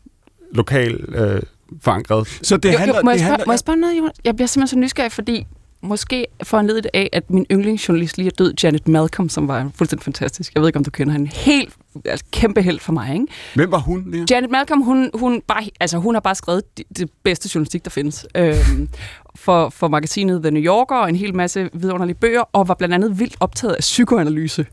lokal 0.51 1.05
øh, 1.15 1.41
forankret. 1.81 2.39
Så 2.41 2.57
det 2.57 2.73
jo, 2.73 2.79
jo, 2.87 2.93
må, 3.03 3.11
jeg 3.11 3.19
spørge, 3.19 3.37
må 3.45 3.51
jeg 3.51 3.59
spørge 3.59 3.79
noget, 3.79 3.97
Jonas? 3.97 4.13
Jeg 4.25 4.35
bliver 4.35 4.47
simpelthen 4.47 4.77
så 4.77 4.79
nysgerrig, 4.79 5.11
fordi 5.11 5.45
måske 5.83 6.25
foranledet 6.43 6.87
af, 6.93 7.09
at 7.13 7.31
min 7.31 7.45
yndlingsjournalist 7.51 8.17
lige 8.17 8.27
er 8.27 8.31
død, 8.37 8.53
Janet 8.63 8.87
Malcolm, 8.87 9.29
som 9.29 9.47
var 9.47 9.71
fuldstændig 9.75 10.03
fantastisk. 10.03 10.53
Jeg 10.55 10.61
ved 10.61 10.69
ikke, 10.69 10.77
om 10.77 10.83
du 10.83 10.91
kender 10.91 11.13
hende. 11.13 11.29
Helt, 11.33 11.73
altså 12.05 12.25
kæmpe 12.31 12.61
held 12.61 12.79
for 12.79 12.93
mig, 12.93 13.13
ikke? 13.13 13.25
Hvem 13.55 13.71
var 13.71 13.77
hun, 13.77 14.03
Lea? 14.11 14.25
Janet 14.31 14.51
Malcolm, 14.51 14.81
hun, 14.81 15.09
hun, 15.13 15.41
bare, 15.47 15.63
altså, 15.79 15.97
hun 15.97 16.15
har 16.15 16.21
bare 16.21 16.35
skrevet 16.35 16.77
det, 16.77 16.85
det 16.97 17.09
bedste 17.23 17.49
journalistik, 17.55 17.83
der 17.83 17.89
findes. 17.89 18.25
Øhm, 18.35 18.89
for, 19.35 19.69
for 19.69 19.87
magasinet 19.87 20.41
The 20.41 20.51
New 20.51 20.63
Yorker 20.63 20.95
og 20.95 21.09
en 21.09 21.15
hel 21.15 21.35
masse 21.35 21.69
vidunderlige 21.73 22.17
bøger, 22.17 22.43
og 22.53 22.67
var 22.67 22.73
blandt 22.73 22.95
andet 22.95 23.19
vildt 23.19 23.35
optaget 23.39 23.73
af 23.73 23.79
psykoanalyse. 23.79 24.65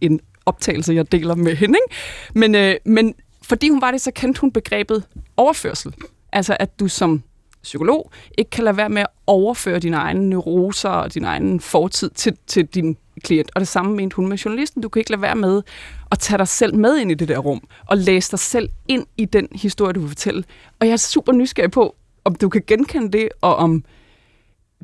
En 0.00 0.20
optagelse, 0.48 0.92
jeg 0.92 1.12
deler 1.12 1.34
med 1.34 1.56
hende. 1.56 1.78
Ikke? 1.78 1.96
Men, 2.34 2.54
øh, 2.54 2.74
men 2.84 3.14
fordi 3.42 3.68
hun 3.68 3.80
var 3.80 3.90
det, 3.90 4.00
så 4.00 4.10
kendte 4.10 4.40
hun 4.40 4.52
begrebet 4.52 5.04
overførsel. 5.36 5.94
Altså, 6.32 6.56
at 6.60 6.80
du 6.80 6.88
som 6.88 7.22
psykolog 7.62 8.10
ikke 8.38 8.50
kan 8.50 8.64
lade 8.64 8.76
være 8.76 8.88
med 8.88 9.02
at 9.02 9.08
overføre 9.26 9.78
dine 9.78 9.96
egne 9.96 10.28
neuroser 10.28 10.88
og 10.88 11.14
din 11.14 11.24
egen 11.24 11.60
fortid 11.60 12.10
til, 12.10 12.36
til 12.46 12.66
din 12.66 12.96
klient. 13.24 13.50
Og 13.54 13.60
det 13.60 13.68
samme 13.68 13.96
mente 13.96 14.16
hun 14.16 14.28
med 14.28 14.36
journalisten. 14.36 14.82
Du 14.82 14.88
kan 14.88 15.00
ikke 15.00 15.10
lade 15.10 15.22
være 15.22 15.34
med 15.34 15.62
at 16.10 16.18
tage 16.18 16.38
dig 16.38 16.48
selv 16.48 16.74
med 16.74 16.98
ind 16.98 17.10
i 17.10 17.14
det 17.14 17.28
der 17.28 17.38
rum, 17.38 17.68
og 17.86 17.96
læse 17.96 18.30
dig 18.30 18.38
selv 18.38 18.68
ind 18.88 19.06
i 19.16 19.24
den 19.24 19.48
historie, 19.52 19.92
du 19.92 20.00
vil 20.00 20.08
fortælle. 20.08 20.44
Og 20.80 20.86
jeg 20.86 20.92
er 20.92 20.96
super 20.96 21.32
nysgerrig 21.32 21.70
på, 21.70 21.96
om 22.24 22.34
du 22.34 22.48
kan 22.48 22.62
genkende 22.66 23.18
det, 23.18 23.28
og 23.40 23.56
om 23.56 23.84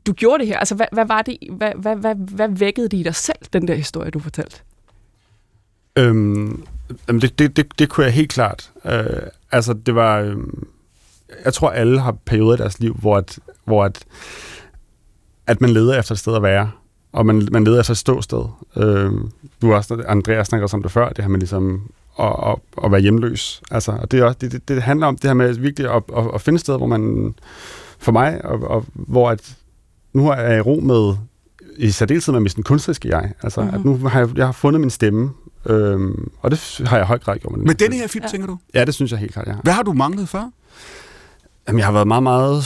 du 0.06 0.12
gjorde 0.12 0.38
det 0.38 0.46
her. 0.46 0.58
Altså, 0.58 0.74
hvad, 0.74 0.86
hvad 0.92 1.04
var 1.04 1.22
det, 1.22 1.38
hvad, 1.50 1.72
hvad, 1.76 1.96
hvad, 1.96 2.14
hvad 2.14 2.48
vækkede 2.48 2.88
det 2.88 2.96
i 2.96 3.02
dig 3.02 3.14
selv, 3.14 3.38
den 3.52 3.68
der 3.68 3.74
historie, 3.74 4.10
du 4.10 4.18
fortalte? 4.18 4.60
Øhm, 5.98 6.64
jamen 7.08 7.20
det, 7.22 7.38
det, 7.38 7.56
det, 7.56 7.78
det 7.78 7.88
kunne 7.88 8.04
jeg 8.06 8.12
helt 8.12 8.30
klart. 8.32 8.70
Øh, 8.84 9.04
altså, 9.52 9.72
det 9.72 9.94
var... 9.94 10.18
Øh, 10.18 10.36
jeg 11.44 11.54
tror, 11.54 11.70
alle 11.70 12.00
har 12.00 12.12
perioder 12.24 12.54
i 12.54 12.58
deres 12.58 12.80
liv, 12.80 12.94
hvor, 13.00 13.16
at, 13.16 13.38
hvor 13.64 13.84
at, 13.84 14.04
at 15.46 15.60
man 15.60 15.70
leder 15.70 15.98
efter 15.98 16.12
et 16.12 16.18
sted 16.18 16.36
at 16.36 16.42
være, 16.42 16.70
og 17.12 17.26
man, 17.26 17.48
man 17.52 17.64
leder 17.64 17.80
efter 17.80 17.90
et 17.92 17.98
ståsted. 17.98 18.44
Øh, 18.76 19.12
du 19.62 19.68
har 19.68 19.74
også, 19.74 20.04
Andreas 20.08 20.46
snakker 20.46 20.62
også 20.62 20.76
om 20.76 20.82
det 20.82 20.92
før, 20.92 21.08
det 21.08 21.24
her 21.24 21.28
med 21.28 21.38
ligesom 21.38 21.90
at, 22.20 22.26
at, 22.46 22.56
at 22.84 22.92
være 22.92 23.00
hjemløs. 23.00 23.62
Altså, 23.70 23.92
og 23.92 24.10
det, 24.10 24.20
er 24.20 24.24
også, 24.24 24.38
det, 24.40 24.52
det, 24.52 24.68
det 24.68 24.82
handler 24.82 25.06
om 25.06 25.16
det 25.16 25.24
her 25.30 25.34
med 25.34 25.54
virkelig 25.54 25.90
at, 25.94 26.02
at, 26.16 26.24
at 26.34 26.40
finde 26.40 26.54
et 26.56 26.60
sted, 26.60 26.76
hvor 26.76 26.86
man, 26.86 27.34
for 27.98 28.12
mig, 28.12 28.44
og, 28.44 28.70
og 28.70 28.84
hvor 28.94 29.30
at, 29.30 29.56
nu 30.12 30.28
er 30.28 30.34
jeg 30.36 30.58
i 30.58 30.60
ro 30.60 30.80
med, 30.80 31.14
i 31.76 31.90
særdeleshed 31.90 32.32
med 32.32 32.40
min 32.40 32.62
kunstneriske 32.64 33.08
jeg. 33.16 33.32
Altså, 33.42 33.60
Mhm. 33.60 33.70
mm-hmm. 33.74 33.90
at 33.96 34.02
nu 34.02 34.08
har 34.08 34.18
jeg, 34.20 34.28
jeg 34.36 34.46
har 34.46 34.52
fundet 34.52 34.80
min 34.80 34.90
stemme, 34.90 35.30
øhm, 35.66 36.30
og 36.40 36.50
det 36.50 36.80
har 36.86 36.96
jeg 36.96 37.04
i 37.04 37.06
høj 37.06 37.18
grad 37.18 37.38
gjort 37.38 37.52
med 37.52 37.58
den. 37.58 37.66
Med 37.66 37.74
denne 37.74 37.96
her 37.96 38.06
film, 38.06 38.24
tænker 38.30 38.46
du? 38.46 38.58
Ja, 38.74 38.84
det 38.84 38.94
synes 38.94 39.10
jeg 39.10 39.18
helt 39.18 39.32
klart, 39.32 39.46
jeg 39.46 39.54
har. 39.54 39.62
Hvad 39.62 39.72
har 39.72 39.82
du 39.82 39.92
manglet 39.92 40.28
før? 40.28 40.50
Jamen, 41.68 41.78
jeg 41.78 41.86
har 41.86 41.92
været 41.92 42.06
meget, 42.06 42.22
meget 42.22 42.64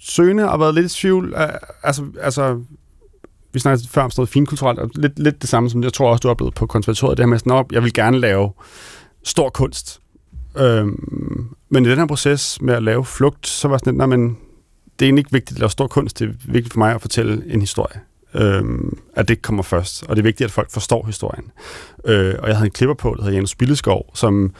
søgende 0.00 0.50
og 0.50 0.60
været 0.60 0.74
lidt 0.74 0.92
i 0.92 0.94
tvivl. 0.94 1.34
Altså, 1.82 2.04
altså 2.20 2.60
vi 3.52 3.58
snakkede 3.60 3.88
før 3.88 4.02
om 4.02 4.10
sådan 4.10 4.20
noget 4.20 4.28
finkulturelt, 4.28 4.78
og 4.78 4.90
lidt, 4.94 5.18
lidt 5.18 5.42
det 5.42 5.50
samme, 5.50 5.70
som 5.70 5.82
jeg 5.82 5.92
tror 5.92 6.10
også, 6.10 6.20
du 6.20 6.28
har 6.28 6.30
oplevet 6.30 6.54
på 6.54 6.66
konservatoriet, 6.66 7.18
det 7.18 7.24
her 7.24 7.28
med 7.28 7.38
sådan, 7.38 7.52
at 7.52 7.66
jeg 7.72 7.82
vil 7.82 7.92
gerne 7.92 8.18
lave 8.18 8.52
stor 9.24 9.50
kunst. 9.50 10.00
Øhm, 10.56 11.48
men 11.68 11.86
i 11.86 11.88
den 11.88 11.98
her 11.98 12.06
proces 12.06 12.60
med 12.60 12.74
at 12.74 12.82
lave 12.82 13.04
flugt, 13.04 13.46
så 13.46 13.68
var 13.68 13.76
det 13.76 13.80
sådan 13.84 13.92
lidt, 13.92 13.98
nej, 13.98 14.06
men 14.06 14.28
det 14.98 15.04
er 15.04 15.08
egentlig 15.08 15.20
ikke 15.20 15.32
vigtigt 15.32 15.56
at 15.56 15.60
lave 15.60 15.70
stor 15.70 15.86
kunst. 15.86 16.18
Det 16.18 16.28
er 16.28 16.32
vigtigt 16.44 16.72
for 16.72 16.78
mig 16.78 16.94
at 16.94 17.00
fortælle 17.00 17.42
en 17.46 17.60
historie. 17.60 18.00
Øhm, 18.36 18.98
at 19.14 19.28
det 19.28 19.42
kommer 19.42 19.62
først. 19.62 20.02
Og 20.02 20.16
det 20.16 20.22
er 20.22 20.24
vigtigt, 20.24 20.44
at 20.44 20.50
folk 20.50 20.70
forstår 20.70 21.06
historien. 21.06 21.44
Øh, 22.04 22.34
og 22.38 22.48
jeg 22.48 22.56
havde 22.56 22.66
en 22.66 22.72
klipper 22.72 22.94
på, 22.94 23.14
der 23.16 23.22
hedder 23.22 23.34
Janus 23.34 23.54
Billeskov, 23.54 24.10
som, 24.14 24.52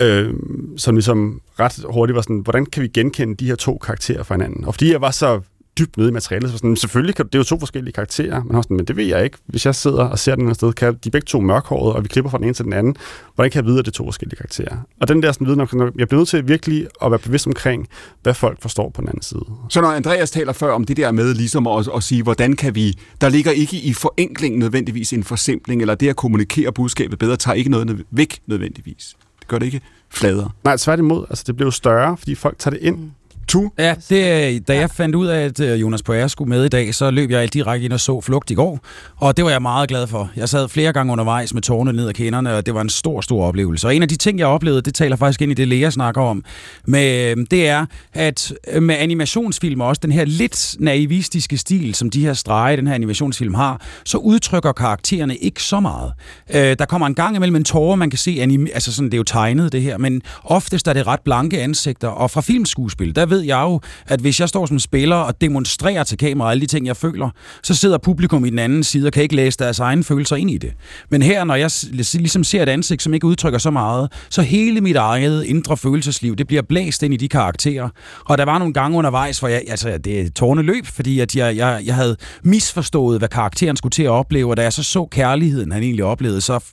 øh, 0.00 0.34
som 0.76 0.94
ligesom 0.94 1.40
ret 1.60 1.84
hurtigt 1.90 2.14
var 2.14 2.22
sådan, 2.22 2.38
hvordan 2.38 2.66
kan 2.66 2.82
vi 2.82 2.88
genkende 2.88 3.34
de 3.34 3.46
her 3.46 3.56
to 3.56 3.78
karakterer 3.78 4.22
fra 4.22 4.34
hinanden? 4.34 4.64
Og 4.64 4.74
fordi 4.74 4.92
jeg 4.92 5.00
var 5.00 5.10
så 5.10 5.40
dybt 5.78 5.96
nede 5.96 6.08
i 6.08 6.12
materialet, 6.12 6.50
så 6.50 6.56
sådan, 6.56 6.76
selvfølgelig 6.76 7.14
kan 7.14 7.26
det 7.26 7.34
er 7.34 7.38
jo 7.38 7.44
to 7.44 7.58
forskellige 7.58 7.92
karakterer, 7.92 8.42
men, 8.42 8.62
sådan, 8.62 8.76
men 8.76 8.86
det 8.86 8.96
ved 8.96 9.04
jeg 9.04 9.24
ikke. 9.24 9.38
Hvis 9.46 9.66
jeg 9.66 9.74
sidder 9.74 10.04
og 10.04 10.18
ser 10.18 10.34
den 10.34 10.46
her 10.46 10.54
sted, 10.54 10.72
kan 10.72 10.94
de 11.04 11.10
begge 11.10 11.24
to 11.24 11.40
mørkhårede, 11.40 11.94
og 11.96 12.02
vi 12.02 12.08
klipper 12.08 12.30
fra 12.30 12.38
den 12.38 12.44
ene 12.44 12.54
til 12.54 12.64
den 12.64 12.72
anden. 12.72 12.96
Hvordan 13.34 13.50
kan 13.50 13.62
jeg 13.64 13.66
vide, 13.66 13.78
at 13.78 13.84
det 13.84 13.90
er 13.90 13.94
to 13.94 14.04
forskellige 14.04 14.36
karakterer? 14.36 14.76
Og 15.00 15.08
den 15.08 15.22
der 15.22 15.32
sådan 15.32 15.46
viden, 15.46 15.60
om- 15.60 15.68
jeg 15.98 16.08
bliver 16.08 16.18
nødt 16.20 16.28
til 16.28 16.48
virkelig 16.48 16.86
at 17.04 17.10
være 17.10 17.18
bevidst 17.18 17.46
omkring, 17.46 17.88
hvad 18.22 18.34
folk 18.34 18.62
forstår 18.62 18.90
på 18.90 19.00
den 19.00 19.08
anden 19.08 19.22
side. 19.22 19.44
Så 19.70 19.80
når 19.80 19.88
Andreas 19.88 20.30
taler 20.30 20.52
før 20.52 20.72
om 20.72 20.84
det 20.84 20.96
der 20.96 21.12
med 21.12 21.34
ligesom 21.34 21.66
at, 21.66 21.88
at 21.96 22.02
sige, 22.02 22.22
hvordan 22.22 22.56
kan 22.56 22.74
vi... 22.74 22.98
Der 23.20 23.28
ligger 23.28 23.50
ikke 23.52 23.76
i 23.76 23.92
forenkling 23.92 24.58
nødvendigvis 24.58 25.12
en 25.12 25.24
forsimpling, 25.24 25.80
eller 25.80 25.94
det 25.94 26.08
at 26.08 26.16
kommunikere 26.16 26.72
budskabet 26.72 27.18
bedre, 27.18 27.36
tager 27.36 27.54
ikke 27.54 27.70
noget 27.70 28.04
væk 28.10 28.38
nødvendigvis. 28.46 29.16
Det 29.40 29.48
gør 29.48 29.58
det 29.58 29.66
ikke 29.66 29.80
fladere. 30.10 30.50
Nej, 30.64 30.76
tværtimod. 30.76 31.24
Altså, 31.30 31.44
det 31.46 31.56
blev 31.56 31.72
større, 31.72 32.16
fordi 32.16 32.34
folk 32.34 32.58
tager 32.58 32.76
det 32.76 32.82
ind. 32.82 33.10
Tu? 33.48 33.70
Ja, 33.78 33.94
det, 34.08 34.68
da 34.68 34.74
jeg 34.74 34.90
fandt 34.90 35.14
ud 35.14 35.26
af, 35.26 35.44
at 35.44 35.60
øh, 35.60 35.80
Jonas 35.80 36.02
Poirier 36.02 36.26
skulle 36.26 36.48
med 36.48 36.64
i 36.64 36.68
dag, 36.68 36.94
så 36.94 37.10
løb 37.10 37.30
jeg 37.30 37.54
direkte 37.54 37.84
ind 37.84 37.92
og 37.92 38.00
så 38.00 38.20
Flugt 38.20 38.50
i 38.50 38.54
går, 38.54 38.80
og 39.16 39.36
det 39.36 39.44
var 39.44 39.50
jeg 39.50 39.62
meget 39.62 39.88
glad 39.88 40.06
for. 40.06 40.30
Jeg 40.36 40.48
sad 40.48 40.68
flere 40.68 40.92
gange 40.92 41.12
undervejs 41.12 41.54
med 41.54 41.62
tårne 41.62 41.92
ned 41.92 42.08
ad 42.08 42.14
kinderne, 42.14 42.54
og 42.54 42.66
det 42.66 42.74
var 42.74 42.80
en 42.80 42.88
stor, 42.88 43.20
stor 43.20 43.44
oplevelse. 43.44 43.86
Og 43.86 43.96
en 43.96 44.02
af 44.02 44.08
de 44.08 44.16
ting, 44.16 44.38
jeg 44.38 44.46
oplevede, 44.46 44.82
det 44.82 44.94
taler 44.94 45.16
faktisk 45.16 45.42
ind 45.42 45.50
i 45.50 45.54
det, 45.54 45.68
Lea 45.68 45.90
snakker 45.90 46.22
om, 46.22 46.44
med, 46.86 47.30
øh, 47.30 47.46
det 47.50 47.68
er, 47.68 47.86
at 48.12 48.52
øh, 48.72 48.82
med 48.82 48.94
animationsfilm 48.94 49.80
også 49.80 50.00
den 50.02 50.12
her 50.12 50.24
lidt 50.24 50.76
naivistiske 50.78 51.58
stil, 51.58 51.94
som 51.94 52.10
de 52.10 52.20
her 52.20 52.32
strege, 52.32 52.76
den 52.76 52.86
her 52.86 52.94
animationsfilm 52.94 53.54
har, 53.54 53.80
så 54.04 54.18
udtrykker 54.18 54.72
karaktererne 54.72 55.36
ikke 55.36 55.62
så 55.62 55.80
meget. 55.80 56.12
Øh, 56.54 56.76
der 56.78 56.84
kommer 56.84 57.06
en 57.06 57.14
gang 57.14 57.36
imellem 57.36 57.56
en 57.56 57.64
tårer, 57.64 57.96
man 57.96 58.10
kan 58.10 58.18
se, 58.18 58.30
anim- 58.30 58.74
altså 58.74 58.92
sådan, 58.92 59.06
det 59.06 59.14
er 59.14 59.18
jo 59.18 59.24
tegnet 59.24 59.72
det 59.72 59.82
her, 59.82 59.98
men 59.98 60.22
oftest 60.44 60.88
er 60.88 60.92
det 60.92 61.06
ret 61.06 61.20
blanke 61.24 61.60
ansigter, 61.60 62.08
og 62.08 62.30
fra 62.30 62.40
filmskuespil, 62.40 63.16
der 63.16 63.26
ved 63.34 63.40
jeg 63.40 63.60
jo, 63.62 63.80
at 64.06 64.20
hvis 64.20 64.40
jeg 64.40 64.48
står 64.48 64.66
som 64.66 64.78
spiller 64.78 65.16
og 65.16 65.40
demonstrerer 65.40 66.04
til 66.04 66.18
kameraet 66.18 66.50
alle 66.50 66.60
de 66.60 66.66
ting, 66.66 66.86
jeg 66.86 66.96
føler, 66.96 67.30
så 67.62 67.74
sidder 67.74 67.98
publikum 67.98 68.44
i 68.44 68.50
den 68.50 68.58
anden 68.58 68.84
side 68.84 69.06
og 69.06 69.12
kan 69.12 69.22
ikke 69.22 69.36
læse 69.36 69.58
deres 69.58 69.78
egne 69.78 70.04
følelser 70.04 70.36
ind 70.36 70.50
i 70.50 70.58
det. 70.58 70.72
Men 71.10 71.22
her, 71.22 71.44
når 71.44 71.54
jeg 71.54 71.70
ligesom 72.14 72.44
ser 72.44 72.62
et 72.62 72.68
ansigt, 72.68 73.02
som 73.02 73.14
ikke 73.14 73.26
udtrykker 73.26 73.58
så 73.58 73.70
meget, 73.70 74.12
så 74.30 74.42
hele 74.42 74.80
mit 74.80 74.96
eget 74.96 75.44
indre 75.44 75.76
følelsesliv, 75.76 76.36
det 76.36 76.46
bliver 76.46 76.62
blæst 76.62 77.02
ind 77.02 77.14
i 77.14 77.16
de 77.16 77.28
karakterer. 77.28 77.88
Og 78.24 78.38
der 78.38 78.44
var 78.44 78.58
nogle 78.58 78.74
gange 78.74 78.98
undervejs, 78.98 79.38
hvor 79.38 79.48
jeg, 79.48 79.62
altså 79.68 79.98
det 79.98 80.20
er 80.20 80.30
tårne 80.30 80.62
løb, 80.62 80.86
fordi 80.86 81.20
at 81.20 81.36
jeg, 81.36 81.56
jeg, 81.56 81.82
jeg 81.84 81.94
havde 81.94 82.16
misforstået, 82.42 83.18
hvad 83.18 83.28
karakteren 83.28 83.76
skulle 83.76 83.90
til 83.90 84.02
at 84.02 84.10
opleve, 84.10 84.50
og 84.50 84.56
da 84.56 84.62
jeg 84.62 84.72
så 84.72 84.82
så 84.82 85.04
kærligheden, 85.04 85.72
han 85.72 85.82
egentlig 85.82 86.04
oplevede, 86.04 86.40
så 86.40 86.64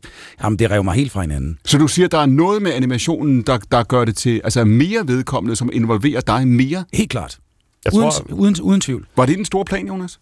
jamen, 0.44 0.60
det 0.60 0.72
rev 0.72 0.84
mig 0.84 0.94
helt 0.94 1.12
fra 1.12 1.22
hinanden. 1.22 1.58
Så 1.66 1.78
du 1.78 1.88
siger, 1.88 2.08
der 2.08 2.18
er 2.18 2.26
noget 2.26 2.62
med 2.62 2.74
animationen, 2.74 3.42
der, 3.42 3.58
der 3.72 3.84
gør 3.84 4.06
det 4.06 4.16
til 4.16 4.42
altså 4.44 4.66
mere 4.66 5.08
vedkommende, 5.08 5.56
som 5.56 5.70
involverer 5.74 6.22
dig 6.22 6.48
mere? 6.52 6.86
Helt 6.94 7.10
klart. 7.10 7.40
Jeg 7.86 7.94
uden, 7.94 8.12
tror- 8.12 8.34
uden, 8.34 8.56
uden 8.62 8.82
tvivl. 8.82 9.08
Var 9.16 9.26
det 9.26 9.38
den 9.38 9.46
store 9.46 9.66
plan, 9.66 9.88
Jonas? 9.88 10.20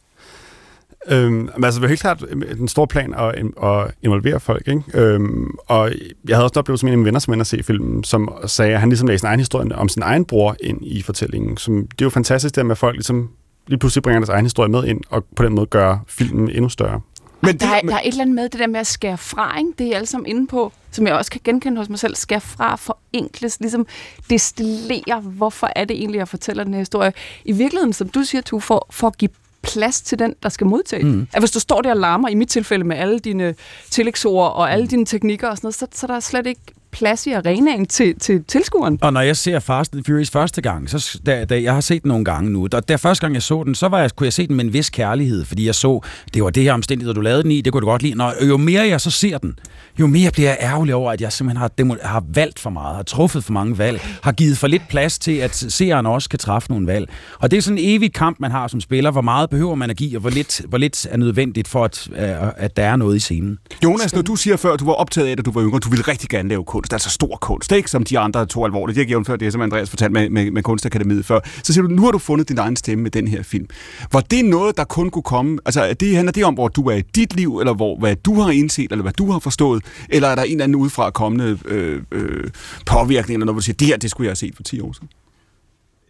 Øhm, 1.07 1.49
altså, 1.63 1.71
det 1.77 1.81
var 1.81 1.87
helt 1.87 2.01
klart 2.01 2.23
øh, 2.29 2.57
den 2.57 2.67
store 2.67 2.87
plan 2.87 3.13
at, 3.13 3.35
at 3.63 3.91
involvere 4.01 4.39
folk, 4.39 4.67
ikke? 4.67 4.81
Øhm, 4.93 5.47
og 5.67 5.91
jeg 6.27 6.37
havde 6.37 6.45
også 6.45 6.53
en 6.53 6.59
oplevelse 6.59 6.85
med 6.85 6.91
en 6.91 6.93
af 6.93 6.97
mine 6.97 7.05
venner, 7.05 7.19
som 7.19 7.33
ender 7.33 7.43
at 7.43 7.47
se 7.47 7.63
filmen, 7.63 8.03
som 8.03 8.29
sagde, 8.45 8.73
at 8.73 8.79
han 8.79 8.89
ligesom 8.89 9.07
lagde 9.07 9.19
sin 9.19 9.27
egen 9.27 9.39
historie 9.39 9.75
om 9.75 9.89
sin 9.89 10.01
egen 10.01 10.25
bror 10.25 10.55
ind 10.63 10.85
i 10.85 11.01
fortællingen. 11.01 11.57
Som, 11.57 11.75
det 11.75 12.01
er 12.01 12.05
jo 12.05 12.09
fantastisk, 12.09 12.55
det 12.55 12.65
med, 12.65 12.71
at 12.71 12.77
folk 12.77 12.95
ligesom 12.95 13.29
lige 13.67 13.79
pludselig 13.79 14.03
bringer 14.03 14.19
deres 14.19 14.29
egen 14.29 14.45
historie 14.45 14.69
med 14.69 14.83
ind, 14.85 15.01
og 15.09 15.25
på 15.35 15.43
den 15.43 15.53
måde 15.55 15.65
gør 15.65 15.97
filmen 16.07 16.49
endnu 16.49 16.69
større. 16.69 17.01
Men 17.41 17.57
Der 17.57 17.67
er, 17.67 17.81
der 17.81 17.95
er 17.95 17.99
et 17.99 18.07
eller 18.07 18.21
andet 18.21 18.35
med 18.35 18.49
det 18.49 18.59
der 18.59 18.67
med 18.67 18.79
at 18.79 18.87
skære 18.87 19.17
fra, 19.17 19.57
ikke? 19.57 19.71
det 19.77 19.85
er 19.85 19.91
I 19.91 19.93
alle 19.93 20.05
sammen 20.05 20.29
inde 20.29 20.47
på, 20.47 20.71
som 20.91 21.07
jeg 21.07 21.15
også 21.15 21.31
kan 21.31 21.41
genkende 21.43 21.77
hos 21.77 21.89
mig 21.89 21.99
selv. 21.99 22.15
Skære 22.15 22.41
fra, 22.41 22.75
forenkles, 22.75 23.59
ligesom 23.59 23.87
destillere, 24.29 25.19
hvorfor 25.19 25.69
er 25.75 25.85
det 25.85 25.97
egentlig, 25.97 26.17
jeg 26.19 26.27
fortæller 26.27 26.63
den 26.63 26.73
her 26.73 26.81
historie. 26.81 27.13
I 27.45 27.51
virkeligheden, 27.51 27.93
som 27.93 28.09
du 28.09 28.23
siger, 28.23 28.41
tu, 28.41 28.59
for, 28.59 28.87
for 28.89 29.07
at 29.07 29.17
give 29.17 29.29
plads 29.61 30.01
til 30.01 30.19
den, 30.19 30.35
der 30.43 30.49
skal 30.49 30.67
modtage. 30.67 31.03
Mm. 31.03 31.27
At 31.33 31.41
hvis 31.41 31.51
du 31.51 31.59
står 31.59 31.81
der 31.81 31.89
og 31.89 31.97
larmer, 31.97 32.29
i 32.29 32.35
mit 32.35 32.49
tilfælde 32.49 32.83
med 32.83 32.97
alle 32.97 33.19
dine 33.19 33.55
tillægsord 33.89 34.53
og 34.55 34.71
alle 34.71 34.87
dine 34.87 35.05
teknikker 35.05 35.47
og 35.47 35.57
sådan 35.57 35.65
noget, 35.65 35.75
så, 35.75 35.87
så 35.91 36.07
der 36.07 36.15
er 36.15 36.19
slet 36.19 36.47
ikke 36.47 36.61
plads 36.91 37.27
i 37.27 37.31
arenaen 37.31 37.85
til, 37.85 38.19
til 38.19 38.43
tilskueren. 38.43 38.99
Og 39.01 39.13
når 39.13 39.21
jeg 39.21 39.37
ser 39.37 39.59
Fast 39.59 39.95
and 39.95 40.03
Furious 40.05 40.29
første 40.29 40.61
gang, 40.61 40.89
så 40.89 41.19
da, 41.25 41.45
da 41.45 41.61
jeg 41.61 41.73
har 41.73 41.81
set 41.81 42.03
den 42.03 42.09
nogle 42.09 42.25
gange 42.25 42.49
nu, 42.49 42.67
da, 42.67 42.79
da 42.79 42.95
første 42.95 43.21
gang 43.21 43.33
jeg 43.33 43.43
så 43.43 43.63
den, 43.63 43.75
så 43.75 43.87
var 43.87 43.99
jeg, 43.99 44.15
kunne 44.15 44.25
jeg 44.25 44.33
se 44.33 44.47
den 44.47 44.55
med 44.55 44.65
en 44.65 44.73
vis 44.73 44.89
kærlighed, 44.89 45.45
fordi 45.45 45.65
jeg 45.65 45.75
så, 45.75 46.01
det 46.33 46.43
var 46.43 46.49
det 46.49 46.63
her 46.63 46.73
omstændighed, 46.73 47.13
du 47.13 47.21
lavede 47.21 47.43
den 47.43 47.51
i, 47.51 47.61
det 47.61 47.73
kunne 47.73 47.81
du 47.81 47.85
godt 47.85 48.01
lide. 48.01 48.15
Når, 48.15 48.45
jo 48.47 48.57
mere 48.57 48.87
jeg 48.87 49.01
så 49.01 49.11
ser 49.11 49.37
den, 49.37 49.59
jo 49.99 50.07
mere 50.07 50.31
bliver 50.31 50.49
jeg 50.49 50.57
ærgerlig 50.61 50.95
over, 50.95 51.11
at 51.11 51.21
jeg 51.21 51.33
simpelthen 51.33 51.61
har, 51.61 51.67
demo, 51.67 51.95
har 52.03 52.23
valgt 52.33 52.59
for 52.59 52.69
meget, 52.69 52.95
har 52.95 53.03
truffet 53.03 53.43
for 53.43 53.53
mange 53.53 53.77
valg, 53.77 54.01
har 54.23 54.31
givet 54.31 54.57
for 54.57 54.67
lidt 54.67 54.83
plads 54.89 55.19
til, 55.19 55.31
at 55.31 55.55
seeren 55.55 56.05
også 56.05 56.29
kan 56.29 56.39
træffe 56.39 56.71
nogle 56.71 56.87
valg. 56.87 57.09
Og 57.39 57.51
det 57.51 57.57
er 57.57 57.61
sådan 57.61 57.77
en 57.77 57.83
evig 57.87 58.13
kamp, 58.13 58.39
man 58.39 58.51
har 58.51 58.67
som 58.67 58.81
spiller. 58.81 59.11
Hvor 59.11 59.21
meget 59.21 59.49
behøver 59.49 59.75
man 59.75 59.89
at 59.89 59.97
give, 59.97 60.17
og 60.17 60.21
hvor 60.21 60.29
lidt, 60.29 60.61
hvor 60.69 60.77
lidt 60.77 61.07
er 61.09 61.17
nødvendigt 61.17 61.67
for, 61.67 61.83
at, 61.85 62.09
at 62.57 62.77
der 62.77 62.83
er 62.83 62.95
noget 62.95 63.15
i 63.15 63.19
scenen. 63.19 63.57
Jonas, 63.83 64.15
når 64.15 64.21
du 64.21 64.35
siger 64.35 64.57
før, 64.57 64.73
at 64.73 64.79
du 64.79 64.85
var 64.85 64.93
optaget 64.93 65.27
af, 65.27 65.31
at 65.31 65.45
du 65.45 65.51
var 65.51 65.61
yngre, 65.61 65.79
du 65.79 65.89
ville 65.89 66.07
rigtig 66.07 66.29
gerne 66.29 66.49
lave 66.49 66.63
kunst, 66.79 66.93
altså 66.93 67.09
stor 67.09 67.37
kunst, 67.41 67.71
ikke 67.71 67.91
som 67.91 68.03
de 68.03 68.19
andre 68.19 68.45
to 68.45 68.65
alvorligt. 68.65 68.97
Jeg 68.97 69.07
giver 69.07 69.23
før 69.23 69.35
det, 69.35 69.51
som 69.51 69.61
Andreas 69.61 69.89
fortalte 69.89 70.13
med, 70.13 70.29
med, 70.29 70.51
med 70.51 70.63
Kunstakademiet 70.63 71.25
før. 71.25 71.39
Så 71.63 71.73
siger 71.73 71.87
du, 71.87 71.93
nu 71.93 72.01
har 72.01 72.11
du 72.11 72.17
fundet 72.17 72.49
din 72.49 72.57
egen 72.57 72.75
stemme 72.75 73.03
med 73.03 73.11
den 73.11 73.27
her 73.27 73.43
film. 73.43 73.67
Var 74.11 74.21
det 74.21 74.45
noget, 74.45 74.77
der 74.77 74.83
kun 74.83 75.09
kunne 75.09 75.23
komme? 75.23 75.59
Altså, 75.65 75.81
er 75.81 75.93
det, 75.93 76.15
handler 76.15 76.31
det 76.31 76.45
om, 76.45 76.53
hvor 76.53 76.67
du 76.67 76.89
er 76.89 76.95
i 76.95 77.01
dit 77.01 77.35
liv, 77.35 77.59
eller 77.59 77.73
hvor, 77.73 77.99
hvad 77.99 78.15
du 78.15 78.41
har 78.41 78.51
indset, 78.51 78.91
eller 78.91 79.03
hvad 79.03 79.13
du 79.13 79.31
har 79.31 79.39
forstået? 79.39 79.83
Eller 80.09 80.27
er 80.27 80.35
der 80.35 80.43
en 80.43 80.51
eller 80.51 80.63
anden 80.63 80.75
udefra 80.75 81.11
kommende 81.11 81.59
øh, 81.65 82.01
øh, 82.11 82.43
påvirkning, 82.85 83.35
eller 83.35 83.45
noget, 83.45 83.55
hvor 83.55 83.59
du 83.59 83.65
siger, 83.65 83.75
det 83.75 83.87
her, 83.87 83.97
det 83.97 84.09
skulle 84.09 84.25
jeg 84.25 84.29
have 84.29 84.35
set 84.35 84.55
for 84.55 84.63
10 84.63 84.81
år 84.81 84.93
siden? 84.93 85.09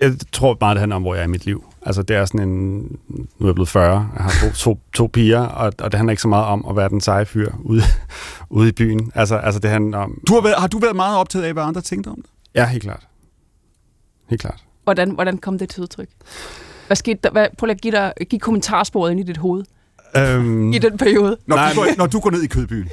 Jeg 0.01 0.13
tror 0.31 0.57
meget, 0.59 0.75
det 0.75 0.79
handler 0.79 0.95
om, 0.95 1.01
hvor 1.01 1.15
jeg 1.15 1.21
er 1.21 1.27
i 1.27 1.29
mit 1.29 1.45
liv. 1.45 1.63
Altså, 1.85 2.01
det 2.01 2.15
er 2.15 2.25
sådan 2.25 2.49
en... 2.49 2.77
Nu 3.09 3.45
er 3.45 3.45
jeg 3.45 3.55
blevet 3.55 3.69
40, 3.69 4.09
jeg 4.15 4.23
har 4.23 4.33
to, 4.41 4.53
to, 4.53 4.79
to 4.93 5.07
piger, 5.07 5.41
og, 5.41 5.73
og 5.79 5.91
det 5.91 5.93
handler 5.93 6.11
ikke 6.11 6.21
så 6.21 6.27
meget 6.27 6.45
om 6.45 6.65
at 6.69 6.75
være 6.75 6.89
den 6.89 7.01
seje 7.01 7.25
fyr 7.25 7.51
ude, 7.63 7.81
ude 8.49 8.69
i 8.69 8.71
byen. 8.71 9.11
Altså, 9.15 9.35
altså, 9.35 9.59
det 9.59 9.69
handler 9.69 9.97
om... 9.97 10.21
Du 10.27 10.33
har, 10.33 10.41
været, 10.41 10.55
har 10.55 10.67
du 10.67 10.79
været 10.79 10.95
meget 10.95 11.17
optaget 11.17 11.45
af, 11.45 11.53
hvad 11.53 11.63
andre 11.63 11.81
tænkte 11.81 12.07
om 12.07 12.15
det? 12.15 12.31
Ja, 12.55 12.65
helt 12.65 12.83
klart. 12.83 13.07
Helt 14.29 14.41
klart. 14.41 14.63
Hvordan, 14.83 15.11
hvordan 15.11 15.37
kom 15.37 15.57
det 15.57 15.69
til 15.69 15.81
udtryk? 15.81 16.09
Hvad 16.87 16.95
skete 16.95 17.19
der? 17.23 17.31
Hvad, 17.31 17.47
prøv 17.57 17.65
lige 17.65 17.75
at 17.75 17.81
give, 17.81 17.91
dig, 17.91 18.13
give 18.29 18.39
kommentarsporet 18.39 19.11
ind 19.11 19.19
i 19.19 19.23
dit 19.23 19.37
hoved 19.37 19.63
Øhm, 20.17 20.73
i 20.73 20.77
den 20.77 20.97
periode. 20.97 21.37
Når, 21.45 21.55
Nej, 21.55 21.73
du, 21.73 21.79
går, 21.79 21.87
når 22.01 22.07
du 22.07 22.19
går 22.19 22.29
ned 22.29 22.43
i 22.43 22.47
kødbyen. 22.47 22.89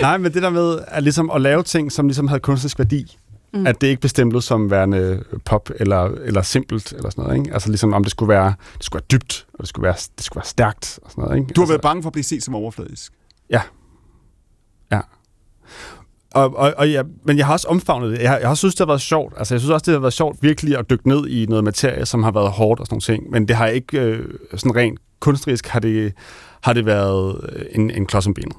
Nej, 0.00 0.18
men 0.18 0.32
det 0.32 0.42
der 0.42 0.50
med 0.50 0.78
at, 0.88 1.02
ligesom 1.02 1.30
at 1.30 1.40
lave 1.40 1.62
ting, 1.62 1.92
som 1.92 2.06
ligesom 2.06 2.28
havde 2.28 2.40
kunstnerisk 2.40 2.78
værdi, 2.78 3.18
mm. 3.54 3.66
at 3.66 3.80
det 3.80 3.86
ikke 3.86 4.00
bestemplet 4.00 4.44
som 4.44 4.70
værende 4.70 5.24
pop 5.44 5.70
eller, 5.76 6.04
eller 6.04 6.42
simpelt 6.42 6.92
eller 6.92 7.10
sådan 7.10 7.24
noget. 7.24 7.38
Ikke? 7.38 7.52
Altså 7.52 7.68
ligesom 7.68 7.92
om 7.92 8.04
det 8.04 8.10
skulle 8.10 8.28
være, 8.28 8.54
det 8.76 8.84
skulle 8.84 9.02
være 9.02 9.18
dybt, 9.18 9.46
og 9.52 9.58
det 9.58 9.68
skulle 9.68 9.84
være, 9.84 9.96
det 10.16 10.24
skulle 10.24 10.40
være 10.40 10.46
stærkt 10.48 10.98
og 11.02 11.10
sådan 11.10 11.24
noget. 11.24 11.36
Ikke? 11.36 11.52
Du 11.52 11.60
har 11.60 11.64
altså, 11.64 11.72
været 11.72 11.82
bange 11.82 12.02
for 12.02 12.08
at 12.08 12.12
blive 12.12 12.24
set 12.24 12.42
som 12.42 12.54
overfladisk. 12.54 13.12
Ja. 13.50 13.60
Ja. 14.92 15.00
Og, 16.34 16.56
og, 16.56 16.74
og 16.76 16.90
ja, 16.90 17.02
men 17.24 17.38
jeg 17.38 17.46
har 17.46 17.52
også 17.52 17.68
omfavnet 17.68 18.10
det. 18.10 18.18
Jeg 18.22 18.30
har, 18.30 18.38
jeg 18.38 18.48
har 18.48 18.54
synes, 18.54 18.74
det 18.74 18.80
har 18.80 18.86
været 18.86 19.00
sjovt. 19.00 19.34
Altså, 19.36 19.54
jeg 19.54 19.60
synes 19.60 19.70
også, 19.70 19.84
det 19.84 19.94
har 19.94 20.00
været 20.00 20.12
sjovt 20.12 20.42
virkelig 20.42 20.78
at 20.78 20.90
dykke 20.90 21.08
ned 21.08 21.26
i 21.28 21.46
noget 21.46 21.64
materie, 21.64 22.06
som 22.06 22.22
har 22.22 22.30
været 22.30 22.50
hårdt 22.50 22.80
og 22.80 22.86
sådan 22.86 22.94
nogle 22.94 23.20
ting. 23.20 23.30
Men 23.30 23.48
det 23.48 23.56
har 23.56 23.66
ikke 23.66 24.00
øh, 24.00 24.28
sådan 24.56 24.76
rent 24.76 25.00
kunstnerisk 25.20 25.66
har 25.66 25.80
det, 25.80 26.12
har 26.62 26.72
det 26.72 26.86
været 26.86 27.48
øh, 27.52 27.64
en, 27.72 27.90
en 27.90 28.06
klods 28.06 28.26
om 28.26 28.34
benet. 28.34 28.56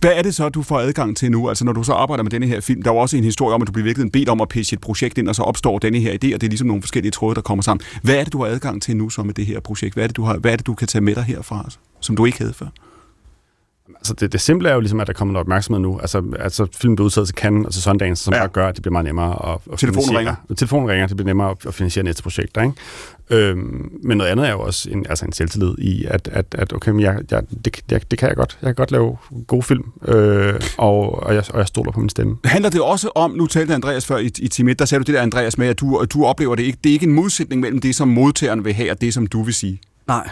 Hvad 0.00 0.12
er 0.14 0.22
det 0.22 0.34
så, 0.34 0.48
du 0.48 0.62
får 0.62 0.78
adgang 0.78 1.16
til 1.16 1.30
nu? 1.30 1.48
Altså 1.48 1.64
når 1.64 1.72
du 1.72 1.82
så 1.82 1.92
arbejder 1.92 2.22
med 2.22 2.30
denne 2.30 2.46
her 2.46 2.60
film, 2.60 2.82
der 2.82 2.90
er 2.90 2.94
jo 2.94 3.00
også 3.00 3.16
en 3.16 3.24
historie 3.24 3.54
om, 3.54 3.62
at 3.62 3.68
du 3.68 3.72
bliver 3.72 3.84
virkelig 3.84 4.12
bedt 4.12 4.28
om 4.28 4.40
at 4.40 4.48
pitche 4.48 4.74
et 4.74 4.80
projekt 4.80 5.18
ind, 5.18 5.28
og 5.28 5.34
så 5.34 5.42
opstår 5.42 5.78
denne 5.78 5.98
her 5.98 6.12
idé, 6.12 6.14
og 6.14 6.40
det 6.40 6.42
er 6.42 6.48
ligesom 6.48 6.68
nogle 6.68 6.82
forskellige 6.82 7.12
tråde, 7.12 7.34
der 7.34 7.40
kommer 7.40 7.62
sammen. 7.62 7.84
Hvad 8.02 8.14
er 8.14 8.24
det, 8.24 8.32
du 8.32 8.42
har 8.42 8.50
adgang 8.50 8.82
til 8.82 8.96
nu 8.96 9.10
så 9.10 9.22
med 9.22 9.34
det 9.34 9.46
her 9.46 9.60
projekt? 9.60 9.94
Hvad 9.94 10.04
er 10.04 10.08
det, 10.08 10.16
du, 10.16 10.22
har, 10.22 10.36
hvad 10.36 10.52
er 10.52 10.56
det, 10.56 10.66
du 10.66 10.74
kan 10.74 10.88
tage 10.88 11.02
med 11.02 11.14
dig 11.14 11.24
herfra, 11.24 11.60
altså, 11.64 11.78
som 12.00 12.16
du 12.16 12.24
ikke 12.24 12.38
havde 12.38 12.52
før? 12.52 12.66
Altså 13.96 14.14
det, 14.14 14.32
det 14.32 14.40
simple 14.40 14.68
er 14.68 14.74
jo 14.74 14.80
ligesom, 14.80 15.00
at 15.00 15.06
der 15.06 15.12
kommer 15.12 15.32
noget 15.32 15.44
opmærksomhed 15.44 15.80
nu. 15.80 15.98
Altså, 15.98 16.22
altså 16.38 16.66
filmen 16.80 16.96
bliver 16.96 17.06
udtaget 17.06 17.28
til 17.28 17.36
Cannes 17.36 17.66
og 17.66 17.72
til 17.72 17.82
Sundance, 17.82 18.24
som 18.24 18.34
ja. 18.34 18.40
bare 18.40 18.48
gør, 18.48 18.68
at 18.68 18.74
det 18.74 18.82
bliver 18.82 18.92
meget 18.92 19.04
nemmere 19.04 19.52
at, 19.52 19.58
at 19.72 19.78
Telefonen 19.78 20.08
finansiere. 20.08 20.18
ringer. 20.18 20.54
Telefonen 20.56 20.88
ringer, 20.88 21.06
det 21.06 21.16
bliver 21.16 21.26
nemmere 21.26 21.50
at, 21.50 21.66
at 21.66 21.74
finansiere 21.74 22.04
næste 22.04 22.22
projekt. 22.22 22.56
Ikke? 22.56 22.72
Øhm, 23.30 23.90
men 24.02 24.16
noget 24.16 24.30
andet 24.30 24.46
er 24.46 24.50
jo 24.50 24.60
også 24.60 24.90
en, 24.90 25.06
altså 25.08 25.24
en 25.24 25.32
selvtillid 25.32 25.74
i, 25.78 26.04
at, 26.04 26.28
at, 26.32 26.46
at 26.58 26.72
okay, 26.72 26.90
men 26.90 27.00
jeg, 27.00 27.18
jeg, 27.30 27.42
det, 27.64 27.80
jeg, 27.90 28.10
det 28.10 28.18
kan 28.18 28.28
jeg 28.28 28.36
godt. 28.36 28.58
Jeg 28.62 28.68
kan 28.68 28.74
godt 28.74 28.90
lave 28.90 29.16
gode 29.46 29.62
film, 29.62 29.84
øh, 30.08 30.60
og, 30.78 31.22
og, 31.22 31.34
jeg, 31.34 31.44
og 31.50 31.58
jeg 31.58 31.66
stoler 31.66 31.92
på 31.92 32.00
min 32.00 32.08
stemme. 32.08 32.36
Handler 32.44 32.70
det 32.70 32.80
også 32.80 33.10
om, 33.14 33.30
nu 33.30 33.46
talte 33.46 33.74
Andreas 33.74 34.06
før 34.06 34.18
i, 34.18 34.30
i 34.38 34.48
time 34.48 34.70
1, 34.70 34.78
der 34.78 34.84
sagde 34.84 35.04
du 35.04 35.06
det 35.06 35.14
der, 35.14 35.22
Andreas, 35.22 35.58
med, 35.58 35.68
at 35.68 35.80
du, 35.80 36.04
du 36.14 36.24
oplever 36.24 36.54
det 36.54 36.62
ikke. 36.62 36.78
Det 36.84 36.90
er 36.90 36.94
ikke 36.94 37.06
en 37.06 37.12
modsætning 37.12 37.60
mellem 37.60 37.80
det, 37.80 37.96
som 37.96 38.08
modtageren 38.08 38.64
vil 38.64 38.74
have, 38.74 38.90
og 38.90 39.00
det, 39.00 39.14
som 39.14 39.26
du 39.26 39.42
vil 39.42 39.54
sige. 39.54 39.80
Nej. 40.06 40.30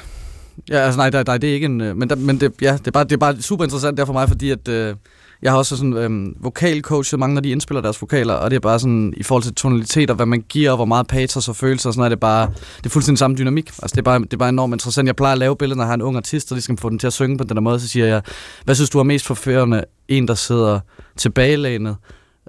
Ja, 0.70 0.76
altså 0.76 0.98
nej, 0.98 1.10
nej, 1.10 1.22
nej 1.26 1.39
det 1.39 1.51
er 1.51 1.55
ikke 1.55 1.64
en... 1.64 1.80
Øh, 1.80 1.97
men, 1.97 2.10
der, 2.10 2.16
men 2.16 2.40
det, 2.40 2.52
ja, 2.62 2.72
det, 2.72 2.86
er 2.86 2.90
bare, 2.90 3.05
det 3.05 3.12
er 3.12 3.16
bare 3.16 3.43
super 3.43 3.64
interessant 3.64 3.98
der 3.98 4.05
for 4.05 4.12
mig, 4.12 4.28
fordi 4.28 4.51
at, 4.51 4.68
øh, 4.68 4.94
Jeg 5.43 5.52
har 5.52 5.59
også 5.59 5.76
sådan 5.76 5.93
øhm, 5.93 6.36
vokalcoachet 6.40 7.18
mange, 7.20 7.35
når 7.35 7.40
de 7.40 7.51
indspiller 7.51 7.80
deres 7.80 8.01
vokaler, 8.01 8.35
og 8.35 8.51
det 8.51 8.56
er 8.56 8.60
bare 8.60 8.78
sådan, 8.78 9.14
i 9.16 9.22
forhold 9.22 9.43
til 9.43 9.55
tonalitet 9.55 10.10
og 10.10 10.16
hvad 10.16 10.26
man 10.26 10.44
giver, 10.48 10.70
og 10.70 10.76
hvor 10.76 10.85
meget 10.85 11.06
patos 11.06 11.48
og 11.48 11.56
følelser 11.56 11.89
og 11.89 11.94
sådan 11.94 12.01
noget, 12.01 12.10
er 12.10 12.14
det 12.14 12.20
bare, 12.20 12.51
det 12.76 12.86
er 12.86 12.90
fuldstændig 12.90 13.18
samme 13.18 13.36
dynamik. 13.36 13.70
Altså 13.82 13.94
det 13.94 13.98
er, 13.98 14.02
bare, 14.02 14.18
det 14.18 14.32
er 14.32 14.36
bare 14.36 14.48
enormt 14.48 14.74
interessant. 14.74 15.06
Jeg 15.06 15.16
plejer 15.16 15.32
at 15.32 15.39
lave 15.39 15.56
billeder, 15.56 15.76
når 15.76 15.85
jeg 15.85 15.89
har 15.89 15.94
en 15.94 16.02
ung 16.02 16.16
artist, 16.16 16.52
og 16.52 16.56
de 16.56 16.62
skal 16.62 16.76
få 16.76 16.90
den 16.90 16.98
til 16.98 17.06
at 17.06 17.12
synge 17.12 17.39
på 17.39 17.44
den 17.44 17.56
der 17.56 17.62
måde, 17.62 17.80
så 17.80 17.89
siger 17.89 18.06
jeg, 18.06 18.22
hvad 18.64 18.74
synes 18.74 18.90
du 18.90 18.98
er 18.98 19.02
mest 19.02 19.26
forførende? 19.26 19.85
En, 20.09 20.28
der 20.28 20.35
sidder 20.35 20.80
tilbagelænet, 21.16 21.97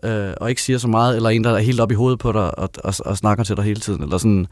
øh, 0.04 0.34
og 0.42 0.50
ikke 0.50 0.62
siger 0.62 0.80
så 0.80 0.88
meget, 0.88 1.16
eller 1.16 1.30
en, 1.30 1.44
der 1.44 1.52
er 1.54 1.60
helt 1.60 1.80
op 1.80 1.92
i 1.92 1.96
hovedet 1.96 2.20
på 2.20 2.32
dig 2.32 2.60
og, 2.60 2.70
og, 2.84 2.94
og 3.00 3.18
snakker 3.18 3.44
til 3.44 3.56
dig 3.58 3.64
hele 3.64 3.80
tiden, 3.80 4.04
eller 4.04 4.18
sådan, 4.18 4.48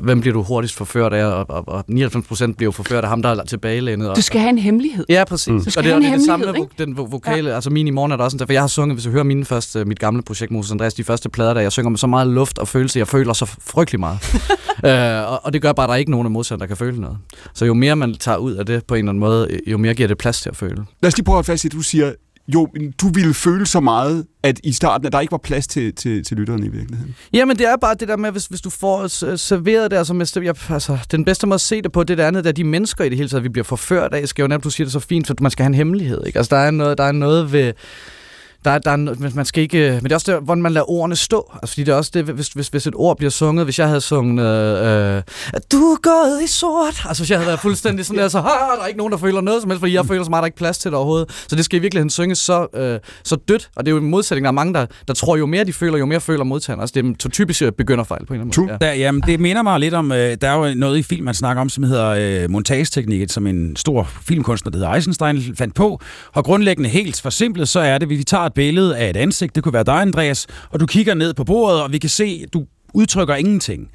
hvem 0.00 0.20
bliver 0.20 0.34
du 0.34 0.42
hurtigst 0.42 0.74
forført 0.76 1.12
af, 1.12 1.24
og, 1.24 1.46
og, 1.48 1.68
og 1.68 1.84
99% 1.90 2.52
bliver 2.52 2.66
jo 2.66 2.70
forført 2.70 3.04
af 3.04 3.10
ham, 3.10 3.22
der 3.22 3.28
er 3.28 3.44
tilbagelænet. 3.44 4.08
Og, 4.10 4.16
Du 4.16 4.22
skal 4.22 4.40
have 4.40 4.50
en 4.50 4.58
hemmelighed. 4.58 5.04
Ja, 5.08 5.24
præcis. 5.24 5.46
Du 5.46 5.52
Mm. 5.52 5.60
skal 5.70 5.78
Og 5.80 5.84
det, 5.84 5.92
have 5.92 5.94
og 5.94 5.98
en 5.98 6.02
det 6.04 6.12
er 6.12 6.16
det 6.16 6.26
samme 6.26 6.46
vo- 6.46 6.68
den 6.78 6.98
vo- 6.98 7.10
vokale, 7.10 7.48
ja. 7.48 7.54
altså 7.54 7.70
min 7.70 7.86
i 7.86 7.90
morgen 7.90 8.12
er 8.12 8.16
der 8.16 8.24
også 8.24 8.34
sådan, 8.34 8.46
for 8.48 8.52
jeg 8.52 8.62
har 8.62 8.66
sunget, 8.68 8.94
hvis 8.96 9.04
du 9.04 9.10
hører 9.10 9.22
mine 9.24 9.44
første, 9.44 9.84
mit 9.84 9.98
gamle 9.98 10.22
projekt, 10.22 10.50
Moses 10.52 10.72
Andreas, 10.72 10.94
de 10.94 11.04
første 11.04 11.28
plader, 11.28 11.54
der 11.54 11.60
jeg 11.60 11.72
synger 11.72 11.90
med 11.90 11.98
så 11.98 12.06
meget 12.06 12.26
luft 12.28 12.58
og 12.58 12.68
følelse, 12.68 12.98
jeg 12.98 13.08
føler 13.08 13.32
så 13.32 13.46
frygtelig 13.46 14.00
meget. 14.00 14.18
øh, 14.86 15.32
og, 15.32 15.44
og, 15.44 15.52
det 15.52 15.62
gør 15.62 15.72
bare, 15.72 15.84
at 15.84 15.88
der 15.88 15.94
er 15.94 15.98
ikke 15.98 16.10
nogen 16.10 16.26
af 16.26 16.30
modstanderne, 16.30 16.60
der 16.60 16.66
kan 16.66 16.76
føle 16.76 17.00
noget. 17.00 17.16
Så 17.54 17.64
jo 17.64 17.74
mere 17.74 17.96
man 17.96 18.14
tager 18.14 18.36
ud 18.38 18.52
af 18.52 18.66
det 18.66 18.84
på 18.86 18.94
en 18.94 18.98
eller 18.98 19.10
anden 19.10 19.20
måde, 19.20 19.48
jo 19.66 19.78
mere 19.78 19.94
giver 19.94 20.08
det 20.08 20.18
plads 20.18 20.40
til 20.40 20.48
at 20.50 20.56
føle. 20.56 20.76
Lad 21.02 21.08
os 21.08 21.16
lige 21.16 21.24
prøve 21.24 21.34
at 21.34 21.36
holde 21.36 21.46
fast 21.46 21.64
i, 21.64 21.68
at 21.68 21.72
du 21.72 21.80
siger, 21.82 22.12
jo, 22.54 22.68
du 23.00 23.08
ville 23.08 23.34
føle 23.34 23.66
så 23.66 23.80
meget, 23.80 24.26
at 24.42 24.60
i 24.64 24.72
starten, 24.72 25.06
at 25.06 25.12
der 25.12 25.20
ikke 25.20 25.32
var 25.32 25.38
plads 25.38 25.66
til, 25.66 25.94
til, 25.94 26.24
til 26.24 26.36
lytteren 26.36 26.64
i 26.64 26.68
virkeligheden. 26.68 27.16
Jamen, 27.32 27.58
det 27.58 27.66
er 27.66 27.76
bare 27.76 27.94
det 27.94 28.08
der 28.08 28.16
med, 28.16 28.30
hvis, 28.30 28.46
hvis 28.46 28.60
du 28.60 28.70
får 28.70 29.06
serveret 29.36 29.90
det, 29.90 29.96
altså, 29.96 30.40
jeg, 30.44 30.54
altså, 30.70 30.98
den 31.10 31.24
bedste 31.24 31.46
måde 31.46 31.54
at 31.54 31.60
se 31.60 31.82
det 31.82 31.92
på, 31.92 32.04
det 32.04 32.18
der 32.18 32.26
andet, 32.26 32.44
der 32.44 32.52
de 32.52 32.64
mennesker 32.64 33.04
i 33.04 33.08
det 33.08 33.16
hele 33.16 33.28
taget, 33.28 33.44
vi 33.44 33.48
bliver 33.48 33.64
forført 33.64 34.14
af, 34.14 34.28
skal 34.28 34.42
jo 34.42 34.48
netop, 34.48 34.64
du 34.64 34.70
siger 34.70 34.84
det 34.84 34.92
så 34.92 35.00
fint, 35.00 35.26
for 35.26 35.34
man 35.40 35.50
skal 35.50 35.62
have 35.62 35.70
en 35.70 35.74
hemmelighed, 35.74 36.26
ikke? 36.26 36.38
Altså, 36.38 36.56
der 36.56 36.62
er 36.62 36.70
noget, 36.70 36.98
der 36.98 37.04
er 37.04 37.12
noget 37.12 37.52
ved, 37.52 37.72
der, 38.64 38.70
er- 38.70 38.78
der 38.78 38.90
er, 38.90 38.96
man 39.34 39.44
skal 39.44 39.62
ikke, 39.62 39.78
men 39.78 40.04
det 40.04 40.12
er 40.12 40.16
også 40.16 40.32
det, 40.32 40.42
hvordan 40.42 40.62
man 40.62 40.72
lader 40.72 40.90
ordene 40.90 41.16
stå. 41.16 41.50
Altså, 41.62 41.74
fordi 41.74 41.84
det 41.84 41.92
er 41.92 41.96
også 41.96 42.10
det, 42.14 42.24
hvis, 42.24 42.48
hvis, 42.48 42.68
hvis 42.68 42.86
et 42.86 42.94
ord 42.96 43.16
bliver 43.16 43.30
sunget, 43.30 43.66
hvis 43.66 43.78
jeg 43.78 43.86
havde 43.88 44.00
sunget, 44.00 44.46
øh, 44.46 45.16
øh, 45.16 45.22
du 45.72 45.76
er 45.76 45.96
gået 46.02 46.42
i 46.44 46.46
sort. 46.46 47.02
Altså, 47.08 47.22
hvis 47.22 47.30
jeg 47.30 47.38
havde 47.38 47.46
været 47.46 47.60
fuldstændig 47.60 48.06
sådan 48.06 48.18
der, 48.22 48.28
så 48.28 48.40
har 48.40 48.74
der 48.76 48.82
er 48.82 48.86
ikke 48.86 48.98
nogen, 48.98 49.12
der 49.12 49.18
føler 49.18 49.40
noget 49.40 49.62
som 49.62 49.70
helst, 49.70 49.80
fordi 49.80 49.94
jeg 49.94 50.06
føler 50.06 50.24
så 50.24 50.30
meget, 50.30 50.40
der 50.42 50.44
er 50.44 50.46
ikke 50.46 50.56
plads 50.58 50.78
til 50.78 50.90
det 50.90 50.96
overhovedet. 50.96 51.30
Så 51.48 51.56
det 51.56 51.64
skal 51.64 51.78
i 51.78 51.80
virkeligheden 51.80 52.10
synges 52.10 52.38
så, 52.38 52.66
øh, 52.76 52.98
så 53.24 53.36
dødt, 53.36 53.70
og 53.76 53.84
det 53.86 53.90
er 53.90 53.94
jo 53.96 54.02
en 54.02 54.10
modsætning, 54.10 54.44
der 54.44 54.48
er 54.48 54.52
mange, 54.52 54.74
der, 54.74 54.86
der 55.08 55.14
tror, 55.14 55.36
jo 55.36 55.46
mere 55.46 55.64
de 55.64 55.72
føler, 55.72 55.98
jo 55.98 56.06
mere 56.06 56.20
føler 56.20 56.44
modtageren. 56.44 56.80
Altså, 56.80 56.92
det 57.02 57.24
er 57.24 57.28
typisk 57.28 57.62
øh, 57.62 57.72
begynderfejl 57.72 58.26
på 58.26 58.34
en 58.34 58.40
eller 58.40 58.52
anden 58.52 58.64
måde. 58.66 58.78
Der, 58.80 58.92
jamen, 58.92 59.22
det 59.26 59.40
minder 59.40 59.62
mig 59.62 59.80
lidt 59.80 59.94
om, 59.94 60.12
øh, 60.12 60.36
der 60.40 60.48
er 60.50 60.68
jo 60.68 60.74
noget 60.74 60.98
i 60.98 61.02
film, 61.02 61.24
man 61.24 61.34
snakker 61.34 61.60
om, 61.60 61.68
som 61.68 61.84
hedder 61.84 62.42
øh, 62.44 62.50
montageteknik, 62.50 63.30
som 63.30 63.46
en 63.46 63.76
stor 63.76 64.10
filmkunstner, 64.28 64.70
der 64.70 64.78
hedder 64.78 64.92
Eisenstein, 64.94 65.56
fandt 65.56 65.74
på. 65.74 66.00
Og 66.32 66.44
grundlæggende 66.44 66.90
helt 66.90 67.20
forsimplet, 67.20 67.68
så 67.68 67.80
er 67.80 67.98
det, 67.98 68.06
at 68.06 68.10
vi 68.10 68.24
tager 68.24 68.48
et 68.50 68.54
billede 68.54 68.96
af 68.96 69.10
et 69.10 69.16
ansigt, 69.16 69.54
det 69.54 69.62
kunne 69.62 69.72
være 69.72 69.84
dig, 69.84 70.00
Andreas, 70.00 70.46
og 70.70 70.80
du 70.80 70.86
kigger 70.86 71.14
ned 71.14 71.34
på 71.34 71.44
bordet, 71.44 71.82
og 71.82 71.92
vi 71.92 71.98
kan 71.98 72.10
se, 72.10 72.46
du 72.52 72.66
udtrykker 72.94 73.34
ingenting. 73.34 73.88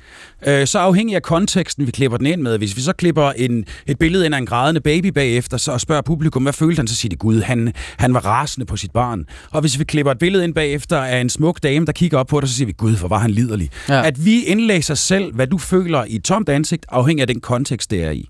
Øh, 0.47 0.67
så 0.67 0.79
afhængig 0.79 1.15
af 1.15 1.21
konteksten, 1.21 1.87
vi 1.87 1.91
klipper 1.91 2.17
den 2.17 2.27
ind 2.27 2.41
med. 2.41 2.57
Hvis 2.57 2.75
vi 2.75 2.81
så 2.81 2.93
klipper 2.93 3.31
en, 3.31 3.65
et 3.87 3.99
billede 3.99 4.25
ind 4.25 4.35
af 4.35 4.39
en 4.39 4.45
grædende 4.45 4.81
baby 4.81 5.07
bagefter, 5.07 5.57
så 5.57 5.71
og 5.71 5.81
spørger 5.81 6.01
publikum, 6.01 6.43
hvad 6.43 6.53
følte 6.53 6.79
han, 6.79 6.87
så 6.87 6.95
siger 6.95 7.09
de, 7.09 7.15
gud, 7.15 7.41
han, 7.41 7.73
han 7.97 8.13
var 8.13 8.25
rasende 8.25 8.65
på 8.65 8.77
sit 8.77 8.91
barn. 8.91 9.25
Og 9.51 9.61
hvis 9.61 9.79
vi 9.79 9.83
klipper 9.83 10.11
et 10.11 10.19
billede 10.19 10.43
ind 10.43 10.53
bagefter 10.53 10.97
af 10.97 11.21
en 11.21 11.29
smuk 11.29 11.63
dame, 11.63 11.85
der 11.85 11.91
kigger 11.91 12.17
op 12.17 12.27
på 12.27 12.39
dig, 12.39 12.49
så 12.49 12.55
siger 12.55 12.65
vi, 12.65 12.73
gud, 12.77 12.97
hvor 12.97 13.07
var 13.07 13.19
han 13.19 13.31
liderlig. 13.31 13.69
Ja. 13.89 13.93
Ja. 13.93 14.07
At 14.07 14.25
vi 14.25 14.43
indlæser 14.43 14.95
selv, 14.95 15.33
hvad 15.33 15.47
du 15.47 15.57
føler 15.57 16.05
i 16.05 16.15
et 16.15 16.23
tomt 16.23 16.49
ansigt, 16.49 16.85
afhængig 16.89 17.21
af 17.21 17.27
den 17.27 17.39
kontekst, 17.39 17.91
det 17.91 18.03
er 18.03 18.11
i. 18.11 18.29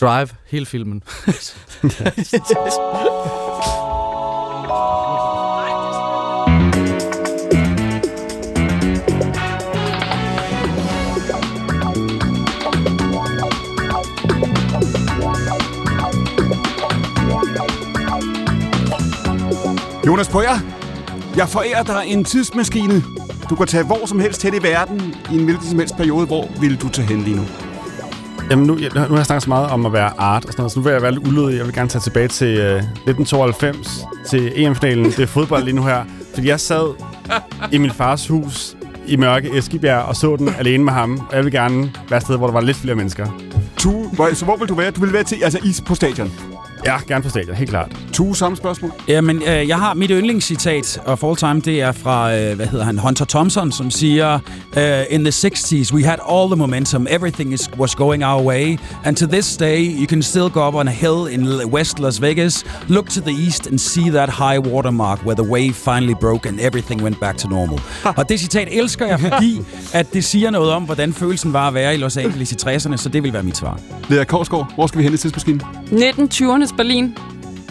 Drive, 0.00 0.28
hele 0.46 0.66
filmen. 0.66 1.02
Jonas 20.06 20.28
Brøger, 20.28 20.58
jeg 21.36 21.48
forærer 21.48 21.82
dig 21.82 22.02
en 22.06 22.24
tidsmaskine. 22.24 23.02
Du 23.50 23.54
kan 23.54 23.66
tage 23.66 23.84
hvor 23.84 24.06
som 24.06 24.20
helst 24.20 24.42
hen 24.42 24.54
i 24.54 24.62
verden, 24.62 25.14
i 25.32 25.34
en 25.34 25.44
hvilken 25.44 25.66
som 25.68 25.78
helst 25.78 25.96
periode. 25.96 26.26
Hvor 26.26 26.48
vil 26.60 26.80
du 26.80 26.88
tage 26.88 27.08
hen 27.08 27.22
lige 27.22 27.36
nu? 27.36 27.42
Jamen, 28.50 28.66
nu, 28.66 28.74
nu 28.74 29.00
har 29.00 29.16
jeg 29.16 29.26
snakket 29.26 29.42
så 29.42 29.48
meget 29.48 29.70
om 29.70 29.86
at 29.86 29.92
være 29.92 30.10
art 30.18 30.44
og 30.44 30.52
sådan 30.52 30.60
noget, 30.60 30.72
så 30.72 30.78
nu 30.78 30.82
vil 30.82 30.92
jeg 30.92 31.02
være 31.02 31.12
lidt 31.12 31.28
ulydig. 31.28 31.56
Jeg 31.56 31.66
vil 31.66 31.74
gerne 31.74 31.88
tage 31.88 32.02
tilbage 32.02 32.28
til 32.28 32.58
øh, 32.58 32.76
1992, 32.76 34.04
til 34.28 34.52
EM-finalen. 34.64 35.04
Det 35.04 35.18
er 35.18 35.26
fodbold 35.26 35.64
lige 35.64 35.76
nu 35.76 35.82
her. 35.82 36.04
Fordi 36.34 36.48
jeg 36.48 36.60
sad 36.60 36.94
i 37.72 37.78
min 37.78 37.90
fars 37.90 38.28
hus 38.28 38.76
i 39.06 39.16
mørke 39.16 39.58
Eskibjerg 39.58 40.02
og 40.02 40.16
så 40.16 40.36
den 40.36 40.48
alene 40.58 40.84
med 40.84 40.92
ham. 40.92 41.26
Og 41.30 41.36
jeg 41.36 41.44
vil 41.44 41.52
gerne 41.52 41.92
være 42.08 42.16
et 42.16 42.22
sted, 42.22 42.36
hvor 42.36 42.46
der 42.46 42.54
var 42.54 42.60
lidt 42.60 42.76
flere 42.76 42.94
mennesker. 42.94 43.26
Hvor, 44.12 44.34
så 44.34 44.44
hvor 44.44 44.56
vil 44.56 44.68
du 44.68 44.74
være? 44.74 44.90
Du 44.90 45.00
vil 45.00 45.12
være 45.12 45.24
til, 45.24 45.38
altså 45.42 45.58
is 45.64 45.80
på 45.80 45.94
stadion? 45.94 46.32
Ja, 46.86 46.96
gerne 47.08 47.22
på 47.22 47.28
stadion, 47.28 47.56
helt 47.56 47.70
klart. 47.70 47.96
Tu, 48.12 48.34
samme 48.34 48.56
spørgsmål? 48.56 48.92
Jamen, 49.08 49.42
øh, 49.42 49.68
jeg 49.68 49.76
har 49.76 49.94
mit 49.94 50.10
yndlingscitat 50.10 51.00
of 51.06 51.24
all 51.24 51.36
time, 51.36 51.60
det 51.60 51.80
er 51.80 51.92
fra, 51.92 52.36
øh, 52.36 52.56
hvad 52.56 52.66
hedder 52.66 52.84
han, 52.84 52.98
Hunter 52.98 53.24
Thompson, 53.24 53.72
som 53.72 53.90
siger, 53.90 54.38
øh, 54.76 55.02
In 55.10 55.24
the 55.24 55.48
60s, 55.48 55.94
we 55.94 56.04
had 56.04 56.18
all 56.30 56.46
the 56.50 56.56
momentum, 56.56 57.06
everything 57.10 57.54
is, 57.54 57.70
was 57.78 57.94
going 57.94 58.24
our 58.24 58.42
way, 58.42 58.78
and 59.04 59.16
to 59.16 59.26
this 59.26 59.56
day, 59.56 59.96
you 60.00 60.06
can 60.06 60.22
still 60.22 60.48
go 60.50 60.68
up 60.68 60.74
on 60.74 60.88
a 60.88 60.90
hill 60.90 61.26
in 61.30 61.64
West 61.64 61.98
Las 61.98 62.22
Vegas, 62.22 62.64
look 62.88 63.08
to 63.10 63.20
the 63.20 63.46
east 63.46 63.66
and 63.66 63.78
see 63.78 64.10
that 64.10 64.28
high 64.28 64.58
watermark 64.72 65.18
where 65.26 65.34
the 65.42 65.52
wave 65.52 65.72
finally 65.72 66.14
broke 66.20 66.48
and 66.48 66.60
everything 66.60 67.02
went 67.02 67.20
back 67.20 67.36
to 67.38 67.48
normal. 67.48 67.80
Og 68.16 68.28
det 68.28 68.40
citat 68.40 68.68
elsker 68.70 69.06
jeg, 69.06 69.20
fordi 69.20 69.60
at 69.98 70.12
det 70.12 70.24
siger 70.24 70.50
noget 70.50 70.72
om, 70.72 70.82
hvordan 70.82 71.12
følelsen 71.12 71.52
var 71.52 71.68
at 71.68 71.74
være 71.74 71.94
i 71.94 71.96
Los 71.96 72.16
Angeles 72.16 72.52
i 72.52 72.54
60'erne, 72.54 72.96
så 72.96 73.08
det 73.08 73.22
vil 73.22 73.32
være 73.32 73.42
mit 73.42 73.56
svar. 73.56 73.80
Lea 74.08 74.24
Korsgaard, 74.24 74.74
hvor 74.74 74.86
skal 74.86 74.98
vi 74.98 75.04
hen 75.04 75.14
i 75.14 75.16
tidsmaskinen? 75.16 75.62
1920'ernes 75.92 76.75
Berlin 76.76 77.18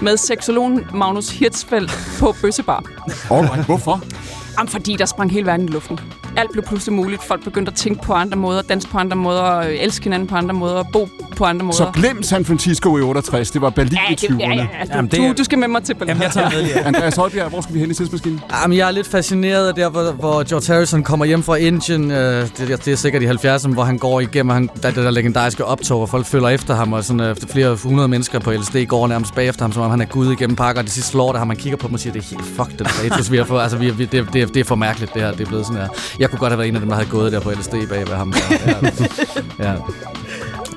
med 0.01 0.17
seksologen 0.17 0.87
Magnus 0.93 1.29
Hirtsfeldt 1.29 1.91
på 2.19 2.35
Bøssebar. 2.41 2.83
Alright, 3.31 3.65
hvorfor? 3.65 4.01
Jamen, 4.57 4.67
fordi 4.67 4.95
der 4.95 5.05
sprang 5.05 5.31
hele 5.31 5.45
verden 5.45 5.69
i 5.69 5.71
luften. 5.71 5.99
Alt 6.37 6.51
blev 6.51 6.63
pludselig 6.63 6.93
muligt. 6.95 7.23
Folk 7.23 7.43
begyndte 7.43 7.69
at 7.69 7.75
tænke 7.75 8.01
på 8.01 8.13
andre 8.13 8.37
måder, 8.37 8.61
danse 8.61 8.87
på 8.87 8.97
andre 8.97 9.15
måder, 9.17 9.57
øh, 9.57 9.65
elske 9.79 10.03
hinanden 10.03 10.27
på 10.27 10.35
andre 10.35 10.53
måder, 10.53 10.83
bo 10.93 11.07
på 11.37 11.45
andre 11.45 11.65
måder. 11.65 11.77
Så 11.77 11.91
glem 11.93 12.23
San 12.23 12.45
Francisco 12.45 12.97
i 12.97 13.01
68. 13.01 13.51
Det 13.51 13.61
var 13.61 13.69
Berlin 13.69 13.93
i 13.93 13.97
ja, 14.09 14.15
det, 14.15 14.23
20'erne. 14.23 14.39
ja, 14.39 14.53
ja, 14.53 14.95
ja. 14.95 15.01
Du, 15.01 15.23
er- 15.23 15.33
du 15.33 15.43
skal 15.43 15.57
med 15.59 15.67
mig 15.67 15.83
til 15.83 15.93
Berlin. 15.93 16.07
Jamen, 16.09 16.23
jeg 16.23 16.31
tager 16.31 16.49
med 16.51 16.69
jer. 16.75 16.83
Andreas 16.87 17.15
Højbjerg, 17.15 17.49
hvor 17.49 17.61
skal 17.61 17.75
vi 17.75 17.79
hen 17.79 17.91
i 17.91 17.93
tidsmaskinen? 17.93 18.41
Jamen, 18.63 18.77
jeg 18.77 18.87
er 18.87 18.91
lidt 18.91 19.07
fascineret 19.07 19.67
af 19.67 19.75
der, 19.75 19.89
hvor, 19.89 20.11
hvor 20.11 20.43
George 20.49 20.73
Harrison 20.73 21.03
kommer 21.03 21.25
hjem 21.25 21.43
fra 21.43 21.55
Indien. 21.55 22.11
Øh, 22.11 22.47
det, 22.57 22.85
det 22.85 22.87
er 22.87 22.95
sikkert 22.95 23.21
i 23.21 23.25
70'erne, 23.47 23.73
hvor 23.73 23.83
han 23.83 23.97
går 23.97 24.19
igennem 24.19 24.49
han, 24.49 24.69
der, 24.83 24.91
det 24.91 24.95
der 25.03 25.11
legendariske 25.11 25.65
optog, 25.65 26.01
og 26.01 26.09
folk 26.09 26.25
følger 26.25 26.49
efter 26.49 26.75
ham, 26.75 26.93
og 26.93 27.03
sådan, 27.03 27.19
øh, 27.19 27.35
flere 27.49 27.75
hundrede 27.75 28.07
mennesker 28.07 28.39
på 28.39 28.51
LSD 28.51 28.75
går 28.87 29.07
nærmest 29.07 29.35
bagefter 29.35 29.63
ham, 29.63 29.71
som 29.71 29.81
om 29.83 29.91
han 29.91 30.01
er 30.01 30.05
gud 30.05 30.31
igennem 30.31 30.55
parker, 30.55 30.79
og 30.79 30.83
det 30.85 30.93
sidste 30.93 31.11
slår 31.11 31.31
der 31.31 31.39
ham, 31.39 31.47
man 31.47 31.57
kigger 31.57 31.77
på 31.77 31.87
dem 31.87 31.93
og 31.93 31.99
siger, 31.99 32.13
det 32.13 32.19
er 32.23 32.27
helt 32.29 32.45
fuck 32.57 32.79
den 32.79 32.87
status, 32.89 33.31
vi 33.31 33.37
har 33.37 33.43
fået. 33.43 33.61
Altså, 33.61 33.77
vi, 33.77 33.89
vi, 33.89 34.05
det, 34.05 34.27
det, 34.33 34.53
det, 34.53 34.59
er 34.59 34.63
for 34.63 34.75
mærkeligt, 34.75 35.13
det 35.13 35.21
her. 35.21 35.31
Det 35.31 35.41
er 35.41 35.45
blevet 35.45 35.65
sådan 35.65 35.81
her. 35.81 35.87
Jeg 36.19 36.24
kunne 36.29 36.39
godt 36.39 36.51
have 36.51 36.57
været 36.57 36.67
en 36.67 36.75
af 36.75 36.81
dem, 36.81 36.89
der 36.89 36.95
havde 36.95 37.09
gået 37.09 37.31
der 37.31 37.39
på 37.39 37.51
LSD 37.51 37.71
bag 37.89 37.99
ved 38.07 38.15
ham. 38.15 38.33
Ja, 38.51 38.71
ja. 39.59 39.71
ja. 39.71 39.75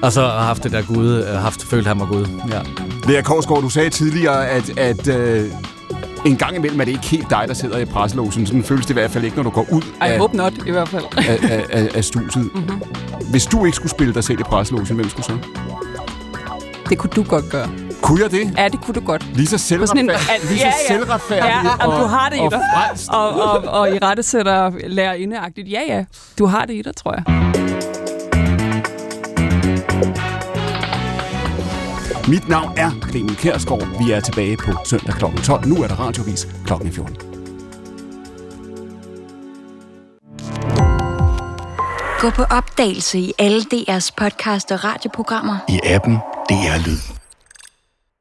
Og 0.03 0.13
så 0.13 0.21
har 0.21 0.31
haft 0.45 0.63
det 0.65 0.73
der 0.73 0.83
gud, 0.83 1.25
øh, 1.31 1.35
haft 1.41 1.65
følt 1.65 1.87
ham 1.87 2.01
var 2.01 2.07
gud. 2.07 2.27
Ja. 2.51 2.61
Lea 3.13 3.23
Korsgaard, 3.23 3.63
du 3.63 3.69
sagde 3.69 3.91
tidligere, 3.91 4.49
at, 4.49 4.79
at 4.79 5.09
øh, 5.09 5.51
en 6.25 6.37
gang 6.37 6.57
imellem 6.57 6.81
er 6.81 6.85
det 6.85 6.93
ikke 6.93 7.07
helt 7.07 7.31
dig, 7.31 7.45
der 7.49 7.55
sidder 7.55 7.79
i 7.79 7.85
presselåsen. 7.85 8.47
Sådan 8.47 8.65
føles 8.65 8.87
det 8.87 8.91
i 8.91 8.93
hvert 8.93 9.11
fald 9.11 9.25
ikke, 9.25 9.37
når 9.37 9.43
du 9.43 9.51
går 9.51 9.67
ud 9.73 9.83
I 9.83 9.87
af, 10.01 10.19
hope 10.19 10.37
not, 10.37 10.53
i 10.67 10.71
hvert 10.71 10.89
fald. 10.89 11.05
af, 11.17 11.39
af, 11.51 11.65
af, 11.71 11.89
af 11.95 12.05
studiet. 12.05 12.51
Mhm. 12.55 12.83
Hvis 13.31 13.47
du 13.47 13.65
ikke 13.65 13.77
skulle 13.77 13.91
spille 13.91 14.15
dig 14.15 14.25
selv 14.25 14.41
i 14.41 14.43
presselåsen, 14.43 14.97
hvem 14.97 15.09
skulle 15.09 15.27
så? 15.27 15.39
Det 16.89 16.99
kunne 16.99 17.11
du 17.17 17.23
godt 17.23 17.51
gøre. 17.51 17.69
Kunne 18.03 18.23
jeg 18.23 18.31
det? 18.31 18.55
Ja, 18.59 18.69
det 18.69 18.81
kunne 18.81 18.95
du 18.95 19.01
godt. 19.01 19.37
Lige 19.37 19.47
så 19.47 19.55
en- 19.55 19.59
selvretfærdig, 19.59 20.49
lige 20.49 20.59
så 20.59 20.67
ja, 20.67 20.73
ja. 20.91 20.95
selvretfærdig 20.99 21.45
Ja, 21.65 21.87
og, 21.87 21.93
og, 21.95 22.01
du 22.03 22.07
har 22.07 22.29
det 22.29 22.37
i 22.37 22.41
og 22.41 22.51
dig. 22.51 22.61
frelst. 22.75 23.09
Og, 23.09 23.29
og, 23.31 23.65
og 23.81 23.91
i 23.95 23.99
rette 23.99 24.23
sætter 24.23 24.71
lærer 24.89 25.13
indeagtigt. 25.13 25.69
Ja, 25.71 25.81
ja. 25.89 26.05
Du 26.39 26.47
har 26.47 26.65
det 26.65 26.75
i 26.75 26.83
dig, 26.83 26.97
tror 26.97 27.13
jeg. 27.15 27.25
Mit 32.29 32.49
navn 32.49 32.73
er 32.77 32.91
Clemen 33.11 33.35
Kærsgaard. 33.35 34.05
Vi 34.07 34.13
er 34.13 34.21
tilbage 34.21 34.57
på 34.57 34.73
søndag 34.85 35.15
kl. 35.15 35.25
12. 35.45 35.67
Nu 35.69 35.83
er 35.83 35.87
der 35.87 35.95
radiovis 36.01 36.49
kl. 36.67 36.73
14. 36.93 37.17
Gå 42.21 42.31
på 42.31 42.43
opdagelse 42.43 43.19
i 43.19 43.33
alle 43.39 43.61
DR's 43.75 44.11
podcast 44.17 44.73
og 44.73 44.85
radioprogrammer. 44.85 45.57
I 45.69 45.81
appen 45.85 46.15
DR 46.49 46.87
Lyd. 46.87 47.18